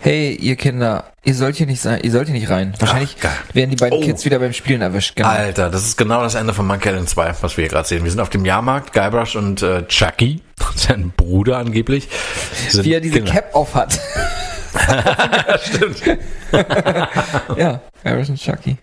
Hey, 0.00 0.34
ihr 0.34 0.56
Kinder, 0.56 1.04
ihr 1.22 1.34
sollt 1.36 1.54
hier 1.54 1.68
nicht 1.68 1.80
sein, 1.80 2.00
ihr 2.02 2.10
sollt 2.10 2.26
hier 2.26 2.34
nicht 2.34 2.50
rein. 2.50 2.74
Wahrscheinlich 2.80 3.16
Ach, 3.22 3.54
werden 3.54 3.70
die 3.70 3.76
beiden 3.76 3.96
Oh. 3.96 4.02
Kids 4.02 4.24
wieder 4.24 4.40
beim 4.40 4.52
Spielen 4.52 4.82
erwischt. 4.82 5.14
Genau. 5.14 5.28
Alter, 5.28 5.70
das 5.70 5.84
ist 5.84 5.96
genau 5.96 6.20
das 6.22 6.34
Ende 6.34 6.52
von 6.52 6.66
Monkey 6.66 6.88
Island 6.88 7.08
2, 7.08 7.36
was 7.42 7.56
wir 7.56 7.62
hier 7.62 7.70
gerade 7.70 7.86
sehen. 7.86 8.02
Wir 8.02 8.10
sind 8.10 8.18
auf 8.18 8.28
dem 8.28 8.44
Jahrmarkt, 8.44 8.92
Guybrush 8.92 9.36
und 9.36 9.62
äh, 9.62 9.86
Chucky, 9.86 10.42
sein 10.74 11.12
Bruder 11.16 11.58
angeblich. 11.58 12.08
Wie 12.72 12.92
er 12.92 13.00
diese 13.00 13.14
Kinder. 13.18 13.30
Cap 13.30 13.54
auf 13.54 13.72
hat. 13.76 14.00
Stimmt. 15.62 16.02
ja, 17.56 17.80
Guybrush 18.02 18.30
und 18.30 18.40
Chucky. 18.40 18.78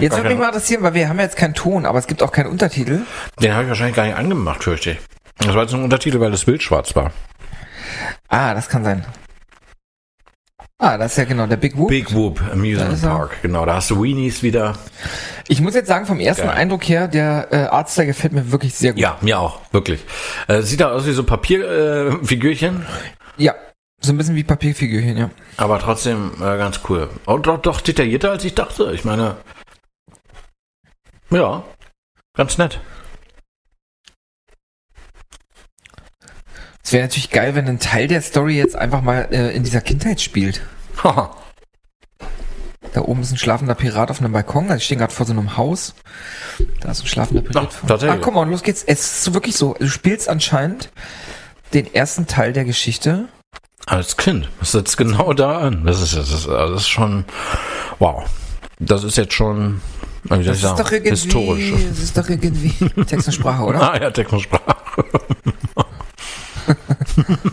Jetzt 0.00 0.16
würde 0.16 0.28
mich 0.28 0.38
mal 0.38 0.46
interessieren, 0.46 0.82
weil 0.82 0.94
wir 0.94 1.08
haben 1.08 1.18
jetzt 1.18 1.36
keinen 1.36 1.54
Ton, 1.54 1.86
aber 1.86 1.98
es 1.98 2.06
gibt 2.06 2.22
auch 2.22 2.32
keinen 2.32 2.50
Untertitel. 2.50 3.00
Den 3.40 3.52
habe 3.52 3.64
ich 3.64 3.68
wahrscheinlich 3.68 3.96
gar 3.96 4.06
nicht 4.06 4.16
angemacht, 4.16 4.64
fürchte 4.64 4.92
ich. 4.92 4.98
Das 5.38 5.54
war 5.54 5.62
jetzt 5.62 5.74
ein 5.74 5.82
Untertitel, 5.82 6.20
weil 6.20 6.30
das 6.30 6.44
Bild 6.44 6.62
schwarz 6.62 6.94
war. 6.94 7.12
Ah, 8.28 8.54
das 8.54 8.68
kann 8.68 8.84
sein. 8.84 9.04
Ah, 10.78 10.98
das 10.98 11.12
ist 11.12 11.18
ja 11.18 11.24
genau 11.24 11.46
der 11.46 11.56
Big 11.56 11.78
Whoop. 11.78 11.88
Big 11.88 12.12
Whoop 12.12 12.40
Amusement. 12.52 13.00
Park, 13.00 13.42
genau. 13.42 13.64
Da 13.64 13.76
hast 13.76 13.90
du 13.90 14.02
Weenies 14.02 14.42
wieder. 14.42 14.74
Ich 15.46 15.60
muss 15.60 15.74
jetzt 15.74 15.86
sagen, 15.86 16.04
vom 16.04 16.18
ersten 16.20 16.46
Geil. 16.46 16.56
Eindruck 16.56 16.82
her, 16.88 17.06
der 17.06 17.48
äh, 17.52 17.56
Arzt, 17.66 17.96
der 17.96 18.06
gefällt 18.06 18.32
mir 18.32 18.50
wirklich 18.50 18.74
sehr 18.74 18.92
gut. 18.92 19.00
Ja, 19.00 19.16
mir 19.20 19.38
auch, 19.38 19.60
wirklich. 19.72 20.04
Äh, 20.48 20.62
sieht 20.62 20.80
da 20.80 20.90
aus 20.90 21.06
wie 21.06 21.12
so 21.12 21.22
Papierfigürchen, 21.22 22.82
äh, 23.38 23.44
Ja, 23.44 23.54
so 24.04 24.12
ein 24.12 24.16
bisschen 24.16 24.36
wie 24.36 24.44
Papierfigürchen, 24.44 25.16
ja. 25.16 25.30
aber 25.56 25.78
trotzdem 25.78 26.32
äh, 26.36 26.56
ganz 26.58 26.80
cool. 26.88 27.08
Und 27.26 27.46
doch, 27.46 27.58
doch 27.58 27.80
detaillierter, 27.80 28.30
als 28.30 28.44
ich 28.44 28.54
dachte. 28.54 28.92
Ich 28.94 29.04
meine, 29.04 29.36
ja, 31.30 31.64
ganz 32.36 32.58
nett. 32.58 32.80
Es 36.82 36.92
wäre 36.92 37.04
natürlich 37.04 37.30
geil, 37.30 37.54
wenn 37.54 37.66
ein 37.66 37.78
Teil 37.78 38.08
der 38.08 38.20
Story 38.20 38.56
jetzt 38.56 38.76
einfach 38.76 39.00
mal 39.00 39.28
äh, 39.30 39.56
in 39.56 39.64
dieser 39.64 39.80
Kindheit 39.80 40.20
spielt. 40.20 40.60
Da 42.94 43.00
oben 43.00 43.22
ist 43.22 43.32
ein 43.32 43.38
schlafender 43.38 43.74
Pirat 43.74 44.10
auf 44.10 44.20
einem 44.20 44.32
Balkon. 44.32 44.64
Also 44.64 44.76
ich 44.76 44.84
stehe 44.84 44.98
gerade 44.98 45.12
vor 45.12 45.26
so 45.26 45.32
einem 45.32 45.56
Haus. 45.56 45.94
Da 46.80 46.92
ist 46.92 47.02
ein 47.02 47.08
schlafender 47.08 47.42
Pirat. 47.42 47.70
Ach, 47.82 47.88
tatsächlich. 47.88 48.20
Komm 48.20 48.34
mal, 48.34 48.48
los 48.48 48.62
geht's. 48.62 48.84
Es 48.84 49.00
ist 49.00 49.24
so 49.24 49.34
wirklich 49.34 49.56
so. 49.56 49.74
Du 49.78 49.88
spielst 49.88 50.28
anscheinend 50.28 50.90
den 51.72 51.92
ersten 51.92 52.26
Teil 52.26 52.52
der 52.52 52.64
Geschichte. 52.64 53.28
Als 53.86 54.16
Kind. 54.16 54.48
Das 54.60 54.72
setzt 54.72 54.96
genau 54.96 55.32
da 55.34 55.58
an. 55.58 55.84
Das 55.84 56.00
ist, 56.00 56.16
das 56.16 56.30
ist, 56.30 56.46
das 56.48 56.70
ist 56.82 56.88
schon, 56.88 57.24
wow. 57.98 58.24
Das 58.78 59.04
ist 59.04 59.16
jetzt 59.16 59.34
schon, 59.34 59.80
wie 60.24 60.28
soll 60.28 60.38
Das 60.44 60.46
ich 60.46 60.52
ist 60.54 60.60
sagen, 60.62 60.78
doch 60.82 60.90
irgendwie, 60.92 61.10
historisch. 61.10 61.72
das 61.90 61.98
ist 61.98 62.16
doch 62.18 62.28
irgendwie 62.28 62.70
Text 63.06 63.28
und 63.28 63.34
Sprache, 63.34 63.62
oder? 63.62 63.92
Ah 63.92 64.00
ja, 64.00 64.10
Technosprache. 64.10 65.04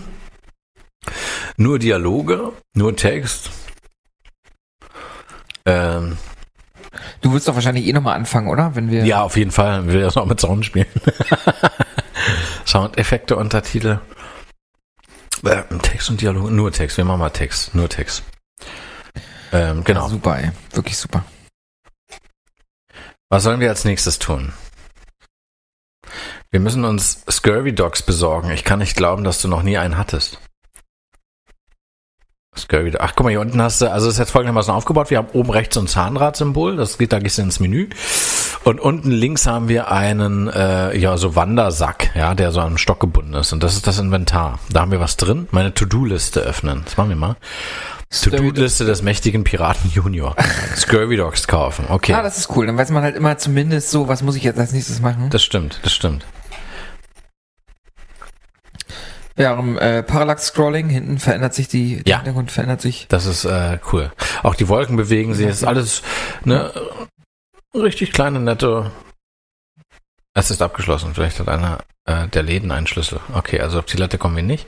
nur 1.57 1.79
Dialoge, 1.79 2.51
nur 2.73 2.95
Text. 2.95 3.49
Ähm, 5.65 6.17
Du 7.21 7.31
willst 7.31 7.47
doch 7.47 7.53
wahrscheinlich 7.55 7.85
eh 7.85 7.93
nochmal 7.93 8.15
anfangen, 8.15 8.47
oder? 8.47 8.75
Wenn 8.75 8.89
wir. 8.89 9.05
ja, 9.05 9.21
auf 9.21 9.37
jeden 9.37 9.51
Fall. 9.51 9.83
Ich 9.87 9.93
will 9.93 10.01
das 10.01 10.15
noch 10.15 10.25
mit 10.25 10.39
Sound 10.39 10.65
spielen. 10.65 10.87
Soundeffekte, 12.65 13.35
Untertitel. 13.37 13.99
Äh, 15.43 15.63
Text 15.81 16.09
und 16.09 16.21
Dialog, 16.21 16.51
nur 16.51 16.71
Text. 16.71 16.97
Wir 16.97 17.05
machen 17.05 17.19
mal 17.19 17.29
Text, 17.29 17.73
nur 17.73 17.89
Text. 17.89 18.23
Ähm, 19.51 19.83
genau. 19.83 20.07
Super, 20.07 20.39
ey. 20.39 20.51
Wirklich 20.73 20.97
super. 20.97 21.25
Was 23.29 23.43
sollen 23.43 23.59
wir 23.59 23.69
als 23.69 23.85
nächstes 23.85 24.19
tun? 24.19 24.53
Wir 26.51 26.59
müssen 26.59 26.83
uns 26.83 27.23
Scurvy 27.29 27.73
Dogs 27.73 28.01
besorgen. 28.01 28.51
Ich 28.51 28.63
kann 28.63 28.79
nicht 28.79 28.97
glauben, 28.97 29.23
dass 29.23 29.41
du 29.41 29.47
noch 29.47 29.63
nie 29.63 29.77
einen 29.77 29.97
hattest. 29.97 30.39
Scurvy 32.57 32.93
Ach, 32.99 33.13
guck 33.15 33.23
mal, 33.23 33.29
hier 33.29 33.39
unten 33.39 33.61
hast 33.61 33.79
du, 33.81 33.89
also 33.89 34.07
es 34.07 34.15
ist 34.15 34.19
jetzt 34.19 34.31
folgendermaßen 34.31 34.73
aufgebaut. 34.73 35.09
Wir 35.09 35.19
haben 35.19 35.29
oben 35.31 35.49
rechts 35.49 35.75
so 35.75 35.79
ein 35.79 35.87
Zahnradsymbol, 35.87 36.75
das 36.75 36.97
geht, 36.97 37.13
da 37.13 37.19
gehst 37.19 37.37
du 37.37 37.43
ins 37.43 37.61
Menü. 37.61 37.87
Und 38.63 38.79
unten 38.79 39.11
links 39.11 39.47
haben 39.47 39.67
wir 39.69 39.91
einen, 39.91 40.47
äh, 40.47 40.97
ja, 40.97 41.17
so 41.17 41.35
Wandersack, 41.35 42.11
ja, 42.15 42.33
der 42.35 42.51
so 42.51 42.59
an 42.59 42.67
einen 42.67 42.77
Stock 42.77 42.99
gebunden 42.99 43.33
ist. 43.33 43.53
Und 43.53 43.63
das 43.63 43.73
ist 43.73 43.87
das 43.87 43.99
Inventar. 43.99 44.59
Da 44.69 44.81
haben 44.81 44.91
wir 44.91 44.99
was 44.99 45.17
drin. 45.17 45.47
Meine 45.51 45.73
To-Do-Liste 45.73 46.41
öffnen. 46.41 46.81
Das 46.85 46.97
machen 46.97 47.09
wir 47.09 47.15
mal. 47.15 47.35
To-Do-Liste 48.11 48.83
des 48.85 49.01
mächtigen 49.03 49.43
Piraten 49.43 49.89
Junior. 49.89 50.35
Scurvy 50.75 51.15
Dogs 51.15 51.47
kaufen. 51.47 51.85
Okay. 51.87 52.13
Ah, 52.13 52.21
das 52.21 52.37
ist 52.37 52.49
cool. 52.55 52.65
Dann 52.67 52.77
weiß 52.77 52.89
man 52.91 53.03
halt 53.03 53.15
immer 53.15 53.37
zumindest 53.37 53.89
so, 53.89 54.07
was 54.07 54.21
muss 54.21 54.35
ich 54.35 54.43
jetzt 54.43 54.59
als 54.59 54.73
nächstes 54.73 55.01
machen. 55.01 55.29
Das 55.29 55.43
stimmt, 55.43 55.79
das 55.83 55.93
stimmt. 55.93 56.25
Wir 59.35 59.49
haben 59.49 59.77
äh, 59.77 60.03
Parallax-Scrolling. 60.03 60.89
Hinten 60.89 61.17
verändert 61.17 61.53
sich 61.53 61.67
die, 61.69 62.03
der 62.03 62.11
Ja. 62.11 62.17
Hintergrund 62.17 62.51
verändert 62.51 62.81
sich. 62.81 63.05
Das 63.07 63.25
ist 63.25 63.45
äh, 63.45 63.79
cool. 63.91 64.11
Auch 64.43 64.55
die 64.55 64.67
Wolken 64.67 64.97
bewegen 64.97 65.33
sich. 65.33 65.47
Es 65.47 65.57
ist 65.61 65.63
alles 65.63 66.01
ne, 66.43 66.71
richtig 67.73 68.13
kleine, 68.13 68.39
nette. 68.39 68.91
Es 70.33 70.51
ist 70.51 70.61
abgeschlossen. 70.61 71.13
Vielleicht 71.13 71.39
hat 71.39 71.49
einer 71.49 71.79
äh, 72.05 72.27
der 72.27 72.43
Läden 72.43 72.71
einen 72.71 72.87
Schlüssel. 72.87 73.19
Okay, 73.33 73.59
also 73.59 73.79
auf 73.79 73.85
die 73.85 73.97
Latte 73.97 74.17
kommen 74.17 74.35
wir 74.35 74.43
nicht. 74.43 74.65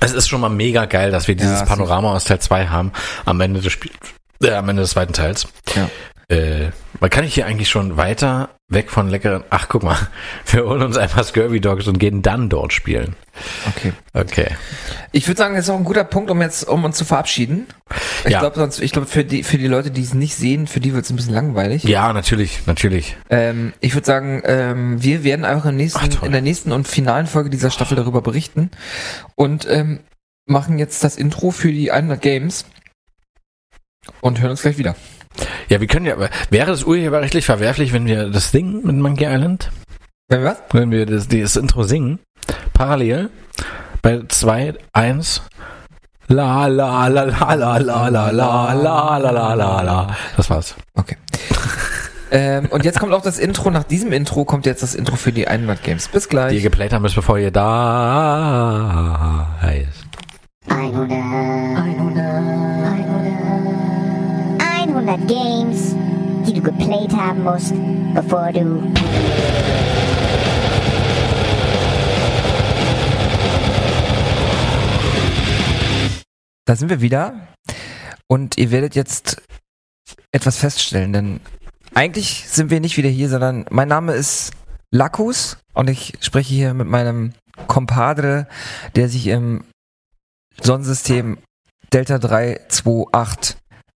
Es 0.00 0.12
ist 0.12 0.28
schon 0.28 0.40
mal 0.40 0.48
mega 0.48 0.86
geil, 0.86 1.10
dass 1.10 1.28
wir 1.28 1.34
dieses 1.34 1.60
Ja, 1.60 1.66
Panorama 1.66 2.12
aus 2.14 2.24
Teil 2.24 2.40
2 2.40 2.68
haben 2.68 2.92
am 3.24 3.40
Ende 3.40 3.60
des 3.60 3.72
Spiels, 3.72 3.96
äh, 4.42 4.52
am 4.52 4.68
Ende 4.68 4.82
des 4.82 4.92
zweiten 4.92 5.12
Teils. 5.12 5.46
Ja. 5.74 5.90
Äh, 6.34 6.70
man 7.00 7.10
kann 7.10 7.24
ich 7.24 7.34
hier 7.34 7.46
eigentlich 7.46 7.68
schon 7.68 7.96
weiter 7.96 8.50
weg 8.68 8.90
von 8.90 9.08
leckeren. 9.08 9.44
Ach, 9.50 9.68
guck 9.68 9.82
mal, 9.82 9.96
wir 10.46 10.64
holen 10.64 10.82
uns 10.82 10.96
einfach 10.96 11.24
Scurvy 11.24 11.60
Dogs 11.60 11.86
und 11.86 11.98
gehen 11.98 12.22
dann 12.22 12.48
dort 12.48 12.72
spielen. 12.72 13.14
Okay. 13.68 13.92
Okay. 14.12 14.48
Ich 15.12 15.26
würde 15.26 15.38
sagen, 15.38 15.54
das 15.54 15.64
ist 15.64 15.70
auch 15.70 15.76
ein 15.76 15.84
guter 15.84 16.04
Punkt, 16.04 16.30
um 16.30 16.40
jetzt, 16.40 16.68
um 16.68 16.84
uns 16.84 16.96
zu 16.96 17.04
verabschieden. 17.04 17.66
Ich 18.24 18.30
Ja. 18.30 18.40
glaube 18.40 18.56
sonst, 18.56 18.80
ich 18.80 18.92
glaube 18.92 19.06
für 19.06 19.24
die, 19.24 19.42
für 19.42 19.58
die 19.58 19.66
Leute, 19.66 19.90
die 19.90 20.02
es 20.02 20.14
nicht 20.14 20.34
sehen, 20.36 20.66
für 20.66 20.80
die 20.80 20.94
wird 20.94 21.04
es 21.04 21.10
ein 21.10 21.16
bisschen 21.16 21.34
langweilig. 21.34 21.84
Ja, 21.84 22.12
natürlich, 22.12 22.66
natürlich. 22.66 23.16
Ähm, 23.30 23.72
ich 23.80 23.94
würde 23.94 24.06
sagen, 24.06 24.42
ähm, 24.44 25.02
wir 25.02 25.24
werden 25.24 25.44
einfach 25.44 25.66
im 25.66 25.76
nächsten, 25.76 26.10
Ach, 26.18 26.22
in 26.22 26.32
der 26.32 26.42
nächsten 26.42 26.72
und 26.72 26.86
finalen 26.88 27.26
Folge 27.26 27.50
dieser 27.50 27.70
Staffel 27.70 27.96
darüber 27.96 28.22
berichten 28.22 28.70
und 29.34 29.66
ähm, 29.68 30.00
machen 30.46 30.78
jetzt 30.78 31.02
das 31.04 31.16
Intro 31.16 31.50
für 31.50 31.72
die 31.72 31.90
100 31.90 32.20
Games 32.22 32.64
und 34.20 34.40
hören 34.40 34.50
uns 34.52 34.62
gleich 34.62 34.78
wieder. 34.78 34.94
Ja, 35.68 35.80
wir 35.80 35.86
können 35.88 36.06
ja, 36.06 36.16
wäre 36.50 36.70
es 36.72 36.84
urheberrechtlich 36.84 37.44
verwerflich, 37.44 37.92
wenn 37.92 38.06
wir 38.06 38.28
das 38.30 38.50
singen 38.50 38.80
mit 38.84 38.96
Monkey 38.96 39.24
Island? 39.24 39.70
Wenn 40.28 40.42
wir 40.42 40.50
was? 40.50 40.58
Wenn 40.72 40.90
wir 40.90 41.06
das, 41.06 41.28
das 41.28 41.56
Intro 41.56 41.82
singen, 41.84 42.18
parallel, 42.72 43.30
bei 44.02 44.20
2, 44.28 44.74
1, 44.92 45.42
la 46.28 46.66
la 46.66 47.06
la 47.08 47.26
la 47.26 47.54
la 47.54 47.78
la 47.78 48.08
la 48.08 48.30
la 48.30 48.72
la 48.72 49.18
la 49.18 49.30
la 49.30 49.54
la 49.54 49.80
la. 49.82 50.16
Das 50.36 50.48
war's. 50.50 50.74
Okay. 50.94 51.16
ähm, 52.30 52.66
und 52.66 52.84
jetzt 52.84 52.98
kommt 53.00 53.12
auch 53.12 53.22
das 53.22 53.38
Intro. 53.38 53.70
Nach 53.70 53.84
diesem 53.84 54.12
Intro 54.12 54.44
kommt 54.44 54.66
jetzt 54.66 54.82
das 54.82 54.94
Intro 54.94 55.16
für 55.16 55.32
die 55.32 55.46
100 55.48 55.82
Games. 55.82 56.08
Bis 56.08 56.28
Die 56.28 56.34
ihr 56.36 56.48
gleich. 56.48 56.62
geplayt 56.62 56.92
haben 56.92 57.02
müsst, 57.02 57.16
bevor 57.16 57.38
ihr 57.38 57.50
da 57.50 59.48
heißt. 59.60 60.04
100, 60.70 61.10
100, 61.10 62.24
100 62.24 63.33
Games, 65.04 65.94
die 66.46 66.54
du 66.54 66.62
geplayt 66.62 67.14
haben 67.14 67.44
musst, 67.44 67.74
bevor 68.14 68.50
du 68.52 68.80
Da 76.64 76.74
sind 76.74 76.88
wir 76.88 77.02
wieder. 77.02 77.48
Und 78.28 78.56
ihr 78.56 78.70
werdet 78.70 78.94
jetzt 78.94 79.42
etwas 80.32 80.56
feststellen, 80.56 81.12
denn 81.12 81.40
eigentlich 81.94 82.48
sind 82.48 82.70
wir 82.70 82.80
nicht 82.80 82.96
wieder 82.96 83.10
hier, 83.10 83.28
sondern 83.28 83.66
mein 83.70 83.88
Name 83.88 84.14
ist 84.14 84.52
Lakus 84.90 85.58
und 85.74 85.90
ich 85.90 86.14
spreche 86.20 86.54
hier 86.54 86.72
mit 86.72 86.86
meinem 86.86 87.34
Compadre, 87.66 88.48
der 88.96 89.10
sich 89.10 89.26
im 89.26 89.64
Sonnensystem 90.62 91.36
Delta 91.92 92.18
328 92.18 93.58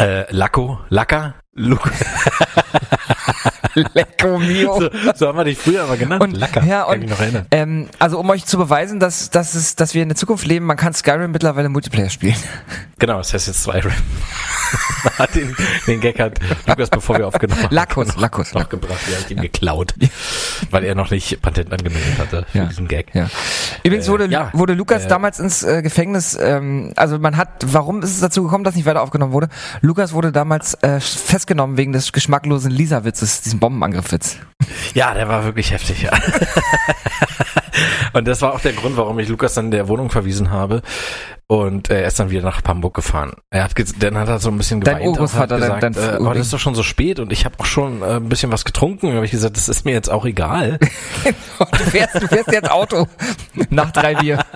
äh, 0.00 0.24
Lacko, 0.30 0.80
Lacker, 0.88 1.34
Luke. 1.52 1.90
Lecco 3.74 4.38
mio. 4.38 4.80
So, 4.80 4.90
so 5.14 5.28
haben 5.28 5.38
wir 5.38 5.44
dich 5.44 5.58
früher 5.58 5.82
aber 5.84 5.96
genannt. 5.96 6.22
Und- 6.22 6.32
Lacker, 6.36 6.62
ja, 6.64 6.82
kann 6.82 6.88
und- 6.88 6.94
ich 6.96 7.00
mich 7.02 7.10
noch 7.10 7.20
erinnern. 7.20 7.46
Ähm, 7.50 7.88
also 7.98 8.18
um 8.18 8.28
euch 8.30 8.44
zu 8.46 8.58
beweisen, 8.58 9.00
dass, 9.00 9.30
dass, 9.30 9.54
es, 9.54 9.76
dass 9.76 9.94
wir 9.94 10.02
in 10.02 10.08
der 10.08 10.16
Zukunft 10.16 10.46
leben, 10.46 10.66
man 10.66 10.76
kann 10.76 10.92
Skyrim 10.94 11.30
mittlerweile 11.30 11.68
Multiplayer 11.68 12.10
spielen. 12.10 12.36
Genau, 12.98 13.18
das 13.18 13.32
heißt 13.32 13.46
jetzt 13.46 13.62
zwei 13.62 13.80
den, 15.34 15.56
den 15.86 16.00
Gag 16.00 16.18
hat 16.20 16.38
Lukas, 16.66 16.90
bevor 16.90 17.16
wir 17.18 17.26
aufgenommen 17.26 17.62
haben, 17.62 17.74
Lakos, 17.74 18.16
Lakos, 18.16 18.52
noch 18.54 18.68
gebracht. 18.68 19.00
Er 19.10 19.18
hat 19.20 19.30
ihm 19.30 19.40
geklaut, 19.40 19.94
weil 20.70 20.84
er 20.84 20.94
noch 20.94 21.10
nicht 21.10 21.40
Patent 21.40 21.72
angemeldet 21.72 22.18
hatte 22.18 22.46
für 22.50 22.58
Ja. 22.58 22.64
diesen 22.66 22.88
Gag. 22.88 23.14
Ja. 23.14 23.28
Übrigens 23.82 24.06
Äh, 24.06 24.10
wurde, 24.10 24.26
ja, 24.26 24.50
wurde 24.52 24.74
Lukas 24.74 25.04
äh, 25.04 25.08
damals 25.08 25.40
ins 25.40 25.62
äh, 25.62 25.82
Gefängnis, 25.82 26.36
ähm, 26.40 26.92
also 26.96 27.18
man 27.18 27.36
hat, 27.36 27.48
warum 27.66 28.02
ist 28.02 28.10
es 28.10 28.20
dazu 28.20 28.42
gekommen, 28.42 28.64
dass 28.64 28.74
nicht 28.74 28.86
weiter 28.86 29.02
aufgenommen 29.02 29.32
wurde? 29.32 29.48
Lukas 29.80 30.12
wurde 30.12 30.30
damals 30.32 30.74
äh, 30.82 31.00
festgenommen 31.00 31.76
wegen 31.76 31.92
des 31.92 32.12
geschmacklosen 32.12 32.70
Lisa-Witzes, 32.70 33.40
diesem 33.42 33.59
Bombenangriff-Witz. 33.60 34.38
Ja, 34.94 35.14
der 35.14 35.28
war 35.28 35.44
wirklich 35.44 35.70
heftig, 35.70 36.02
ja. 36.02 36.10
Und 38.12 38.26
das 38.26 38.42
war 38.42 38.52
auch 38.52 38.60
der 38.60 38.72
Grund, 38.72 38.96
warum 38.96 39.18
ich 39.20 39.28
Lukas 39.28 39.54
dann 39.54 39.66
in 39.66 39.70
der 39.70 39.88
Wohnung 39.88 40.10
verwiesen 40.10 40.50
habe. 40.50 40.82
Und 41.46 41.90
er 41.90 42.04
ist 42.04 42.18
dann 42.20 42.30
wieder 42.30 42.42
nach 42.42 42.62
Hamburg 42.64 42.94
gefahren. 42.94 43.32
Er 43.50 43.64
hat, 43.64 43.72
dann 43.98 44.16
hat 44.18 44.28
er 44.28 44.38
so 44.38 44.50
ein 44.50 44.56
bisschen 44.58 44.80
Dein 44.80 44.98
geweint 44.98 45.18
und 45.18 45.34
hat 45.34 45.50
Urgroßvater, 45.50 45.58
dein- 45.58 45.92
gesagt, 45.92 45.96
dein 45.96 46.14
äh, 46.14 46.28
oh, 46.28 46.32
das 46.32 46.46
ist 46.46 46.52
doch 46.52 46.58
schon 46.60 46.74
so 46.76 46.82
spät 46.84 47.18
und 47.18 47.32
ich 47.32 47.44
habe 47.44 47.56
auch 47.58 47.64
schon 47.64 48.02
äh, 48.02 48.16
ein 48.16 48.28
bisschen 48.28 48.52
was 48.52 48.64
getrunken. 48.64 49.06
Und 49.06 49.14
habe 49.14 49.24
ich 49.24 49.32
gesagt, 49.32 49.56
das 49.56 49.68
ist 49.68 49.84
mir 49.84 49.92
jetzt 49.92 50.10
auch 50.10 50.24
egal. 50.24 50.78
Du 51.58 51.84
fährst, 51.84 52.14
du 52.22 52.26
fährst 52.28 52.52
jetzt 52.52 52.70
Auto 52.70 53.06
nach 53.70 53.90
drei 53.90 54.14
Bier. 54.14 54.44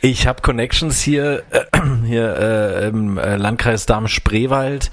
Ich 0.00 0.26
habe 0.26 0.42
Connections 0.42 1.00
hier, 1.00 1.44
äh, 1.50 1.78
hier 2.04 2.36
äh, 2.36 2.88
im 2.88 3.18
äh, 3.18 3.36
Landkreis 3.36 3.86
Darm-Spreewald 3.86 4.90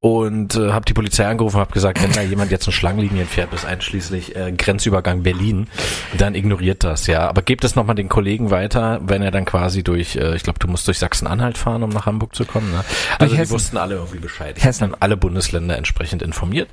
und 0.00 0.56
äh, 0.56 0.72
habe 0.72 0.86
die 0.86 0.94
Polizei 0.94 1.26
angerufen 1.26 1.56
und 1.56 1.60
habe 1.60 1.72
gesagt, 1.72 2.02
wenn 2.02 2.10
da 2.12 2.22
jemand 2.22 2.50
jetzt 2.50 2.66
eine 2.66 2.72
Schlangenlinien 2.72 3.26
fährt 3.26 3.50
bis 3.50 3.66
einschließlich 3.66 4.34
äh, 4.34 4.52
Grenzübergang 4.52 5.22
Berlin, 5.22 5.68
dann 6.16 6.34
ignoriert 6.34 6.84
das, 6.84 7.06
ja. 7.06 7.28
Aber 7.28 7.42
gebt 7.42 7.64
es 7.64 7.76
nochmal 7.76 7.96
den 7.96 8.08
Kollegen 8.08 8.50
weiter, 8.50 9.00
wenn 9.02 9.20
er 9.20 9.30
dann 9.30 9.44
quasi 9.44 9.82
durch, 9.82 10.16
äh, 10.16 10.34
ich 10.34 10.42
glaube, 10.42 10.58
du 10.58 10.68
musst 10.68 10.86
durch 10.86 10.98
Sachsen-Anhalt 10.98 11.58
fahren, 11.58 11.82
um 11.82 11.90
nach 11.90 12.06
Hamburg 12.06 12.34
zu 12.34 12.46
kommen. 12.46 12.70
Ne? 12.70 12.82
Also 13.18 13.36
die 13.36 13.50
wussten 13.50 13.76
alle 13.76 13.96
irgendwie 13.96 14.18
Bescheid. 14.18 14.56
Ich 14.56 14.64
Hessen. 14.64 14.90
dann 14.90 14.96
alle 15.00 15.18
Bundesländer 15.18 15.76
entsprechend 15.76 16.22
informiert. 16.22 16.70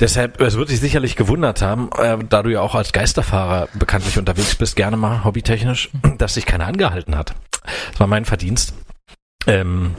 Deshalb, 0.00 0.40
es 0.40 0.56
wird 0.56 0.68
sich 0.68 0.80
sicherlich 0.80 1.14
gewundert 1.14 1.62
haben, 1.62 1.90
äh, 1.96 2.18
da 2.28 2.42
du 2.42 2.50
ja 2.50 2.60
auch 2.60 2.74
als 2.74 2.90
Geisterfahrer 2.90 3.68
bekanntlich 3.74 4.18
unterwegs 4.18 4.56
bist, 4.56 4.74
gerne 4.74 4.96
mal 4.96 5.22
hobbytechnisch, 5.22 5.90
dass 6.18 6.34
sich 6.34 6.46
keiner 6.46 6.66
angehalten 6.66 7.16
hat. 7.16 7.34
Das 7.92 8.00
war 8.00 8.08
mein 8.08 8.24
Verdienst. 8.24 8.74
Ähm, 9.46 9.94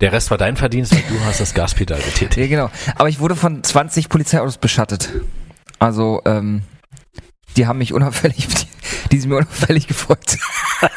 der 0.00 0.12
Rest 0.12 0.30
war 0.30 0.38
dein 0.38 0.56
Verdienst, 0.56 0.94
weil 0.94 1.02
du 1.08 1.24
hast 1.24 1.40
das 1.40 1.54
Gaspedal 1.54 1.98
betätigt. 2.00 2.36
Ja, 2.42 2.46
genau. 2.46 2.70
Aber 2.96 3.08
ich 3.08 3.20
wurde 3.20 3.36
von 3.36 3.62
20 3.64 4.08
Polizeiautos 4.08 4.58
beschattet. 4.58 5.10
Also, 5.78 6.20
ähm, 6.26 6.62
die 7.56 7.66
haben 7.66 7.78
mich 7.78 7.92
unauffällig, 7.92 8.48
die, 8.48 8.66
die 9.12 9.20
sind 9.20 9.30
mir 9.30 9.36
unauffällig 9.36 9.86
gefolgt. 9.86 10.38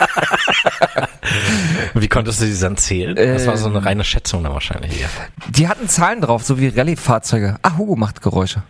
Wie 1.94 2.08
konntest 2.08 2.42
du 2.42 2.46
die 2.46 2.60
dann 2.60 2.78
zählen? 2.78 3.16
Das 3.16 3.48
war 3.48 3.58
so 3.58 3.68
eine 3.68 3.78
Ähm. 3.80 3.84
reine 3.84 4.04
Schätzung 4.04 4.44
dann 4.44 4.54
wahrscheinlich. 4.54 5.00
Ja. 5.00 5.08
Die 5.50 5.68
hatten 5.68 5.88
Zahlen 5.90 6.22
drauf, 6.22 6.44
so 6.44 6.60
wie 6.60 6.68
Rallye-Fahrzeuge. 6.68 7.58
Ah, 7.62 7.78
Hugo 7.78 7.96
macht 7.96 8.22
Geräusche. 8.22 8.64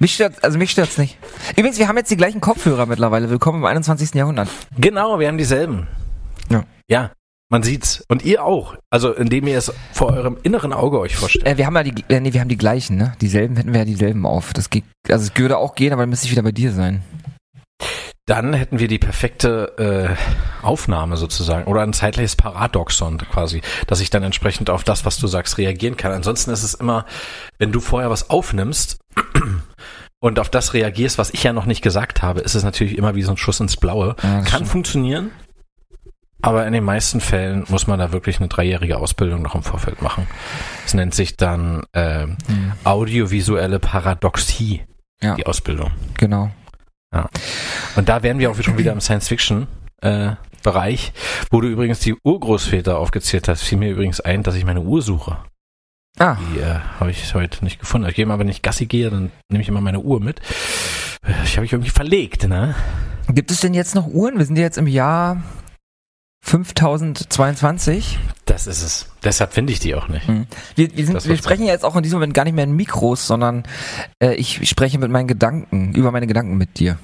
Mich 0.00 0.14
stört, 0.14 0.42
also 0.42 0.58
mich 0.58 0.72
stört's 0.72 0.98
nicht. 0.98 1.18
Übrigens, 1.56 1.78
wir 1.78 1.86
haben 1.86 1.96
jetzt 1.96 2.10
die 2.10 2.16
gleichen 2.16 2.40
Kopfhörer 2.40 2.86
mittlerweile. 2.86 3.30
Willkommen 3.30 3.58
im 3.60 3.64
21. 3.64 4.12
Jahrhundert. 4.14 4.48
Genau, 4.76 5.20
wir 5.20 5.28
haben 5.28 5.38
dieselben. 5.38 5.86
Ja. 6.50 6.64
Ja, 6.88 7.12
man 7.54 7.62
sieht's. 7.62 8.04
Und 8.08 8.24
ihr 8.24 8.44
auch. 8.44 8.74
Also 8.90 9.12
indem 9.12 9.46
ihr 9.46 9.56
es 9.56 9.72
vor 9.92 10.12
eurem 10.12 10.36
inneren 10.42 10.72
Auge 10.72 10.98
euch 10.98 11.14
vorstellt. 11.14 11.46
Äh, 11.46 11.56
wir 11.56 11.66
haben 11.66 11.76
ja 11.76 11.84
die, 11.84 12.04
äh, 12.08 12.18
nee, 12.18 12.32
wir 12.32 12.40
haben 12.40 12.48
die 12.48 12.56
gleichen, 12.56 12.96
ne? 12.96 13.12
Dieselben 13.20 13.54
hätten 13.54 13.72
wir 13.72 13.78
ja 13.78 13.84
dieselben 13.84 14.26
auf. 14.26 14.52
Das 14.52 14.70
geht, 14.70 14.82
also 15.08 15.24
es 15.24 15.38
würde 15.38 15.56
auch 15.56 15.76
gehen, 15.76 15.92
aber 15.92 16.02
dann 16.02 16.10
müsste 16.10 16.26
ich 16.26 16.32
wieder 16.32 16.42
bei 16.42 16.50
dir 16.50 16.72
sein. 16.72 17.04
Dann 18.26 18.54
hätten 18.54 18.80
wir 18.80 18.88
die 18.88 18.98
perfekte 18.98 20.18
äh, 20.18 20.66
Aufnahme 20.66 21.16
sozusagen 21.16 21.70
oder 21.70 21.82
ein 21.82 21.92
zeitliches 21.92 22.34
Paradoxon 22.34 23.18
quasi, 23.18 23.62
dass 23.86 24.00
ich 24.00 24.10
dann 24.10 24.24
entsprechend 24.24 24.68
auf 24.68 24.82
das, 24.82 25.04
was 25.04 25.18
du 25.18 25.28
sagst, 25.28 25.56
reagieren 25.56 25.96
kann. 25.96 26.10
Ansonsten 26.10 26.50
ist 26.50 26.64
es 26.64 26.74
immer, 26.74 27.06
wenn 27.58 27.70
du 27.70 27.78
vorher 27.78 28.10
was 28.10 28.30
aufnimmst 28.30 28.98
und 30.20 30.40
auf 30.40 30.48
das 30.48 30.74
reagierst, 30.74 31.18
was 31.18 31.30
ich 31.30 31.44
ja 31.44 31.52
noch 31.52 31.66
nicht 31.66 31.82
gesagt 31.82 32.20
habe, 32.20 32.40
ist 32.40 32.56
es 32.56 32.64
natürlich 32.64 32.98
immer 32.98 33.14
wie 33.14 33.22
so 33.22 33.30
ein 33.30 33.36
Schuss 33.36 33.60
ins 33.60 33.76
Blaue. 33.76 34.16
Ja, 34.24 34.40
kann 34.40 34.46
stimmt. 34.46 34.68
funktionieren, 34.68 35.30
aber 36.44 36.66
in 36.66 36.72
den 36.72 36.84
meisten 36.84 37.20
Fällen 37.20 37.64
muss 37.68 37.86
man 37.86 37.98
da 37.98 38.12
wirklich 38.12 38.38
eine 38.38 38.48
dreijährige 38.48 38.98
Ausbildung 38.98 39.42
noch 39.42 39.54
im 39.54 39.62
Vorfeld 39.62 40.02
machen. 40.02 40.26
Es 40.84 40.94
nennt 40.94 41.14
sich 41.14 41.36
dann 41.36 41.82
äh, 41.92 42.26
audiovisuelle 42.84 43.78
Paradoxie, 43.78 44.82
Ja. 45.22 45.34
die 45.36 45.46
Ausbildung. 45.46 45.90
Genau. 46.18 46.50
Und 47.96 48.08
da 48.08 48.22
wären 48.24 48.38
wir 48.40 48.50
auch 48.50 48.60
schon 48.60 48.76
wieder 48.76 48.90
im 48.92 49.00
Science-Fiction-Bereich, 49.00 51.12
wo 51.50 51.60
du 51.60 51.68
übrigens 51.68 52.00
die 52.00 52.16
Urgroßväter 52.24 52.98
aufgezählt 52.98 53.46
hast. 53.48 53.62
Fiel 53.62 53.78
mir 53.78 53.90
übrigens 53.92 54.20
ein, 54.20 54.42
dass 54.42 54.54
ich 54.56 54.64
meine 54.64 54.80
Uhr 54.80 55.00
suche. 55.02 55.36
Ah, 56.18 56.36
Die 56.54 56.60
äh, 56.60 56.78
habe 57.00 57.10
ich 57.10 57.34
heute 57.34 57.64
nicht 57.64 57.80
gefunden. 57.80 58.08
Ich 58.08 58.14
gehe 58.16 58.26
mal, 58.26 58.38
wenn 58.38 58.48
ich 58.48 58.62
Gassi 58.62 58.86
gehe, 58.86 59.10
dann 59.10 59.30
nehme 59.48 59.62
ich 59.62 59.68
immer 59.68 59.80
meine 59.80 60.00
Uhr 60.00 60.20
mit. 60.20 60.40
Äh, 61.26 61.32
Ich 61.44 61.56
habe 61.56 61.66
ich 61.66 61.72
irgendwie 61.72 61.90
verlegt, 61.90 62.48
ne? 62.48 62.74
gibt 63.28 63.50
es 63.50 63.60
denn 63.60 63.74
jetzt 63.74 63.94
noch 63.94 64.06
Uhren? 64.06 64.38
Wir 64.38 64.44
sind 64.44 64.56
ja 64.56 64.62
jetzt 64.64 64.76
im 64.78 64.86
Jahr 64.86 65.42
5022. 66.44 68.18
Das 68.44 68.66
ist 68.66 68.82
es. 68.82 69.06
Deshalb 69.24 69.54
finde 69.54 69.72
ich 69.72 69.80
die 69.80 69.94
auch 69.94 70.08
nicht. 70.08 70.28
Mhm. 70.28 70.46
Wir, 70.74 70.94
wir, 70.94 71.06
sind, 71.06 71.26
wir 71.26 71.36
sprechen 71.38 71.64
ja 71.64 71.72
jetzt 71.72 71.84
auch 71.84 71.96
in 71.96 72.02
diesem 72.02 72.16
Moment 72.16 72.34
gar 72.34 72.44
nicht 72.44 72.52
mehr 72.52 72.64
in 72.64 72.76
Mikros, 72.76 73.26
sondern 73.26 73.62
äh, 74.22 74.34
ich 74.34 74.68
spreche 74.68 74.98
mit 74.98 75.10
meinen 75.10 75.26
Gedanken, 75.26 75.94
über 75.94 76.12
meine 76.12 76.26
Gedanken 76.26 76.58
mit 76.58 76.78
dir. 76.78 76.98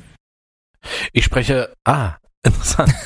Ich 1.13 1.25
spreche, 1.25 1.73
ah, 1.85 2.17
interessant. 2.45 2.93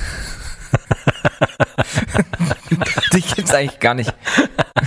Dich 3.12 3.36
gibt's 3.36 3.54
eigentlich 3.54 3.78
gar 3.78 3.94
nicht. 3.94 4.12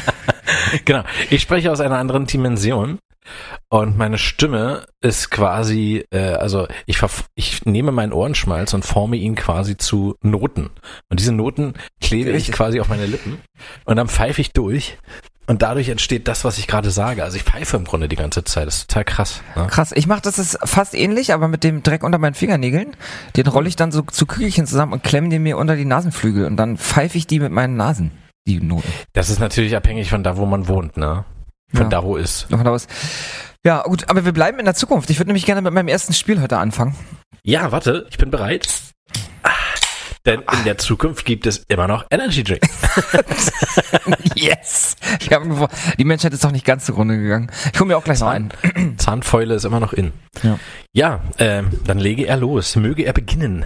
genau. 0.86 1.03
Ich 1.30 1.41
spreche 1.41 1.72
aus 1.72 1.80
einer 1.80 1.98
anderen 1.98 2.28
Dimension. 2.28 2.99
Und 3.69 3.97
meine 3.97 4.17
Stimme 4.17 4.85
ist 5.01 5.29
quasi, 5.31 6.05
äh, 6.11 6.19
also 6.33 6.67
ich, 6.85 6.97
verf- 6.97 7.25
ich 7.35 7.65
nehme 7.65 7.91
meinen 7.91 8.13
Ohrenschmalz 8.13 8.73
und 8.73 8.85
forme 8.85 9.15
ihn 9.17 9.35
quasi 9.35 9.77
zu 9.77 10.15
Noten. 10.21 10.69
Und 11.09 11.19
diese 11.19 11.31
Noten 11.33 11.73
klebe 12.01 12.31
ich 12.31 12.51
quasi 12.51 12.79
auf 12.79 12.89
meine 12.89 13.05
Lippen 13.05 13.39
und 13.85 13.95
dann 13.95 14.07
pfeife 14.07 14.41
ich 14.41 14.53
durch. 14.53 14.97
Und 15.49 15.61
dadurch 15.61 15.87
entsteht 15.87 16.27
das, 16.27 16.43
was 16.43 16.57
ich 16.57 16.67
gerade 16.67 16.91
sage. 16.91 17.23
Also 17.23 17.37
ich 17.37 17.43
pfeife 17.43 17.77
im 17.77 17.85
Grunde 17.85 18.09
die 18.09 18.17
ganze 18.17 18.43
Zeit. 18.43 18.67
Das 18.67 18.79
ist 18.79 18.89
total 18.89 19.05
krass. 19.05 19.41
Ne? 19.55 19.67
Krass, 19.67 19.93
ich 19.95 20.05
mache 20.05 20.19
das 20.21 20.39
ist 20.39 20.57
fast 20.65 20.93
ähnlich, 20.93 21.31
aber 21.33 21.47
mit 21.47 21.63
dem 21.63 21.83
Dreck 21.83 22.03
unter 22.03 22.17
meinen 22.17 22.33
Fingernägeln. 22.33 22.97
Den 23.37 23.47
rolle 23.47 23.69
ich 23.69 23.77
dann 23.77 23.93
so 23.93 24.01
zu 24.01 24.25
Kügelchen 24.25 24.67
zusammen 24.67 24.91
und 24.91 25.03
klemme 25.03 25.29
den 25.29 25.43
mir 25.43 25.57
unter 25.57 25.77
die 25.77 25.85
Nasenflügel 25.85 26.45
und 26.45 26.57
dann 26.57 26.77
pfeife 26.77 27.17
ich 27.17 27.27
die 27.27 27.39
mit 27.39 27.53
meinen 27.53 27.77
Nasen. 27.77 28.11
die 28.45 28.59
Noten. 28.59 28.91
Das 29.13 29.29
ist 29.29 29.39
natürlich 29.39 29.75
abhängig 29.75 30.09
von 30.09 30.21
da, 30.23 30.35
wo 30.35 30.45
man 30.45 30.67
wohnt, 30.67 30.97
ne? 30.97 31.23
Von 31.73 31.84
Ja. 31.84 31.89
da, 31.89 32.03
wo 32.03 32.15
ist. 32.18 32.49
Noch 32.49 32.64
mal 32.64 32.72
was. 32.72 32.88
Ja, 33.65 33.81
gut, 33.84 34.10
aber 34.10 34.23
wir 34.26 34.31
bleiben 34.31 34.60
in 34.60 34.65
der 34.65 34.76
Zukunft. 34.76 35.10
Ich 35.10 35.19
würde 35.19 35.27
nämlich 35.30 35.45
gerne 35.45 35.61
mit 35.61 35.73
meinem 35.73 35.88
ersten 35.89 36.14
Spiel 36.14 36.41
heute 36.41 36.57
anfangen. 36.57 36.95
Ja, 37.44 37.72
warte, 37.72 38.07
ich 38.10 38.18
bin 38.18 38.31
bereit. 38.31 38.68
Ah, 39.44 39.49
Denn 40.26 40.41
in 40.41 40.64
der 40.64 40.77
Zukunft 40.77 41.26
gibt 41.26 41.45
es 41.48 41.64
immer 41.68 41.88
noch 41.88 42.06
Energy 42.10 42.44
Drink. 42.44 42.61
yes! 44.35 44.95
Ich 45.19 45.31
hab, 45.31 45.44
die 45.98 46.03
Menschheit 46.06 46.34
ist 46.34 46.44
doch 46.44 46.52
nicht 46.52 46.65
ganz 46.65 46.85
zugrunde 46.85 47.18
gegangen. 47.18 47.52
Ich 47.73 47.80
hole 47.80 47.88
mir 47.88 47.98
auch 47.98 48.03
gleich 48.03 48.19
noch 48.19 48.27
einen. 48.30 48.52
Zahnfäule 48.98 49.56
ist 49.56 49.65
immer 49.65 49.80
noch 49.80 49.94
in. 49.94 50.14
Ja. 50.44 50.60
Ja, 50.94 51.22
ähm, 51.38 51.80
dann 51.85 51.99
lege 51.99 52.26
er 52.27 52.38
los. 52.38 52.76
Möge 52.76 53.03
er 53.03 53.14
beginnen. 53.14 53.65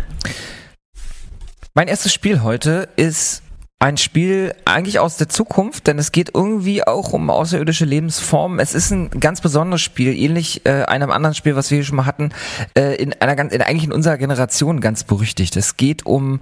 Mein 1.74 1.88
erstes 1.88 2.14
Spiel 2.14 2.42
heute 2.42 2.90
ist 2.96 3.44
ein 3.82 3.98
Spiel 3.98 4.54
eigentlich 4.64 5.00
aus 5.00 5.18
der 5.18 5.28
Zukunft, 5.28 5.88
denn 5.88 5.98
es 5.98 6.12
geht 6.12 6.30
irgendwie 6.36 6.86
auch 6.86 7.14
um 7.14 7.32
außerirdische 7.32 7.86
Lebensformen. 7.86 8.60
Es 8.60 8.76
ist 8.76 8.92
ein 8.92 9.10
ganz 9.10 9.42
besonderes 9.42 9.82
Spiel, 9.82 10.14
ähnlich 10.16 10.68
äh, 10.68 10.84
einem 10.84 11.10
anderen 11.10 11.34
Spiel, 11.34 11.56
was 11.56 11.72
wir 11.72 11.78
hier 11.78 11.86
schon 11.86 11.96
mal 11.96 12.06
hatten, 12.06 12.30
äh, 12.78 12.96
in 12.98 13.14
einer 13.20 13.36
ganz, 13.36 13.54
in, 13.54 13.62
eigentlich 13.64 13.86
in 13.86 13.92
unserer 13.92 14.20
Generation 14.20 14.82
ganz 14.82 15.04
berüchtigt. 15.04 15.58
Es 15.58 15.78
geht 15.78 16.06
um 16.06 16.42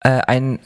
äh, 0.00 0.08
ein 0.08 0.58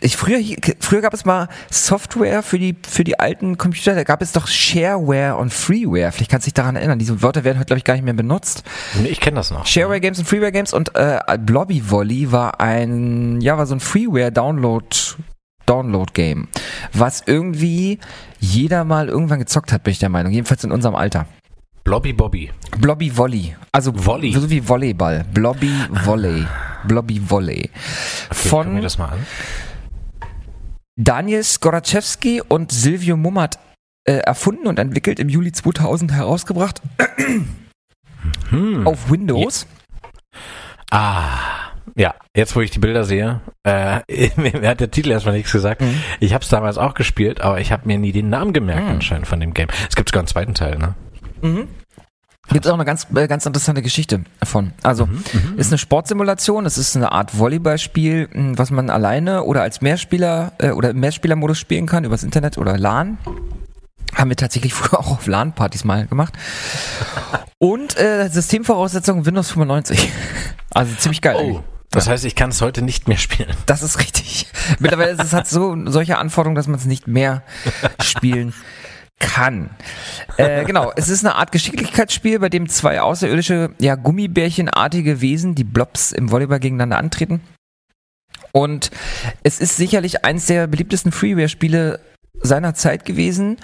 ich, 0.00 0.16
früher, 0.16 0.38
früher 0.80 1.00
gab 1.00 1.14
es 1.14 1.24
mal 1.24 1.48
Software 1.70 2.42
für 2.42 2.58
die, 2.58 2.76
für 2.86 3.04
die 3.04 3.18
alten 3.18 3.58
Computer, 3.58 3.94
da 3.94 4.04
gab 4.04 4.22
es 4.22 4.32
doch 4.32 4.46
Shareware 4.46 5.36
und 5.36 5.52
Freeware. 5.52 6.12
Vielleicht 6.12 6.30
kannst 6.30 6.46
du 6.46 6.50
dich 6.50 6.54
daran 6.54 6.76
erinnern. 6.76 6.98
Diese 6.98 7.22
Wörter 7.22 7.42
werden 7.42 7.58
heute, 7.58 7.66
glaube 7.66 7.78
ich, 7.78 7.84
gar 7.84 7.94
nicht 7.94 8.04
mehr 8.04 8.14
benutzt. 8.14 8.64
Nee, 9.00 9.08
Ich 9.08 9.20
kenne 9.20 9.36
das 9.36 9.50
noch. 9.50 9.66
Shareware 9.66 10.00
Games 10.00 10.18
und 10.18 10.26
Freeware 10.26 10.52
Games 10.52 10.72
und 10.72 10.94
äh, 10.94 11.18
Blobby 11.38 11.90
Volley 11.90 12.30
war 12.30 12.60
ein, 12.60 13.40
ja, 13.40 13.56
war 13.56 13.66
so 13.66 13.74
ein 13.74 13.80
Freeware 13.80 14.30
Download 14.30 14.86
Download 15.66 16.10
Game, 16.12 16.48
was 16.92 17.22
irgendwie 17.26 17.98
jeder 18.38 18.84
mal 18.84 19.08
irgendwann 19.08 19.38
gezockt 19.38 19.72
hat, 19.72 19.82
bin 19.84 19.92
ich 19.92 19.98
der 19.98 20.08
Meinung, 20.08 20.32
jedenfalls 20.32 20.64
in 20.64 20.72
unserem 20.72 20.94
Alter. 20.94 21.26
Blobby 21.84 22.12
Bobby. 22.12 22.50
Blobby 22.78 23.14
Volley, 23.16 23.56
also 23.72 23.92
Volley. 23.94 24.32
so 24.32 24.48
wie 24.50 24.66
Volleyball, 24.66 25.24
Blobby 25.34 25.72
Volley, 25.90 26.46
Blobby 26.84 27.20
Volley. 27.30 27.70
Okay, 28.30 28.48
guck 28.50 28.66
mir 28.66 28.72
Von 28.72 28.82
das 28.82 28.98
mal 28.98 29.08
an. 29.10 29.26
Daniel 30.96 31.42
Skoraczewski 31.42 32.40
und 32.40 32.72
Silvio 32.72 33.16
Mummert 33.16 33.58
äh, 34.06 34.12
erfunden 34.18 34.66
und 34.66 34.78
entwickelt 34.78 35.18
im 35.18 35.28
Juli 35.28 35.50
2000 35.52 36.12
herausgebracht 36.12 36.80
Hm. 38.50 38.86
auf 38.86 39.10
Windows. 39.10 39.66
Ah, 40.90 41.63
ja, 41.96 42.14
jetzt 42.36 42.56
wo 42.56 42.60
ich 42.60 42.70
die 42.70 42.78
Bilder 42.80 43.04
sehe, 43.04 43.40
äh, 43.64 44.00
mir 44.36 44.68
hat 44.68 44.80
der 44.80 44.90
Titel 44.90 45.10
erstmal 45.10 45.34
nichts 45.36 45.52
gesagt. 45.52 45.80
Mhm. 45.80 46.00
Ich 46.20 46.34
habe 46.34 46.42
es 46.42 46.48
damals 46.48 46.78
auch 46.78 46.94
gespielt, 46.94 47.40
aber 47.40 47.60
ich 47.60 47.72
habe 47.72 47.86
mir 47.86 47.98
nie 47.98 48.12
den 48.12 48.28
Namen 48.30 48.52
gemerkt 48.52 48.84
Mhm. 48.84 48.90
anscheinend 48.90 49.26
von 49.26 49.40
dem 49.40 49.54
Game. 49.54 49.68
Es 49.88 49.94
gibt 49.96 50.08
sogar 50.10 50.20
einen 50.20 50.28
zweiten 50.28 50.54
Teil, 50.54 50.78
ne? 50.78 50.94
Gibt 52.50 52.66
es 52.66 52.70
auch 52.70 52.74
eine 52.74 52.84
ganz, 52.84 53.06
äh, 53.14 53.26
ganz 53.26 53.46
interessante 53.46 53.80
Geschichte 53.82 54.22
davon. 54.40 54.72
Also, 54.82 55.08
ist 55.56 55.70
eine 55.72 55.78
Sportsimulation, 55.78 56.66
es 56.66 56.76
ist 56.78 56.94
eine 56.96 57.10
Art 57.12 57.38
Volleyballspiel, 57.38 58.28
mh, 58.32 58.58
was 58.58 58.70
man 58.70 58.90
alleine 58.90 59.44
oder 59.44 59.62
als 59.62 59.80
Mehrspieler 59.80 60.52
äh, 60.58 60.70
oder 60.70 60.90
im 60.90 61.00
Mehrspielermodus 61.00 61.58
spielen 61.58 61.86
kann, 61.86 62.04
übers 62.04 62.22
Internet 62.22 62.58
oder 62.58 62.76
LAN. 62.78 63.18
Haben 64.14 64.30
wir 64.30 64.36
tatsächlich 64.36 64.74
früher 64.74 64.98
auch 65.00 65.10
auf 65.12 65.26
LAN-Partys 65.26 65.84
mal 65.84 66.06
gemacht. 66.06 66.34
Und 67.58 67.96
äh, 67.98 68.28
Systemvoraussetzungen 68.28 69.26
Windows 69.26 69.50
95. 69.50 70.10
Also 70.76 70.92
ziemlich 70.96 71.20
geil. 71.20 71.36
Oh, 71.38 71.60
das 71.94 72.08
heißt, 72.08 72.24
ich 72.24 72.34
kann 72.34 72.50
es 72.50 72.60
heute 72.60 72.82
nicht 72.82 73.08
mehr 73.08 73.16
spielen. 73.16 73.54
Das 73.66 73.82
ist 73.82 73.98
richtig. 73.98 74.46
Mittlerweile 74.78 75.12
ist 75.12 75.22
es 75.22 75.32
hat 75.32 75.46
so 75.46 75.76
solche 75.86 76.18
Anforderungen, 76.18 76.56
dass 76.56 76.66
man 76.66 76.78
es 76.78 76.86
nicht 76.86 77.06
mehr 77.06 77.42
spielen 78.02 78.52
kann. 79.18 79.70
Äh, 80.36 80.64
genau, 80.64 80.92
es 80.96 81.08
ist 81.08 81.24
eine 81.24 81.36
Art 81.36 81.52
Geschicklichkeitsspiel, 81.52 82.38
bei 82.38 82.48
dem 82.48 82.68
zwei 82.68 83.00
außerirdische, 83.00 83.70
ja, 83.80 83.94
Gummibärchenartige 83.94 85.20
Wesen, 85.20 85.54
die 85.54 85.64
Blobs 85.64 86.12
im 86.12 86.30
Volleyball 86.30 86.60
gegeneinander 86.60 86.98
antreten. 86.98 87.40
Und 88.52 88.90
es 89.42 89.60
ist 89.60 89.76
sicherlich 89.76 90.24
eins 90.24 90.46
der 90.46 90.66
beliebtesten 90.66 91.12
Freeware-Spiele 91.12 92.00
seiner 92.42 92.74
Zeit 92.74 93.04
gewesen, 93.04 93.56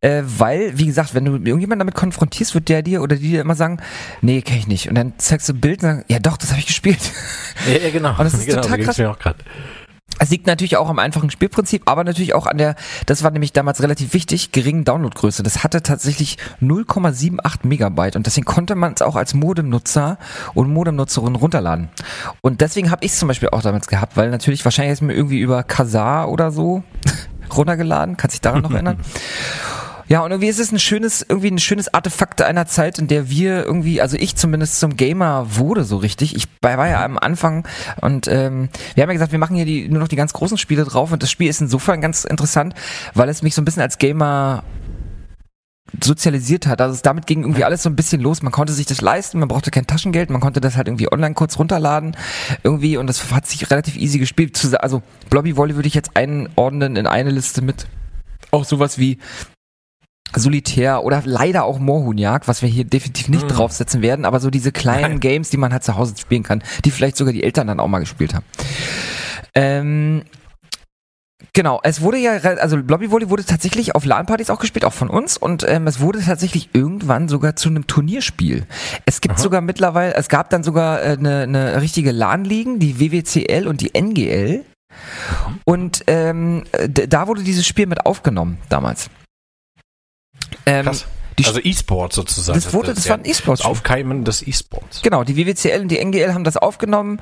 äh, 0.00 0.22
weil, 0.24 0.76
wie 0.78 0.86
gesagt, 0.86 1.14
wenn 1.14 1.24
du 1.24 1.32
irgendjemanden 1.32 1.80
damit 1.80 1.94
konfrontierst, 1.94 2.54
wird 2.54 2.68
der 2.68 2.82
dir 2.82 3.02
oder 3.02 3.16
die 3.16 3.30
dir 3.30 3.40
immer 3.40 3.54
sagen, 3.54 3.78
nee, 4.22 4.42
kenn 4.42 4.58
ich 4.58 4.66
nicht. 4.66 4.88
Und 4.88 4.96
dann 4.96 5.14
zeigst 5.18 5.48
du 5.48 5.52
ein 5.52 5.60
Bild 5.60 5.82
und 5.82 5.88
sagen, 5.88 6.04
ja 6.08 6.18
doch, 6.18 6.36
das 6.36 6.50
habe 6.50 6.60
ich 6.60 6.66
gespielt. 6.66 7.00
Ja, 7.66 7.78
ja 7.78 7.90
genau. 7.90 8.10
Und 8.10 8.24
das 8.24 8.34
ist 8.34 8.46
genau, 8.46 8.62
total 8.62 8.78
so 8.78 8.84
krass. 8.84 8.98
mir 8.98 9.10
auch 9.10 9.18
grad. 9.18 9.36
Es 10.18 10.30
liegt 10.30 10.46
natürlich 10.46 10.76
auch 10.76 10.88
am 10.88 10.98
einfachen 10.98 11.30
Spielprinzip, 11.30 11.82
aber 11.86 12.04
natürlich 12.04 12.34
auch 12.34 12.46
an 12.46 12.58
der, 12.58 12.76
das 13.06 13.22
war 13.22 13.30
nämlich 13.30 13.52
damals 13.52 13.82
relativ 13.82 14.12
wichtig, 14.14 14.52
geringen 14.52 14.84
Downloadgröße. 14.84 15.42
Das 15.42 15.64
hatte 15.64 15.82
tatsächlich 15.82 16.38
0,78 16.60 17.66
Megabyte 17.66 18.16
und 18.16 18.26
deswegen 18.26 18.44
konnte 18.44 18.74
man 18.74 18.92
es 18.92 19.02
auch 19.02 19.16
als 19.16 19.34
Modemnutzer 19.34 20.18
und 20.54 20.72
Modemnutzerin 20.72 21.34
runterladen. 21.34 21.88
Und 22.42 22.60
deswegen 22.60 22.90
habe 22.90 23.04
ich 23.04 23.12
es 23.12 23.18
zum 23.18 23.28
Beispiel 23.28 23.50
auch 23.50 23.62
damals 23.62 23.88
gehabt, 23.88 24.16
weil 24.16 24.30
natürlich 24.30 24.64
wahrscheinlich 24.64 24.92
ist 24.92 25.00
mir 25.00 25.14
irgendwie 25.14 25.40
über 25.40 25.62
Kazaa 25.62 26.26
oder 26.26 26.52
so 26.52 26.84
runtergeladen. 27.54 28.16
Kannst 28.16 28.34
dich 28.34 28.40
daran 28.40 28.62
noch 28.62 28.72
erinnern? 28.72 28.98
Ja, 30.06 30.20
und 30.20 30.30
irgendwie 30.30 30.48
ist 30.48 30.60
es 30.60 30.70
ein 30.70 30.78
schönes, 30.78 31.24
irgendwie 31.26 31.50
ein 31.50 31.58
schönes 31.58 31.92
Artefakt 31.92 32.42
einer 32.42 32.66
Zeit, 32.66 32.98
in 32.98 33.08
der 33.08 33.30
wir 33.30 33.64
irgendwie, 33.64 34.02
also 34.02 34.16
ich 34.18 34.36
zumindest 34.36 34.78
zum 34.78 34.96
Gamer 34.96 35.56
wurde 35.56 35.84
so 35.84 35.96
richtig. 35.96 36.36
Ich 36.36 36.46
war 36.60 36.88
ja 36.88 37.02
am 37.04 37.18
Anfang 37.18 37.66
und 38.00 38.28
ähm, 38.28 38.68
wir 38.94 39.02
haben 39.02 39.10
ja 39.10 39.14
gesagt, 39.14 39.32
wir 39.32 39.38
machen 39.38 39.56
hier 39.56 39.64
die, 39.64 39.88
nur 39.88 40.00
noch 40.00 40.08
die 40.08 40.16
ganz 40.16 40.34
großen 40.34 40.58
Spiele 40.58 40.84
drauf 40.84 41.10
und 41.12 41.22
das 41.22 41.30
Spiel 41.30 41.48
ist 41.48 41.62
insofern 41.62 42.02
ganz 42.02 42.24
interessant, 42.24 42.74
weil 43.14 43.28
es 43.30 43.42
mich 43.42 43.54
so 43.54 43.62
ein 43.62 43.64
bisschen 43.64 43.82
als 43.82 43.96
Gamer 43.96 44.62
sozialisiert 46.02 46.66
hat. 46.66 46.80
Also 46.80 46.94
es 46.94 47.02
damit 47.02 47.26
ging 47.26 47.42
irgendwie 47.42 47.64
alles 47.64 47.82
so 47.82 47.90
ein 47.90 47.96
bisschen 47.96 48.20
los. 48.20 48.42
Man 48.42 48.52
konnte 48.52 48.72
sich 48.72 48.86
das 48.86 49.00
leisten, 49.00 49.38
man 49.38 49.48
brauchte 49.48 49.70
kein 49.70 49.86
Taschengeld, 49.86 50.30
man 50.30 50.40
konnte 50.40 50.60
das 50.60 50.76
halt 50.76 50.88
irgendwie 50.88 51.10
online 51.12 51.34
kurz 51.34 51.58
runterladen 51.58 52.16
irgendwie 52.62 52.96
und 52.96 53.06
das 53.06 53.30
hat 53.32 53.46
sich 53.46 53.70
relativ 53.70 53.96
easy 53.96 54.18
gespielt. 54.18 54.58
Also 54.80 55.02
Blobby 55.30 55.56
Volley 55.56 55.74
würde 55.76 55.88
ich 55.88 55.94
jetzt 55.94 56.16
einordnen 56.16 56.96
in 56.96 57.06
eine 57.06 57.30
Liste 57.30 57.62
mit 57.62 57.86
auch 58.50 58.64
sowas 58.64 58.98
wie 58.98 59.18
Solitär 60.36 61.04
oder 61.04 61.22
leider 61.24 61.64
auch 61.64 61.78
Moorhuhnjagd, 61.78 62.48
was 62.48 62.60
wir 62.60 62.68
hier 62.68 62.84
definitiv 62.84 63.28
nicht 63.28 63.44
Mm. 63.44 63.48
draufsetzen 63.50 64.02
werden, 64.02 64.24
aber 64.24 64.40
so 64.40 64.50
diese 64.50 64.72
kleinen 64.72 65.20
Games, 65.20 65.50
die 65.50 65.56
man 65.56 65.72
halt 65.72 65.84
zu 65.84 65.96
Hause 65.96 66.14
spielen 66.18 66.42
kann, 66.42 66.62
die 66.84 66.90
vielleicht 66.90 67.16
sogar 67.16 67.32
die 67.32 67.44
Eltern 67.44 67.68
dann 67.68 67.78
auch 67.78 67.86
mal 67.86 68.00
gespielt 68.00 68.34
haben. 68.34 68.44
Ähm, 69.54 70.22
Genau, 71.56 71.78
es 71.84 72.00
wurde 72.00 72.18
ja, 72.18 72.32
also 72.32 72.82
Blobby 72.82 73.12
Volley 73.12 73.30
wurde 73.30 73.44
tatsächlich 73.44 73.94
auf 73.94 74.04
LAN-Partys 74.04 74.50
auch 74.50 74.58
gespielt, 74.58 74.84
auch 74.84 74.92
von 74.92 75.08
uns, 75.08 75.36
und 75.36 75.64
ähm, 75.68 75.86
es 75.86 76.00
wurde 76.00 76.20
tatsächlich 76.20 76.70
irgendwann 76.72 77.28
sogar 77.28 77.54
zu 77.54 77.68
einem 77.68 77.86
Turnierspiel. 77.86 78.66
Es 79.06 79.20
gibt 79.20 79.38
sogar 79.38 79.60
mittlerweile, 79.60 80.14
es 80.14 80.28
gab 80.28 80.50
dann 80.50 80.64
sogar 80.64 81.00
äh, 81.00 81.16
eine, 81.16 81.42
eine 81.42 81.80
richtige 81.80 82.10
LAN-Ligen, 82.10 82.80
die 82.80 82.98
WWCL 82.98 83.68
und 83.68 83.80
die 83.80 83.94
NGL. 83.94 84.64
Und 85.64 86.02
ähm, 86.08 86.64
da 86.88 87.28
wurde 87.28 87.44
dieses 87.44 87.64
Spiel 87.66 87.86
mit 87.86 88.04
aufgenommen 88.04 88.58
damals. 88.68 89.08
Ähm, 90.66 90.86
Krass. 90.86 91.06
Die- 91.38 91.46
also 91.46 91.60
E-Sport 91.62 92.12
sozusagen. 92.12 92.58
das 92.58 92.72
wurde, 92.72 92.94
das 92.94 93.08
war 93.08 93.16
ein 93.18 93.24
E-Sports. 93.24 93.62
Das 93.62 93.70
Aufkeimen 93.70 94.24
des 94.24 94.46
E-Sports. 94.46 95.02
Genau, 95.02 95.24
die 95.24 95.36
WWCL 95.36 95.80
und 95.82 95.88
die 95.88 95.98
NGL 95.98 96.32
haben 96.34 96.44
das 96.44 96.56
aufgenommen 96.56 97.20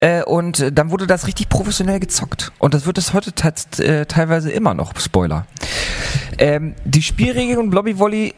äh, 0.00 0.22
und 0.22 0.70
dann 0.72 0.90
wurde 0.90 1.06
das 1.06 1.26
richtig 1.26 1.48
professionell 1.48 2.00
gezockt. 2.00 2.52
Und 2.58 2.74
das 2.74 2.86
wird 2.86 2.98
es 2.98 3.12
heute 3.12 3.32
äh, 3.78 4.06
teilweise 4.06 4.50
immer 4.50 4.74
noch, 4.74 4.98
Spoiler. 4.98 5.46
Ähm, 6.38 6.74
die 6.84 7.02
Spielregeln 7.02 7.58
und 7.58 7.70
Blobby 7.70 7.98
Volley 7.98 8.34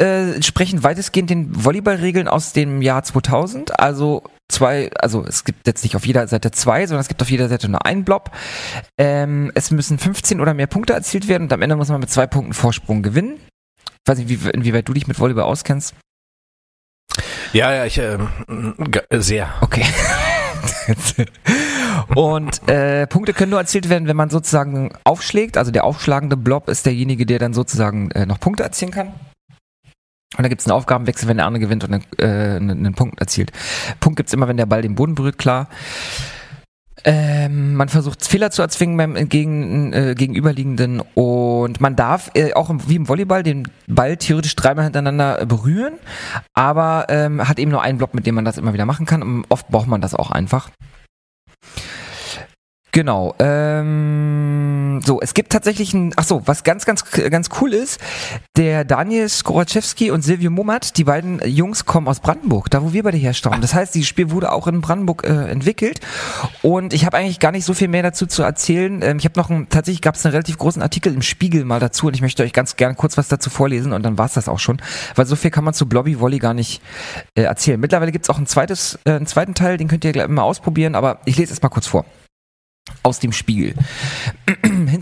äh, 0.00 0.32
entsprechen 0.34 0.82
weitestgehend 0.82 1.30
den 1.30 1.64
Volleyballregeln 1.64 2.28
aus 2.28 2.52
dem 2.52 2.82
Jahr 2.82 3.02
2000. 3.02 3.78
Also 3.78 4.22
zwei, 4.50 4.90
also 4.98 5.24
es 5.24 5.44
gibt 5.44 5.66
jetzt 5.66 5.82
nicht 5.82 5.96
auf 5.96 6.06
jeder 6.06 6.26
Seite 6.28 6.50
zwei, 6.50 6.86
sondern 6.86 7.00
es 7.02 7.08
gibt 7.08 7.22
auf 7.22 7.30
jeder 7.30 7.48
Seite 7.48 7.68
nur 7.68 7.84
einen 7.86 8.04
Blob. 8.04 8.30
Ähm, 8.98 9.52
es 9.54 9.70
müssen 9.70 9.98
15 9.98 10.40
oder 10.40 10.54
mehr 10.54 10.66
Punkte 10.66 10.92
erzielt 10.94 11.28
werden 11.28 11.44
und 11.44 11.52
am 11.52 11.62
Ende 11.62 11.76
muss 11.76 11.88
man 11.88 12.00
mit 12.00 12.10
zwei 12.10 12.26
Punkten 12.26 12.52
Vorsprung 12.54 13.02
gewinnen. 13.02 13.38
Ich 14.04 14.10
weiß 14.10 14.18
nicht, 14.18 14.28
wie, 14.28 14.50
inwieweit 14.50 14.88
du 14.88 14.92
dich 14.92 15.06
mit 15.06 15.18
Volleyball 15.18 15.44
auskennst. 15.44 15.94
Ja, 17.52 17.72
ja, 17.72 17.84
ich, 17.84 17.98
ähm, 17.98 18.28
ge- 18.78 19.04
sehr. 19.12 19.52
Okay. 19.60 19.84
Und 22.14 22.68
äh, 22.68 23.06
Punkte 23.06 23.32
können 23.32 23.50
nur 23.50 23.60
erzielt 23.60 23.88
werden, 23.88 24.08
wenn 24.08 24.16
man 24.16 24.30
sozusagen 24.30 24.90
aufschlägt. 25.04 25.56
Also 25.56 25.70
der 25.70 25.84
aufschlagende 25.84 26.36
Blob 26.36 26.68
ist 26.68 26.86
derjenige, 26.86 27.26
der 27.26 27.38
dann 27.38 27.54
sozusagen 27.54 28.10
äh, 28.12 28.26
noch 28.26 28.40
Punkte 28.40 28.62
erzielen 28.62 28.90
kann. 28.90 29.08
Und 30.36 30.42
da 30.44 30.48
gibt 30.48 30.62
es 30.62 30.66
einen 30.66 30.76
Aufgabenwechsel, 30.76 31.28
wenn 31.28 31.36
der 31.36 31.46
andere 31.46 31.60
gewinnt 31.60 31.84
und 31.84 31.92
einen, 31.92 32.04
äh, 32.18 32.56
einen, 32.56 32.94
Punkt 32.94 33.20
erzielt. 33.20 33.52
Punkt 34.00 34.16
gibt's 34.16 34.32
immer, 34.32 34.48
wenn 34.48 34.56
der 34.56 34.66
Ball 34.66 34.80
den 34.80 34.94
Boden 34.94 35.14
berührt, 35.14 35.36
klar. 35.36 35.68
Ähm, 37.04 37.74
man 37.74 37.88
versucht 37.88 38.24
Fehler 38.24 38.50
zu 38.50 38.62
erzwingen 38.62 38.96
beim 38.96 39.16
entgegen, 39.16 39.92
äh, 39.92 40.14
gegenüberliegenden 40.16 41.02
und 41.14 41.80
man 41.80 41.96
darf 41.96 42.30
äh, 42.34 42.54
auch 42.54 42.70
im, 42.70 42.88
wie 42.88 42.96
im 42.96 43.08
Volleyball 43.08 43.42
den 43.42 43.68
Ball 43.88 44.16
theoretisch 44.16 44.54
dreimal 44.54 44.84
hintereinander 44.84 45.40
äh, 45.40 45.46
berühren, 45.46 45.94
aber 46.54 47.06
ähm, 47.08 47.48
hat 47.48 47.58
eben 47.58 47.72
nur 47.72 47.82
einen 47.82 47.98
Block, 47.98 48.14
mit 48.14 48.26
dem 48.26 48.36
man 48.36 48.44
das 48.44 48.56
immer 48.56 48.72
wieder 48.72 48.86
machen 48.86 49.06
kann 49.06 49.22
und 49.22 49.44
oft 49.48 49.68
braucht 49.68 49.88
man 49.88 50.00
das 50.00 50.14
auch 50.14 50.30
einfach. 50.30 50.70
Genau. 52.94 53.34
Ähm, 53.38 55.00
so, 55.02 55.22
es 55.22 55.32
gibt 55.32 55.50
tatsächlich 55.50 55.94
ein, 55.94 56.12
ach 56.16 56.24
so, 56.24 56.42
was 56.44 56.62
ganz, 56.62 56.84
ganz, 56.84 57.10
ganz 57.10 57.48
cool 57.58 57.72
ist, 57.72 57.98
der 58.56 58.84
Daniel 58.84 59.30
Skoraczewski 59.30 60.10
und 60.10 60.20
Silvio 60.20 60.50
Mummert, 60.50 60.98
die 60.98 61.04
beiden 61.04 61.40
Jungs 61.48 61.86
kommen 61.86 62.06
aus 62.06 62.20
Brandenburg, 62.20 62.68
da 62.68 62.82
wo 62.82 62.92
wir 62.92 63.02
beide 63.02 63.16
herstammen. 63.16 63.62
Das 63.62 63.72
heißt, 63.72 63.94
dieses 63.94 64.08
Spiel 64.08 64.30
wurde 64.30 64.52
auch 64.52 64.66
in 64.66 64.82
Brandenburg 64.82 65.24
äh, 65.24 65.50
entwickelt 65.50 66.00
und 66.60 66.92
ich 66.92 67.06
habe 67.06 67.16
eigentlich 67.16 67.40
gar 67.40 67.50
nicht 67.50 67.64
so 67.64 67.72
viel 67.72 67.88
mehr 67.88 68.02
dazu 68.02 68.26
zu 68.26 68.42
erzählen. 68.42 69.00
Ähm, 69.00 69.16
ich 69.16 69.24
habe 69.24 69.40
noch 69.40 69.48
ein, 69.48 69.70
tatsächlich 69.70 70.02
gab 70.02 70.16
es 70.16 70.26
einen 70.26 70.32
relativ 70.32 70.58
großen 70.58 70.82
Artikel 70.82 71.14
im 71.14 71.22
Spiegel 71.22 71.64
mal 71.64 71.80
dazu 71.80 72.08
und 72.08 72.14
ich 72.14 72.20
möchte 72.20 72.42
euch 72.42 72.52
ganz 72.52 72.76
gerne 72.76 72.94
kurz 72.94 73.16
was 73.16 73.28
dazu 73.28 73.48
vorlesen 73.48 73.94
und 73.94 74.02
dann 74.02 74.18
war's 74.18 74.34
das 74.34 74.50
auch 74.50 74.58
schon, 74.58 74.82
weil 75.14 75.24
so 75.24 75.34
viel 75.34 75.50
kann 75.50 75.64
man 75.64 75.72
zu 75.72 75.88
Blobby 75.88 76.20
Volley 76.20 76.38
gar 76.38 76.52
nicht 76.52 76.82
äh, 77.36 77.42
erzählen. 77.44 77.80
Mittlerweile 77.80 78.12
gibt's 78.12 78.28
auch 78.28 78.38
ein 78.38 78.46
zweites, 78.46 78.98
äh, 79.06 79.12
einen 79.12 79.26
zweiten 79.26 79.54
Teil, 79.54 79.78
den 79.78 79.88
könnt 79.88 80.04
ihr 80.04 80.12
gleich 80.12 80.28
mal 80.28 80.42
ausprobieren, 80.42 80.94
aber 80.94 81.20
ich 81.24 81.38
lese 81.38 81.54
es 81.54 81.62
mal 81.62 81.70
kurz 81.70 81.86
vor 81.86 82.04
aus 83.02 83.20
dem 83.20 83.32
Spiegel. 83.32 83.74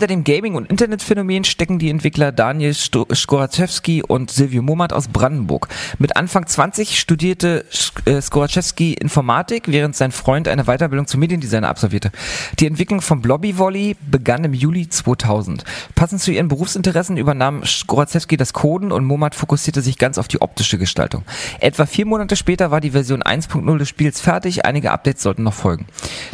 Hinter 0.01 0.15
dem 0.15 0.23
Gaming- 0.23 0.55
und 0.55 0.67
Internetphänomen 0.67 1.43
stecken 1.43 1.77
die 1.77 1.91
Entwickler 1.91 2.31
Daniel 2.31 2.73
Skoraczewski 2.73 4.01
und 4.01 4.31
Silvio 4.31 4.63
Momat 4.63 4.93
aus 4.93 5.09
Brandenburg. 5.09 5.67
Mit 5.99 6.15
Anfang 6.15 6.47
20 6.47 6.99
studierte 6.99 7.65
äh, 8.05 8.19
Skoraczewski 8.19 8.93
Informatik, 8.93 9.65
während 9.67 9.95
sein 9.95 10.11
Freund 10.11 10.47
eine 10.47 10.63
Weiterbildung 10.63 11.05
zum 11.05 11.19
Mediendesigner 11.19 11.69
absolvierte. 11.69 12.09
Die 12.57 12.65
Entwicklung 12.65 13.01
von 13.01 13.21
Blobby 13.21 13.59
Volley 13.59 13.95
begann 14.09 14.43
im 14.43 14.55
Juli 14.55 14.89
2000. 14.89 15.65
Passend 15.93 16.19
zu 16.19 16.31
ihren 16.31 16.47
Berufsinteressen 16.47 17.17
übernahm 17.17 17.63
Skoraczewski 17.63 18.37
das 18.37 18.53
Coden 18.53 18.91
und 18.91 19.05
Momat 19.05 19.35
fokussierte 19.35 19.83
sich 19.83 19.99
ganz 19.99 20.17
auf 20.17 20.27
die 20.27 20.41
optische 20.41 20.79
Gestaltung. 20.79 21.25
Etwa 21.59 21.85
vier 21.85 22.07
Monate 22.07 22.35
später 22.37 22.71
war 22.71 22.81
die 22.81 22.89
Version 22.89 23.21
1.0 23.21 23.77
des 23.77 23.89
Spiels 23.89 24.19
fertig, 24.19 24.65
einige 24.65 24.93
Updates 24.93 25.21
sollten 25.21 25.43
noch 25.43 25.53
folgen. 25.53 25.85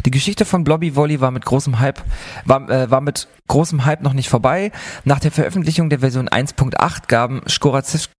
Die 0.06 0.10
Geschichte 0.10 0.46
von 0.46 0.64
Blobby 0.64 0.96
Volley 0.96 1.20
war 1.20 1.32
mit 1.32 1.44
großem 1.44 1.80
Hype, 1.80 2.00
war, 2.46 2.70
äh, 2.70 2.90
war 2.90 3.02
mit 3.02 3.28
großem 3.46 3.57
Hype 3.84 4.02
noch 4.02 4.12
nicht 4.12 4.28
vorbei. 4.28 4.70
Nach 5.04 5.20
der 5.20 5.30
Veröffentlichung 5.30 5.90
der 5.90 6.00
Version 6.00 6.28
1.8 6.28 7.08
gaben 7.08 7.42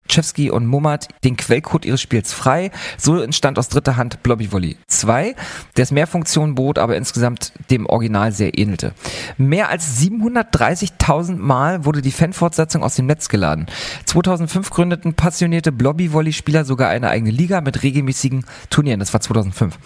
Skoraczewski 0.10 0.52
und 0.52 0.65
Momat 0.65 1.07
den 1.23 1.38
Quellcode 1.38 1.86
ihres 1.86 2.02
Spiels 2.02 2.34
frei. 2.34 2.72
So 2.98 3.22
entstand 3.22 3.60
aus 3.60 3.69
dritter 3.69 3.95
Hand 3.95 4.23
Blobby 4.23 4.52
Volley 4.52 4.77
2, 4.88 5.36
das 5.76 5.91
mehr 5.91 6.07
Funktionen 6.07 6.56
bot, 6.56 6.77
aber 6.77 6.98
insgesamt 6.98 7.53
dem 7.69 7.86
Original 7.86 8.31
sehr 8.31 8.57
ähnelte. 8.57 8.94
Mehr 9.38 9.69
als 9.69 10.02
730.000 10.02 11.38
Mal 11.38 11.86
wurde 11.86 12.02
die 12.02 12.11
Fanfortsetzung 12.11 12.84
aus 12.84 12.95
dem 12.95 13.06
Netz 13.06 13.30
geladen. 13.30 13.68
2005 14.06 14.69
gründeten 14.69 15.14
passionierte 15.14 15.72
Blobby 15.72 16.11
Volley 16.11 16.34
Spieler 16.34 16.65
sogar 16.65 16.90
eine 16.90 17.10
eigene 17.10 17.31
Liga 17.31 17.61
mit 17.61 17.84
regelmäßigen 17.84 18.45
Turnieren. 18.69 18.99
Das 18.99 19.14
war 19.14 19.22
2005. 19.22 19.77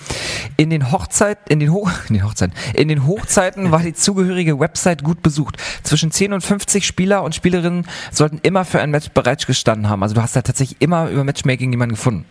In 0.58 0.70
den 0.70 0.92
Hochzeit, 0.92 1.38
in 1.50 1.60
den, 1.60 1.72
Hoch, 1.72 1.92
in 2.08 2.16
den 2.16 2.26
Hochzeiten, 2.26 2.56
in 2.74 2.88
den 2.88 3.06
Hochzeiten 3.06 3.72
war 3.72 3.82
die 3.82 3.94
zugehörige 3.94 4.60
Website 4.60 5.04
gut 5.04 5.22
besucht. 5.22 5.58
Zwischen 5.84 6.12
10 6.12 6.34
und 6.34 6.42
50 6.42 6.86
Spieler 6.86 7.24
und 7.24 7.36
Spielerinnen 7.36 7.86
sollten 8.12 8.40
immer 8.44 8.66
für 8.66 8.82
ein 8.82 8.92
Match 8.92 9.10
bereitgestanden 9.10 9.90
haben. 9.90 10.04
Also 10.04 10.13
du 10.14 10.22
hast 10.22 10.36
da 10.36 10.42
tatsächlich 10.42 10.82
immer 10.82 11.10
über 11.10 11.24
Matchmaking 11.24 11.72
jemanden 11.72 11.96
gefunden. 11.96 12.26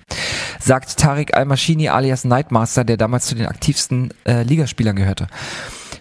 Sagt 0.61 0.97
Tarek 0.97 1.35
Al-Mashini 1.35 1.89
alias 1.89 2.25
Nightmaster, 2.25 2.85
der 2.85 2.97
damals 2.97 3.27
zu 3.27 3.35
den 3.35 3.47
aktivsten 3.47 4.13
äh, 4.25 4.43
Ligaspielern 4.43 4.97
gehörte. 4.97 5.27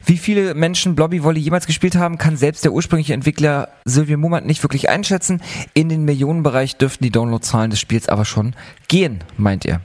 Wie 0.03 0.17
viele 0.17 0.55
Menschen 0.55 0.95
Blobby 0.95 1.23
Volley 1.23 1.39
jemals 1.39 1.67
gespielt 1.67 1.95
haben, 1.95 2.17
kann 2.17 2.35
selbst 2.35 2.65
der 2.65 2.73
ursprüngliche 2.73 3.13
Entwickler 3.13 3.69
Sylvia 3.85 4.17
Mummert 4.17 4.45
nicht 4.45 4.63
wirklich 4.63 4.89
einschätzen. 4.89 5.41
In 5.73 5.89
den 5.89 6.05
Millionenbereich 6.05 6.77
dürften 6.77 7.03
die 7.03 7.11
Downloadzahlen 7.11 7.69
des 7.69 7.79
Spiels 7.79 8.09
aber 8.09 8.25
schon 8.25 8.55
gehen, 8.87 9.23
meint 9.37 9.65
er. 9.65 9.81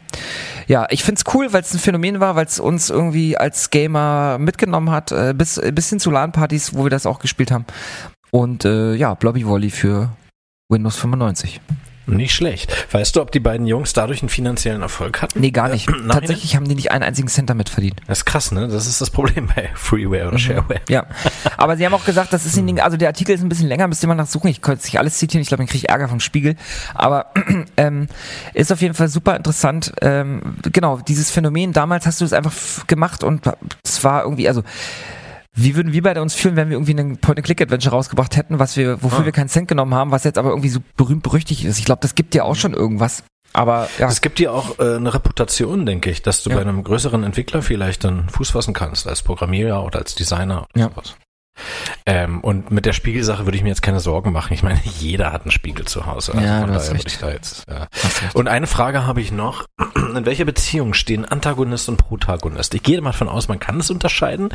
Ja, 0.67 0.87
ich 0.91 1.05
find's 1.05 1.25
cool, 1.35 1.53
weil 1.53 1.61
es 1.61 1.75
ein 1.75 1.79
Phänomen 1.79 2.19
war, 2.19 2.35
weil 2.35 2.47
es 2.47 2.59
uns 2.59 2.89
irgendwie 2.89 3.37
als 3.37 3.71
Gamer 3.71 4.39
mitgenommen 4.39 4.91
hat, 4.91 5.13
äh, 5.13 5.35
bis, 5.37 5.61
bis 5.73 5.91
hin 5.91 6.01
zu 6.01 6.11
LAN-Partys, 6.11 6.75
wo 6.75 6.85
wir 6.85 6.91
das 6.91 7.07
auch 7.07 7.19
gespielt 7.19 7.51
haben. 7.51 7.67
Und 8.31 8.65
äh, 8.65 8.95
ja, 8.95 9.15
Blobby 9.15 9.47
Volley 9.47 9.71
für 9.71 10.11
Windows 10.69 10.97
95. 10.97 11.61
Nicht 12.07 12.35
schlecht. 12.35 12.73
Weißt 12.93 13.17
du, 13.17 13.21
ob 13.21 13.33
die 13.33 13.41
beiden 13.41 13.67
Jungs 13.67 13.93
dadurch 13.93 14.23
einen 14.23 14.29
finanziellen 14.29 14.83
Erfolg 14.83 15.23
hatten? 15.23 15.41
Nee, 15.41 15.51
gar 15.51 15.69
nicht. 15.69 15.89
Äh? 15.89 15.93
Tatsächlich 16.09 16.55
haben 16.55 16.69
die 16.69 16.75
nicht 16.75 16.93
einen 16.93 17.03
einzigen 17.03 17.29
Cent 17.29 17.51
damit 17.51 17.69
verdient. 17.69 18.01
Das 18.07 18.19
ist 18.19 18.25
krass, 18.25 18.53
ne? 18.53 18.69
Das 18.69 18.87
ist 18.87 19.01
das 19.01 19.11
Problem 19.11 19.49
bei 19.55 19.71
Freeware 19.75 20.29
oder 20.29 20.39
Shareware. 20.39 20.81
Ja, 20.89 21.07
aber 21.57 21.77
sie 21.77 21.85
haben 21.85 21.95
auch 21.95 22.05
gesagt, 22.05 22.33
das 22.33 22.47
ist 22.47 22.57
ihnen, 22.57 22.79
also 22.81 22.97
der 22.97 23.09
Artikel 23.09 23.35
ist 23.35 23.43
ein 23.43 23.49
bisschen 23.49 23.69
länger, 23.69 23.89
müsst 23.89 24.05
ihr 24.05 24.09
mal 24.09 24.15
nachsuchen. 24.15 24.51
Ich 24.51 24.63
könnte 24.63 24.85
nicht 24.85 24.99
alles 24.99 25.19
zitieren, 25.19 25.43
ich 25.43 25.49
glaube, 25.49 25.63
dann 25.63 25.69
kriege 25.69 25.79
ich 25.79 25.89
Ärger 25.89 26.09
vom 26.09 26.21
Spiegel. 26.21 26.57
Aber 26.95 27.33
ähm, 27.77 28.07
ist 28.55 28.73
auf 28.73 28.81
jeden 28.81 28.95
Fall 28.95 29.09
super 29.09 29.37
interessant. 29.37 29.93
Ähm, 30.01 30.57
genau, 30.73 30.99
dieses 30.99 31.31
Phänomen, 31.31 31.73
damals 31.73 32.07
hast 32.07 32.21
du 32.21 32.25
es 32.25 32.33
einfach 32.33 32.53
gemacht 32.87 33.25
und 33.25 33.43
es 33.83 34.05
war 34.05 34.23
irgendwie, 34.23 34.49
also 34.49 34.63
wie 35.57 35.75
würden 35.75 35.93
wir 35.93 36.03
beide 36.03 36.23
uns 36.23 36.35
fühlen, 36.35 36.55
wenn 36.57 36.69
wir 36.69 36.77
irgendwie 36.77 36.93
einen 36.93 37.17
Point-and-Click-Adventure 37.19 37.95
rausgebracht 37.95 38.37
hätten, 38.37 38.59
was 38.59 38.77
wir, 38.77 39.03
wofür 39.03 39.21
Ah. 39.21 39.25
wir 39.25 39.33
keinen 39.33 39.49
Cent 39.49 39.67
genommen 39.69 39.95
haben, 39.95 40.11
was 40.13 40.23
jetzt 40.25 40.39
aber 40.39 40.51
irgendwie 40.51 40.69
so 40.69 40.81
berühmt 40.97 41.23
berüchtigt 41.23 41.65
ist. 41.65 41.79
Ich 41.79 41.85
glaube, 41.85 42.01
das 42.03 42.15
gibt 42.15 42.35
ja 42.35 42.45
auch 42.45 42.55
schon 42.57 42.75
irgendwas. 42.75 43.25
Aber 43.53 43.89
ja, 43.99 44.09
Es 44.09 44.21
gibt 44.21 44.39
dir 44.39 44.53
auch 44.53 44.79
äh, 44.79 44.97
eine 44.97 45.15
Reputation, 45.15 45.87
denke 45.87 46.11
ich, 46.11 46.21
dass 46.23 46.43
du 46.43 46.51
Ja. 46.51 46.57
bei 46.57 46.63
einem 46.63 46.85
größeren 46.85 47.25
Entwickler 47.25 47.63
vielleicht 47.63 48.05
dann 48.05 48.29
Fuß 48.29 48.51
fassen 48.51 48.75
kannst, 48.75 49.07
als 49.09 49.23
Programmierer 49.23 49.83
oder 49.83 49.99
als 50.01 50.15
Designer 50.15 50.67
oder 50.75 50.81
Ja. 50.85 50.91
sowas. 50.91 51.17
Ähm, 52.05 52.41
und 52.41 52.71
mit 52.71 52.87
der 52.87 52.93
Spiegelsache 52.93 53.45
würde 53.47 53.57
ich 53.57 53.63
mir 53.63 53.71
jetzt 53.71 53.83
keine 53.83 54.01
Sorgen 54.01 54.33
machen. 54.33 54.53
Ich 54.53 54.63
meine, 54.63 54.81
jeder 54.99 55.33
hat 55.33 55.43
einen 55.43 55.51
Spiegel 55.51 55.85
zu 55.87 56.07
Hause. 56.07 56.33
Also 56.35 56.45
Ja, 56.47 56.61
von 56.61 56.73
daher 56.73 56.91
würde 56.91 57.03
ich 57.07 57.19
da 57.19 57.31
jetzt. 57.31 57.65
Ja. 57.69 57.87
recht. 58.23 58.35
Und 58.35 58.49
eine 58.49 58.67
Frage 58.67 59.07
habe 59.07 59.21
ich 59.21 59.33
noch. 59.33 59.67
In 60.17 60.25
welcher 60.25 60.45
Beziehung 60.45 60.95
stehen 60.95 61.25
Antagonist 61.25 61.89
und 61.89 61.97
Protagonist? 61.99 62.75
Ich 62.75 62.83
gehe 62.83 63.01
mal 63.01 63.11
davon 63.11 63.29
aus, 63.29 63.49
man 63.49 63.59
kann 63.59 63.81
es 63.81 63.91
unterscheiden, 63.91 64.49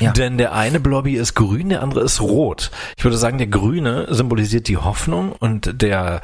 Ja. 0.00 0.12
denn 0.12 0.36
der 0.38 0.52
eine 0.52 0.80
Blobby 0.80 1.14
ist 1.14 1.34
grün, 1.34 1.68
der 1.70 1.82
andere 1.82 2.00
ist 2.02 2.20
rot. 2.20 2.70
Ich 2.98 3.04
würde 3.04 3.16
sagen, 3.16 3.38
der 3.38 3.46
grüne 3.46 4.06
symbolisiert 4.12 4.68
die 4.68 4.76
Hoffnung 4.76 5.32
und 5.32 5.80
der, 5.82 6.20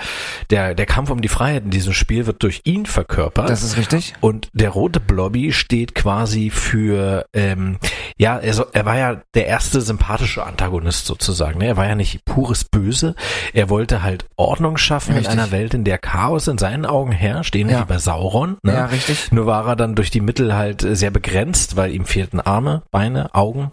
der, 0.50 0.74
der 0.74 0.86
Kampf 0.86 1.10
um 1.10 1.22
die 1.22 1.28
Freiheit 1.28 1.64
in 1.64 1.70
diesem 1.70 1.92
Spiel 1.92 2.26
wird 2.26 2.42
durch 2.42 2.62
ihn 2.64 2.86
verkörpert. 2.86 3.48
das 3.48 3.62
ist 3.62 3.76
richtig. 3.76 4.14
Und 4.20 4.48
der 4.52 4.70
rote 4.70 5.00
Blobby 5.00 5.52
steht 5.52 5.94
quasi 5.94 6.50
für, 6.50 7.26
ähm, 7.32 7.78
ja, 8.18 8.38
er, 8.38 8.52
so, 8.54 8.66
er 8.72 8.84
war 8.84 8.96
ja 8.98 9.22
der 9.34 9.46
erste 9.46 9.80
sympathische 9.80 10.22
Antagonist 10.47 11.07
sozusagen. 11.07 11.59
Ne? 11.59 11.66
Er 11.66 11.77
war 11.77 11.86
ja 11.86 11.94
nicht 11.94 12.24
pures 12.24 12.65
Böse. 12.65 13.15
Er 13.53 13.69
wollte 13.70 14.03
halt 14.03 14.24
Ordnung 14.36 14.77
schaffen 14.77 15.15
Richtig. 15.15 15.32
in 15.32 15.39
einer 15.40 15.51
Welt, 15.51 15.74
in 15.74 15.85
der 15.85 15.99
Chaos 15.99 16.49
in 16.49 16.59
seinen 16.59 16.86
Augen 16.86 17.12
herrscht, 17.12 17.55
ähnlich 17.55 17.77
Ja. 17.77 17.82
wie 17.82 17.89
bei 17.89 17.99
Sauron. 17.99 18.57
Ne? 18.62 18.73
Ja, 18.74 18.86
richtig. 18.86 19.31
Nur 19.32 19.47
war 19.47 19.66
er 19.66 19.77
dann 19.77 19.94
durch 19.94 20.11
die 20.11 20.20
Mittel 20.20 20.55
halt 20.55 20.81
sehr 20.89 21.11
begrenzt, 21.11 21.77
weil 21.77 21.93
ihm 21.94 22.05
fehlten 22.05 22.40
Arme, 22.40 22.82
Beine, 22.90 23.35
Augen, 23.35 23.70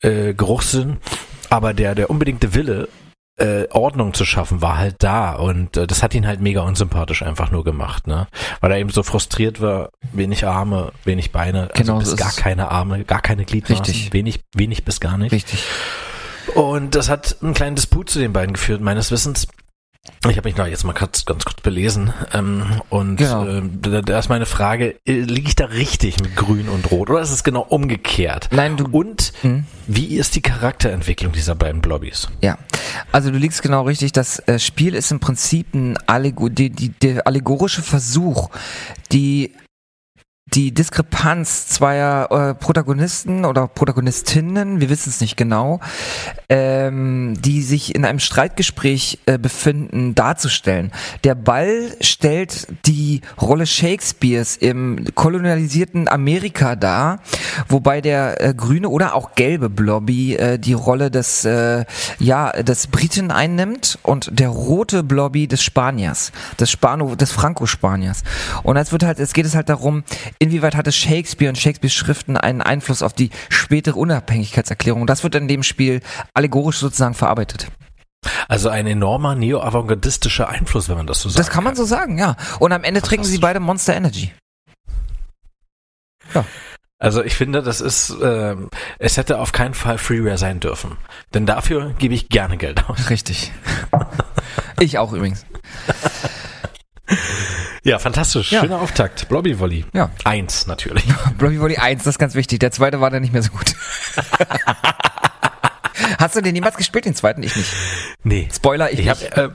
äh, 0.00 0.34
Geruchssinn. 0.34 0.98
Aber 1.50 1.74
der, 1.74 1.94
der 1.94 2.10
unbedingte 2.10 2.54
Wille, 2.54 2.88
äh, 3.36 3.66
Ordnung 3.70 4.14
zu 4.14 4.24
schaffen, 4.24 4.62
war 4.62 4.78
halt 4.78 4.96
da 5.00 5.34
und 5.34 5.76
äh, 5.76 5.86
das 5.86 6.02
hat 6.02 6.14
ihn 6.14 6.26
halt 6.26 6.40
mega 6.40 6.62
unsympathisch 6.62 7.22
einfach 7.22 7.50
nur 7.50 7.64
gemacht, 7.64 8.06
ne? 8.06 8.26
Weil 8.60 8.72
er 8.72 8.78
eben 8.78 8.90
so 8.90 9.02
frustriert 9.02 9.60
war, 9.60 9.90
wenig 10.12 10.46
Arme, 10.46 10.92
wenig 11.04 11.32
Beine, 11.32 11.68
also 11.70 11.74
Genau, 11.74 11.98
bis 11.98 12.16
gar 12.16 12.32
keine 12.32 12.70
Arme, 12.70 13.04
gar 13.04 13.20
keine 13.20 13.44
Gliedmaßen, 13.44 13.84
Richtig. 13.84 14.12
wenig, 14.12 14.40
wenig 14.54 14.84
bis 14.84 15.00
gar 15.00 15.18
nicht. 15.18 15.32
Richtig. 15.32 15.64
Und 16.54 16.94
das 16.94 17.10
hat 17.10 17.36
einen 17.42 17.54
kleinen 17.54 17.76
Disput 17.76 18.08
zu 18.08 18.18
den 18.18 18.32
beiden 18.32 18.54
geführt, 18.54 18.80
meines 18.80 19.10
Wissens. 19.10 19.46
Ich 20.28 20.36
habe 20.36 20.48
mich 20.48 20.54
da 20.56 20.66
jetzt 20.66 20.84
mal 20.84 20.92
kurz, 20.92 21.24
ganz 21.24 21.44
kurz 21.44 21.60
belesen. 21.60 22.12
Ähm, 22.32 22.80
und 22.90 23.16
Genau. 23.16 23.46
ähm, 23.46 23.78
da, 23.80 24.02
da 24.02 24.18
ist 24.18 24.28
meine 24.28 24.46
Frage, 24.46 24.96
äh, 25.06 25.12
liege 25.20 25.48
ich 25.48 25.54
da 25.54 25.66
richtig 25.66 26.20
mit 26.20 26.34
Grün 26.36 26.68
und 26.68 26.90
Rot 26.90 27.10
oder 27.10 27.20
ist 27.20 27.30
es 27.30 27.44
genau 27.44 27.60
umgekehrt? 27.62 28.48
Nein, 28.50 28.76
du. 28.76 28.86
Und 28.90 29.32
Hm? 29.42 29.64
wie 29.86 30.16
ist 30.16 30.34
die 30.34 30.40
Charakterentwicklung 30.42 31.32
dieser 31.32 31.54
beiden 31.54 31.80
Blobbys? 31.80 32.28
Ja, 32.42 32.58
also 33.12 33.30
du 33.30 33.38
liegst 33.38 33.62
genau 33.62 33.82
richtig. 33.82 34.12
Das 34.12 34.38
äh, 34.48 34.58
Spiel 34.58 34.94
ist 34.94 35.10
im 35.12 35.20
Prinzip 35.20 35.74
ein 35.74 35.96
Allego 36.06 36.48
die, 36.48 36.70
die, 36.70 36.88
der 36.88 37.26
allegorische 37.26 37.82
Versuch, 37.82 38.50
die 39.12 39.52
die 40.54 40.72
Diskrepanz 40.72 41.66
zweier 41.66 42.30
äh, 42.30 42.54
Protagonisten 42.54 43.44
oder 43.44 43.66
Protagonistinnen, 43.66 44.80
wir 44.80 44.88
wissen 44.88 45.10
es 45.10 45.20
nicht 45.20 45.36
genau, 45.36 45.80
ähm, 46.48 47.34
die 47.40 47.62
sich 47.62 47.96
in 47.96 48.04
einem 48.04 48.20
Streitgespräch 48.20 49.18
äh, 49.26 49.38
befinden, 49.38 50.14
darzustellen. 50.14 50.92
Der 51.24 51.34
Ball 51.34 51.96
stellt 52.00 52.68
die 52.86 53.22
Rolle 53.40 53.66
Shakespeares 53.66 54.56
im 54.56 55.04
kolonialisierten 55.16 56.06
Amerika 56.08 56.76
dar, 56.76 57.18
wobei 57.68 58.00
der 58.00 58.40
äh, 58.40 58.54
grüne 58.54 58.88
oder 58.88 59.16
auch 59.16 59.34
gelbe 59.34 59.68
Blobby 59.68 60.36
äh, 60.36 60.58
die 60.60 60.74
Rolle 60.74 61.10
des 61.10 61.44
äh, 61.44 61.84
ja 62.20 62.52
des 62.62 62.86
Briten 62.86 63.32
einnimmt 63.32 63.98
und 64.04 64.30
der 64.38 64.48
rote 64.48 65.02
Blobby 65.02 65.48
des 65.48 65.62
Spaniers, 65.62 66.30
des 66.60 66.70
Spano, 66.70 67.16
des 67.16 67.32
Franco-Spaniers. 67.32 68.22
Und 68.62 68.76
es 68.76 68.92
wird 68.92 69.02
halt, 69.02 69.18
es 69.18 69.32
geht 69.32 69.44
es 69.44 69.56
halt 69.56 69.68
darum, 69.68 70.04
inwieweit 70.38 70.76
hatte 70.76 70.92
Shakespeare 70.92 71.48
und 71.48 71.56
Shakespeares 71.56 71.94
Schriften 71.94 72.36
einen 72.36 72.62
Einfluss 72.62 73.02
auf 73.02 73.12
die 73.12 73.30
spätere 73.48 73.96
Unabhängigkeitserklärung. 73.96 75.06
Das 75.06 75.22
wird 75.22 75.34
in 75.34 75.48
dem 75.48 75.62
Spiel 75.62 76.00
allegorisch 76.34 76.78
sozusagen 76.78 77.14
verarbeitet. 77.14 77.68
Also 78.48 78.68
ein 78.68 78.86
enormer 78.86 79.34
neo-avantgardistischer 79.34 80.48
Einfluss, 80.48 80.88
wenn 80.88 80.96
man 80.96 81.06
das 81.06 81.20
so 81.20 81.28
sagt. 81.28 81.38
Das 81.38 81.50
kann 81.50 81.64
man 81.64 81.76
so 81.76 81.84
sagen, 81.84 82.18
ja. 82.18 82.36
Und 82.58 82.72
am 82.72 82.84
Ende 82.84 83.02
trinken 83.02 83.24
sie 83.24 83.38
beide 83.38 83.60
Monster 83.60 83.94
Energy. 83.94 84.32
Ja. 86.34 86.44
Also 86.98 87.22
ich 87.22 87.34
finde, 87.34 87.62
das 87.62 87.80
ist, 87.80 88.14
ähm, 88.22 88.70
es 88.98 89.16
hätte 89.16 89.38
auf 89.38 89.52
keinen 89.52 89.74
Fall 89.74 89.98
Freeware 89.98 90.38
sein 90.38 90.60
dürfen. 90.60 90.96
Denn 91.34 91.44
dafür 91.44 91.94
gebe 91.98 92.14
ich 92.14 92.30
gerne 92.30 92.56
Geld 92.56 92.88
aus. 92.88 93.10
Richtig. 93.10 93.52
ich 94.80 94.98
auch 94.98 95.12
übrigens. 95.12 95.44
Ja, 97.86 97.98
fantastisch. 98.00 98.50
Ja. 98.50 98.62
Schöner 98.62 98.80
Auftakt. 98.80 99.28
Blobby 99.28 99.60
Volley. 99.60 99.84
Ja. 99.92 100.10
Eins 100.24 100.66
natürlich. 100.66 101.04
Bloody 101.38 101.60
Volley 101.60 101.76
1, 101.76 102.02
das 102.02 102.16
ist 102.16 102.18
ganz 102.18 102.34
wichtig. 102.34 102.58
Der 102.58 102.72
zweite 102.72 103.00
war 103.00 103.10
dann 103.10 103.22
nicht 103.22 103.32
mehr 103.32 103.44
so 103.44 103.50
gut. 103.52 103.76
Hast 106.18 106.34
du 106.34 106.40
den 106.40 106.52
niemals 106.54 106.76
gespielt, 106.76 107.04
den 107.04 107.14
zweiten? 107.14 107.44
Ich 107.44 107.54
nicht. 107.54 107.72
Nee. 108.24 108.48
Spoiler, 108.52 108.92
ich, 108.92 108.98
Ich 108.98 109.08
habe 109.08 109.24
äh, 109.36 109.48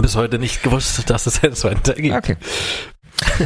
bis 0.00 0.16
heute 0.16 0.38
nicht 0.38 0.62
gewusst, 0.62 1.10
dass 1.10 1.26
es 1.26 1.44
einen 1.44 1.54
zweiten 1.54 1.82
Teil 1.82 1.96
gibt. 1.96 2.16
Okay. 2.16 2.36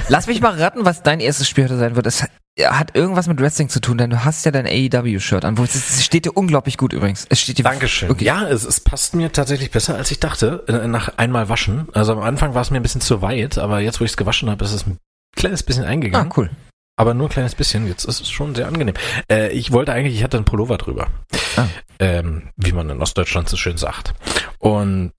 Lass 0.09 0.27
mich 0.27 0.41
mal 0.41 0.55
raten, 0.61 0.85
was 0.85 1.03
dein 1.03 1.20
erstes 1.20 1.49
Spiel 1.49 1.65
heute 1.65 1.78
sein 1.78 1.97
wird. 1.97 2.07
Es 2.07 2.23
hat 2.62 2.94
irgendwas 2.94 3.27
mit 3.27 3.41
Wrestling 3.41 3.69
zu 3.69 3.81
tun, 3.81 3.99
denn 3.99 4.11
du 4.11 4.25
hast 4.25 4.44
ja 4.44 4.53
dein 4.53 4.67
AEW-Shirt 4.67 5.44
an. 5.44 5.59
Wo 5.59 5.65
es, 5.65 6.05
steht 6.05 6.25
dir 6.25 6.33
unglaublich 6.36 6.77
gut 6.78 6.93
übrigens. 6.93 7.27
Es 7.28 7.41
steht 7.41 7.59
dir 7.59 7.65
Dankeschön. 7.65 8.11
Okay. 8.11 8.25
Ja, 8.25 8.47
es, 8.47 8.65
es 8.65 8.81
passt 8.81 9.15
mir 9.15 9.33
tatsächlich 9.33 9.70
besser, 9.70 9.97
als 9.97 10.11
ich 10.11 10.20
dachte, 10.20 10.65
äh, 10.69 10.86
nach 10.86 11.19
einmal 11.19 11.49
waschen. 11.49 11.89
Also 11.94 12.12
am 12.12 12.20
Anfang 12.20 12.55
war 12.55 12.62
es 12.62 12.70
mir 12.70 12.78
ein 12.78 12.83
bisschen 12.83 13.01
zu 13.01 13.23
weit, 13.23 13.59
aber 13.59 13.81
jetzt, 13.81 14.01
wo 14.01 14.05
ich 14.05 14.12
es 14.12 14.17
gewaschen 14.17 14.49
habe, 14.51 14.65
ist 14.65 14.73
es 14.73 14.86
ein 14.86 14.99
kleines 15.35 15.62
bisschen 15.65 15.85
Ah, 15.85 15.89
eingegangen. 15.89 16.33
cool. 16.36 16.51
Aber 16.97 17.12
nur 17.12 17.27
ein 17.27 17.31
kleines 17.33 17.57
bisschen. 17.57 17.89
Jetzt 17.89 18.05
ist 18.05 18.20
es 18.20 18.31
schon 18.31 18.55
sehr 18.55 18.69
angenehm. 18.69 18.94
Äh, 19.28 19.49
ich 19.51 19.73
wollte 19.73 19.93
eigentlich, 19.93 20.15
ich 20.15 20.23
hatte 20.23 20.36
einen 20.36 20.47
Pullover 20.47 20.78
drüber. 20.78 21.09
Ah. 21.57 21.67
Ähm, 21.99 22.51
wie 22.57 22.70
man 22.70 22.89
in 22.89 23.03
Ostdeutschland 23.03 23.49
so 23.49 23.57
schön 23.57 23.78
sagt. 23.78 24.15
Und 24.59 25.12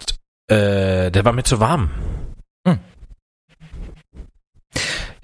äh, 0.48 1.12
der 1.12 1.26
war 1.26 1.34
mir 1.34 1.44
zu 1.44 1.60
warm. 1.60 1.90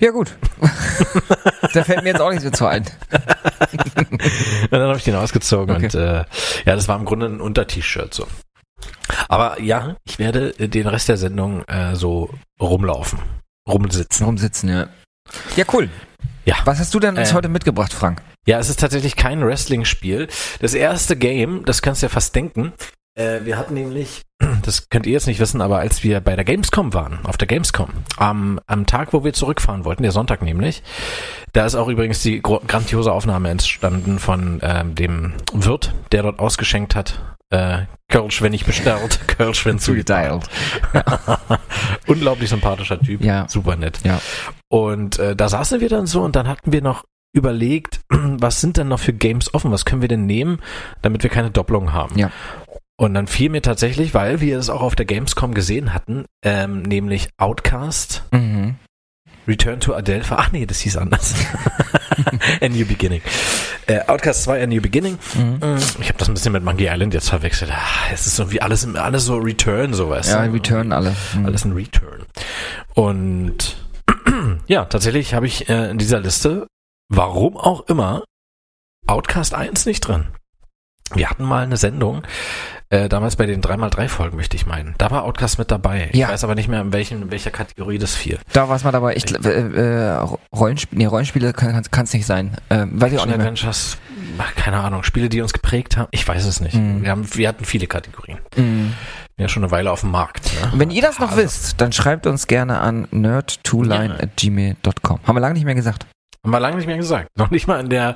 Ja, 0.02 0.10
gut. 0.10 0.36
da 1.74 1.84
fällt 1.84 2.02
mir 2.04 2.10
jetzt 2.10 2.22
auch 2.22 2.30
nichts 2.30 2.44
mehr 2.44 2.54
zu 2.54 2.66
ein. 2.66 2.84
Und 4.02 4.72
dann 4.72 4.82
habe 4.88 4.98
ich 4.98 5.04
den 5.04 5.16
ausgezogen 5.16 5.76
Okay. 5.76 5.86
und 5.86 5.96
äh, 5.96 6.18
ja, 6.66 6.76
das 6.76 6.88
war 6.88 6.98
im 6.98 7.06
Grunde 7.06 7.28
ein 7.28 7.40
Unter-T-Shirt 7.40 8.14
so. 8.14 8.28
Aber 9.30 9.62
ja, 9.62 9.96
ich 10.04 10.18
werde 10.20 10.52
den 10.54 10.88
Rest 10.88 11.08
der 11.10 11.18
Sendung 11.18 11.64
äh, 11.68 11.96
so 11.96 12.30
rumlaufen, 12.60 13.20
rumsitzen. 13.68 14.26
Rumsitzen, 14.26 14.70
ja. 14.70 14.88
Ja, 15.56 15.66
cool. 15.74 15.90
Ja. 16.46 16.56
Was 16.66 16.80
hast 16.80 16.94
du 16.94 17.00
denn 17.00 17.18
uns 17.18 17.30
Ähm. 17.30 17.36
heute 17.36 17.50
mitgebracht, 17.50 17.94
Frank? 17.94 18.22
Ja, 18.48 18.58
es 18.60 18.70
ist 18.70 18.80
tatsächlich 18.80 19.16
kein 19.16 19.46
Wrestling-Spiel. 19.46 20.28
Das 20.60 20.74
erste 20.74 21.16
Game, 21.16 21.64
das 21.66 21.82
kannst 21.84 22.02
du 22.02 22.08
ja 22.08 22.10
fast 22.10 22.36
denken. 22.36 22.74
Äh, 23.16 23.42
wir 23.44 23.58
hatten 23.58 23.76
nämlich, 23.76 24.24
das 24.64 24.90
könnt 24.90 25.06
ihr 25.06 25.14
jetzt 25.14 25.28
nicht 25.28 25.40
wissen, 25.40 25.62
aber 25.62 25.80
als 25.80 26.04
wir 26.04 26.20
bei 26.22 26.36
der 26.36 26.46
Gamescom 26.46 26.94
waren, 26.94 27.20
auf 27.26 27.38
der 27.38 27.48
Gamescom, 27.48 27.90
am, 28.18 28.60
am 28.68 28.86
Tag, 28.86 29.14
wo 29.14 29.24
wir 29.24 29.34
zurückfahren 29.34 29.86
wollten, 29.86 30.04
der 30.04 30.12
Sonntag 30.12 30.42
nämlich, 30.42 30.84
da 31.54 31.66
ist 31.66 31.76
auch 31.76 31.88
übrigens 31.88 32.22
die 32.22 32.42
grandiose 32.42 33.12
Aufnahme 33.12 33.50
entstanden 33.50 34.20
von 34.20 34.60
ähm, 34.64 34.96
dem 34.96 35.34
Wirt, 35.54 35.94
der 36.12 36.24
dort 36.24 36.40
ausgeschenkt 36.40 36.96
hat. 36.96 37.20
Äh, 37.50 37.86
Kölsch, 38.10 38.42
wenn 38.42 38.52
nicht 38.52 38.66
bestellt, 38.66 39.20
Kölsch, 39.28 39.66
wenn 39.66 39.78
zugeteilt. 39.80 40.48
Unglaublich 42.08 42.50
sympathischer 42.50 43.00
Typ, 43.00 43.22
Ja. 43.24 43.48
super 43.50 43.76
nett. 43.76 44.00
Ja. 44.04 44.20
Und 44.70 45.20
äh, 45.20 45.36
da 45.36 45.50
saßen 45.50 45.80
wir 45.82 45.90
dann 45.90 46.06
so 46.06 46.22
und 46.22 46.36
dann 46.36 46.48
hatten 46.48 46.72
wir 46.72 46.82
noch 46.82 47.04
überlegt, 47.34 48.02
was 48.10 48.62
sind 48.62 48.78
denn 48.78 48.88
noch 48.88 49.00
für 49.00 49.14
Games 49.14 49.54
offen, 49.54 49.72
was 49.72 49.86
können 49.86 50.02
wir 50.02 50.10
denn 50.10 50.26
nehmen, 50.26 50.60
damit 51.02 51.24
wir 51.24 51.30
keine 51.30 51.52
Doppelung 51.52 51.94
haben. 51.94 52.18
Ja. 52.18 52.32
Und 53.02 53.16
dann 53.16 53.26
fiel 53.26 53.50
mir 53.50 53.64
tatsächlich, 53.64 54.14
weil 54.14 54.42
wir 54.42 54.60
es 54.60 54.70
auch 54.70 54.84
auf 54.84 54.94
der 54.96 55.08
Gamescom 55.08 55.56
gesehen 55.56 55.92
hatten, 55.92 56.26
ähm, 56.44 56.84
nämlich 56.84 57.30
Outcast, 57.38 58.22
Mhm. 58.30 58.76
Return 59.48 59.80
to 59.80 59.96
Adelpha, 59.96 60.36
ach 60.38 60.52
nee, 60.52 60.68
das 60.68 60.82
hieß 60.82 60.98
anders. 60.98 61.34
A 62.62 62.70
New 62.70 62.86
Beginning. 62.86 63.24
Äh, 63.88 64.02
Outcast 64.06 64.44
2, 64.44 64.62
A 64.62 64.68
New 64.68 64.82
Beginning. 64.82 65.18
Mhm. 65.34 65.78
Ich 66.00 66.10
habe 66.10 66.20
das 66.20 66.28
ein 66.28 66.36
bisschen 66.36 66.52
mit 66.52 66.64
Monkey 66.64 66.86
Island 66.88 67.16
jetzt 67.16 67.30
verwechselt. 67.30 67.72
Ah, 67.74 68.12
Es 68.14 68.28
ist 68.28 68.36
so 68.36 68.52
wie 68.52 68.62
alles, 68.62 68.86
alles 68.96 69.26
so 69.26 69.38
Return, 69.38 69.96
sowas. 69.96 70.30
Ja, 70.30 70.42
Return 70.44 70.92
alle. 70.94 71.16
Mhm. 71.36 71.46
Alles 71.48 71.66
ein 71.66 71.72
Return. 71.72 72.22
Und 72.94 73.78
ja, 74.68 74.86
tatsächlich 74.86 75.34
habe 75.34 75.48
ich 75.48 75.68
äh, 75.70 75.90
in 75.90 75.98
dieser 75.98 76.20
Liste, 76.20 76.68
warum 77.10 77.58
auch 77.58 77.88
immer, 77.88 78.24
Outcast 79.08 79.56
1 79.56 79.88
nicht 79.88 80.02
drin. 80.02 80.28
Wir 81.16 81.32
hatten 81.32 81.44
mal 81.46 81.64
eine 81.64 81.78
Sendung, 81.78 82.22
äh, 82.92 83.10
damals 83.10 83.36
bei 83.38 83.48
den 83.48 83.62
3x3 83.62 84.08
Folgen, 84.10 84.38
möchte 84.38 84.56
ich 84.56 84.68
meinen. 84.68 84.94
Da 85.00 85.10
war 85.10 85.24
Outcast 85.24 85.58
mit 85.58 85.72
dabei. 85.72 86.10
Ich 86.12 86.20
Ja. 86.20 86.30
weiß 86.30 86.44
aber 86.44 86.54
nicht 86.56 86.68
mehr, 86.68 86.82
in, 86.82 86.94
welchen, 86.94 87.24
in 87.24 87.32
welcher 87.32 87.50
Kategorie 87.50 87.98
das 87.98 88.14
fiel. 88.14 88.38
Da 88.54 88.70
war 88.70 88.76
es 88.76 88.84
mal 88.84 88.92
dabei. 88.92 89.16
Ich, 89.16 89.24
gl- 89.26 89.44
äh, 89.48 90.12
äh, 90.12 90.18
Rollenspiele, 90.56 91.00
nee, 91.00 91.06
Rollenspiele 91.08 91.54
kann 91.54 91.82
es 92.04 92.14
nicht 92.14 92.26
sein. 92.26 92.58
Äh, 92.70 92.86
weiß 92.92 93.14
ich 93.14 93.20
auch 93.20 93.26
nicht 93.26 93.38
mehr. 93.38 93.48
Adventures, 93.48 93.98
keine 94.56 94.80
Ahnung, 94.82 95.04
Spiele, 95.04 95.30
die 95.30 95.42
uns 95.42 95.54
geprägt 95.54 95.98
haben. 95.98 96.08
Ich 96.12 96.28
weiß 96.28 96.46
es 96.46 96.60
nicht. 96.62 96.76
Mhm. 96.76 97.02
Wir, 97.04 97.10
haben, 97.12 97.28
wir 97.36 97.48
hatten 97.48 97.66
viele 97.66 97.88
Kategorien. 97.88 98.38
Mhm. 98.56 98.94
Ja, 99.38 99.48
schon 99.48 99.64
eine 99.64 99.72
Weile 99.72 99.90
auf 99.92 100.02
dem 100.02 100.12
Markt. 100.12 100.52
Ne? 100.62 100.72
Wenn 100.76 100.92
ihr 100.92 101.02
das 101.02 101.18
noch 101.18 101.32
Also, 101.32 101.42
wisst, 101.44 101.80
dann 101.82 101.92
schreibt 101.94 102.28
uns 102.28 102.46
gerne 102.48 102.80
an 102.82 103.08
nerd2line@gmail.com. 103.12 105.20
Haben 105.26 105.36
wir 105.36 105.40
lange 105.42 105.54
nicht 105.56 105.66
mehr 105.66 105.74
gesagt. 105.76 106.06
Haben 106.44 106.52
wir 106.52 106.60
lange 106.60 106.78
nicht 106.78 106.88
mehr 106.88 106.98
gesagt. 106.98 107.30
Noch 107.38 107.52
nicht 107.52 107.68
mal 107.68 107.80
in 107.80 107.90
der 107.90 108.16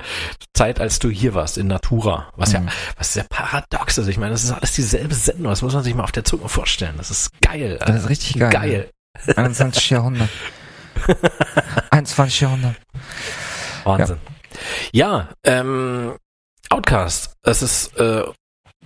Zeit, 0.53 0.79
als 0.79 0.99
du 0.99 1.09
hier 1.09 1.33
warst, 1.35 1.57
in 1.57 1.67
Natura. 1.67 2.31
Was 2.35 2.51
ja, 2.53 2.61
Mhm. 2.61 2.69
was 2.97 3.13
sehr 3.13 3.23
paradox 3.25 3.97
ist. 3.97 4.07
Ich 4.07 4.17
meine, 4.17 4.31
das 4.31 4.43
ist 4.43 4.51
alles 4.51 4.73
dieselbe 4.73 5.13
Sendung. 5.13 5.45
Das 5.51 5.61
muss 5.61 5.73
man 5.73 5.83
sich 5.83 5.93
mal 5.93 6.03
auf 6.03 6.11
der 6.11 6.23
Zunge 6.25 6.49
vorstellen. 6.49 6.95
Das 6.97 7.11
ist 7.11 7.29
geil. 7.41 7.77
Das 7.85 7.95
ist 8.03 8.09
richtig 8.09 8.39
geil. 8.39 8.49
Geil. 8.51 8.89
21. 9.35 9.89
Jahrhundert. 9.91 10.29
21. 11.91 12.41
Jahrhundert. 12.41 12.75
Wahnsinn. 13.83 14.17
Ja, 14.91 15.29
ähm, 15.43 16.15
Outcast. 16.69 17.33
Es 17.43 17.61
ist 17.61 17.97
äh, 17.99 18.23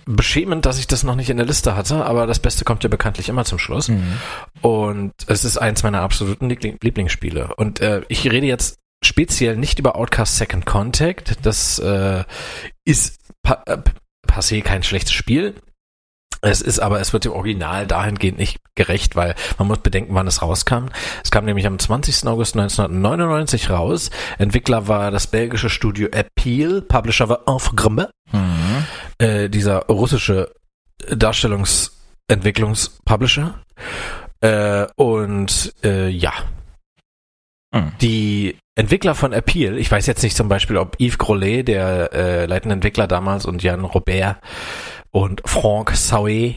beschämend, 0.04 0.66
dass 0.66 0.78
ich 0.78 0.86
das 0.86 1.02
noch 1.02 1.14
nicht 1.14 1.30
in 1.30 1.36
der 1.36 1.46
Liste 1.46 1.74
hatte, 1.76 2.04
aber 2.04 2.26
das 2.26 2.38
Beste 2.40 2.64
kommt 2.64 2.82
ja 2.82 2.88
bekanntlich 2.88 3.28
immer 3.28 3.44
zum 3.44 3.58
Schluss. 3.58 3.88
Mhm. 3.88 4.18
Und 4.60 5.12
es 5.26 5.44
ist 5.44 5.56
eins 5.58 5.82
meiner 5.82 6.02
absoluten 6.02 6.48
Liebling- 6.50 6.78
Lieblingsspiele. 6.82 7.54
Und 7.56 7.80
äh, 7.80 8.02
ich 8.08 8.30
rede 8.30 8.46
jetzt 8.46 8.76
speziell 9.04 9.56
nicht 9.56 9.78
über 9.78 9.94
Outcast 9.96 10.36
Second 10.36 10.66
Contact. 10.66 11.46
Das 11.46 11.78
äh, 11.78 12.24
ist 12.84 13.20
pa 13.42 13.62
äh, 13.66 13.78
passé 14.26 14.60
kein 14.62 14.82
schlechtes 14.82 15.12
Spiel. 15.12 15.54
Es 16.42 16.62
ist 16.62 16.78
aber, 16.78 17.00
es 17.00 17.12
wird 17.12 17.26
dem 17.26 17.32
Original 17.32 17.86
dahingehend 17.86 18.38
nicht 18.38 18.56
gerecht, 18.74 19.14
weil 19.14 19.34
man 19.58 19.68
muss 19.68 19.80
bedenken, 19.80 20.14
wann 20.14 20.26
es 20.26 20.40
rauskam. 20.40 20.86
Es 21.22 21.30
kam 21.30 21.44
nämlich 21.44 21.66
am 21.66 21.78
20. 21.78 22.26
August 22.26 22.56
1999 22.56 23.68
raus. 23.68 24.08
Entwickler 24.38 24.88
war 24.88 25.10
das 25.10 25.26
belgische 25.26 25.68
Studio 25.68 26.08
Appeal, 26.08 26.80
Publisher 26.80 27.28
war 27.28 27.42
Aufgrimme 27.46 28.10
Mhm. 28.32 28.86
äh, 29.18 29.50
dieser 29.50 29.80
russische 29.86 30.50
Darstellungsentwicklungspublisher. 31.10 33.60
Äh, 34.40 34.86
und 34.96 35.74
äh, 35.84 36.08
ja, 36.08 36.32
Mhm. 37.74 37.92
die 38.00 38.56
Entwickler 38.80 39.14
von 39.14 39.34
Appeal, 39.34 39.76
ich 39.76 39.90
weiß 39.90 40.06
jetzt 40.06 40.22
nicht 40.22 40.34
zum 40.34 40.48
Beispiel, 40.48 40.78
ob 40.78 40.98
Yves 40.98 41.18
Grollet, 41.18 41.68
der 41.68 42.14
äh, 42.14 42.46
leitende 42.46 42.72
Entwickler 42.72 43.06
damals, 43.06 43.44
und 43.44 43.62
Jan 43.62 43.84
Robert 43.84 44.38
und 45.10 45.42
Franck 45.44 45.90
Sauer 45.94 46.54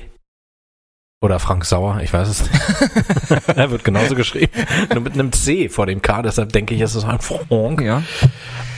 oder 1.22 1.40
Frank 1.40 1.66
Sauer, 1.66 2.00
ich 2.02 2.14
weiß 2.14 2.30
es 2.30 2.50
nicht. 2.50 3.48
er 3.58 3.72
wird 3.72 3.84
genauso 3.84 4.16
geschrieben, 4.16 4.53
nur 4.93 5.02
mit 5.02 5.16
einem 5.16 5.34
C 5.34 5.68
vor 5.68 5.85
dem 5.85 6.02
K, 6.02 6.22
deshalb 6.22 6.53
denke 6.53 6.74
ich, 6.74 6.80
es 6.80 6.95
ist 6.95 7.03
ein 7.03 7.19
Franck. 7.19 7.82
Ja. 7.82 8.03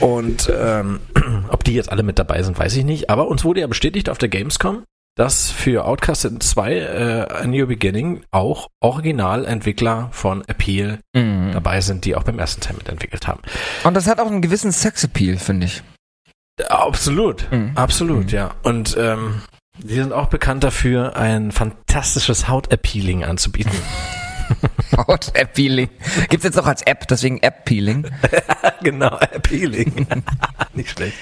Und 0.00 0.52
ähm, 0.52 0.98
ob 1.48 1.62
die 1.62 1.74
jetzt 1.74 1.92
alle 1.92 2.02
mit 2.02 2.18
dabei 2.18 2.42
sind, 2.42 2.58
weiß 2.58 2.74
ich 2.74 2.84
nicht. 2.84 3.10
Aber 3.10 3.28
uns 3.28 3.44
wurde 3.44 3.60
ja 3.60 3.68
bestätigt 3.68 4.08
auf 4.08 4.18
der 4.18 4.28
Gamescom, 4.28 4.82
dass 5.16 5.50
für 5.50 5.84
Outcast 5.86 6.28
2 6.40 6.72
äh, 6.72 7.26
A 7.42 7.46
New 7.46 7.66
Beginning 7.66 8.22
auch 8.30 8.68
Originalentwickler 8.80 10.08
von 10.12 10.44
Appeal 10.46 11.00
Mhm. 11.14 11.52
dabei 11.52 11.80
sind, 11.80 12.04
die 12.04 12.14
auch 12.14 12.22
beim 12.22 12.38
ersten 12.38 12.60
Teil 12.60 12.76
mitentwickelt 12.76 13.26
haben. 13.26 13.40
Und 13.84 13.94
das 13.94 14.06
hat 14.06 14.20
auch 14.20 14.26
einen 14.26 14.42
gewissen 14.42 14.70
Sexappeal, 14.72 15.38
finde 15.38 15.66
ich. 15.66 15.82
Absolut, 16.68 17.50
Mhm. 17.50 17.72
absolut, 17.74 18.24
Mhm. 18.26 18.28
ja. 18.30 18.54
Und 18.62 18.96
ähm, 18.98 19.40
die 19.78 19.94
sind 19.94 20.12
auch 20.12 20.28
bekannt 20.28 20.64
dafür, 20.64 21.16
ein 21.16 21.52
fantastisches 21.52 22.48
Haut-Appealing 22.48 23.24
anzubieten. 23.24 23.72
Haut-App-Peeling. 24.96 25.88
Gibt's 26.28 26.44
jetzt 26.44 26.58
auch 26.58 26.66
als 26.66 26.82
App, 26.82 27.06
deswegen 27.08 27.38
App-Peeling. 27.42 28.06
genau, 28.82 29.08
Appealing. 29.08 30.06
Nicht 30.74 30.90
schlecht. 30.90 31.16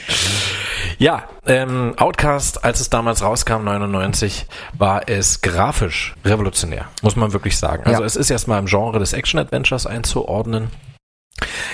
Ja, 0.98 1.24
ähm, 1.46 1.94
Outcast, 1.96 2.64
als 2.64 2.80
es 2.80 2.90
damals 2.90 3.22
rauskam, 3.22 3.64
99, 3.64 4.46
war 4.76 5.08
es 5.08 5.40
grafisch 5.40 6.14
revolutionär, 6.24 6.86
muss 7.02 7.16
man 7.16 7.32
wirklich 7.32 7.56
sagen. 7.58 7.84
Also 7.84 8.00
Ja. 8.00 8.06
es 8.06 8.16
ist 8.16 8.30
erstmal 8.30 8.58
im 8.58 8.66
Genre 8.66 8.98
des 8.98 9.12
Action-Adventures 9.12 9.86
einzuordnen. 9.86 10.68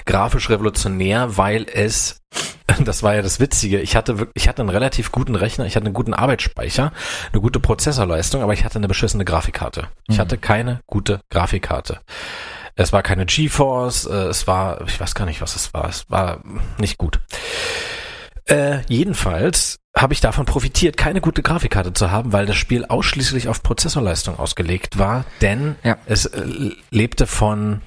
Grafisch 0.06 0.48
revolutionär, 0.50 1.36
weil 1.36 1.66
es, 1.72 2.20
das 2.84 3.02
war 3.02 3.14
ja 3.14 3.22
das 3.22 3.40
Witzige, 3.40 3.80
ich 3.80 3.96
hatte 3.96 4.18
wirklich, 4.18 4.44
ich 4.44 4.48
hatte 4.48 4.62
einen 4.62 4.70
relativ 4.70 5.12
guten 5.12 5.34
Rechner, 5.34 5.66
ich 5.66 5.76
hatte 5.76 5.86
einen 5.86 5.94
guten 5.94 6.14
Arbeitsspeicher, 6.14 6.92
eine 7.32 7.40
gute 7.40 7.60
Prozessorleistung, 7.60 8.42
aber 8.42 8.52
ich 8.52 8.64
hatte 8.64 8.78
eine 8.78 8.88
beschissene 8.88 9.24
Grafikkarte. 9.24 9.88
Ich 10.08 10.16
Mhm. 10.16 10.20
hatte 10.20 10.38
keine 10.38 10.80
gute 10.86 11.20
Grafikkarte. 11.30 12.00
Es 12.76 12.92
war 12.92 13.02
keine 13.02 13.26
GeForce, 13.26 14.06
äh, 14.06 14.14
es 14.28 14.46
war, 14.46 14.80
ich 14.86 14.98
weiß 15.00 15.14
gar 15.14 15.26
nicht, 15.26 15.40
was 15.42 15.56
es 15.56 15.74
war. 15.74 15.88
Es 15.88 16.08
war 16.08 16.40
nicht 16.78 16.96
gut. 16.98 17.20
Äh, 18.46 18.78
jedenfalls 18.88 19.76
habe 19.96 20.12
ich 20.14 20.20
davon 20.20 20.46
profitiert, 20.46 20.96
keine 20.96 21.20
gute 21.20 21.42
Grafikkarte 21.42 21.92
zu 21.92 22.10
haben, 22.10 22.32
weil 22.32 22.46
das 22.46 22.56
Spiel 22.56 22.84
ausschließlich 22.86 23.48
auf 23.48 23.62
Prozessorleistung 23.62 24.38
ausgelegt 24.38 24.98
war, 24.98 25.24
denn 25.40 25.76
Ja. 25.82 25.98
es 26.06 26.26
äh, 26.26 26.70
lebte 26.90 27.26
von 27.26 27.82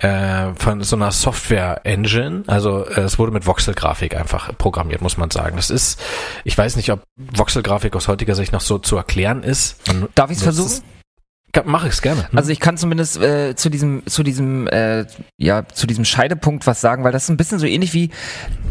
äh, 0.00 0.54
von 0.54 0.82
so 0.82 0.96
einer 0.96 1.10
Software-Engine, 1.10 2.44
also 2.46 2.84
äh, 2.84 3.00
es 3.00 3.18
wurde 3.18 3.32
mit 3.32 3.46
Voxel-Grafik 3.46 4.16
einfach 4.16 4.56
programmiert, 4.56 5.02
muss 5.02 5.16
man 5.16 5.30
sagen. 5.30 5.56
Das 5.56 5.70
ist, 5.70 6.00
ich 6.44 6.56
weiß 6.56 6.76
nicht, 6.76 6.90
ob 6.90 7.02
Voxel-Grafik 7.16 7.94
aus 7.96 8.08
heutiger 8.08 8.34
Sicht 8.34 8.52
noch 8.52 8.60
so 8.60 8.78
zu 8.78 8.96
erklären 8.96 9.42
ist. 9.42 9.86
Man 9.88 10.08
Darf 10.14 10.30
ich 10.30 10.38
es 10.38 10.42
versuchen? 10.42 10.82
Mach 11.64 11.84
ich 11.84 11.92
es 11.92 12.02
gerne. 12.02 12.28
Hm? 12.28 12.38
Also 12.38 12.50
ich 12.50 12.60
kann 12.60 12.76
zumindest 12.76 13.20
äh, 13.20 13.54
zu 13.54 13.70
diesem, 13.70 14.02
zu 14.06 14.22
diesem, 14.22 14.66
äh, 14.68 15.06
ja, 15.36 15.66
zu 15.66 15.86
diesem 15.86 16.04
Scheidepunkt 16.04 16.66
was 16.66 16.80
sagen, 16.80 17.04
weil 17.04 17.12
das 17.12 17.24
ist 17.24 17.30
ein 17.30 17.36
bisschen 17.36 17.58
so 17.58 17.66
ähnlich 17.66 17.94
wie 17.94 18.10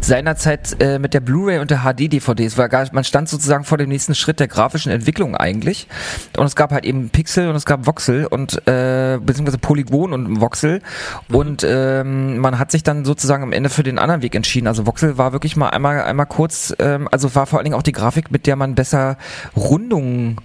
seinerzeit 0.00 0.76
äh, 0.80 0.98
mit 0.98 1.14
der 1.14 1.20
Blu-ray 1.20 1.58
und 1.58 1.70
der 1.70 1.80
HD-DVDs. 1.80 2.58
War 2.58 2.68
gar, 2.68 2.86
man 2.92 3.04
stand 3.04 3.28
sozusagen 3.28 3.64
vor 3.64 3.78
dem 3.78 3.88
nächsten 3.88 4.14
Schritt 4.14 4.40
der 4.40 4.48
grafischen 4.48 4.92
Entwicklung 4.92 5.36
eigentlich. 5.36 5.88
Und 6.36 6.46
es 6.46 6.56
gab 6.56 6.72
halt 6.72 6.84
eben 6.84 7.10
Pixel 7.10 7.48
und 7.48 7.56
es 7.56 7.64
gab 7.64 7.86
Voxel 7.86 8.26
und 8.26 8.66
äh, 8.66 9.18
beziehungsweise 9.20 9.58
Polygon 9.58 10.12
und 10.12 10.40
Voxel. 10.40 10.82
Und 11.28 11.64
ähm, 11.68 12.38
man 12.38 12.58
hat 12.58 12.70
sich 12.70 12.82
dann 12.82 13.04
sozusagen 13.04 13.42
am 13.42 13.52
Ende 13.52 13.70
für 13.70 13.82
den 13.82 13.98
anderen 13.98 14.22
Weg 14.22 14.34
entschieden. 14.34 14.66
Also 14.66 14.86
Voxel 14.86 15.18
war 15.18 15.32
wirklich 15.32 15.56
mal 15.56 15.70
einmal, 15.70 16.02
einmal 16.02 16.26
kurz, 16.26 16.74
ähm, 16.78 17.08
also 17.10 17.34
war 17.34 17.46
vor 17.46 17.58
allen 17.58 17.64
Dingen 17.64 17.76
auch 17.76 17.82
die 17.82 17.92
Grafik, 17.92 18.30
mit 18.30 18.46
der 18.46 18.56
man 18.56 18.74
besser 18.74 19.16
Rundungen 19.56 20.38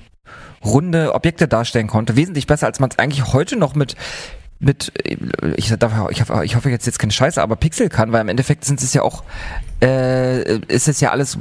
runde 0.64 1.14
Objekte 1.14 1.48
darstellen 1.48 1.88
konnte. 1.88 2.16
Wesentlich 2.16 2.48
besser, 2.48 2.68
als 2.68 2.80
man 2.80 2.90
es 2.92 3.00
eigentlich 3.00 3.34
heute 3.34 3.56
noch 3.58 3.76
mit 3.76 3.96
mit, 4.64 4.92
ich, 5.58 5.76
darf, 5.80 6.12
ich, 6.12 6.22
hoffe, 6.22 6.46
ich 6.46 6.56
hoffe 6.56 6.70
jetzt 6.70 6.86
jetzt 6.86 7.00
keine 7.00 7.12
Scheiße, 7.12 7.42
aber 7.42 7.56
Pixel 7.56 7.90
kann, 7.90 8.12
weil 8.12 8.22
im 8.22 8.30
Endeffekt 8.30 8.64
sind 8.64 8.80
es 8.80 8.94
ja 8.94 9.02
auch, 9.02 9.24
äh, 9.84 10.60
ist 10.68 10.88
es 10.88 11.00
ja 11.02 11.10
alles, 11.10 11.36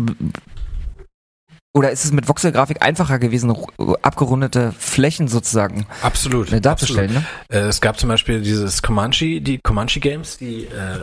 oder 1.74 1.90
ist 1.90 2.06
es 2.06 2.12
mit 2.12 2.28
Voxelgrafik 2.28 2.80
einfacher 2.82 3.18
gewesen, 3.18 3.50
ru- 3.50 3.94
abgerundete 4.00 4.72
Flächen 4.72 5.28
sozusagen 5.28 5.84
Absolut. 6.00 6.50
äh, 6.50 6.62
darzustellen, 6.62 7.12
ne? 7.12 7.24
Äh, 7.50 7.58
Es 7.68 7.82
gab 7.82 7.98
zum 7.98 8.08
Beispiel 8.08 8.40
dieses 8.40 8.80
Comanche, 8.80 9.42
die 9.42 9.58
Comanche 9.58 10.00
Games, 10.00 10.38
die 10.38 10.64
äh, 10.64 11.00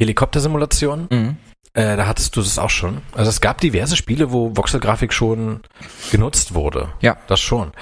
Helikoptersimulation. 0.00 1.06
Mhm. 1.10 1.36
Äh, 1.74 1.96
da 1.96 2.06
hattest 2.06 2.36
du 2.36 2.40
das 2.40 2.58
auch 2.58 2.70
schon. 2.70 3.02
Also 3.12 3.28
es 3.28 3.40
gab 3.40 3.60
diverse 3.60 3.96
Spiele, 3.96 4.32
wo 4.32 4.56
Voxelgrafik 4.56 5.12
schon 5.12 5.60
genutzt 6.10 6.54
wurde. 6.54 6.92
Ja. 7.00 7.16
Das 7.26 7.40
schon. 7.40 7.72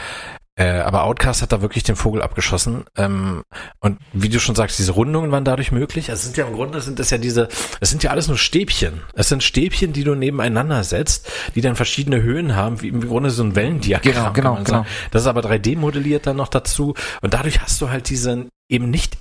Äh, 0.55 0.81
aber 0.81 1.05
Outcast 1.05 1.41
hat 1.41 1.53
da 1.53 1.62
wirklich 1.62 1.83
den 1.83 1.97
Vogel 1.97 2.21
abgeschossen. 2.21 2.85
Ähm, 2.97 3.43
und 3.81 3.99
wie 4.12 4.29
du 4.29 4.39
schon 4.39 4.55
sagst, 4.55 4.79
diese 4.79 4.93
Rundungen 4.93 5.31
waren 5.31 5.45
dadurch 5.45 5.73
möglich. 5.73 6.11
Also 6.11 6.21
es 6.21 6.25
sind 6.25 6.37
ja 6.37 6.47
im 6.47 6.55
Grunde 6.55 6.81
sind 6.83 6.99
das 6.99 7.09
ja 7.11 7.17
diese, 7.17 7.49
es 7.81 7.89
sind 7.89 8.03
ja 8.03 8.11
alles 8.11 8.29
nur 8.29 8.37
Stäbchen. 8.37 9.01
Es 9.15 9.29
sind 9.29 9.43
Stäbchen, 9.43 9.95
die 9.95 10.05
du 10.05 10.15
nebeneinander 10.15 10.85
setzt, 10.85 11.31
die 11.55 11.62
dann 11.62 11.75
verschiedene 11.75 12.23
Höhen 12.23 12.55
haben, 12.55 12.83
wie 12.83 12.89
im 12.89 13.01
Grunde 13.01 13.31
so 13.31 13.43
ein 13.43 13.57
Wellendiagramm. 13.57 14.35
Genau, 14.35 14.55
genau, 14.57 14.65
genau. 14.65 14.87
Das 15.11 15.23
ist 15.23 15.29
aber 15.29 15.41
3D 15.41 15.77
modelliert 15.77 16.27
dann 16.27 16.37
noch 16.37 16.49
dazu. 16.49 16.95
Und 17.23 17.33
dadurch 17.33 17.61
hast 17.61 17.81
du 17.81 17.89
halt 17.89 18.11
diese 18.11 18.47
eben 18.69 18.91
nicht 18.91 19.17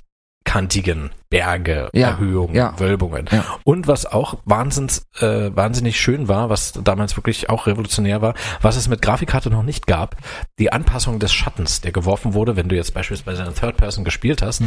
kantigen 0.52 1.08
Berge, 1.30 1.88
Ja, 1.94 2.08
Erhöhungen, 2.08 2.54
ja. 2.54 2.78
Wölbungen. 2.78 3.24
Ja. 3.32 3.42
Und 3.64 3.86
was 3.86 4.04
auch 4.04 4.34
wahnsinns, 4.44 5.06
äh, 5.18 5.50
wahnsinnig 5.54 5.98
schön 5.98 6.28
war, 6.28 6.50
was 6.50 6.74
damals 6.84 7.16
wirklich 7.16 7.48
auch 7.48 7.66
revolutionär 7.66 8.20
war, 8.20 8.34
was 8.60 8.76
es 8.76 8.86
mit 8.86 9.00
Grafikkarte 9.00 9.48
noch 9.48 9.62
nicht 9.62 9.86
gab, 9.86 10.14
die 10.58 10.70
Anpassung 10.70 11.20
des 11.20 11.32
Schattens, 11.32 11.80
der 11.80 11.90
geworfen 11.90 12.34
wurde, 12.34 12.54
wenn 12.54 12.68
du 12.68 12.76
jetzt 12.76 12.92
beispielsweise 12.92 13.44
einen 13.44 13.54
Third 13.54 13.78
Person 13.78 14.04
gespielt 14.04 14.42
hast, 14.42 14.62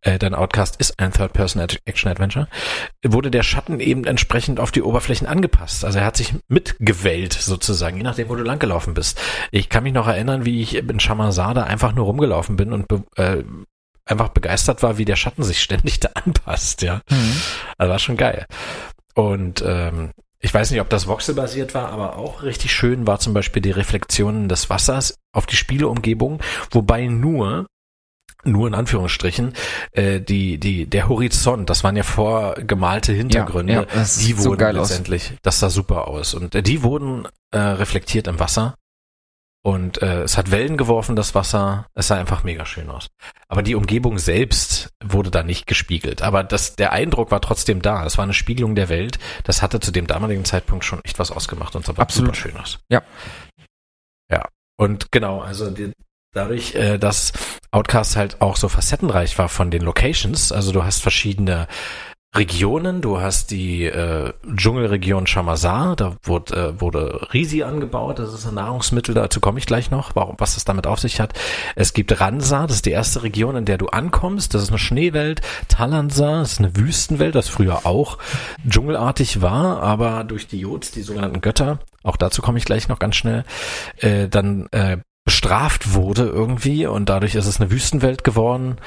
äh, 0.00 0.18
dein 0.18 0.34
Outcast 0.34 0.74
ist 0.80 0.98
ein 0.98 1.12
Third 1.12 1.34
Person 1.34 1.64
Action 1.84 2.10
Adventure, 2.10 2.48
wurde 3.06 3.30
der 3.30 3.44
Schatten 3.44 3.78
eben 3.78 4.02
entsprechend 4.02 4.58
auf 4.58 4.72
die 4.72 4.82
Oberflächen 4.82 5.28
angepasst. 5.28 5.84
Also 5.84 6.00
er 6.00 6.04
hat 6.04 6.16
sich 6.16 6.34
mitgewellt 6.48 7.32
sozusagen, 7.32 7.96
je 7.96 8.02
nachdem, 8.02 8.28
wo 8.28 8.34
du 8.34 8.42
langgelaufen 8.42 8.92
bist. 8.92 9.20
Ich 9.52 9.68
kann 9.68 9.84
mich 9.84 9.92
noch 9.92 10.08
erinnern, 10.08 10.44
wie 10.44 10.62
ich 10.62 10.74
in 10.74 10.98
Shamazada 10.98 11.62
einfach 11.62 11.94
nur 11.94 12.06
rumgelaufen 12.06 12.56
bin 12.56 12.72
und 12.72 12.86
äh, 13.14 13.44
einfach 14.08 14.30
begeistert 14.30 14.82
war, 14.82 14.98
wie 14.98 15.04
der 15.04 15.16
Schatten 15.16 15.42
sich 15.42 15.60
ständig 15.60 16.00
da 16.00 16.10
anpasst, 16.14 16.82
ja. 16.82 17.00
Also 17.76 17.90
war 17.90 17.98
schon 17.98 18.16
geil. 18.16 18.46
Und 19.14 19.62
ähm, 19.66 20.10
ich 20.40 20.54
weiß 20.54 20.70
nicht, 20.70 20.80
ob 20.80 20.88
das 20.88 21.06
voxelbasiert 21.08 21.74
war, 21.74 21.90
aber 21.90 22.16
auch 22.16 22.42
richtig 22.42 22.72
schön 22.72 23.06
war 23.06 23.18
zum 23.18 23.34
Beispiel 23.34 23.60
die 23.60 23.72
Reflexionen 23.72 24.48
des 24.48 24.70
Wassers 24.70 25.16
auf 25.32 25.46
die 25.46 25.56
Spieleumgebung, 25.56 26.40
wobei 26.70 27.06
nur 27.06 27.66
nur 28.44 28.68
in 28.68 28.74
Anführungsstrichen, 28.74 29.52
äh, 29.92 30.20
die, 30.20 30.58
die, 30.58 30.86
der 30.86 31.08
Horizont, 31.08 31.68
das 31.68 31.82
waren 31.82 31.96
ja 31.96 32.04
vorgemalte 32.04 33.12
Hintergründe, 33.12 33.72
ja, 33.72 33.84
das 33.84 34.18
die 34.18 34.26
sieht 34.26 34.38
so 34.38 34.50
wurden 34.50 34.60
geil 34.60 34.78
aus. 34.78 34.90
letztendlich, 34.90 35.32
das 35.42 35.58
sah 35.58 35.70
super 35.70 36.06
aus. 36.06 36.34
Und 36.34 36.54
äh, 36.54 36.62
die 36.62 36.84
wurden 36.84 37.26
äh, 37.50 37.58
reflektiert 37.58 38.28
im 38.28 38.38
Wasser. 38.38 38.76
Und 39.62 40.00
äh, 40.02 40.22
es 40.22 40.38
hat 40.38 40.50
Wellen 40.50 40.76
geworfen, 40.76 41.16
das 41.16 41.34
Wasser. 41.34 41.86
Es 41.94 42.08
sah 42.08 42.16
einfach 42.16 42.44
mega 42.44 42.64
schön 42.64 42.88
aus. 42.90 43.08
Aber 43.48 43.62
die 43.62 43.74
Umgebung 43.74 44.18
selbst 44.18 44.90
wurde 45.04 45.30
da 45.30 45.42
nicht 45.42 45.66
gespiegelt. 45.66 46.22
Aber 46.22 46.44
das, 46.44 46.76
der 46.76 46.92
Eindruck 46.92 47.30
war 47.30 47.40
trotzdem 47.40 47.82
da. 47.82 48.06
Es 48.06 48.18
war 48.18 48.22
eine 48.22 48.34
Spiegelung 48.34 48.74
der 48.74 48.88
Welt. 48.88 49.18
Das 49.44 49.60
hatte 49.60 49.80
zu 49.80 49.90
dem 49.90 50.06
damaligen 50.06 50.44
Zeitpunkt 50.44 50.84
schon 50.84 51.00
echt 51.04 51.18
was 51.18 51.30
ausgemacht 51.30 51.74
und 51.76 51.84
sah 51.84 51.92
Absolut. 51.96 52.34
super 52.34 52.48
schön 52.48 52.56
aus. 52.56 52.78
Ja. 52.88 53.02
Ja. 54.30 54.48
Und 54.76 55.10
genau, 55.10 55.40
also 55.40 55.70
die, 55.70 55.92
dadurch, 56.32 56.74
äh, 56.74 56.98
dass 56.98 57.32
Outcast 57.70 58.16
halt 58.16 58.40
auch 58.40 58.56
so 58.56 58.68
facettenreich 58.68 59.38
war 59.38 59.48
von 59.48 59.70
den 59.70 59.82
Locations, 59.82 60.52
also 60.52 60.72
du 60.72 60.84
hast 60.84 61.02
verschiedene 61.02 61.66
Regionen, 62.36 63.00
du 63.00 63.20
hast 63.20 63.50
die 63.50 63.84
äh, 63.84 64.32
Dschungelregion 64.54 65.26
Shamazar, 65.26 65.96
da 65.96 66.16
wurde, 66.22 66.74
äh, 66.76 66.80
wurde 66.80 67.28
Risi 67.32 67.62
angebaut, 67.62 68.18
das 68.18 68.34
ist 68.34 68.46
ein 68.46 68.54
Nahrungsmittel, 68.54 69.14
dazu 69.14 69.40
komme 69.40 69.58
ich 69.58 69.66
gleich 69.66 69.90
noch, 69.90 70.14
warum, 70.14 70.34
was 70.38 70.54
das 70.54 70.64
damit 70.64 70.86
auf 70.86 71.00
sich 71.00 71.20
hat. 71.20 71.32
Es 71.74 71.94
gibt 71.94 72.20
Ransa, 72.20 72.66
das 72.66 72.76
ist 72.76 72.86
die 72.86 72.90
erste 72.90 73.22
Region, 73.22 73.56
in 73.56 73.64
der 73.64 73.78
du 73.78 73.86
ankommst, 73.86 74.52
das 74.52 74.62
ist 74.62 74.68
eine 74.68 74.78
Schneewelt, 74.78 75.40
Talansa, 75.68 76.40
das 76.40 76.52
ist 76.52 76.58
eine 76.58 76.76
Wüstenwelt, 76.76 77.34
das 77.34 77.48
früher 77.48 77.86
auch 77.86 78.18
dschungelartig 78.68 79.40
war, 79.40 79.82
aber 79.82 80.24
durch 80.24 80.46
die 80.46 80.60
Jods, 80.60 80.90
die 80.90 81.02
sogenannten 81.02 81.40
Götter, 81.40 81.78
auch 82.02 82.16
dazu 82.16 82.42
komme 82.42 82.58
ich 82.58 82.66
gleich 82.66 82.88
noch 82.88 82.98
ganz 82.98 83.16
schnell, 83.16 83.44
äh, 83.96 84.28
dann 84.28 84.68
äh, 84.72 84.98
bestraft 85.28 85.92
wurde 85.92 86.22
irgendwie. 86.22 86.86
Und 86.86 87.10
dadurch 87.10 87.34
ist 87.34 87.46
es 87.46 87.60
eine 87.60 87.70
Wüstenwelt 87.70 88.24
geworden. 88.24 88.78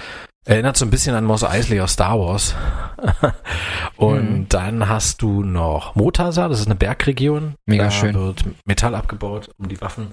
Erinnert 0.46 0.76
so 0.76 0.86
ein 0.86 0.90
bisschen 0.90 1.16
an 1.16 1.24
Mos 1.26 1.44
Eisley 1.44 1.80
aus 1.82 1.94
Star 1.94 2.20
Wars. 2.20 2.56
und 3.96 4.32
Mhm. 4.40 4.50
dann 4.50 4.90
hast 4.90 5.22
du 5.22 5.44
noch 5.44 5.96
Motasa, 5.96 6.48
das 6.48 6.60
ist 6.60 6.66
eine 6.66 6.76
Bergregion. 6.76 7.56
Mega 7.66 7.86
da 7.86 7.92
schön. 7.92 8.16
wird 8.16 8.44
Metall 8.66 8.96
abgebaut, 8.96 9.52
um 9.58 9.68
die 9.70 9.80
Waffen 9.82 10.12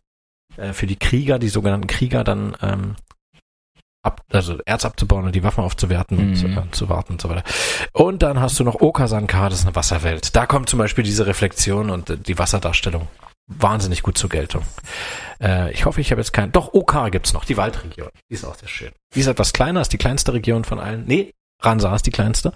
äh, 0.57 0.73
für 0.73 0.87
die 0.87 0.97
Krieger, 0.97 1.39
die 1.39 1.49
sogenannten 1.49 1.87
Krieger 1.87 2.25
dann 2.25 2.55
ähm, 2.61 2.97
ab, 4.03 4.21
also 4.31 4.59
Erz 4.67 4.85
abzubauen 4.85 5.25
und 5.25 5.35
die 5.35 5.43
Waffen 5.45 5.65
aufzuwerten 5.65 6.19
und 6.19 6.43
Mhm. 6.43 6.59
äh, 6.59 6.71
zu 6.73 6.89
warten 6.91 7.15
und 7.15 7.21
so 7.23 7.29
weiter. 7.31 7.43
Und 7.93 8.23
dann 8.23 8.39
hast 8.41 8.59
du 8.61 8.65
noch 8.65 8.81
Okasanka, 8.83 9.49
das 9.49 9.61
ist 9.61 9.67
eine 9.67 9.77
Wasserwelt. 9.77 10.37
Da 10.37 10.45
kommt 10.47 10.69
zum 10.69 10.79
Beispiel 10.79 11.05
diese 11.05 11.27
Reflexion 11.27 11.89
und 11.91 12.11
äh, 12.11 12.19
die 12.19 12.39
Wasserdarstellung 12.39 13.09
wahnsinnig 13.49 14.03
gut 14.03 14.17
zur 14.17 14.31
Geltung. 14.31 14.63
Äh, 15.41 15.73
ich 15.73 15.85
hoffe, 15.85 16.01
ich 16.01 16.11
habe 16.11 16.21
jetzt 16.21 16.33
keinen. 16.33 16.53
Doch, 16.53 16.75
OK 16.75 17.11
gibt's 17.11 17.33
noch, 17.33 17.45
die 17.45 17.57
Waldregion. 17.57 18.11
Die 18.31 18.35
ist 18.35 18.45
auch 18.45 18.55
sehr 18.55 18.69
schön. 18.69 18.93
Die 19.15 19.21
ist 19.21 19.27
etwas 19.27 19.53
kleiner, 19.53 19.81
ist 19.81 19.93
die 19.93 19.99
kleinste 19.99 20.33
Region 20.35 20.65
von 20.65 20.79
allen. 20.79 21.05
Nee, 21.07 21.33
Ransa 21.63 21.95
ist 21.95 22.07
die 22.07 22.11
kleinste. 22.11 22.53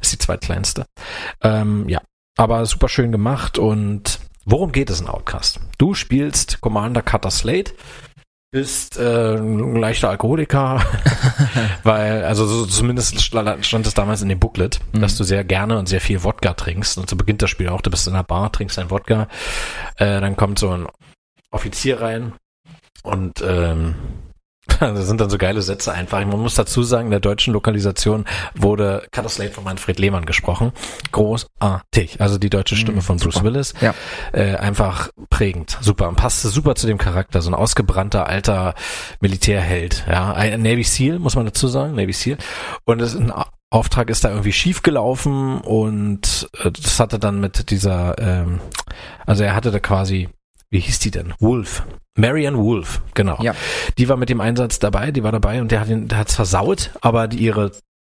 Ist 0.00 0.12
die 0.12 0.18
zweitkleinste. 0.18 0.86
Ähm, 1.42 1.88
ja, 1.88 2.00
aber 2.36 2.64
super 2.66 2.88
schön 2.88 3.12
gemacht 3.12 3.58
und 3.58 4.20
worum 4.44 4.72
geht 4.72 4.90
es 4.90 5.00
in 5.00 5.08
Outcast? 5.08 5.60
Du 5.76 5.94
spielst 5.94 6.60
Commander 6.60 7.02
Cutter 7.02 7.30
Slate, 7.30 7.74
bist 8.50 8.98
äh, 8.98 9.36
ein 9.36 9.76
leichter 9.76 10.08
Alkoholiker, 10.08 10.80
weil, 11.82 12.24
also 12.24 12.46
so, 12.46 12.66
zumindest 12.66 13.20
stand 13.20 13.66
stand 13.66 13.86
es 13.86 13.94
damals 13.94 14.22
in 14.22 14.28
dem 14.28 14.38
Booklet, 14.38 14.80
Mhm. 14.92 15.00
dass 15.00 15.16
du 15.16 15.24
sehr 15.24 15.44
gerne 15.44 15.78
und 15.78 15.88
sehr 15.88 16.00
viel 16.00 16.24
Wodka 16.24 16.54
trinkst. 16.54 16.96
Und 16.98 17.10
so 17.10 17.16
beginnt 17.16 17.42
das 17.42 17.50
Spiel 17.50 17.68
auch, 17.68 17.82
du 17.82 17.90
bist 17.90 18.06
in 18.06 18.14
einer 18.14 18.24
Bar, 18.24 18.50
trinkst 18.52 18.78
ein 18.78 18.90
Wodka, 18.90 19.28
äh, 19.96 20.20
dann 20.20 20.36
kommt 20.36 20.58
so 20.58 20.70
ein 20.70 20.86
Offizier 21.50 22.00
rein 22.00 22.32
und 23.02 23.42
ähm, 23.42 23.94
das 24.94 25.06
sind 25.06 25.20
dann 25.20 25.30
so 25.30 25.38
geile 25.38 25.62
Sätze 25.62 25.92
einfach. 25.92 26.18
Man 26.24 26.40
muss 26.40 26.54
dazu 26.54 26.82
sagen, 26.82 27.06
in 27.06 27.10
der 27.10 27.20
deutschen 27.20 27.52
Lokalisation 27.52 28.24
wurde 28.54 29.06
Cutter 29.12 29.28
Slate 29.28 29.52
von 29.52 29.64
Manfred 29.64 29.98
Lehmann 29.98 30.26
gesprochen. 30.26 30.72
Großartig. 31.12 32.20
Also 32.20 32.38
die 32.38 32.50
deutsche 32.50 32.76
Stimme 32.76 32.98
Mhm, 32.98 33.02
von 33.02 33.16
Bruce 33.18 33.34
super. 33.34 33.46
Willis. 33.46 33.74
Ja. 33.80 33.94
Äh, 34.32 34.56
einfach 34.56 35.10
prägend. 35.30 35.78
Super. 35.80 36.08
Und 36.08 36.16
passte 36.16 36.48
super 36.48 36.74
zu 36.74 36.86
dem 36.86 36.98
Charakter. 36.98 37.42
So 37.42 37.50
ein 37.50 37.54
ausgebrannter 37.54 38.26
alter 38.26 38.74
Militärheld. 39.20 40.04
Ja, 40.08 40.32
ein 40.32 40.62
Navy 40.62 40.84
SEAL, 40.84 41.18
muss 41.18 41.36
man 41.36 41.46
dazu 41.46 41.68
sagen. 41.68 41.94
Navy 41.94 42.12
SEAL. 42.12 42.38
Und 42.84 43.00
es, 43.00 43.14
ein 43.14 43.32
Auftrag 43.70 44.10
ist 44.10 44.24
da 44.24 44.30
irgendwie 44.30 44.52
schief 44.52 44.82
gelaufen 44.82 45.60
und 45.60 46.48
äh, 46.62 46.70
das 46.70 46.98
hatte 47.00 47.18
dann 47.18 47.38
mit 47.38 47.70
dieser, 47.70 48.16
ähm, 48.18 48.60
also 49.26 49.44
er 49.44 49.54
hatte 49.54 49.70
da 49.70 49.78
quasi 49.78 50.28
wie 50.70 50.80
hieß 50.80 50.98
die 50.98 51.10
denn? 51.10 51.32
Wolf. 51.38 51.82
Marian 52.18 52.56
Wolf, 52.58 53.00
genau. 53.14 53.38
Ja. 53.40 53.54
Die 53.96 54.08
war 54.08 54.16
mit 54.16 54.28
dem 54.28 54.40
Einsatz 54.40 54.80
dabei, 54.80 55.12
die 55.12 55.22
war 55.22 55.30
dabei 55.30 55.60
und 55.60 55.70
der 55.70 55.80
hat 55.80 55.88
ihn, 55.88 56.08
der 56.08 56.18
hat's 56.18 56.34
versaut, 56.34 56.90
aber 57.00 57.28
die, 57.28 57.38
ihre 57.38 57.70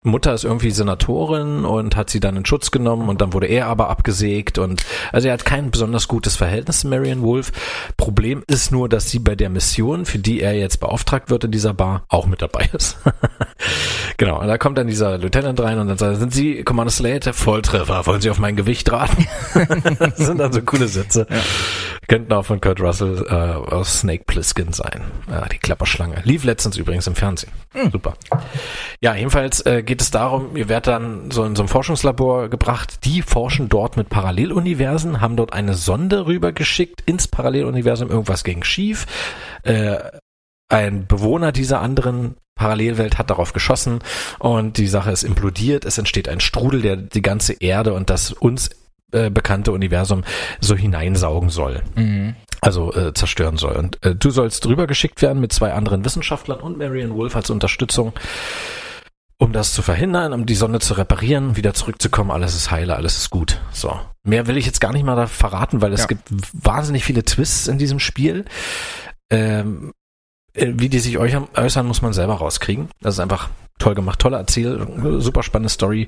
Mutter 0.03 0.33
ist 0.33 0.45
irgendwie 0.45 0.71
Senatorin 0.71 1.67
und 1.67 1.95
hat 1.95 2.09
sie 2.09 2.21
dann 2.21 2.35
in 2.35 2.47
Schutz 2.47 2.71
genommen 2.71 3.11
und 3.11 3.21
dann 3.21 3.35
wurde 3.35 3.49
er 3.49 3.67
aber 3.67 3.91
abgesägt 3.91 4.57
und 4.57 4.83
also 5.13 5.29
er 5.29 5.35
hat 5.35 5.45
kein 5.45 5.71
besonders 5.71 6.09
gutes 6.09 6.37
Verhältnis 6.37 6.81
zu 6.81 6.89
Marion 6.89 7.21
Wolf. 7.21 7.53
Problem 7.99 8.43
ist 8.47 8.73
nur, 8.73 8.89
dass 8.89 9.11
sie 9.11 9.19
bei 9.19 9.35
der 9.35 9.51
Mission, 9.51 10.07
für 10.07 10.19
die 10.19 10.41
er 10.41 10.55
jetzt 10.55 10.79
beauftragt 10.79 11.29
wird 11.29 11.45
in 11.45 11.51
dieser 11.51 11.75
Bar, 11.75 12.05
auch 12.09 12.27
mit 12.27 12.41
dabei 12.41 12.71
ist. 12.73 12.97
genau, 14.17 14.41
und 14.41 14.49
da 14.49 14.57
kommt 14.57 14.79
dann 14.79 14.87
dieser 14.87 15.19
Lieutenant 15.19 15.61
rein 15.61 15.79
und 15.79 15.89
dann 15.89 15.99
sagt 15.99 16.15
er, 16.15 16.19
sind 16.19 16.33
Sie 16.33 16.65
Commander 16.65 16.91
Slate? 16.91 17.35
Volltreffer, 17.35 18.07
wollen 18.07 18.23
Sie 18.23 18.31
auf 18.31 18.39
mein 18.39 18.57
Gewicht 18.57 18.91
raten? 18.91 19.27
das 19.99 20.17
sind 20.17 20.39
dann 20.39 20.55
so 20.55 20.63
coole 20.63 20.89
Sätze. 20.89 21.27
Könnten 22.09 22.33
auch 22.33 22.47
von 22.47 22.61
Kurt 22.61 22.81
Russell 22.81 23.27
äh, 23.29 23.35
aus 23.35 24.01
Snake 24.01 24.25
Plissken 24.27 24.73
sein. 24.73 25.03
Ja, 25.31 25.47
die 25.47 25.59
Klapperschlange. 25.59 26.23
Lief 26.25 26.43
letztens 26.43 26.77
übrigens 26.77 27.07
im 27.07 27.15
Fernsehen. 27.15 27.53
Super. 27.93 28.15
Ja, 29.01 29.15
jedenfalls 29.15 29.61
äh, 29.61 29.85
geht 29.91 30.03
es 30.03 30.13
darum, 30.13 30.57
ihr 30.57 30.69
werdet 30.69 30.87
dann 30.87 31.33
so 31.33 31.43
in 31.43 31.57
so 31.57 31.65
ein 31.65 31.69
Forschungslabor 31.69 32.49
gebracht. 32.49 33.05
Die 33.05 33.23
forschen 33.23 33.69
dort 33.69 33.97
mit 33.97 34.09
Paralleluniversen, 34.09 35.21
haben 35.21 35.35
dort 35.35 35.53
eine 35.53 35.75
Sonde 35.75 36.27
rübergeschickt 36.27 37.01
ins 37.07 37.27
Paralleluniversum. 37.27 38.09
Irgendwas 38.09 38.45
ging 38.45 38.63
schief. 38.63 39.09
Äh, 39.65 39.99
ein 40.69 41.09
Bewohner 41.09 41.51
dieser 41.51 41.81
anderen 41.81 42.37
Parallelwelt 42.55 43.19
hat 43.19 43.31
darauf 43.31 43.53
geschossen 43.53 43.99
und 44.39 44.79
die 44.79 44.87
Sache 44.87 45.11
ist 45.11 45.25
implodiert. 45.25 45.85
Es 45.85 45.99
entsteht 45.99 46.29
ein 46.29 46.39
Strudel, 46.39 46.83
der 46.83 46.95
die 46.95 47.23
ganze 47.23 47.55
Erde 47.55 47.93
und 47.93 48.11
das 48.11 48.31
uns 48.31 48.71
äh, 49.11 49.29
bekannte 49.29 49.73
Universum 49.73 50.23
so 50.61 50.77
hineinsaugen 50.77 51.51
soll. 51.51 51.83
Also 52.61 52.95
äh, 52.95 53.13
zerstören 53.13 53.57
soll. 53.57 53.75
Und 53.75 53.99
äh, 54.05 54.15
du 54.15 54.31
sollst 54.31 54.65
drüber 54.65 54.87
geschickt 54.87 55.21
werden 55.21 55.41
mit 55.41 55.53
zwei 55.53 55.73
anderen 55.73 56.05
Wissenschaftlern 56.05 56.61
und 56.61 56.79
Marion 56.79 57.17
Wolf 57.17 57.35
als 57.35 57.51
Unterstützung, 57.51 58.13
um 59.41 59.53
das 59.53 59.73
zu 59.73 59.81
verhindern, 59.83 60.33
um 60.35 60.45
die 60.47 60.55
Sonne 60.55 60.79
zu 60.81 60.95
reparieren, 60.95 61.57
wieder 61.57 61.73
zurückzukommen. 61.75 62.31
Alles 62.31 62.55
ist 62.55 62.71
heile, 62.71 62.95
alles 62.95 63.17
ist 63.17 63.31
gut. 63.31 63.59
So. 63.73 63.99
Mehr 64.23 64.47
will 64.47 64.59
ich 64.59 64.67
jetzt 64.67 64.81
gar 64.83 64.93
nicht 64.93 65.05
mal 65.05 65.17
da 65.17 65.27
verraten, 65.27 65.81
weil 65.81 65.93
es 65.95 66.03
Ja. 66.03 66.07
gibt 66.07 66.29
wahnsinnig 66.53 67.05
viele 67.05 67.25
Twists 67.25 67.67
in 67.67 67.79
diesem 67.79 67.99
Spiel. 67.99 68.45
Ähm, 69.31 69.93
äh, 70.55 70.73
wie 70.77 70.89
die 70.91 70.99
sich 70.99 71.17
euch 71.19 71.35
äußern, 71.57 71.87
muss 71.87 72.03
man 72.03 72.13
selber 72.13 72.35
rauskriegen. 72.35 72.89
Das 73.01 73.15
ist 73.15 73.21
einfach 73.21 73.49
toll 73.79 73.95
gemacht, 73.95 74.19
tolle 74.19 74.37
Erzähl, 74.37 74.87
super 75.21 75.43
spannende 75.43 75.71
Story. 75.71 76.07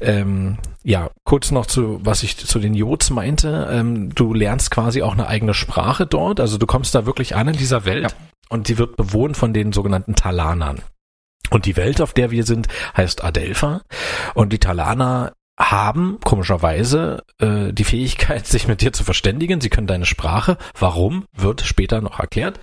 Ähm, 0.00 0.56
ja, 0.82 1.10
kurz 1.24 1.50
noch 1.50 1.66
zu, 1.66 2.00
was 2.02 2.22
ich 2.22 2.38
zu 2.38 2.58
den 2.58 2.72
Jods 2.72 3.10
meinte. 3.10 3.68
Ähm, 3.70 4.14
du 4.14 4.32
lernst 4.32 4.70
quasi 4.70 5.02
auch 5.02 5.12
eine 5.12 5.26
eigene 5.26 5.52
Sprache 5.52 6.06
dort. 6.06 6.40
Also 6.40 6.56
du 6.56 6.66
kommst 6.66 6.94
da 6.94 7.04
wirklich 7.04 7.36
an 7.36 7.48
in 7.48 7.56
dieser 7.56 7.84
Welt 7.84 8.04
Ja. 8.10 8.16
und 8.48 8.68
die 8.68 8.78
wird 8.78 8.96
bewohnt 8.96 9.36
von 9.36 9.52
den 9.52 9.72
sogenannten 9.74 10.14
Talanern. 10.14 10.80
Und 11.52 11.66
die 11.66 11.76
Welt, 11.76 12.00
auf 12.00 12.14
der 12.14 12.30
wir 12.30 12.44
sind, 12.44 12.66
heißt 12.96 13.22
Adelpha. 13.22 13.82
Und 14.32 14.54
die 14.54 14.58
Talaner 14.58 15.34
haben 15.60 16.18
komischerweise 16.24 17.22
äh, 17.38 17.74
die 17.74 17.84
Fähigkeit, 17.84 18.46
sich 18.46 18.66
mit 18.68 18.80
dir 18.80 18.92
zu 18.92 19.04
verständigen. 19.04 19.60
Sie 19.60 19.68
können 19.68 19.86
deine 19.86 20.06
Sprache. 20.06 20.56
Warum, 20.78 21.26
wird 21.36 21.60
später 21.60 22.00
noch 22.00 22.18
erklärt. 22.18 22.60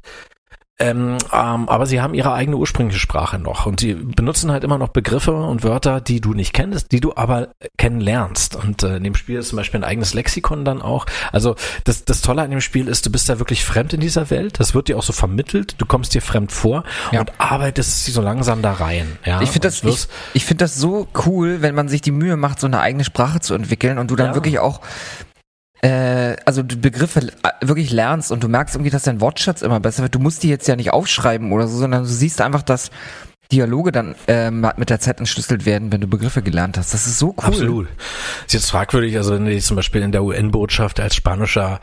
Ähm, 0.81 1.17
ähm, 1.33 1.67
aber 1.67 1.85
sie 1.85 1.99
haben 2.01 2.13
ihre 2.13 2.31
eigene 2.33 2.55
ursprüngliche 2.55 2.99
Sprache 2.99 3.37
noch 3.37 3.65
und 3.65 3.81
sie 3.81 3.95
benutzen 3.95 4.49
halt 4.49 4.63
immer 4.63 4.77
noch 4.77 4.87
Begriffe 4.89 5.33
und 5.33 5.63
Wörter, 5.63 5.99
die 5.99 6.21
du 6.21 6.33
nicht 6.33 6.53
kennst, 6.53 6.93
die 6.93 7.01
du 7.01 7.13
aber 7.17 7.49
kennenlernst. 7.77 8.55
Und 8.55 8.83
äh, 8.83 8.95
in 8.97 9.03
dem 9.03 9.15
Spiel 9.15 9.39
ist 9.39 9.49
zum 9.49 9.57
Beispiel 9.57 9.81
ein 9.81 9.83
eigenes 9.83 10.13
Lexikon 10.13 10.63
dann 10.63 10.81
auch. 10.81 11.05
Also 11.33 11.55
das, 11.83 12.05
das 12.05 12.21
Tolle 12.21 12.43
an 12.43 12.49
dem 12.51 12.61
Spiel 12.61 12.87
ist, 12.87 13.05
du 13.05 13.11
bist 13.11 13.27
da 13.27 13.39
wirklich 13.39 13.65
fremd 13.65 13.91
in 13.93 13.99
dieser 13.99 14.29
Welt. 14.29 14.59
Das 14.59 14.73
wird 14.73 14.87
dir 14.87 14.97
auch 14.97 15.03
so 15.03 15.11
vermittelt. 15.11 15.75
Du 15.79 15.85
kommst 15.85 16.13
dir 16.13 16.21
fremd 16.21 16.51
vor 16.53 16.83
Ja. 17.11 17.19
und 17.19 17.31
arbeitest 17.39 18.05
sie 18.05 18.11
so 18.11 18.21
langsam 18.21 18.61
da 18.61 18.71
rein. 18.73 19.17
Ja, 19.25 19.41
Ich 19.41 19.49
finde 19.49 19.67
das, 19.67 19.83
ich, 19.83 20.07
ich 20.33 20.45
finde 20.45 20.63
das 20.63 20.75
so 20.77 21.07
cool, 21.25 21.61
wenn 21.61 21.75
man 21.75 21.89
sich 21.89 22.01
die 22.01 22.11
Mühe 22.11 22.37
macht, 22.37 22.59
so 22.61 22.67
eine 22.67 22.79
eigene 22.79 23.03
Sprache 23.03 23.41
zu 23.41 23.53
entwickeln 23.53 23.97
und 23.97 24.09
du 24.11 24.15
dann 24.15 24.27
Ja. 24.27 24.33
wirklich 24.35 24.59
auch, 24.59 24.79
äh, 25.81 26.35
also 26.45 26.63
du 26.63 26.77
Begriffe 26.77 27.21
äh, 27.21 27.49
wirklich 27.61 27.91
lernst 27.91 28.31
und 28.31 28.43
du 28.43 28.47
merkst 28.47 28.75
irgendwie, 28.75 28.89
dass 28.91 29.03
dein 29.03 29.21
Wortschatz 29.21 29.61
immer 29.61 29.79
besser 29.79 30.03
wird. 30.03 30.15
Du 30.15 30.19
musst 30.19 30.43
die 30.43 30.49
jetzt 30.49 30.67
ja 30.67 30.75
nicht 30.75 30.91
aufschreiben 30.91 31.51
oder 31.51 31.67
so, 31.67 31.77
sondern 31.77 32.03
du 32.03 32.09
siehst 32.09 32.41
einfach, 32.41 32.61
dass 32.61 32.91
Dialoge 33.51 33.91
dann 33.91 34.15
ähm, 34.27 34.67
mit 34.77 34.89
der 34.89 34.99
Zeit 34.99 35.19
entschlüsselt 35.19 35.65
werden, 35.65 35.91
wenn 35.91 36.01
du 36.01 36.07
Begriffe 36.07 36.43
gelernt 36.43 36.77
hast. 36.77 36.93
Das 36.93 37.07
ist 37.07 37.17
so 37.17 37.29
cool. 37.29 37.45
Absolut. 37.45 37.87
Ist 38.45 38.53
jetzt 38.53 38.69
fragwürdig, 38.69 39.17
also 39.17 39.33
wenn 39.33 39.45
du 39.45 39.51
dich 39.51 39.65
zum 39.65 39.75
Beispiel 39.75 40.01
in 40.01 40.11
der 40.11 40.23
UN-Botschaft 40.23 40.99
als 40.99 41.15
spanischer 41.15 41.79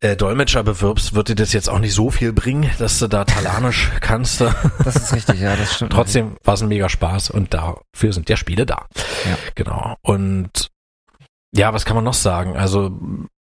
äh, 0.00 0.16
Dolmetscher 0.16 0.62
bewirbst, 0.62 1.14
wird 1.14 1.28
dir 1.28 1.34
das 1.36 1.54
jetzt 1.54 1.70
auch 1.70 1.78
nicht 1.78 1.94
so 1.94 2.10
viel 2.10 2.32
bringen, 2.34 2.70
dass 2.78 2.98
du 2.98 3.06
da 3.06 3.24
Talanisch 3.24 3.90
kannst. 4.00 4.42
Das 4.42 4.96
ist 4.96 5.14
richtig, 5.14 5.40
ja, 5.40 5.56
das 5.56 5.76
stimmt. 5.76 5.92
Trotzdem 5.92 6.36
war 6.44 6.54
es 6.54 6.62
ein 6.62 6.68
mega 6.68 6.88
Spaß 6.88 7.30
und 7.30 7.54
dafür 7.54 8.12
sind 8.12 8.28
ja 8.28 8.36
Spiele 8.36 8.66
da. 8.66 8.86
Ja. 9.24 9.38
Genau. 9.54 9.96
Und 10.02 10.68
ja, 11.54 11.72
was 11.72 11.84
kann 11.84 11.96
man 11.96 12.04
noch 12.04 12.14
sagen? 12.14 12.56
Also 12.56 12.90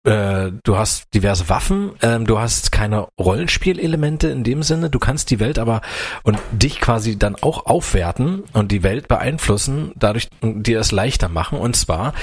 äh, 0.06 0.52
du 0.64 0.78
hast 0.78 1.14
diverse 1.14 1.50
Waffen, 1.50 1.92
ähm, 2.02 2.26
du 2.26 2.40
hast 2.40 2.72
keine 2.72 3.10
Rollenspielelemente 3.20 4.30
in 4.30 4.46
dem 4.46 4.64
Sinne, 4.64 4.90
du 4.90 4.98
kannst 4.98 5.30
die 5.30 5.42
Welt 5.42 5.60
aber 5.60 5.82
und 6.24 6.40
dich 6.54 6.80
quasi 6.80 7.20
dann 7.20 7.36
auch 7.36 7.66
aufwerten 7.66 8.44
und 8.54 8.72
die 8.72 8.82
Welt 8.82 9.10
beeinflussen, 9.10 9.92
dadurch 9.98 10.30
dir 10.42 10.80
es 10.80 10.94
leichter 10.94 11.28
machen 11.28 11.60
und 11.60 11.76
zwar, 11.76 12.14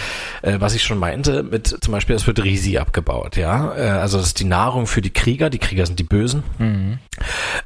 äh, 0.40 0.56
was 0.58 0.74
ich 0.74 0.84
schon 0.84 0.98
meinte, 0.98 1.42
mit 1.42 1.66
zum 1.68 1.92
Beispiel, 1.92 2.16
es 2.16 2.26
wird 2.26 2.42
Risi 2.42 2.78
abgebaut, 2.78 3.36
ja, 3.36 3.76
äh, 3.76 3.88
also 3.90 4.16
das 4.16 4.28
ist 4.28 4.40
die 4.40 4.44
Nahrung 4.44 4.86
für 4.86 5.02
die 5.02 5.12
Krieger, 5.12 5.50
die 5.50 5.58
Krieger 5.58 5.84
sind 5.84 5.98
die 5.98 6.04
Bösen, 6.04 6.44
Mhm. 6.58 6.98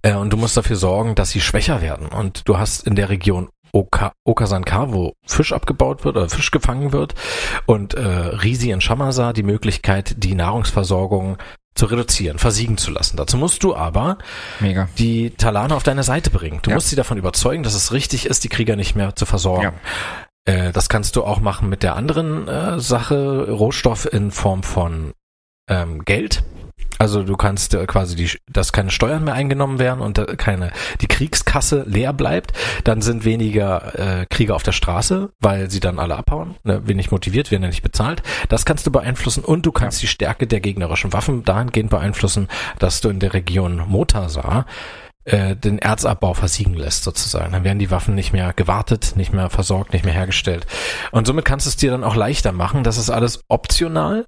äh, 0.03 0.15
und 0.15 0.33
du 0.33 0.37
musst 0.37 0.57
dafür 0.57 0.77
sorgen, 0.77 1.15
dass 1.15 1.31
sie 1.31 1.41
schwächer 1.41 1.83
werden. 1.83 2.09
Und 2.09 2.49
du 2.49 2.59
hast 2.59 2.85
in 2.85 2.97
der 2.97 3.11
Region 3.11 3.49
Oka, 3.73 4.13
wo 4.93 5.13
Fisch 5.27 5.53
abgebaut 5.53 6.05
wird 6.05 6.17
oder 6.17 6.29
Fisch 6.29 6.51
gefangen 6.51 6.93
wird, 6.93 7.15
und 7.67 7.95
äh, 7.95 8.01
Risi 8.03 8.71
in 8.71 8.81
Shamasa 8.81 9.33
die 9.33 9.43
Möglichkeit, 9.43 10.15
die 10.19 10.35
Nahrungsversorgung 10.35 11.39
zu 11.75 11.87
reduzieren, 11.87 12.39
versiegen 12.39 12.79
zu 12.79 12.91
lassen. 12.91 13.17
Dazu 13.17 13.37
musst 13.37 13.63
du 13.63 13.77
aber 13.77 14.19
Mega. 14.59 14.89
die 14.99 15.31
Talaner 15.31 15.77
auf 15.77 15.85
deine 15.85 16.03
Seite 16.03 16.31
bringen. 16.31 16.59
Du 16.63 16.71
Ja. 16.71 16.75
musst 16.77 16.89
sie 16.89 16.97
davon 16.97 17.17
überzeugen, 17.17 17.63
dass 17.63 17.75
es 17.75 17.93
richtig 17.93 18.27
ist, 18.27 18.43
die 18.45 18.49
Krieger 18.49 18.75
nicht 18.77 18.97
mehr 18.97 19.15
zu 19.15 19.25
versorgen. 19.25 19.73
Äh, 20.47 20.73
das 20.73 20.89
kannst 20.89 21.15
du 21.17 21.23
auch 21.25 21.41
machen 21.41 21.69
mit 21.69 21.83
der 21.83 21.95
anderen 21.97 22.49
äh, 22.49 22.81
Sache, 22.81 23.47
Rohstoff 23.51 24.13
in 24.13 24.31
Form 24.33 24.63
von 24.63 25.13
ähm, 25.69 26.05
Geld. 26.05 26.43
Also 27.01 27.23
du 27.23 27.35
kannst 27.39 27.73
äh, 27.73 27.87
quasi 27.87 28.15
die, 28.15 28.31
dass 28.47 28.75
keine 28.75 28.91
Steuern 28.91 29.25
mehr 29.25 29.33
eingenommen 29.33 29.79
werden 29.79 30.03
und 30.03 30.19
äh, 30.19 30.37
keine 30.37 30.71
die 31.01 31.07
Kriegskasse 31.07 31.85
leer 31.87 32.13
bleibt, 32.13 32.53
dann 32.85 33.01
sind 33.01 33.25
weniger 33.25 34.21
äh, 34.21 34.27
Krieger 34.29 34.55
auf 34.55 34.65
der 34.65 34.73
Straße, 34.73 35.31
weil 35.41 35.71
sie 35.71 35.81
dann 35.81 35.99
alle 35.99 36.17
abhauen, 36.17 36.57
ne, 36.63 36.87
wenig 36.87 37.11
motiviert, 37.11 37.51
werden 37.51 37.63
ja 37.63 37.71
nicht 37.71 37.81
bezahlt. 37.83 38.23
Das 38.51 38.67
kannst 38.67 38.87
du 38.87 38.91
beeinflussen 38.91 39.43
und 39.43 39.65
du 39.65 39.73
kannst 39.73 40.03
die 40.03 40.09
Stärke 40.09 40.47
der 40.47 40.61
gegnerischen 40.61 41.15
Waffen 41.15 41.43
dahingehend 41.43 41.89
beeinflussen, 41.89 42.49
dass 42.79 43.01
du 43.01 43.09
in 43.09 43.19
der 43.19 43.33
Region 43.33 43.83
Motasar 43.89 44.67
äh, 45.25 45.57
den 45.57 45.79
Erzabbau 45.79 46.35
versiegen 46.35 46.75
lässt 46.75 47.05
sozusagen. 47.05 47.53
Dann 47.53 47.65
werden 47.65 47.79
die 47.79 47.91
Waffen 47.91 48.15
nicht 48.15 48.35
mehr 48.35 48.53
gewartet, 48.53 49.15
nicht 49.17 49.33
mehr 49.33 49.49
versorgt, 49.49 49.95
nicht 49.95 50.05
mehr 50.05 50.13
hergestellt. 50.13 50.67
Und 51.13 51.27
somit 51.27 51.47
kannst 51.47 51.65
du 51.65 51.71
es 51.71 51.77
dir 51.77 51.93
dann 51.93 52.05
auch 52.05 52.15
leichter 52.15 52.53
machen. 52.53 52.85
Das 52.85 52.99
ist 52.99 53.09
alles 53.09 53.41
optional 53.49 54.27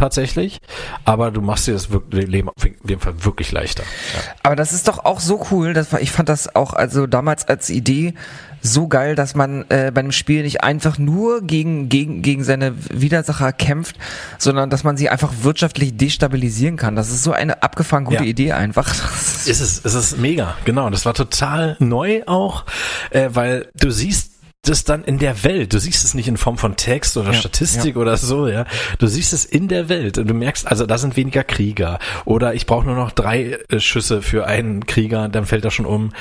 tatsächlich, 0.00 0.60
aber 1.04 1.30
du 1.30 1.40
machst 1.40 1.66
dir 1.66 1.74
das 1.74 1.90
wirklich, 1.90 2.26
Leben 2.26 2.48
auf 2.48 2.64
jeden 2.64 3.00
Fall 3.00 3.24
wirklich 3.24 3.52
leichter. 3.52 3.82
Ja. 3.82 4.20
Aber 4.42 4.56
das 4.56 4.72
ist 4.72 4.88
doch 4.88 5.04
auch 5.04 5.20
so 5.20 5.46
cool. 5.50 5.74
Das 5.74 5.92
war, 5.92 6.00
ich 6.00 6.10
fand 6.10 6.28
das 6.28 6.56
auch 6.56 6.72
also 6.72 7.06
damals 7.06 7.46
als 7.46 7.70
Idee 7.70 8.14
so 8.62 8.88
geil, 8.88 9.14
dass 9.14 9.34
man 9.34 9.64
äh, 9.70 9.90
bei 9.92 10.00
einem 10.00 10.12
Spiel 10.12 10.42
nicht 10.42 10.62
einfach 10.62 10.98
nur 10.98 11.42
gegen, 11.42 11.88
gegen, 11.88 12.22
gegen 12.22 12.44
seine 12.44 12.74
Widersacher 12.90 13.52
kämpft, 13.52 13.96
sondern 14.38 14.70
dass 14.70 14.84
man 14.84 14.96
sie 14.96 15.08
einfach 15.08 15.32
wirtschaftlich 15.42 15.96
destabilisieren 15.96 16.76
kann. 16.76 16.96
Das 16.96 17.10
ist 17.10 17.22
so 17.22 17.32
eine 17.32 17.62
abgefahren 17.62 18.04
gute 18.04 18.24
Ja. 18.24 18.30
Idee 18.30 18.52
einfach. 18.52 18.94
Ist 19.40 19.60
es, 19.60 19.78
ist 19.78 19.94
es 19.94 20.16
mega, 20.18 20.54
genau. 20.66 20.90
Das 20.90 21.06
war 21.06 21.14
total 21.14 21.76
neu 21.78 22.22
auch, 22.26 22.66
äh, 23.08 23.30
weil 23.32 23.68
du 23.74 23.90
siehst 23.90 24.32
das 24.62 24.84
dann 24.84 25.04
in 25.04 25.18
der 25.18 25.42
Welt. 25.44 25.72
Du 25.72 25.78
siehst 25.78 26.04
es 26.04 26.14
nicht 26.14 26.28
in 26.28 26.36
Form 26.36 26.58
von 26.58 26.76
Text 26.76 27.16
oder 27.16 27.32
Ja, 27.32 27.38
Statistik 27.38 27.96
oder 27.96 28.16
so, 28.16 28.46
ja. 28.46 28.66
Du 28.98 29.06
siehst 29.06 29.32
es 29.32 29.44
in 29.44 29.68
der 29.68 29.88
Welt 29.88 30.18
und 30.18 30.28
du 30.28 30.34
merkst, 30.34 30.66
also 30.66 30.86
da 30.86 30.98
sind 30.98 31.16
weniger 31.16 31.44
Krieger 31.44 31.98
oder 32.24 32.54
ich 32.54 32.66
brauche 32.66 32.84
nur 32.84 32.94
noch 32.94 33.10
drei 33.12 33.58
äh, 33.68 33.80
Schüsse 33.80 34.22
für 34.22 34.46
einen 34.46 34.86
Krieger, 34.86 35.28
dann 35.28 35.46
fällt 35.46 35.64
er 35.64 35.70
schon 35.70 35.86
um. 35.86 36.12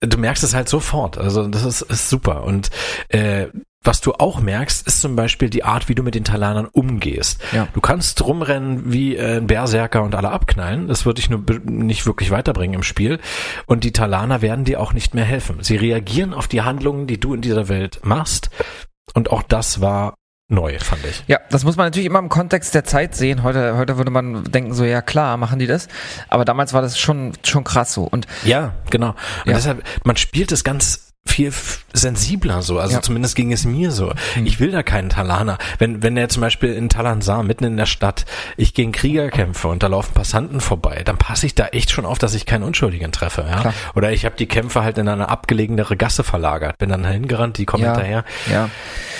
Du 0.00 0.18
merkst 0.18 0.42
es 0.44 0.54
halt 0.54 0.68
sofort. 0.68 1.16
Also 1.16 1.46
das 1.46 1.64
ist, 1.64 1.82
ist 1.82 2.10
super 2.10 2.44
und 2.44 2.70
äh, 3.08 3.46
was 3.86 4.00
du 4.00 4.12
auch 4.14 4.40
merkst, 4.40 4.86
ist 4.86 5.00
zum 5.00 5.16
Beispiel 5.16 5.50
die 5.50 5.64
Art, 5.64 5.88
wie 5.88 5.94
du 5.94 6.02
mit 6.02 6.14
den 6.14 6.24
Talanern 6.24 6.66
umgehst. 6.66 7.40
Ja. 7.52 7.68
Du 7.72 7.80
kannst 7.80 8.24
rumrennen 8.24 8.92
wie 8.92 9.16
äh, 9.16 9.36
ein 9.38 9.46
Berserker 9.46 10.02
und 10.02 10.14
alle 10.14 10.30
abknallen. 10.30 10.88
Das 10.88 11.06
wird 11.06 11.18
dich 11.18 11.30
nur 11.30 11.44
nicht 11.64 12.06
wirklich 12.06 12.30
weiterbringen 12.30 12.74
im 12.74 12.82
Spiel. 12.82 13.20
Und 13.66 13.84
die 13.84 13.92
Talaner 13.92 14.42
werden 14.42 14.64
dir 14.64 14.80
auch 14.80 14.92
nicht 14.92 15.14
mehr 15.14 15.24
helfen. 15.24 15.58
Sie 15.62 15.76
reagieren 15.76 16.34
auf 16.34 16.48
die 16.48 16.62
Handlungen, 16.62 17.06
die 17.06 17.18
du 17.20 17.34
in 17.34 17.40
dieser 17.40 17.68
Welt 17.68 18.00
machst. 18.02 18.50
Und 19.14 19.30
auch 19.30 19.42
das 19.42 19.80
war 19.80 20.14
neu, 20.48 20.78
fand 20.78 21.04
ich. 21.04 21.24
Ja, 21.26 21.40
das 21.50 21.64
muss 21.64 21.76
man 21.76 21.86
natürlich 21.86 22.06
immer 22.06 22.18
im 22.20 22.28
Kontext 22.28 22.74
der 22.74 22.84
Zeit 22.84 23.14
sehen. 23.16 23.42
Heute, 23.42 23.76
heute 23.76 23.96
würde 23.96 24.10
man 24.10 24.44
denken, 24.44 24.74
so 24.74 24.84
ja 24.84 25.02
klar, 25.02 25.36
machen 25.36 25.58
die 25.58 25.66
das. 25.66 25.88
Aber 26.28 26.44
damals 26.44 26.72
war 26.72 26.82
das 26.82 26.98
schon, 26.98 27.32
schon 27.42 27.64
krass 27.64 27.92
so. 27.92 28.04
Und 28.04 28.26
Ja, 28.44 28.74
genau. 28.90 29.10
Und 29.10 29.16
Ja. 29.46 29.54
deshalb, 29.54 29.82
man 30.04 30.16
spielt 30.16 30.52
es 30.52 30.62
ganz 30.62 31.12
viel 31.26 31.52
sensibler 31.92 32.62
so. 32.62 32.78
Also 32.78 32.94
Ja. 32.96 33.02
zumindest 33.02 33.36
ging 33.36 33.52
es 33.52 33.64
mir 33.64 33.90
so. 33.90 34.12
Ich 34.44 34.60
will 34.60 34.70
da 34.70 34.82
keinen 34.82 35.08
Talaner. 35.08 35.58
Wenn, 35.78 36.02
wenn 36.02 36.16
er 36.16 36.28
zum 36.28 36.40
Beispiel 36.42 36.72
in 36.74 36.88
Talansar, 36.88 37.42
mitten 37.42 37.64
in 37.64 37.76
der 37.76 37.86
Stadt, 37.86 38.24
ich 38.56 38.74
gegen 38.74 38.92
Krieger 38.92 39.28
kämpfe 39.30 39.68
und 39.68 39.82
da 39.82 39.86
laufen 39.88 40.12
Passanten 40.14 40.60
vorbei, 40.60 41.02
dann 41.04 41.16
passe 41.18 41.46
ich 41.46 41.54
da 41.54 41.66
echt 41.68 41.90
schon 41.90 42.06
auf, 42.06 42.18
dass 42.18 42.34
ich 42.34 42.46
keinen 42.46 42.62
Unschuldigen 42.64 43.12
treffe. 43.12 43.44
Ja? 43.48 43.60
Klar. 43.60 43.74
Oder 43.94 44.12
ich 44.12 44.24
habe 44.24 44.36
die 44.36 44.46
Kämpfe 44.46 44.82
halt 44.82 44.98
in 44.98 45.08
eine 45.08 45.28
abgelegenere 45.28 45.96
Gasse 45.96 46.24
verlagert. 46.24 46.78
Bin 46.78 46.90
dann 46.90 47.04
hingerannt, 47.04 47.58
die 47.58 47.66
kommen 47.66 47.84
Ja. 47.84 47.92
hinterher. 47.94 48.24
ja, 48.50 48.68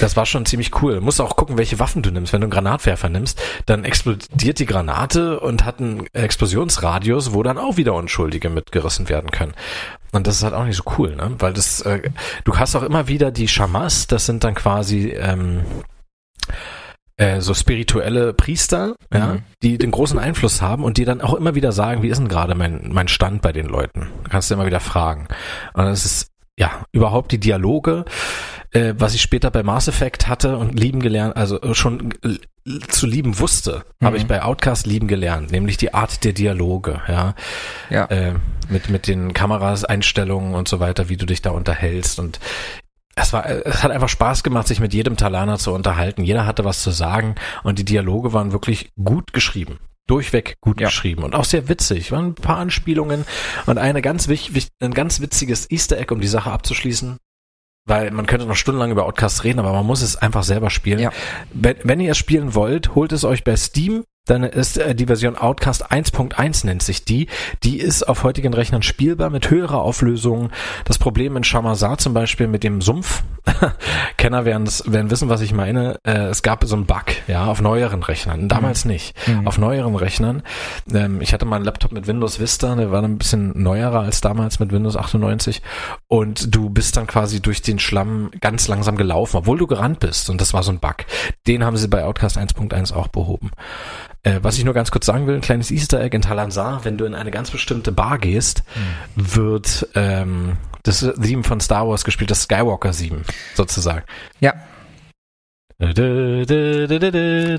Das 0.01 0.17
war 0.17 0.27
schon 0.27 0.45
ziemlich 0.47 0.83
cool. 0.83 1.01
Musst 1.01 1.21
auch 1.21 1.37
gucken, 1.37 1.57
welche 1.59 1.79
Waffen 1.79 2.03
du 2.03 2.11
nimmst. 2.11 2.33
Wenn 2.33 2.41
du 2.41 2.47
einen 2.47 2.51
Granatwerfer 2.53 3.09
nimmst, 3.09 3.41
dann 3.67 3.85
explodiert 3.85 4.59
die 4.59 4.67
Granate 4.67 5.41
und 5.41 5.65
hat 5.65 5.81
einen 5.81 6.07
Explosionsradius, 6.13 7.33
wo 7.33 7.43
dann 7.43 7.59
auch 7.59 7.77
wieder 7.77 7.95
Unschuldige 7.95 8.51
mitgerissen 8.51 9.09
werden 9.09 9.31
können. 9.31 9.55
Und 10.13 10.27
das 10.27 10.37
ist 10.37 10.45
halt 10.45 10.55
auch 10.55 10.65
nicht 10.65 10.77
so 10.77 10.85
cool, 10.99 11.15
ne? 11.17 11.33
Weil 11.41 11.53
das, 11.53 11.81
äh, 11.83 11.96
du 12.45 12.57
hast 12.57 12.75
auch 12.77 12.83
immer 12.83 13.09
wieder 13.09 13.31
die 13.31 13.49
Shamas, 13.49 14.07
das 14.07 14.27
sind 14.27 14.45
dann 14.45 14.55
quasi 14.55 15.11
ähm, 15.11 15.63
äh, 17.17 17.41
so 17.41 17.55
spirituelle 17.55 18.35
Priester, 18.35 18.95
ja, 19.13 19.35
Mhm. 19.35 19.43
die 19.63 19.79
den 19.79 19.91
großen 19.91 20.19
Einfluss 20.19 20.61
haben 20.61 20.85
und 20.85 20.99
die 20.99 21.05
dann 21.05 21.21
auch 21.21 21.35
immer 21.35 21.55
wieder 21.55 21.73
sagen, 21.73 22.03
wie 22.03 22.09
ist 22.09 22.19
denn 22.19 22.29
gerade 22.29 22.55
mein, 22.55 22.91
mein 22.93 23.09
Stand 23.09 23.41
bei 23.43 23.53
den 23.53 23.67
Leuten? 23.67 24.09
Kannst 24.29 24.51
du 24.51 24.55
immer 24.55 24.67
wieder 24.67 24.81
fragen. 24.81 25.27
Und 25.75 25.85
das 25.87 26.05
ist, 26.05 26.31
ja, 26.59 26.85
überhaupt 26.93 27.33
die 27.33 27.41
Dialoge, 27.41 28.05
äh, 28.73 28.95
was 28.99 29.15
ich 29.15 29.23
später 29.23 29.51
bei 29.51 29.63
Mass 29.63 29.89
Effect 29.89 30.29
hatte 30.29 30.57
und 30.59 30.79
lieben 30.79 31.01
gelernt, 31.01 31.37
also 31.37 31.59
schon 31.75 32.15
zu 32.89 33.07
lieben 33.07 33.39
wusste, 33.39 33.85
habe 34.03 34.17
Mhm. 34.17 34.23
ich 34.23 34.27
bei 34.27 34.43
Outcast 34.43 34.87
lieben 34.87 35.07
gelernt, 35.07 35.53
nämlich 35.53 35.77
die 35.77 35.95
Art 35.95 36.25
der 36.25 36.33
Dialoge, 36.33 37.01
ja, 37.09 37.35
ja. 37.91 38.05
äh, 38.07 38.35
mit 38.69 38.91
mit 38.91 39.07
den 39.07 39.33
Kameras, 39.33 39.85
Einstellungen 39.85 40.55
und 40.55 40.67
so 40.67 40.81
weiter, 40.81 41.09
wie 41.09 41.17
du 41.17 41.27
dich 41.27 41.43
da 41.43 41.51
unterhältst 41.51 42.19
und 42.19 42.41
es 43.15 43.33
war, 43.33 43.47
es 43.49 43.83
hat 43.83 43.93
einfach 43.93 44.11
Spaß 44.11 44.43
gemacht, 44.43 44.67
sich 44.69 44.79
mit 44.81 44.93
jedem 44.93 45.17
Talaner 45.17 45.59
zu 45.59 45.73
unterhalten. 45.73 46.23
Jeder 46.23 46.45
hatte 46.45 46.67
was 46.67 46.83
zu 46.83 46.91
sagen 46.91 47.35
und 47.63 47.79
die 47.79 47.85
Dialoge 47.85 48.35
waren 48.35 48.53
wirklich 48.53 48.91
gut 49.03 49.33
geschrieben. 49.33 49.79
Durchweg 50.07 50.57
gut 50.61 50.81
Ja. 50.81 50.89
geschrieben 50.89 51.23
und 51.25 51.35
auch 51.35 51.47
sehr 51.47 51.69
witzig. 51.69 52.13
Waren 52.13 52.27
ein 52.27 52.35
paar 52.35 52.59
Anspielungen 52.59 53.25
und 53.65 53.79
eine 53.79 54.03
ganz 54.03 54.29
wich, 54.29 54.55
wich, 54.55 54.69
ein 54.81 54.93
ganz 54.93 55.21
witziges 55.21 55.71
Easter 55.71 55.97
Egg, 55.99 56.13
um 56.13 56.21
die 56.21 56.29
Sache 56.29 56.51
abzuschließen. 56.51 57.17
Weil 57.87 58.11
man 58.11 58.27
könnte 58.27 58.47
noch 58.47 58.57
stundenlang 58.57 58.91
über 58.91 59.07
Outcast 59.07 59.45
reden, 59.45 59.61
aber 59.61 59.73
man 59.73 59.87
muss 59.87 60.03
es 60.03 60.17
einfach 60.17 60.43
selber 60.43 60.71
spielen. 60.71 60.99
Ja. 60.99 61.11
Wenn, 61.55 61.77
wenn 61.85 62.01
ihr 62.01 62.13
es 62.13 62.19
spielen 62.19 62.55
wollt, 62.55 62.95
holt 62.95 63.13
es 63.13 63.25
euch 63.25 63.45
bei 63.45 63.57
Steam. 63.57 64.05
Dann 64.27 64.43
ist 64.43 64.77
äh, 64.77 64.95
die 64.95 65.07
Version 65.07 65.37
Outcast 65.37 65.91
1.1 65.91 66.67
nennt 66.67 66.83
sich 66.83 67.05
die. 67.05 67.29
Die 67.63 67.79
ist 67.79 68.07
auf 68.07 68.25
heutigen 68.25 68.53
Rechnern 68.53 68.83
spielbar 68.83 69.31
mit 69.31 69.51
höherer 69.51 69.81
Auflösung. 69.81 70.51
Das 70.85 70.99
Problem 70.99 71.37
in 71.37 71.45
Shamazar 71.45 71.99
zum 71.99 72.13
Beispiel 72.13 72.49
mit 72.49 72.63
dem 72.63 72.83
Sumpf. 72.83 73.23
Kenner 74.17 74.45
werden, 74.45 74.69
werden 74.87 75.11
wissen, 75.11 75.29
was 75.29 75.41
ich 75.41 75.53
meine. 75.53 75.99
Äh, 76.05 76.27
es 76.27 76.43
gab 76.43 76.65
so 76.65 76.75
einen 76.75 76.87
Bug, 76.87 77.05
ja, 77.29 77.47
auf 77.47 77.61
neueren 77.61 78.03
Rechnern. 78.03 78.49
Damals 78.49 78.85
nicht. 78.85 79.17
Mhm. 79.29 79.47
Auf 79.47 79.59
neueren 79.59 79.95
Rechnern. 79.95 80.43
Ähm, 80.93 81.21
ich 81.21 81.33
hatte 81.33 81.45
mal 81.45 81.57
einen 81.57 81.65
Laptop 81.65 81.93
mit 81.93 82.07
Windows 82.07 82.41
Vista, 82.41 82.75
der 82.75 82.91
war 82.91 83.03
ein 83.03 83.19
bisschen 83.19 83.53
neuerer 83.63 84.01
als 84.01 84.21
damals 84.21 84.59
mit 84.59 84.73
Windows 84.73 84.97
98. 84.97 85.63
Und 86.09 86.55
du 86.55 86.69
bist 86.71 86.97
dann 86.97 87.07
quasi 87.07 87.41
durch 87.41 87.63
den 87.63 87.79
Schlamm 87.79 88.31
ganz 88.41 88.67
langsam 88.67 88.97
gelaufen, 88.97 89.37
obwohl 89.37 89.59
du 89.59 89.67
gerannt 89.67 90.01
bist. 90.01 90.29
Und 90.29 90.41
das 90.41 90.53
war 90.53 90.63
so 90.63 90.73
ein 90.73 90.81
Bug. 90.81 90.97
Den 91.47 91.65
haben 91.65 91.77
sie 91.77 91.89
bei 91.89 92.05
Outcast 92.05 92.37
1.1 92.39 92.93
auch 92.93 93.09
behoben. 93.09 93.53
Äh, 94.27 94.41
was 94.43 94.59
ich 94.59 94.65
nur 94.65 94.75
ganz 94.75 94.91
kurz 94.91 95.07
sagen 95.07 95.27
will, 95.29 95.37
ein 95.37 95.41
kleines 95.41 95.71
Easter 95.71 96.01
Egg 96.01 96.17
in 96.17 96.23
Talansar, 96.23 96.85
wenn 96.85 96.99
du 96.99 97.05
in 97.05 97.15
eine 97.15 97.31
ganz 97.31 97.51
bestimmte 97.53 97.93
Bar 97.93 98.19
gehst, 98.19 98.65
wird 99.15 99.87
ähm, 99.95 100.57
das 100.83 101.01
Theme 101.23 101.45
von 101.45 101.61
Star 101.61 101.87
Wars 101.89 102.05
gespielt, 102.05 102.31
das 102.33 102.43
Skywalker 102.43 102.93
7 102.93 103.23
sozusagen. 103.55 104.03
Ja. 104.41 104.55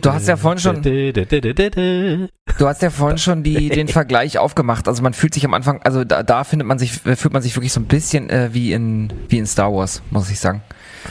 Du 0.01 0.11
hast 0.11 0.27
ja 0.27 0.35
vorhin 0.37 0.59
schon- 0.59 0.81
Du 2.57 2.67
hast 2.67 2.81
ja 2.81 2.89
vorhin 2.89 3.17
schon 3.19 3.43
die, 3.43 3.69
den 3.79 3.87
Vergleich 3.87 4.37
aufgemacht. 4.39 4.87
Also 4.87 5.03
man 5.03 5.13
fühlt 5.13 5.35
sich 5.35 5.45
am 5.45 5.53
Anfang, 5.53 5.81
also 5.83 6.03
da, 6.03 6.23
da 6.23 6.43
findet 6.43 6.67
man 6.67 6.79
sich, 6.79 7.05
äh, 7.05 7.15
fühlt 7.15 7.33
man 7.33 7.43
sich 7.43 7.55
wirklich 7.55 7.71
so 7.73 7.79
ein 7.79 7.85
bisschen 7.85 8.29
äh, 8.29 8.49
wie 8.53 8.73
in 8.73 9.13
wie 9.29 9.37
in 9.37 9.45
Star 9.45 9.71
Wars, 9.71 10.01
muss 10.09 10.31
ich 10.31 10.39
sagen. 10.39 10.63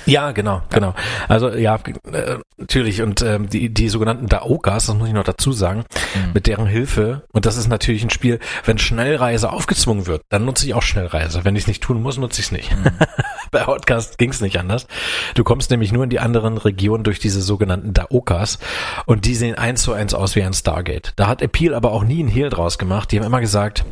Ja, 0.04 0.32
genau, 0.32 0.62
genau. 0.70 0.94
Also 1.28 1.50
ja, 1.50 1.76
äh, 2.12 2.36
natürlich. 2.58 3.02
Und 3.02 3.22
ähm, 3.22 3.48
die, 3.48 3.72
die 3.72 3.88
sogenannten 3.88 4.26
Daokas, 4.28 4.86
das 4.86 4.94
muss 4.96 5.08
ich 5.08 5.14
noch 5.14 5.24
dazu 5.24 5.52
sagen, 5.52 5.84
Mhm. 6.14 6.32
mit 6.34 6.46
deren 6.46 6.66
Hilfe, 6.66 7.22
und 7.32 7.46
das 7.46 7.56
ist 7.56 7.68
natürlich 7.68 8.02
ein 8.04 8.10
Spiel, 8.10 8.38
wenn 8.64 8.78
Schnellreise 8.78 9.50
aufgezwungen 9.52 10.06
wird, 10.06 10.22
dann 10.28 10.44
nutze 10.44 10.66
ich 10.66 10.74
auch 10.74 10.82
Schnellreise. 10.82 11.44
Wenn 11.44 11.56
ich 11.56 11.62
es 11.62 11.68
nicht 11.68 11.82
tun 11.82 12.02
muss, 12.02 12.18
nutze 12.18 12.40
ich 12.40 12.46
es 12.46 12.52
nicht. 12.52 12.76
Mhm. 12.76 12.84
Bei 13.50 13.66
Outcast 13.66 14.18
ging 14.18 14.30
es 14.30 14.40
nicht 14.40 14.58
anders. 14.58 14.86
Du 15.34 15.44
kommst 15.44 15.70
nämlich 15.70 15.92
nur 15.92 16.04
in 16.04 16.10
die 16.10 16.20
anderen 16.20 16.58
Regionen 16.58 17.04
durch 17.04 17.18
diese 17.18 17.40
sogenannten 17.40 17.94
Daokas 17.94 18.58
und 19.06 19.24
die 19.24 19.34
sehen 19.34 19.54
eins 19.56 19.82
zu 19.82 19.92
eins 19.92 20.14
aus 20.14 20.36
wie 20.36 20.42
ein 20.42 20.52
Stargate. 20.52 21.12
Da 21.16 21.28
hat 21.28 21.42
Appeal 21.42 21.74
aber 21.74 21.92
auch 21.92 22.04
nie 22.04 22.20
einen 22.20 22.28
Hehl 22.28 22.50
draus 22.50 22.76
gemacht. 22.78 23.12
Die 23.12 23.18
haben 23.18 23.26
immer 23.26 23.40
gesagt, 23.40 23.84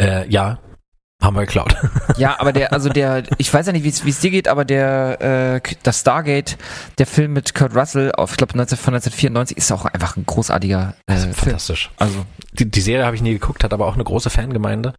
äh, 0.00 0.28
ja, 0.28 0.58
haben 1.22 1.36
wir 1.36 1.40
geklaut. 1.46 1.76
Ja, 2.16 2.40
aber 2.40 2.52
der, 2.52 2.72
also 2.72 2.88
der, 2.88 3.22
ich 3.36 3.52
weiß 3.52 3.66
ja 3.66 3.72
nicht, 3.72 3.84
wie 3.84 4.10
es 4.10 4.20
dir 4.20 4.30
geht, 4.30 4.48
aber 4.48 4.64
der, 4.64 5.60
äh, 5.62 5.74
das 5.84 6.00
Stargate, 6.00 6.56
der 6.98 7.06
Film 7.06 7.32
mit 7.32 7.54
Kurt 7.54 7.76
Russell, 7.76 8.10
auf, 8.12 8.32
ich 8.32 8.36
glaube 8.38 8.52
von 8.52 8.60
1994, 8.60 9.56
ist 9.56 9.70
auch 9.70 9.84
einfach 9.84 10.16
ein 10.16 10.26
großartiger 10.26 10.94
äh, 11.06 11.16
Film. 11.16 11.34
Fantastisch. 11.34 11.90
Also 11.96 12.24
Die, 12.58 12.68
die 12.68 12.80
Serie 12.80 13.04
habe 13.06 13.14
ich 13.14 13.22
nie 13.22 13.34
geguckt, 13.34 13.62
hat 13.62 13.72
aber 13.72 13.86
auch 13.86 13.94
eine 13.94 14.02
große 14.04 14.30
Fangemeinde. 14.30 14.94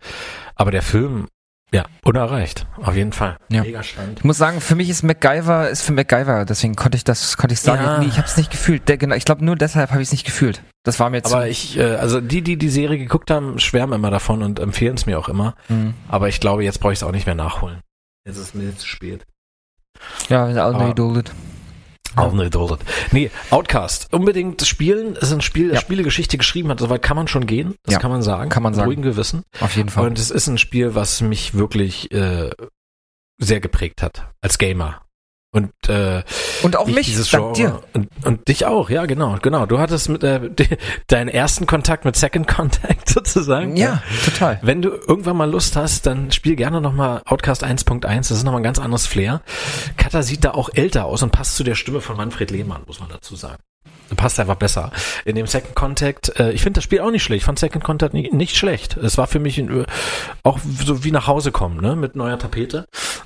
Aber 0.55 0.71
der 0.71 0.81
Film, 0.81 1.27
ja, 1.73 1.85
unerreicht. 2.03 2.65
Auf 2.81 2.95
jeden 2.95 3.11
Fall. 3.13 3.37
Ja. 3.51 3.61
Mega 3.61 3.83
spannend. 3.83 4.19
ich 4.19 4.23
muss 4.25 4.37
sagen, 4.37 4.59
für 4.61 4.75
mich 4.75 4.89
ist 4.89 5.03
MacGyver, 5.03 5.69
ist 5.69 5.81
für 5.83 5.91
MacGyver, 5.93 6.45
deswegen 6.45 6.75
konnte 6.75 6.95
ich 6.97 7.03
das, 7.03 7.37
konnte 7.37 7.53
ich 7.53 7.59
sagen, 7.61 7.83
Ja. 7.83 7.99
nee, 7.99 8.07
ich 8.07 8.17
habe 8.17 8.27
es 8.27 8.37
nicht 8.37 8.49
gefühlt. 8.51 8.87
Der, 8.89 8.97
genau, 8.97 9.15
ich 9.15 9.25
glaube 9.25 9.45
nur 9.45 9.55
deshalb 9.55 9.91
habe 9.91 10.01
ich 10.01 10.07
es 10.07 10.11
nicht 10.11 10.25
gefühlt. 10.25 10.63
Das 10.83 10.99
war 10.99 11.09
mir 11.09 11.17
jetzt. 11.17 11.31
Aber 11.33 11.47
ich, 11.47 11.77
äh, 11.77 11.95
also 11.95 12.21
die, 12.21 12.41
die 12.41 12.57
die 12.57 12.69
Serie 12.69 12.97
geguckt 12.97 13.29
haben, 13.31 13.59
schwärmen 13.59 13.93
immer 13.93 14.09
davon 14.11 14.41
und 14.41 14.59
empfehlen 14.59 14.95
es 14.95 15.05
mir 15.05 15.19
auch 15.19 15.29
immer. 15.29 15.55
Mhm. 15.67 15.93
Aber 16.07 16.27
ich 16.29 16.39
glaube, 16.39 16.63
jetzt 16.63 16.79
brauche 16.79 16.93
ich 16.93 16.99
es 16.99 17.03
auch 17.03 17.11
nicht 17.11 17.25
mehr 17.25 17.35
nachholen. 17.35 17.81
Jetzt 18.25 18.37
ist 18.37 18.43
es 18.47 18.53
mir 18.53 18.75
zu 18.75 18.87
spät. 18.87 19.25
Ja, 20.29 20.45
all 20.45 20.57
Aber- 20.57 20.87
geduldet. 20.87 21.29
Auch 21.29 21.33
nicht 21.33 21.48
duldet. 22.15 22.79
Nee, 23.11 23.31
Outcast. 23.49 24.07
Unbedingt 24.11 24.61
spielen. 24.65 25.15
Es 25.15 25.23
ist 25.29 25.33
ein 25.33 25.41
Spiel, 25.41 25.69
das 25.69 25.75
Ja. 25.77 25.81
Spielegeschichte 25.81 26.37
geschrieben 26.37 26.69
hat. 26.69 26.79
Soweit 26.79 27.01
kann 27.01 27.15
man 27.15 27.27
schon 27.27 27.45
gehen. 27.45 27.75
Das 27.83 27.93
Ja, 27.93 27.99
kann 27.99 28.11
man 28.11 28.21
sagen. 28.21 28.49
kann 28.49 28.63
man 28.63 28.73
sagen. 28.73 28.87
Ruhigen 28.87 29.01
Gewissen. 29.03 29.43
Auf 29.59 29.75
jeden 29.75 29.89
Fall. 29.89 30.07
Und 30.07 30.19
es 30.19 30.31
ist 30.31 30.47
ein 30.47 30.57
Spiel, 30.57 30.95
was 30.95 31.21
mich 31.21 31.53
wirklich 31.53 32.11
äh, 32.11 32.49
sehr 33.37 33.59
geprägt 33.59 34.01
hat. 34.01 34.27
Als 34.41 34.57
Gamer. 34.57 35.01
Und 35.51 35.71
äh, 35.87 36.21
Und 36.61 36.75
auch 36.77 36.87
ich 36.87 36.93
mich, 36.95 37.07
dieses 37.07 37.31
dank 37.31 37.55
Genre 37.55 37.81
dir. 37.81 37.83
und, 37.93 38.09
und 38.23 38.47
dich 38.47 38.65
auch, 38.67 38.91
ja 38.91 39.07
genau, 39.07 39.37
genau. 39.41 39.65
Du 39.65 39.79
hattest 39.79 40.07
mit 40.07 40.23
äh, 40.23 40.47
de, 40.51 40.77
deinen 41.07 41.27
ersten 41.27 41.65
Kontakt 41.65 42.05
mit 42.05 42.15
Second 42.15 42.47
Contact 42.47 43.09
sozusagen. 43.13 43.75
Ja, 43.75 44.03
total. 44.25 44.59
Wenn 44.61 44.81
du 44.83 44.89
irgendwann 44.89 45.37
mal 45.37 45.49
Lust 45.49 45.75
hast, 45.75 46.05
dann 46.05 46.31
spiel 46.31 46.55
gerne 46.55 46.81
nochmal 46.81 47.23
Outcast 47.25 47.63
1.1. 47.63 48.01
Das 48.05 48.31
ist 48.31 48.43
nochmal 48.43 48.61
ein 48.61 48.63
ganz 48.63 48.77
anderes 48.77 49.07
Flair. 49.07 49.41
Kata 49.97 50.21
sieht 50.21 50.43
da 50.43 50.51
auch 50.51 50.69
älter 50.73 51.05
aus 51.05 51.23
und 51.23 51.31
passt 51.31 51.55
zu 51.55 51.63
der 51.63 51.75
Stimme 51.75 52.01
von 52.01 52.15
Manfred 52.15 52.51
Lehmann, 52.51 52.83
muss 52.85 52.99
man 52.99 53.09
dazu 53.09 53.35
sagen. 53.35 53.57
Passt 54.15 54.39
einfach 54.39 54.55
besser. 54.55 54.91
In 55.25 55.35
dem 55.35 55.45
Second 55.47 55.75
Contact, 55.75 56.39
äh, 56.39 56.51
ich 56.51 56.61
finde 56.61 56.77
das 56.79 56.83
Spiel 56.83 56.99
auch 57.01 57.11
nicht 57.11 57.23
schlecht. 57.23 57.41
Ich 57.41 57.45
fand 57.45 57.59
Second 57.59 57.83
Contact 57.83 58.13
nicht, 58.13 58.33
nicht 58.33 58.57
schlecht. 58.57 58.97
Es 58.97 59.17
war 59.19 59.27
für 59.27 59.39
mich 59.39 59.57
äh, 59.59 59.85
auch 60.43 60.59
so 60.83 61.03
wie 61.03 61.11
nach 61.11 61.27
Hause 61.27 61.51
kommen, 61.51 61.79
ne, 61.79 61.95
mit 61.95 62.15
neuer 62.15 62.37
Tapete. 62.39 62.85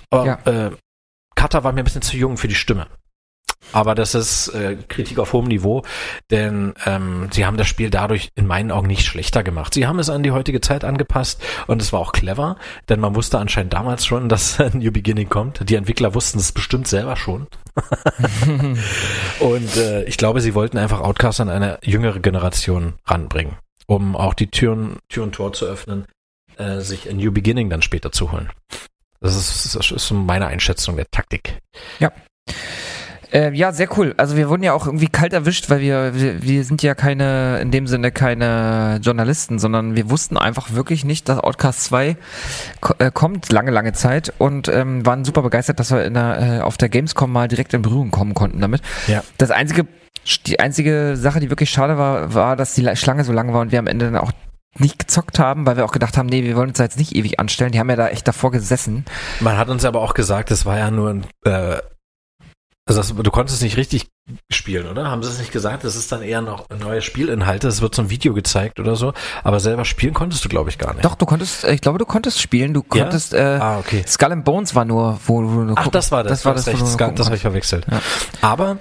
Aber 0.09 0.25
Ja. 0.25 0.39
äh, 0.45 0.71
Kata 1.43 1.65
war 1.65 1.73
mir 1.73 1.81
ein 1.81 1.83
bisschen 1.83 2.01
zu 2.01 2.15
jung 2.15 2.37
für 2.37 2.47
die 2.47 2.55
Stimme. 2.55 2.87
Aber 3.73 3.95
das 3.95 4.15
ist 4.15 4.47
äh, 4.47 4.77
Kritik 4.87 5.19
auf 5.19 5.33
hohem 5.33 5.49
Niveau, 5.49 5.83
denn 6.31 6.73
ähm, 6.85 7.27
sie 7.33 7.45
haben 7.45 7.57
das 7.57 7.67
Spiel 7.67 7.89
dadurch 7.89 8.29
in 8.35 8.47
meinen 8.47 8.71
Augen 8.71 8.87
nicht 8.87 9.05
schlechter 9.05 9.43
gemacht. 9.43 9.73
Sie 9.73 9.85
haben 9.85 9.99
es 9.99 10.09
an 10.09 10.23
die 10.23 10.31
heutige 10.31 10.61
Zeit 10.61 10.85
angepasst 10.85 11.41
und 11.67 11.81
es 11.81 11.91
war 11.91 11.99
auch 11.99 12.13
clever, 12.13 12.55
denn 12.87 13.01
man 13.01 13.13
wusste 13.13 13.39
anscheinend 13.39 13.73
damals 13.73 14.05
schon, 14.05 14.29
dass 14.29 14.57
ein 14.61 14.77
New 14.77 14.93
Beginning 14.93 15.27
kommt. 15.27 15.69
Die 15.69 15.75
Entwickler 15.75 16.15
wussten 16.15 16.39
es 16.39 16.53
bestimmt 16.53 16.87
selber 16.87 17.17
schon. 17.17 17.47
und 19.41 19.75
äh, 19.75 20.05
ich 20.05 20.15
glaube, 20.15 20.39
sie 20.39 20.55
wollten 20.55 20.77
einfach 20.77 21.01
Outcast 21.01 21.41
an 21.41 21.49
eine 21.49 21.77
jüngere 21.83 22.21
Generation 22.21 22.93
ranbringen, 23.05 23.57
um 23.85 24.15
auch 24.15 24.33
die 24.33 24.47
Türen, 24.47 24.95
Tür 25.09 25.23
und 25.23 25.35
Tor 25.35 25.51
zu 25.51 25.65
öffnen, 25.65 26.05
äh, 26.55 26.79
sich 26.79 27.09
ein 27.09 27.17
New 27.17 27.33
Beginning 27.33 27.69
dann 27.69 27.81
später 27.81 28.13
zu 28.13 28.31
holen. 28.31 28.49
Das 29.23 29.35
ist, 29.35 29.75
das 29.75 29.89
ist 29.89 30.05
so 30.07 30.13
meine 30.15 30.47
Einschätzung 30.47 30.97
der 30.97 31.09
Taktik. 31.09 31.57
Äh, 33.31 33.51
ja, 33.55 33.71
sehr 33.71 33.87
cool. 33.97 34.13
Also 34.17 34.35
wir 34.37 34.47
wurden 34.47 34.61
ja 34.61 34.73
auch 34.73 34.85
irgendwie 34.85 35.07
kalt 35.07 35.33
erwischt, 35.33 35.71
weil 35.71 35.79
wir, 35.79 36.13
wir, 36.13 36.43
wir 36.43 36.63
sind 36.63 36.83
ja 36.83 36.93
keine, 36.93 37.57
in 37.61 37.71
dem 37.71 37.87
Sinne 37.87 38.11
keine 38.11 38.99
Journalisten, 39.01 39.57
sondern 39.57 39.95
wir 39.95 40.11
wussten 40.11 40.37
einfach 40.37 40.73
wirklich 40.73 41.03
nicht, 41.03 41.29
dass 41.29 41.39
Outcast 41.39 41.83
2 41.85 42.15
ko 42.79 42.93
äh, 42.99 43.09
kommt, 43.11 43.51
lange, 43.51 43.71
lange 43.71 43.93
Zeit 43.93 44.31
und 44.37 44.67
ähm, 44.67 45.03
waren 45.05 45.25
super 45.25 45.41
begeistert, 45.41 45.79
dass 45.79 45.89
wir 45.89 46.05
in 46.05 46.13
der, 46.13 46.59
äh, 46.59 46.61
auf 46.61 46.77
der 46.77 46.89
Gamescom 46.89 47.31
mal 47.31 47.47
direkt 47.47 47.73
in 47.73 47.81
Berührung 47.81 48.11
kommen 48.11 48.35
konnten 48.35 48.59
damit. 48.61 48.81
Ja. 49.07 49.23
Das 49.39 49.49
einzige, 49.49 49.87
die 50.45 50.59
einzige 50.59 51.15
Sache, 51.15 51.39
die 51.39 51.49
wirklich 51.49 51.71
schade 51.71 51.97
war, 51.97 52.35
war, 52.35 52.55
dass 52.55 52.75
die 52.75 52.81
La- 52.81 52.95
Schlange 52.95 53.23
so 53.23 53.31
lang 53.33 53.51
war 53.51 53.61
und 53.61 53.71
wir 53.71 53.79
am 53.79 53.87
Ende 53.87 54.05
dann 54.05 54.17
auch 54.17 54.31
nicht 54.77 54.99
gezockt 54.99 55.39
haben, 55.39 55.65
weil 55.65 55.77
wir 55.77 55.85
auch 55.85 55.91
gedacht 55.91 56.17
haben, 56.17 56.27
nee, 56.27 56.43
wir 56.43 56.55
wollen 56.55 56.69
uns 56.69 56.77
da 56.79 56.83
jetzt 56.83 56.97
nicht 56.97 57.15
ewig 57.15 57.39
anstellen. 57.39 57.71
Die 57.71 57.79
haben 57.79 57.89
ja 57.89 57.95
da 57.95 58.07
echt 58.09 58.27
davor 58.27 58.51
gesessen. 58.51 59.05
Man 59.39 59.57
hat 59.57 59.69
uns 59.69 59.85
aber 59.85 60.01
auch 60.01 60.13
gesagt, 60.13 60.49
das 60.51 60.65
war 60.65 60.77
ja 60.77 60.89
nur 60.91 61.09
ein, 61.11 61.25
äh, 61.45 61.77
also 62.85 62.99
das, 62.99 63.15
du 63.15 63.31
konntest 63.31 63.61
nicht 63.61 63.77
richtig 63.77 64.07
spielen, 64.51 64.87
oder? 64.87 65.09
Haben 65.09 65.23
sie 65.23 65.29
es 65.29 65.37
nicht 65.39 65.51
gesagt? 65.53 65.83
Das 65.85 65.95
ist 65.95 66.11
dann 66.11 66.21
eher 66.21 66.41
noch 66.41 66.65
neue 66.69 67.01
Spielinhalte, 67.01 67.67
es 67.69 67.81
wird 67.81 67.95
so 67.95 68.01
ein 68.01 68.09
Video 68.09 68.33
gezeigt 68.33 68.79
oder 68.79 68.95
so, 68.97 69.13
aber 69.43 69.59
selber 69.61 69.85
spielen 69.85 70.13
konntest 70.13 70.43
du, 70.43 70.49
glaube 70.49 70.69
ich, 70.69 70.77
gar 70.79 70.93
nicht. 70.93 71.05
Doch, 71.05 71.15
du 71.15 71.25
konntest, 71.25 71.63
äh, 71.63 71.73
ich 71.73 71.79
glaube, 71.81 71.97
du 71.99 72.05
konntest 72.05 72.41
spielen. 72.41 72.73
Du 72.73 72.81
Ja? 72.93 73.03
konntest, 73.03 73.33
äh, 73.33 73.57
Ah, 73.61 73.79
okay. 73.79 74.03
Skull 74.07 74.31
and 74.33 74.43
Bones 74.43 74.75
war 74.75 74.83
nur, 74.85 75.17
wo, 75.27 75.41
du 75.41 75.73
Ach, 75.75 75.83
gucken- 75.85 75.91
das 75.91 76.11
war 76.11 76.23
das. 76.23 76.31
Das 76.31 76.45
war 76.45 76.55
das, 76.55 76.65
wo 76.67 76.71
recht, 76.71 76.81
das, 76.81 76.97
gucken 76.97 77.15
das 77.15 77.27
habe 77.27 77.35
ich 77.37 77.41
verwechselt. 77.41 77.85
Ja. 77.89 78.01
Aber 78.41 78.77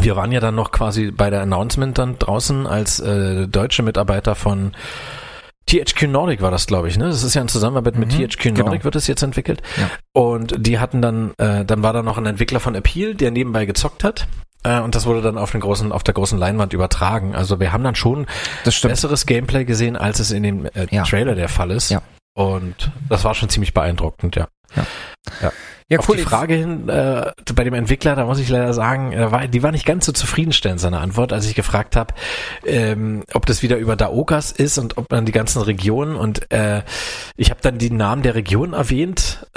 wir 0.00 0.16
waren 0.16 0.32
ja 0.32 0.40
dann 0.40 0.54
noch 0.54 0.70
quasi 0.72 1.10
bei 1.10 1.30
der 1.30 1.42
Announcement 1.42 1.96
dann 1.98 2.18
draußen 2.18 2.66
als 2.66 3.00
äh, 3.00 3.46
deutsche 3.48 3.82
Mitarbeiter 3.82 4.34
von 4.34 4.72
THQ 5.68 6.02
Nordic 6.08 6.42
war 6.42 6.52
das, 6.52 6.66
glaube 6.68 6.86
ich, 6.88 6.96
ne? 6.96 7.06
Das 7.08 7.24
ist 7.24 7.34
ja 7.34 7.42
in 7.42 7.48
Zusammenarbeit 7.48 7.96
mit 7.96 8.12
Mhm, 8.12 8.28
THQ 8.28 8.42
genau. 8.42 8.64
Nordic 8.66 8.84
wird 8.84 8.94
es 8.94 9.08
jetzt 9.08 9.22
entwickelt. 9.22 9.62
Ja. 9.76 9.90
Und 10.12 10.54
die 10.64 10.78
hatten 10.78 11.02
dann, 11.02 11.32
äh, 11.38 11.64
dann 11.64 11.82
war 11.82 11.92
da 11.92 12.02
noch 12.02 12.18
ein 12.18 12.26
Entwickler 12.26 12.60
von 12.60 12.76
Appeal, 12.76 13.14
der 13.16 13.32
nebenbei 13.32 13.66
gezockt 13.66 14.04
hat. 14.04 14.28
Äh, 14.62 14.78
und 14.80 14.94
das 14.94 15.06
wurde 15.06 15.22
dann 15.22 15.36
auf 15.38 15.50
den 15.50 15.60
großen, 15.60 15.90
auf 15.90 16.04
der 16.04 16.14
großen 16.14 16.38
Leinwand 16.38 16.72
übertragen. 16.72 17.34
Also 17.34 17.58
wir 17.58 17.72
haben 17.72 17.82
dann 17.82 17.96
schon 17.96 18.26
besseres 18.64 19.26
Gameplay 19.26 19.64
gesehen, 19.64 19.96
als 19.96 20.20
es 20.20 20.30
in 20.30 20.44
dem 20.44 20.66
äh, 20.66 20.86
Ja. 20.90 21.02
Trailer 21.02 21.34
der 21.34 21.48
Fall 21.48 21.72
ist. 21.72 21.90
Ja. 21.90 22.00
Und 22.34 22.92
das 23.08 23.24
war 23.24 23.34
schon 23.34 23.48
ziemlich 23.48 23.74
beeindruckend, 23.74 24.36
ja. 24.36 24.46
Ja, 25.40 25.52
Auf 25.96 26.06
die 26.06 26.18
Frage 26.18 26.54
hin, 26.54 26.88
äh, 26.88 27.30
bei 27.54 27.62
dem 27.62 27.74
Entwickler, 27.74 28.16
da 28.16 28.24
muss 28.26 28.40
ich 28.40 28.48
leider 28.48 28.72
sagen, 28.74 29.12
äh, 29.12 29.30
war, 29.30 29.46
die 29.46 29.62
war 29.62 29.70
nicht 29.70 29.86
ganz 29.86 30.04
so 30.04 30.10
zufriedenstellend, 30.10 30.80
seine 30.80 30.98
Antwort, 30.98 31.32
als 31.32 31.46
ich 31.46 31.54
gefragt 31.54 31.94
habe, 31.94 32.12
ähm, 32.64 33.22
ob 33.32 33.46
das 33.46 33.62
wieder 33.62 33.76
über 33.76 33.94
Daokas 33.94 34.50
ist 34.50 34.78
und 34.78 34.98
ob 34.98 35.08
man 35.12 35.26
die 35.26 35.32
ganzen 35.32 35.62
Regionen 35.62 36.16
und 36.16 36.50
äh, 36.50 36.82
ich 37.36 37.50
habe 37.50 37.60
dann 37.62 37.78
die 37.78 37.90
Namen 37.90 38.22
der 38.22 38.34
Region 38.34 38.72
erwähnt. 38.72 39.46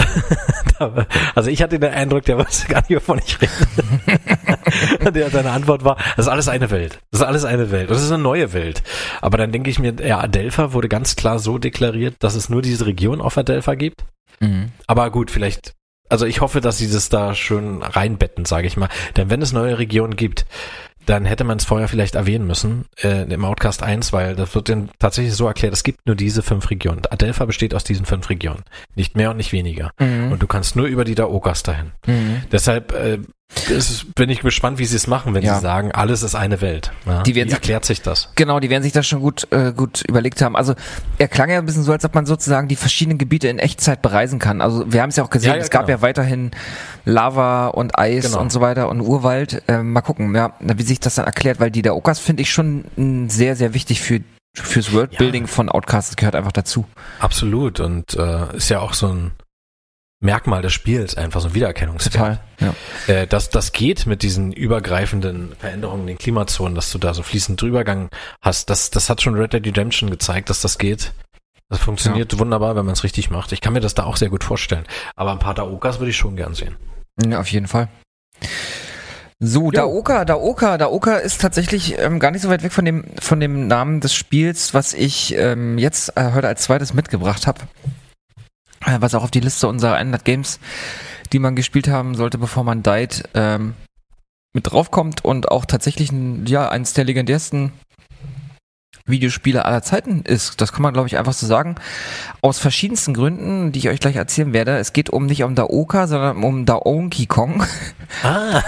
Also 1.35 1.49
ich 1.49 1.61
hatte 1.61 1.77
den 1.77 1.91
Eindruck, 1.91 2.23
der 2.23 2.37
wusste 2.37 2.67
gar 2.69 2.79
nicht, 2.79 2.95
wovon 2.95 3.19
ich 3.19 3.37
rede. 3.41 5.11
der, 5.11 5.29
seine 5.29 5.51
Antwort 5.51 5.83
war, 5.83 5.97
das 6.15 6.25
ist 6.25 6.31
alles 6.31 6.47
eine 6.47 6.71
Welt. 6.71 6.99
Das 7.11 7.19
ist 7.19 7.27
alles 7.27 7.43
eine 7.43 7.69
Welt. 7.69 7.89
Und 7.89 7.95
das 7.95 8.03
ist 8.03 8.11
eine 8.11 8.23
neue 8.23 8.53
Welt. 8.53 8.81
Aber 9.19 9.37
dann 9.37 9.51
denke 9.51 9.69
ich 9.69 9.79
mir, 9.79 9.93
ja, 10.01 10.21
Adelpha 10.21 10.71
wurde 10.71 10.87
ganz 10.87 11.17
klar 11.17 11.39
so 11.39 11.57
deklariert, 11.57 12.15
dass 12.19 12.35
es 12.35 12.47
nur 12.47 12.61
diese 12.61 12.85
Region 12.85 13.19
auf 13.19 13.37
Adelpha 13.37 13.75
gibt. 13.75 14.05
Mhm. 14.39 14.71
Aber 14.87 15.11
gut, 15.11 15.31
vielleicht, 15.31 15.73
also 16.09 16.25
ich 16.25 16.41
hoffe, 16.41 16.61
dass 16.61 16.77
sie 16.77 16.91
das 16.91 17.09
da 17.09 17.33
schön 17.35 17.81
reinbetten, 17.81 18.45
sage 18.45 18.67
ich 18.67 18.77
mal. 18.77 18.89
Denn 19.15 19.29
wenn 19.29 19.41
es 19.41 19.53
neue 19.53 19.77
Regionen 19.77 20.15
gibt, 20.15 20.45
dann 21.05 21.25
hätte 21.25 21.43
man 21.43 21.57
es 21.57 21.65
vorher 21.65 21.87
vielleicht 21.87 22.15
erwähnen 22.15 22.45
müssen 22.45 22.85
äh, 23.01 23.23
im 23.23 23.43
Outcast 23.43 23.81
1, 23.81 24.13
weil 24.13 24.35
das 24.35 24.53
wird 24.53 24.69
dann 24.69 24.89
tatsächlich 24.99 25.33
so 25.33 25.47
erklärt, 25.47 25.73
es 25.73 25.83
gibt 25.83 26.05
nur 26.05 26.15
diese 26.15 26.43
fünf 26.43 26.69
Regionen. 26.69 27.01
Adelpha 27.09 27.45
besteht 27.45 27.73
aus 27.73 27.83
diesen 27.83 28.05
fünf 28.05 28.29
Regionen. 28.29 28.63
Nicht 28.95 29.15
mehr 29.15 29.31
und 29.31 29.37
nicht 29.37 29.51
weniger. 29.51 29.91
Mhm. 29.99 30.31
Und 30.31 30.41
du 30.41 30.47
kannst 30.47 30.75
nur 30.75 30.85
über 30.85 31.05
die 31.05 31.15
Daokas 31.15 31.63
dahin. 31.63 31.93
Mhm. 32.05 32.43
Deshalb 32.51 32.93
äh, 32.93 33.19
ist, 33.69 34.13
bin 34.15 34.29
ich 34.29 34.41
gespannt, 34.41 34.77
wie 34.79 34.85
sie 34.85 34.95
es 34.95 35.07
machen, 35.07 35.33
wenn 35.33 35.43
Ja. 35.43 35.55
sie 35.55 35.61
sagen, 35.61 35.91
alles 35.91 36.23
ist 36.23 36.35
eine 36.35 36.61
Welt. 36.61 36.91
Ja, 37.05 37.23
Die 37.23 37.35
werden 37.35 37.47
wie 37.47 37.51
sich- 37.51 37.57
erklärt 37.59 37.85
sich 37.85 38.01
das? 38.01 38.29
Genau, 38.35 38.59
die 38.59 38.69
werden 38.69 38.83
sich 38.83 38.93
das 38.93 39.07
schon 39.07 39.19
gut, 39.21 39.47
äh, 39.51 39.73
gut 39.73 40.03
überlegt 40.07 40.41
haben. 40.41 40.55
Also 40.55 40.75
er 41.17 41.27
klang 41.27 41.49
ja 41.49 41.57
ein 41.57 41.65
bisschen 41.65 41.83
so, 41.83 41.91
als 41.91 42.05
ob 42.05 42.15
man 42.15 42.25
sozusagen 42.25 42.67
die 42.67 42.75
verschiedenen 42.75 43.17
Gebiete 43.17 43.47
in 43.47 43.59
Echtzeit 43.59 44.01
bereisen 44.01 44.39
kann. 44.39 44.61
Also 44.61 44.91
wir 44.91 45.01
haben 45.01 45.09
es 45.09 45.15
ja 45.15 45.23
auch 45.23 45.29
gesehen, 45.29 45.53
Ja, 45.55 45.57
es 45.57 45.69
gab 45.69 45.85
genau. 45.87 45.97
ja 45.97 46.01
weiterhin 46.01 46.51
Lava 47.05 47.67
und 47.67 47.97
Eis 47.97 48.25
Genau. 48.25 48.41
und 48.41 48.51
so 48.51 48.61
weiter 48.61 48.89
und 48.89 49.01
Urwald. 49.01 49.61
Ähm, 49.67 49.93
mal 49.93 50.01
gucken, 50.01 50.33
ja, 50.35 50.53
wie 50.59 50.83
sich 50.83 50.99
das 50.99 51.15
dann 51.15 51.25
erklärt, 51.25 51.59
weil 51.59 51.71
die 51.71 51.81
der 51.81 51.95
Okas 51.95 52.19
finde 52.19 52.41
ich 52.43 52.51
schon 52.51 52.85
sehr, 53.29 53.55
sehr 53.55 53.73
wichtig 53.73 54.01
für 54.01 54.21
fürs 54.55 54.91
Worldbuilding 54.91 55.45
von 55.47 55.69
Outcast. 55.69 56.09
Das 56.09 56.15
gehört 56.17 56.35
einfach 56.35 56.51
dazu. 56.51 56.85
Absolut. 57.19 57.79
Und 57.79 58.15
äh, 58.15 58.57
ist 58.57 58.69
ja 58.69 58.79
auch 58.79 58.93
so 58.93 59.07
ein 59.07 59.31
Merkmal 60.21 60.61
des 60.61 60.73
Spiels, 60.73 61.15
einfach 61.15 61.39
so 61.39 61.49
ein 61.49 61.53
Wiedererkennungswert. 61.53 62.39
Ja. 62.59 62.73
Äh, 63.07 63.25
das, 63.25 63.49
das 63.49 63.71
geht 63.71 64.05
mit 64.05 64.21
diesen 64.21 64.51
übergreifenden 64.51 65.55
Veränderungen 65.57 66.01
in 66.01 66.07
den 66.07 66.17
Klimazonen, 66.17 66.75
dass 66.75 66.91
du 66.91 66.97
da 66.97 67.13
so 67.13 67.23
fließend 67.23 67.61
Drübergang 67.61 68.09
hast. 68.41 68.69
Das, 68.69 68.91
das 68.91 69.09
hat 69.09 69.21
schon 69.21 69.35
Red 69.35 69.53
Dead 69.53 69.65
Redemption 69.65 70.09
gezeigt, 70.09 70.49
dass 70.49 70.61
das 70.61 70.77
geht. 70.77 71.13
Das 71.69 71.79
funktioniert 71.79 72.37
wunderbar, 72.39 72.75
wenn 72.75 72.85
man 72.85 72.93
es 72.93 73.03
richtig 73.03 73.29
macht. 73.29 73.51
Ich 73.51 73.61
kann 73.61 73.73
mir 73.73 73.79
das 73.79 73.93
da 73.93 74.03
auch 74.03 74.17
sehr 74.17 74.29
gut 74.29 74.43
vorstellen. 74.43 74.85
Aber 75.15 75.31
ein 75.31 75.39
paar 75.39 75.53
Daokas 75.53 75.99
würde 75.99 76.09
ich 76.09 76.17
schon 76.17 76.35
gern 76.35 76.55
sehen. 76.55 76.75
Ja, 77.23 77.39
auf 77.39 77.51
jeden 77.51 77.67
Fall. 77.67 77.89
So, 79.41 79.71
Daoka, 79.71 80.25
Daoka, 80.25 80.77
Daoka 80.77 81.15
ist 81.15 81.39
tatsächlich 81.39 81.97
ähm, 81.97 82.19
gar 82.19 82.31
nicht 82.31 82.41
so 82.41 82.49
weit 82.49 82.61
weg 82.61 82.73
von 82.73 82.83
dem 82.83 83.05
von 83.21 83.39
dem 83.39 83.67
Namen 83.67 84.01
des 84.01 84.13
Spiels, 84.13 84.73
was 84.73 84.93
ich 84.93 85.33
ähm, 85.33 85.77
jetzt 85.77 86.17
äh, 86.17 86.33
heute 86.33 86.49
als 86.49 86.63
zweites 86.63 86.93
mitgebracht 86.93 87.47
habe, 87.47 87.61
was 88.85 89.15
auch 89.15 89.23
auf 89.23 89.31
die 89.31 89.39
Liste 89.39 89.67
unserer 89.67 89.95
100 89.95 90.23
Games, 90.25 90.59
die 91.31 91.39
man 91.39 91.55
gespielt 91.55 91.87
haben 91.87 92.15
sollte, 92.15 92.37
bevor 92.37 92.63
man 92.63 92.83
died, 92.83 93.23
ähm, 93.33 93.73
mit 94.53 94.71
draufkommt 94.71 95.23
und 95.23 95.49
auch 95.49 95.65
tatsächlich 95.65 96.11
ein, 96.11 96.45
ja 96.45 96.69
eines 96.69 96.93
der 96.93 97.05
legendärsten 97.05 97.71
Videospiele 99.09 99.65
aller 99.65 99.81
Zeiten 99.83 100.21
ist. 100.23 100.61
Das 100.61 100.71
kann 100.73 100.81
man, 100.81 100.93
glaube 100.93 101.07
ich, 101.07 101.17
einfach 101.17 101.33
so 101.33 101.45
sagen. 101.47 101.75
Aus 102.41 102.59
verschiedensten 102.59 103.13
Gründen, 103.13 103.71
die 103.71 103.79
ich 103.79 103.89
euch 103.89 103.99
gleich 103.99 104.15
erzählen 104.15 104.53
werde. 104.53 104.77
Es 104.77 104.93
geht 104.93 105.09
um 105.09 105.25
nicht 105.25 105.43
um 105.43 105.55
Daoka, 105.55 106.07
sondern 106.07 106.43
um 106.43 106.65
Daonky 106.65 107.25
Kong. 107.25 107.63
Ah, 108.23 108.63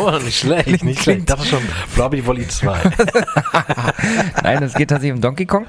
oh, 0.00 0.12
nicht 0.24 0.38
schlecht, 0.38 0.66
Klingt- 0.66 0.84
nicht 0.84 1.00
klingt- 1.00 1.28
schlecht. 1.28 1.30
Das 1.30 1.40
ist 1.40 1.48
schon 1.48 1.62
Blobby 1.96 2.24
Volley 2.24 2.46
2. 2.46 2.78
Nein, 4.44 4.62
es 4.62 4.74
geht 4.74 4.90
tatsächlich 4.90 5.14
um 5.14 5.20
Donkey 5.20 5.44
Kong. 5.46 5.66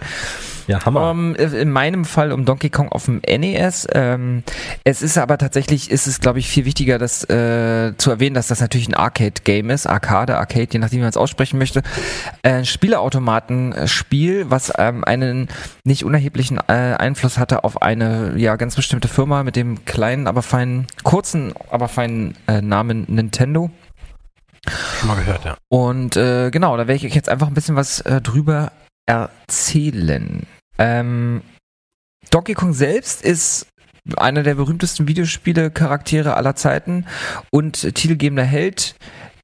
Ja, 0.67 0.85
Hammer. 0.85 1.11
Um, 1.11 1.33
in 1.35 1.71
meinem 1.71 2.03
Fall 2.03 2.33
um 2.33 2.43
Donkey 2.43 2.69
Kong 2.69 2.89
auf 2.89 3.05
dem 3.05 3.21
NES. 3.25 3.87
Ähm, 3.93 4.43
es 4.83 5.01
ist 5.01 5.17
aber 5.17 5.37
tatsächlich, 5.37 5.89
ist 5.89 6.07
es 6.07 6.19
glaube 6.19 6.39
ich 6.39 6.49
viel 6.49 6.65
wichtiger, 6.65 6.97
das 6.99 7.23
äh, 7.29 7.93
zu 7.97 8.11
erwähnen, 8.11 8.33
dass 8.35 8.47
das 8.47 8.59
natürlich 8.59 8.89
ein 8.89 8.93
Arcade-Game 8.93 9.69
ist, 9.69 9.87
Arcade, 9.87 10.37
Arcade, 10.37 10.67
je 10.71 10.79
nachdem 10.79 10.97
wie 10.97 11.01
man 11.03 11.09
es 11.09 11.17
aussprechen 11.17 11.57
möchte. 11.57 11.83
Äh, 12.43 12.65
Spieleautomaten-Spiel, 14.07 14.49
was 14.49 14.73
ähm, 14.77 15.03
einen 15.03 15.47
nicht 15.83 16.03
unerheblichen 16.03 16.57
äh, 16.67 16.95
Einfluss 16.97 17.37
hatte 17.37 17.63
auf 17.63 17.81
eine 17.81 18.33
ja 18.37 18.55
ganz 18.55 18.75
bestimmte 18.75 19.07
Firma 19.07 19.43
mit 19.43 19.55
dem 19.55 19.85
kleinen, 19.85 20.27
aber 20.27 20.41
feinen, 20.41 20.87
kurzen, 21.03 21.53
aber 21.69 21.87
feinen 21.87 22.35
äh, 22.47 22.61
Namen 22.61 23.05
Nintendo. 23.07 23.69
Schon 24.99 25.07
mal 25.07 25.15
gehört, 25.15 25.45
ja. 25.45 25.57
Und 25.69 26.17
äh, 26.17 26.51
genau, 26.51 26.75
da 26.75 26.87
werde 26.87 26.95
ich 26.95 27.05
euch 27.05 27.15
jetzt 27.15 27.29
einfach 27.29 27.47
ein 27.47 27.53
bisschen 27.53 27.75
was 27.75 28.01
äh, 28.01 28.21
drüber 28.21 28.71
erzählen. 29.05 30.45
Ähm, 30.77 31.41
Donkey 32.31 32.53
Kong 32.53 32.73
selbst 32.73 33.23
ist 33.23 33.67
einer 34.15 34.43
der 34.43 34.55
berühmtesten 34.55 35.07
Videospiele-Charaktere 35.07 36.35
aller 36.35 36.55
Zeiten 36.55 37.05
und 37.51 37.93
titelgebender 37.95 38.43
Held 38.43 38.95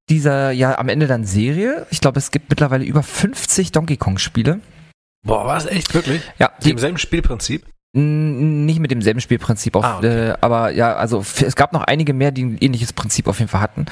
dieser 0.09 0.51
ja 0.51 0.77
am 0.77 0.89
Ende 0.89 1.07
dann 1.07 1.25
Serie. 1.25 1.87
Ich 1.89 2.01
glaube, 2.01 2.19
es 2.19 2.31
gibt 2.31 2.49
mittlerweile 2.49 2.83
über 2.85 3.03
50 3.03 3.71
Donkey 3.71 3.97
Kong-Spiele. 3.97 4.59
Boah, 5.25 5.45
war 5.45 5.57
es 5.57 5.65
echt 5.65 5.93
wirklich? 5.93 6.21
Ja, 6.39 6.51
Die 6.63 6.71
im 6.71 6.77
selben 6.77 6.97
Spielprinzip? 6.97 7.65
Nicht 7.95 8.79
mit 8.79 8.89
demselben 8.89 9.21
Spielprinzip, 9.21 9.75
auf, 9.75 9.85
Ah, 9.85 9.97
okay. 9.99 10.29
äh, 10.29 10.33
aber 10.41 10.71
ja, 10.71 10.95
also 10.95 11.19
es 11.19 11.55
gab 11.55 11.73
noch 11.73 11.83
einige 11.83 12.13
mehr, 12.15 12.31
die 12.31 12.43
ein 12.43 12.57
ähnliches 12.59 12.91
Prinzip 12.91 13.27
auf 13.27 13.37
jeden 13.37 13.49
Fall 13.49 13.61
hatten. 13.61 13.85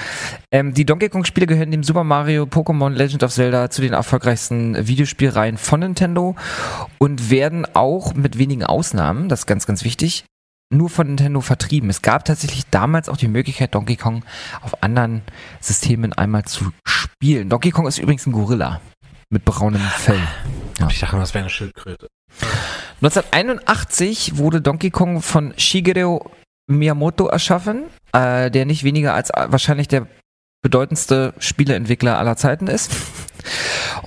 Ähm, 0.52 0.74
die 0.74 0.86
Donkey 0.86 1.10
Kong 1.10 1.24
Spiele 1.24 1.46
gehören 1.46 1.70
dem 1.70 1.84
Super 1.84 2.04
Mario, 2.04 2.46
Pokémon, 2.46 2.90
Legend 2.90 3.24
of 3.24 3.32
Zelda 3.32 3.70
zu 3.70 3.84
den 3.84 3.94
erfolgreichsten 3.94 4.88
Videospielreihen 4.88 5.60
von 5.60 5.82
Nintendo 5.82 6.36
und 6.98 7.30
werden 7.30 7.68
auch 7.76 8.16
mit 8.16 8.40
wenigen 8.40 8.64
Ausnahmen, 8.64 9.30
das 9.30 9.42
ist 9.42 9.46
ganz, 9.46 9.68
ganz 9.68 9.84
wichtig, 9.84 10.26
nur 10.72 10.90
von 10.90 11.08
Nintendo 11.08 11.42
vertrieben. 11.42 11.90
Es 11.90 12.02
gab 12.02 12.26
tatsächlich 12.26 12.66
damals 12.72 13.10
auch 13.10 13.18
die 13.18 13.28
Möglichkeit, 13.28 13.76
Donkey 13.76 13.96
Kong 13.96 14.24
auf 14.62 14.84
anderen 14.84 15.22
Systemen 15.60 16.14
einmal 16.14 16.46
zu 16.46 16.72
spielen. 16.86 17.50
Donkey 17.50 17.72
Kong 17.72 17.88
ist 17.88 17.98
übrigens 17.98 18.26
ein 18.26 18.32
Gorilla 18.32 18.82
mit 19.30 19.46
braunem 19.46 19.82
Fell. 19.82 20.20
Ja. 20.80 20.88
Ich 20.90 21.00
dachte, 21.00 21.18
das 21.18 21.34
wäre 21.34 21.44
eine 21.44 21.50
Schildkröte. 21.50 22.08
1981 23.02 24.38
wurde 24.38 24.62
Donkey 24.62 24.90
Kong 24.90 25.22
von 25.22 25.54
Shigeru 25.58 26.20
Miyamoto 26.68 27.28
erschaffen, 27.28 27.84
äh, 28.14 28.52
der 28.52 28.66
nicht 28.66 28.84
weniger 28.84 29.14
als 29.14 29.30
äh, 29.32 29.48
wahrscheinlich 29.50 29.88
der 29.88 30.08
bedeutendste 30.62 31.34
Spieleentwickler 31.40 32.18
aller 32.18 32.38
Zeiten 32.38 32.68
ist. 32.68 32.92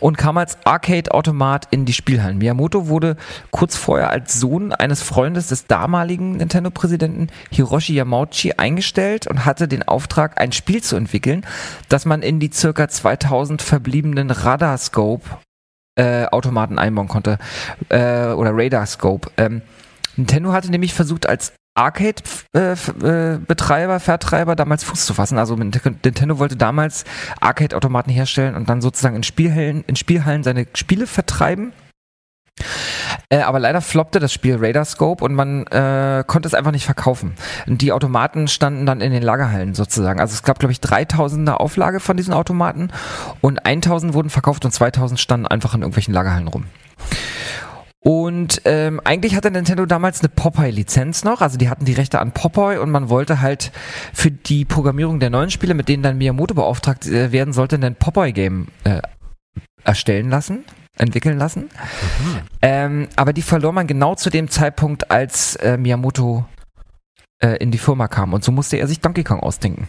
Und 0.01 0.19
kam 0.19 0.37
als 0.37 0.59
Arcade-Automat 0.65 1.69
in 1.71 1.85
die 1.85 1.93
Spielhallen. 1.93 2.39
Miyamoto 2.39 2.89
wurde 2.89 3.17
kurz 3.51 3.77
vorher 3.77 4.11
als 4.11 4.39
Sohn 4.39 4.73
eines 4.73 5.03
Freundes 5.03 5.49
des 5.49 5.67
damaligen 5.67 6.37
Nintendo-Präsidenten 6.37 7.29
Hiroshi 7.51 7.95
Yamauchi 7.95 8.53
eingestellt 8.57 9.27
und 9.27 9.45
hatte 9.45 9.69
den 9.69 9.83
Auftrag, 9.83 10.41
ein 10.41 10.53
Spiel 10.53 10.83
zu 10.83 10.97
entwickeln, 10.97 11.47
das 11.89 12.05
man 12.05 12.23
in 12.23 12.41
die 12.41 12.51
circa 12.53 12.89
2000 12.89 13.63
verbliebenen 13.63 14.31
Radarscope 14.31 15.25
äh, 15.97 16.27
Automaten 16.27 16.79
einbauen 16.79 17.09
konnte 17.09 17.39
äh, 17.89 18.27
oder 18.29 18.51
Radarscope. 18.53 19.31
Ähm, 19.37 19.63
Nintendo 20.17 20.53
hatte 20.53 20.71
nämlich 20.71 20.95
versucht, 20.95 21.27
als 21.27 21.53
Arcade-Betreiber, 21.75 24.01
Vertreiber 24.01 24.57
damals 24.57 24.85
Fuß 24.85 25.07
zu 25.07 25.15
fassen. 25.15 25.39
Also 25.39 25.57
Nintendo 25.57 26.39
wollte 26.39 26.57
damals 26.57 27.05
Arcade-Automaten 27.41 28.11
herstellen 28.11 28.55
und 28.55 28.69
dann 28.69 28.81
sozusagen 28.81 29.17
in 29.17 29.25
Spielhallen, 29.25 29.85
in 29.87 29.97
Spielhallen 29.97 30.45
seine 30.45 30.67
Spiele 30.75 31.07
vertreiben. 31.07 31.73
Äh, 33.31 33.41
aber 33.41 33.59
leider 33.59 33.81
floppte 33.81 34.21
das 34.21 34.33
Spiel 34.33 34.57
Radar 34.61 34.85
Scope 34.85 35.25
und 35.25 35.35
man 35.35 35.67
äh, 35.67 36.23
konnte 36.27 36.47
es 36.47 36.55
einfach 36.55 36.71
nicht 36.71 36.85
verkaufen. 36.85 37.35
Die 37.67 37.91
Automaten 37.91 38.49
standen 38.49 38.87
dann 38.87 39.01
in 39.01 39.13
den 39.13 39.23
Lagerhallen 39.23 39.75
sozusagen. 39.75 40.21
Also 40.21 40.35
es 40.35 40.43
gab, 40.43 40.61
glaube 40.61 40.73
ich, 40.73 40.79
3000er 40.79 41.55
Auflage 41.55 42.01
von 42.01 42.17
diesen 42.17 42.35
Automaten 42.35 42.91
und 43.41 43.67
1000 43.67 44.15
wurden 44.15 44.31
verkauft 44.31 44.65
und 44.65 44.71
2000 44.71 45.19
standen 45.19 45.47
einfach 45.47 45.75
in 45.75 45.81
irgendwelchen 45.81 46.15
Lagerhallen 46.15 46.49
rum. 46.49 46.67
Und 48.07 48.61
ähm, 48.67 49.01
eigentlich 49.03 49.35
hatte 49.35 49.51
Nintendo 49.51 49.87
damals 49.87 50.21
eine 50.21 50.29
Popeye-Lizenz 50.29 51.25
noch, 51.25 51.41
also 51.41 51.57
die 51.57 51.71
hatten 51.71 51.87
die 51.87 51.95
Rechte 51.95 52.21
an 52.21 52.33
Popeye 52.33 52.79
und 52.79 52.91
man 52.91 53.09
wollte 53.09 53.41
halt 53.41 53.73
für 54.13 54.31
die 54.31 54.67
Programmierung 54.67 55.21
der 55.21 55.31
neuen 55.31 55.51
Spiele, 55.51 55.73
mit 55.73 55.89
denen 55.89 56.03
dann 56.03 56.19
Miyamoto 56.19 56.53
beauftragt 56.53 57.07
äh, 57.07 57.33
werden 57.33 57.55
sollte, 57.55 57.77
ein 57.77 57.95
Popeye-Game 57.95 58.69
äh, 58.85 59.01
erstellen 59.85 60.29
lassen, 60.29 60.67
entwickeln 60.99 61.39
lassen. 61.39 61.63
Mhm. 61.63 62.41
Ähm, 62.61 63.09
aber 63.17 63.33
die 63.33 63.41
verlor 63.41 63.73
man 63.73 63.87
genau 63.87 64.15
zu 64.15 64.29
dem 64.29 64.51
Zeitpunkt, 64.51 65.11
als 65.11 65.57
äh, 65.57 65.79
Miyamoto 65.79 66.45
äh, 67.39 67.57
in 67.57 67.71
die 67.71 67.79
Firma 67.79 68.07
kam 68.07 68.35
und 68.35 68.45
so 68.45 68.53
musste 68.53 68.77
er 68.77 68.87
sich 68.87 69.01
Donkey 69.01 69.25
Kong 69.25 69.41
ausdenken. 69.41 69.89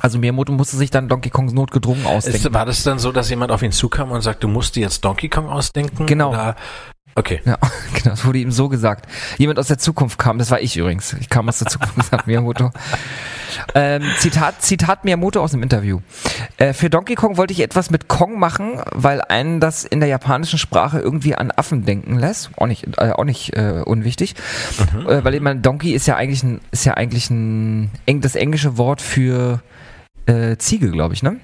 Also 0.00 0.18
Miyamoto 0.18 0.52
musste 0.52 0.76
sich 0.76 0.90
dann 0.90 1.08
Donkey 1.08 1.30
Kongs 1.30 1.52
notgedrungen 1.52 2.06
ausdenken. 2.06 2.46
Ist, 2.46 2.52
war 2.52 2.66
das 2.66 2.82
dann 2.82 2.98
so, 2.98 3.12
dass 3.12 3.30
jemand 3.30 3.52
auf 3.52 3.62
ihn 3.62 3.72
zukam 3.72 4.10
und 4.10 4.22
sagt, 4.22 4.42
du 4.42 4.48
musst 4.48 4.76
dir 4.76 4.80
jetzt 4.80 5.04
Donkey 5.04 5.28
Kong 5.28 5.48
ausdenken? 5.48 6.06
Genau. 6.06 6.30
Oder? 6.30 6.56
Okay. 7.14 7.40
Ja, 7.44 7.58
genau, 7.94 8.10
das 8.10 8.24
wurde 8.24 8.38
ihm 8.38 8.52
so 8.52 8.68
gesagt. 8.68 9.06
Jemand 9.36 9.58
aus 9.58 9.68
der 9.68 9.78
Zukunft 9.78 10.18
kam, 10.18 10.38
das 10.38 10.50
war 10.50 10.60
ich 10.60 10.76
übrigens. 10.76 11.12
Ich 11.14 11.28
kam 11.28 11.48
aus 11.48 11.58
der 11.58 11.68
Zukunft, 11.68 12.04
sagt 12.10 12.26
Miyamoto. 12.26 12.70
Ähm, 13.74 14.02
Zitat, 14.18 14.62
Zitat 14.62 15.04
Miyamoto 15.04 15.42
aus 15.42 15.50
dem 15.50 15.62
Interview. 15.62 16.00
Äh, 16.56 16.72
für 16.72 16.88
Donkey 16.88 17.16
Kong 17.16 17.36
wollte 17.36 17.52
ich 17.52 17.60
etwas 17.60 17.90
mit 17.90 18.08
Kong 18.08 18.38
machen, 18.38 18.80
weil 18.92 19.20
einen 19.22 19.60
das 19.60 19.84
in 19.84 20.00
der 20.00 20.08
japanischen 20.08 20.58
Sprache 20.58 21.00
irgendwie 21.00 21.34
an 21.34 21.50
Affen 21.50 21.84
denken 21.84 22.18
lässt. 22.18 22.50
Auch 22.56 22.66
nicht, 22.66 22.86
äh, 22.98 23.10
auch 23.10 23.24
nicht 23.24 23.56
äh, 23.56 23.82
unwichtig. 23.84 24.34
Mhm. 24.94 25.08
Äh, 25.08 25.24
weil 25.24 25.34
ich 25.34 25.40
meine, 25.40 25.60
Donkey 25.60 25.92
ist 25.92 26.06
ja 26.06 26.16
eigentlich 26.16 26.42
ein, 26.42 26.60
ist 26.70 26.84
ja 26.84 26.94
eigentlich 26.94 27.28
ein, 27.28 27.90
das 28.06 28.36
englische 28.36 28.78
Wort 28.78 29.02
für 29.02 29.60
äh, 30.30 30.56
Ziege, 30.58 30.90
glaube 30.90 31.14
ich, 31.14 31.22
ne? 31.22 31.40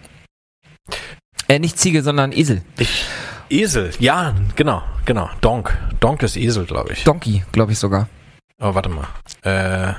Äh, 1.49 1.59
nicht 1.59 1.79
Ziege, 1.79 2.03
sondern 2.03 2.33
Esel. 2.33 2.63
Ich, 2.79 3.05
Esel, 3.51 3.93
ja, 3.99 4.35
genau, 4.55 4.83
genau. 5.05 5.29
Donk. 5.41 5.77
Donk 6.01 6.23
ist 6.23 6.37
Esel, 6.37 6.65
glaube 6.67 6.93
ich. 6.93 7.05
Donkey, 7.05 7.45
glaube 7.53 7.73
ich 7.73 7.79
sogar. 7.79 8.09
Oh, 8.61 8.75
warte 8.75 8.89
mal. 8.89 9.07
Äh, 9.43 9.95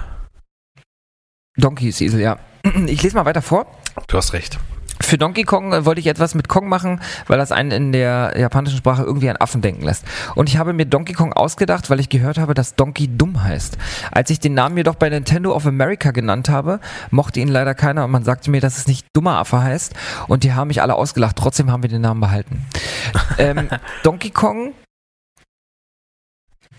Donkey 1.58 1.90
ist 1.90 2.02
Esel, 2.02 2.22
ja. 2.22 2.40
Ich 2.88 3.02
lese 3.04 3.16
mal 3.16 3.26
weiter 3.26 3.42
vor. 3.42 3.66
du 4.08 4.18
hast 4.18 4.34
recht. 4.34 4.60
Für 5.08 5.18
Donkey 5.18 5.44
Kong 5.44 5.72
äh, 5.72 5.86
wollte 5.86 6.02
ich 6.02 6.08
etwas 6.08 6.36
mit 6.36 6.50
Kong 6.50 6.68
machen, 6.68 7.00
weil 7.28 7.38
das 7.38 7.54
einen 7.54 7.72
in 7.72 7.92
der 7.94 8.34
japanischen 8.38 8.78
Sprache 8.78 9.04
irgendwie 9.04 9.30
an 9.30 9.38
Affen 9.38 9.62
denken 9.62 9.84
lässt. 9.84 10.04
Und 10.36 10.50
ich 10.50 10.58
habe 10.58 10.74
mir 10.74 10.86
Donkey 10.86 11.14
Kong 11.14 11.32
ausgedacht, 11.32 11.90
weil 11.90 12.02
ich 12.02 12.10
gehört 12.10 12.38
habe, 12.38 12.54
dass 12.54 12.76
Donkey 12.76 13.08
dumm 13.08 13.42
heißt. 13.42 13.78
Als 14.12 14.30
ich 14.32 14.42
den 14.42 14.54
Namen 14.54 14.76
jedoch 14.76 14.96
bei 14.96 15.08
Nintendo 15.08 15.56
of 15.56 15.66
America 15.66 16.12
genannt 16.12 16.50
habe, 16.50 16.82
mochte 17.10 17.40
ihn 17.40 17.48
leider 17.48 17.74
keiner 17.74 18.04
und 18.04 18.12
man 18.12 18.26
sagte 18.26 18.52
mir, 18.52 18.60
dass 18.60 18.78
es 18.78 18.88
nicht 18.88 19.08
dummer 19.16 19.38
Affe 19.38 19.64
heißt. 19.64 19.94
Und 20.28 20.44
die 20.44 20.52
haben 20.52 20.68
mich 20.68 20.82
alle 20.82 20.96
ausgelacht. 20.96 21.38
Trotzdem 21.38 21.72
haben 21.72 21.84
wir 21.84 21.90
den 21.90 22.02
Namen 22.02 22.20
behalten. 22.20 22.66
ähm, 23.38 23.70
Donkey 24.04 24.32
Kong, 24.32 24.74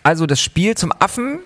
also 0.02 0.26
das 0.26 0.42
Spiel 0.42 0.74
zum 0.74 0.92
Affen, 0.98 1.38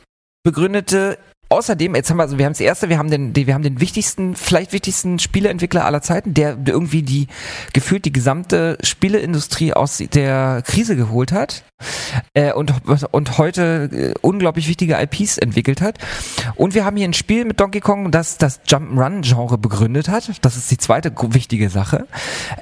begründete 0.43 1.17
außerdem, 1.53 1.95
jetzt 1.95 2.11
haben 2.11 2.17
wir, 2.17 2.23
also 2.25 2.39
wir 2.39 2.47
haben 2.47 2.53
das 2.53 2.61
erste, 2.61 2.89
wir 2.89 2.99
haben 2.99 3.11
den, 3.11 3.37
wir 3.37 3.55
haben 3.55 3.63
den 3.63 3.81
wichtigsten, 3.81 4.35
vielleicht 4.35 4.73
wichtigsten 4.73 5.19
Spieleentwickler 5.19 5.85
aller 5.85 6.03
Zeiten, 6.03 6.35
der 6.35 6.57
irgendwie 6.67 7.03
die, 7.03 7.29
gefühlt 7.73 8.05
die 8.05 8.13
gesamte 8.13 8.79
Spieleindustrie 8.83 9.75
aus 9.75 9.99
der 9.99 10.63
Krise 10.67 10.97
geholt 10.97 11.33
hat, 11.33 11.65
äh, 12.35 12.53
und, 12.53 12.73
und 13.11 13.39
heute 13.39 13.91
äh, 13.93 14.15
unglaublich 14.21 14.69
wichtige 14.69 15.01
IPs 15.01 15.39
entwickelt 15.39 15.81
hat. 15.81 15.99
Und 16.55 16.75
wir 16.75 16.85
haben 16.85 16.97
hier 16.97 17.09
ein 17.09 17.13
Spiel 17.13 17.45
mit 17.45 17.61
Donkey 17.61 17.81
Kong, 17.81 18.11
das 18.11 18.39
das 18.39 18.63
Jump'n'Run-Genre 18.65 19.59
begründet 19.59 20.09
hat. 20.09 20.31
Das 20.43 20.57
ist 20.57 20.71
die 20.71 20.79
zweite 20.79 21.13
wichtige 21.35 21.69
Sache. 21.71 22.07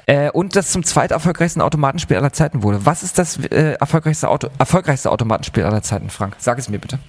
Äh, 0.05 0.31
und 0.31 0.55
das 0.55 0.71
zum 0.71 0.83
zweiterfolgreichsten 0.83 1.61
Automatenspiel 1.61 2.17
aller 2.17 2.33
Zeiten 2.33 2.63
wurde. 2.63 2.85
Was 2.85 3.03
ist 3.03 3.17
das 3.17 3.37
äh, 3.37 3.73
erfolgreichste, 3.79 4.29
Auto, 4.29 4.49
erfolgreichste 4.57 5.11
Automatenspiel 5.11 5.63
aller 5.63 5.81
Zeiten, 5.81 6.09
Frank? 6.09 6.35
Sag 6.39 6.57
es 6.57 6.69
mir 6.69 6.79
bitte. 6.79 6.99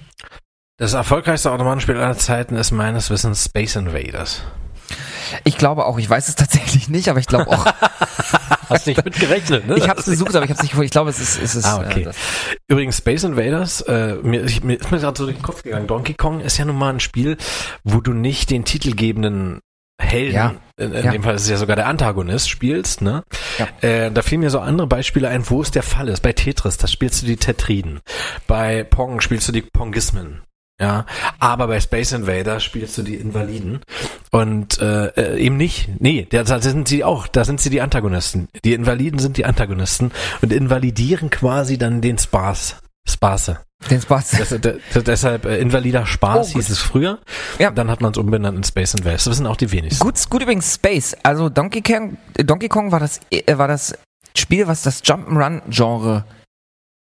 Das 0.83 0.91
erfolgreichste 0.91 1.49
Automatenspiel 1.49 1.95
aller 1.95 2.17
Zeiten 2.17 2.57
ist 2.57 2.71
meines 2.71 3.09
Wissens 3.09 3.45
Space 3.45 3.77
Invaders. 3.77 4.41
Ich 5.45 5.57
glaube 5.57 5.85
auch, 5.85 5.97
ich 5.97 6.09
weiß 6.09 6.27
es 6.27 6.35
tatsächlich 6.35 6.89
nicht, 6.89 7.07
aber 7.07 7.19
ich 7.21 7.25
glaube 7.27 7.47
auch. 7.47 7.65
Hast 8.69 8.85
nicht 8.87 9.05
mit 9.05 9.17
gerechnet, 9.17 9.65
ne? 9.65 9.77
Ich 9.77 9.87
habe 9.87 10.01
es 10.01 10.07
gesucht, 10.07 10.35
aber 10.35 10.43
ich 10.43 10.49
habe 10.49 10.57
es 10.57 10.61
nicht 10.61 10.71
gefunden. 10.71 10.83
Ich 10.87 10.91
glaube, 10.91 11.09
es 11.09 11.21
ist, 11.21 11.41
es 11.41 11.55
ist. 11.55 11.63
Ah, 11.63 11.85
okay. 11.87 12.01
Äh, 12.09 12.11
Übrigens, 12.67 12.97
Space 12.97 13.23
Invaders, 13.23 13.79
äh, 13.79 14.15
mir, 14.23 14.43
ich, 14.43 14.61
mir 14.65 14.73
ist 14.77 14.91
mir 14.91 14.99
gerade 14.99 15.17
so 15.17 15.23
durch 15.23 15.37
den 15.37 15.41
Kopf 15.41 15.63
gegangen. 15.63 15.87
Donkey 15.87 16.15
Kong 16.15 16.41
ist 16.41 16.57
ja 16.57 16.65
nun 16.65 16.75
mal 16.77 16.89
ein 16.91 16.99
Spiel, 16.99 17.37
wo 17.85 18.01
du 18.01 18.11
nicht 18.11 18.49
den 18.49 18.65
titelgebenden 18.65 19.61
Helden, 20.01 20.35
Ja. 20.35 20.53
in, 20.75 20.91
in 20.91 21.05
Ja. 21.05 21.11
dem 21.13 21.23
Fall 21.23 21.35
ist 21.35 21.43
es 21.43 21.49
ja 21.49 21.55
sogar 21.55 21.77
der 21.77 21.87
Antagonist, 21.87 22.49
spielst, 22.49 23.01
ne? 23.01 23.23
Ja. 23.57 23.67
Äh, 23.87 24.11
da 24.11 24.21
fielen 24.21 24.41
mir 24.41 24.49
so 24.49 24.59
andere 24.59 24.87
Beispiele 24.87 25.29
ein, 25.29 25.49
wo 25.49 25.61
es 25.61 25.71
der 25.71 25.83
Fall 25.83 26.09
ist. 26.09 26.19
Bei 26.19 26.33
Tetris, 26.33 26.75
da 26.75 26.87
spielst 26.87 27.21
du 27.21 27.25
die 27.25 27.37
Tetriden. 27.37 28.01
Bei 28.47 28.83
Pong 28.83 29.21
spielst 29.21 29.47
du 29.47 29.53
die 29.53 29.61
Pongismen. 29.61 30.41
Ja, 30.81 31.05
aber 31.39 31.67
bei 31.67 31.79
Space 31.79 32.13
Invader 32.13 32.59
spielst 32.59 32.97
du 32.97 33.03
die 33.03 33.15
Invaliden 33.15 33.81
und 34.31 34.79
äh, 34.81 35.07
äh, 35.09 35.39
eben 35.39 35.55
nicht. 35.55 35.89
Nee, 35.99 36.27
da 36.29 36.43
da 36.43 36.59
sind 36.59 36.87
sie 36.87 37.03
auch, 37.03 37.27
da 37.27 37.45
sind 37.45 37.61
sie 37.61 37.69
die 37.69 37.79
Antagonisten. 37.81 38.49
Die 38.65 38.73
Invaliden 38.73 39.19
sind 39.19 39.37
die 39.37 39.45
Antagonisten 39.45 40.11
und 40.41 40.51
invalidieren 40.51 41.29
quasi 41.29 41.77
dann 41.77 42.01
den 42.01 42.17
Spaß. 42.17 42.77
Spaße. 43.07 43.59
den 43.91 44.01
Spaß. 44.01 44.31
Das, 44.31 44.49
de, 44.49 44.79
deshalb 45.05 45.45
äh, 45.45 45.57
invalider 45.57 46.05
Spaß 46.05 46.51
Oh, 46.51 46.53
hieß 46.57 46.69
es 46.69 46.79
früher. 46.79 47.19
Ja. 47.59 47.69
Dann 47.69 47.91
hat 47.91 48.01
man 48.01 48.11
es 48.11 48.17
umbenannt 48.17 48.57
in 48.57 48.63
Space 48.63 48.93
Invaders. 48.95 49.25
Das 49.25 49.31
wissen 49.31 49.45
auch 49.45 49.57
die 49.57 49.71
wenigsten. 49.71 50.03
Gut, 50.03 50.15
gut 50.29 50.41
übrigens 50.41 50.73
Space. 50.75 51.15
Also 51.21 51.49
Donkey 51.49 51.81
Kong, 51.81 52.17
Donkey 52.35 52.69
Kong 52.69 52.91
war 52.91 52.99
das, 52.99 53.19
äh, 53.29 53.57
war 53.57 53.67
das 53.67 53.93
Spiel, 54.35 54.67
was 54.67 54.81
das 54.81 55.03
Jump'n'Run-Genre 55.03 56.23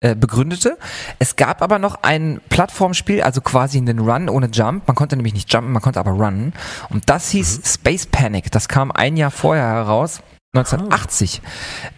äh, 0.02 0.14
begründete. 0.14 0.78
Es 1.18 1.36
gab 1.36 1.62
aber 1.62 1.78
noch 1.78 2.02
ein 2.02 2.40
Plattformspiel, 2.48 3.22
also 3.22 3.40
quasi 3.40 3.78
einen 3.78 4.00
Run 4.00 4.28
ohne 4.28 4.48
Jump. 4.52 4.86
Man 4.86 4.96
konnte 4.96 5.16
nämlich 5.16 5.34
nicht 5.34 5.52
jumpen, 5.52 5.72
man 5.72 5.80
konnte 5.80 6.00
aber 6.00 6.10
runnen. 6.10 6.52
Und 6.90 7.08
das 7.08 7.30
hieß 7.30 7.62
Space 7.64 8.06
Panic. 8.06 8.50
Das 8.50 8.68
kam 8.68 8.90
ein 8.90 9.16
Jahr 9.16 9.30
vorher 9.30 9.66
heraus. 9.66 10.20
1980. 10.54 11.40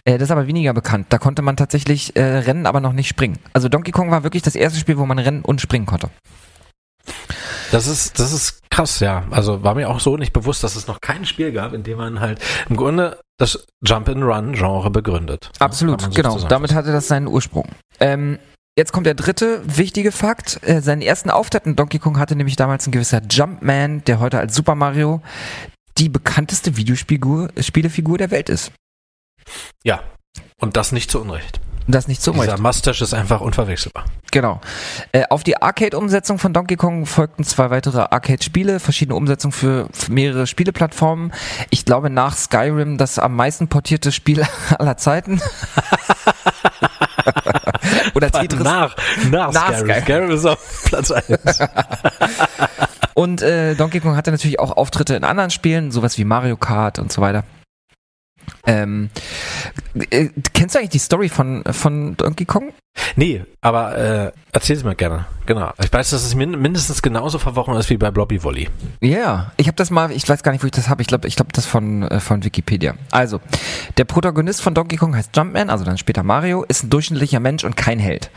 Äh, 0.05 0.13
das 0.17 0.27
ist 0.27 0.31
aber 0.31 0.47
weniger 0.47 0.73
bekannt. 0.73 1.07
Da 1.09 1.17
konnte 1.17 1.41
man 1.41 1.57
tatsächlich 1.57 2.15
äh, 2.15 2.21
rennen, 2.21 2.67
aber 2.67 2.79
noch 2.79 2.93
nicht 2.93 3.09
springen. 3.09 3.37
Also 3.53 3.67
Donkey 3.67 3.91
Kong 3.91 4.11
war 4.11 4.23
wirklich 4.23 4.43
das 4.43 4.55
erste 4.55 4.79
Spiel, 4.79 4.97
wo 4.97 5.05
man 5.05 5.19
rennen 5.19 5.41
und 5.41 5.59
springen 5.59 5.85
konnte. 5.85 6.09
Das 7.71 7.87
ist, 7.87 8.19
das 8.19 8.31
ist 8.31 8.61
krass, 8.75 8.99
ja. 8.99 9.23
Also 9.31 9.63
war 9.63 9.75
mir 9.75 9.89
auch 9.89 9.99
so 9.99 10.17
nicht 10.17 10.33
bewusst, 10.33 10.63
dass 10.63 10.75
es 10.75 10.87
noch 10.87 10.99
kein 10.99 11.25
Spiel 11.25 11.51
gab, 11.51 11.73
in 11.73 11.83
dem 11.83 11.97
man 11.97 12.19
halt 12.19 12.41
im 12.69 12.75
Grunde 12.75 13.19
das 13.37 13.65
Jump-and-Run-Genre 13.83 14.89
begründet. 14.91 15.49
Absolut, 15.59 16.01
so 16.01 16.09
genau. 16.09 16.39
Damit 16.39 16.73
hatte 16.73 16.91
das 16.91 17.07
seinen 17.07 17.27
Ursprung. 17.27 17.69
Ähm, 17.99 18.37
jetzt 18.77 18.91
kommt 18.91 19.05
der 19.05 19.13
dritte 19.13 19.61
wichtige 19.65 20.11
Fakt. 20.11 20.59
Äh, 20.63 20.81
seinen 20.81 21.01
ersten 21.01 21.29
Auftritt 21.29 21.65
in 21.65 21.75
Donkey 21.75 21.99
Kong 21.99 22.19
hatte 22.19 22.35
nämlich 22.35 22.57
damals 22.57 22.85
ein 22.85 22.91
gewisser 22.91 23.21
Jumpman, 23.29 24.03
der 24.05 24.19
heute 24.19 24.39
als 24.39 24.55
Super 24.55 24.75
Mario 24.75 25.21
die 25.97 26.09
bekannteste 26.09 26.75
Videospielfigur 26.75 28.17
der 28.17 28.31
Welt 28.31 28.49
ist. 28.49 28.71
Ja. 29.83 30.03
Und 30.59 30.75
das 30.75 30.91
nicht 30.91 31.09
zu 31.09 31.21
Unrecht. 31.21 31.61
Und 31.87 31.93
das 31.93 32.07
nicht 32.07 32.21
so 32.21 32.31
Dieser 32.31 32.43
Unrecht. 32.43 32.63
Mustache 32.63 33.03
ist 33.03 33.13
einfach 33.13 33.41
unverwechselbar. 33.41 34.05
Genau. 34.31 34.59
Äh, 35.11 35.25
auf 35.29 35.43
die 35.43 35.61
Arcade-Umsetzung 35.61 36.39
von 36.39 36.51
Donkey 36.51 36.75
Kong 36.77 37.05
folgten 37.05 37.43
zwei 37.43 37.69
weitere 37.69 37.99
Arcade-Spiele, 38.09 38.79
verschiedene 38.79 39.15
Umsetzungen 39.15 39.51
für, 39.51 39.87
für 39.91 40.11
mehrere 40.11 40.47
Spieleplattformen. 40.47 41.31
Ich 41.69 41.85
glaube 41.85 42.09
nach 42.09 42.35
Skyrim 42.35 42.97
das 42.97 43.19
am 43.19 43.35
meisten 43.35 43.67
portierte 43.67 44.11
Spiel 44.11 44.43
aller 44.79 44.97
Zeiten. 44.97 45.39
Oder 48.15 48.31
Tetris. 48.31 48.63
Nach, 48.63 48.95
nach, 49.29 49.53
Nach 49.53 49.67
Skyrim. 49.67 50.01
Skyrim. 50.01 50.03
Skyrim 50.03 50.31
ist 50.31 50.45
auf 50.45 50.83
Platz 50.85 51.11
1. 51.11 51.59
Und 53.13 53.41
äh, 53.41 53.75
Donkey 53.75 53.99
Kong 54.01 54.15
hatte 54.17 54.31
natürlich 54.31 54.59
auch 54.59 54.75
Auftritte 54.75 55.15
in 55.15 55.23
anderen 55.23 55.49
Spielen, 55.49 55.91
sowas 55.91 56.17
wie 56.17 56.25
Mario 56.25 56.57
Kart 56.57 56.99
und 56.99 57.13
so 57.13 57.21
weiter. 57.21 57.43
Ähm, 58.67 59.09
Äh, 60.09 60.29
kennst 60.53 60.75
du 60.75 60.79
eigentlich 60.79 60.91
die 60.91 60.99
Story 60.99 61.29
von, 61.29 61.63
von 61.71 62.17
Donkey 62.17 62.45
Kong? 62.45 62.73
Nee, 63.17 63.43
aber 63.59 63.97
äh, 63.97 64.31
erzähl 64.53 64.77
sie 64.77 64.85
mir 64.85 64.95
gerne. 64.95 65.25
Genau. 65.45 65.71
Ich 65.83 65.91
weiß, 65.91 66.11
dass 66.11 66.23
es 66.23 66.33
min 66.33 66.51
mindestens 66.51 67.01
genauso 67.01 67.39
verworren 67.39 67.75
ist 67.77 67.89
wie 67.89 67.97
bei 67.97 68.09
Blobby 68.09 68.41
Volley. 68.41 68.69
Ja, 69.01 69.09
yeah. 69.09 69.51
ich 69.57 69.67
habe 69.67 69.75
das 69.75 69.91
mal, 69.91 70.11
ich 70.11 70.27
weiß 70.27 70.43
gar 70.43 70.53
nicht, 70.53 70.63
wo 70.63 70.65
ich 70.65 70.71
das 70.71 70.87
habe. 70.87 71.01
Ich 71.01 71.07
glaube, 71.07 71.27
ich 71.27 71.35
glaube 71.35 71.51
das 71.53 71.65
von 71.65 72.03
äh, 72.03 72.19
von 72.21 72.43
Wikipedia. 72.43 72.95
Also, 73.11 73.41
der 73.97 74.05
Protagonist 74.05 74.61
von 74.61 74.73
Donkey 74.73 74.95
Kong 74.95 75.15
heißt 75.15 75.35
Jumpman, 75.35 75.69
also 75.69 75.83
dann 75.83 75.97
später 75.97 76.23
Mario, 76.23 76.63
ist 76.63 76.83
ein 76.83 76.89
durchschnittlicher 76.89 77.41
Mensch 77.41 77.65
und 77.65 77.75
kein 77.75 77.99
Held. 77.99 78.31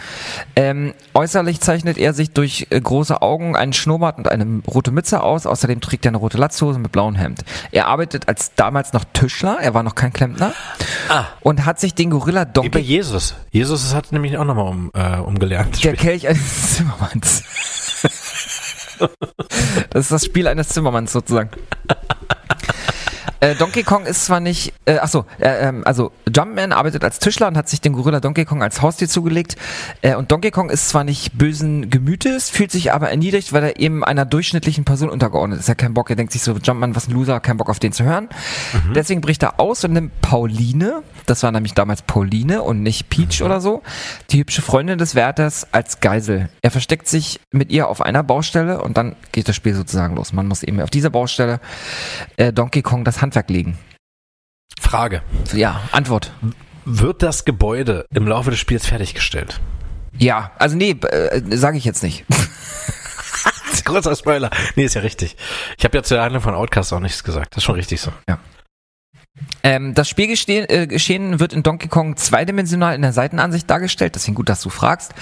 Ähm, 0.57 0.93
äußerlich 1.15 1.61
zeichnet 1.61 1.97
er 1.97 2.13
sich 2.13 2.33
durch 2.33 2.67
äh, 2.71 2.81
große 2.81 3.23
Augen, 3.23 3.57
einen 3.57 3.73
Schnurrbart 3.73 4.19
und 4.19 4.29
eine 4.29 4.63
rote 4.67 4.91
Mütze 4.91 5.23
aus. 5.23 5.47
Außerdem 5.47 5.81
trägt 5.81 6.05
er 6.05 6.11
eine 6.11 6.19
rote 6.19 6.37
Latzhose 6.37 6.81
mit 6.81 6.91
blauem 6.91 7.15
Hemd. 7.15 7.45
Er 7.71 7.87
arbeitet 7.87 8.27
als 8.27 8.55
damals 8.57 8.93
noch 8.93 9.05
Tischler, 9.13 9.59
er 9.61 9.73
war 9.73 9.85
noch 9.85 9.95
kein 9.95 10.13
Klempner 10.19 10.53
Ah. 11.09 11.27
und 11.41 11.65
hat 11.65 11.79
sich 11.81 11.95
den 11.95 12.11
Gorilla 12.11 12.43
Wie 12.43 12.47
bei 12.47 12.53
Donkey 12.53 12.79
Jesus. 12.81 13.35
Jesus 13.51 13.95
hat 13.95 14.11
nämlich 14.13 14.37
auch 14.37 14.45
nochmal 14.45 14.67
um, 14.69 14.91
äh, 14.95 15.19
umgelernt. 15.19 15.83
der 15.85 15.95
Kelch 15.95 16.27
eines 16.29 16.75
Zimmermanns. 16.77 17.45
das 19.91 20.05
ist 20.07 20.13
das 20.13 20.25
Spiel 20.25 20.49
eines 20.49 20.69
Zimmermanns 20.71 21.13
sozusagen. 21.13 21.51
Äh, 23.41 23.55
Donkey 23.55 23.83
Kong 23.83 24.05
ist 24.07 24.25
zwar 24.25 24.41
nicht, 24.41 24.73
äh, 24.85 24.99
achso, 24.99 25.25
äh, 25.39 25.69
ähm, 25.69 25.83
also 25.85 26.13
Jumpman 26.35 26.73
arbeitet 26.73 27.05
als 27.05 27.19
Tischler 27.19 27.49
und 27.49 27.57
hat 27.57 27.69
sich 27.69 27.81
den 27.81 27.93
Gorilla 27.93 28.21
Donkey 28.21 28.45
Kong 28.45 28.63
als 28.63 28.83
Haustier 28.83 29.09
zugelegt. 29.09 29.57
Äh, 30.03 30.17
und 30.17 30.33
Donkey 30.33 30.51
Kong 30.51 30.71
ist 30.71 30.89
zwar 30.89 31.05
nicht 31.05 31.39
bösen 31.39 31.91
Gemütes, 31.91 32.51
fühlt 32.51 32.73
sich 32.73 32.93
aber 32.93 33.11
erniedrigt, 33.11 33.53
weil 33.53 33.63
er 33.63 33.79
eben 33.79 34.03
einer 34.05 34.25
durchschnittlichen 34.25 34.85
Person 34.85 35.09
untergeordnet 35.09 35.61
ist. 35.61 35.69
Er 35.69 35.73
hat 35.73 35.79
keinen 35.79 35.95
Bock, 35.95 36.11
er 36.11 36.17
denkt 36.17 36.33
sich 36.33 36.43
so, 36.43 36.53
Jumpman, 36.53 36.97
was 36.97 37.09
ein 37.09 37.13
Loser, 37.13 37.41
kein 37.41 37.57
Bock 37.57 37.71
auf 37.71 37.79
den 37.79 37.93
zu 37.93 38.05
hören. 38.05 38.29
Deswegen 38.95 39.21
bricht 39.21 39.43
er 39.43 39.61
aus 39.61 39.85
und 39.85 39.93
nimmt 39.93 40.21
Pauline, 40.21 41.03
das 41.29 41.43
war 41.43 41.53
nämlich 41.53 41.75
damals 41.75 42.03
Pauline 42.03 42.63
und 42.63 42.83
nicht 42.83 43.09
Peach 43.11 43.43
oder 43.43 43.61
so, 43.61 43.83
die 44.31 44.39
hübsche 44.39 44.63
Freundin 44.63 44.99
des 44.99 45.15
Wärters 45.15 45.67
als 45.73 46.01
Geisel. 46.01 46.49
Er 46.63 46.71
versteckt 46.71 47.09
sich 47.09 47.41
mit 47.53 47.71
ihr 47.71 47.89
auf 47.89 48.01
einer 48.01 48.23
Baustelle 48.23 48.83
und 48.83 48.97
dann 48.97 49.17
geht 49.33 49.49
das 49.49 49.57
Spiel 49.57 49.75
sozusagen 49.75 50.17
los. 50.17 50.33
Man 50.33 50.47
muss 50.47 50.63
eben 50.63 50.81
auf 50.81 50.91
dieser 50.91 51.11
Baustelle 51.11 51.61
äh, 52.37 52.53
Donkey 52.53 52.83
Kong 52.83 53.05
das 53.05 53.21
Handwerk 53.23 53.51
legen. 53.51 53.79
Frage. 54.81 55.23
Ja, 55.53 55.83
Antwort. 55.93 56.33
Wird 56.85 57.23
das 57.23 57.45
Gebäude 57.45 58.07
im 58.15 58.27
Laufe 58.27 58.51
des 58.51 58.59
Spiels 58.59 58.87
fertiggestellt? 58.87 59.61
Ja, 60.17 60.53
also 60.59 60.77
nee, 60.77 60.91
äh, 60.91 61.43
sage 61.57 61.77
ich 61.77 61.85
jetzt 61.85 62.03
nicht. 62.03 62.25
Großer 63.85 64.15
Spoiler. 64.17 64.51
Nee, 64.77 64.85
ist 64.85 64.95
ja 64.95 65.01
richtig. 65.01 65.37
Ich 65.79 65.85
habe 65.85 65.97
ja 65.97 66.03
zu 66.03 66.15
der 66.15 66.23
Handlung 66.23 66.43
von 66.43 66.55
Outcast 66.55 66.93
auch 66.93 67.01
nichts 67.01 67.25
gesagt. 67.25 67.53
Das 67.53 67.59
ist 67.59 67.65
schon 67.65 67.75
richtig 67.75 68.01
so. 68.01 68.13
Ähm, 69.63 69.95
das 69.95 70.09
Spielgeschehen 70.09 70.69
äh, 70.69 71.41
wird 71.41 71.53
in 71.53 71.63
Donkey 71.63 71.89
Kong 71.89 72.17
zweidimensional 72.17 72.95
in 72.95 73.03
der 73.03 73.13
Seitenansicht 73.13 73.69
dargestellt, 73.69 74.15
deswegen 74.15 74.35
gut, 74.35 74.49
dass 74.49 74.63
du 74.63 74.71
fragst. 74.71 75.13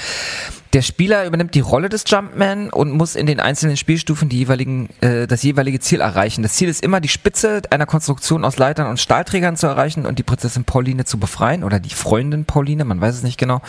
Der 0.72 0.82
Spieler 0.82 1.24
übernimmt 1.26 1.54
die 1.54 1.60
Rolle 1.60 1.88
des 1.88 2.04
Jumpman 2.06 2.70
und 2.70 2.92
muss 2.92 3.16
in 3.16 3.26
den 3.26 3.40
einzelnen 3.40 3.76
Spielstufen 3.76 4.28
die 4.28 4.38
jeweiligen, 4.38 4.90
äh, 5.00 5.26
das 5.26 5.42
jeweilige 5.42 5.80
Ziel 5.80 6.00
erreichen. 6.00 6.42
Das 6.42 6.52
Ziel 6.52 6.68
ist 6.68 6.82
immer, 6.82 7.00
die 7.00 7.08
Spitze 7.08 7.62
einer 7.70 7.86
Konstruktion 7.86 8.44
aus 8.44 8.58
Leitern 8.58 8.88
und 8.88 9.00
Stahlträgern 9.00 9.56
zu 9.56 9.66
erreichen 9.66 10.04
und 10.04 10.18
die 10.18 10.22
Prinzessin 10.22 10.64
Pauline 10.64 11.04
zu 11.04 11.18
befreien 11.18 11.64
oder 11.64 11.80
die 11.80 11.90
Freundin 11.90 12.44
Pauline, 12.44 12.84
man 12.84 13.00
weiß 13.00 13.14
es 13.14 13.22
nicht 13.22 13.38
genau. 13.38 13.62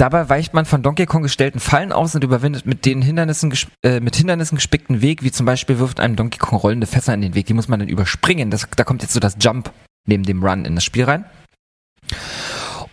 Dabei 0.00 0.30
weicht 0.30 0.54
man 0.54 0.64
von 0.64 0.82
Donkey 0.82 1.04
Kong 1.04 1.20
gestellten 1.20 1.60
Fallen 1.60 1.92
aus 1.92 2.14
und 2.14 2.24
überwindet 2.24 2.64
mit 2.64 2.86
den 2.86 3.02
Hindernissen, 3.02 3.52
äh, 3.82 4.00
mit 4.00 4.16
Hindernissen 4.16 4.56
gespickten 4.56 5.02
Weg, 5.02 5.22
wie 5.22 5.30
zum 5.30 5.44
Beispiel 5.44 5.78
wirft 5.78 6.00
einem 6.00 6.16
Donkey 6.16 6.38
Kong 6.38 6.58
rollende 6.58 6.86
Fässer 6.86 7.12
in 7.12 7.20
den 7.20 7.34
Weg. 7.34 7.44
Die 7.44 7.52
muss 7.52 7.68
man 7.68 7.80
dann 7.80 7.88
überspringen. 7.90 8.50
Das, 8.50 8.66
da 8.74 8.84
kommt 8.84 9.02
jetzt 9.02 9.12
so 9.12 9.20
das 9.20 9.36
Jump 9.38 9.70
neben 10.06 10.22
dem 10.22 10.42
Run 10.42 10.64
in 10.64 10.74
das 10.74 10.84
Spiel 10.84 11.04
rein. 11.04 11.26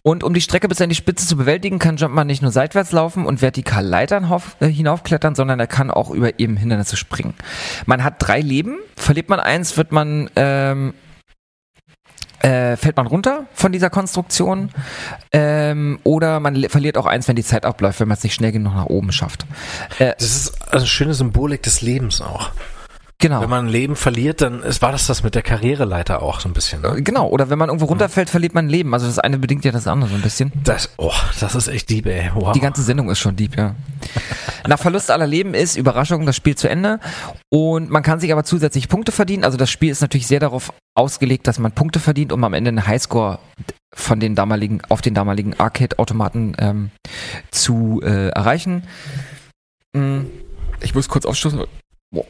Und 0.04 0.26
um 0.26 0.34
die 0.34 0.42
Strecke 0.42 0.68
bis 0.68 0.82
an 0.82 0.90
die 0.90 0.96
Spitze 0.96 1.26
zu 1.26 1.38
bewältigen, 1.38 1.80
kann 1.80 1.96
Jumpman 1.96 2.28
nicht 2.28 2.42
nur 2.42 2.52
seitwärts 2.52 2.92
laufen 2.92 3.26
und 3.26 3.42
vertikal 3.42 3.86
Leitern 3.86 4.30
äh, 4.60 4.68
hinaufklettern, 4.68 5.34
sondern 5.34 5.62
er 5.62 5.68
kann 5.68 5.90
auch 5.90 6.10
über 6.10 6.42
eben 6.42 6.58
Hindernisse 6.58 6.98
springen. 6.98 7.36
Man 7.86 8.04
hat 8.04 8.16
drei 8.18 8.42
Leben. 8.42 8.80
Verliert 8.98 9.30
man 9.30 9.40
eins, 9.40 9.78
wird 9.78 9.94
man 9.94 10.30
ähm, 10.36 10.94
äh, 12.40 12.76
fällt 12.78 12.98
man 12.98 13.08
runter 13.08 13.46
von 13.54 13.72
dieser 13.72 13.90
Konstruktion 13.90 14.70
ähm, 15.32 16.00
oder 16.04 16.40
man 16.40 16.70
verliert 16.70 16.98
auch 16.98 17.06
eins, 17.06 17.28
wenn 17.28 17.36
die 17.36 17.44
Zeit 17.44 17.66
abläuft, 17.66 18.00
wenn 18.00 18.08
man 18.08 18.18
es 18.18 18.24
nicht 18.24 18.34
schnell 18.36 18.52
genug 18.52 18.76
nach 18.76 18.86
oben 18.86 19.12
schafft. 19.12 19.46
Äh, 20.00 20.14
Das 20.18 20.36
ist 20.36 20.62
also 20.68 20.78
eine 20.78 20.88
schöne 20.88 21.14
Symbolik 21.14 21.64
des 21.64 21.82
Lebens 21.82 22.22
auch. 22.22 22.52
Genau. 23.20 23.42
Wenn 23.42 23.50
man 23.50 23.66
ein 23.66 23.72
Leben 23.72 23.96
verliert, 23.96 24.42
dann 24.42 24.64
ist, 24.64 24.82
war 24.82 24.92
das 24.92 25.08
das 25.08 25.24
mit 25.24 25.36
der 25.36 25.42
Karriereleiter 25.42 26.22
auch 26.22 26.40
so 26.40 26.50
ein 26.50 26.54
bisschen. 26.54 26.82
Ne? 26.82 27.02
Genau, 27.02 27.28
oder 27.28 27.50
wenn 27.50 27.58
man 27.58 27.70
irgendwo 27.70 27.86
runterfällt, 27.86 28.30
verliert 28.30 28.54
man 28.54 28.70
Leben. 28.70 28.94
Also 28.94 29.08
das 29.08 29.20
eine 29.20 29.38
bedingt 29.38 29.66
ja 29.66 29.72
das 29.72 29.88
andere 29.88 30.10
so 30.10 30.16
ein 30.16 30.22
bisschen. 30.22 30.52
Das, 30.64 30.90
oh, 30.98 31.14
das 31.40 31.56
ist 31.56 31.68
echt 31.68 31.90
lieb, 31.90 32.06
ey. 32.06 32.32
Wow. 32.34 32.54
Die 32.54 32.60
ganze 32.60 32.84
Sendung 32.84 33.10
ist 33.10 33.20
schon 33.20 33.36
deep, 33.36 33.58
ja. 33.58 33.76
Nach 34.68 34.80
Verlust 34.80 35.12
aller 35.12 35.28
Leben 35.28 35.54
ist 35.54 35.78
Überraschung 35.78 36.26
das 36.26 36.36
Spiel 36.36 36.56
zu 36.56 36.70
Ende 36.70 37.00
und 37.50 37.90
man 37.90 38.04
kann 38.04 38.20
sich 38.20 38.32
aber 38.32 38.44
zusätzlich 38.44 38.90
Punkte 38.90 39.12
verdienen. 39.12 39.44
Also 39.44 39.58
das 39.58 39.70
Spiel 39.70 39.92
ist 39.92 40.02
natürlich 40.02 40.28
sehr 40.28 40.40
darauf 40.40 40.74
ausgelegt, 40.96 41.48
dass 41.48 41.60
man 41.60 41.72
Punkte 41.72 42.00
verdient, 42.00 42.32
um 42.34 42.44
am 42.44 42.54
Ende 42.54 42.70
einen 42.70 42.86
Highscore 42.86 43.40
von 43.96 44.20
den 44.20 44.36
damaligen 44.36 44.82
auf 44.90 45.02
den 45.02 45.14
damaligen 45.14 45.58
Arcade-Automaten 45.60 46.56
ähm, 46.60 46.92
zu 47.52 48.02
äh, 48.04 48.28
erreichen. 48.30 48.84
Mm, 49.94 50.22
Ich 50.82 50.94
muss 50.94 51.08
kurz 51.08 51.26
aufstoßen. 51.26 51.64
Boah. 52.12 52.26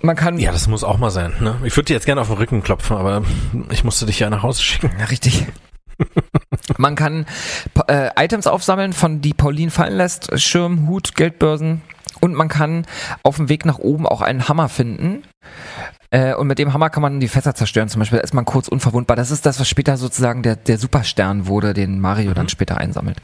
Man 0.00 0.16
kann 0.16 0.38
ja, 0.38 0.50
das 0.50 0.66
muss 0.66 0.82
auch 0.82 0.98
mal 0.98 1.10
sein. 1.10 1.32
Ne? 1.40 1.56
Ich 1.62 1.76
würde 1.76 1.86
dir 1.86 1.94
jetzt 1.94 2.06
gerne 2.06 2.20
auf 2.20 2.26
den 2.26 2.36
Rücken 2.36 2.62
klopfen, 2.62 2.96
aber 2.96 3.22
ich 3.70 3.84
musste 3.84 4.04
dich 4.04 4.18
ja 4.18 4.30
nach 4.30 4.42
Hause 4.42 4.62
schicken. 4.62 4.90
Ja, 4.98 5.04
richtig. 5.06 5.46
Man 6.76 6.96
kann 6.96 7.26
äh, 7.86 8.10
Items 8.16 8.48
aufsammeln, 8.48 8.92
von 8.92 9.20
die 9.20 9.34
Pauline 9.34 9.70
fallen 9.70 9.96
lässt, 9.96 10.38
Schirm, 10.40 10.88
Hut, 10.88 11.14
Geldbörsen 11.14 11.82
und 12.20 12.34
man 12.34 12.48
kann 12.48 12.86
auf 13.22 13.36
dem 13.36 13.48
Weg 13.48 13.64
nach 13.64 13.78
oben 13.78 14.06
auch 14.06 14.20
einen 14.20 14.48
Hammer 14.48 14.68
finden. 14.68 15.24
Äh, 16.12 16.34
und 16.34 16.46
mit 16.46 16.58
dem 16.58 16.74
Hammer 16.74 16.90
kann 16.90 17.00
man 17.00 17.20
die 17.20 17.28
Fässer 17.28 17.54
zerstören, 17.54 17.88
zum 17.88 18.00
Beispiel 18.00 18.18
da 18.18 18.22
ist 18.22 18.34
man 18.34 18.44
kurz 18.44 18.68
unverwundbar. 18.68 19.16
Das 19.16 19.30
ist 19.30 19.46
das, 19.46 19.58
was 19.58 19.68
später 19.68 19.96
sozusagen 19.96 20.42
der, 20.42 20.56
der 20.56 20.76
Superstern 20.76 21.46
wurde, 21.46 21.72
den 21.72 21.98
Mario 21.98 22.34
dann 22.34 22.50
später 22.50 22.76
einsammelt. 22.76 23.16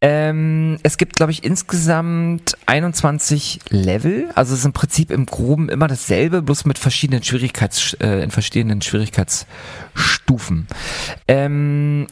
Ähm, 0.00 0.78
es 0.84 0.98
gibt, 0.98 1.16
glaube 1.16 1.32
ich, 1.32 1.42
insgesamt 1.42 2.56
21 2.66 3.58
Level. 3.70 4.30
Also 4.36 4.54
es 4.54 4.60
ist 4.60 4.66
im 4.66 4.72
Prinzip 4.72 5.10
im 5.10 5.26
Groben 5.26 5.68
immer 5.68 5.88
dasselbe, 5.88 6.42
bloß 6.42 6.64
mit 6.64 6.78
verschiedenen 6.78 7.24
Schwierigkeits, 7.24 7.94
äh, 7.94 8.22
in 8.22 8.30
verschiedenen 8.30 8.80
Schwierigkeitsstufen. 8.82 10.68
Ähm, 11.26 12.06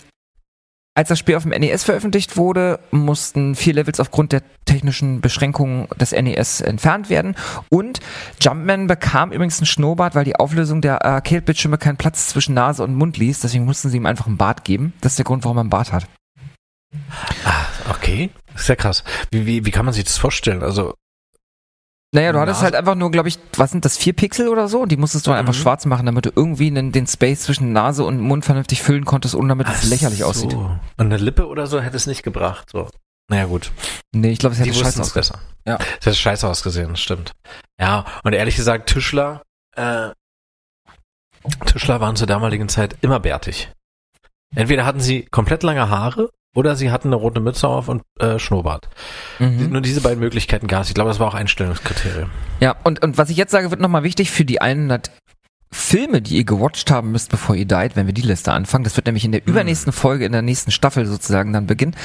als 0.97 1.09
das 1.09 1.19
Spiel 1.19 1.35
auf 1.35 1.43
dem 1.43 1.51
NES 1.51 1.83
veröffentlicht 1.83 2.37
wurde, 2.37 2.79
mussten 2.93 3.57
vier 3.57 3.75
Levels 3.75 3.99
aufgrund 3.99 4.33
der 4.33 4.43
technischen 4.65 5.21
Beschränkungen 5.21 5.89
des 6.01 6.13
NES 6.13 6.61
entfernt 6.61 7.11
werden. 7.11 7.35
Und 7.69 7.99
Jumpman 8.41 8.87
bekam 8.87 9.33
übrigens 9.33 9.59
einen 9.59 9.67
Schnurrbart, 9.67 10.15
weil 10.15 10.25
die 10.25 10.37
Auflösung 10.37 10.81
der 10.81 11.05
Arcade-Bildschirme 11.05 11.79
keinen 11.79 11.97
Platz 11.97 12.29
zwischen 12.29 12.55
Nase 12.55 12.85
und 12.85 12.95
Mund 12.95 13.17
ließ. 13.17 13.41
Deswegen 13.41 13.65
mussten 13.65 13.91
sie 13.91 13.97
ihm 13.97 14.07
einfach 14.07 14.29
einen 14.29 14.37
Bart 14.37 14.65
geben. 14.65 14.93
Das 15.01 15.13
ist 15.13 15.19
der 15.19 15.25
Grund, 15.25 15.45
warum 15.45 15.59
er 15.59 15.63
einen 15.63 15.71
Bart 15.71 15.93
hat. 15.93 16.07
Okay, 17.91 18.31
ist 18.55 18.69
ja 18.69 18.77
krass. 18.77 19.03
Wie, 19.33 19.47
wie, 19.47 19.67
wie 19.67 19.71
kann 19.73 19.85
man 19.85 19.95
sich 19.95 20.05
das 20.05 20.17
vorstellen? 20.17 20.63
Also, 20.63 20.95
Naja, 22.15 22.33
du 22.33 22.39
hattest 22.39 22.63
halt 22.63 22.75
einfach 22.75 22.95
nur, 22.95 23.11
glaube 23.11 23.29
ich, 23.29 23.39
was 23.57 23.73
sind 23.73 23.85
das, 23.85 23.97
vier 23.99 24.13
Pixel 24.13 24.49
oder 24.49 24.69
so? 24.69 24.83
Und 24.83 24.93
die 24.93 24.97
musstest 24.97 25.27
du 25.27 25.33
einfach 25.33 25.53
Mhm. 25.53 25.59
schwarz 25.59 25.85
machen, 25.85 26.07
damit 26.07 26.27
du 26.27 26.31
irgendwie 26.35 26.71
den, 26.71 26.93
den 26.93 27.07
Space 27.07 27.41
zwischen 27.41 27.73
Nase 27.73 28.05
und 28.05 28.21
Mund 28.21 28.45
vernünftig 28.45 28.83
füllen 28.83 29.05
konntest, 29.05 29.35
ohne 29.35 29.49
damit 29.49 29.69
es 29.69 29.85
lächerlich 29.91 30.21
so. 30.21 30.27
aussieht. 30.27 30.55
Und 30.55 30.81
eine 30.97 31.17
Lippe 31.17 31.47
oder 31.49 31.67
so 31.67 31.81
hätte 31.81 31.97
es 31.97 32.07
nicht 32.07 32.23
gebracht. 32.23 32.71
So. 32.71 32.89
Naja, 33.29 33.47
gut. 33.47 33.73
Nee, 34.15 34.31
ich 34.31 34.39
glaube, 34.39 34.55
es 34.55 34.61
hätte 34.61 34.73
scheiße 34.73 35.01
es 35.03 35.09
ausgesehen. 35.09 35.41
Ja. 35.67 35.79
Das 35.79 36.07
hätte 36.07 36.15
scheiße 36.17 36.47
ausgesehen, 36.49 36.95
stimmt. 36.97 37.33
Ja, 37.81 38.05
und 38.23 38.33
ehrlich 38.33 38.55
gesagt, 38.57 38.89
Tischler, 38.91 39.43
äh, 39.77 40.11
Tischler 41.67 42.01
waren 42.01 42.17
zur 42.17 42.27
damaligen 42.27 42.69
Zeit 42.69 42.97
immer 43.01 43.21
bärtig. 43.21 43.71
Entweder 44.55 44.87
hatten 44.87 45.01
sie 45.01 45.25
komplett 45.25 45.63
lange 45.63 45.89
Haare 45.91 46.31
oder 46.55 46.77
sie 46.77 46.91
hatten 46.91 47.09
eine 47.09 47.17
rote 47.17 47.41
Mütze 47.41 47.69
auf 47.69 47.89
und 47.89 48.03
äh, 48.19 48.39
Schnurrbart. 48.39 48.89
Mhm. 49.39 49.71
Nur 49.71 49.81
diese 49.81 50.01
beiden 50.01 50.21
Möglichkeiten 50.21 50.67
gab 50.67 50.83
es. 50.83 50.89
Ich 50.89 50.95
glaube, 50.95 51.11
das 51.11 51.21
war 51.21 51.29
auch 51.29 51.35
Einstellungskriterium. 51.35 52.31
Ja, 52.61 52.77
und, 52.85 53.03
und 53.03 53.19
was 53.19 53.31
ich 53.31 53.37
jetzt 53.37 53.51
sage, 53.51 53.71
wird 53.71 53.81
nochmal 53.81 54.05
wichtig 54.05 54.31
für 54.31 54.45
die 54.45 54.61
100 54.61 55.11
Filme, 55.75 56.23
die 56.23 56.37
ihr 56.37 56.45
gewatcht 56.45 56.89
haben 56.93 57.11
müsst, 57.11 57.31
bevor 57.31 57.57
ihr 57.57 57.65
died, 57.65 57.97
wenn 57.97 58.07
wir 58.07 58.15
die 58.15 58.23
Liste 58.23 58.53
anfangen. 58.53 58.85
Das 58.85 58.95
wird 58.95 59.07
nämlich 59.07 59.25
in 59.25 59.33
der 59.33 59.45
übernächsten 59.45 59.93
Folge, 59.93 60.25
in 60.25 60.31
der 60.31 60.41
nächsten 60.41 60.71
Staffel 60.71 61.05
sozusagen 61.05 61.53
dann 61.53 61.67
beginnen. 61.67 61.97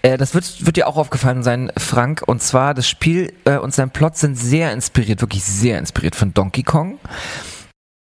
Äh, 0.00 0.16
das 0.16 0.34
wird, 0.34 0.64
wird 0.64 0.76
dir 0.76 0.88
auch 0.88 0.96
aufgefallen 0.96 1.42
sein, 1.42 1.70
Frank. 1.76 2.22
Und 2.26 2.42
zwar, 2.42 2.72
das 2.72 2.88
Spiel 2.88 3.34
äh, 3.44 3.58
und 3.58 3.74
sein 3.74 3.90
Plot 3.90 4.16
sind 4.16 4.36
sehr 4.36 4.72
inspiriert, 4.72 5.20
wirklich 5.20 5.44
sehr 5.44 5.78
inspiriert 5.78 6.16
von 6.16 6.32
Donkey 6.32 6.62
Kong. 6.62 6.98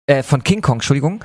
Äh, 0.08 0.22
von 0.22 0.44
King 0.44 0.62
Kong, 0.62 0.76
Entschuldigung. 0.76 1.24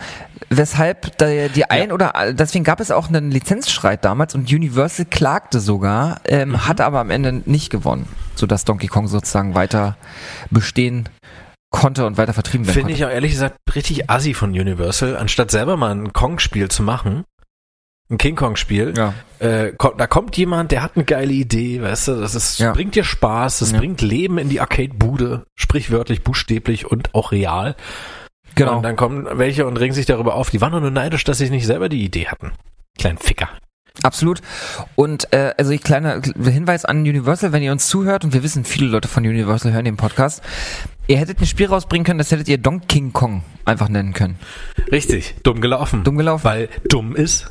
Weshalb 0.49 1.17
da 1.19 1.49
die 1.49 1.69
ein 1.69 1.93
oder 1.93 2.13
deswegen 2.33 2.65
gab 2.65 2.81
es 2.81 2.91
auch 2.91 3.09
einen 3.09 3.31
Lizenzstreit 3.31 4.05
damals 4.05 4.35
und 4.35 4.51
Universal 4.51 5.05
klagte 5.05 5.61
sogar, 5.61 6.21
ähm, 6.25 6.67
hatte 6.67 6.87
aber 6.87 6.99
am 7.01 7.11
Ende 7.11 7.43
nicht 7.45 7.71
gewonnen, 7.71 8.09
sodass 8.35 8.65
Donkey 8.65 8.87
Kong 8.87 9.07
sozusagen 9.07 9.55
weiter 9.55 9.97
bestehen 10.51 11.09
konnte 11.71 12.07
und 12.07 12.17
weiter 12.17 12.33
vertrieben 12.33 12.67
werden 12.67 12.75
Finde 12.79 12.95
ich 12.95 13.05
auch 13.05 13.11
ehrlich 13.11 13.33
gesagt 13.33 13.59
richtig 13.75 14.11
assi 14.11 14.33
von 14.35 14.51
Universal, 14.51 15.17
anstatt 15.17 15.51
selber 15.51 15.77
mal 15.77 15.93
ein 15.93 16.13
Kong-Spiel 16.13 16.69
zu 16.69 16.83
machen, 16.83 17.25
ein 18.11 18.19
King 18.19 18.35
Kong-Spiel, 18.35 18.95
Ja. 18.97 19.13
äh, 19.39 19.73
da 19.99 20.07
kommt 20.09 20.37
jemand, 20.39 20.73
der 20.73 20.83
hat 20.83 20.93
eine 20.97 21.05
geile 21.05 21.33
Idee, 21.33 21.81
weißt 21.83 22.09
du, 22.09 22.21
das 22.21 22.35
ist, 22.35 22.59
Ja. 22.59 22.73
bringt 22.73 22.97
dir 22.97 23.05
Spaß, 23.05 23.61
das 23.61 23.71
Ja. 23.73 23.79
bringt 23.79 24.01
Leben 24.01 24.39
in 24.39 24.49
die 24.49 24.59
Arcade-Bude, 24.61 25.45
sprichwörtlich, 25.55 26.25
buchstäblich 26.25 26.87
und 26.91 27.15
auch 27.15 27.31
real. 27.31 27.77
Genau. 28.61 28.77
Und 28.77 28.83
dann 28.83 28.97
kommen 28.97 29.27
welche 29.33 29.67
und 29.67 29.79
regen 29.79 29.95
sich 29.95 30.05
darüber 30.05 30.35
auf. 30.35 30.51
Die 30.51 30.61
waren 30.61 30.73
doch 30.73 30.81
nur 30.81 30.91
neidisch, 30.91 31.25
dass 31.25 31.39
sie 31.39 31.49
nicht 31.49 31.67
selber 31.67 31.89
die 31.89 32.05
Idee 32.05 32.27
hatten. 32.29 32.53
Kleinen 32.99 33.17
Ficker. 33.17 33.49
Absolut. 34.03 34.43
Und 34.97 35.33
äh, 35.33 35.55
also 35.57 35.73
ich 35.73 35.83
kleiner 35.83 36.21
Hinweis 36.23 36.85
an 36.85 37.01
Universal, 37.01 37.53
wenn 37.53 37.63
ihr 37.63 37.73
uns 37.73 37.89
zuhört 37.89 38.23
und 38.25 38.35
wir 38.35 38.43
wissen, 38.43 38.65
viele 38.65 38.87
Leute 38.87 39.09
von 39.09 39.25
Universal 39.25 39.73
hören 39.73 39.87
den 39.87 39.97
Podcast. 39.97 40.43
Ihr 41.07 41.17
hättet 41.17 41.41
ein 41.41 41.47
Spiel 41.47 41.69
rausbringen 41.69 42.05
können, 42.05 42.19
das 42.19 42.31
hättet 42.31 42.49
ihr 42.49 42.59
Donkey 42.59 43.11
Kong 43.13 43.43
einfach 43.65 43.89
nennen 43.89 44.13
können. 44.13 44.39
Richtig, 44.93 45.35
dumm 45.43 45.63
gelaufen. 45.63 46.05
Dumm 46.05 46.19
gelaufen. 46.19 46.45
Weil 46.45 46.69
dumm 46.89 47.17
ist. 47.17 47.51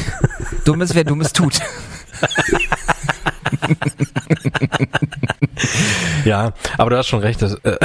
Dummes, 0.66 0.94
wer 0.94 1.04
Dummes 1.04 1.32
tut. 1.32 1.60
Ja, 6.24 6.52
aber 6.78 6.90
du 6.90 6.96
hast 6.96 7.08
schon 7.08 7.20
recht. 7.20 7.42
Das, 7.42 7.54
äh, 7.64 7.76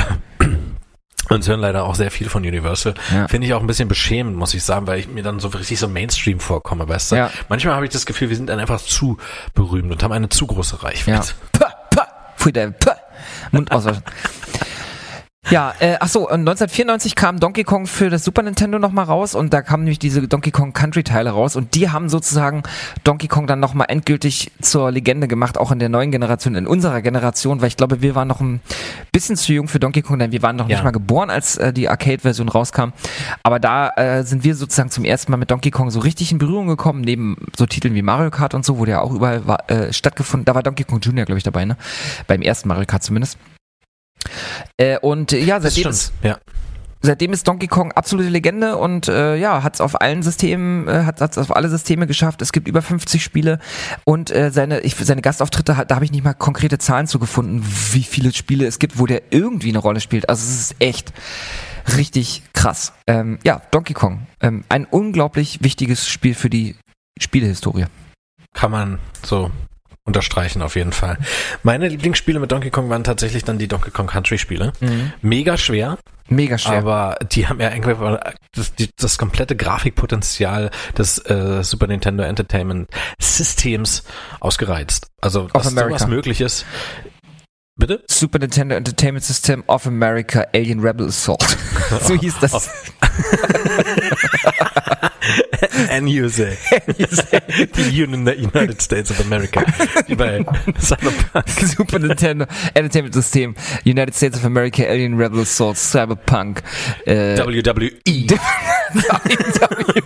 uns 1.35 1.47
hören 1.47 1.59
leider 1.59 1.83
auch 1.85 1.95
sehr 1.95 2.11
viel 2.11 2.29
von 2.29 2.43
Universal. 2.43 2.93
Ja. 3.13 3.27
Finde 3.27 3.47
ich 3.47 3.53
auch 3.53 3.61
ein 3.61 3.67
bisschen 3.67 3.87
beschämend, 3.87 4.35
muss 4.35 4.53
ich 4.53 4.63
sagen, 4.63 4.87
weil 4.87 4.99
ich 4.99 5.07
mir 5.07 5.23
dann 5.23 5.39
so 5.39 5.49
richtig 5.49 5.79
so 5.79 5.87
Mainstream 5.87 6.39
vorkomme, 6.39 6.87
weißt 6.87 7.11
du? 7.11 7.15
Ja. 7.15 7.31
Manchmal 7.49 7.75
habe 7.75 7.85
ich 7.85 7.91
das 7.91 8.05
Gefühl, 8.05 8.29
wir 8.29 8.35
sind 8.35 8.47
dann 8.47 8.59
einfach 8.59 8.81
zu 8.81 9.17
berühmt 9.53 9.91
und 9.91 10.03
haben 10.03 10.11
eine 10.11 10.29
zu 10.29 10.47
große 10.47 10.77
Ja. 10.77 10.87
Reichweite. 10.87 11.33
Pah, 11.51 11.73
pah, 11.89 12.07
Pfui, 12.37 12.51
der 12.51 12.71
pah. 12.71 12.95
Mund 13.51 13.71
auswaschen. 13.71 14.03
Ja, 15.49 15.73
äh, 15.79 15.95
ach 16.01 16.09
so, 16.09 16.27
und 16.27 16.41
1994 16.41 17.15
kam 17.15 17.39
Donkey 17.39 17.63
Kong 17.63 17.87
für 17.87 18.09
das 18.09 18.25
Super 18.25 18.43
Nintendo 18.43 18.79
nochmal 18.79 19.05
raus 19.05 19.33
und 19.33 19.53
da 19.53 19.61
kamen 19.61 19.85
nämlich 19.85 19.97
diese 19.97 20.27
Donkey 20.27 20.51
Kong 20.51 20.73
Country 20.73 21.03
Teile 21.03 21.29
raus 21.29 21.55
und 21.55 21.73
die 21.73 21.89
haben 21.89 22.09
sozusagen 22.09 22.63
Donkey 23.05 23.29
Kong 23.29 23.47
dann 23.47 23.61
nochmal 23.61 23.87
endgültig 23.89 24.51
zur 24.61 24.91
Legende 24.91 25.29
gemacht, 25.29 25.57
auch 25.57 25.71
in 25.71 25.79
der 25.79 25.87
neuen 25.87 26.11
Generation, 26.11 26.55
in 26.55 26.67
unserer 26.67 27.01
Generation, 27.01 27.61
weil 27.61 27.69
ich 27.69 27.77
glaube, 27.77 28.01
wir 28.01 28.13
waren 28.13 28.27
noch 28.27 28.41
ein 28.41 28.59
bisschen 29.13 29.37
zu 29.37 29.53
jung 29.53 29.69
für 29.69 29.79
Donkey 29.79 30.01
Kong, 30.01 30.19
denn 30.19 30.33
wir 30.33 30.41
waren 30.41 30.57
noch 30.57 30.67
Ja. 30.67 30.75
nicht 30.75 30.83
mal 30.83 30.91
geboren, 30.91 31.29
als 31.29 31.55
äh, 31.55 31.71
die 31.71 31.87
Arcade-Version 31.87 32.49
rauskam. 32.49 32.89
Aber 33.41 33.59
da 33.61 33.91
äh, 33.91 34.23
sind 34.23 34.43
wir 34.43 34.53
sozusagen 34.53 34.89
zum 34.91 35.05
ersten 35.05 35.31
Mal 35.31 35.37
mit 35.37 35.49
Donkey 35.49 35.71
Kong 35.71 35.91
so 35.91 36.01
richtig 36.01 36.33
in 36.33 36.39
Berührung 36.39 36.67
gekommen, 36.67 36.99
neben 36.99 37.37
so 37.55 37.65
Titeln 37.65 37.95
wie 37.95 38.01
Mario 38.01 38.31
Kart 38.31 38.53
und 38.53 38.65
so, 38.65 38.79
wo 38.79 38.83
der 38.85 38.95
ja 38.95 39.01
auch 39.01 39.13
überall 39.13 39.47
war, 39.47 39.69
äh, 39.71 39.93
stattgefunden. 39.93 40.43
Da 40.43 40.55
war 40.55 40.63
Donkey 40.63 40.83
Kong 40.83 40.99
Jr., 40.99 41.23
glaube 41.23 41.37
ich, 41.37 41.43
dabei, 41.45 41.63
ne? 41.63 41.77
Beim 42.27 42.41
ersten 42.41 42.67
Mario 42.67 42.83
Kart 42.85 43.01
zumindest. 43.03 43.37
Äh, 44.77 44.99
und 44.99 45.33
äh, 45.33 45.39
ja, 45.39 45.59
seitdem 45.59 45.89
ist, 45.89 46.13
Ja. 46.23 46.37
seitdem 47.01 47.33
ist 47.33 47.47
Donkey 47.47 47.67
Kong 47.67 47.91
absolute 47.93 48.29
Legende 48.29 48.77
und 48.77 49.07
äh, 49.07 49.35
ja, 49.35 49.63
hat 49.63 49.75
es 49.75 49.81
auf 49.81 50.01
allen 50.01 50.23
Systemen, 50.23 50.87
äh, 50.87 51.03
hat 51.05 51.21
es 51.21 51.37
auf 51.37 51.55
alle 51.55 51.69
Systeme 51.69 52.07
geschafft. 52.07 52.41
Es 52.41 52.51
gibt 52.51 52.67
über 52.67 52.81
50 52.81 53.23
Spiele 53.23 53.59
und 54.05 54.31
äh, 54.31 54.51
seine, 54.51 54.81
ich, 54.81 54.95
seine 54.95 55.21
Gastauftritte, 55.21 55.85
da 55.87 55.95
habe 55.95 56.05
ich 56.05 56.11
nicht 56.11 56.23
mal 56.23 56.33
konkrete 56.33 56.77
Zahlen 56.77 57.07
zu 57.07 57.19
gefunden, 57.19 57.63
wie 57.93 58.03
viele 58.03 58.33
Spiele 58.33 58.65
es 58.65 58.79
gibt, 58.79 58.99
wo 58.99 59.05
der 59.05 59.21
irgendwie 59.31 59.69
eine 59.69 59.79
Rolle 59.79 59.99
spielt. 60.01 60.29
Also 60.29 60.43
es 60.43 60.59
ist 60.71 60.75
echt 60.79 61.13
richtig 61.95 62.43
krass. 62.53 62.93
Ähm, 63.07 63.39
ja, 63.45 63.61
Donkey 63.71 63.93
Kong, 63.93 64.27
ähm, 64.41 64.63
ein 64.69 64.85
unglaublich 64.85 65.59
wichtiges 65.63 66.07
Spiel 66.09 66.33
für 66.35 66.49
die 66.49 66.75
Spielehistorie. 67.19 67.85
Kann 68.53 68.71
man 68.71 68.99
so 69.23 69.51
unterstreichen 70.07 70.61
auf 70.61 70.75
jeden 70.75 70.93
Fall. 70.93 71.17
Meine 71.61 71.87
Lieblingsspiele 71.87 72.39
mit 72.39 72.51
Donkey 72.51 72.71
Kong 72.71 72.89
waren 72.89 73.03
tatsächlich 73.03 73.43
dann 73.43 73.59
die 73.59 73.67
Donkey 73.67 73.91
Kong 73.91 74.07
Country 74.07 74.37
Spiele. 74.37 74.73
Mega 75.21 75.57
schwer, 75.57 75.97
Mega 76.29 76.57
schwer. 76.57 76.77
aber 76.77 77.17
die 77.31 77.47
haben 77.47 77.59
ja 77.59 77.71
irgendwie 77.71 78.17
das, 78.55 78.73
die, 78.73 78.89
das 78.97 79.17
komplette 79.17 79.55
Grafikpotenzial 79.55 80.71
des 80.97 81.19
äh, 81.25 81.63
Super 81.63 81.87
Nintendo 81.87 82.23
Entertainment 82.23 82.89
Systems 83.19 84.03
ausgereizt. 84.39 85.07
Also 85.21 85.49
America. 85.53 85.99
sowas 85.99 86.07
möglich 86.07 86.41
ist. 86.41 86.65
Bitte? 87.79 88.03
Super 88.09 88.39
Nintendo 88.39 88.75
Entertainment 88.75 89.23
System 89.23 89.63
of 89.67 89.85
America 89.85 90.47
Alien 90.51 90.79
Rebel 90.79 91.09
Assault. 91.09 91.43
so 92.01 92.15
hieß 92.15 92.39
das. 92.41 92.69
NUSA. 96.01 96.47
die 97.75 98.03
Union 98.03 98.27
United 98.27 98.81
States 98.81 99.11
of 99.11 99.19
America. 99.21 99.63
Wie 100.07 100.15
bei 100.15 100.43
Cyberpunk. 100.79 101.49
Super 101.77 101.99
Nintendo 101.99 102.47
Entertainment 102.73 103.13
System, 103.13 103.55
United 103.85 104.15
States 104.15 104.37
of 104.37 104.45
America, 104.45 104.83
Alien 104.83 105.15
Rebel 105.15 105.41
Assault, 105.41 105.77
Cyberpunk, 105.77 106.63
äh, 107.05 107.37
WWE. 107.37 107.91
WWE 108.05 110.01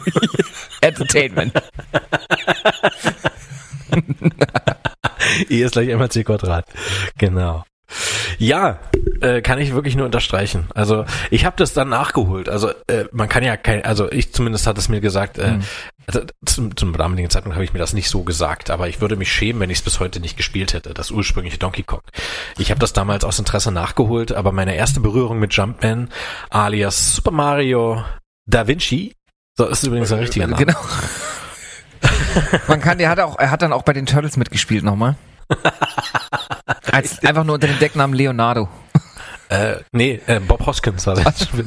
Entertainment. 0.82 1.54
E 5.50 5.62
ist 5.62 5.74
gleich 5.74 5.92
einmal 5.92 6.10
C 6.10 6.24
Quadrat. 6.24 6.66
Genau. 7.18 7.64
Ja, 8.38 8.80
äh, 9.22 9.42
kann 9.42 9.60
ich 9.60 9.74
wirklich 9.74 9.96
nur 9.96 10.06
unterstreichen. 10.06 10.68
Also 10.74 11.06
ich 11.30 11.46
habe 11.46 11.56
das 11.58 11.74
dann 11.74 11.90
nachgeholt. 11.90 12.50
Also 12.50 12.70
äh, 12.88 13.06
man 13.12 13.30
kann 13.30 13.44
ja 13.44 13.58
kein, 13.58 13.84
also 13.84 14.12
ich 14.12 14.34
zumindest 14.34 14.66
hat 14.66 14.78
es 14.78 14.90
mir 14.90 15.02
gesagt, 15.02 15.38
äh, 15.38 15.60
also, 16.08 16.22
zum, 16.46 16.76
zum 16.76 16.94
damaligen 16.94 17.30
Zeitpunkt 17.30 17.56
habe 17.56 17.64
ich 17.64 17.74
mir 17.74 17.80
das 17.80 17.94
nicht 17.94 18.10
so 18.10 18.24
gesagt, 18.24 18.70
aber 18.70 18.88
ich 18.88 19.02
würde 19.02 19.16
mich 19.16 19.32
schämen, 19.32 19.62
wenn 19.62 19.70
ich 19.70 19.80
es 19.80 19.84
bis 19.84 20.00
heute 20.00 20.20
nicht 20.20 20.38
gespielt 20.38 20.74
hätte, 20.74 20.94
das 20.94 21.12
ursprüngliche 21.12 21.58
Donkey 21.58 21.84
Kong. 21.84 22.02
Ich 22.58 22.72
habe 22.72 22.80
das 22.80 22.94
damals 22.94 23.24
aus 23.24 23.40
Interesse 23.40 23.72
nachgeholt, 23.72 24.32
aber 24.32 24.52
meine 24.52 24.76
erste 24.76 25.00
Berührung 25.00 25.40
mit 25.40 25.54
Jumpman 25.54 26.10
alias 26.50 27.16
Super 27.16 27.32
Mario 27.32 28.04
Da 28.46 28.68
Vinci, 28.68 29.16
so 29.56 29.68
ist 29.68 29.84
übrigens 29.84 30.12
ein 30.12 30.20
richtiger 30.20 30.48
Name. 30.48 30.66
Genau. 30.66 30.80
Man 32.68 32.82
kann, 32.82 32.98
der 32.98 33.10
hat 33.10 33.20
auch, 33.20 33.38
er 33.38 33.52
hat 33.52 33.62
dann 33.62 33.74
auch 33.74 33.84
bei 33.84 33.94
den 33.94 34.06
Turtles 34.06 34.38
mitgespielt 34.38 34.84
nochmal. 34.84 35.16
Als, 36.92 37.24
einfach 37.24 37.44
nur 37.44 37.56
unter 37.56 37.68
dem 37.68 37.80
Decknamen 37.80 38.16
Leonardo. 38.16 38.70
Äh, 39.50 39.78
nee, 39.92 40.22
äh, 40.28 40.40
Bob 40.40 40.66
Hoskins 40.66 41.06
war 41.08 41.16
das. 41.16 41.48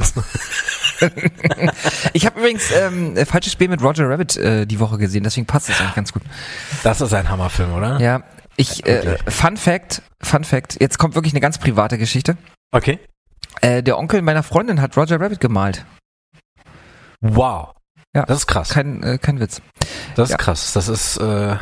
Ich 2.13 2.25
habe 2.25 2.39
übrigens 2.39 2.71
ähm, 2.71 3.17
äh, 3.17 3.27
falsches 3.27 3.53
Spiel 3.53 3.69
mit 3.69 3.83
Roger 3.83 4.09
Rabbit 4.09 4.37
äh, 4.37 4.65
die 4.65 4.79
Woche 4.81 4.97
gesehen, 4.97 5.25
deswegen 5.25 5.45
passt 5.45 5.69
das 5.69 5.81
eigentlich 5.81 5.97
ganz 5.97 6.13
gut. 6.13 6.23
Das 6.83 7.01
ist 7.01 7.13
ein 7.13 7.29
Hammerfilm, 7.29 7.75
oder? 7.75 7.99
Ja, 8.01 8.23
ich, 8.57 8.87
äh, 8.87 9.19
Fun 9.29 9.57
Fact, 9.57 10.03
Fun 10.23 10.45
Fact, 10.45 10.81
jetzt 10.81 10.99
kommt 10.99 11.15
wirklich 11.15 11.33
eine 11.33 11.41
ganz 11.41 11.59
private 11.59 11.99
Geschichte. 11.99 12.37
Okay. 12.71 13.01
Äh, 13.61 13.83
der 13.83 13.99
Onkel 13.99 14.23
meiner 14.23 14.43
Freundin 14.43 14.81
hat 14.81 14.97
Roger 14.97 15.21
Rabbit 15.21 15.41
gemalt. 15.41 15.85
Wow. 17.21 17.75
Ja. 18.15 18.25
Das 18.27 18.39
ist 18.39 18.47
krass. 18.47 18.71
Kein, 18.71 19.03
äh, 19.03 19.19
kein 19.19 19.41
Witz. 19.41 19.61
Das 20.15 20.29
ist 20.29 20.33
Ja. 20.33 20.37
krass. 20.39 20.73
Das 20.73 20.89
ist 20.89 21.17
äh, 21.19 21.57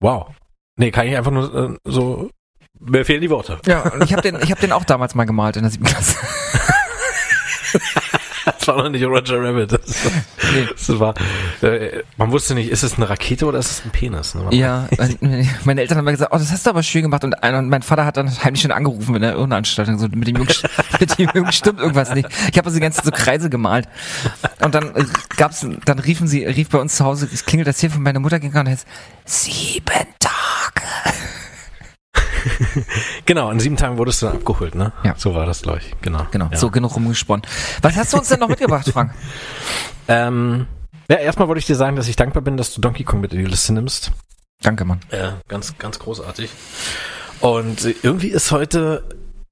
wow. 0.00 0.28
Nee, 0.76 0.90
kann 0.90 1.06
ich 1.06 1.16
einfach 1.16 1.32
nur 1.32 1.54
äh, 1.54 1.76
so 1.84 2.30
mir 2.78 3.04
fehlen 3.04 3.22
die 3.22 3.30
Worte. 3.30 3.58
Ja, 3.66 3.82
und 3.90 4.04
ich 4.04 4.12
habe 4.12 4.22
den, 4.22 4.36
ich 4.42 4.50
habe 4.50 4.60
den 4.60 4.70
auch 4.72 4.84
damals 4.84 5.14
mal 5.14 5.24
gemalt 5.24 5.56
in 5.56 5.62
der 5.62 5.70
siebten 5.70 5.86
Klasse. 5.88 6.18
Das 8.66 8.74
war 8.74 8.82
noch 8.82 8.90
nicht 8.90 9.04
Roger 9.04 9.40
Rabbit. 9.42 9.72
Das, 9.72 9.80
Nee. 10.52 10.66
das 10.70 10.98
war, 10.98 11.14
äh, 11.62 12.02
man 12.16 12.30
wusste 12.32 12.54
nicht, 12.54 12.68
ist 12.70 12.82
es 12.82 12.94
eine 12.96 13.08
Rakete 13.08 13.46
oder 13.46 13.58
ist 13.58 13.70
es 13.70 13.84
ein 13.84 13.90
Penis? 13.90 14.34
Ne? 14.34 14.46
Ja, 14.50 14.88
mein- 14.98 15.48
meine 15.64 15.80
Eltern 15.80 15.98
haben 15.98 16.04
mir 16.04 16.12
gesagt, 16.12 16.32
oh, 16.34 16.38
das 16.38 16.50
hast 16.50 16.66
du 16.66 16.70
aber 16.70 16.82
schön 16.82 17.02
gemacht. 17.02 17.22
Und, 17.24 17.34
und 17.42 17.68
mein 17.68 17.82
Vater 17.82 18.04
hat 18.04 18.16
dann 18.16 18.28
heimlich 18.44 18.62
schon 18.62 18.72
angerufen 18.72 19.14
in 19.14 19.22
der 19.22 19.32
Irrenanstaltung, 19.34 19.98
so 19.98 20.08
mit 20.08 20.26
dem 20.28 20.36
Jungen, 20.36 20.48
mit 21.00 21.18
dem 21.18 21.30
Jungen 21.34 21.52
stimmt 21.52 21.78
irgendwas 21.80 22.12
nicht. 22.14 22.28
Ich 22.50 22.58
habe 22.58 22.66
also 22.66 22.76
die 22.76 22.80
ganze 22.82 22.96
Zeit 23.02 23.04
so 23.06 23.10
Kreise 23.12 23.50
gemalt. 23.50 23.88
Und 24.62 24.74
dann 24.74 24.94
äh, 24.96 25.04
gab's, 25.36 25.64
dann 25.84 25.98
riefen 25.98 26.26
sie, 26.26 26.44
rief 26.44 26.68
bei 26.70 26.78
uns 26.78 26.96
zu 26.96 27.04
Hause, 27.04 27.28
es 27.32 27.44
klingelt 27.44 27.68
das 27.68 27.78
Telefon, 27.78 28.02
meine 28.02 28.18
Mutter 28.20 28.40
ging 28.40 28.52
ran 28.52 28.66
und 28.66 28.72
heißt, 28.72 28.86
sieben 29.24 29.84
Tage. 30.18 30.86
Genau, 33.26 33.50
in 33.50 33.60
sieben 33.60 33.76
Tagen 33.76 33.98
wurdest 33.98 34.22
du 34.22 34.26
dann 34.26 34.36
abgeholt, 34.36 34.74
ne? 34.74 34.92
Ja. 35.04 35.14
So 35.16 35.34
war 35.34 35.46
das, 35.46 35.62
glaube 35.62 35.78
ich. 35.78 35.94
Genau. 36.02 36.26
Genau, 36.30 36.48
Ja. 36.50 36.56
so 36.56 36.70
genug 36.70 36.94
rumgesponnen. 36.96 37.44
Was 37.82 37.96
hast 37.96 38.12
du 38.12 38.18
uns 38.18 38.28
denn 38.28 38.40
noch 38.40 38.48
mitgebracht, 38.48 38.88
Frank? 38.92 39.12
Ähm, 40.08 40.66
ja, 41.10 41.16
erstmal 41.16 41.48
wollte 41.48 41.58
ich 41.58 41.66
dir 41.66 41.74
sagen, 41.74 41.96
dass 41.96 42.06
ich 42.06 42.14
dankbar 42.14 42.40
bin, 42.42 42.56
dass 42.56 42.72
du 42.72 42.80
Donkey 42.80 43.02
Kong 43.02 43.20
mit 43.20 43.32
in 43.32 43.40
die 43.40 43.44
Liste 43.50 43.72
nimmst. 43.72 44.12
Danke, 44.62 44.84
Mann. 44.84 45.00
Ja, 45.10 45.40
ganz, 45.48 45.76
ganz 45.78 45.98
großartig. 45.98 46.48
Und 47.40 47.84
äh, 47.84 47.94
irgendwie 48.02 48.28
ist 48.28 48.52
heute 48.52 49.02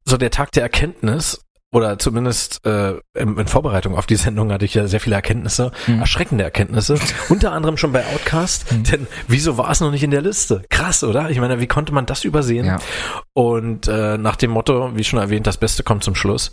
so 0.04 0.16
der 0.16 0.30
Tag 0.30 0.52
der 0.52 0.62
Erkenntnis, 0.62 1.40
oder 1.74 1.98
zumindest 1.98 2.64
äh, 2.64 2.92
in, 3.14 3.36
in 3.36 3.48
Vorbereitung 3.48 3.96
auf 3.98 4.06
die 4.06 4.14
Sendung 4.14 4.52
hatte 4.52 4.64
ich 4.64 4.74
ja 4.74 4.86
sehr 4.86 5.00
viele 5.00 5.16
Erkenntnisse, 5.16 5.72
Mhm. 5.88 5.98
erschreckende 6.00 6.44
Erkenntnisse, 6.44 6.98
unter 7.28 7.52
anderem 7.52 7.76
schon 7.76 7.90
bei 7.92 8.06
Outcast, 8.14 8.70
Mhm. 8.72 8.84
denn 8.84 9.06
wieso 9.26 9.58
war 9.58 9.70
es 9.70 9.80
noch 9.80 9.90
nicht 9.90 10.04
in 10.04 10.12
der 10.12 10.22
Liste? 10.22 10.62
Krass, 10.70 11.02
oder? 11.02 11.30
Ich 11.30 11.38
meine, 11.40 11.60
wie 11.60 11.66
konnte 11.66 11.92
man 11.92 12.06
das 12.06 12.24
übersehen? 12.24 12.64
Ja. 12.66 12.78
Und 13.32 13.88
äh, 13.88 14.16
nach 14.16 14.36
dem 14.36 14.52
Motto, 14.52 14.96
wie 14.96 15.02
schon 15.04 15.18
erwähnt, 15.18 15.46
das 15.48 15.56
Beste 15.56 15.82
kommt 15.82 16.04
zum 16.04 16.14
Schluss, 16.14 16.52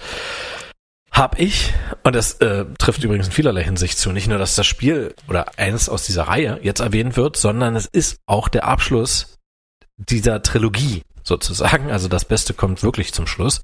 hab 1.11 1.39
ich, 1.39 1.73
und 2.03 2.15
das 2.15 2.35
äh, 2.41 2.65
trifft 2.79 3.03
übrigens 3.03 3.27
in 3.27 3.31
vielerlei 3.33 3.63
Hinsicht 3.63 3.99
zu, 3.99 4.11
nicht 4.11 4.27
nur, 4.27 4.37
dass 4.39 4.55
das 4.55 4.65
Spiel 4.65 5.13
oder 5.27 5.45
eines 5.57 5.87
aus 5.87 6.03
dieser 6.05 6.23
Reihe 6.23 6.59
jetzt 6.63 6.79
erwähnt 6.79 7.15
wird, 7.15 7.37
sondern 7.37 7.75
es 7.75 7.85
ist 7.85 8.17
auch 8.25 8.47
der 8.47 8.65
Abschluss 8.65 9.37
dieser 9.97 10.41
Trilogie 10.41 11.03
sozusagen. 11.23 11.91
Also 11.91 12.07
das 12.07 12.25
Beste 12.25 12.53
kommt 12.53 12.83
wirklich 12.83 13.13
zum 13.13 13.27
Schluss. 13.27 13.61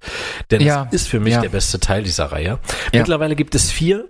Denn 0.51 0.61
Ja, 0.61 0.87
es 0.91 1.01
ist 1.01 1.07
für 1.07 1.19
mich 1.19 1.33
ja. 1.33 1.41
der 1.41 1.49
beste 1.49 1.79
Teil 1.79 2.03
dieser 2.03 2.25
Reihe. 2.25 2.59
Ja. 2.93 2.99
Mittlerweile 2.99 3.35
gibt 3.35 3.55
es 3.55 3.71
vier. 3.71 4.09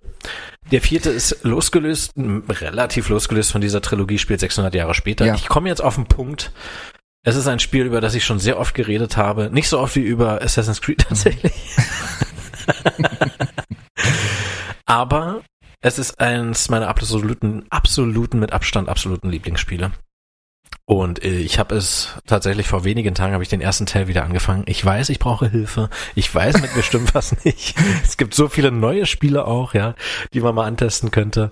Der 0.71 0.81
vierte 0.81 1.09
ist 1.09 1.43
losgelöst, 1.43 2.13
relativ 2.17 3.09
losgelöst 3.09 3.51
von 3.51 3.61
dieser 3.61 3.81
Trilogie, 3.81 4.17
spielt 4.17 4.41
600 4.41 4.73
Jahre 4.75 4.93
später. 4.93 5.33
Ich 5.33 5.47
komme 5.47 5.69
jetzt 5.69 5.81
auf 5.81 5.95
den 5.95 6.07
Punkt. 6.07 6.51
Es 7.23 7.35
ist 7.35 7.47
ein 7.47 7.59
Spiel, 7.59 7.85
über 7.85 8.01
das 8.01 8.15
ich 8.15 8.25
schon 8.25 8.39
sehr 8.39 8.59
oft 8.59 8.73
geredet 8.73 9.17
habe. 9.17 9.49
Nicht 9.51 9.69
so 9.69 9.79
oft 9.79 9.95
wie 9.95 10.01
über 10.01 10.41
Assassin's 10.41 10.81
Creed 10.81 11.05
tatsächlich. 11.07 11.53
Aber 14.85 15.41
es 15.81 15.99
ist 15.99 16.19
eins 16.19 16.69
meiner 16.69 16.87
absoluten, 16.87 17.65
absoluten, 17.69 18.39
mit 18.39 18.53
Abstand 18.53 18.89
absoluten 18.89 19.29
Lieblingsspiele. 19.29 19.91
Und 20.89 21.21
äh, 21.21 21.37
ich 21.39 21.59
habe 21.59 21.75
es 21.75 22.15
tatsächlich 22.25 22.67
vor 22.67 22.85
wenigen 22.85 23.13
Tagen 23.13 23.33
habe 23.33 23.43
ich 23.43 23.49
den 23.49 23.59
ersten 23.59 23.85
Teil 23.85 24.07
wieder 24.07 24.23
angefangen. 24.23 24.63
Ich 24.67 24.83
weiß, 24.83 25.09
ich 25.09 25.19
brauche 25.19 25.49
Hilfe. 25.49 25.89
Ich 26.15 26.33
weiß, 26.33 26.61
mit 26.61 26.73
mir 26.75 26.81
stimmt 26.81 27.13
was 27.13 27.43
nicht. 27.43 27.75
Es 28.03 28.15
gibt 28.15 28.33
so 28.33 28.47
viele 28.47 28.71
neue 28.71 29.05
Spiele 29.05 29.45
auch, 29.45 29.73
ja, 29.73 29.95
die 30.33 30.39
man 30.39 30.55
mal 30.55 30.65
antesten 30.65 31.11
könnte. 31.11 31.51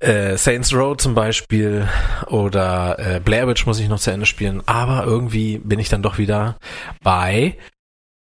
Äh, 0.00 0.38
Saints 0.38 0.72
Row 0.72 0.96
zum 0.96 1.14
Beispiel 1.14 1.86
oder 2.28 2.98
äh, 2.98 3.20
Blair 3.20 3.46
Witch 3.46 3.66
muss 3.66 3.78
ich 3.78 3.90
noch 3.90 4.00
zu 4.00 4.10
Ende 4.10 4.24
spielen. 4.24 4.62
Aber 4.64 5.04
irgendwie 5.04 5.58
bin 5.58 5.78
ich 5.78 5.90
dann 5.90 6.02
doch 6.02 6.16
wieder 6.16 6.56
bei 7.02 7.58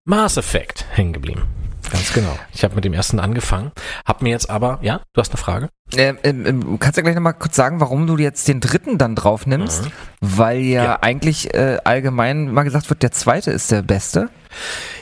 Mass 0.05 0.37
Effect 0.37 0.87
hängen 0.93 1.15
geblieben. 1.15 1.49
Ganz 1.91 2.13
genau. 2.13 2.37
Ich 2.53 2.65
habe 2.65 2.75
mit 2.75 2.85
dem 2.85 2.93
ersten 2.93 3.21
angefangen, 3.21 3.71
habe 4.07 4.25
mir 4.25 4.31
jetzt 4.31 4.51
aber, 4.51 4.79
ja, 4.83 5.01
du 5.13 5.21
hast 5.21 5.31
eine 5.31 5.39
Frage? 5.39 5.69
Ähm, 5.97 6.19
ähm, 6.25 6.47
ähm, 6.47 6.79
kannst 6.81 6.99
du 6.99 7.03
gleich 7.03 7.15
nochmal 7.15 7.35
kurz 7.35 7.55
sagen, 7.57 7.81
warum 7.81 8.07
du 8.07 8.17
jetzt 8.19 8.49
den 8.49 8.61
dritten 8.61 8.99
dann 8.99 9.15
drauf 9.15 9.47
nimmst? 9.47 9.85
Mhm. 9.85 9.91
Weil 10.21 10.61
ja, 10.61 10.85
Ja. 10.85 10.99
eigentlich 11.03 11.55
äh, 11.55 11.79
allgemein 11.85 12.51
mal 12.53 12.65
gesagt 12.65 12.91
wird, 12.91 13.03
der 13.03 13.13
zweite 13.13 13.51
ist 13.53 13.71
der 13.71 13.83
beste. 13.83 14.31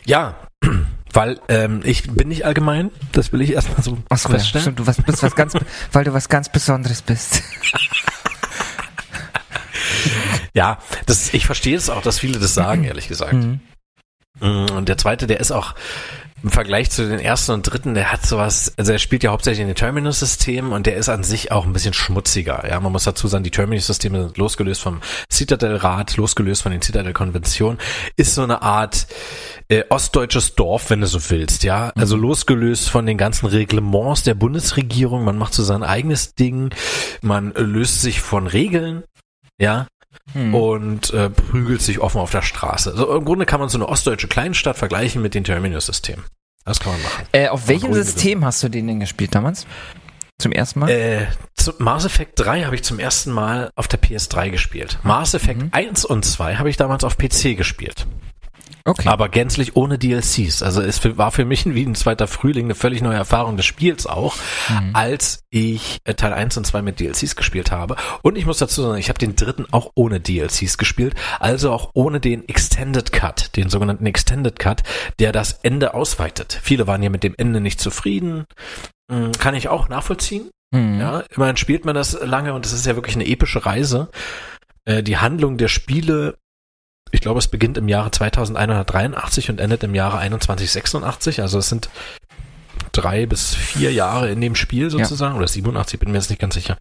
Ja, 0.05 0.35
weil 1.13 1.41
ähm, 1.49 1.81
ich 1.85 2.11
bin 2.11 2.29
nicht 2.29 2.45
allgemein, 2.45 2.91
das 3.13 3.33
will 3.33 3.41
ich 3.41 3.53
erstmal 3.53 3.83
so 3.83 3.97
Achso, 4.11 4.29
ja, 4.29 4.35
feststellen. 4.35 4.63
stimmt, 4.63 4.79
du 4.81 4.87
was, 4.87 4.97
bist 5.01 5.23
was 5.23 5.35
ganz, 5.35 5.55
weil 5.93 6.05
du 6.05 6.13
was 6.13 6.29
ganz 6.29 6.51
Besonderes 6.51 7.03
bist. 7.03 7.43
Ja, 10.57 10.79
das, 11.07 11.35
ich 11.35 11.47
verstehe 11.47 11.77
es 11.77 11.91
auch, 11.91 12.03
dass 12.03 12.21
viele 12.21 12.39
das 12.39 12.55
sagen, 12.55 12.85
ehrlich 12.85 13.09
gesagt. 13.09 13.33
Mhm. 13.33 13.59
Mm, 14.41 14.67
Und 14.77 14.89
der 14.89 14.97
zweite, 14.99 15.27
der 15.27 15.41
ist 15.41 15.51
auch 15.51 15.75
im 16.45 16.51
Vergleich 16.51 16.91
zu 16.91 17.09
den 17.09 17.21
ersten 17.21 17.53
und 17.53 17.63
dritten, 17.63 17.95
der 17.95 18.13
hat 18.13 18.27
sowas, 18.27 18.75
also 18.77 18.93
er 18.93 18.99
spielt 18.99 19.23
ja 19.23 19.33
hauptsächlich 19.33 19.63
in 19.63 19.67
den 19.67 19.77
Terminus-Systemen 19.77 20.73
und 20.73 20.85
der 20.85 20.97
ist 20.97 21.09
an 21.09 21.25
sich 21.25 21.51
auch 21.51 21.65
ein 21.65 21.73
bisschen 21.73 21.95
schmutziger. 21.95 22.69
Ja, 22.69 22.79
man 22.81 22.93
muss 22.93 23.05
dazu 23.05 23.27
sagen, 23.29 23.45
die 23.45 23.51
Terminus-Systeme 23.51 24.25
sind 24.25 24.37
losgelöst 24.37 24.83
vom 24.83 25.01
Citadel-Rat, 25.33 26.19
losgelöst 26.19 26.63
von 26.63 26.73
den 26.73 26.83
Citadel-Konventionen, 26.83 27.79
ist 28.17 28.35
so 28.35 28.43
eine 28.43 28.61
Art 28.61 29.07
äh, 29.69 29.85
ostdeutsches 29.89 30.55
Dorf, 30.55 30.91
wenn 30.91 31.01
du 31.01 31.07
so 31.07 31.31
willst, 31.31 31.65
ja. 31.65 31.91
Also 31.97 32.15
losgelöst 32.15 32.91
von 32.91 33.07
den 33.07 33.17
ganzen 33.17 33.47
Reglements 33.47 34.25
der 34.25 34.35
Bundesregierung, 34.35 35.25
man 35.25 35.39
macht 35.39 35.55
so 35.55 35.65
sein 35.65 35.83
eigenes 35.83 36.35
Ding, 36.35 36.75
man 37.23 37.55
löst 37.55 38.03
sich 38.03 38.21
von 38.21 38.47
Regeln, 38.47 39.03
ja, 39.59 39.87
Hm. 40.33 40.55
und 40.55 41.13
äh, 41.13 41.29
prügelt 41.29 41.83
sich 41.83 41.99
offen 41.99 42.21
auf 42.21 42.31
der 42.31 42.43
Straße. 42.43 42.93
Also 42.93 43.15
im 43.15 43.25
Grunde 43.25 43.47
kann 43.47 43.61
man 43.61 43.69
so 43.69 43.77
eine 43.77 43.89
ostdeutsche 43.89 44.29
Kleinstadt 44.29 44.79
vergleichen 44.79 45.21
mit 45.21 45.35
den 45.35 45.45
Terminus-Systemen. 45.45 46.25
Das 46.65 46.81
kann 46.81 46.93
man 46.93 47.03
machen. 47.03 47.27
Äh, 47.33 47.49
auf 47.49 47.69
welchem 47.69 47.93
System 47.93 48.45
hast 48.45 48.63
du 48.63 48.69
den 48.69 48.87
denn 48.87 49.01
gespielt 49.01 49.35
damals? 49.35 49.67
Zum 50.39 50.51
ersten 50.53 50.81
Mal? 50.81 50.91
Äh, 50.91 51.27
zu 51.55 51.75
Mass 51.79 52.05
Effect 52.05 52.33
3 52.41 52.65
habe 52.65 52.75
ich 52.75 52.83
zum 52.83 52.99
ersten 52.99 53.31
Mal 53.31 53.71
auf 53.77 53.87
der 53.87 54.01
PS3 54.03 54.51
gespielt. 54.51 54.99
Mass 55.03 55.35
Effect 55.35 55.63
Mhm. 55.63 55.69
1 55.73 56.05
und 56.05 56.25
2 56.25 56.57
habe 56.57 56.69
ich 56.71 56.77
damals 56.77 57.05
auf 57.05 57.17
PC 57.17 57.55
gespielt. 57.57 58.07
Okay. 58.85 59.09
Aber 59.09 59.29
gänzlich 59.29 59.77
ohne 59.77 59.99
DLCs. 59.99 60.63
Also 60.63 60.83
es 60.83 61.01
war 61.17 61.31
für 61.31 61.45
mich 61.45 61.65
wie 61.67 61.85
ein 61.85 61.95
zweiter 61.95 62.27
Frühling 62.27 62.67
eine 62.67 62.75
völlig 62.75 63.03
neue 63.03 63.17
Erfahrung 63.17 63.57
des 63.57 63.67
Spiels 63.67 64.07
auch, 64.07 64.37
Mhm. 64.69 64.91
als 64.95 65.45
ich 65.51 65.99
äh, 66.05 66.15
Teil 66.15 66.33
1 66.33 66.57
und 66.57 66.67
2 66.67 66.83
mit 66.83 67.01
DLCs 67.01 67.37
gespielt 67.37 67.71
habe. 67.71 67.97
Und 68.23 68.37
ich 68.37 68.47
muss 68.47 68.59
dazu 68.59 68.83
sagen, 68.83 68.99
ich 68.99 69.09
habe 69.09 69.19
den 69.19 69.37
dritten 69.37 69.67
auch 69.73 69.91
ohne 69.95 70.21
DLCs 70.21 70.79
gespielt, 70.79 71.15
also 71.41 71.73
auch 71.73 71.91
ohne 71.95 72.21
den 72.21 72.49
Extended 72.49 73.13
Cut, 73.13 73.57
den 73.57 73.69
sogenannten 73.71 74.07
Extended 74.07 74.59
Cut, 74.59 74.83
der 75.19 75.33
das 75.33 75.53
Ende 75.63 75.95
ausweitet. 75.95 76.59
Viele 76.63 76.87
waren 76.87 77.03
ja 77.03 77.11
mit 77.11 77.23
dem 77.25 77.35
Ende 77.37 77.61
nicht 77.61 77.81
zufrieden. 77.81 78.45
Hm, 79.11 79.33
Kann 79.33 79.55
ich 79.55 79.69
auch 79.69 79.89
nachvollziehen. 79.89 80.51
Hm. 80.75 80.99
Ja, 80.99 81.23
immerhin 81.35 81.57
spielt 81.57 81.85
man 81.85 81.95
das 81.95 82.19
lange 82.21 82.53
und 82.55 82.67
es 82.67 82.73
ist 82.73 82.87
ja 82.87 82.97
wirklich 82.97 83.15
eine 83.17 83.27
epische 83.27 83.65
Reise. 83.65 84.09
Äh, 84.87 85.03
die 85.03 85.19
Handlung 85.19 85.57
der 85.57 85.69
Spiele, 85.69 86.37
ich 87.15 87.21
glaube, 87.21 87.39
es 87.39 87.47
beginnt 87.49 87.79
im 87.79 87.89
Jahre 87.89 88.11
2183 88.11 89.49
und 89.51 89.61
endet 89.61 89.85
im 89.85 89.95
Jahre 89.95 90.19
2186. 90.19 91.41
Also 91.41 91.59
es 91.59 91.69
sind 91.69 91.89
drei 92.93 93.27
bis 93.27 93.55
vier 93.55 93.93
Jahre 93.93 94.31
in 94.31 94.41
dem 94.41 94.57
Spiel 94.57 94.91
sozusagen, 94.91 95.37
oder 95.37 95.47
87, 95.47 96.01
bin 96.01 96.11
mir 96.11 96.19
jetzt 96.19 96.31
nicht 96.31 96.41
ganz 96.41 96.55
sicher. 96.55 96.77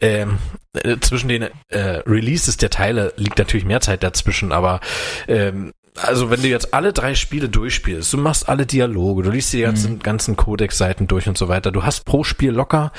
Ähm, 0.00 0.38
äh, 0.74 0.98
zwischen 1.00 1.28
den 1.28 1.48
äh, 1.68 1.78
Releases 2.06 2.58
der 2.58 2.70
Teile 2.70 3.12
liegt 3.16 3.38
natürlich 3.38 3.66
mehr 3.66 3.80
Zeit 3.80 4.02
dazwischen, 4.02 4.52
aber 4.52 4.80
ähm, 5.26 5.72
also 5.96 6.30
wenn 6.30 6.42
du 6.42 6.48
jetzt 6.48 6.74
alle 6.74 6.92
drei 6.92 7.14
Spiele 7.14 7.48
durchspielst, 7.48 8.12
du 8.12 8.18
machst 8.18 8.48
alle 8.48 8.66
Dialoge, 8.66 9.22
du 9.22 9.30
liest 9.30 9.52
die 9.52 9.62
ganzen, 9.62 9.98
ganzen 9.98 10.36
Codex-Seiten 10.36 11.06
durch 11.06 11.26
und 11.26 11.38
so 11.38 11.48
weiter, 11.48 11.72
du 11.72 11.84
hast 11.84 12.04
pro 12.04 12.22
Spiel 12.22 12.50
locker, 12.50 12.92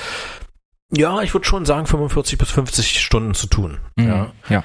ja, 0.92 1.22
ich 1.22 1.34
würde 1.34 1.46
schon 1.46 1.66
sagen 1.66 1.86
45 1.86 2.38
bis 2.38 2.50
50 2.52 3.02
Stunden 3.02 3.34
zu 3.34 3.48
tun. 3.48 3.80
Mhm. 3.98 4.08
Ja. 4.08 4.32
ja. 4.50 4.64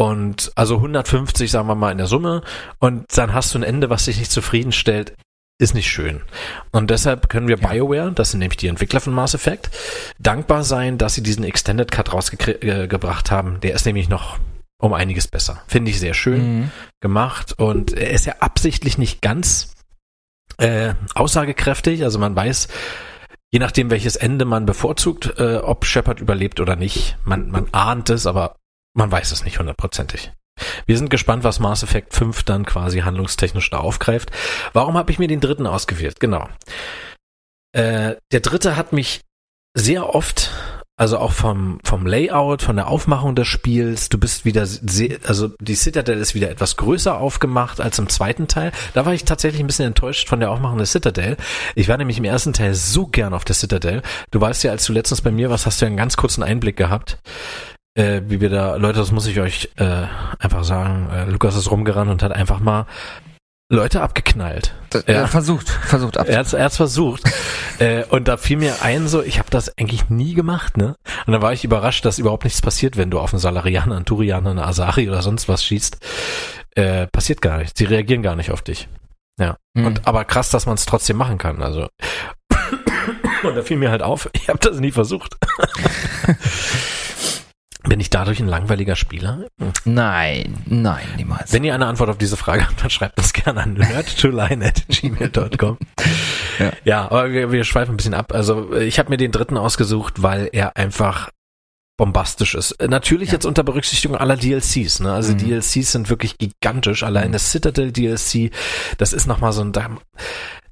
Und 0.00 0.50
also 0.54 0.76
150, 0.76 1.50
sagen 1.50 1.68
wir 1.68 1.74
mal, 1.74 1.92
in 1.92 1.98
der 1.98 2.06
Summe. 2.06 2.40
Und 2.78 3.04
dann 3.14 3.34
hast 3.34 3.52
du 3.54 3.58
ein 3.58 3.62
Ende, 3.62 3.90
was 3.90 4.06
dich 4.06 4.18
nicht 4.18 4.30
zufriedenstellt. 4.32 5.14
Ist 5.58 5.74
nicht 5.74 5.90
schön. 5.90 6.22
Und 6.72 6.88
deshalb 6.90 7.28
können 7.28 7.46
wir 7.48 7.58
Ja. 7.58 7.68
BioWare, 7.68 8.10
das 8.12 8.30
sind 8.30 8.38
nämlich 8.40 8.56
die 8.56 8.68
Entwickler 8.68 9.00
von 9.00 9.12
Mass 9.12 9.34
Effect, 9.34 9.68
dankbar 10.18 10.64
sein, 10.64 10.96
dass 10.96 11.12
sie 11.12 11.22
diesen 11.22 11.44
Extended 11.44 11.90
Cut 11.90 12.14
rausgebracht 12.14 13.30
haben. 13.30 13.60
Der 13.60 13.74
ist 13.74 13.84
nämlich 13.84 14.08
noch 14.08 14.38
um 14.80 14.94
einiges 14.94 15.28
besser. 15.28 15.60
Finde 15.66 15.90
ich 15.90 16.00
sehr 16.00 16.14
schön 16.14 16.60
Mhm. 16.60 16.70
gemacht. 17.00 17.52
Und 17.58 17.92
er 17.92 18.08
ist 18.10 18.24
ja 18.24 18.36
absichtlich 18.40 18.96
nicht 18.96 19.20
ganz 19.20 19.74
äh, 20.56 20.94
aussagekräftig. 21.14 22.04
Also 22.04 22.18
man 22.18 22.34
weiß, 22.34 22.68
je 23.50 23.58
nachdem, 23.58 23.90
welches 23.90 24.16
Ende 24.16 24.46
man 24.46 24.64
bevorzugt, 24.64 25.34
äh, 25.38 25.56
ob 25.56 25.84
Shepard 25.84 26.20
überlebt 26.20 26.58
oder 26.60 26.76
nicht. 26.76 27.18
Man, 27.24 27.50
man 27.50 27.66
ahnt 27.72 28.08
es, 28.10 28.26
aber 28.26 28.56
man 28.94 29.10
weiß 29.10 29.30
es 29.32 29.44
nicht 29.44 29.58
hundertprozentig. 29.58 30.32
Wir 30.86 30.98
sind 30.98 31.10
gespannt, 31.10 31.44
was 31.44 31.58
Mass 31.58 31.82
Effect 31.82 32.14
5 32.14 32.42
dann 32.42 32.66
quasi 32.66 33.00
handlungstechnisch 33.00 33.70
da 33.70 33.78
aufgreift. 33.78 34.30
Warum 34.72 34.96
habe 34.96 35.10
ich 35.10 35.18
mir 35.18 35.28
den 35.28 35.40
dritten 35.40 35.66
ausgewählt? 35.66 36.20
Genau. 36.20 36.48
Äh, 37.72 38.16
der 38.32 38.40
dritte 38.40 38.76
hat 38.76 38.92
mich 38.92 39.20
sehr 39.74 40.14
oft, 40.14 40.50
also 40.96 41.18
auch 41.18 41.32
vom, 41.32 41.78
vom 41.84 42.04
Layout, 42.04 42.62
von 42.62 42.76
der 42.76 42.88
Aufmachung 42.88 43.36
des 43.36 43.46
Spiels, 43.46 44.08
du 44.08 44.18
bist 44.18 44.44
wieder 44.44 44.66
sehr, 44.66 45.18
also 45.24 45.52
die 45.60 45.76
Citadel 45.76 46.18
ist 46.18 46.34
wieder 46.34 46.50
etwas 46.50 46.76
größer 46.76 47.16
aufgemacht 47.16 47.80
als 47.80 47.98
im 47.98 48.08
zweiten 48.08 48.48
Teil. 48.48 48.72
Da 48.92 49.06
war 49.06 49.14
ich 49.14 49.24
tatsächlich 49.24 49.60
ein 49.60 49.68
bisschen 49.68 49.86
enttäuscht 49.86 50.28
von 50.28 50.40
der 50.40 50.50
Aufmachung 50.50 50.78
der 50.78 50.86
Citadel. 50.86 51.36
Ich 51.76 51.88
war 51.88 51.96
nämlich 51.96 52.18
im 52.18 52.24
ersten 52.24 52.52
Teil 52.52 52.74
so 52.74 53.06
gern 53.06 53.32
auf 53.32 53.44
der 53.44 53.54
Citadel. 53.54 54.02
Du 54.30 54.40
weißt 54.40 54.64
ja, 54.64 54.72
als 54.72 54.84
du 54.84 54.92
letztens 54.92 55.22
bei 55.22 55.30
mir 55.30 55.48
warst, 55.48 55.64
hast 55.64 55.80
du 55.80 55.84
ja 55.84 55.86
einen 55.86 55.96
ganz 55.96 56.16
kurzen 56.16 56.42
Einblick 56.42 56.76
gehabt 56.76 57.18
äh, 57.94 58.22
wie 58.26 58.40
wir 58.40 58.50
da, 58.50 58.76
Leute, 58.76 58.98
das 58.98 59.12
muss 59.12 59.26
ich 59.26 59.40
euch 59.40 59.70
äh, 59.76 60.06
einfach 60.38 60.64
sagen, 60.64 61.08
äh, 61.12 61.24
Lukas 61.24 61.56
ist 61.56 61.70
rumgerannt 61.70 62.10
und 62.10 62.22
hat 62.22 62.32
einfach 62.32 62.60
mal 62.60 62.86
Leute 63.72 64.02
abgeknallt. 64.02 64.74
Ja. 65.06 65.24
äh, 65.24 65.26
Versucht, 65.28 65.70
versucht 65.70 66.18
ab. 66.18 66.28
Er 66.28 66.38
hat's, 66.38 66.52
er 66.52 66.64
hat's 66.64 66.76
versucht. 66.76 67.22
äh, 67.78 68.04
und 68.06 68.26
da 68.26 68.36
fiel 68.36 68.56
mir 68.56 68.82
ein, 68.82 69.06
so, 69.06 69.22
ich 69.22 69.38
habe 69.38 69.48
das 69.50 69.76
eigentlich 69.78 70.10
nie 70.10 70.34
gemacht, 70.34 70.76
ne? 70.76 70.96
Und 71.26 71.32
da 71.32 71.40
war 71.40 71.52
ich 71.52 71.62
überrascht, 71.64 72.04
dass 72.04 72.18
überhaupt 72.18 72.44
nichts 72.44 72.60
passiert, 72.60 72.96
wenn 72.96 73.10
du 73.10 73.20
auf 73.20 73.32
einen 73.32 73.40
Salarianer, 73.40 73.94
einen 73.94 74.04
Turianer, 74.04 74.50
eine 74.50 74.66
Asari 74.66 75.08
oder 75.08 75.22
sonst 75.22 75.48
was 75.48 75.64
schießt. 75.64 75.98
Äh, 76.74 77.06
passiert 77.06 77.42
gar 77.42 77.58
nichts. 77.58 77.78
Sie 77.78 77.84
reagieren 77.84 78.22
gar 78.22 78.34
nicht 78.34 78.50
auf 78.50 78.62
dich. 78.62 78.88
Ja. 79.38 79.56
Mhm. 79.74 79.86
Und 79.86 80.06
aber 80.06 80.24
krass, 80.24 80.50
dass 80.50 80.66
man 80.66 80.74
es 80.74 80.84
trotzdem 80.84 81.16
machen 81.16 81.38
kann. 81.38 81.62
Also. 81.62 81.88
Und 83.44 83.56
da 83.56 83.62
fiel 83.62 83.78
mir 83.78 83.90
halt 83.90 84.02
auf, 84.02 84.28
ich 84.32 84.48
habe 84.48 84.58
das 84.58 84.80
nie 84.80 84.90
versucht. 84.90 85.36
Bin 87.88 88.00
ich 88.00 88.10
dadurch 88.10 88.40
ein 88.40 88.46
langweiliger 88.46 88.94
Spieler? 88.94 89.46
Nein, 89.84 90.54
nein, 90.66 91.06
niemals. 91.16 91.52
Wenn 91.52 91.64
ihr 91.64 91.74
eine 91.74 91.86
Antwort 91.86 92.10
auf 92.10 92.18
diese 92.18 92.36
Frage 92.36 92.66
habt, 92.66 92.82
dann 92.82 92.90
schreibt 92.90 93.18
das 93.18 93.32
gerne 93.32 93.62
an 93.62 93.74
nerdtoline.gmail.com. 93.74 95.78
Ja. 96.58 96.72
ja, 96.84 97.02
aber 97.04 97.30
wir, 97.30 97.52
wir 97.52 97.64
schweifen 97.64 97.94
ein 97.94 97.96
bisschen 97.96 98.14
ab. 98.14 98.32
Also 98.34 98.74
ich 98.74 98.98
habe 98.98 99.08
mir 99.08 99.16
den 99.16 99.32
dritten 99.32 99.56
ausgesucht, 99.56 100.22
weil 100.22 100.50
er 100.52 100.76
einfach 100.76 101.30
bombastisch 102.00 102.54
ist. 102.54 102.72
Äh, 102.72 102.88
Natürlich 102.88 103.30
jetzt 103.30 103.44
unter 103.44 103.62
Berücksichtigung 103.62 104.16
aller 104.16 104.36
DLCs. 104.36 105.00
Ne? 105.00 105.12
Also 105.12 105.34
Mhm. 105.34 105.38
DLCs 105.38 105.92
sind 105.92 106.08
wirklich 106.08 106.38
gigantisch. 106.38 107.02
Allein 107.02 107.30
das 107.30 107.52
Citadel 107.52 107.92
DLC, 107.92 108.50
das 108.96 109.12
ist 109.12 109.26
nochmal 109.26 109.52
so 109.52 109.60
ein 109.60 109.72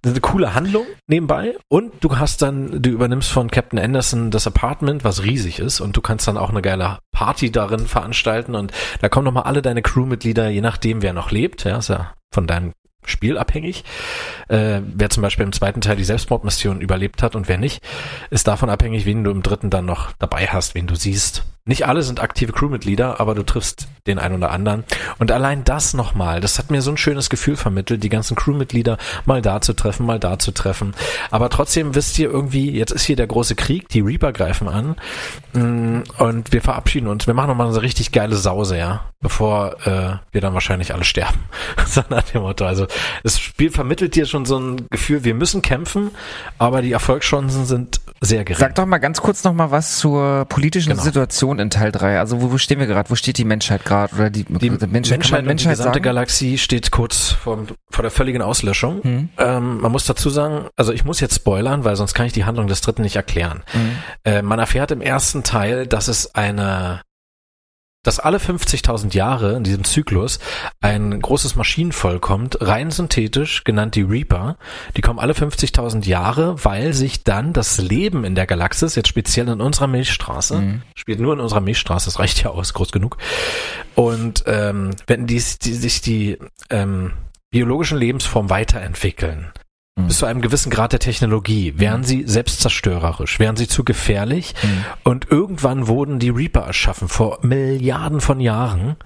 eine 0.06 0.20
coole 0.20 0.54
Handlung 0.54 0.86
nebenbei 1.06 1.56
und 1.68 1.92
du 2.00 2.16
hast 2.18 2.40
dann, 2.40 2.80
du 2.80 2.88
übernimmst 2.88 3.30
von 3.30 3.50
Captain 3.50 3.78
Anderson 3.78 4.30
das 4.30 4.46
Apartment, 4.46 5.04
was 5.04 5.22
riesig 5.24 5.58
ist 5.58 5.80
und 5.80 5.96
du 5.96 6.00
kannst 6.00 6.26
dann 6.28 6.38
auch 6.38 6.48
eine 6.50 6.62
geile 6.62 6.98
Party 7.12 7.50
darin 7.50 7.86
veranstalten 7.86 8.54
und 8.54 8.72
da 9.02 9.08
kommen 9.10 9.24
nochmal 9.24 9.42
alle 9.42 9.60
deine 9.60 9.82
Crewmitglieder, 9.82 10.48
je 10.48 10.62
nachdem 10.62 11.02
wer 11.02 11.12
noch 11.12 11.30
lebt, 11.30 11.64
ja, 11.64 11.76
ist 11.78 11.88
ja 11.88 12.14
von 12.32 12.46
deinem 12.46 12.72
Spiel 13.04 13.38
abhängig. 13.38 13.84
Äh, 14.48 14.80
wer 14.82 15.10
zum 15.10 15.22
Beispiel 15.22 15.44
im 15.44 15.52
zweiten 15.52 15.80
Teil 15.80 15.96
die 15.96 16.04
Selbstmordmission 16.04 16.80
überlebt 16.80 17.22
hat 17.22 17.36
und 17.36 17.48
wer 17.48 17.58
nicht, 17.58 17.82
ist 18.30 18.48
davon 18.48 18.70
abhängig, 18.70 19.06
wen 19.06 19.24
du 19.24 19.30
im 19.30 19.42
dritten 19.42 19.70
dann 19.70 19.86
noch 19.86 20.12
dabei 20.18 20.46
hast, 20.46 20.74
wen 20.74 20.86
du 20.86 20.94
siehst. 20.94 21.44
Nicht 21.68 21.86
alle 21.86 22.02
sind 22.02 22.20
aktive 22.22 22.52
Crewmitglieder, 22.52 23.20
aber 23.20 23.34
du 23.34 23.42
triffst 23.42 23.88
den 24.06 24.18
einen 24.18 24.36
oder 24.36 24.52
anderen. 24.52 24.84
Und 25.18 25.30
allein 25.30 25.64
das 25.64 25.92
nochmal, 25.92 26.40
das 26.40 26.58
hat 26.58 26.70
mir 26.70 26.80
so 26.80 26.90
ein 26.90 26.96
schönes 26.96 27.28
Gefühl 27.28 27.56
vermittelt, 27.56 28.02
die 28.02 28.08
ganzen 28.08 28.36
Crewmitglieder 28.36 28.96
mal 29.26 29.42
da 29.42 29.60
zu 29.60 29.74
treffen, 29.74 30.06
mal 30.06 30.18
da 30.18 30.38
zu 30.38 30.52
treffen. 30.52 30.94
Aber 31.30 31.50
trotzdem 31.50 31.94
wisst 31.94 32.18
ihr 32.18 32.30
irgendwie, 32.30 32.70
jetzt 32.70 32.92
ist 32.92 33.04
hier 33.04 33.16
der 33.16 33.26
große 33.26 33.54
Krieg, 33.54 33.90
die 33.90 34.00
Reaper 34.00 34.32
greifen 34.32 34.66
an 34.66 34.96
mm, 35.52 36.04
und 36.16 36.52
wir 36.52 36.62
verabschieden 36.62 37.06
uns. 37.06 37.26
Wir 37.26 37.34
machen 37.34 37.48
nochmal 37.48 37.70
so 37.74 37.80
richtig 37.80 38.12
geile 38.12 38.36
Sause, 38.36 38.78
ja, 38.78 39.04
bevor 39.20 39.76
äh, 39.86 40.16
wir 40.32 40.40
dann 40.40 40.54
wahrscheinlich 40.54 40.94
alle 40.94 41.04
sterben. 41.04 41.38
so 41.86 42.00
nach 42.08 42.22
dem 42.22 42.40
Motto. 42.40 42.64
Also 42.64 42.86
das 43.22 43.38
Spiel 43.38 43.70
vermittelt 43.70 44.14
dir 44.14 44.24
schon 44.24 44.46
so 44.46 44.58
ein 44.58 44.86
Gefühl, 44.88 45.22
wir 45.22 45.34
müssen 45.34 45.60
kämpfen, 45.60 46.12
aber 46.56 46.80
die 46.80 46.92
Erfolgschancen 46.92 47.66
sind 47.66 48.00
sehr 48.22 48.44
gering. 48.44 48.60
Sag 48.60 48.74
doch 48.74 48.86
mal 48.86 48.98
ganz 48.98 49.20
kurz 49.20 49.44
noch 49.44 49.52
mal 49.52 49.70
was 49.70 49.98
zur 49.98 50.46
politischen 50.46 50.90
Genau. 50.90 51.02
Situation 51.02 51.57
in 51.60 51.70
Teil 51.70 51.92
3. 51.92 52.18
Also 52.18 52.40
wo, 52.40 52.52
wo 52.52 52.58
stehen 52.58 52.78
wir 52.78 52.86
gerade? 52.86 53.10
Wo 53.10 53.14
steht 53.14 53.38
die 53.38 53.44
Menschheit 53.44 53.84
gerade? 53.84 54.14
Oder 54.14 54.30
die, 54.30 54.44
Die 54.44 54.70
Menschheit, 54.70 54.90
Menschheit, 54.90 55.38
und 55.40 55.44
die 55.44 55.48
Menschheit 55.48 55.72
gesamte 55.72 55.96
sagen? 55.96 56.02
Galaxie 56.02 56.58
steht 56.58 56.90
kurz 56.90 57.30
vor, 57.30 57.66
vor 57.90 58.02
der 58.02 58.10
völligen 58.10 58.42
Auslöschung. 58.42 59.00
Mhm. 59.02 59.28
Ähm, 59.38 59.80
man 59.80 59.92
muss 59.92 60.04
dazu 60.04 60.30
sagen, 60.30 60.68
also 60.76 60.92
ich 60.92 61.04
muss 61.04 61.20
jetzt 61.20 61.36
spoilern, 61.36 61.84
weil 61.84 61.96
sonst 61.96 62.14
kann 62.14 62.26
ich 62.26 62.32
die 62.32 62.44
Handlung 62.44 62.66
des 62.66 62.80
dritten 62.80 63.02
nicht 63.02 63.16
erklären. 63.16 63.62
Mhm. 63.74 63.98
Äh, 64.24 64.42
man 64.42 64.58
erfährt 64.58 64.90
im 64.90 65.00
ersten 65.00 65.42
Teil, 65.42 65.86
dass 65.86 66.08
es 66.08 66.34
eine, 66.34 67.02
dass 68.04 68.20
alle 68.20 68.38
50.000 68.38 69.14
Jahre 69.14 69.54
in 69.56 69.64
diesem 69.64 69.84
Zyklus 69.84 70.38
ein 70.80 71.20
großes 71.20 71.56
Maschinenvolk 71.56 72.22
kommt, 72.22 72.58
rein 72.60 72.90
synthetisch, 72.90 73.64
genannt 73.64 73.96
die 73.96 74.02
Reaper. 74.02 74.56
Die 74.96 75.00
kommen 75.00 75.18
alle 75.18 75.32
50.000 75.32 76.06
Jahre, 76.06 76.64
weil 76.64 76.92
sich 76.92 77.24
dann 77.24 77.52
das 77.52 77.78
Leben 77.78 78.24
in 78.24 78.34
der 78.34 78.46
Galaxis, 78.46 78.94
jetzt 78.94 79.08
speziell 79.08 79.48
in 79.48 79.60
unserer 79.60 79.88
Milchstraße, 79.88 80.58
Mhm. 80.60 80.82
spielt 80.94 81.20
nur 81.20 81.34
in 81.34 81.40
unserer 81.40 81.60
Milchstraße, 81.60 82.06
das 82.06 82.18
reicht 82.18 82.42
ja 82.42 82.50
aus, 82.50 82.72
groß 82.72 82.92
genug. 82.92 83.18
Und 83.94 84.44
ähm, 84.46 84.90
wenn 85.06 85.26
die, 85.26 85.42
die 85.62 85.74
sich 85.74 86.00
die 86.00 86.38
ähm, 86.70 87.12
biologischen 87.50 87.98
Lebensformen 87.98 88.50
weiterentwickeln. 88.50 89.50
Bis 90.06 90.18
zu 90.18 90.26
einem 90.26 90.40
gewissen 90.40 90.70
Grad 90.70 90.92
der 90.92 91.00
Technologie, 91.00 91.74
wären 91.76 92.04
sie 92.04 92.24
selbstzerstörerisch, 92.26 93.38
wären 93.38 93.56
sie 93.56 93.68
zu 93.68 93.84
gefährlich? 93.84 94.54
Mhm. 94.62 94.84
und 95.04 95.30
irgendwann 95.30 95.88
wurden 95.88 96.18
die 96.18 96.30
Reaper 96.30 96.62
erschaffen, 96.62 97.08
vor 97.08 97.38
Milliarden 97.42 98.20
von 98.20 98.40
Jahren 98.40 98.96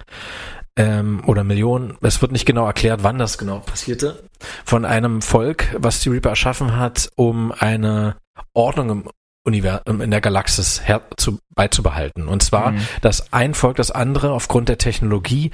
ähm, 0.75 1.23
oder 1.25 1.43
Millionen, 1.43 1.97
es 2.01 2.21
wird 2.21 2.31
nicht 2.31 2.45
genau 2.45 2.65
erklärt, 2.65 3.03
wann 3.03 3.17
das 3.17 3.37
genau 3.37 3.59
passierte, 3.59 4.23
von 4.65 4.85
einem 4.85 5.21
Volk, 5.21 5.75
was 5.77 5.99
die 5.99 6.09
Reaper 6.09 6.29
erschaffen 6.29 6.77
hat, 6.77 7.09
um 7.15 7.51
eine 7.51 8.15
Ordnung 8.53 8.89
im 8.89 9.09
Universum, 9.45 10.01
in 10.01 10.09
der 10.11 10.21
Galaxis 10.21 10.81
her 10.87 11.01
zu, 11.17 11.39
beizubehalten. 11.55 12.27
Und 12.27 12.41
zwar, 12.41 12.71
Mhm. 12.71 12.79
dass 13.01 13.31
ein 13.33 13.53
Volk 13.53 13.75
das 13.75 13.91
andere 13.91 14.31
aufgrund 14.31 14.69
der 14.69 14.77
Technologie 14.77 15.51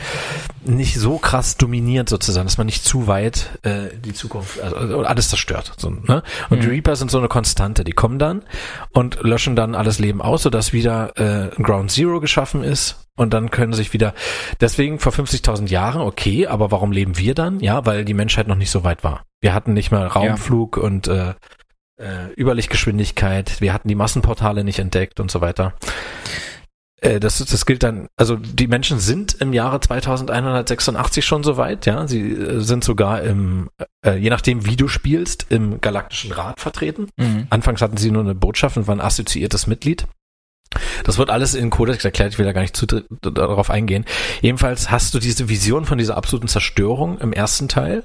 nicht 0.64 0.95
so 0.95 1.18
krass 1.18 1.58
dominiert 1.58 2.08
sozusagen, 2.08 2.45
dass 2.48 2.58
man 2.58 2.68
nicht 2.68 2.84
zu 2.85 3.08
weit 3.08 3.58
äh, 3.64 3.90
die 3.98 4.14
Zukunft, 4.14 4.61
also, 4.61 5.01
alles 5.01 5.30
zerstört. 5.30 5.74
So, 5.77 5.90
ne? 5.90 6.24
Und 6.50 6.61
die 6.64 6.68
Mhm. 6.68 6.74
Reaper 6.74 6.95
sind 6.95 7.11
so 7.11 7.18
eine 7.18 7.27
Konstante, 7.27 7.84
die 7.84 7.92
kommen 7.92 8.19
dann 8.19 8.43
und 8.93 9.22
löschen 9.24 9.56
dann 9.56 9.76
alles 9.76 10.00
Leben 10.00 10.22
aus, 10.22 10.43
sodass 10.43 10.72
wieder 10.72 11.18
äh, 11.18 11.50
Ground 11.61 11.92
Zero 11.92 12.19
geschaffen 12.19 12.64
ist 12.64 13.08
und 13.18 13.34
dann 13.34 13.50
können 13.51 13.74
sich 13.74 13.92
wieder, 13.92 14.14
deswegen 14.61 15.00
vor 15.00 15.11
50.000 15.11 15.68
Jahren, 15.69 16.01
okay, 16.01 16.48
aber 16.48 16.72
warum 16.72 16.92
leben 16.92 17.18
wir 17.18 17.34
dann? 17.35 17.59
Ja, 17.59 17.85
weil 17.85 18.06
die 18.06 18.14
Menschheit 18.14 18.48
noch 18.48 18.56
nicht 18.56 18.72
so 18.72 18.84
weit 18.84 19.03
war. 19.03 19.24
Wir 19.42 19.53
hatten 19.53 19.74
nicht 19.74 19.92
mal 19.92 20.08
Raumflug 20.08 20.77
und 20.77 21.08
äh, 21.08 21.34
äh, 22.00 22.34
Überlichtgeschwindigkeit, 22.38 23.61
wir 23.61 23.74
hatten 23.74 23.88
die 23.88 23.95
Massenportale 23.95 24.64
nicht 24.64 24.80
entdeckt 24.80 25.19
und 25.19 25.30
so 25.30 25.42
weiter. 25.42 25.74
Äh, 27.02 27.19
Das, 27.19 27.40
das 27.40 27.66
gilt 27.66 27.84
dann, 27.84 28.08
also 28.18 28.36
die 28.36 28.68
Menschen 28.68 29.00
sind 29.00 29.34
im 29.40 29.53
Jahre 29.53 29.80
2186 29.80 31.26
schon 31.26 31.44
so 31.44 31.58
weit, 31.58 31.86
ja. 31.86 32.08
Sie 32.08 32.22
äh, 32.22 32.60
sind 32.60 32.84
sogar 32.84 33.22
im, 33.24 33.69
äh, 34.06 34.16
je 34.16 34.30
nachdem 34.30 34.66
wie 34.66 34.76
du 34.76 34.88
spielst, 34.88 35.48
im 35.50 35.82
Galaktischen 35.82 36.32
Rat 36.32 36.60
vertreten. 36.60 37.10
Mhm. 37.18 37.48
Anfangs 37.50 37.82
hatten 37.82 37.98
sie 37.98 38.11
nur 38.11 38.24
eine 38.24 38.36
Botschaft 38.36 38.78
und 38.78 38.88
waren 38.88 39.02
assoziiertes 39.02 39.68
Mitglied. 39.68 40.08
Das 41.03 41.18
wird 41.18 41.32
alles 41.32 41.56
in 41.56 41.72
Codex 41.72 42.06
erklärt, 42.06 42.34
ich 42.34 42.38
will 42.38 42.45
da 42.45 42.52
gar 42.52 42.61
nicht 42.61 42.76
zu, 42.78 42.86
darauf 42.86 43.72
eingehen. 43.72 44.06
Jedenfalls 44.42 44.92
hast 44.92 45.14
du 45.16 45.19
diese 45.19 45.50
Vision 45.50 45.86
von 45.86 45.98
dieser 45.98 46.16
absoluten 46.16 46.48
Zerstörung 46.48 47.18
im 47.18 47.34
ersten 47.34 47.68
Teil 47.68 48.03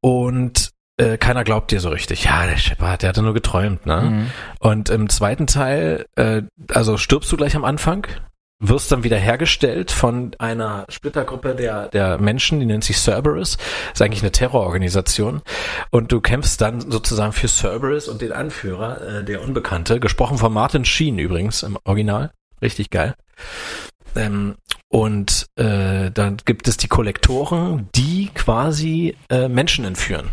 und 0.00 0.70
äh, 0.96 1.18
keiner 1.18 1.44
glaubt 1.44 1.70
dir 1.70 1.80
so 1.80 1.88
richtig. 1.88 2.24
Ja, 2.24 2.46
der 2.46 2.56
Shepard, 2.56 3.02
der 3.02 3.08
hatte 3.08 3.22
nur 3.22 3.34
geträumt, 3.34 3.86
ne? 3.86 4.00
Mhm. 4.02 4.30
Und 4.60 4.90
im 4.90 5.08
zweiten 5.08 5.46
Teil, 5.46 6.06
äh, 6.16 6.42
also 6.72 6.96
stirbst 6.96 7.30
du 7.32 7.36
gleich 7.36 7.56
am 7.56 7.64
Anfang, 7.64 8.06
wirst 8.60 8.92
dann 8.92 9.04
wieder 9.04 9.16
hergestellt 9.16 9.90
von 9.90 10.34
einer 10.38 10.86
Splittergruppe 10.88 11.54
der, 11.54 11.88
der 11.88 12.18
Menschen, 12.18 12.60
die 12.60 12.66
nennt 12.66 12.84
sich 12.84 12.98
Cerberus, 12.98 13.58
ist 13.92 14.02
eigentlich 14.02 14.22
eine 14.22 14.32
Terrororganisation 14.32 15.42
und 15.90 16.12
du 16.12 16.20
kämpfst 16.20 16.60
dann 16.60 16.80
sozusagen 16.80 17.32
für 17.32 17.48
Cerberus 17.48 18.08
und 18.08 18.22
den 18.22 18.32
Anführer, 18.32 19.18
äh, 19.18 19.24
der 19.24 19.42
Unbekannte, 19.42 20.00
gesprochen 20.00 20.38
von 20.38 20.52
Martin 20.52 20.84
Sheen 20.84 21.18
übrigens 21.18 21.62
im 21.62 21.76
Original, 21.84 22.30
richtig 22.62 22.90
geil. 22.90 23.14
Ähm, 24.16 24.54
und 24.94 25.46
äh, 25.56 26.12
dann 26.12 26.36
gibt 26.44 26.68
es 26.68 26.76
die 26.76 26.86
Kollektoren, 26.86 27.88
die 27.96 28.30
quasi 28.32 29.16
äh, 29.28 29.48
Menschen 29.48 29.84
entführen. 29.84 30.28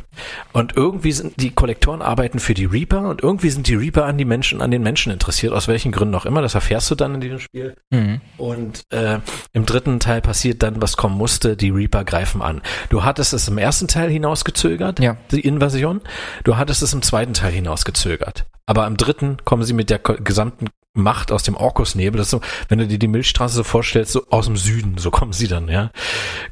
Und 0.53 0.77
irgendwie 0.77 1.13
sind 1.13 1.41
die 1.41 1.49
Kollektoren 1.49 2.03
arbeiten 2.03 2.37
für 2.37 2.53
die 2.53 2.65
Reaper 2.65 3.09
und 3.09 3.23
irgendwie 3.23 3.49
sind 3.49 3.65
die 3.65 3.73
Reaper 3.73 4.05
an 4.05 4.19
die 4.19 4.25
Menschen, 4.25 4.61
an 4.61 4.69
den 4.69 4.83
Menschen 4.83 5.11
interessiert, 5.11 5.51
aus 5.51 5.67
welchen 5.67 5.91
Gründen 5.91 6.13
auch 6.13 6.27
immer. 6.27 6.43
Das 6.43 6.53
erfährst 6.53 6.91
du 6.91 6.95
dann 6.95 7.15
in 7.15 7.21
diesem 7.21 7.39
Spiel. 7.39 7.75
Mhm. 7.89 8.21
Und 8.37 8.83
äh, 8.91 9.17
im 9.51 9.65
dritten 9.65 9.99
Teil 9.99 10.21
passiert 10.21 10.61
dann, 10.61 10.79
was 10.79 10.95
kommen 10.95 11.17
musste, 11.17 11.57
die 11.57 11.71
Reaper 11.71 12.03
greifen 12.03 12.43
an. 12.43 12.61
Du 12.89 13.03
hattest 13.03 13.33
es 13.33 13.47
im 13.47 13.57
ersten 13.57 13.87
Teil 13.87 14.11
hinausgezögert, 14.11 14.99
Ja. 14.99 15.17
die 15.31 15.39
Invasion. 15.41 16.01
Du 16.43 16.57
hattest 16.57 16.83
es 16.83 16.93
im 16.93 17.01
zweiten 17.01 17.33
Teil 17.33 17.51
hinausgezögert. 17.51 18.45
Aber 18.71 18.87
im 18.87 18.95
dritten 18.95 19.35
kommen 19.43 19.63
sie 19.63 19.73
mit 19.73 19.89
der 19.89 19.99
gesamten 19.99 20.67
Macht 20.93 21.33
aus 21.33 21.43
dem 21.43 21.57
Orkusnebel. 21.57 22.17
Das 22.17 22.27
ist 22.27 22.31
so, 22.31 22.39
wenn 22.69 22.79
du 22.79 22.87
dir 22.87 22.99
die 22.99 23.09
Milchstraße 23.09 23.53
so 23.53 23.63
vorstellst, 23.65 24.13
so 24.13 24.25
aus 24.29 24.45
dem 24.45 24.55
Süden, 24.55 24.97
so 24.97 25.11
kommen 25.11 25.33
sie 25.33 25.49
dann, 25.49 25.67
ja. 25.67 25.91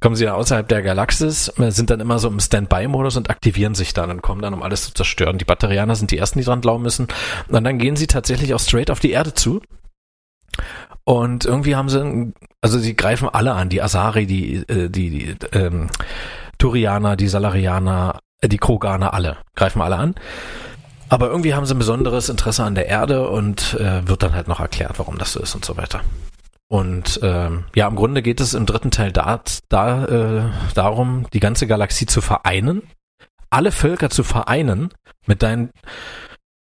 Kommen 0.02 0.18
sie 0.18 0.26
dann 0.26 0.34
außerhalb 0.34 0.68
der 0.68 0.82
Galaxis, 0.82 1.48
äh, 1.58 1.72
sind 1.72 1.92
dann 1.92 2.02
immer 2.02 2.20
so 2.20 2.28
im 2.28 2.42
Standby-Modus 2.42 3.16
und 3.16 3.30
aktivieren 3.30 3.74
sich 3.74 3.94
dann 3.94 4.12
und 4.12 4.22
kommen 4.22 4.42
dann, 4.42 4.54
um 4.54 4.64
alles 4.64 4.84
zu 4.84 4.94
zerstören. 4.94 5.38
Die 5.38 5.46
Batterianer 5.46 5.96
sind 5.96 6.12
die 6.12 6.18
ersten, 6.18 6.40
die 6.40 6.44
dran 6.44 6.60
glauben 6.60 6.84
müssen. 6.84 7.08
Und 7.48 7.64
dann 7.64 7.78
gehen 7.78 7.96
sie 7.96 8.08
tatsächlich 8.08 8.54
auch 8.54 8.60
straight 8.60 8.92
auf 8.92 9.00
die 9.00 9.12
Erde 9.12 9.34
zu. 9.34 9.62
Und 11.06 11.46
irgendwie 11.46 11.78
haben 11.78 11.88
sie, 11.88 12.34
also 12.60 12.80
sie 12.80 12.98
greifen 12.98 13.30
alle 13.30 13.54
an, 13.54 13.70
die 13.70 13.82
Asari, 13.82 14.28
die, 14.28 14.56
äh, 14.68 14.90
die, 14.90 15.10
die 15.10 15.36
ähm, 15.54 15.90
Turianer, 16.58 17.16
die 17.16 17.30
Salarianer, 17.30 18.20
äh, 18.42 18.50
die 18.50 18.58
Kroganer, 18.58 19.14
alle, 19.14 19.38
greifen 19.56 19.82
alle 19.82 19.96
an. 19.96 20.16
Aber 21.10 21.30
irgendwie 21.30 21.54
haben 21.54 21.66
sie 21.66 21.76
ein 21.76 21.80
besonderes 21.80 22.30
Interesse 22.30 22.64
an 22.64 22.76
der 22.76 22.88
Erde 22.88 23.28
und 23.30 23.74
äh, 23.80 24.08
wird 24.08 24.24
dann 24.24 24.34
halt 24.34 24.48
noch 24.48 24.60
erklärt, 24.60 25.00
warum 25.00 25.18
das 25.18 25.34
so 25.34 25.40
ist 25.40 25.56
und 25.56 25.66
so 25.66 25.76
weiter. 25.76 26.02
Und 26.68 27.20
ähm, 27.24 27.66
ja, 27.76 27.88
im 27.88 27.96
Grunde 27.96 28.22
geht 28.22 28.40
es 28.40 28.54
im 28.54 28.68
dritten 28.68 28.92
Teil 28.92 29.12
da, 29.12 29.42
da 29.70 30.06
äh, 30.06 30.44
darum, 30.76 31.26
die 31.34 31.40
ganze 31.40 31.66
Galaxie 31.66 32.06
zu 32.06 32.22
vereinen, 32.22 32.84
alle 33.50 33.72
Völker 33.72 34.12
zu 34.12 34.24
vereinen 34.24 34.90
mit 35.26 35.42
deinen 35.42 35.72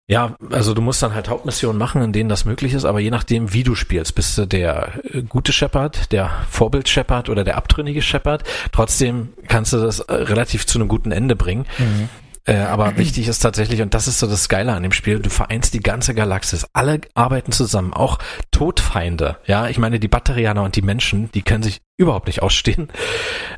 ja, 0.07 0.37
also 0.51 0.75
du 0.75 0.83
musst 0.83 1.03
dann 1.03 1.15
halt 1.15 1.31
Hauptmissionen 1.31 1.79
machen, 1.79 2.03
in 2.03 2.13
denen 2.13 2.29
das 2.29 2.45
möglich 2.45 2.75
ist, 2.75 2.85
aber 2.85 3.01
je 3.01 3.11
nachdem, 3.11 3.55
wie 3.55 3.63
du 3.63 3.75
spielst, 3.75 4.15
bist 4.15 4.37
du 4.37 4.45
der 4.47 5.01
äh, 5.15 5.23
gute 5.23 5.51
Shepard, 5.51 6.13
der 6.13 6.31
Vorbild 6.51 6.91
Shepard 6.91 7.31
oder 7.31 7.43
der 7.43 7.57
abtrünnige 7.57 8.03
Shepard. 8.03 8.45
Trotzdem 8.71 9.33
kannst 9.49 9.73
du 9.73 9.79
das 9.79 10.01
äh, 10.01 10.13
relativ 10.13 10.67
zu 10.67 10.79
einem 10.79 10.89
guten 10.89 11.11
Ende 11.11 11.37
bringen. 11.37 11.65
Mhm. 11.79 12.11
Äh, 12.47 12.57
aber 12.57 12.99
wichtig 12.99 13.27
ist 13.27 13.39
tatsächlich, 13.39 13.81
und 13.81 13.95
das 13.95 14.07
ist 14.07 14.19
so 14.19 14.27
das 14.27 14.51
Geile 14.51 14.75
an 14.75 14.83
dem 14.83 14.93
Spiel, 14.93 15.19
du 15.19 15.31
vereinst 15.31 15.73
die 15.73 15.81
ganze 15.81 16.15
Galaxis. 16.15 16.67
Alle 16.75 17.01
arbeiten 17.15 17.53
zusammen, 17.53 17.95
auch 17.95 18.19
Todfeinde. 18.51 19.39
Ja, 19.47 19.69
ich 19.69 19.79
meine, 19.79 19.99
die 19.99 20.09
Batterianer 20.09 20.63
und 20.63 20.77
die 20.77 20.83
Menschen, 20.83 21.31
die 21.33 21.43
können 21.43 21.63
sich 21.63 21.81
überhaupt 21.97 22.27
nicht 22.27 22.43
ausstehen. 22.43 22.89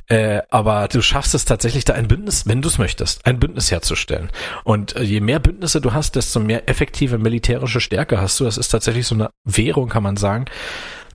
Äh, 0.08 0.42
aber 0.50 0.86
du 0.86 1.02
schaffst 1.02 1.34
es 1.34 1.44
tatsächlich, 1.44 1.84
da 1.84 1.94
ein 1.94 2.06
Bündnis, 2.06 2.47
wenn 2.47 2.62
du 2.62 2.68
es 2.68 2.78
möchtest, 2.78 3.26
ein 3.26 3.40
Bündnis 3.40 3.73
herzustellen. 3.73 4.31
Und 4.62 4.94
äh, 4.94 5.02
je 5.02 5.20
mehr 5.20 5.40
Bündnisse 5.40 5.81
du 5.81 5.92
hast, 5.92 6.15
desto 6.15 6.39
mehr 6.39 6.68
effektive 6.68 7.18
militärische 7.18 7.81
Stärke 7.81 8.20
hast 8.20 8.39
du. 8.39 8.44
Das 8.44 8.56
ist 8.56 8.68
tatsächlich 8.68 9.06
so 9.06 9.16
eine 9.16 9.31
Währung, 9.44 9.89
kann 9.89 10.05
man 10.05 10.16
sagen, 10.16 10.44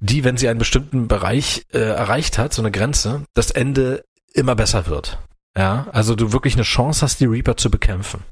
die, 0.01 0.23
wenn 0.25 0.35
sie 0.35 0.49
einen 0.49 0.59
bestimmten 0.59 1.07
Bereich 1.07 1.65
äh, 1.71 1.77
erreicht 1.77 2.37
hat, 2.37 2.53
so 2.53 2.61
eine 2.61 2.71
Grenze, 2.71 3.23
das 3.33 3.51
Ende 3.51 4.03
immer 4.33 4.55
besser 4.55 4.87
wird. 4.87 5.19
Ja, 5.57 5.87
also 5.91 6.15
du 6.15 6.31
wirklich 6.31 6.55
eine 6.55 6.63
Chance 6.63 7.01
hast, 7.01 7.19
die 7.19 7.25
Reaper 7.25 7.57
zu 7.57 7.69
bekämpfen. 7.69 8.23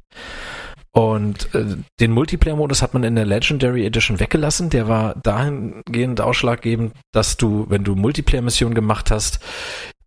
Und 0.92 1.54
äh, 1.54 1.78
den 2.00 2.12
Multiplayer-Modus 2.12 2.82
hat 2.82 2.94
man 2.94 3.04
in 3.04 3.16
der 3.16 3.26
Legendary 3.26 3.86
Edition 3.86 4.20
weggelassen. 4.20 4.70
Der 4.70 4.88
war 4.88 5.16
dahingehend 5.16 6.20
ausschlaggebend, 6.20 6.94
dass 7.12 7.38
du, 7.38 7.68
wenn 7.70 7.84
du 7.84 7.96
Multiplayer-Missionen 7.96 8.74
gemacht 8.74 9.12
hast, 9.12 9.40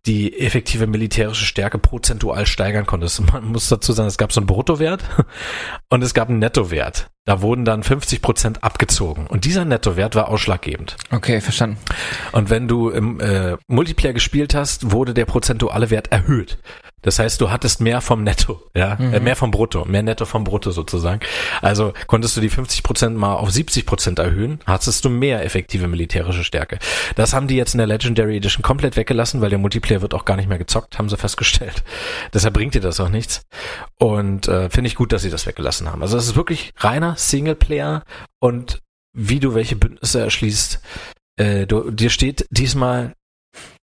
die 0.05 0.37
effektive 0.37 0.85
militärische 0.85 1.45
Stärke 1.45 1.77
prozentual 1.77 2.45
steigern 2.45 2.85
konntest. 2.85 3.21
Man 3.33 3.45
muss 3.45 3.69
dazu 3.69 3.93
sagen, 3.93 4.07
es 4.07 4.17
gab 4.17 4.33
so 4.33 4.41
einen 4.41 4.47
Bruttowert 4.47 5.03
und 5.89 6.03
es 6.03 6.13
gab 6.13 6.29
einen 6.29 6.39
Nettowert. 6.39 7.09
Da 7.25 7.41
wurden 7.41 7.63
dann 7.63 7.83
50 7.83 8.21
Prozent 8.21 8.63
abgezogen. 8.65 9.27
Und 9.27 9.45
dieser 9.45 9.63
Nettowert 9.63 10.15
war 10.15 10.27
ausschlaggebend. 10.27 10.97
Okay, 11.09 11.39
verstanden. 11.39 11.77
Und 12.33 12.49
wenn 12.49 12.67
du 12.67 12.89
im 12.89 13.21
äh, 13.21 13.55
Multiplayer 13.67 14.11
gespielt 14.11 14.53
hast, 14.53 14.91
wurde 14.91 15.13
der 15.13 15.25
prozentuale 15.25 15.89
Wert 15.89 16.11
erhöht. 16.11 16.57
Das 17.03 17.19
heißt, 17.19 17.39
du 17.39 17.51
hattest 17.51 17.81
mehr 17.81 18.01
vom 18.01 18.23
Netto, 18.23 18.61
ja, 18.75 18.93
äh, 18.93 19.19
mehr 19.19 19.35
vom 19.35 19.51
Brutto, 19.51 19.85
mehr 19.85 20.03
Netto 20.03 20.25
vom 20.25 20.43
Brutto 20.43 20.71
sozusagen. 20.71 21.19
Also 21.61 21.93
konntest 22.07 22.35
du 22.35 22.41
die 22.41 22.49
50 22.49 22.81
Prozent 22.81 23.15
mal 23.15 23.35
auf 23.35 23.51
70 23.51 23.85
Prozent 23.85 24.19
erhöhen, 24.19 24.59
hattest 24.65 25.05
du 25.05 25.09
mehr 25.09 25.43
effektive 25.45 25.87
militärische 25.87 26.43
Stärke. 26.43 26.79
Das 27.15 27.33
haben 27.33 27.47
die 27.47 27.55
jetzt 27.55 27.73
in 27.73 27.77
der 27.77 27.87
Legendary 27.87 28.37
Edition 28.37 28.63
komplett 28.63 28.95
weggelassen, 28.95 29.41
weil 29.41 29.49
der 29.49 29.59
Multiplayer 29.59 30.01
wird 30.01 30.13
auch 30.13 30.25
gar 30.25 30.37
nicht 30.37 30.49
mehr 30.49 30.57
gezockt, 30.57 30.97
haben 30.97 31.09
sie 31.09 31.17
festgestellt. 31.17 31.83
Deshalb 32.33 32.53
bringt 32.53 32.73
dir 32.73 32.81
das 32.81 32.99
auch 32.99 33.09
nichts. 33.09 33.41
Und 33.99 34.47
äh, 34.47 34.69
finde 34.69 34.87
ich 34.87 34.95
gut, 34.95 35.11
dass 35.11 35.21
sie 35.21 35.29
das 35.29 35.45
weggelassen 35.45 35.91
haben. 35.91 36.01
Also 36.01 36.17
es 36.17 36.27
ist 36.27 36.35
wirklich 36.35 36.71
reiner 36.77 37.15
Singleplayer 37.17 38.03
und 38.39 38.79
wie 39.13 39.39
du 39.39 39.53
welche 39.53 39.75
Bündnisse 39.75 40.21
erschließt. 40.21 40.81
Äh, 41.37 41.67
du, 41.67 41.91
dir 41.91 42.09
steht 42.09 42.47
diesmal 42.49 43.13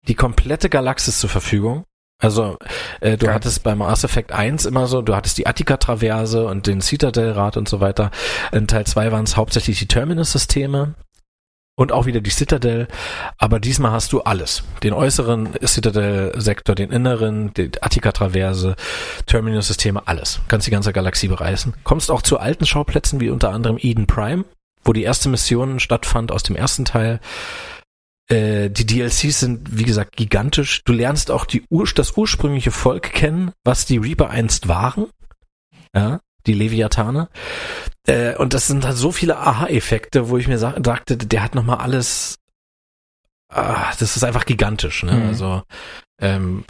die 0.08 0.14
komplette 0.14 0.68
Galaxis 0.68 1.18
zur 1.18 1.30
Verfügung 1.30 1.84
also 2.24 2.56
äh, 3.00 3.18
du 3.18 3.26
Geil. 3.26 3.34
hattest 3.34 3.62
beim 3.62 3.78
Mass 3.78 4.02
Effect 4.02 4.32
1 4.32 4.64
immer 4.64 4.86
so, 4.86 5.02
du 5.02 5.14
hattest 5.14 5.36
die 5.36 5.46
Attica-Traverse 5.46 6.46
und 6.46 6.66
den 6.66 6.80
Citadel-Rad 6.80 7.58
und 7.58 7.68
so 7.68 7.80
weiter. 7.80 8.10
In 8.50 8.66
Teil 8.66 8.86
2 8.86 9.12
waren 9.12 9.24
es 9.24 9.36
hauptsächlich 9.36 9.78
die 9.78 9.88
Terminus-Systeme 9.88 10.94
und 11.76 11.92
auch 11.92 12.06
wieder 12.06 12.22
die 12.22 12.30
Citadel, 12.30 12.88
aber 13.36 13.60
diesmal 13.60 13.90
hast 13.90 14.12
du 14.14 14.22
alles. 14.22 14.62
Den 14.82 14.94
äußeren 14.94 15.50
Citadel-Sektor, 15.62 16.74
den 16.74 16.90
inneren, 16.90 17.52
die 17.52 17.72
Attica-Traverse, 17.78 18.74
Terminus-Systeme, 19.26 20.06
alles. 20.06 20.40
Kannst 20.48 20.66
die 20.66 20.70
ganze 20.70 20.94
Galaxie 20.94 21.28
bereisen. 21.28 21.74
Kommst 21.84 22.10
auch 22.10 22.22
zu 22.22 22.38
alten 22.38 22.64
Schauplätzen, 22.64 23.20
wie 23.20 23.28
unter 23.28 23.50
anderem 23.50 23.76
Eden 23.78 24.06
Prime, 24.06 24.46
wo 24.82 24.94
die 24.94 25.02
erste 25.02 25.28
Mission 25.28 25.78
stattfand 25.78 26.32
aus 26.32 26.42
dem 26.42 26.56
ersten 26.56 26.86
Teil. 26.86 27.20
Äh, 28.28 28.70
die 28.70 28.86
DLCs 28.86 29.40
sind, 29.40 29.78
wie 29.78 29.84
gesagt, 29.84 30.16
gigantisch. 30.16 30.82
Du 30.84 30.92
lernst 30.92 31.30
auch 31.30 31.44
die 31.44 31.64
Ur 31.68 31.86
das 31.94 32.16
ursprüngliche 32.16 32.70
Volk 32.70 33.12
kennen, 33.12 33.52
was 33.64 33.84
die 33.84 33.98
Reaper 33.98 34.30
einst 34.30 34.68
waren. 34.68 35.06
Ja, 35.94 36.20
die 36.46 36.54
Leviathane. 36.54 37.28
Äh, 38.06 38.36
und 38.36 38.54
das 38.54 38.66
sind 38.66 38.84
halt 38.84 38.96
so 38.96 39.12
viele 39.12 39.38
Aha-Effekte, 39.38 40.28
wo 40.28 40.38
ich 40.38 40.48
mir 40.48 40.58
sa 40.58 40.74
sagte, 40.82 41.16
der 41.16 41.42
hat 41.42 41.54
nochmal 41.54 41.78
alles. 41.78 42.36
Ah, 43.48 43.92
das 43.98 44.16
ist 44.16 44.24
einfach 44.24 44.46
gigantisch. 44.46 45.02
Ne? 45.02 45.12
Mhm. 45.12 45.26
Also 45.28 45.62
ähm, 46.18 46.64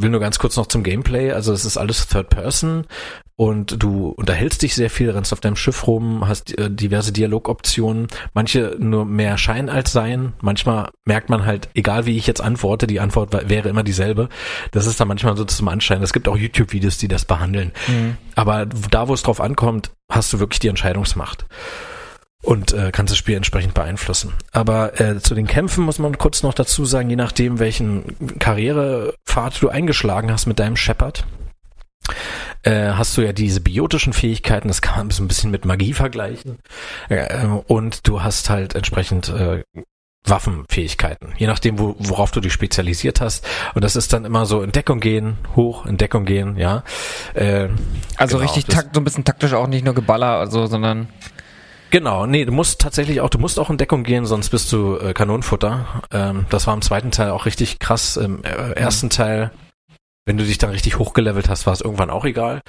will 0.00 0.10
nur 0.10 0.20
ganz 0.20 0.38
kurz 0.38 0.56
noch 0.56 0.66
zum 0.66 0.82
Gameplay. 0.82 1.32
Also 1.32 1.52
es 1.52 1.64
ist 1.64 1.76
alles 1.76 2.06
Third 2.08 2.28
Person 2.28 2.86
und 3.36 3.82
du 3.82 4.08
unterhältst 4.08 4.62
dich 4.62 4.74
sehr 4.74 4.90
viel, 4.90 5.10
rennst 5.10 5.32
auf 5.32 5.40
deinem 5.40 5.56
Schiff 5.56 5.86
rum, 5.86 6.28
hast 6.28 6.56
äh, 6.58 6.70
diverse 6.70 7.12
Dialogoptionen, 7.12 8.08
manche 8.34 8.76
nur 8.78 9.06
mehr 9.06 9.38
Schein 9.38 9.70
als 9.70 9.92
Sein. 9.92 10.34
Manchmal 10.40 10.90
merkt 11.04 11.30
man 11.30 11.46
halt, 11.46 11.68
egal 11.74 12.06
wie 12.06 12.16
ich 12.16 12.26
jetzt 12.26 12.42
antworte, 12.42 12.86
die 12.86 13.00
Antwort 13.00 13.48
wäre 13.48 13.68
immer 13.68 13.82
dieselbe. 13.82 14.28
Das 14.72 14.86
ist 14.86 15.00
dann 15.00 15.08
manchmal 15.08 15.36
so 15.36 15.44
zum 15.44 15.68
Anschein. 15.68 16.02
Es 16.02 16.12
gibt 16.12 16.28
auch 16.28 16.36
YouTube-Videos, 16.36 16.98
die 16.98 17.08
das 17.08 17.24
behandeln. 17.24 17.72
Aber 18.34 18.66
da, 18.66 19.08
wo 19.08 19.14
es 19.14 19.22
drauf 19.22 19.40
ankommt, 19.40 19.92
hast 20.10 20.32
du 20.32 20.38
wirklich 20.38 20.60
die 20.60 20.68
Entscheidungsmacht 20.68 21.46
und 22.42 22.72
äh, 22.72 22.90
kannst 22.92 23.10
das 23.10 23.18
Spiel 23.18 23.36
entsprechend 23.36 23.74
beeinflussen. 23.74 24.32
Aber 24.52 25.00
äh, 25.00 25.20
zu 25.20 25.34
den 25.34 25.46
Kämpfen 25.46 25.84
muss 25.84 25.98
man 25.98 26.16
kurz 26.18 26.42
noch 26.42 26.54
dazu 26.54 26.84
sagen, 26.84 27.10
je 27.10 27.16
nachdem, 27.16 27.58
welchen 27.58 28.38
Karrierepfad 28.38 29.60
du 29.62 29.68
eingeschlagen 29.68 30.32
hast 30.32 30.46
mit 30.46 30.58
deinem 30.58 30.76
Shepard, 30.76 31.24
äh, 32.62 32.92
hast 32.92 33.16
du 33.16 33.22
ja 33.22 33.32
diese 33.32 33.60
biotischen 33.60 34.12
Fähigkeiten, 34.12 34.68
das 34.68 34.82
kann 34.82 34.98
man 34.98 35.10
so 35.10 35.22
ein 35.22 35.28
bisschen 35.28 35.50
mit 35.50 35.64
Magie 35.64 35.92
vergleichen. 35.92 36.58
Äh, 37.08 37.46
und 37.46 38.06
du 38.08 38.22
hast 38.22 38.50
halt 38.50 38.74
entsprechend 38.74 39.28
äh, 39.28 39.62
Waffenfähigkeiten, 40.26 41.32
je 41.38 41.46
nachdem, 41.46 41.78
wo, 41.78 41.96
worauf 41.98 42.30
du 42.30 42.40
dich 42.40 42.52
spezialisiert 42.52 43.20
hast. 43.20 43.46
Und 43.74 43.84
das 43.84 43.96
ist 43.96 44.12
dann 44.12 44.24
immer 44.24 44.44
so 44.44 44.62
in 44.62 44.72
Deckung 44.72 45.00
gehen, 45.00 45.38
hoch, 45.56 45.86
in 45.86 45.96
Deckung 45.96 46.26
gehen, 46.26 46.56
ja. 46.58 46.84
Äh, 47.34 47.68
Also 48.16 48.36
genau, 48.38 48.50
richtig 48.50 48.66
takt, 48.74 48.94
so 48.94 49.00
ein 49.00 49.04
bisschen 49.04 49.24
taktisch 49.24 49.54
auch 49.54 49.66
nicht 49.66 49.84
nur 49.84 49.94
Geballer, 49.94 50.38
also, 50.38 50.66
sondern 50.66 51.08
Genau, 51.90 52.24
nee, 52.24 52.44
du 52.44 52.52
musst 52.52 52.80
tatsächlich 52.80 53.20
auch, 53.20 53.30
du 53.30 53.38
musst 53.38 53.58
auch 53.58 53.68
in 53.68 53.76
Deckung 53.76 54.04
gehen, 54.04 54.24
sonst 54.24 54.50
bist 54.50 54.72
du 54.72 54.96
äh, 54.96 55.12
Kanonenfutter. 55.12 56.02
Ähm, 56.12 56.46
das 56.48 56.68
war 56.68 56.74
im 56.74 56.82
zweiten 56.82 57.10
Teil 57.10 57.30
auch 57.30 57.46
richtig 57.46 57.80
krass. 57.80 58.16
Im 58.16 58.44
äh, 58.44 58.72
ersten 58.72 59.10
Teil, 59.10 59.50
wenn 60.24 60.36
du 60.36 60.44
dich 60.44 60.58
dann 60.58 60.70
richtig 60.70 61.00
hochgelevelt 61.00 61.48
hast, 61.48 61.66
war 61.66 61.72
es 61.72 61.80
irgendwann 61.80 62.10
auch 62.10 62.24
egal. 62.24 62.60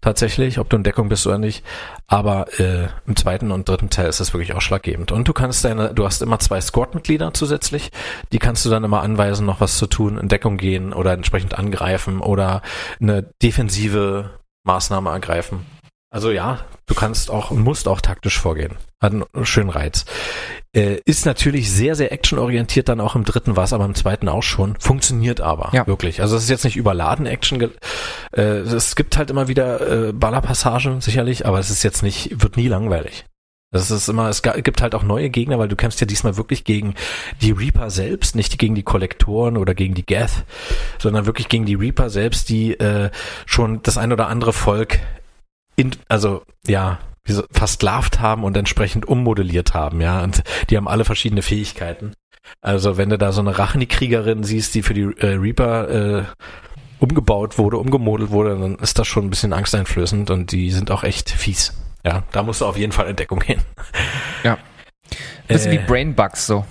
Tatsächlich, 0.00 0.60
ob 0.60 0.70
du 0.70 0.76
in 0.76 0.84
Deckung 0.84 1.08
bist 1.08 1.26
oder 1.26 1.38
nicht. 1.38 1.64
Aber 2.06 2.60
äh, 2.60 2.86
im 3.08 3.16
zweiten 3.16 3.50
und 3.50 3.68
dritten 3.68 3.90
Teil 3.90 4.08
ist 4.08 4.20
das 4.20 4.32
wirklich 4.32 4.54
ausschlaggebend. 4.54 5.10
Und 5.10 5.26
du 5.26 5.32
kannst 5.32 5.64
deine, 5.64 5.92
du 5.92 6.06
hast 6.06 6.22
immer 6.22 6.38
zwei 6.38 6.60
Squad-Mitglieder 6.60 7.34
zusätzlich. 7.34 7.90
Die 8.32 8.38
kannst 8.38 8.64
du 8.64 8.70
dann 8.70 8.84
immer 8.84 9.02
anweisen, 9.02 9.46
noch 9.46 9.60
was 9.60 9.78
zu 9.78 9.88
tun, 9.88 10.16
in 10.16 10.28
Deckung 10.28 10.58
gehen 10.58 10.92
oder 10.92 11.12
entsprechend 11.12 11.58
angreifen 11.58 12.20
oder 12.20 12.62
eine 13.00 13.24
defensive 13.42 14.30
Maßnahme 14.62 15.10
ergreifen. 15.10 15.66
Also 16.12 16.32
ja, 16.32 16.58
du 16.86 16.94
kannst 16.94 17.30
auch 17.30 17.52
und 17.52 17.60
musst 17.60 17.86
auch 17.86 18.00
taktisch 18.00 18.38
vorgehen. 18.38 18.76
Hat 19.00 19.12
einen 19.12 19.24
schönen 19.44 19.70
Reiz. 19.70 20.04
Äh, 20.74 20.96
ist 21.04 21.24
natürlich 21.24 21.70
sehr, 21.70 21.94
sehr 21.94 22.10
actionorientiert 22.12 22.88
dann 22.88 23.00
auch 23.00 23.14
im 23.14 23.24
dritten, 23.24 23.56
war 23.56 23.62
es 23.64 23.72
aber 23.72 23.84
im 23.84 23.94
zweiten 23.94 24.28
auch 24.28 24.42
schon. 24.42 24.74
Funktioniert 24.80 25.40
aber, 25.40 25.70
Ja. 25.72 25.86
wirklich. 25.86 26.20
Also 26.20 26.36
es 26.36 26.42
ist 26.44 26.50
jetzt 26.50 26.64
nicht 26.64 26.76
überladen 26.76 27.26
Action. 27.26 27.70
Äh, 28.32 28.40
es 28.42 28.96
gibt 28.96 29.16
halt 29.16 29.30
immer 29.30 29.46
wieder 29.46 30.08
äh, 30.08 30.12
Ballerpassagen, 30.12 31.00
sicherlich, 31.00 31.46
aber 31.46 31.60
es 31.60 31.70
ist 31.70 31.84
jetzt 31.84 32.02
nicht, 32.02 32.42
wird 32.42 32.56
nie 32.56 32.68
langweilig. 32.68 33.24
Das 33.72 33.92
ist 33.92 34.08
immer, 34.08 34.28
es 34.28 34.42
gibt 34.42 34.82
halt 34.82 34.96
auch 34.96 35.04
neue 35.04 35.30
Gegner, 35.30 35.60
weil 35.60 35.68
du 35.68 35.76
kämpfst 35.76 36.00
ja 36.00 36.06
diesmal 36.06 36.36
wirklich 36.36 36.64
gegen 36.64 36.94
die 37.40 37.52
Reaper 37.52 37.88
selbst, 37.88 38.34
nicht 38.34 38.58
gegen 38.58 38.74
die 38.74 38.82
Kollektoren 38.82 39.56
oder 39.56 39.74
gegen 39.74 39.94
die 39.94 40.04
Geth, 40.04 40.44
sondern 40.98 41.24
wirklich 41.26 41.48
gegen 41.48 41.66
die 41.66 41.76
Reaper 41.76 42.10
selbst, 42.10 42.48
die 42.48 42.72
äh, 42.80 43.10
schon 43.46 43.80
das 43.84 43.96
ein 43.96 44.12
oder 44.12 44.26
andere 44.26 44.52
Volk 44.52 44.98
in, 45.76 45.92
also 46.08 46.42
ja, 46.66 46.98
versklavt 47.52 48.20
haben 48.20 48.44
und 48.44 48.56
entsprechend 48.56 49.06
ummodelliert 49.06 49.74
haben, 49.74 50.00
ja, 50.00 50.22
und 50.22 50.42
die 50.68 50.76
haben 50.76 50.88
alle 50.88 51.04
verschiedene 51.04 51.42
Fähigkeiten. 51.42 52.12
Also 52.60 52.96
wenn 52.96 53.10
du 53.10 53.18
da 53.18 53.32
so 53.32 53.40
eine 53.40 53.58
Rachni-Kriegerin 53.58 54.42
siehst, 54.42 54.74
die 54.74 54.82
für 54.82 54.94
die 54.94 55.02
äh, 55.02 55.34
Reaper 55.36 55.88
äh, 55.88 56.24
umgebaut 56.98 57.58
wurde, 57.58 57.78
umgemodelt 57.78 58.30
wurde, 58.30 58.58
dann 58.58 58.74
ist 58.76 58.98
das 58.98 59.06
schon 59.06 59.26
ein 59.26 59.30
bisschen 59.30 59.52
angsteinflößend 59.52 60.30
und 60.30 60.52
die 60.52 60.70
sind 60.70 60.90
auch 60.90 61.04
echt 61.04 61.30
fies. 61.30 61.74
Ja, 62.04 62.24
da 62.32 62.42
musst 62.42 62.60
du 62.60 62.66
auf 62.66 62.76
jeden 62.76 62.92
Fall 62.92 63.08
in 63.08 63.16
Deckung 63.16 63.40
gehen. 63.40 63.60
Ja. 64.42 64.58
Bisschen 65.48 65.72
Äh, 65.72 65.74
wie 65.74 65.86
Brainbugs 65.86 66.46
so. 66.46 66.64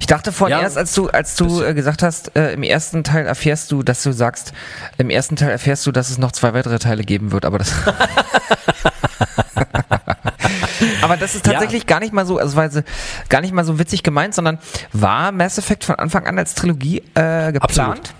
Ich 0.00 0.06
dachte 0.06 0.32
vorhin 0.32 0.58
Ja, 0.58 0.62
erst, 0.62 0.76
als 0.78 0.92
du, 0.94 1.08
als 1.08 1.34
du 1.36 1.46
bisschen. 1.46 1.66
äh, 1.66 1.74
gesagt 1.74 2.02
hast, 2.02 2.36
äh, 2.36 2.52
im 2.52 2.62
ersten 2.62 3.02
Teil 3.04 3.26
erfährst 3.26 3.72
du, 3.72 3.82
dass 3.82 4.02
du 4.02 4.12
sagst, 4.12 4.52
im 4.98 5.10
ersten 5.10 5.36
Teil 5.36 5.50
erfährst 5.50 5.86
du, 5.86 5.92
dass 5.92 6.10
es 6.10 6.18
noch 6.18 6.32
zwei 6.32 6.52
weitere 6.54 6.78
Teile 6.78 7.02
geben 7.04 7.32
wird, 7.32 7.44
aber 7.44 7.58
das. 7.58 7.72
aber 11.02 11.16
das 11.16 11.34
ist 11.34 11.46
Ja. 11.46 11.52
tatsächlich 11.52 11.86
gar 11.86 12.00
nicht 12.00 12.12
mal 12.12 12.26
so, 12.26 12.38
also 12.38 12.56
weil 12.56 12.70
sie 12.70 12.84
gar 13.28 13.40
nicht 13.40 13.52
mal 13.52 13.64
so 13.64 13.78
witzig 13.78 14.02
gemeint, 14.02 14.34
sondern 14.34 14.58
war 14.92 15.32
Mass 15.32 15.58
Effect 15.58 15.84
von 15.84 15.96
Anfang 15.96 16.26
an 16.26 16.38
als 16.38 16.54
Trilogie 16.54 16.98
äh, 17.14 17.52
geplant? 17.52 17.62
Absolut. 17.62 18.10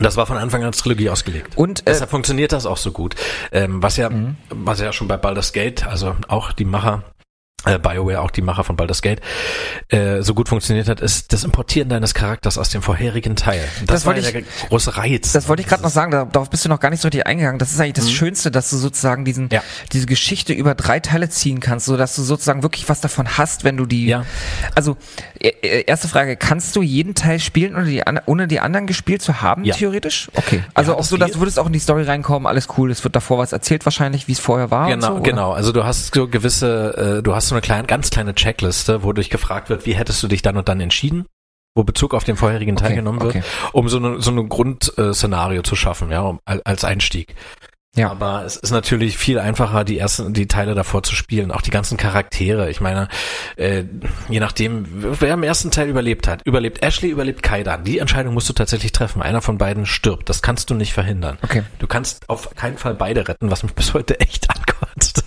Das 0.00 0.16
war 0.16 0.26
von 0.26 0.36
Anfang 0.36 0.62
an 0.62 0.66
als 0.68 0.78
Trilogie 0.78 1.08
ausgelegt. 1.08 1.56
Und 1.56 1.80
äh, 1.80 1.84
Deshalb 1.86 2.10
funktioniert 2.10 2.50
das 2.50 2.66
auch 2.66 2.78
so 2.78 2.90
gut. 2.90 3.14
Ähm, 3.52 3.80
was 3.80 3.96
ja, 3.96 4.10
Mhm. 4.10 4.36
was 4.50 4.80
ja 4.80 4.92
schon 4.92 5.06
bei 5.06 5.16
Baldur's 5.16 5.52
Gate, 5.52 5.86
also 5.86 6.16
auch 6.26 6.50
die 6.52 6.64
Macher 6.64 7.04
äh, 7.04 7.13
BioWare, 7.64 8.20
auch 8.20 8.30
die 8.30 8.42
Macher 8.42 8.64
von 8.64 8.76
Baldur's 8.76 9.02
Gate, 9.02 9.20
äh, 9.88 10.22
so 10.22 10.34
gut 10.34 10.48
funktioniert 10.48 10.88
hat, 10.88 11.00
ist 11.00 11.32
das 11.32 11.44
Importieren 11.44 11.88
deines 11.88 12.14
Charakters 12.14 12.58
aus 12.58 12.68
dem 12.70 12.82
vorherigen 12.82 13.36
Teil. 13.36 13.60
Und 13.80 13.90
das, 13.90 14.02
Das 14.02 14.06
war 14.06 14.16
ja 14.16 14.30
der 14.30 14.42
große 14.68 14.96
Reiz. 14.96 15.32
Das 15.32 15.48
wollte 15.48 15.62
ich 15.62 15.68
gerade 15.68 15.82
noch 15.82 15.90
sagen, 15.90 16.10
da- 16.10 16.24
darauf 16.24 16.50
bist 16.50 16.64
du 16.64 16.68
noch 16.68 16.80
gar 16.80 16.90
nicht 16.90 17.00
so 17.00 17.08
richtig 17.08 17.26
eingegangen. 17.26 17.58
Das 17.58 17.72
ist 17.72 17.80
eigentlich 17.80 17.94
das 17.94 18.10
Schönste, 18.10 18.50
dass 18.50 18.70
du 18.70 18.76
sozusagen 18.76 19.24
diesen, 19.24 19.44
Mhm. 19.44 19.50
Ja. 19.52 19.62
diese 19.92 20.06
Geschichte 20.06 20.52
über 20.52 20.74
drei 20.74 21.00
Teile 21.00 21.28
ziehen 21.28 21.60
kannst, 21.60 21.86
so 21.86 21.96
dass 21.96 22.14
du 22.16 22.22
sozusagen 22.22 22.62
wirklich 22.62 22.88
was 22.88 23.00
davon 23.00 23.36
hast, 23.38 23.64
wenn 23.64 23.76
du 23.76 23.86
die. 23.86 24.06
Ja. 24.06 24.24
Also 24.74 24.96
äh, 25.40 25.48
äh, 25.62 25.84
erste 25.86 26.08
Frage: 26.08 26.36
Kannst 26.36 26.74
du 26.76 26.82
jeden 26.82 27.14
Teil 27.14 27.38
spielen, 27.40 27.74
ohne 27.74 27.84
die, 27.86 28.02
ohne 28.26 28.48
die 28.48 28.60
anderen 28.60 28.86
gespielt 28.86 29.22
zu 29.22 29.40
haben? 29.42 29.64
Ja. 29.64 29.74
Theoretisch? 29.74 30.28
Okay. 30.34 30.62
Also 30.74 30.94
auch 30.94 30.98
das 30.98 31.08
so, 31.08 31.16
dass 31.16 31.32
du 31.32 31.38
würdest 31.40 31.58
auch 31.58 31.66
in 31.66 31.72
die 31.72 31.78
Story 31.78 32.04
reinkommen, 32.04 32.46
alles 32.46 32.68
cool. 32.78 32.90
Es 32.90 33.04
wird 33.04 33.14
davor 33.16 33.38
was 33.38 33.52
erzählt 33.52 33.84
wahrscheinlich, 33.84 34.28
wie 34.28 34.32
es 34.32 34.40
vorher 34.40 34.70
war. 34.70 34.86
und 34.86 34.92
Genau, 35.00 35.16
so, 35.16 35.22
genau. 35.22 35.52
Also 35.52 35.72
du 35.72 35.84
hast 35.84 36.14
so 36.14 36.28
gewisse, 36.28 37.18
äh, 37.18 37.22
du 37.22 37.34
hast 37.34 37.48
so 37.48 37.53
eine 37.54 37.62
kleine, 37.62 37.86
ganz 37.86 38.10
kleine 38.10 38.34
Checkliste, 38.34 39.02
wo 39.02 39.12
dich 39.12 39.30
gefragt 39.30 39.70
wird, 39.70 39.86
wie 39.86 39.94
hättest 39.94 40.22
du 40.22 40.28
dich 40.28 40.42
dann 40.42 40.56
und 40.56 40.68
dann 40.68 40.80
entschieden, 40.80 41.26
wo 41.74 41.82
Bezug 41.84 42.14
auf 42.14 42.24
den 42.24 42.36
vorherigen 42.36 42.76
Teil 42.76 42.88
Okay, 42.88 42.96
genommen 42.96 43.20
wird, 43.20 43.36
okay. 43.36 43.44
um 43.72 43.88
so 43.88 43.96
eine, 43.98 44.20
so 44.20 44.30
ein 44.30 44.48
Grundszenario 44.48 45.62
zu 45.62 45.76
schaffen, 45.76 46.10
ja, 46.10 46.20
um, 46.22 46.40
al- 46.44 46.62
als 46.64 46.84
Einstieg. 46.84 47.34
Ja. 47.96 48.10
Aber 48.10 48.44
es 48.44 48.56
ist 48.56 48.72
natürlich 48.72 49.16
viel 49.16 49.38
einfacher, 49.38 49.84
die 49.84 49.98
ersten, 49.98 50.34
die 50.34 50.48
Teile 50.48 50.74
davor 50.74 51.04
zu 51.04 51.14
spielen, 51.14 51.52
auch 51.52 51.60
die 51.62 51.70
ganzen 51.70 51.96
Charaktere. 51.96 52.68
Ich 52.68 52.80
meine, 52.80 53.06
äh, 53.54 53.84
je 54.28 54.40
nachdem, 54.40 54.84
wer 55.20 55.34
im 55.34 55.44
ersten 55.44 55.70
Teil 55.70 55.88
überlebt 55.88 56.26
hat, 56.26 56.42
überlebt 56.44 56.82
Ashley, 56.82 57.08
überlebt 57.10 57.44
Kaidan. 57.44 57.84
Die 57.84 58.00
Entscheidung 58.00 58.34
musst 58.34 58.48
du 58.48 58.52
tatsächlich 58.52 58.90
treffen. 58.90 59.22
Einer 59.22 59.42
von 59.42 59.58
beiden 59.58 59.86
stirbt. 59.86 60.28
Das 60.28 60.42
kannst 60.42 60.70
du 60.70 60.74
nicht 60.74 60.92
verhindern. 60.92 61.38
Okay. 61.42 61.62
Du 61.78 61.86
kannst 61.86 62.28
auf 62.28 62.52
keinen 62.56 62.78
Fall 62.78 62.94
beide 62.96 63.28
retten, 63.28 63.52
was 63.52 63.62
mich 63.62 63.74
bis 63.74 63.94
heute 63.94 64.18
echt 64.18 64.48
ankotzt. 64.56 65.22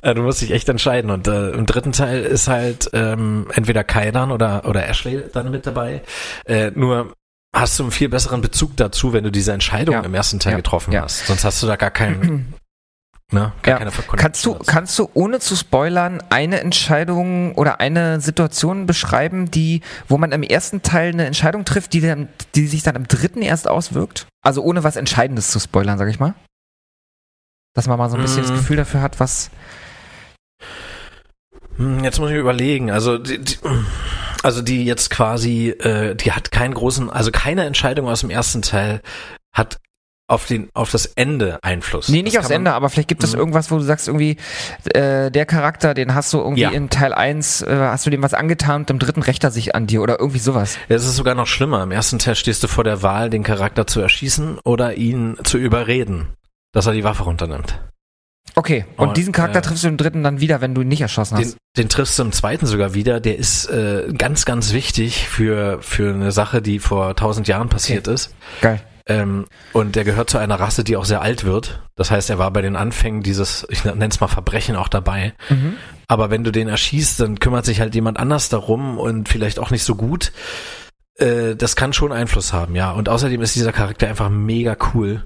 Äh, 0.00 0.14
du 0.14 0.22
musst 0.22 0.40
dich 0.40 0.50
echt 0.52 0.68
entscheiden. 0.68 1.10
Und 1.10 1.28
äh, 1.28 1.50
im 1.50 1.66
dritten 1.66 1.92
Teil 1.92 2.22
ist 2.22 2.48
halt 2.48 2.88
ähm, 2.92 3.46
entweder 3.54 3.84
Kaidan 3.84 4.30
oder, 4.32 4.64
oder 4.66 4.88
Ashley 4.88 5.22
dann 5.32 5.50
mit 5.50 5.66
dabei. 5.66 6.02
Äh, 6.46 6.70
nur 6.74 7.12
hast 7.54 7.78
du 7.78 7.82
einen 7.84 7.92
viel 7.92 8.08
besseren 8.08 8.40
Bezug 8.40 8.76
dazu, 8.76 9.12
wenn 9.12 9.24
du 9.24 9.30
diese 9.30 9.52
Entscheidung 9.52 9.94
Ja. 9.96 10.00
im 10.02 10.14
ersten 10.14 10.38
Teil 10.38 10.52
Ja. 10.52 10.56
getroffen 10.56 10.92
Ja. 10.92 11.02
hast. 11.02 11.26
Sonst 11.26 11.44
hast 11.44 11.62
du 11.62 11.66
da 11.66 11.76
gar 11.76 11.90
keinen, 11.90 12.54
ne, 13.30 13.52
gar 13.62 13.78
keine 13.78 13.90
Kannst 14.16 14.44
du, 14.46 14.54
dazu. 14.54 14.64
kannst 14.66 14.98
du 14.98 15.10
ohne 15.12 15.38
zu 15.38 15.54
spoilern 15.56 16.22
eine 16.30 16.60
Entscheidung 16.60 17.54
oder 17.54 17.80
eine 17.80 18.20
Situation 18.20 18.86
beschreiben, 18.86 19.50
die, 19.50 19.82
wo 20.08 20.16
man 20.16 20.32
im 20.32 20.42
ersten 20.42 20.80
Teil 20.82 21.12
eine 21.12 21.26
Entscheidung 21.26 21.64
trifft, 21.66 21.92
die, 21.92 22.00
dann, 22.00 22.28
die 22.54 22.66
sich 22.66 22.82
dann 22.82 22.96
im 22.96 23.06
dritten 23.06 23.42
erst 23.42 23.68
auswirkt? 23.68 24.26
Also 24.42 24.62
ohne 24.62 24.82
was 24.82 24.96
Entscheidendes 24.96 25.50
zu 25.50 25.60
spoilern, 25.60 25.98
sag 25.98 26.08
ich 26.08 26.18
mal. 26.20 26.34
Dass 27.74 27.86
man 27.86 27.98
mal 27.98 28.10
so 28.10 28.16
ein 28.16 28.22
bisschen 28.22 28.42
Mm. 28.44 28.48
das 28.48 28.52
Gefühl 28.52 28.76
dafür 28.76 29.00
hat, 29.02 29.18
was. 29.20 29.50
Hm, 31.76 32.04
Jetzt 32.04 32.18
muss 32.18 32.30
ich 32.30 32.36
überlegen. 32.36 32.90
Also 32.90 33.18
die, 33.18 33.38
die, 33.38 33.56
also 34.42 34.62
die 34.62 34.84
jetzt 34.84 35.10
quasi, 35.10 35.68
äh, 35.70 36.14
die 36.14 36.32
hat 36.32 36.50
keinen 36.50 36.74
großen, 36.74 37.10
also 37.10 37.30
keine 37.30 37.64
Entscheidung 37.64 38.08
aus 38.08 38.20
dem 38.20 38.30
ersten 38.30 38.62
Teil 38.62 39.00
hat 39.52 39.78
auf 40.28 40.46
den 40.46 40.70
auf 40.72 40.90
das 40.90 41.04
Ende 41.06 41.58
Einfluss. 41.62 42.08
Nee, 42.08 42.22
nicht 42.22 42.36
Das 42.36 42.44
aufs 42.44 42.48
kann 42.48 42.62
man- 42.62 42.66
Ende, 42.72 42.74
aber 42.74 42.88
vielleicht 42.88 43.08
gibt 43.08 43.22
es 43.22 43.32
Mhm. 43.34 43.38
irgendwas, 43.40 43.70
wo 43.70 43.76
du 43.76 43.82
sagst, 43.82 44.06
irgendwie, 44.08 44.38
äh, 44.94 45.30
der 45.30 45.44
Charakter, 45.44 45.92
den 45.92 46.14
hast 46.14 46.32
du 46.32 46.38
irgendwie 46.38 46.62
Ja. 46.62 46.70
in 46.70 46.88
Teil 46.88 47.12
1, 47.12 47.60
äh, 47.60 47.76
hast 47.76 48.06
du 48.06 48.10
dem 48.10 48.22
was 48.22 48.32
angetan 48.32 48.82
und 48.82 48.90
im 48.90 48.98
dritten 48.98 49.20
rächt 49.22 49.44
er 49.44 49.50
sich 49.50 49.74
an 49.74 49.86
dir 49.86 50.00
oder 50.00 50.18
irgendwie 50.20 50.38
sowas. 50.38 50.78
Es 50.88 51.04
ist 51.04 51.16
sogar 51.16 51.34
noch 51.34 51.46
schlimmer. 51.48 51.82
Im 51.82 51.90
ersten 51.90 52.18
Teil 52.18 52.34
stehst 52.34 52.62
du 52.62 52.68
vor 52.68 52.84
der 52.84 53.02
Wahl, 53.02 53.28
den 53.28 53.42
Charakter 53.42 53.86
zu 53.86 54.00
erschießen 54.00 54.58
oder 54.64 54.94
ihn 54.94 55.36
zu 55.44 55.58
überreden, 55.58 56.28
dass 56.72 56.86
er 56.86 56.92
die 56.94 57.04
Waffe 57.04 57.24
runternimmt. 57.24 57.78
Okay, 58.54 58.84
und, 58.96 59.08
Und, 59.08 59.16
diesen 59.16 59.32
Charakter 59.32 59.60
äh, 59.60 59.62
triffst 59.62 59.84
du 59.84 59.88
im 59.88 59.96
dritten 59.96 60.22
dann 60.22 60.40
wieder, 60.40 60.60
wenn 60.60 60.74
du 60.74 60.82
ihn 60.82 60.88
nicht 60.88 61.00
erschossen 61.00 61.38
hast. 61.38 61.52
Den, 61.52 61.58
den 61.76 61.88
triffst 61.88 62.18
du 62.18 62.22
im 62.22 62.32
zweiten 62.32 62.66
sogar 62.66 62.92
wieder. 62.92 63.18
Der 63.20 63.38
ist 63.38 63.66
äh, 63.70 64.12
ganz, 64.16 64.44
ganz 64.44 64.72
wichtig 64.72 65.26
für, 65.28 65.78
für 65.80 66.12
eine 66.12 66.32
Sache, 66.32 66.60
die 66.60 66.78
vor 66.78 67.16
tausend 67.16 67.48
Jahren 67.48 67.68
passiert 67.68 68.06
ist. 68.08 68.34
Geil. 68.60 68.82
Ähm, 69.06 69.46
und 69.72 69.96
der 69.96 70.04
gehört 70.04 70.30
zu 70.30 70.38
einer 70.38 70.60
Rasse, 70.60 70.84
die 70.84 70.96
auch 70.96 71.04
sehr 71.04 71.22
alt 71.22 71.44
wird. 71.44 71.82
Das 71.96 72.10
heißt, 72.10 72.30
er 72.30 72.38
war 72.38 72.50
bei 72.52 72.62
den 72.62 72.76
Anfängen 72.76 73.22
dieses, 73.22 73.66
ich 73.70 73.84
nenne 73.84 74.06
es 74.06 74.20
mal 74.20 74.28
Verbrechen 74.28 74.76
auch 74.76 74.88
dabei. 74.88 75.32
Mhm. 75.48 75.74
Aber 76.06 76.30
wenn 76.30 76.44
du 76.44 76.52
den 76.52 76.68
erschießt, 76.68 77.20
dann 77.20 77.40
kümmert 77.40 77.64
sich 77.64 77.80
halt 77.80 77.94
jemand 77.94 78.18
anders 78.18 78.48
darum 78.48 78.98
und 78.98 79.28
vielleicht 79.28 79.58
auch 79.58 79.70
nicht 79.70 79.84
so 79.84 79.96
gut. 79.96 80.32
Äh, 81.16 81.56
das 81.56 81.74
kann 81.74 81.92
schon 81.92 82.12
Einfluss 82.12 82.52
haben, 82.52 82.76
ja. 82.76 82.92
Und 82.92 83.08
außerdem 83.08 83.40
ist 83.42 83.56
dieser 83.56 83.72
Charakter 83.72 84.08
einfach 84.08 84.30
mega 84.30 84.76
cool. 84.94 85.24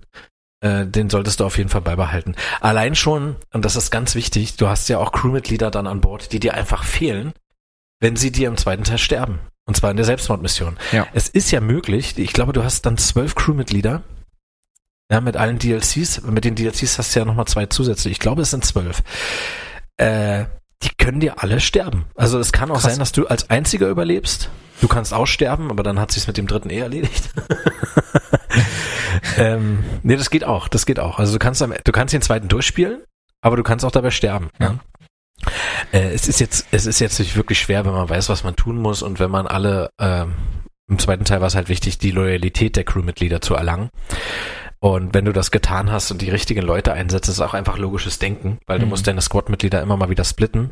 Äh, 0.60 0.86
den 0.86 1.10
solltest 1.10 1.40
du 1.40 1.44
auf 1.44 1.58
jeden 1.58 1.68
Fall 1.68 1.82
beibehalten. 1.82 2.34
Allein 2.60 2.94
schon, 2.94 3.36
und 3.52 3.64
das 3.64 3.76
ist 3.76 3.90
ganz 3.90 4.14
wichtig, 4.14 4.56
du 4.56 4.68
hast 4.68 4.88
ja 4.88 4.98
auch 4.98 5.12
Crewmitglieder 5.12 5.70
dann 5.70 5.86
an 5.86 6.00
Bord, 6.00 6.32
die 6.32 6.40
dir 6.40 6.54
einfach 6.54 6.84
fehlen, 6.84 7.34
wenn 8.00 8.16
sie 8.16 8.32
dir 8.32 8.48
im 8.48 8.56
zweiten 8.56 8.84
Teil 8.84 8.98
sterben. 8.98 9.40
Und 9.66 9.76
zwar 9.76 9.90
in 9.90 9.96
der 9.96 10.06
Selbstmordmission. 10.06 10.76
Ja. 10.92 11.06
Es 11.12 11.28
ist 11.28 11.50
ja 11.50 11.60
möglich, 11.60 12.16
ich 12.16 12.32
glaube, 12.32 12.52
du 12.52 12.62
hast 12.62 12.86
dann 12.86 12.96
zwölf 12.98 13.34
Crewmitglieder. 13.34 14.02
Ja, 15.10 15.20
mit 15.20 15.36
allen 15.36 15.58
DLCs. 15.58 16.22
Mit 16.22 16.44
den 16.44 16.54
DLCs 16.54 16.98
hast 16.98 17.14
du 17.14 17.20
ja 17.20 17.24
nochmal 17.24 17.46
zwei 17.46 17.66
zusätzlich. 17.66 18.12
Ich 18.12 18.18
glaube, 18.18 18.42
es 18.42 18.50
sind 18.50 18.64
zwölf. 18.64 19.02
Äh, 19.98 20.46
die 20.82 20.90
können 20.98 21.20
dir 21.20 21.42
alle 21.42 21.60
sterben. 21.60 22.04
Also 22.14 22.38
es 22.38 22.52
kann 22.52 22.70
auch 22.70 22.80
Krass. 22.80 22.84
sein, 22.84 22.98
dass 22.98 23.12
du 23.12 23.26
als 23.26 23.50
einziger 23.50 23.88
überlebst. 23.88 24.50
Du 24.80 24.88
kannst 24.88 25.14
auch 25.14 25.26
sterben, 25.26 25.70
aber 25.70 25.82
dann 25.82 25.98
hat 25.98 26.12
sich's 26.12 26.26
mit 26.26 26.36
dem 26.36 26.46
dritten 26.46 26.70
eh 26.70 26.78
erledigt. 26.78 27.30
ähm, 29.38 29.84
nee, 30.02 30.16
das 30.16 30.30
geht 30.30 30.44
auch. 30.44 30.68
Das 30.68 30.84
geht 30.84 31.00
auch. 31.00 31.18
Also 31.18 31.32
du 31.32 31.38
kannst, 31.38 31.62
am, 31.62 31.72
du 31.82 31.92
kannst 31.92 32.12
den 32.12 32.22
zweiten 32.22 32.48
durchspielen, 32.48 33.02
aber 33.40 33.56
du 33.56 33.62
kannst 33.62 33.84
auch 33.84 33.90
dabei 33.90 34.10
sterben. 34.10 34.50
Ja. 34.60 34.66
Ja. 34.66 34.78
Äh, 35.92 36.12
es 36.12 36.28
ist 36.28 36.40
jetzt, 36.40 36.66
es 36.72 36.86
ist 36.86 37.00
jetzt 37.00 37.18
nicht 37.18 37.36
wirklich 37.36 37.58
schwer, 37.58 37.84
wenn 37.84 37.92
man 37.92 38.08
weiß, 38.08 38.28
was 38.28 38.44
man 38.44 38.56
tun 38.56 38.76
muss 38.76 39.02
und 39.02 39.18
wenn 39.18 39.30
man 39.30 39.46
alle, 39.46 39.90
ähm, 39.98 40.34
im 40.88 40.98
zweiten 40.98 41.24
Teil 41.24 41.40
war 41.40 41.48
es 41.48 41.54
halt 41.54 41.68
wichtig, 41.68 41.98
die 41.98 42.10
Loyalität 42.10 42.76
der 42.76 42.84
Crewmitglieder 42.84 43.40
zu 43.40 43.54
erlangen. 43.54 43.90
Und 44.78 45.14
wenn 45.14 45.24
du 45.24 45.32
das 45.32 45.50
getan 45.50 45.90
hast 45.90 46.10
und 46.10 46.20
die 46.22 46.30
richtigen 46.30 46.62
Leute 46.62 46.92
einsetzt, 46.92 47.28
ist 47.28 47.40
auch 47.40 47.54
einfach 47.54 47.78
logisches 47.78 48.18
Denken, 48.18 48.58
weil 48.66 48.78
du 48.78 48.84
Mhm. 48.84 48.90
musst 48.90 49.06
deine 49.06 49.20
Squad-Mitglieder 49.22 49.80
immer 49.82 49.96
mal 49.96 50.10
wieder 50.10 50.24
splitten 50.24 50.70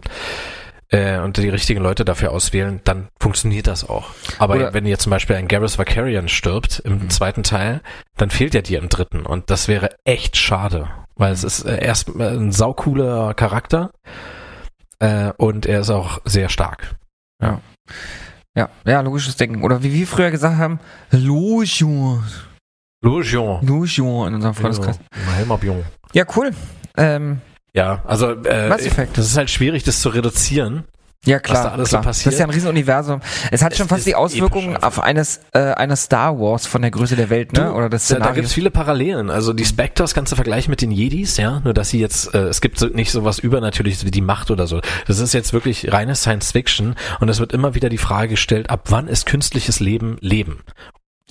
äh, 0.91 1.19
und 1.19 1.39
die 1.39 1.49
richtigen 1.49 1.81
Leute 1.83 2.05
dafür 2.05 2.31
auswählen, 2.31 2.81
dann 2.85 3.09
funktioniert 3.19 3.67
das 3.67 3.89
auch. 3.89 4.11
Aber 4.39 4.57
Oder- 4.57 4.75
wenn 4.75 4.85
jetzt 4.87 5.03
zum 5.05 5.11
Beispiel 5.11 5.37
ein 5.37 5.49
Garrus 5.49 5.79
Vakarian 5.79 6.29
stirbt 6.29 6.81
im 6.85 6.99
Mhm. 7.05 7.11
zweiten 7.11 7.43
Teil, 7.43 7.81
dann 8.19 8.29
fehlt 8.31 8.55
er 8.55 8.63
dir 8.63 8.79
im 8.79 8.91
dritten 8.91 9.25
und 9.25 9.49
das 9.51 9.67
wäre 9.69 9.91
echt 10.05 10.37
schade, 10.37 10.89
weil 11.17 11.33
es 11.33 11.43
ist 11.43 11.65
äh, 11.65 11.83
erst 11.83 12.11
äh, 12.11 12.23
ein 12.37 12.53
saucooler 12.53 13.33
Charakter 13.35 13.91
äh, 15.01 15.33
und 15.39 15.65
er 15.67 15.81
ist 15.81 15.91
auch 15.91 16.21
sehr 16.27 16.51
stark. 16.51 16.95
Ja, 18.57 18.69
ja, 18.87 19.01
logisches 19.01 19.35
Denken. 19.37 19.63
Oder 19.65 19.83
wie 19.83 19.93
wir 19.93 20.07
früher 20.07 20.31
gesagt 20.31 20.57
haben, 20.59 20.79
Logion. 21.11 22.23
Logion. 23.05 23.65
Logion 23.67 24.29
in 24.29 24.35
unserem 24.35 24.55
Freundeskreis. 24.55 24.99
Helmer 25.37 25.59
Bion. 25.59 25.85
Ja, 26.13 26.25
cool. 26.37 26.51
Ähm, 26.97 27.41
Ja, 27.75 28.03
also 28.07 28.31
äh, 28.33 28.69
Mass 28.69 28.87
Effect. 28.87 29.19
das 29.19 29.27
ist 29.27 29.37
halt 29.37 29.51
schwierig, 29.51 29.83
das 29.85 30.01
zu 30.01 30.09
reduzieren. 30.09 30.85
ja, 31.27 31.39
klar. 31.41 31.65
da 31.65 31.71
alles 31.73 31.91
so 31.91 31.95
klar. 31.97 32.03
passiert. 32.05 32.27
Das 32.27 32.35
ist 32.35 32.41
ja 32.41 32.47
ein 32.47 32.51
Riesenuniversum. 32.51 33.21
Es 33.51 33.63
hat 33.63 33.73
Es 33.73 33.79
schon 33.79 33.89
fast 33.89 34.07
die 34.07 34.15
Auswirkungen 34.15 34.77
auf 34.77 35.01
eines, 35.03 35.41
äh, 35.53 35.59
eines 35.73 36.05
Star 36.05 36.39
Wars 36.39 36.67
von 36.67 36.83
der 36.83 36.91
Größe 36.93 37.17
der 37.17 37.31
Welt, 37.31 37.53
ne? 37.53 37.65
Du, 37.65 37.71
Oder 37.73 37.89
des 37.89 38.07
da, 38.07 38.15
da 38.15 38.19
Szenarios. 38.21 38.35
gibt's 38.37 38.53
viele 38.53 38.71
Parallelen. 38.71 39.29
Also 39.31 39.53
die 39.53 39.65
Spectres 39.65 40.15
kannst 40.15 40.33
du 40.33 40.37
vergleichen 40.37 40.71
mit 40.71 40.81
den 40.83 40.91
Jedis, 40.93 41.37
ja. 41.37 41.61
Nur 41.65 41.75
dass 41.75 41.89
sie 41.91 41.99
jetzt, 41.99 42.33
äh, 42.35 42.45
es 42.49 42.61
gibt 42.61 42.79
so, 42.79 42.87
nicht 42.87 43.11
sowas 43.11 43.39
Übernatürliches 43.39 44.05
wie 44.05 44.11
die 44.13 44.21
Macht 44.23 44.51
oder 44.51 44.67
so. 44.67 44.81
Das 45.07 45.19
ist 45.19 45.35
jetzt 45.35 45.53
wirklich 45.53 45.93
reine 45.93 46.15
Science 46.15 46.53
Fiction 46.53 46.95
und 47.21 47.29
es 47.29 47.41
wird 47.41 47.53
immer 47.53 47.75
wieder 47.75 47.89
die 47.89 47.99
Frage 47.99 48.29
gestellt, 48.29 48.71
ab 48.71 48.83
wann 48.91 49.09
ist 49.09 49.27
künstliches 49.27 49.81
Leben 49.81 50.17
Leben? 50.21 50.61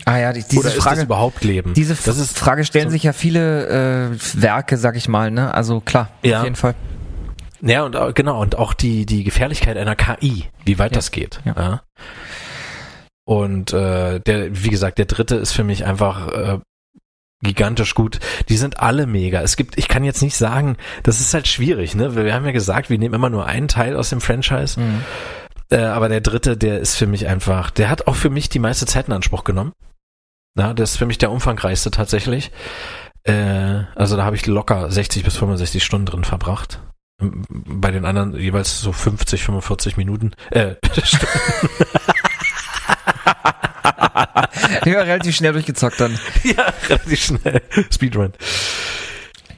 Ah 0.05 0.17
ja, 0.17 0.33
die, 0.33 0.43
diese 0.43 0.59
oder 0.61 0.72
Frage. 0.72 1.01
überhaupt 1.01 1.43
Leben? 1.43 1.73
Diese 1.73 1.95
das 1.95 2.17
ist 2.17 2.38
Frage 2.38 2.65
stellen 2.65 2.85
so- 2.85 2.91
sich 2.91 3.03
ja 3.03 3.13
viele 3.13 4.11
äh, 4.11 4.17
Werke, 4.41 4.77
sag 4.77 4.95
ich 4.95 5.07
mal, 5.07 5.31
ne? 5.31 5.53
Also 5.53 5.80
klar, 5.81 6.09
Ja. 6.23 6.39
auf 6.39 6.43
jeden 6.43 6.55
Fall. 6.55 6.75
Ja, 7.61 7.83
und 7.83 7.95
auch- 7.95 8.13
genau, 8.13 8.41
und 8.41 8.57
auch 8.57 8.73
die, 8.73 9.05
die 9.05 9.23
Gefährlichkeit 9.23 9.77
einer 9.77 9.95
KI, 9.95 10.45
wie 10.65 10.80
weit 10.80 10.91
Ja. 10.91 10.95
das 10.97 11.11
geht. 11.11 11.39
Ja. 11.45 11.53
Ja. 11.57 11.81
Und 13.25 13.72
äh, 13.72 14.19
der, 14.19 14.63
wie 14.63 14.69
gesagt, 14.69 14.97
der 14.97 15.05
dritte 15.05 15.35
ist 15.35 15.53
für 15.53 15.63
mich 15.63 15.85
einfach 15.85 16.27
äh, 16.27 16.59
gigantisch 17.41 17.95
gut. 17.95 18.19
Die 18.49 18.57
sind 18.57 18.80
alle 18.80 19.05
mega. 19.07 19.41
Es 19.41 19.55
gibt, 19.55 19.77
ich 19.77 19.88
kann 19.88 20.03
jetzt 20.03 20.22
nicht 20.22 20.35
sagen, 20.35 20.75
das 21.03 21.22
ist 21.22 21.33
halt 21.33 21.47
schwierig, 21.47 21.95
ne? 21.95 22.15
Wir 22.15 22.33
haben 22.33 22.45
ja 22.45 22.51
gesagt, 22.51 22.89
wir 22.89 22.97
nehmen 22.99 23.13
immer 23.15 23.30
nur 23.30 23.45
einen 23.45 23.67
Teil 23.69 23.95
aus 23.95 24.09
dem 24.09 24.19
Franchise. 24.22 24.80
Mhm. 24.80 25.01
Äh, 25.69 25.77
aber 25.77 26.09
der 26.09 26.22
dritte, 26.22 26.58
der 26.58 26.80
ist 26.80 26.95
für 26.95 27.08
mich 27.08 27.27
einfach, 27.27 27.72
der 27.72 27.90
hat 27.90 28.08
auch 28.08 28.16
für 28.16 28.30
mich 28.30 28.50
die 28.50 28.59
meiste 28.59 28.85
Zeit 28.85 29.08
in 29.08 29.14
Anspruch 29.14 29.43
genommen. 29.43 29.74
Na, 30.56 30.74
das 30.74 30.92
ist 30.92 30.98
für 30.98 31.06
mich 31.06 31.17
der 31.17 31.32
umfangreichste 31.32 31.92
tatsächlich. 31.92 32.51
Äh, 33.24 33.83
also 33.95 34.17
da 34.17 34.24
habe 34.25 34.35
ich 34.35 34.45
locker 34.45 34.92
60 34.92 35.24
bis 35.24 35.38
65 35.38 35.83
Stunden 35.83 36.06
drin 36.06 36.24
verbracht. 36.24 36.80
Bei 37.19 37.92
den 37.92 38.06
anderen 38.06 38.35
jeweils 38.35 38.82
so 38.82 38.92
50, 38.92 39.43
45 39.43 39.98
Minuten. 39.98 40.32
Äh, 40.51 40.75
war 43.83 44.85
relativ 44.85 45.35
schnell 45.35 45.53
durchgezockt 45.53 46.00
dann. 46.00 46.19
ja, 46.43 46.66
relativ 46.90 47.24
schnell. 47.24 47.61
Speedrun. 47.92 48.33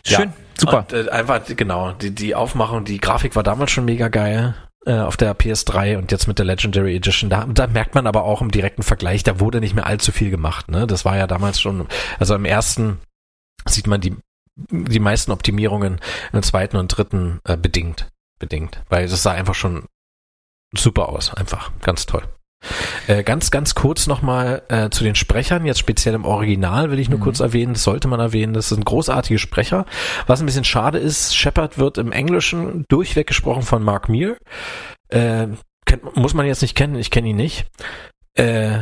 Schön. 0.05 0.29
Ja. 0.29 0.33
Super. 0.57 0.79
Und, 0.79 0.93
äh, 0.93 1.09
einfach, 1.09 1.41
genau, 1.47 1.91
die, 1.93 2.11
die 2.11 2.35
Aufmachung, 2.35 2.85
die 2.85 2.99
Grafik 2.99 3.35
war 3.35 3.43
damals 3.43 3.71
schon 3.71 3.85
mega 3.85 4.07
geil 4.07 4.55
äh, 4.85 4.99
auf 4.99 5.17
der 5.17 5.35
PS3 5.35 5.97
und 5.97 6.11
jetzt 6.11 6.27
mit 6.27 6.39
der 6.39 6.45
Legendary 6.45 6.95
Edition. 6.95 7.29
Da, 7.29 7.45
da 7.45 7.67
merkt 7.67 7.95
man 7.95 8.07
aber 8.07 8.23
auch 8.23 8.41
im 8.41 8.51
direkten 8.51 8.83
Vergleich, 8.83 9.23
da 9.23 9.39
wurde 9.39 9.59
nicht 9.59 9.75
mehr 9.75 9.87
allzu 9.87 10.11
viel 10.11 10.29
gemacht. 10.29 10.69
Ne? 10.69 10.87
Das 10.87 11.05
war 11.05 11.17
ja 11.17 11.27
damals 11.27 11.59
schon, 11.59 11.87
also 12.19 12.35
im 12.35 12.45
ersten 12.45 12.99
sieht 13.65 13.87
man 13.87 14.01
die, 14.01 14.15
die 14.55 14.99
meisten 14.99 15.31
Optimierungen 15.31 15.99
im 16.31 16.43
zweiten 16.43 16.77
und 16.77 16.89
dritten 16.89 17.39
äh, 17.45 17.57
bedingt. 17.57 18.11
Bedingt. 18.39 18.83
Weil 18.89 19.07
das 19.07 19.23
sah 19.23 19.31
einfach 19.31 19.55
schon 19.55 19.85
super 20.75 21.09
aus. 21.09 21.33
Einfach 21.33 21.71
ganz 21.81 22.05
toll. 22.05 22.23
Äh, 23.07 23.23
ganz, 23.23 23.51
ganz 23.51 23.75
kurz 23.75 24.07
nochmal 24.07 24.63
äh, 24.69 24.89
zu 24.89 25.03
den 25.03 25.15
Sprechern, 25.15 25.65
jetzt 25.65 25.79
speziell 25.79 26.15
im 26.15 26.25
Original 26.25 26.89
will 26.89 26.99
ich 26.99 27.09
nur 27.09 27.19
Mhm. 27.19 27.23
kurz 27.23 27.39
erwähnen, 27.39 27.73
das 27.73 27.83
sollte 27.83 28.07
man 28.07 28.19
erwähnen, 28.19 28.53
das 28.53 28.69
sind 28.69 28.85
großartige 28.85 29.37
Sprecher. 29.37 29.85
Was 30.25 30.39
ein 30.39 30.47
bisschen 30.47 30.63
schade 30.63 30.97
ist, 30.97 31.35
Shepard 31.35 31.77
wird 31.77 31.97
im 31.99 32.11
Englischen 32.11 32.85
durchweg 32.89 33.27
gesprochen 33.27 33.61
von 33.61 33.83
Mark 33.83 34.09
Meir. 34.09 34.37
Äh, 35.09 35.47
kennt, 35.85 36.15
muss 36.15 36.33
man 36.33 36.47
jetzt 36.47 36.63
nicht 36.63 36.75
kennen, 36.75 36.95
ich 36.95 37.11
kenne 37.11 37.29
ihn 37.29 37.35
nicht. 37.35 37.67
Äh, 38.35 38.79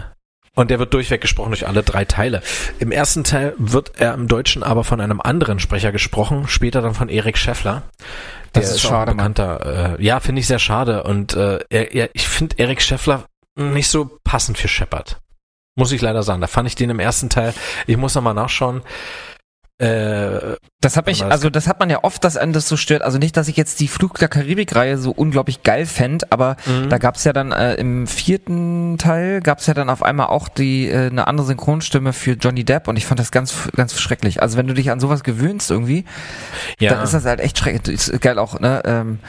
und 0.56 0.70
der 0.70 0.78
wird 0.80 0.94
durchweg 0.94 1.20
gesprochen 1.20 1.50
durch 1.50 1.68
alle 1.68 1.82
drei 1.82 2.06
Teile. 2.06 2.42
Im 2.80 2.92
ersten 2.92 3.24
Teil 3.24 3.56
wird 3.58 3.94
er 4.00 4.14
im 4.14 4.28
Deutschen 4.28 4.62
aber 4.64 4.84
von 4.84 5.02
einem 5.02 5.20
anderen 5.20 5.60
Sprecher 5.60 5.92
gesprochen, 5.92 6.48
später 6.48 6.82
dann 6.82 6.94
von 6.94 7.10
Erik 7.10 7.38
Scheffler. 7.40 7.82
Das 8.54 8.70
ist 8.70 8.86
auch 8.86 8.90
schade, 8.90 9.12
ein 9.12 9.18
bekannter. 9.18 9.98
Äh, 10.00 10.04
ja, 10.04 10.20
finde 10.20 10.42
ich 10.42 10.48
sehr 10.48 10.60
schade. 10.60 11.04
Und 11.04 11.34
äh, 11.34 11.60
er, 11.70 11.94
er, 11.94 12.10
ich 12.14 12.28
finde 12.28 12.56
Erik 12.60 12.84
Scheffler 12.84 13.26
nicht 13.56 13.90
so 13.90 14.20
passend 14.24 14.58
für 14.58 14.68
Shepard. 14.68 15.22
Muss 15.76 15.92
ich 15.92 16.02
leider 16.02 16.24
sagen. 16.24 16.42
Da 16.42 16.48
fand 16.48 16.68
ich 16.68 16.76
den 16.76 16.90
im 16.90 17.00
ersten 17.00 17.30
Teil. 17.30 17.54
Ich 17.88 17.98
muss 17.98 18.16
nochmal 18.16 18.34
nachschauen. 18.34 18.82
Äh, 19.80 20.56
Das 20.82 20.98
Aber 20.98 21.12
das- 21.12 21.22
also 21.22 21.50
das 21.50 21.68
hat 21.68 21.80
man 21.80 21.90
ja 21.90 22.04
oft, 22.04 22.24
dass 22.26 22.36
einen 22.38 22.52
das 22.54 22.68
so 22.68 22.76
stört. 22.78 23.02
Also 23.04 23.18
nicht, 23.18 23.36
dass 23.38 23.48
ich 23.48 23.56
jetzt 23.58 23.80
die 23.80 23.88
Flug 23.88 24.20
der 24.20 24.28
Karibik-Reihe 24.28 24.98
so 24.98 25.12
unglaublich 25.12 25.64
geil 25.64 25.86
fänd, 25.86 26.32
aber 26.32 26.58
Mhm. 26.68 26.90
da 26.90 26.98
gab's 26.98 27.24
ja 27.24 27.32
dann 27.34 27.52
äh, 27.54 27.76
im 27.76 28.06
vierten 28.06 28.98
Teil 28.98 29.40
gab's 29.42 29.66
ja 29.66 29.74
dann 29.74 29.90
auf 29.90 30.04
einmal 30.04 30.28
auch 30.28 30.50
die 30.50 30.90
äh, 30.90 31.08
eine 31.10 31.26
andere 31.28 31.48
Synchronstimme 31.48 32.12
für 32.14 32.34
Johnny 32.34 32.66
Depp 32.66 32.88
und 32.90 32.98
ich 32.98 33.06
fand 33.06 33.20
das 33.20 33.32
ganz 33.32 33.70
ganz 33.76 34.00
schrecklich. 34.00 34.42
Also 34.42 34.58
wenn 34.58 34.68
du 34.68 34.74
dich 34.74 34.92
an 34.92 35.00
sowas 35.00 35.24
gewöhnst 35.24 35.72
irgendwie, 35.72 36.04
ja, 36.80 36.92
dann 36.92 37.04
ist 37.04 37.14
das 37.14 37.26
halt 37.26 37.40
echt 37.40 37.58
schrecklich. 37.58 37.96
Ist 37.96 38.22
geil 38.22 38.38
auch, 38.40 38.60
ne? 38.60 38.84
Ähm, 38.86 39.20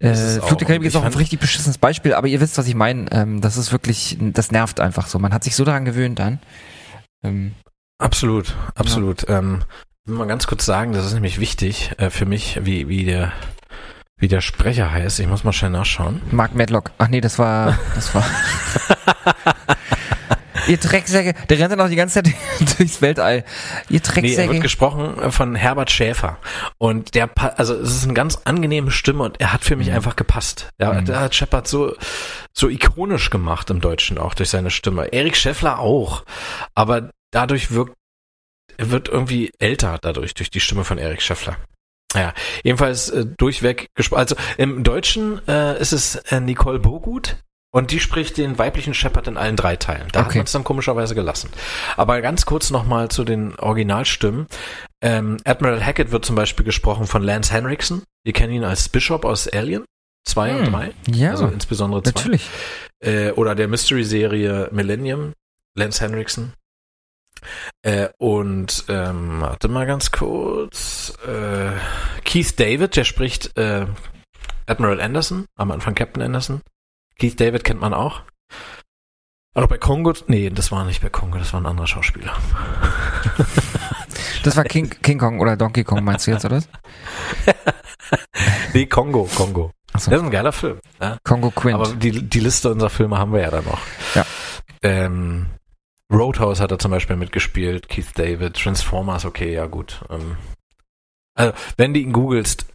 äh, 0.00 0.14
Flug 0.14 0.58
der 0.58 0.66
Karibik 0.66 0.88
ist 0.88 0.94
ich 0.94 1.00
auch 1.00 1.04
ein 1.04 1.12
richtig 1.14 1.38
beschissenes 1.40 1.76
Beispiel, 1.78 2.14
aber 2.14 2.26
ihr 2.26 2.40
wisst, 2.40 2.56
was 2.58 2.66
ich 2.66 2.74
meine. 2.74 3.06
Ähm, 3.12 3.40
das 3.42 3.56
ist 3.58 3.70
wirklich, 3.70 4.16
das 4.18 4.50
nervt 4.50 4.80
einfach 4.80 5.06
so. 5.06 5.18
Man 5.18 5.32
hat 5.34 5.44
sich 5.44 5.54
so 5.54 5.64
daran 5.64 5.84
gewöhnt 5.84 6.18
dann. 6.18 6.40
Ähm, 7.22 7.52
absolut, 7.98 8.56
absolut. 8.74 9.26
Ähm, 9.28 9.60
will 10.04 10.16
mal 10.16 10.26
ganz 10.26 10.46
kurz 10.46 10.64
sagen, 10.66 10.92
das 10.92 11.06
ist 11.06 11.14
nämlich 11.14 11.38
wichtig 11.40 11.92
äh, 11.98 12.10
für 12.10 12.26
mich, 12.26 12.58
wie, 12.62 12.88
wie 12.88 13.04
der 13.04 13.32
wie 14.18 14.28
der 14.28 14.40
Sprecher 14.40 14.92
heißt. 14.92 15.18
Ich 15.18 15.26
muss 15.26 15.42
mal 15.42 15.52
schnell 15.52 15.72
nachschauen. 15.72 16.22
Mark 16.30 16.54
Medlock. 16.54 16.92
Ach 16.98 17.08
nee, 17.08 17.20
das 17.20 17.40
war, 17.40 17.76
das 17.96 18.14
war. 18.14 18.24
Ihr 20.68 20.76
Drecksäcke, 20.76 21.34
der 21.48 21.58
rennt 21.58 21.72
dann 21.72 21.80
auch 21.80 21.88
die 21.88 21.96
ganze 21.96 22.22
Zeit 22.22 22.32
durchs 22.78 23.02
Weltall. 23.02 23.38
Ihr 23.38 23.42
Nee, 23.88 23.96
er 23.96 24.00
Drecksäcke. 24.00 24.52
wird 24.52 24.62
gesprochen 24.62 25.18
äh, 25.20 25.32
von 25.32 25.56
Herbert 25.56 25.90
Schäfer. 25.90 26.38
Und 26.78 27.16
der, 27.16 27.28
also 27.58 27.74
es 27.74 27.96
ist 27.96 28.04
eine 28.04 28.14
ganz 28.14 28.38
angenehme 28.44 28.92
Stimme 28.92 29.24
und 29.24 29.40
er 29.40 29.52
hat 29.52 29.64
für 29.64 29.74
mich 29.74 29.88
Mhm. 29.88 29.94
einfach 29.96 30.14
gepasst. 30.14 30.68
Ja, 30.80 30.92
Mhm. 30.92 31.04
der 31.06 31.18
hat 31.18 31.34
Shepard 31.34 31.66
so, 31.66 31.96
so 32.52 32.68
ikonisch 32.68 33.30
gemacht 33.30 33.70
im 33.70 33.80
Deutschen 33.80 34.18
auch 34.18 34.34
durch 34.34 34.50
seine 34.50 34.70
Stimme. 34.70 35.06
Erik 35.06 35.36
Scheffler 35.36 35.80
auch. 35.80 36.22
Aber 36.76 37.10
dadurch 37.32 37.72
wirkt, 37.72 37.94
er 38.82 38.90
wird 38.90 39.08
irgendwie 39.08 39.50
älter 39.58 39.98
dadurch, 40.00 40.34
durch 40.34 40.50
die 40.50 40.60
Stimme 40.60 40.84
von 40.84 40.98
Erik 40.98 41.22
Scheffler. 41.22 41.56
Ja, 42.14 42.34
jedenfalls 42.62 43.08
äh, 43.08 43.24
durchweg 43.24 43.88
gesprochen. 43.94 44.20
Also 44.20 44.36
im 44.58 44.84
Deutschen 44.84 45.40
äh, 45.48 45.80
ist 45.80 45.92
es 45.92 46.16
äh, 46.16 46.40
Nicole 46.40 46.78
Bogut 46.78 47.36
und 47.74 47.90
die 47.90 48.00
spricht 48.00 48.36
den 48.36 48.58
weiblichen 48.58 48.92
Shepard 48.92 49.28
in 49.28 49.38
allen 49.38 49.56
drei 49.56 49.76
Teilen. 49.76 50.08
Da 50.12 50.20
hat 50.20 50.26
Okay. 50.26 50.38
man 50.38 50.44
es 50.44 50.52
dann 50.52 50.62
komischerweise 50.64 51.14
gelassen. 51.14 51.48
Aber 51.96 52.20
ganz 52.20 52.44
kurz 52.44 52.68
nochmal 52.70 53.08
zu 53.08 53.24
den 53.24 53.58
Originalstimmen. 53.58 54.46
Ähm, 55.02 55.38
Admiral 55.44 55.82
Hackett 55.84 56.10
wird 56.12 56.26
zum 56.26 56.36
Beispiel 56.36 56.66
gesprochen 56.66 57.06
von 57.06 57.22
Lance 57.22 57.50
Henriksen. 57.52 58.02
Wir 58.24 58.34
kennen 58.34 58.52
ihn 58.52 58.64
als 58.64 58.90
Bishop 58.90 59.24
aus 59.24 59.48
Alien 59.48 59.84
2 60.28 60.54
und 60.56 60.66
Hm, 60.66 60.72
3. 60.72 60.92
Ja, 61.12 61.30
Also 61.30 61.46
insbesondere 61.46 62.02
2. 62.02 62.10
natürlich. 62.10 62.50
Äh, 63.02 63.30
oder 63.32 63.54
der 63.54 63.68
Mystery-Serie 63.68 64.68
Millennium, 64.70 65.32
Lance 65.76 66.04
Henriksen. 66.04 66.52
Äh, 67.82 68.08
und 68.18 68.84
ähm, 68.88 69.40
warte 69.40 69.68
mal 69.68 69.86
ganz 69.86 70.10
kurz. 70.10 71.14
Äh, 71.26 71.72
Keith 72.24 72.58
David, 72.58 72.96
der 72.96 73.04
spricht 73.04 73.56
äh, 73.58 73.86
Admiral 74.66 75.00
Anderson, 75.00 75.46
am 75.56 75.70
Anfang 75.70 75.94
Captain 75.94 76.22
Anderson. 76.22 76.60
Keith 77.18 77.40
David 77.40 77.64
kennt 77.64 77.80
man 77.80 77.94
auch. 77.94 78.22
Aber 79.54 79.68
bei 79.68 79.78
Kongo, 79.78 80.14
nee, 80.28 80.48
das 80.48 80.72
war 80.72 80.84
nicht 80.84 81.02
bei 81.02 81.10
Kongo, 81.10 81.38
das 81.38 81.52
war 81.52 81.60
ein 81.60 81.66
anderer 81.66 81.86
Schauspieler. 81.86 82.34
Das 84.42 84.56
war 84.56 84.64
King, 84.64 84.90
King 85.02 85.18
Kong 85.18 85.38
oder 85.38 85.56
Donkey 85.56 85.84
Kong, 85.84 86.02
meinst 86.02 86.26
du 86.26 86.32
jetzt, 86.32 86.44
oder? 86.44 86.62
Nee, 88.74 88.86
Kongo, 88.86 89.28
Kongo. 89.34 89.70
Achso. 89.92 90.10
Das 90.10 90.20
ist 90.20 90.24
ein 90.24 90.30
geiler 90.30 90.52
Film. 90.52 90.78
Ja? 91.00 91.18
Kongo 91.24 91.50
Quint. 91.50 91.74
Aber 91.74 91.88
die, 91.94 92.22
die 92.22 92.40
Liste 92.40 92.70
unserer 92.72 92.90
Filme 92.90 93.18
haben 93.18 93.32
wir 93.32 93.40
ja 93.40 93.50
dann 93.50 93.64
noch. 93.64 93.80
Ja. 94.14 94.24
Ähm, 94.82 95.46
Roadhouse 96.12 96.60
hat 96.60 96.70
er 96.70 96.78
zum 96.78 96.90
Beispiel 96.90 97.16
mitgespielt, 97.16 97.88
Keith 97.88 98.12
David, 98.14 98.54
Transformers, 98.54 99.24
okay, 99.24 99.52
ja 99.52 99.66
gut. 99.66 100.04
Ähm, 100.10 100.36
also, 101.34 101.54
wenn 101.76 101.94
du 101.94 102.00
ihn 102.00 102.12
googelst, 102.12 102.66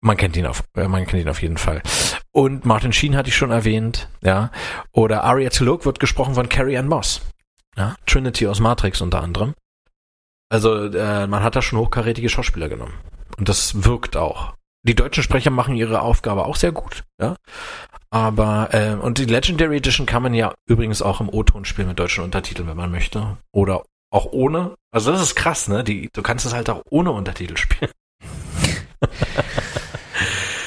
man 0.00 0.16
kennt 0.16 0.36
ihn 0.36 0.46
auf, 0.46 0.64
äh, 0.76 0.88
man 0.88 1.06
kennt 1.06 1.22
ihn 1.22 1.28
auf 1.28 1.42
jeden 1.42 1.58
Fall. 1.58 1.82
Und 2.32 2.64
Martin 2.64 2.92
Sheen 2.92 3.16
hatte 3.16 3.28
ich 3.28 3.36
schon 3.36 3.50
erwähnt, 3.50 4.08
ja. 4.22 4.50
Oder 4.92 5.24
Aria 5.24 5.50
Tuluk 5.50 5.84
wird 5.84 6.00
gesprochen 6.00 6.34
von 6.34 6.48
Carrie 6.48 6.78
Ann 6.78 6.88
Moss. 6.88 7.22
Ja. 7.76 7.96
Trinity 8.06 8.46
aus 8.46 8.60
Matrix 8.60 9.00
unter 9.00 9.22
anderem. 9.22 9.54
Also, 10.48 10.86
äh, 10.86 11.26
man 11.26 11.42
hat 11.42 11.56
da 11.56 11.62
schon 11.62 11.78
hochkarätige 11.78 12.28
Schauspieler 12.28 12.68
genommen. 12.68 12.94
Und 13.36 13.48
das 13.48 13.84
wirkt 13.84 14.16
auch. 14.16 14.54
Die 14.82 14.94
deutschen 14.94 15.22
Sprecher 15.22 15.50
machen 15.50 15.76
ihre 15.76 16.00
Aufgabe 16.00 16.46
auch 16.46 16.56
sehr 16.56 16.72
gut, 16.72 17.04
ja. 17.20 17.36
Aber, 18.12 18.70
äh, 18.72 18.94
und 18.94 19.18
die 19.18 19.24
Legendary 19.24 19.76
Edition 19.76 20.04
kann 20.04 20.22
man 20.22 20.34
ja 20.34 20.52
übrigens 20.66 21.00
auch 21.00 21.20
im 21.20 21.28
O-Ton 21.28 21.64
spielen 21.64 21.88
mit 21.88 21.98
deutschen 21.98 22.24
Untertiteln, 22.24 22.68
wenn 22.68 22.76
man 22.76 22.90
möchte. 22.90 23.36
Oder 23.52 23.84
auch 24.10 24.26
ohne. 24.32 24.74
Also 24.90 25.12
das 25.12 25.22
ist 25.22 25.36
krass, 25.36 25.68
ne? 25.68 25.84
Die, 25.84 26.10
du 26.12 26.22
kannst 26.22 26.44
es 26.44 26.52
halt 26.52 26.68
auch 26.68 26.82
ohne 26.90 27.12
Untertitel 27.12 27.56
spielen. 27.56 27.92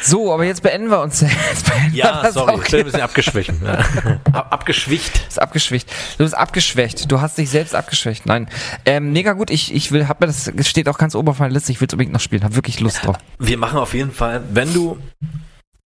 so, 0.02 0.34
aber 0.34 0.46
jetzt 0.46 0.64
beenden 0.64 0.90
wir 0.90 1.02
uns. 1.02 1.20
Jetzt 1.50 1.70
beenden 1.70 1.94
wir 1.94 2.04
das 2.04 2.38
auch 2.38 2.64
ich 2.64 2.72
bin 2.72 2.80
ein 2.80 2.86
bisschen 2.86 3.02
abgeschwächt. 3.02 3.52
Ja. 3.62 3.74
Ab, 4.32 4.48
abgeschwicht. 4.52 5.28
ist 5.28 5.42
abgeschwächt. 5.42 5.92
Du 6.18 6.24
bist 6.24 6.36
abgeschwächt. 6.36 7.12
Du 7.12 7.20
hast 7.20 7.38
dich 7.38 7.50
selbst 7.50 7.76
abgeschwächt. 7.76 8.26
Nein. 8.26 8.48
Ähm, 8.86 9.12
mega 9.12 9.34
gut. 9.34 9.52
Ich, 9.52 9.74
ich 9.74 9.92
will, 9.92 10.08
hab 10.08 10.22
mir 10.22 10.28
das, 10.28 10.50
steht 10.62 10.88
auch 10.88 10.98
ganz 10.98 11.14
oben 11.14 11.28
auf 11.28 11.40
meiner 11.40 11.54
Liste. 11.54 11.74
Ich 11.74 11.82
will 11.82 11.88
es 11.88 11.94
unbedingt 11.94 12.14
noch 12.14 12.22
spielen. 12.22 12.46
Hab 12.46 12.56
wirklich 12.56 12.80
Lust 12.80 13.06
drauf. 13.06 13.18
Wir 13.38 13.58
machen 13.58 13.78
auf 13.78 13.94
jeden 13.94 14.12
Fall, 14.12 14.42
wenn 14.52 14.74
du, 14.74 14.98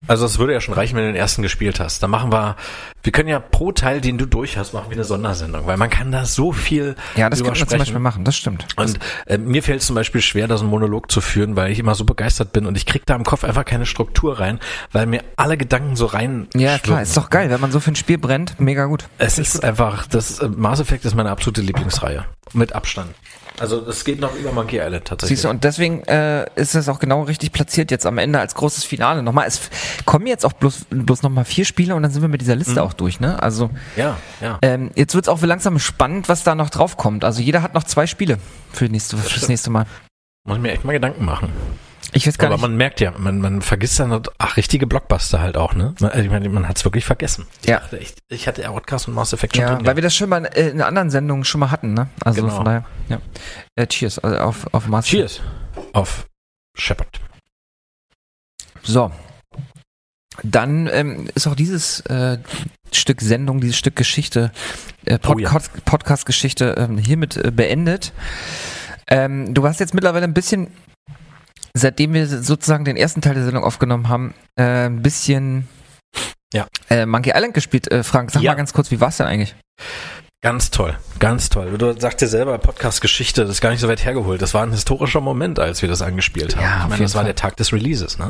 also 0.06 0.26
es 0.26 0.38
würde 0.38 0.54
ja 0.54 0.62
schon 0.62 0.76
reichen, 0.76 0.96
wenn 0.96 1.06
du 1.06 1.12
den 1.12 1.16
ersten 1.16 1.42
gespielt 1.42 1.80
hast. 1.80 2.04
Dann 2.04 2.12
machen 2.12 2.32
wir, 2.32 2.56
wir 3.02 3.12
können 3.12 3.30
ja 3.30 3.40
pro 3.40 3.72
Teil, 3.72 4.00
den 4.00 4.18
du 4.18 4.28
durch 4.28 4.58
hast, 4.58 4.74
machen 4.74 4.90
wir 4.90 4.96
eine 4.96 5.04
Sondersendung, 5.04 5.66
weil 5.66 5.78
man 5.78 5.90
kann 5.90 6.12
da 6.12 6.26
so 6.26 6.52
viel 6.52 6.96
Ja, 7.16 7.30
das 7.30 7.44
könnte 7.44 7.60
man 7.60 7.68
zum. 7.70 7.80
Beispiel 7.80 8.00
machen. 8.00 8.24
Das 8.24 8.38
stimmt. 8.38 8.68
Und 8.76 9.00
äh, 9.26 9.38
mir 9.40 9.64
fällt 9.64 9.82
es 9.82 9.88
zum 9.88 9.96
Beispiel 9.96 10.22
schwer, 10.22 10.48
da 10.48 10.58
so 10.58 10.64
einen 10.64 10.70
Monolog 10.70 11.12
zu 11.12 11.20
führen, 11.20 11.56
weil 11.56 11.72
ich 11.72 11.80
immer 11.80 11.96
so 11.96 12.06
begeistert 12.06 12.54
bin 12.54 12.68
und 12.68 12.78
ich 12.78 12.86
krieg 12.86 13.06
da 13.06 13.16
im 13.16 13.24
Kopf 13.24 13.44
einfach 13.44 13.66
keine 13.66 13.86
Struktur 13.88 14.40
rein, 14.40 14.60
weil 14.92 15.08
mir 15.08 15.24
alle 15.36 15.58
Gedanken 15.58 15.96
so 15.96 16.06
rein. 16.06 16.48
Ja, 16.54 16.78
klar. 16.78 17.02
Ist 17.02 17.18
doch 17.18 17.30
geil. 17.30 17.50
Wenn 17.50 17.60
man 17.60 17.72
so 17.72 17.80
für 17.80 17.92
ein 17.92 17.96
Spiel 17.96 18.20
brennt, 18.20 18.60
mega 18.60 18.86
gut. 18.86 19.06
Es 19.18 19.40
ist 19.40 19.64
einfach, 19.64 20.06
das 20.06 20.40
äh, 20.40 20.48
Mass 20.48 20.80
Effect 20.80 21.06
ist 21.06 21.16
meine 21.16 21.32
absolute 21.32 21.62
Lieblingsreihe. 21.62 22.26
Mit 22.54 22.74
Abstand. 22.74 23.10
Also 23.60 23.88
es 23.88 24.06
geht 24.06 24.20
noch 24.20 24.36
über 24.36 24.52
Monkey 24.52 24.78
Island 24.78 25.06
tatsächlich. 25.06 25.38
Siehst 25.38 25.46
du, 25.46 25.50
und 25.50 25.64
deswegen 25.64 26.04
äh, 26.04 26.46
ist 26.56 26.76
es 26.76 26.90
auch 26.90 27.00
genau 27.00 27.24
richtig 27.24 27.52
platziert 27.52 27.90
jetzt 27.90 28.06
am 28.06 28.18
Ende 28.18 28.40
als 28.40 28.54
großes 28.56 28.84
Finale. 28.84 29.24
Nochmal, 29.24 29.48
es 29.48 29.70
kommen 30.06 30.28
jetzt 30.28 30.46
auch 30.46 30.54
bloß, 30.54 30.86
bloß 30.90 31.24
nochmal 31.24 31.46
vier 31.46 31.66
Spiele 31.66 31.96
und 31.96 32.04
dann 32.04 32.12
sind 32.12 32.22
wir 32.22 32.30
mit 32.30 32.42
dieser 32.42 32.56
Liste 32.56 32.84
auch 32.84 32.94
durch, 32.94 33.20
ne? 33.20 33.42
Also 33.42 33.72
ja, 33.96 34.18
ja. 34.42 34.60
ähm, 34.62 34.92
jetzt 34.96 35.16
wird's 35.16 35.28
auch 35.28 35.42
langsam 35.42 35.80
spannend, 35.80 36.30
was 36.30 36.44
da 36.44 36.54
noch 36.54 36.70
drauf 36.70 36.98
kommt. 36.98 37.24
Also 37.24 37.42
jeder 37.42 37.64
hat 37.64 37.74
noch 37.74 37.84
zwei 37.84 38.06
Spiele 38.06 38.38
für 38.72 38.86
nächste, 38.86 39.18
fürs 39.18 39.48
nächste 39.48 39.72
Mal. 39.72 39.86
Muss 40.46 40.58
ich 40.58 40.62
mir 40.62 40.72
echt 40.72 40.86
mal 40.86 40.94
Gedanken 40.94 41.26
machen. 41.26 41.52
Ich 42.14 42.26
weiß 42.26 42.38
gar 42.38 42.48
Aber 42.48 42.56
nicht. 42.56 42.62
man 42.62 42.78
merkt 42.78 43.00
ja, 43.02 43.12
man, 43.18 43.40
man 43.40 43.62
vergisst 43.62 44.00
dann, 44.00 44.22
ach, 44.38 44.58
richtige 44.58 44.88
Blockbuster 44.88 45.42
halt 45.42 45.58
auch, 45.58 45.74
ne? 45.76 45.94
Man- 46.00 46.20
Ich 46.24 46.30
meine, 46.30 46.48
man 46.50 46.68
hat's 46.68 46.86
wirklich 46.86 47.06
vergessen. 47.06 47.46
Ich 47.62 47.68
Ja. 47.70 47.80
dachte 47.80 48.00
echt, 48.00 48.20
ich 48.30 48.48
hatte 48.48 48.68
Outcast 48.70 49.08
und 49.08 49.14
Mass 49.14 49.34
Effect 49.34 49.56
schon 49.56 49.66
ja, 49.66 49.76
drin. 49.76 49.86
weil 49.86 49.96
wir 49.98 50.04
das 50.04 50.16
schon 50.16 50.30
mal 50.30 50.38
in, 50.38 50.46
äh, 50.46 50.70
in 50.70 50.82
anderen 50.82 51.10
Sendungen 51.10 51.44
schon 51.44 51.60
mal 51.60 51.70
hatten, 51.72 51.94
ne? 51.94 52.08
Also 52.24 52.42
Genau. 52.42 52.56
von 52.56 52.66
daher, 52.66 52.86
ja. 53.10 53.20
Äh, 53.76 53.88
cheers, 53.88 54.20
also 54.20 54.38
auf, 54.40 54.74
auf 54.74 54.88
Master. 54.88 55.10
Cheers. 55.12 55.42
Auf 55.94 56.28
Shepard. 56.78 57.20
So. 58.84 59.12
Dann 60.44 60.88
ähm, 60.92 61.28
ist 61.34 61.48
auch 61.48 61.56
dieses 61.56 62.02
äh, 62.02 62.38
Stück 62.94 63.22
Sendung, 63.22 63.60
dieses 63.60 63.78
Stück 63.78 63.96
Geschichte, 63.96 64.52
äh, 65.06 65.18
Oh 65.28 65.38
ja. 65.40 65.50
Podcast, 65.50 65.72
Podcast-Geschichte 65.86 66.76
ähm, 66.78 66.98
hiermit 66.98 67.36
äh, 67.38 67.52
beendet. 67.52 68.14
Ähm, 69.08 69.54
du 69.54 69.68
hast 69.68 69.80
jetzt 69.80 69.94
mittlerweile 69.94 70.26
ein 70.26 70.34
bisschen 70.34 70.68
seitdem 71.78 72.14
wir 72.14 72.28
sozusagen 72.28 72.86
den 72.86 72.98
ersten 72.98 73.22
Teil 73.22 73.36
der 73.36 73.44
Sendung 73.46 73.64
aufgenommen 73.64 74.10
haben, 74.10 74.34
äh, 74.56 74.86
ein 74.88 75.02
bisschen 75.02 75.68
Ja. 76.54 76.68
äh, 76.90 77.06
Monkey 77.06 77.32
Island 77.36 77.54
gespielt. 77.54 77.92
Äh, 77.92 78.04
Frank, 78.04 78.32
sag 78.32 78.42
Ja. 78.42 78.52
mal 78.52 78.58
ganz 78.58 78.74
kurz, 78.74 78.92
wie 78.92 79.00
war's 79.02 79.18
denn 79.18 79.28
eigentlich? 79.28 79.56
Ganz 80.44 80.70
toll, 80.70 80.96
ganz 81.18 81.50
toll. 81.50 81.76
Du 81.80 82.00
sagst 82.00 82.22
dir 82.22 82.28
selber, 82.28 82.58
Podcast-Geschichte, 82.60 83.42
das 83.42 83.54
ist 83.56 83.62
gar 83.62 83.72
nicht 83.72 83.80
so 83.80 83.88
weit 83.88 84.06
hergeholt. 84.06 84.40
Das 84.40 84.54
war 84.54 84.62
ein 84.62 84.72
historischer 84.72 85.20
Moment, 85.20 85.58
als 85.58 85.82
wir 85.82 85.90
das 85.90 86.04
angespielt 86.04 86.56
haben. 86.56 86.64
Ja, 86.64 86.84
ich 86.84 86.90
meine, 86.90 87.04
das 87.04 87.16
war 87.16 87.22
Fall. 87.22 87.26
der 87.26 87.36
Tag 87.36 87.58
des 87.58 87.74
Releases. 87.74 88.20
Ne? 88.20 88.30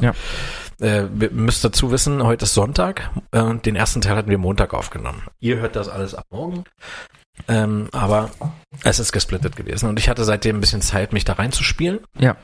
Ja. 0.80 0.85
Äh, 0.88 1.08
wir 1.14 1.32
müsst 1.32 1.66
dazu 1.66 1.92
wissen, 1.92 2.24
heute 2.24 2.45
ist 2.45 2.53
Sonntag 2.53 3.09
äh, 3.34 3.40
und 3.42 3.66
den 3.66 3.76
ersten 3.76 4.00
Teil 4.00 4.16
hatten 4.16 4.30
wir 4.30 4.38
Montag 4.38 4.74
aufgenommen. 4.74 5.22
Ihr 5.42 5.58
hört 5.58 5.76
das 5.76 5.90
alles 5.90 6.16
ab 6.16 6.24
morgen. 6.32 6.64
Ähm, 7.50 7.90
aber 7.92 8.32
es 8.84 9.00
ist 9.00 9.11
gesplittet 9.11 9.56
gewesen 9.58 9.88
und 9.90 10.00
ich 10.00 10.08
hatte 10.09 10.24
seitdem 10.24 10.58
ein 10.58 10.61
bisschen 10.61 10.82
Zeit, 10.82 11.11
mich 11.14 11.26
da 11.26 11.34
reinzuspielen. 11.34 12.00
Ja. 12.17 12.35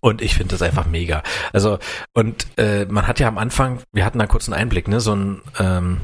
Und 0.00 0.22
ich 0.22 0.34
finde 0.34 0.52
das 0.52 0.62
einfach 0.62 0.86
mega. 0.86 1.22
Also, 1.52 1.78
und 2.14 2.46
äh, 2.58 2.86
man 2.86 3.06
hat 3.06 3.20
ja 3.20 3.28
am 3.28 3.38
Anfang, 3.38 3.80
wir 3.92 4.04
hatten 4.04 4.18
da 4.18 4.26
kurz 4.26 4.48
einen 4.48 4.60
Einblick, 4.60 4.88
ne, 4.88 5.00
so 5.00 5.14
ein 5.14 5.42
ähm, 5.58 6.00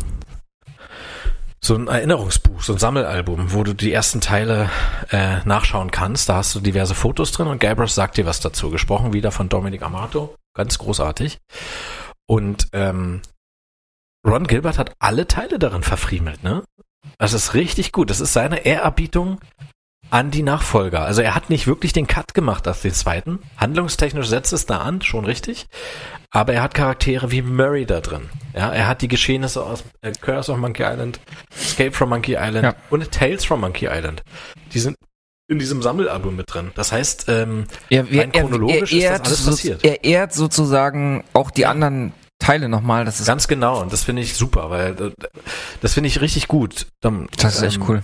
so 1.64 1.74
ein 1.74 1.88
Erinnerungsbuch, 1.88 2.62
so 2.62 2.74
ein 2.74 2.78
Sammelalbum, 2.78 3.54
wo 3.54 3.64
du 3.64 3.72
die 3.72 3.90
ersten 3.90 4.20
Teile 4.20 4.68
äh, 5.10 5.38
nachschauen 5.46 5.90
kannst. 5.90 6.28
Da 6.28 6.36
hast 6.36 6.54
du 6.54 6.60
diverse 6.60 6.94
Fotos 6.94 7.32
drin 7.32 7.46
und 7.46 7.58
Guybrush 7.58 7.90
sagt 7.90 8.18
dir 8.18 8.26
was 8.26 8.40
dazu. 8.40 8.70
Gesprochen 8.70 9.14
wieder 9.14 9.30
von 9.30 9.48
Dominic 9.48 9.80
Amato. 9.80 10.36
Ganz 10.54 10.78
großartig. 10.78 11.38
Und 12.26 12.68
ähm, 12.74 13.22
Ron 14.26 14.46
Gilbert 14.46 14.78
hat 14.78 14.94
alle 14.98 15.26
Teile 15.26 15.58
darin 15.58 15.82
verfriemelt, 15.82 16.42
ne? 16.42 16.62
Das 17.18 17.32
ist 17.32 17.54
richtig 17.54 17.92
gut. 17.92 18.10
Das 18.10 18.20
ist 18.20 18.34
seine 18.34 18.66
Ehrerbietung 18.66 19.40
an 20.10 20.30
die 20.30 20.42
Nachfolger. 20.42 21.00
Also 21.04 21.22
er 21.22 21.34
hat 21.34 21.50
nicht 21.50 21.66
wirklich 21.66 21.92
den 21.92 22.06
Cut 22.06 22.34
gemacht 22.34 22.68
aus 22.68 22.82
den 22.82 22.92
zweiten. 22.92 23.40
Handlungstechnisch 23.56 24.28
setzt 24.28 24.52
es 24.52 24.66
da 24.66 24.78
an, 24.78 25.02
schon 25.02 25.24
richtig. 25.24 25.66
Aber 26.30 26.52
er 26.52 26.62
hat 26.62 26.74
Charaktere 26.74 27.30
wie 27.30 27.42
Murray 27.42 27.86
da 27.86 28.00
drin. 28.00 28.28
Ja, 28.54 28.72
er 28.72 28.86
hat 28.88 29.02
die 29.02 29.08
Geschehnisse 29.08 29.64
aus 29.64 29.84
äh, 30.02 30.12
Curse 30.20 30.52
of 30.52 30.58
Monkey 30.58 30.82
Island, 30.84 31.20
Escape 31.56 31.92
from 31.92 32.10
Monkey 32.10 32.32
Island 32.38 32.62
Ja. 32.64 32.74
und 32.90 33.10
Tales 33.10 33.44
from 33.44 33.60
Monkey 33.60 33.86
Island. 33.90 34.22
Die 34.72 34.78
sind 34.78 34.96
in 35.48 35.58
diesem 35.58 35.82
Sammelalbum 35.82 36.36
mit 36.36 36.52
drin. 36.52 36.70
Das 36.74 36.90
heißt, 36.92 37.26
ähm, 37.28 37.66
Er, 37.90 38.04
Rein 38.10 38.32
chronologisch 38.32 38.92
ist 38.92 39.08
das 39.08 39.20
alles 39.20 39.44
so, 39.44 39.50
passiert. 39.50 39.84
er 39.84 40.02
ehrt 40.04 40.32
sozusagen 40.32 41.22
auch 41.34 41.50
die 41.50 41.66
anderen 41.66 42.12
Teile 42.38 42.68
nochmal. 42.68 43.04
Das 43.04 43.20
ist, 43.20 43.26
ganz 43.26 43.46
genau. 43.46 43.80
Und 43.80 43.92
das 43.92 44.04
finde 44.04 44.22
ich 44.22 44.34
super, 44.34 44.70
weil 44.70 44.90
äh, 45.00 45.10
das 45.80 45.94
finde 45.94 46.08
ich 46.08 46.20
richtig 46.20 46.48
gut. 46.48 46.86
Dann, 47.00 47.28
das 47.36 47.56
ist 47.56 47.62
echt 47.62 47.76
ähm, 47.76 47.84
cool. 47.88 48.02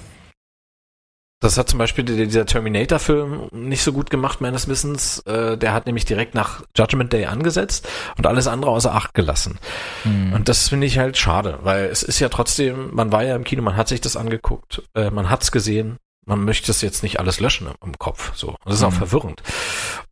Das 1.43 1.57
hat 1.57 1.71
zum 1.71 1.79
Beispiel 1.79 2.05
dieser 2.05 2.45
Terminator-Film 2.45 3.49
nicht 3.53 3.83
so 3.83 3.95
gut 3.95 4.11
gemacht, 4.11 4.43
meines 4.43 4.69
Wissens. 4.69 5.21
Äh, 5.21 5.57
Der 5.57 5.73
hat 5.73 5.87
nämlich 5.87 6.05
direkt 6.05 6.35
nach 6.35 6.63
Judgment 6.77 7.15
Day 7.15 7.25
angesetzt 7.25 7.89
und 8.19 8.27
alles 8.27 8.47
andere 8.47 8.71
außer 8.71 8.95
Acht 8.95 9.15
gelassen. 9.15 9.59
Hm. 10.03 10.35
Und 10.35 10.51
das 10.51 10.69
finde 10.69 10.87
ich 10.87 10.99
halt 10.99 11.17
schade, 11.17 11.59
weil 11.63 11.87
es 11.87 12.03
ist 12.03 12.21
ja 12.21 12.29
trotzdem, 12.29 12.95
man 12.95 13.11
war 13.11 13.25
ja 13.25 13.35
im 13.37 13.45
Kino, 13.45 13.63
man 13.63 13.77
hat 13.77 13.89
sich 13.89 14.03
das 14.03 14.17
angeguckt, 14.17 14.83
äh, 14.95 15.09
man 15.11 15.31
hat's 15.31 15.51
gesehen, 15.51 15.97
man 16.27 16.45
möchte 16.45 16.71
es 16.71 16.83
jetzt 16.83 17.03
nicht 17.03 17.19
alles 17.19 17.41
löschen 17.41 17.69
im, 17.83 17.99
Kopf. 17.99 18.33
So. 18.37 18.57
Das 18.67 18.75
ist 18.75 18.83
auch 18.83 18.91
Mhm. 18.91 18.97
verwirrend. 18.97 19.43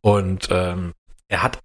Und 0.01 0.47
ähm, 0.49 0.93
er 1.27 1.43
hat, 1.43 1.59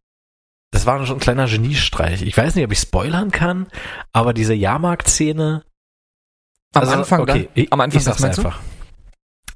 das 0.73 0.85
war 0.85 1.05
schon 1.07 1.17
ein 1.17 1.21
kleiner 1.21 1.47
Geniestreich. 1.47 2.21
Ich 2.21 2.37
weiß 2.37 2.55
nicht, 2.55 2.67
ob 2.67 2.73
ich 2.73 2.81
spoilern 2.81 3.31
kann, 3.31 3.67
aber 4.13 4.35
diese 4.35 4.53
Jahrmarkt-Szene. 4.53 5.65
Am 6.75 6.81
also, 6.83 6.93
Anfang, 6.97 7.21
okay, 7.23 7.45
dann? 7.45 7.49
ich, 7.55 7.73
am 7.73 7.81
Anfang, 7.81 7.99
ich 7.99 8.05
sag's 8.05 8.23
einfach. 8.23 8.61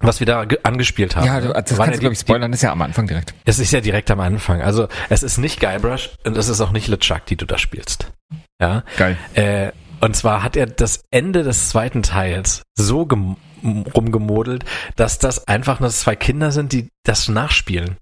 Was 0.00 0.20
wir 0.20 0.26
da 0.26 0.44
ge- 0.44 0.58
angespielt 0.62 1.16
haben. 1.16 1.26
Ja, 1.26 1.40
du, 1.40 1.48
das 1.52 1.76
waren 1.76 1.86
kannst 1.86 1.96
du, 1.96 2.00
glaube 2.00 2.12
ich, 2.14 2.20
spoilern. 2.20 2.52
Das 2.52 2.58
ist 2.60 2.62
ja 2.62 2.72
am 2.72 2.82
Anfang 2.82 3.06
direkt. 3.08 3.34
es 3.44 3.58
ist 3.58 3.72
ja 3.72 3.80
direkt 3.80 4.10
am 4.10 4.20
Anfang. 4.20 4.62
Also 4.62 4.86
es 5.08 5.22
ist 5.22 5.38
nicht 5.38 5.58
Guybrush 5.60 6.10
und 6.24 6.36
es 6.36 6.48
ist 6.48 6.60
auch 6.60 6.70
nicht 6.70 6.86
LeChuck, 6.88 7.26
die 7.26 7.36
du 7.36 7.46
da 7.46 7.58
spielst. 7.58 8.10
Ja. 8.60 8.84
Geil. 8.96 9.16
Äh, 9.34 9.72
und 10.00 10.14
zwar 10.14 10.42
hat 10.44 10.56
er 10.56 10.66
das 10.66 11.00
Ende 11.10 11.42
des 11.42 11.70
zweiten 11.70 12.02
Teils 12.04 12.62
so 12.76 13.06
gem 13.06 13.36
rumgemodelt, 13.94 14.64
dass 14.94 15.18
das 15.18 15.48
einfach 15.48 15.80
nur 15.80 15.90
zwei 15.90 16.14
Kinder 16.14 16.52
sind, 16.52 16.72
die 16.72 16.88
das 17.04 17.28
nachspielen. 17.28 17.96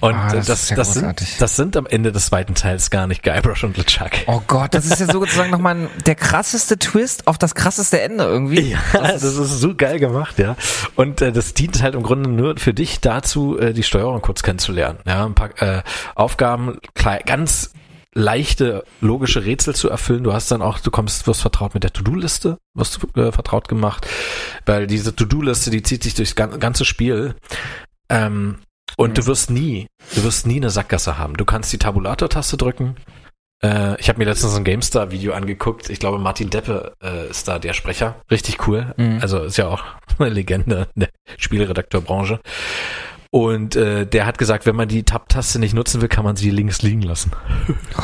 Und 0.00 0.14
Ah, 0.14 0.32
das, 0.32 0.46
das 0.46 0.62
ist 0.62 0.70
ja 0.70 0.76
das, 0.76 0.94
sind, 0.94 1.40
das 1.40 1.56
sind 1.56 1.76
am 1.76 1.86
Ende 1.86 2.10
des 2.10 2.26
zweiten 2.26 2.54
Teils 2.54 2.88
gar 2.90 3.06
nicht 3.06 3.22
Guybrush 3.22 3.64
und 3.64 3.76
LeChuck. 3.76 4.10
Oh 4.26 4.40
Gott, 4.46 4.72
das 4.74 4.86
ist 4.86 4.98
ja 4.98 5.06
sozusagen 5.06 5.50
nochmal 5.50 5.76
ein- 5.76 5.88
der 6.06 6.14
krasseste 6.14 6.78
Twist 6.78 7.26
auf 7.26 7.36
das 7.36 7.54
krasseste 7.54 8.00
Ende 8.00 8.24
irgendwie. 8.24 8.70
Ja, 8.70 8.78
das 8.94 9.22
ist, 9.22 9.36
so 9.36 9.74
geil 9.74 9.98
gemacht, 9.98 10.38
ja. 10.38 10.56
Und 10.96 11.20
äh, 11.20 11.32
das 11.32 11.52
dient 11.54 11.82
halt 11.82 11.94
im 11.94 12.02
Grunde 12.02 12.30
nur 12.30 12.56
für 12.56 12.72
dich 12.72 13.00
dazu, 13.00 13.58
äh, 13.58 13.72
die 13.74 13.82
Steuerung 13.82 14.22
kurz 14.22 14.42
kennenzulernen. 14.42 14.98
Ja, 15.06 15.26
ein 15.26 15.34
paar 15.34 15.50
äh, 15.62 15.82
Aufgaben, 16.14 16.78
klei- 16.94 17.22
ganz 17.24 17.72
leichte 18.14 18.84
logische 19.00 19.44
Rätsel 19.44 19.74
zu 19.74 19.88
erfüllen. 19.90 20.24
Du 20.24 20.32
hast 20.32 20.50
dann 20.50 20.62
auch, 20.62 20.78
du 20.80 20.90
kommst, 20.90 21.26
wirst 21.26 21.42
vertraut 21.42 21.74
mit 21.74 21.84
der 21.84 21.92
To-Do-Liste, 21.92 22.58
wirst 22.74 22.98
du 23.02 23.20
äh, 23.20 23.32
vertraut 23.32 23.68
gemacht, 23.68 24.06
weil 24.66 24.86
diese 24.86 25.14
To-Do-Liste, 25.14 25.70
die 25.70 25.82
zieht 25.82 26.02
sich 26.02 26.14
durchs 26.14 26.34
gan- 26.34 26.58
ganze 26.58 26.84
Spiel. 26.84 27.34
Ähm, 28.08 28.58
und 28.96 29.18
du 29.18 29.26
wirst 29.26 29.50
nie, 29.50 29.86
du 30.14 30.24
wirst 30.24 30.46
nie 30.46 30.56
eine 30.56 30.70
Sackgasse 30.70 31.18
haben. 31.18 31.34
Du 31.34 31.44
kannst 31.44 31.72
die 31.72 31.78
Tabulator-Taste 31.78 32.56
drücken. 32.56 32.96
Äh, 33.62 34.00
ich 34.00 34.08
habe 34.08 34.18
mir 34.18 34.24
letztens 34.24 34.54
ein 34.56 34.64
GameStar-Video 34.64 35.32
angeguckt. 35.32 35.90
Ich 35.90 35.98
glaube, 35.98 36.18
Martin 36.18 36.50
Deppe 36.50 36.94
äh, 37.02 37.28
ist 37.28 37.46
da 37.48 37.58
der 37.58 37.74
Sprecher. 37.74 38.16
Richtig 38.30 38.66
cool. 38.66 38.94
Mhm. 38.96 39.18
Also 39.20 39.42
ist 39.42 39.58
ja 39.58 39.68
auch 39.68 39.84
eine 40.18 40.30
Legende 40.30 40.88
in 40.94 41.00
der 41.00 41.10
Spielredakteurbranche. 41.36 42.40
Und 43.32 43.76
äh, 43.76 44.06
der 44.06 44.26
hat 44.26 44.38
gesagt, 44.38 44.66
wenn 44.66 44.74
man 44.74 44.88
die 44.88 45.04
Tab-Taste 45.04 45.60
nicht 45.60 45.72
nutzen 45.72 46.00
will, 46.00 46.08
kann 46.08 46.24
man 46.24 46.34
sie 46.34 46.50
links 46.50 46.82
liegen 46.82 47.02
lassen. 47.02 47.30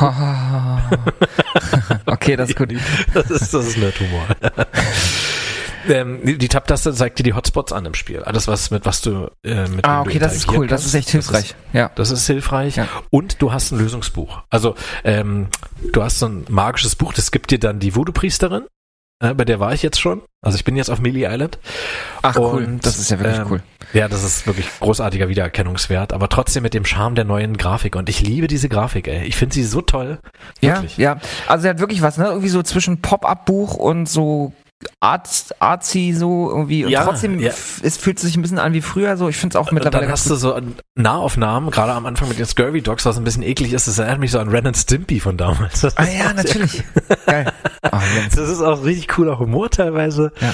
okay, 2.05 2.37
das 2.37 2.49
ist 2.49 2.55
gut. 2.55 2.73
Das 3.13 3.29
ist, 3.29 3.53
das 3.53 3.67
ist 3.67 3.77
Nerdhumor. 3.77 4.25
Ähm, 5.89 6.19
die 6.23 6.37
die 6.37 6.47
Tab-Taste 6.47 6.93
zeigt 6.93 7.19
dir 7.19 7.23
die 7.23 7.33
Hotspots 7.33 7.71
an 7.73 7.85
im 7.85 7.93
Spiel. 7.93 8.23
Alles, 8.23 8.47
was 8.47 8.71
mit 8.71 8.85
was 8.85 9.01
du 9.01 9.29
äh, 9.43 9.67
mit 9.67 9.85
Ah, 9.85 10.01
okay, 10.01 10.19
das 10.19 10.35
ist 10.35 10.51
cool. 10.51 10.67
Das 10.67 10.81
kannst. 10.81 10.87
ist 10.87 10.93
echt 10.95 11.09
hilfreich. 11.09 11.55
Ja. 11.73 11.91
Das 11.95 12.11
ist 12.11 12.25
hilfreich. 12.27 12.75
Ja. 12.77 12.87
Und 13.09 13.41
du 13.41 13.51
hast 13.51 13.71
ein 13.71 13.79
Lösungsbuch. 13.79 14.41
Also 14.49 14.75
ähm, 15.03 15.47
du 15.93 16.03
hast 16.03 16.19
so 16.19 16.27
ein 16.27 16.45
magisches 16.49 16.95
Buch, 16.95 17.13
das 17.13 17.31
gibt 17.31 17.51
dir 17.51 17.59
dann 17.59 17.79
die 17.79 17.95
Voodoo-Priesterin. 17.95 18.65
Äh, 19.19 19.33
bei 19.33 19.45
der 19.45 19.59
war 19.59 19.73
ich 19.73 19.81
jetzt 19.81 19.99
schon. 19.99 20.21
Also 20.43 20.57
ich 20.57 20.63
bin 20.63 20.75
jetzt 20.75 20.89
auf 20.91 20.99
Melee 20.99 21.25
Island. 21.25 21.57
Ach 22.21 22.35
cool, 22.37 22.63
Und, 22.63 22.85
das 22.85 22.99
ist 22.99 23.09
ja 23.09 23.19
wirklich 23.19 23.39
ähm, 23.39 23.47
cool. 23.49 23.63
Ja, 23.93 24.07
das 24.07 24.23
ist 24.23 24.45
wirklich 24.45 24.67
großartiger 24.79 25.27
Wiedererkennungswert, 25.27 26.13
aber 26.13 26.29
trotzdem 26.29 26.61
mit 26.63 26.73
dem 26.75 26.85
Charme 26.85 27.15
der 27.15 27.25
neuen 27.25 27.57
Grafik. 27.57 27.95
Und 27.95 28.09
ich 28.09 28.21
liebe 28.21 28.47
diese 28.47 28.69
Grafik, 28.69 29.07
ey. 29.07 29.25
Ich 29.25 29.35
finde 29.35 29.55
sie 29.55 29.63
so 29.63 29.81
toll. 29.81 30.19
Ja, 30.61 30.75
Wirklich. 30.75 30.97
ja. 30.97 31.19
Also 31.47 31.65
er 31.65 31.71
hat 31.71 31.79
wirklich 31.79 32.01
was, 32.03 32.17
ne? 32.17 32.25
Irgendwie 32.27 32.49
so 32.49 32.61
zwischen 32.61 33.01
Pop-Up-Buch 33.01 33.75
und 33.75 34.07
so 34.07 34.53
Art, 34.99 35.27
artsy 35.59 36.13
so 36.13 36.49
irgendwie. 36.49 36.85
Und 36.85 36.91
Ja, 36.91 37.03
trotzdem, 37.03 37.39
ja. 37.39 37.51
es 37.81 37.97
fühlt 37.97 38.19
sich 38.19 38.35
ein 38.35 38.41
bisschen 38.41 38.59
an 38.59 38.73
wie 38.73 38.81
früher 38.81 39.17
so. 39.17 39.27
Ich 39.27 39.37
finde 39.37 39.57
es 39.57 39.61
auch 39.61 39.67
Und 39.69 39.73
mittlerweile 39.73 40.03
dann 40.03 40.11
hast 40.11 40.29
du 40.29 40.35
so 40.35 40.59
Nahaufnahmen, 40.95 41.71
gerade 41.71 41.93
am 41.93 42.05
Anfang 42.05 42.27
mit 42.29 42.37
den 42.37 42.45
Scurvy 42.45 42.81
Dogs, 42.81 43.05
was 43.05 43.17
ein 43.17 43.23
bisschen 43.23 43.43
eklig 43.43 43.73
ist. 43.73 43.87
Das 43.87 43.97
erinnert 43.97 44.19
mich 44.19 44.31
so 44.31 44.39
an 44.39 44.49
Ren 44.49 44.67
and 44.67 44.77
Stimpy 44.77 45.19
von 45.19 45.37
damals. 45.37 45.81
Das 45.81 45.97
Ah 45.97 46.05
ja, 46.07 46.33
natürlich. 46.33 46.83
Geil. 47.25 47.51
Ah, 47.81 48.01
Jens. 48.15 48.35
Das 48.35 48.49
ist 48.49 48.61
auch 48.61 48.83
richtig 48.83 49.07
cooler 49.07 49.39
Humor 49.39 49.69
teilweise. 49.69 50.31
Ja. 50.41 50.53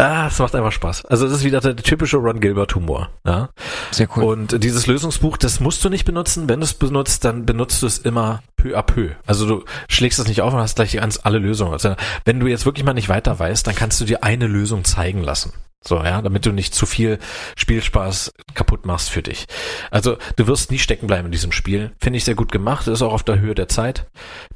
Ah, 0.00 0.28
es 0.28 0.38
macht 0.38 0.54
einfach 0.54 0.72
Spaß. 0.72 1.04
Also 1.04 1.26
das 1.26 1.36
ist 1.38 1.44
wieder 1.44 1.60
der 1.60 1.76
typische 1.76 2.16
Ron 2.16 2.40
Gilbert 2.40 2.74
Humor. 2.74 3.10
Ja? 3.26 3.50
Sehr 3.90 4.08
cool. 4.16 4.24
Und 4.24 4.64
dieses 4.64 4.86
Lösungsbuch, 4.86 5.36
das 5.36 5.60
musst 5.60 5.84
du 5.84 5.90
nicht 5.90 6.06
benutzen. 6.06 6.48
Wenn 6.48 6.60
du 6.60 6.64
es 6.64 6.72
benutzt, 6.72 7.26
dann 7.26 7.44
benutzt 7.44 7.82
du 7.82 7.86
es 7.86 7.98
immer 7.98 8.42
peu 8.56 8.78
à 8.78 8.82
peu. 8.82 9.10
Also 9.26 9.46
du 9.46 9.64
schlägst 9.88 10.18
es 10.18 10.26
nicht 10.26 10.40
auf 10.40 10.54
und 10.54 10.60
hast 10.60 10.76
gleich 10.76 10.92
ganz 10.94 11.20
alle 11.22 11.38
Lösungen. 11.38 11.74
Also 11.74 11.96
wenn 12.24 12.40
du 12.40 12.46
jetzt 12.46 12.64
wirklich 12.64 12.84
mal 12.84 12.94
nicht 12.94 13.10
weiter 13.10 13.38
weißt, 13.38 13.66
dann 13.66 13.74
kannst 13.74 14.00
du 14.00 14.06
dir 14.06 14.24
eine 14.24 14.46
Lösung 14.46 14.84
zeigen 14.84 15.22
lassen. 15.22 15.52
So, 15.82 15.96
ja, 15.96 16.20
damit 16.20 16.44
du 16.44 16.52
nicht 16.52 16.74
zu 16.74 16.84
viel 16.84 17.18
Spielspaß 17.56 18.32
kaputt 18.54 18.84
machst 18.84 19.08
für 19.08 19.22
dich. 19.22 19.46
Also, 19.90 20.18
du 20.36 20.46
wirst 20.46 20.70
nie 20.70 20.78
stecken 20.78 21.06
bleiben 21.06 21.26
in 21.26 21.32
diesem 21.32 21.52
Spiel. 21.52 21.92
Finde 21.98 22.18
ich 22.18 22.24
sehr 22.24 22.34
gut 22.34 22.52
gemacht, 22.52 22.86
ist 22.86 23.00
auch 23.00 23.14
auf 23.14 23.22
der 23.22 23.40
Höhe 23.40 23.54
der 23.54 23.68
Zeit. 23.68 24.06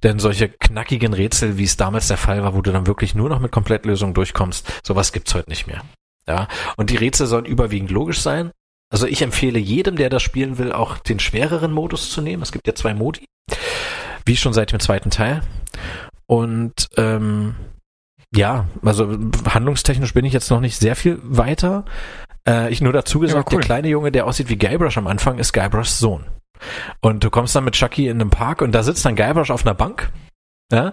Denn 0.02 0.18
solche 0.18 0.50
knackigen 0.50 1.14
Rätsel, 1.14 1.56
wie 1.56 1.64
es 1.64 1.78
damals 1.78 2.08
der 2.08 2.18
Fall 2.18 2.42
war, 2.42 2.54
wo 2.54 2.60
du 2.60 2.72
dann 2.72 2.86
wirklich 2.86 3.14
nur 3.14 3.30
noch 3.30 3.40
mit 3.40 3.52
Komplettlösungen 3.52 4.14
durchkommst, 4.14 4.70
sowas 4.86 5.12
gibt's 5.12 5.34
heute 5.34 5.48
nicht 5.48 5.66
mehr. 5.66 5.82
Ja, 6.26 6.48
und 6.76 6.90
die 6.90 6.96
Rätsel 6.96 7.26
sollen 7.26 7.46
überwiegend 7.46 7.90
logisch 7.90 8.20
sein. 8.20 8.50
Also 8.90 9.06
ich 9.06 9.22
empfehle 9.22 9.58
jedem, 9.58 9.96
der 9.96 10.10
das 10.10 10.22
spielen 10.22 10.58
will, 10.58 10.72
auch 10.72 10.98
den 10.98 11.18
schwereren 11.20 11.72
Modus 11.72 12.10
zu 12.10 12.20
nehmen. 12.20 12.42
Es 12.42 12.52
gibt 12.52 12.66
ja 12.66 12.74
zwei 12.74 12.94
Modi. 12.94 13.26
Wie 14.26 14.36
schon 14.36 14.52
seit 14.52 14.72
dem 14.72 14.80
zweiten 14.80 15.10
Teil. 15.10 15.42
Und 16.26 16.88
ähm, 16.96 17.56
ja, 18.36 18.66
also 18.84 19.16
handlungstechnisch 19.48 20.14
bin 20.14 20.24
ich 20.24 20.32
jetzt 20.32 20.50
noch 20.50 20.60
nicht 20.60 20.76
sehr 20.78 20.96
viel 20.96 21.18
weiter. 21.22 21.84
Äh, 22.46 22.72
ich 22.72 22.80
nur 22.80 22.92
dazu 22.92 23.20
gesagt, 23.20 23.52
cool. 23.52 23.58
der 23.58 23.66
kleine 23.66 23.88
Junge, 23.88 24.12
der 24.12 24.26
aussieht 24.26 24.48
wie 24.48 24.56
Guybrush 24.56 24.98
am 24.98 25.06
Anfang, 25.06 25.38
ist 25.38 25.52
Guybrushs 25.52 25.98
Sohn. 25.98 26.24
Und 27.00 27.24
du 27.24 27.30
kommst 27.30 27.54
dann 27.54 27.64
mit 27.64 27.74
Chucky 27.74 28.08
in 28.08 28.20
einem 28.20 28.30
Park 28.30 28.62
und 28.62 28.72
da 28.72 28.82
sitzt 28.82 29.04
dann 29.04 29.16
Guybrush 29.16 29.50
auf 29.50 29.66
einer 29.66 29.74
Bank. 29.74 30.10
Ja, 30.72 30.92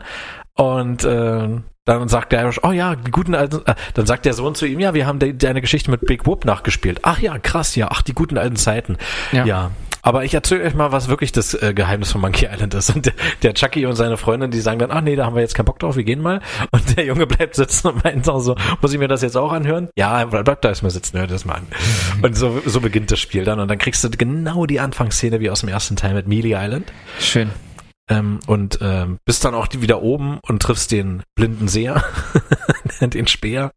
und 0.56 1.04
äh, 1.04 1.50
dann 1.86 2.10
sagt 2.10 2.30
Guybrush, 2.30 2.60
oh 2.64 2.72
ja, 2.72 2.96
die 2.96 3.12
guten 3.12 3.36
alten, 3.36 3.66
äh, 3.66 3.76
dann 3.94 4.06
sagt 4.06 4.26
der 4.26 4.34
Sohn 4.34 4.56
zu 4.56 4.66
ihm, 4.66 4.80
ja, 4.80 4.94
wir 4.94 5.08
haben 5.08 5.20
de 5.20 5.34
deine 5.34 5.62
Geschichte 5.62 5.90
mit 5.90 6.02
Big 6.06 6.26
Whoop 6.26 6.46
nachgespielt. 6.46 7.00
Ach 7.04 7.20
ja, 7.20 7.38
krass, 7.40 7.76
ja, 7.76 7.88
ach, 7.90 8.02
die 8.02 8.14
guten 8.14 8.38
alten 8.38 8.56
Zeiten. 8.56 8.98
Ja. 9.32 9.46
Ja, 9.46 9.72
Aber 10.02 10.24
ich 10.24 10.34
erzähle 10.34 10.64
euch 10.64 10.74
mal, 10.74 10.92
was 10.92 11.08
wirklich 11.08 11.32
das 11.32 11.54
äh, 11.54 11.74
Geheimnis 11.74 12.12
von 12.12 12.22
Monkey 12.22 12.48
Island 12.52 12.74
ist. 12.74 12.96
Und 12.96 13.06
der, 13.06 13.14
der 13.42 13.54
Chucky 13.54 13.86
und 13.86 13.96
seine 13.96 14.18
Freundin, 14.18 14.52
die 14.52 14.60
sagen 14.60 14.80
dann, 14.80 14.92
ach 14.92 15.02
nee, 15.02 15.16
da 15.16 15.26
haben 15.26 15.36
wir 15.36 15.42
jetzt 15.42 15.56
keinen 15.56 15.66
Bock 15.66 15.80
drauf, 15.80 15.96
wir 15.96 16.04
gehen 16.04 16.22
mal. 16.22 16.42
Und 16.72 16.98
der 16.98 17.06
Junge 17.06 17.28
bleibt 17.28 17.56
sitzen 17.56 17.88
und 17.88 18.04
meint 18.04 18.28
auch 18.30 18.40
so, 18.40 18.56
muss 18.82 18.94
ich 18.94 19.00
mir 19.00 19.08
das 19.08 19.22
jetzt 19.22 19.38
auch 19.38 19.52
anhören? 19.52 19.90
Ja, 19.96 20.26
bleibt 20.26 20.66
da 20.66 20.70
erstmal 20.70 20.92
sitzen, 20.92 21.18
hör 21.20 21.28
das 21.28 21.46
mal 21.46 21.56
an. 21.56 21.68
Und 22.22 22.36
so, 22.36 22.62
so 22.66 22.82
beginnt 22.82 23.12
das 23.12 23.20
Spiel 23.20 23.44
dann. 23.44 23.60
Und 23.60 23.68
dann 23.68 23.78
kriegst 23.78 24.04
du 24.04 24.10
genau 24.10 24.66
die 24.66 24.80
Anfangsszene 24.80 25.40
wie 25.40 25.50
aus 25.50 25.62
dem 25.62 25.70
ersten 25.70 25.96
Teil 25.96 26.14
mit 26.14 26.28
Mealy 26.28 26.54
Island. 26.56 26.92
Schön. 27.20 27.52
Ähm, 28.10 28.40
und 28.48 28.80
ähm, 28.82 29.20
bist 29.26 29.46
dann 29.46 29.54
auch 29.54 29.68
wieder 29.72 30.02
oben 30.02 30.40
und 30.42 30.62
triffst 30.62 30.92
den 30.92 31.24
blinden 31.36 31.68
Seher, 31.68 32.04
den 33.02 33.28
Speer. 33.28 33.72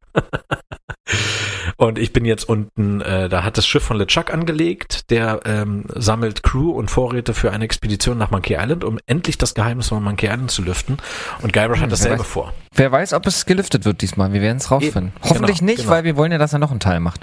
Und 1.77 1.99
ich 1.99 2.13
bin 2.13 2.25
jetzt 2.25 2.49
unten, 2.49 3.01
äh, 3.01 3.29
da 3.29 3.45
hat 3.45 3.57
das 3.59 3.67
Schiff 3.67 3.83
von 3.83 3.97
LeChuck 3.97 4.33
angelegt, 4.33 5.11
der 5.11 5.41
ähm, 5.45 5.85
sammelt 5.95 6.43
Crew 6.43 6.71
und 6.71 6.91
Vorräte 6.91 7.35
für 7.35 7.51
eine 7.53 7.65
Expedition 7.65 8.19
nach 8.19 8.31
Monkey 8.31 8.55
Island, 8.59 8.85
um 8.85 8.99
endlich 9.07 9.39
das 9.39 9.55
Geheimnis 9.55 9.89
von 9.89 10.03
Monkey 10.03 10.27
Island 10.27 10.51
zu 10.51 10.63
lüften. 10.63 10.99
Und 11.43 11.53
Guybrush 11.53 11.81
hat 11.81 11.93
dasselbe 11.93 12.21
weiß. 12.21 12.27
vor. 12.27 12.53
Wer 12.75 12.91
weiß, 12.93 13.13
ob 13.15 13.27
es 13.27 13.47
gelüftet 13.47 13.85
wird 13.85 14.03
diesmal. 14.03 14.33
Wir 14.33 14.41
werden 14.43 14.59
es 14.59 14.71
rausfinden. 14.71 15.13
Eben. 15.17 15.29
Hoffentlich 15.31 15.59
Genau, 15.59 15.71
nicht, 15.71 15.81
genau. 15.83 15.91
weil 15.91 16.05
wir 16.05 16.17
wollen 16.17 16.33
ja, 16.33 16.39
dass 16.39 16.53
er 16.53 16.59
noch 16.59 16.71
einen 16.71 16.81
Teil 16.81 17.01
macht. 17.01 17.21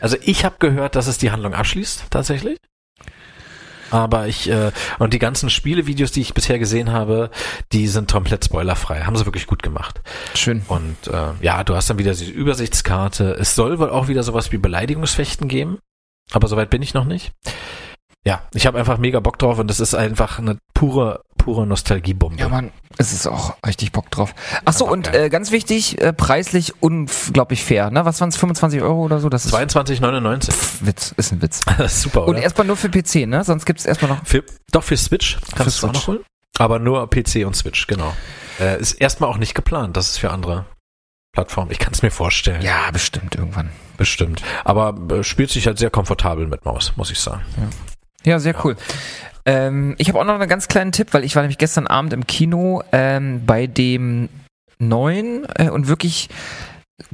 Also 0.00 0.16
ich 0.22 0.44
habe 0.44 0.56
gehört, 0.58 0.96
dass 0.96 1.06
es 1.06 1.18
die 1.18 1.30
Handlung 1.30 1.54
abschließt, 1.54 2.04
tatsächlich. 2.10 2.58
Aber 3.90 4.28
ich, 4.28 4.48
äh, 4.50 4.72
und 4.98 5.12
die 5.12 5.18
ganzen 5.18 5.50
Spielevideos, 5.50 6.12
die 6.12 6.20
ich 6.20 6.34
bisher 6.34 6.58
gesehen 6.58 6.92
habe, 6.92 7.30
die 7.72 7.88
sind 7.88 8.10
komplett 8.10 8.44
spoilerfrei. 8.44 9.02
Haben 9.02 9.16
sie 9.16 9.26
wirklich 9.26 9.46
gut 9.46 9.62
gemacht. 9.62 10.00
Schön. 10.34 10.62
Und 10.68 10.96
äh, 11.08 11.32
ja, 11.40 11.64
du 11.64 11.74
hast 11.74 11.90
dann 11.90 11.98
wieder 11.98 12.12
diese 12.12 12.30
Übersichtskarte. 12.30 13.36
Es 13.38 13.54
soll 13.54 13.78
wohl 13.78 13.90
auch 13.90 14.08
wieder 14.08 14.22
sowas 14.22 14.52
wie 14.52 14.58
Beleidigungsfechten 14.58 15.48
geben, 15.48 15.78
aber 16.32 16.48
soweit 16.48 16.70
bin 16.70 16.82
ich 16.82 16.94
noch 16.94 17.04
nicht. 17.04 17.32
Ja, 18.26 18.42
ich 18.52 18.66
habe 18.66 18.78
einfach 18.78 18.98
mega 18.98 19.20
Bock 19.20 19.38
drauf 19.38 19.58
und 19.58 19.68
das 19.68 19.80
ist 19.80 19.94
einfach 19.94 20.38
eine 20.38 20.58
pure, 20.74 21.22
pure 21.44 21.66
Nostalgiebombe. 21.66 22.38
Ja, 22.38 22.48
Mann, 22.48 22.70
es 22.98 23.12
ist 23.12 23.26
auch 23.26 23.56
richtig 23.66 23.92
Bock 23.92 24.10
drauf. 24.10 24.34
Ach 24.64 24.72
so, 24.72 24.84
Einfach 24.84 24.92
und 24.92 25.14
äh, 25.14 25.28
ganz 25.30 25.50
wichtig, 25.50 26.00
äh, 26.00 26.12
preislich 26.12 26.74
unglaublich 26.80 27.64
fair. 27.64 27.90
Ne? 27.90 28.04
Was 28.04 28.20
waren 28.20 28.28
es, 28.28 28.36
25 28.36 28.82
Euro 28.82 29.02
oder 29.04 29.20
so? 29.20 29.28
Das 29.28 29.46
ist 29.46 29.54
22,99. 29.54 30.50
Pff, 30.50 30.86
Witz, 30.86 31.14
ist 31.16 31.32
ein 31.32 31.42
Witz. 31.42 31.62
Super, 31.88 32.24
Und 32.24 32.30
oder? 32.30 32.42
erstmal 32.42 32.66
nur 32.66 32.76
für 32.76 32.88
PC, 32.90 33.26
ne? 33.26 33.42
Sonst 33.44 33.64
gibt 33.64 33.80
es 33.80 33.86
erstmal 33.86 34.10
noch. 34.10 34.24
Für, 34.24 34.44
doch, 34.70 34.82
für 34.82 34.96
Switch 34.96 35.38
kannst 35.54 35.82
du 35.82 35.86
es 35.86 35.90
auch 35.90 35.94
noch 35.94 36.06
holen. 36.06 36.20
Aber 36.58 36.78
nur 36.78 37.08
PC 37.08 37.46
und 37.46 37.56
Switch, 37.56 37.86
genau. 37.86 38.14
Äh, 38.58 38.78
ist 38.80 38.92
erstmal 38.92 39.30
auch 39.30 39.38
nicht 39.38 39.54
geplant, 39.54 39.96
das 39.96 40.10
ist 40.10 40.18
für 40.18 40.30
andere 40.30 40.66
Plattformen. 41.32 41.70
Ich 41.70 41.78
kann 41.78 41.92
es 41.94 42.02
mir 42.02 42.10
vorstellen. 42.10 42.60
Ja, 42.60 42.90
bestimmt 42.90 43.34
irgendwann. 43.34 43.70
Bestimmt. 43.96 44.42
Aber 44.64 44.94
äh, 45.10 45.24
spielt 45.24 45.50
sich 45.50 45.66
halt 45.66 45.78
sehr 45.78 45.90
komfortabel 45.90 46.46
mit 46.46 46.64
Maus, 46.64 46.92
muss 46.96 47.10
ich 47.10 47.18
sagen. 47.18 47.42
Ja, 48.24 48.38
sehr 48.38 48.54
cool. 48.64 48.76
Ähm, 49.46 49.94
ich 49.98 50.08
habe 50.08 50.18
auch 50.18 50.24
noch 50.24 50.34
einen 50.34 50.48
ganz 50.48 50.68
kleinen 50.68 50.92
Tipp, 50.92 51.08
weil 51.12 51.24
ich 51.24 51.34
war 51.36 51.42
nämlich 51.42 51.58
gestern 51.58 51.86
Abend 51.86 52.12
im 52.12 52.26
Kino 52.26 52.82
ähm, 52.92 53.44
bei 53.46 53.66
dem 53.66 54.28
neuen 54.78 55.46
äh, 55.56 55.70
und 55.70 55.88
wirklich 55.88 56.28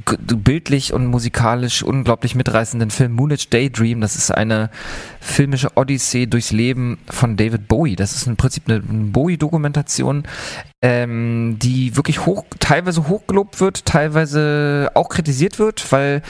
bildlich 0.05 0.93
und 0.93 1.07
musikalisch 1.07 1.83
unglaublich 1.83 2.35
mitreißenden 2.35 2.91
Film 2.91 3.13
Moonage 3.13 3.47
Daydream. 3.49 4.01
Das 4.01 4.15
ist 4.15 4.31
eine 4.31 4.69
filmische 5.19 5.71
Odyssee 5.75 6.25
durchs 6.25 6.51
Leben 6.51 6.97
von 7.09 7.37
David 7.37 7.67
Bowie. 7.67 7.95
Das 7.95 8.15
ist 8.15 8.27
im 8.27 8.37
Prinzip 8.37 8.63
eine 8.67 8.81
Bowie-Dokumentation, 8.81 10.23
ähm, 10.81 11.57
die 11.59 11.95
wirklich 11.95 12.25
hoch, 12.25 12.45
teilweise 12.59 13.07
hochgelobt 13.07 13.59
wird, 13.59 13.85
teilweise 13.85 14.91
auch 14.93 15.09
kritisiert 15.09 15.59
wird, 15.59 15.91
weil 15.91 16.21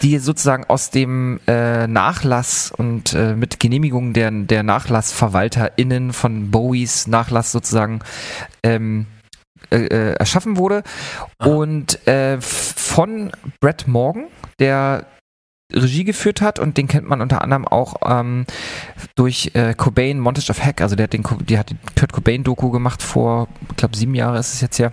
die 0.00 0.18
sozusagen 0.18 0.64
aus 0.64 0.90
dem 0.90 1.40
äh, 1.46 1.86
Nachlass 1.86 2.72
und 2.76 3.14
äh, 3.14 3.34
mit 3.34 3.60
Genehmigung 3.60 4.12
der, 4.12 4.30
der 4.30 4.62
NachlassverwalterInnen 4.62 6.12
von 6.12 6.50
Bowies 6.50 7.06
Nachlass 7.06 7.52
sozusagen 7.52 8.00
ähm, 8.62 9.06
äh, 9.70 9.76
äh, 9.76 10.12
erschaffen 10.14 10.56
wurde. 10.56 10.82
Und 11.38 12.06
äh, 12.06 12.40
von 12.40 13.32
Brett 13.60 13.86
Morgan, 13.86 14.26
der 14.58 15.06
Regie 15.72 16.04
geführt 16.04 16.40
hat 16.40 16.58
und 16.58 16.76
den 16.76 16.88
kennt 16.88 17.08
man 17.08 17.20
unter 17.20 17.42
anderem 17.42 17.66
auch 17.66 17.94
ähm, 18.04 18.44
durch 19.14 19.52
äh, 19.54 19.74
Cobain 19.74 20.18
Montage 20.18 20.50
of 20.50 20.62
Hack, 20.62 20.80
also 20.80 20.96
der 20.96 21.04
hat 21.04 21.12
den, 21.12 21.24
die 21.48 21.58
hat 21.58 21.70
die 21.70 21.76
Kurt 21.98 22.12
Cobain 22.12 22.42
Doku 22.42 22.70
gemacht 22.70 23.02
vor, 23.02 23.48
ich 23.70 23.76
glaube 23.76 23.96
sieben 23.96 24.14
Jahre 24.14 24.38
ist 24.38 24.54
es 24.54 24.60
jetzt 24.60 24.78
her. 24.78 24.92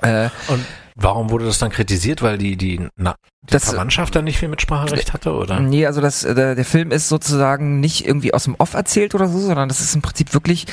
Äh, 0.00 0.30
Und 0.48 0.64
warum 0.96 1.30
wurde 1.30 1.44
das 1.44 1.58
dann 1.58 1.70
kritisiert? 1.70 2.22
Weil 2.22 2.38
die, 2.38 2.56
die, 2.56 2.88
na, 2.96 3.14
die 3.44 3.52
Das- 3.52 3.68
Verwandtschaft 3.70 4.14
da 4.16 4.22
nicht 4.22 4.38
viel 4.38 4.48
Mitspracherecht 4.48 5.12
hatte, 5.12 5.32
oder? 5.34 5.60
Nee, 5.60 5.86
also 5.86 6.00
das, 6.00 6.24
äh, 6.24 6.34
der, 6.34 6.54
der 6.54 6.64
Film 6.64 6.90
ist 6.90 7.08
sozusagen 7.08 7.78
nicht 7.80 8.06
irgendwie 8.06 8.34
aus 8.34 8.44
dem 8.44 8.54
Off 8.56 8.74
erzählt 8.74 9.14
oder 9.14 9.28
so, 9.28 9.38
sondern 9.38 9.68
das 9.68 9.80
ist 9.80 9.94
im 9.94 10.02
Prinzip 10.02 10.34
wirklich 10.34 10.66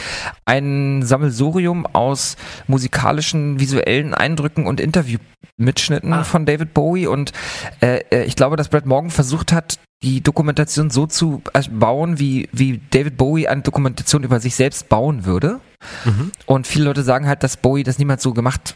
ein 0.45 1.03
Sammelsurium 1.03 1.85
aus 1.85 2.35
musikalischen, 2.67 3.59
visuellen 3.59 4.13
Eindrücken 4.13 4.65
und 4.65 4.79
Interviewmitschnitten 4.79 6.13
Ah. 6.13 6.23
von 6.23 6.45
David 6.45 6.73
Bowie 6.73 7.07
und 7.07 7.31
äh, 7.81 7.99
äh, 8.11 8.23
ich 8.23 8.35
glaube, 8.35 8.55
dass 8.55 8.69
Brad 8.69 8.85
Morgan 8.85 9.11
versucht 9.11 9.51
hat, 9.51 9.77
die 10.03 10.21
Dokumentation 10.21 10.89
so 10.89 11.05
zu 11.07 11.41
äh, 11.53 11.61
bauen, 11.69 12.19
wie, 12.19 12.49
wie 12.51 12.81
David 12.91 13.15
Bowie 13.17 13.47
eine 13.47 13.61
Dokumentation 13.61 14.23
über 14.23 14.39
sich 14.41 14.55
selbst 14.55 14.89
bauen 14.89 15.25
würde. 15.25 15.59
Mhm. 16.03 16.31
Und 16.45 16.67
viele 16.67 16.85
Leute 16.85 17.03
sagen 17.03 17.27
halt, 17.27 17.43
dass 17.43 17.55
Bowie 17.57 17.83
das 17.83 17.99
niemals 17.99 18.21
so 18.23 18.33
gemacht 18.33 18.75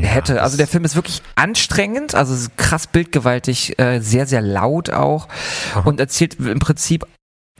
hätte. 0.00 0.34
Ja, 0.36 0.42
Also 0.42 0.56
der 0.56 0.66
Film 0.66 0.84
ist 0.84 0.94
wirklich 0.96 1.22
anstrengend, 1.34 2.14
also 2.14 2.48
krass 2.56 2.86
bildgewaltig, 2.86 3.78
äh, 3.78 4.00
sehr, 4.00 4.26
sehr 4.26 4.42
laut 4.42 4.90
auch 4.90 5.28
Aha. 5.74 5.80
und 5.80 6.00
erzählt 6.00 6.38
im 6.40 6.58
Prinzip 6.58 7.06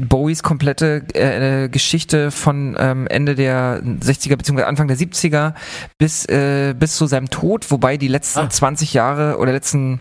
Bowies 0.00 0.44
komplette 0.44 1.02
äh, 1.14 1.68
Geschichte 1.68 2.30
von 2.30 2.76
ähm, 2.78 3.08
Ende 3.08 3.34
der 3.34 3.82
60er 3.82 4.36
bzw. 4.36 4.62
Anfang 4.62 4.86
der 4.86 4.96
70er 4.96 5.54
bis, 5.98 6.24
äh, 6.26 6.74
bis 6.78 6.96
zu 6.96 7.06
seinem 7.06 7.30
Tod, 7.30 7.68
wobei 7.72 7.96
die 7.96 8.06
letzten 8.06 8.38
Ah. 8.38 8.48
20 8.50 8.94
Jahre 8.94 9.38
oder 9.38 9.50
letzten 9.50 10.00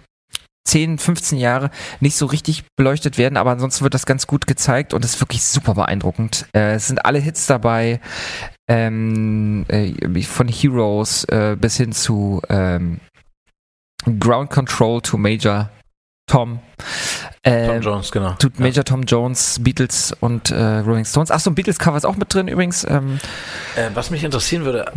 10, 0.67 0.97
15 0.97 1.37
Jahre 1.37 1.71
nicht 1.99 2.15
so 2.15 2.25
richtig 2.25 2.65
beleuchtet 2.75 3.17
werden, 3.17 3.37
aber 3.37 3.51
ansonsten 3.51 3.83
wird 3.83 3.93
das 3.93 4.05
ganz 4.05 4.27
gut 4.27 4.47
gezeigt 4.47 4.93
und 4.93 5.05
ist 5.05 5.19
wirklich 5.21 5.43
super 5.43 5.73
beeindruckend. 5.73 6.45
Äh, 6.53 6.73
es 6.75 6.87
sind 6.87 7.05
alle 7.05 7.19
Hits 7.19 7.47
dabei, 7.47 7.99
ähm, 8.67 9.65
äh, 9.69 10.21
von 10.23 10.47
Heroes 10.47 11.23
äh, 11.25 11.55
bis 11.59 11.77
hin 11.77 11.93
zu 11.93 12.41
ähm, 12.49 12.99
Ground 14.19 14.49
Control 14.49 15.01
to 15.01 15.17
Major 15.17 15.69
Tom. 16.29 16.59
Äh, 17.43 17.67
Tom 17.67 17.81
Jones, 17.81 18.11
genau. 18.11 18.33
Tut 18.33 18.59
Major 18.59 18.83
Tom 18.83 19.03
Jones, 19.03 19.59
Beatles 19.63 20.13
und 20.19 20.51
äh, 20.51 20.79
Rolling 20.79 21.05
Stones. 21.05 21.31
Achso, 21.31 21.49
ein 21.49 21.55
Beatles-Cover 21.55 21.95
ist 21.95 22.05
auch 22.05 22.17
mit 22.17 22.33
drin 22.33 22.49
übrigens. 22.49 22.85
Ähm, 22.89 23.19
Äh, 23.77 23.89
was 23.93 24.09
mich 24.09 24.25
interessieren 24.25 24.65
würde, 24.65 24.91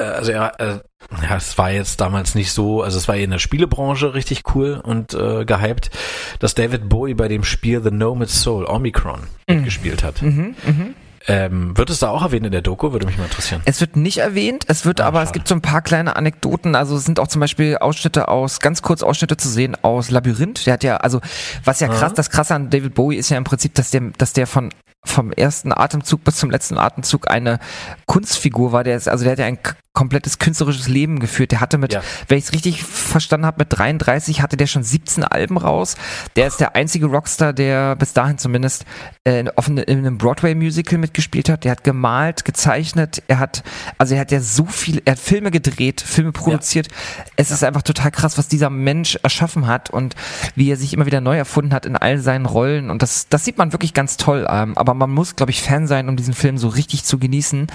also 0.00 0.32
ja, 0.32 0.48
äh, 0.58 0.78
ja, 1.22 1.36
es 1.36 1.56
war 1.58 1.70
jetzt 1.70 2.00
damals 2.00 2.34
nicht 2.34 2.52
so, 2.52 2.82
also 2.82 2.98
es 2.98 3.08
war 3.08 3.16
in 3.16 3.30
der 3.30 3.38
Spielebranche 3.38 4.14
richtig 4.14 4.42
cool 4.54 4.80
und 4.82 5.14
äh, 5.14 5.44
gehypt, 5.44 5.90
dass 6.38 6.54
David 6.54 6.88
Bowie 6.88 7.14
bei 7.14 7.28
dem 7.28 7.44
Spiel 7.44 7.82
The 7.82 7.90
Nomad 7.90 8.30
Soul 8.30 8.64
Omicron 8.66 9.20
gespielt 9.46 10.02
hat. 10.02 10.22
mhm, 10.22 10.54
mhm. 10.66 10.94
Ähm, 11.26 11.74
wird 11.78 11.88
es 11.88 12.00
da 12.00 12.10
auch 12.10 12.20
erwähnt 12.22 12.44
in 12.44 12.52
der 12.52 12.60
Doku? 12.60 12.92
Würde 12.92 13.06
mich 13.06 13.16
mal 13.16 13.24
interessieren. 13.24 13.62
Es 13.64 13.80
wird 13.80 13.96
nicht 13.96 14.18
erwähnt, 14.18 14.64
es 14.68 14.84
wird 14.84 15.00
Ah, 15.00 15.06
aber, 15.06 15.22
es 15.22 15.28
schade. 15.28 15.38
gibt 15.38 15.48
so 15.48 15.54
ein 15.54 15.62
paar 15.62 15.80
kleine 15.80 16.16
Anekdoten, 16.16 16.74
also 16.74 16.96
es 16.96 17.04
sind 17.06 17.18
auch 17.18 17.28
zum 17.28 17.40
Beispiel 17.40 17.78
Ausschnitte 17.78 18.28
aus, 18.28 18.60
ganz 18.60 18.82
kurz 18.82 19.02
Ausschnitte 19.02 19.38
zu 19.38 19.48
sehen 19.48 19.74
aus 19.80 20.10
Labyrinth. 20.10 20.66
Der 20.66 20.74
hat 20.74 20.84
ja, 20.84 20.98
also, 20.98 21.22
was 21.64 21.80
ja 21.80 21.88
krass, 21.88 22.02
Aha. 22.02 22.12
das 22.14 22.28
krasse 22.28 22.54
an 22.54 22.68
David 22.68 22.94
Bowie 22.94 23.16
ist 23.16 23.30
ja 23.30 23.38
im 23.38 23.44
Prinzip, 23.44 23.72
dass 23.74 23.90
der, 23.90 24.02
dass 24.18 24.34
der 24.34 24.46
von, 24.46 24.68
vom 25.02 25.32
ersten 25.32 25.72
Atemzug 25.72 26.24
bis 26.24 26.36
zum 26.36 26.50
letzten 26.50 26.76
Atemzug 26.76 27.30
eine 27.30 27.58
Kunstfigur 28.04 28.72
war, 28.72 28.84
der 28.84 28.96
ist, 28.96 29.08
also 29.08 29.24
der 29.24 29.32
hat 29.32 29.38
ja 29.38 29.46
ein 29.46 29.58
komplettes 29.94 30.40
künstlerisches 30.40 30.88
Leben 30.88 31.20
geführt. 31.20 31.52
Der 31.52 31.60
hatte 31.60 31.78
mit, 31.78 31.92
Ja. 31.92 32.02
wenn 32.26 32.36
ich 32.36 32.44
es 32.46 32.52
richtig 32.52 32.82
verstanden 32.82 33.46
habe, 33.46 33.58
mit 33.60 33.68
33 33.70 34.42
hatte 34.42 34.56
der 34.56 34.66
schon 34.66 34.82
17 34.82 35.22
Alben 35.22 35.56
raus. 35.56 35.94
Der 36.34 36.48
ist 36.48 36.58
der 36.58 36.74
einzige 36.74 37.06
Rockstar, 37.06 37.52
der 37.52 37.94
bis 37.94 38.12
dahin 38.12 38.36
zumindest 38.36 38.84
äh, 39.22 39.38
in, 39.38 39.48
in 39.78 39.98
einem 39.98 40.18
Broadway-Musical 40.18 40.98
mitgespielt 40.98 41.48
hat. 41.48 41.62
Der 41.62 41.70
hat 41.70 41.84
gemalt, 41.84 42.44
gezeichnet, 42.44 43.22
er 43.28 43.38
hat, 43.38 43.62
also 43.96 44.16
er 44.16 44.20
hat 44.22 44.32
ja 44.32 44.40
so 44.40 44.66
viel, 44.66 45.00
er 45.04 45.12
hat 45.12 45.20
Filme 45.20 45.52
gedreht, 45.52 46.00
Filme 46.00 46.32
produziert. 46.32 46.88
Es 47.36 47.52
ist 47.52 47.62
einfach 47.62 47.82
total 47.82 48.10
krass, 48.10 48.36
was 48.36 48.48
dieser 48.48 48.70
Mensch 48.70 49.16
erschaffen 49.22 49.68
hat 49.68 49.90
und 49.90 50.16
wie 50.56 50.70
er 50.72 50.76
sich 50.76 50.92
immer 50.92 51.06
wieder 51.06 51.20
neu 51.20 51.36
erfunden 51.36 51.72
hat 51.72 51.86
in 51.86 51.96
all 51.96 52.18
seinen 52.18 52.46
Rollen. 52.46 52.90
Und 52.90 53.00
das, 53.02 53.28
das 53.28 53.44
sieht 53.44 53.58
man 53.58 53.70
wirklich 53.72 53.94
ganz 53.94 54.16
toll. 54.16 54.44
Ähm, 54.50 54.76
aber 54.76 54.94
man 54.94 55.10
muss, 55.12 55.36
glaube 55.36 55.52
ich, 55.52 55.62
Fan 55.62 55.86
sein, 55.86 56.08
um 56.08 56.16
diesen 56.16 56.34
Film 56.34 56.58
so 56.58 56.66
richtig 56.66 57.04
zu 57.04 57.20
genießen. 57.20 57.68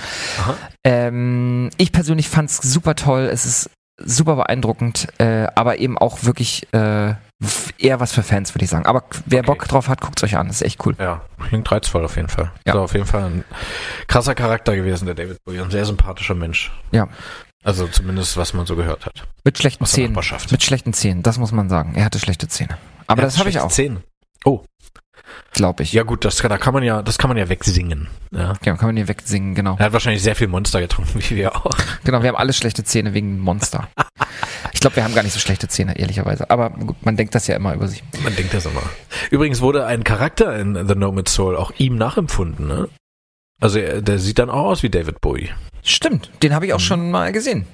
Ähm, 0.84 1.70
ich 1.78 1.94
persönlich 1.94 2.09
fand 2.30 2.50
es 2.50 2.58
super 2.58 2.96
toll. 2.96 3.30
Es 3.32 3.46
ist 3.46 3.70
super 3.98 4.36
beeindruckend, 4.36 5.08
äh, 5.18 5.48
aber 5.56 5.80
eben 5.80 5.98
auch 5.98 6.24
wirklich 6.24 6.68
äh, 6.74 7.14
eher 7.78 8.00
was 8.00 8.14
für 8.14 8.24
Fans, 8.24 8.56
würde 8.56 8.64
ich 8.66 8.70
sagen. 8.72 8.86
Aber 8.86 9.04
wer 9.26 9.40
Okay. 9.40 9.46
Bock 9.48 9.68
drauf 9.68 9.88
hat, 9.90 10.02
guckt 10.02 10.24
euch 10.24 10.38
an. 10.38 10.48
Das 10.48 10.58
ist 10.58 10.62
echt 10.62 10.86
cool. 10.86 10.96
Ja, 11.00 11.22
klingt 11.48 11.70
reizvoll 11.72 12.06
auf 12.06 12.16
jeden 12.16 12.30
Fall. 12.30 12.52
Ja. 12.66 12.74
Also 12.74 12.84
auf 12.84 12.94
jeden 12.94 13.06
Fall 13.06 13.24
ein 13.24 13.44
krasser 14.08 14.36
Charakter 14.36 14.76
gewesen, 14.76 15.06
der 15.06 15.16
David 15.16 15.38
Bowie. 15.44 15.60
Ein 15.60 15.72
sehr 15.72 15.86
sympathischer 15.86 16.36
Mensch. 16.36 16.72
Ja. 16.92 17.08
Also 17.64 17.88
zumindest, 17.88 18.38
was 18.38 18.54
man 18.54 18.66
so 18.66 18.78
gehört 18.78 19.06
hat. 19.06 19.28
Mit 19.44 19.58
schlechten 19.58 19.86
Zähnen. 19.86 20.18
Mit 20.50 20.64
schlechten 20.64 20.94
Zähnen, 20.94 21.24
das 21.24 21.38
muss 21.38 21.52
man 21.52 21.68
sagen. 21.68 21.94
Er 21.96 22.06
hatte 22.06 22.20
schlechte 22.20 22.48
Zähne. 22.48 22.78
Aber 23.08 23.22
Er 23.22 23.26
das 23.26 23.38
habe 23.38 23.50
ich 23.50 23.60
auch. 23.60 23.70
Zähne. 23.70 24.02
Oh. 24.46 24.64
Glaube 25.52 25.84
ich. 25.84 25.94
Ja 25.94 26.04
gut, 26.04 26.26
das, 26.26 26.38
da 26.38 26.58
kann 26.58 26.74
man 26.74 26.84
ja, 26.84 27.02
das 27.02 27.18
kann 27.18 27.30
man 27.30 27.38
ja 27.38 27.50
wegsingen. 27.50 28.08
Ja. 28.32 28.54
Ja, 28.64 28.76
kann 28.76 28.88
man 28.88 28.96
hier 28.96 29.08
wegsingen, 29.08 29.56
genau. 29.56 29.76
Er 29.80 29.86
hat 29.86 29.94
wahrscheinlich 29.94 30.24
sehr 30.24 30.36
viel 30.36 30.48
Monster 30.48 30.82
getrunken, 30.82 31.20
wie 31.30 31.36
wir 31.36 31.56
auch. 31.56 31.76
Genau, 32.04 32.22
wir 32.22 32.30
haben 32.30 32.38
alle 32.38 32.54
schlechte 32.54 32.84
Zähne 32.84 33.14
wegen 33.14 33.40
Monster. 33.40 33.90
Ich 34.74 34.80
glaube, 34.80 34.96
wir 34.96 35.04
haben 35.04 35.16
gar 35.16 35.24
nicht 35.24 35.34
so 35.34 35.40
schlechte 35.40 35.68
Zähne, 35.68 35.98
ehrlicherweise. 35.98 36.50
Aber 36.50 36.70
gut, 36.70 36.96
man 37.06 37.18
denkt 37.18 37.36
das 37.36 37.48
ja 37.48 37.56
immer 37.56 37.74
über 37.74 37.88
sich. 37.88 38.04
Man 38.24 38.36
denkt 38.36 38.54
das 38.54 38.66
immer. 38.66 38.84
Übrigens 39.32 39.62
wurde 39.62 39.86
ein 39.86 40.04
Charakter 40.04 40.58
in 40.58 40.88
The 40.88 40.96
Nomad 40.96 41.28
Soul 41.28 41.56
auch 41.56 41.72
ihm 41.78 41.98
nachempfunden, 41.98 42.68
ne? 42.68 42.88
Also 43.62 43.80
er, 43.80 44.02
der 44.02 44.20
sieht 44.20 44.40
dann 44.40 44.50
auch 44.50 44.66
aus 44.66 44.84
wie 44.84 44.90
David 44.90 45.20
Bowie. 45.22 45.50
Stimmt, 45.84 46.32
den 46.44 46.54
habe 46.54 46.66
ich 46.66 46.74
auch 46.74 46.80
schon 46.80 47.12
mal 47.12 47.32
gesehen. 47.32 47.66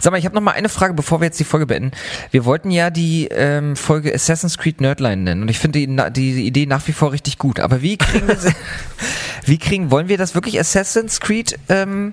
Sag 0.00 0.10
mal, 0.12 0.18
ich 0.18 0.24
habe 0.26 0.34
noch 0.34 0.42
mal 0.42 0.52
eine 0.52 0.68
Frage, 0.68 0.94
bevor 0.94 1.20
wir 1.20 1.24
jetzt 1.26 1.40
die 1.40 1.44
Folge 1.44 1.66
beenden. 1.66 1.92
Wir 2.30 2.44
wollten 2.44 2.70
ja 2.70 2.90
die 2.90 3.26
ähm, 3.30 3.74
Folge 3.74 4.14
Assassin's 4.14 4.58
Creed 4.58 4.80
Nerdline 4.80 5.22
nennen 5.22 5.42
und 5.42 5.48
ich 5.48 5.58
finde 5.58 5.78
die, 5.78 6.12
die 6.12 6.46
Idee 6.46 6.66
nach 6.66 6.86
wie 6.86 6.92
vor 6.92 7.12
richtig 7.12 7.38
gut. 7.38 7.58
Aber 7.58 7.82
wie 7.82 7.96
kriegen 7.96 8.28
wir, 8.28 8.36
sie- 8.36 8.52
wie 9.46 9.58
kriegen, 9.58 9.90
wollen 9.90 10.08
wir 10.08 10.18
das 10.18 10.34
wirklich 10.34 10.60
Assassin's 10.60 11.18
Creed 11.20 11.58
ähm, 11.68 12.12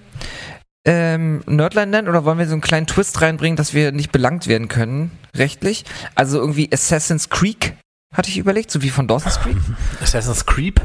ähm, 0.85 1.43
Nerdline 1.45 1.91
nennen 1.91 2.07
oder 2.07 2.25
wollen 2.25 2.38
wir 2.40 2.45
so 2.48 2.53
einen 2.53 2.61
kleinen 2.61 2.88
Twist 2.88 3.22
reinbringen, 3.22 3.57
dass 3.57 3.73
wir 3.73 3.91
nicht 3.91 4.11
belangt 4.11 4.48
werden 4.48 4.67
können 4.69 5.11
rechtlich? 5.35 5.83
Also 6.15 6.40
irgendwie 6.40 6.69
Assassin's 6.72 7.30
Creek 7.30 7.75
hatte 8.14 8.30
ich 8.30 8.38
überlegt, 8.38 8.72
so 8.72 8.82
wie 8.82 8.90
von 8.90 9.07
Dawson's 9.07 9.40
Creek. 9.40 9.57
Assassin's 10.01 10.45
Creep? 10.45 10.80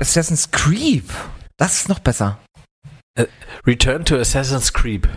Assassin's 0.00 0.50
Creep, 0.50 1.08
das 1.56 1.74
ist 1.74 1.88
noch 1.88 1.98
besser. 2.00 2.38
Return 3.66 4.04
to 4.04 4.16
Assassin's 4.16 4.72
Creep. 4.72 5.08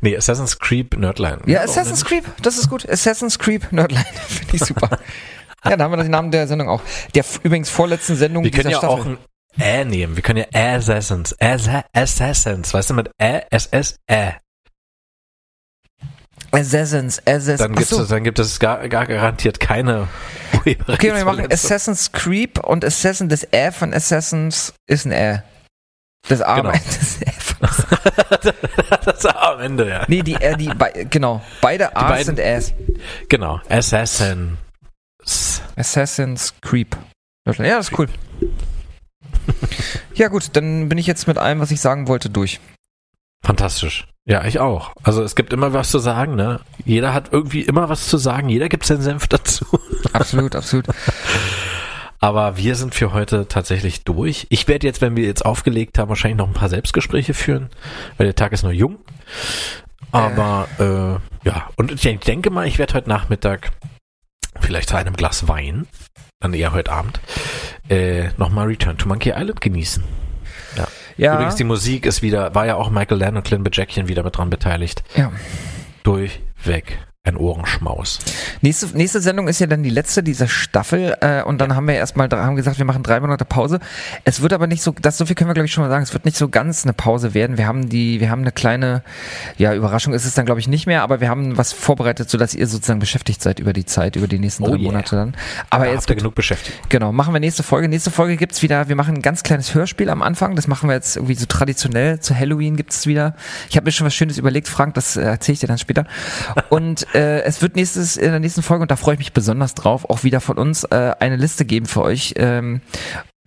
nee, 0.00 0.16
Assassin's 0.16 0.58
Creep 0.58 0.96
Nerdline. 0.96 1.40
Ja, 1.46 1.62
Assassin's 1.62 2.04
Creep, 2.04 2.24
das 2.42 2.58
ist 2.58 2.68
gut. 2.68 2.88
Assassin's 2.88 3.38
Creep 3.38 3.72
Nerdline, 3.72 4.04
finde 4.28 4.56
ich 4.56 4.64
super. 4.64 4.98
ja, 5.64 5.76
da 5.76 5.84
haben 5.84 5.92
wir 5.92 5.96
den 6.02 6.10
Namen 6.10 6.30
der 6.30 6.46
Sendung 6.46 6.68
auch. 6.68 6.82
Der 7.14 7.24
übrigens 7.42 7.70
vorletzten 7.70 8.16
Sendung 8.16 8.44
Wir 8.44 8.50
können 8.50 8.68
dieser 8.68 8.82
ja 8.82 8.88
Staffel. 8.88 9.00
auch 9.00 9.06
ein 9.06 9.18
Ä 9.58 9.84
nehmen. 9.86 10.16
Wir 10.16 10.22
können 10.22 10.44
ja 10.52 10.76
Assassins. 10.76 11.34
Assa 11.40 11.84
Assassins. 11.94 12.74
Weißt 12.74 12.90
du, 12.90 12.94
mit 12.94 13.10
Ä, 13.20 13.40
S, 13.50 13.66
S, 13.66 13.96
Ä. 14.10 14.34
Assassins, 16.56 17.20
Assassins. 17.26 17.58
Dann, 17.58 17.74
gibt's, 17.74 17.92
Achso. 17.92 18.04
dann 18.06 18.24
gibt 18.24 18.38
es 18.38 18.58
gar, 18.58 18.88
gar 18.88 19.06
garantiert 19.06 19.60
keine 19.60 20.08
Okay, 20.52 20.68
wir 20.68 20.78
machen 21.24 21.40
Urheberrechtsverletzung. 21.40 21.52
Assassin's 21.52 22.12
Creep 22.12 22.58
und 22.64 22.84
Assassin, 22.84 23.28
das 23.28 23.46
Ä 23.52 23.70
von 23.72 23.92
Assassins 23.94 24.72
ist 24.86 25.06
ein 25.06 25.12
Ä. 25.12 25.42
Das 26.28 26.42
A 26.42 26.56
Genau. 26.56 26.70
das 26.72 27.20
Ä 27.20 27.32
das 29.04 29.18
ist 29.18 29.26
am 29.26 29.60
Ende, 29.60 29.88
ja. 29.88 30.04
Nee, 30.08 30.22
die, 30.22 30.34
äh, 30.34 30.56
die, 30.56 30.68
bei, 30.68 31.06
genau. 31.08 31.42
Beide 31.60 31.96
A's 31.96 32.08
beiden- 32.10 32.24
sind 32.26 32.38
Äs. 32.38 32.74
Genau. 33.28 33.60
Assassin. 33.68 34.58
Assassin's 35.76 36.54
Creep. 36.60 36.96
Ja, 37.46 37.52
das 37.76 37.90
ist 37.90 37.98
cool. 37.98 38.08
Ja 40.14 40.28
gut, 40.28 40.50
dann 40.54 40.88
bin 40.88 40.98
ich 40.98 41.06
jetzt 41.06 41.26
mit 41.26 41.38
allem, 41.38 41.60
was 41.60 41.70
ich 41.70 41.80
sagen 41.80 42.08
wollte, 42.08 42.28
durch. 42.30 42.60
Fantastisch. 43.44 44.06
Ja, 44.28 44.44
ich 44.44 44.58
auch. 44.58 44.92
Also 45.04 45.22
es 45.22 45.36
gibt 45.36 45.52
immer 45.52 45.72
was 45.72 45.90
zu 45.90 46.00
sagen, 46.00 46.34
ne? 46.34 46.60
Jeder 46.84 47.14
hat 47.14 47.32
irgendwie 47.32 47.62
immer 47.62 47.88
was 47.88 48.08
zu 48.08 48.16
sagen. 48.16 48.48
Jeder 48.48 48.68
gibt 48.68 48.84
seinen 48.84 49.02
Senf 49.02 49.28
dazu. 49.28 49.64
Absolut, 50.12 50.56
absolut. 50.56 50.86
Aber 52.18 52.56
wir 52.56 52.74
sind 52.74 52.94
für 52.94 53.12
heute 53.12 53.46
tatsächlich 53.46 54.02
durch. 54.02 54.46
Ich 54.50 54.66
werde 54.66 54.86
jetzt, 54.86 55.00
wenn 55.00 55.16
wir 55.16 55.24
jetzt 55.24 55.44
aufgelegt 55.44 55.98
haben, 55.98 56.08
wahrscheinlich 56.08 56.38
noch 56.38 56.48
ein 56.48 56.54
paar 56.54 56.68
Selbstgespräche 56.68 57.34
führen, 57.34 57.68
weil 58.16 58.26
der 58.26 58.34
Tag 58.34 58.52
ist 58.52 58.62
noch 58.62 58.72
jung. 58.72 58.98
Aber 60.10 60.66
äh, 60.78 61.46
ja, 61.46 61.68
und 61.76 61.92
ich 61.92 62.18
denke 62.20 62.50
mal, 62.50 62.66
ich 62.66 62.78
werde 62.78 62.94
heute 62.94 63.08
Nachmittag 63.08 63.72
vielleicht 64.60 64.88
zu 64.88 64.96
einem 64.96 65.14
Glas 65.14 65.46
Wein, 65.46 65.86
dann 66.40 66.54
eher 66.54 66.72
heute 66.72 66.90
Abend, 66.90 67.20
äh, 67.90 68.30
nochmal 68.38 68.66
Return 68.66 68.96
to 68.96 69.08
Monkey 69.08 69.30
Island 69.36 69.60
genießen. 69.60 70.02
Ja, 71.16 71.34
Übrigens, 71.34 71.56
die 71.56 71.64
Musik 71.64 72.04
ist 72.06 72.22
wieder, 72.22 72.54
war 72.54 72.66
ja 72.66 72.74
auch 72.76 72.90
Michael 72.90 73.18
Land 73.18 73.36
und 73.36 73.44
Clint 73.44 73.64
Bajackian 73.64 74.08
wieder 74.08 74.22
mit 74.22 74.36
dran 74.36 74.50
beteiligt. 74.50 75.02
ja. 75.14 75.32
Durchweg 76.02 76.98
ein 77.26 77.36
Ohrenschmaus. 77.36 78.18
Nächste, 78.60 78.86
nächste 78.96 79.20
Sendung 79.20 79.48
ist 79.48 79.58
ja 79.58 79.66
dann 79.66 79.82
die 79.82 79.90
letzte 79.90 80.22
dieser 80.22 80.48
Staffel 80.48 81.16
äh, 81.20 81.42
und 81.42 81.60
dann 81.60 81.74
haben 81.74 81.86
wir 81.86 81.94
erstmal 81.94 82.28
haben 82.30 82.56
gesagt, 82.56 82.78
wir 82.78 82.84
machen 82.84 83.02
drei 83.02 83.20
Monate 83.20 83.44
Pause. 83.44 83.80
Es 84.24 84.42
wird 84.42 84.52
aber 84.52 84.66
nicht 84.66 84.82
so, 84.82 84.94
das 85.00 85.18
so 85.18 85.26
viel 85.26 85.34
können 85.34 85.50
wir 85.50 85.54
glaube 85.54 85.66
ich 85.66 85.72
schon 85.72 85.82
mal 85.82 85.90
sagen, 85.90 86.02
es 86.02 86.12
wird 86.12 86.24
nicht 86.24 86.36
so 86.36 86.48
ganz 86.48 86.84
eine 86.84 86.92
Pause 86.92 87.34
werden. 87.34 87.58
Wir 87.58 87.66
haben 87.66 87.88
die, 87.88 88.20
wir 88.20 88.30
haben 88.30 88.42
eine 88.42 88.52
kleine, 88.52 89.02
ja 89.56 89.74
Überraschung 89.74 90.14
ist 90.14 90.24
es 90.24 90.34
dann 90.34 90.46
glaube 90.46 90.60
ich 90.60 90.68
nicht 90.68 90.86
mehr, 90.86 91.02
aber 91.02 91.20
wir 91.20 91.28
haben 91.28 91.56
was 91.56 91.72
vorbereitet, 91.72 92.30
sodass 92.30 92.54
ihr 92.54 92.66
sozusagen 92.66 93.00
beschäftigt 93.00 93.42
seid 93.42 93.58
über 93.58 93.72
die 93.72 93.84
Zeit, 93.84 94.16
über 94.16 94.28
die 94.28 94.38
nächsten 94.38 94.62
Oh 94.64 94.68
drei 94.68 94.76
yeah. 94.76 94.84
Monate 94.84 95.16
dann. 95.16 95.34
Aber 95.70 95.86
Da 95.86 95.90
jetzt 95.90 96.02
habt 96.02 96.10
ihr 96.10 96.16
genug 96.16 96.34
beschäftigt. 96.34 96.78
Genau, 96.88 97.12
machen 97.12 97.34
wir 97.34 97.40
nächste 97.40 97.62
Folge. 97.62 97.88
Nächste 97.88 98.10
Folge 98.10 98.36
gibt's 98.36 98.62
wieder, 98.62 98.88
wir 98.88 98.96
machen 98.96 99.16
ein 99.16 99.22
ganz 99.22 99.42
kleines 99.42 99.74
Hörspiel 99.74 100.10
am 100.10 100.22
Anfang. 100.22 100.54
Das 100.54 100.68
machen 100.68 100.88
wir 100.88 100.94
jetzt 100.94 101.16
irgendwie 101.16 101.34
so 101.34 101.46
traditionell. 101.46 102.20
Zu 102.20 102.38
Halloween 102.38 102.76
gibt's 102.76 103.06
wieder. 103.06 103.34
Ich 103.68 103.76
habe 103.76 103.84
mir 103.84 103.92
schon 103.92 104.06
was 104.06 104.14
Schönes 104.14 104.38
überlegt, 104.38 104.68
Frank, 104.68 104.94
das 104.94 105.16
äh, 105.16 105.22
erzähle 105.22 105.54
ich 105.54 105.60
dir 105.60 105.66
dann 105.66 105.78
später. 105.78 106.06
Und 106.68 107.06
äh, 107.16 107.42
es 107.42 107.62
wird 107.62 107.76
nächstes, 107.76 108.16
in 108.16 108.30
der 108.30 108.40
nächsten 108.40 108.62
Folge, 108.62 108.82
und 108.82 108.90
da 108.90 108.96
freue 108.96 109.14
ich 109.14 109.18
mich 109.18 109.32
besonders 109.32 109.74
drauf, 109.74 110.08
auch 110.08 110.22
wieder 110.22 110.40
von 110.40 110.58
uns 110.58 110.84
äh, 110.84 111.14
eine 111.18 111.36
Liste 111.36 111.64
geben 111.64 111.86
für 111.86 112.02
euch. 112.02 112.34
Ähm, 112.36 112.82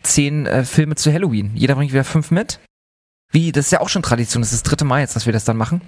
zehn 0.01 0.45
äh, 0.45 0.65
Filme 0.65 0.95
zu 0.95 1.13
Halloween. 1.13 1.51
Jeder 1.55 1.75
bringt 1.75 1.91
wieder 1.91 2.03
fünf 2.03 2.31
mit. 2.31 2.59
Wie, 3.31 3.51
das 3.51 3.65
ist 3.65 3.71
ja 3.71 3.81
auch 3.81 3.89
schon 3.89 4.01
Tradition, 4.01 4.41
das 4.41 4.51
ist 4.51 4.63
das 4.63 4.69
dritte 4.69 4.85
Mal 4.85 5.01
jetzt, 5.01 5.15
dass 5.15 5.25
wir 5.25 5.33
das 5.33 5.45
dann 5.45 5.57
machen. 5.57 5.81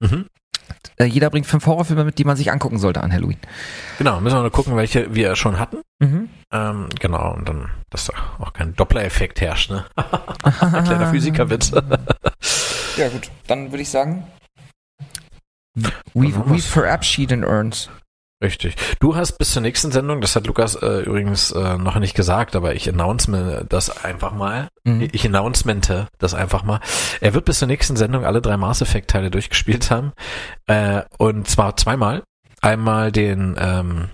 Mhm. 0.00 0.26
Äh, 0.98 1.06
jeder 1.06 1.30
bringt 1.30 1.46
fünf 1.46 1.64
Horrorfilme 1.66 2.04
mit, 2.04 2.18
die 2.18 2.24
man 2.24 2.36
sich 2.36 2.52
angucken 2.52 2.78
sollte 2.78 3.02
an 3.02 3.12
Halloween. 3.12 3.38
Genau, 3.98 4.20
müssen 4.20 4.36
wir 4.36 4.42
nur 4.42 4.50
gucken, 4.50 4.76
welche 4.76 5.14
wir 5.14 5.34
schon 5.36 5.58
hatten. 5.58 5.78
Mhm. 6.00 6.28
Ähm, 6.52 6.88
genau, 7.00 7.32
und 7.32 7.48
dann, 7.48 7.70
dass 7.88 8.06
da 8.06 8.12
auch 8.38 8.52
kein 8.52 8.74
Doppler-Effekt 8.74 9.40
herrscht, 9.40 9.70
ne? 9.70 9.86
Kleiner 10.58 11.10
Physikerwitz. 11.10 11.72
Ja, 12.96 13.08
gut. 13.08 13.30
Dann 13.46 13.70
würde 13.72 13.82
ich 13.82 13.90
sagen. 13.90 14.26
We, 15.74 16.32
we 16.46 16.58
verabschieden 16.58 17.44
uns. 17.44 17.88
Richtig. 18.42 18.74
Du 18.98 19.14
hast 19.14 19.38
bis 19.38 19.52
zur 19.52 19.62
nächsten 19.62 19.92
Sendung, 19.92 20.20
das 20.20 20.34
hat 20.34 20.48
Lukas 20.48 20.74
äh, 20.74 21.02
übrigens 21.02 21.52
äh, 21.52 21.78
noch 21.78 21.96
nicht 22.00 22.16
gesagt, 22.16 22.56
aber 22.56 22.74
ich 22.74 22.88
announceme 22.88 23.64
das 23.68 24.04
einfach 24.04 24.32
mal. 24.32 24.68
Mhm. 24.82 25.08
Ich 25.12 25.24
announcemente 25.24 26.08
das 26.18 26.34
einfach 26.34 26.64
mal. 26.64 26.80
Er 27.20 27.34
wird 27.34 27.44
bis 27.44 27.60
zur 27.60 27.68
nächsten 27.68 27.94
Sendung 27.94 28.24
alle 28.24 28.42
drei 28.42 28.56
Mass 28.56 28.82
Effect 28.82 29.10
Teile 29.10 29.30
durchgespielt 29.30 29.92
haben. 29.92 30.12
Äh, 30.66 31.02
und 31.18 31.46
zwar 31.46 31.76
zweimal. 31.76 32.24
Einmal 32.60 33.12
den, 33.12 33.56
ähm, 33.58 34.08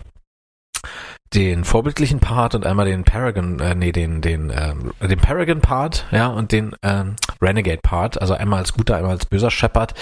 den 1.35 1.65
vorbildlichen 1.65 2.21
Part 2.21 2.55
und 2.55 2.65
einmal 2.65 2.87
den 2.87 3.05
Paragon, 3.05 3.61
äh, 3.61 3.75
nee, 3.75 3.93
den, 3.93 4.21
den, 4.21 4.51
ähm, 4.55 4.93
den 5.07 5.19
Paragon 5.19 5.61
Part, 5.61 6.07
ja, 6.11 6.29
und 6.29 6.53
den 6.53 6.75
ähm, 6.83 7.17
Renegade 7.43 7.81
Part, 7.83 8.21
also 8.21 8.35
einmal 8.35 8.61
als 8.61 8.73
guter, 8.73 8.97
einmal 8.97 9.13
als 9.13 9.27
böser 9.27 9.51
Shepard. 9.51 9.95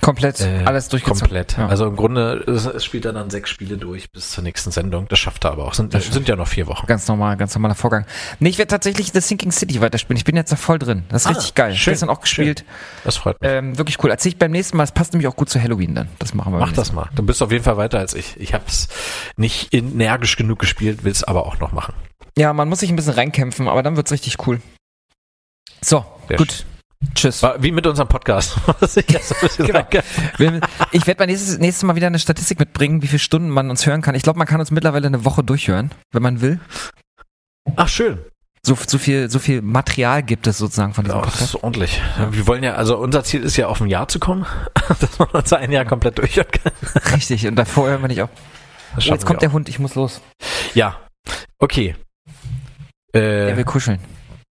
Komplett. 0.00 0.40
Äh, 0.40 0.64
alles 0.66 0.88
durchgezogen. 0.90 1.20
Komplett. 1.20 1.56
Ja. 1.56 1.66
Also 1.68 1.86
im 1.86 1.96
Grunde 1.96 2.44
es, 2.46 2.84
spielt 2.84 3.06
er 3.06 3.14
dann 3.14 3.30
sechs 3.30 3.48
Spiele 3.48 3.78
durch 3.78 4.10
bis 4.12 4.32
zur 4.32 4.44
nächsten 4.44 4.70
Sendung. 4.70 5.06
Das 5.08 5.18
schafft 5.18 5.44
er 5.46 5.52
aber 5.52 5.64
auch. 5.64 5.72
Sind, 5.72 5.94
Das 5.94 6.04
sind 6.06 6.28
ja 6.28 6.36
noch 6.36 6.48
vier 6.48 6.66
Wochen. 6.66 6.86
Ganz 6.86 7.08
normal, 7.08 7.38
ganz 7.38 7.54
normaler 7.54 7.74
Vorgang. 7.74 8.04
Nee, 8.38 8.50
ich 8.50 8.58
werde 8.58 8.68
tatsächlich 8.68 9.12
The 9.14 9.20
Sinking 9.20 9.50
City 9.50 9.80
weiterspielen. 9.80 10.18
Ich 10.18 10.24
bin 10.24 10.36
jetzt 10.36 10.52
da 10.52 10.56
voll 10.56 10.78
drin. 10.78 11.04
Das 11.08 11.22
ist 11.22 11.26
Ah, 11.28 11.30
richtig 11.30 11.54
geil. 11.54 11.74
schön, 11.74 11.92
Gestern 11.92 12.10
auch 12.10 12.20
gespielt. 12.20 12.66
Das 13.04 13.16
freut 13.16 13.40
mich. 13.40 13.50
Ähm, 13.50 13.78
wirklich 13.78 14.02
cool. 14.04 14.10
Erzähl 14.10 14.32
ich 14.32 14.38
beim 14.38 14.50
nächsten 14.50 14.76
Mal. 14.76 14.84
Es 14.84 14.92
passt 14.92 15.14
nämlich 15.14 15.26
auch 15.26 15.36
gut 15.36 15.48
zu 15.48 15.58
Halloween 15.62 15.94
dann. 15.94 16.08
Das 16.18 16.34
machen 16.34 16.52
wir. 16.52 16.58
Mach 16.58 16.72
das 16.72 16.92
mal. 16.92 17.08
Du 17.14 17.22
bist 17.22 17.42
auf 17.42 17.50
jeden 17.50 17.64
Fall 17.64 17.78
weiter 17.78 17.98
als 17.98 18.12
ich. 18.12 18.38
Ich 18.38 18.52
habe 18.52 18.64
es 18.66 18.88
nicht 19.38 19.72
energisch 19.72 20.36
genug 20.36 20.58
gespielt, 20.64 21.04
will 21.04 21.12
es 21.12 21.22
aber 21.22 21.46
auch 21.46 21.60
noch 21.60 21.72
machen. 21.72 21.94
Ja, 22.36 22.52
man 22.52 22.68
muss 22.68 22.80
sich 22.80 22.90
ein 22.90 22.96
bisschen 22.96 23.12
reinkämpfen, 23.14 23.68
aber 23.68 23.82
dann 23.82 23.96
wird's 23.96 24.10
richtig 24.10 24.46
cool. 24.46 24.60
So, 25.82 26.04
Sehr 26.28 26.38
gut. 26.38 26.64
Tschüss. 27.14 27.42
War 27.42 27.62
wie 27.62 27.70
mit 27.70 27.86
unserem 27.86 28.08
Podcast. 28.08 28.56
Ich 28.96 29.06
Genau. 29.58 29.86
Ich 30.90 31.06
werde 31.06 31.20
mal 31.20 31.26
nächstes, 31.26 31.58
nächstes 31.58 31.82
Mal 31.84 31.96
wieder 31.96 32.06
eine 32.06 32.18
Statistik 32.18 32.58
mitbringen, 32.58 33.02
wie 33.02 33.06
viele 33.06 33.18
Stunden 33.18 33.50
man 33.50 33.68
uns 33.68 33.84
hören 33.84 34.00
kann. 34.00 34.14
Ich 34.14 34.22
glaube, 34.22 34.38
man 34.38 34.48
kann 34.48 34.58
uns 34.60 34.70
mittlerweile 34.70 35.06
eine 35.06 35.24
Woche 35.24 35.44
durchhören, 35.44 35.90
wenn 36.12 36.22
man 36.22 36.40
will. 36.40 36.60
Ach, 37.76 37.88
schön. 37.88 38.18
So, 38.66 38.76
so 38.86 38.96
viel, 38.96 39.30
so 39.30 39.38
viel 39.38 39.60
Material 39.60 40.22
gibt 40.22 40.46
es 40.46 40.56
sozusagen 40.56 40.94
von 40.94 41.04
diesem 41.04 41.18
Ja, 41.18 41.24
das 41.24 41.34
Podcast. 41.34 41.54
ist 41.54 41.62
ordentlich. 41.62 42.00
Wir 42.30 42.46
wollen 42.46 42.64
ja, 42.64 42.74
also 42.76 42.96
unser 42.96 43.22
Ziel 43.22 43.42
ist 43.42 43.58
ja 43.58 43.68
auf 43.68 43.82
ein 43.82 43.88
Jahr 43.88 44.08
zu 44.08 44.18
kommen, 44.18 44.46
dass 45.00 45.18
man 45.18 45.28
uns 45.28 45.52
ein 45.52 45.70
Jahr 45.70 45.84
komplett 45.84 46.16
durchhören 46.18 46.50
kann. 46.50 46.72
Richtig. 47.12 47.46
Und 47.46 47.56
davor 47.56 47.88
hören 47.88 48.00
wir 48.00 48.08
nicht 48.08 48.22
auf. 48.22 48.30
Das 48.94 49.06
Oh, 49.08 49.12
jetzt 49.12 49.26
kommt 49.26 49.42
der 49.42 49.52
Hund, 49.52 49.68
ich 49.68 49.78
muss 49.78 49.94
los. 49.94 50.20
Ja. 50.74 50.98
Okay. 51.58 51.96
Äh, 53.14 53.50
Er 53.50 53.56
will 53.56 53.64
kuscheln. 53.64 54.00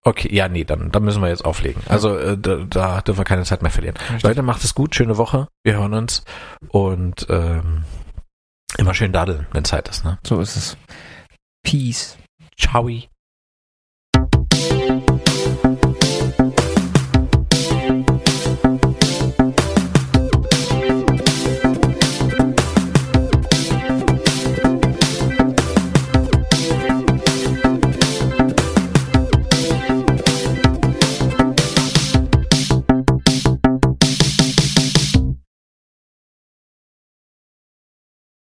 Okay, 0.04 0.34
ja, 0.34 0.48
nee, 0.48 0.64
dann, 0.64 0.90
dann 0.90 1.04
müssen 1.04 1.20
wir 1.20 1.28
jetzt 1.28 1.44
auflegen. 1.44 1.82
Also 1.88 2.16
äh, 2.16 2.38
da, 2.38 2.56
da 2.70 3.00
dürfen 3.02 3.18
wir 3.18 3.24
keine 3.24 3.44
Zeit 3.44 3.62
mehr 3.62 3.70
verlieren. 3.70 3.96
Leute, 4.22 4.42
macht 4.42 4.64
es 4.64 4.74
gut, 4.74 4.94
schöne 4.94 5.16
Woche, 5.18 5.48
wir 5.64 5.74
hören 5.74 5.92
uns 5.92 6.24
und 6.68 7.26
ähm, 7.28 7.84
immer 8.78 8.94
schön 8.94 9.12
daddeln, 9.12 9.46
wenn 9.52 9.64
Zeit 9.64 9.88
ist. 9.88 10.04
Ne? 10.04 10.18
So 10.26 10.40
ist 10.40 10.56
es. 10.56 10.76
Peace. 11.62 12.16
Ciao. 12.58 12.88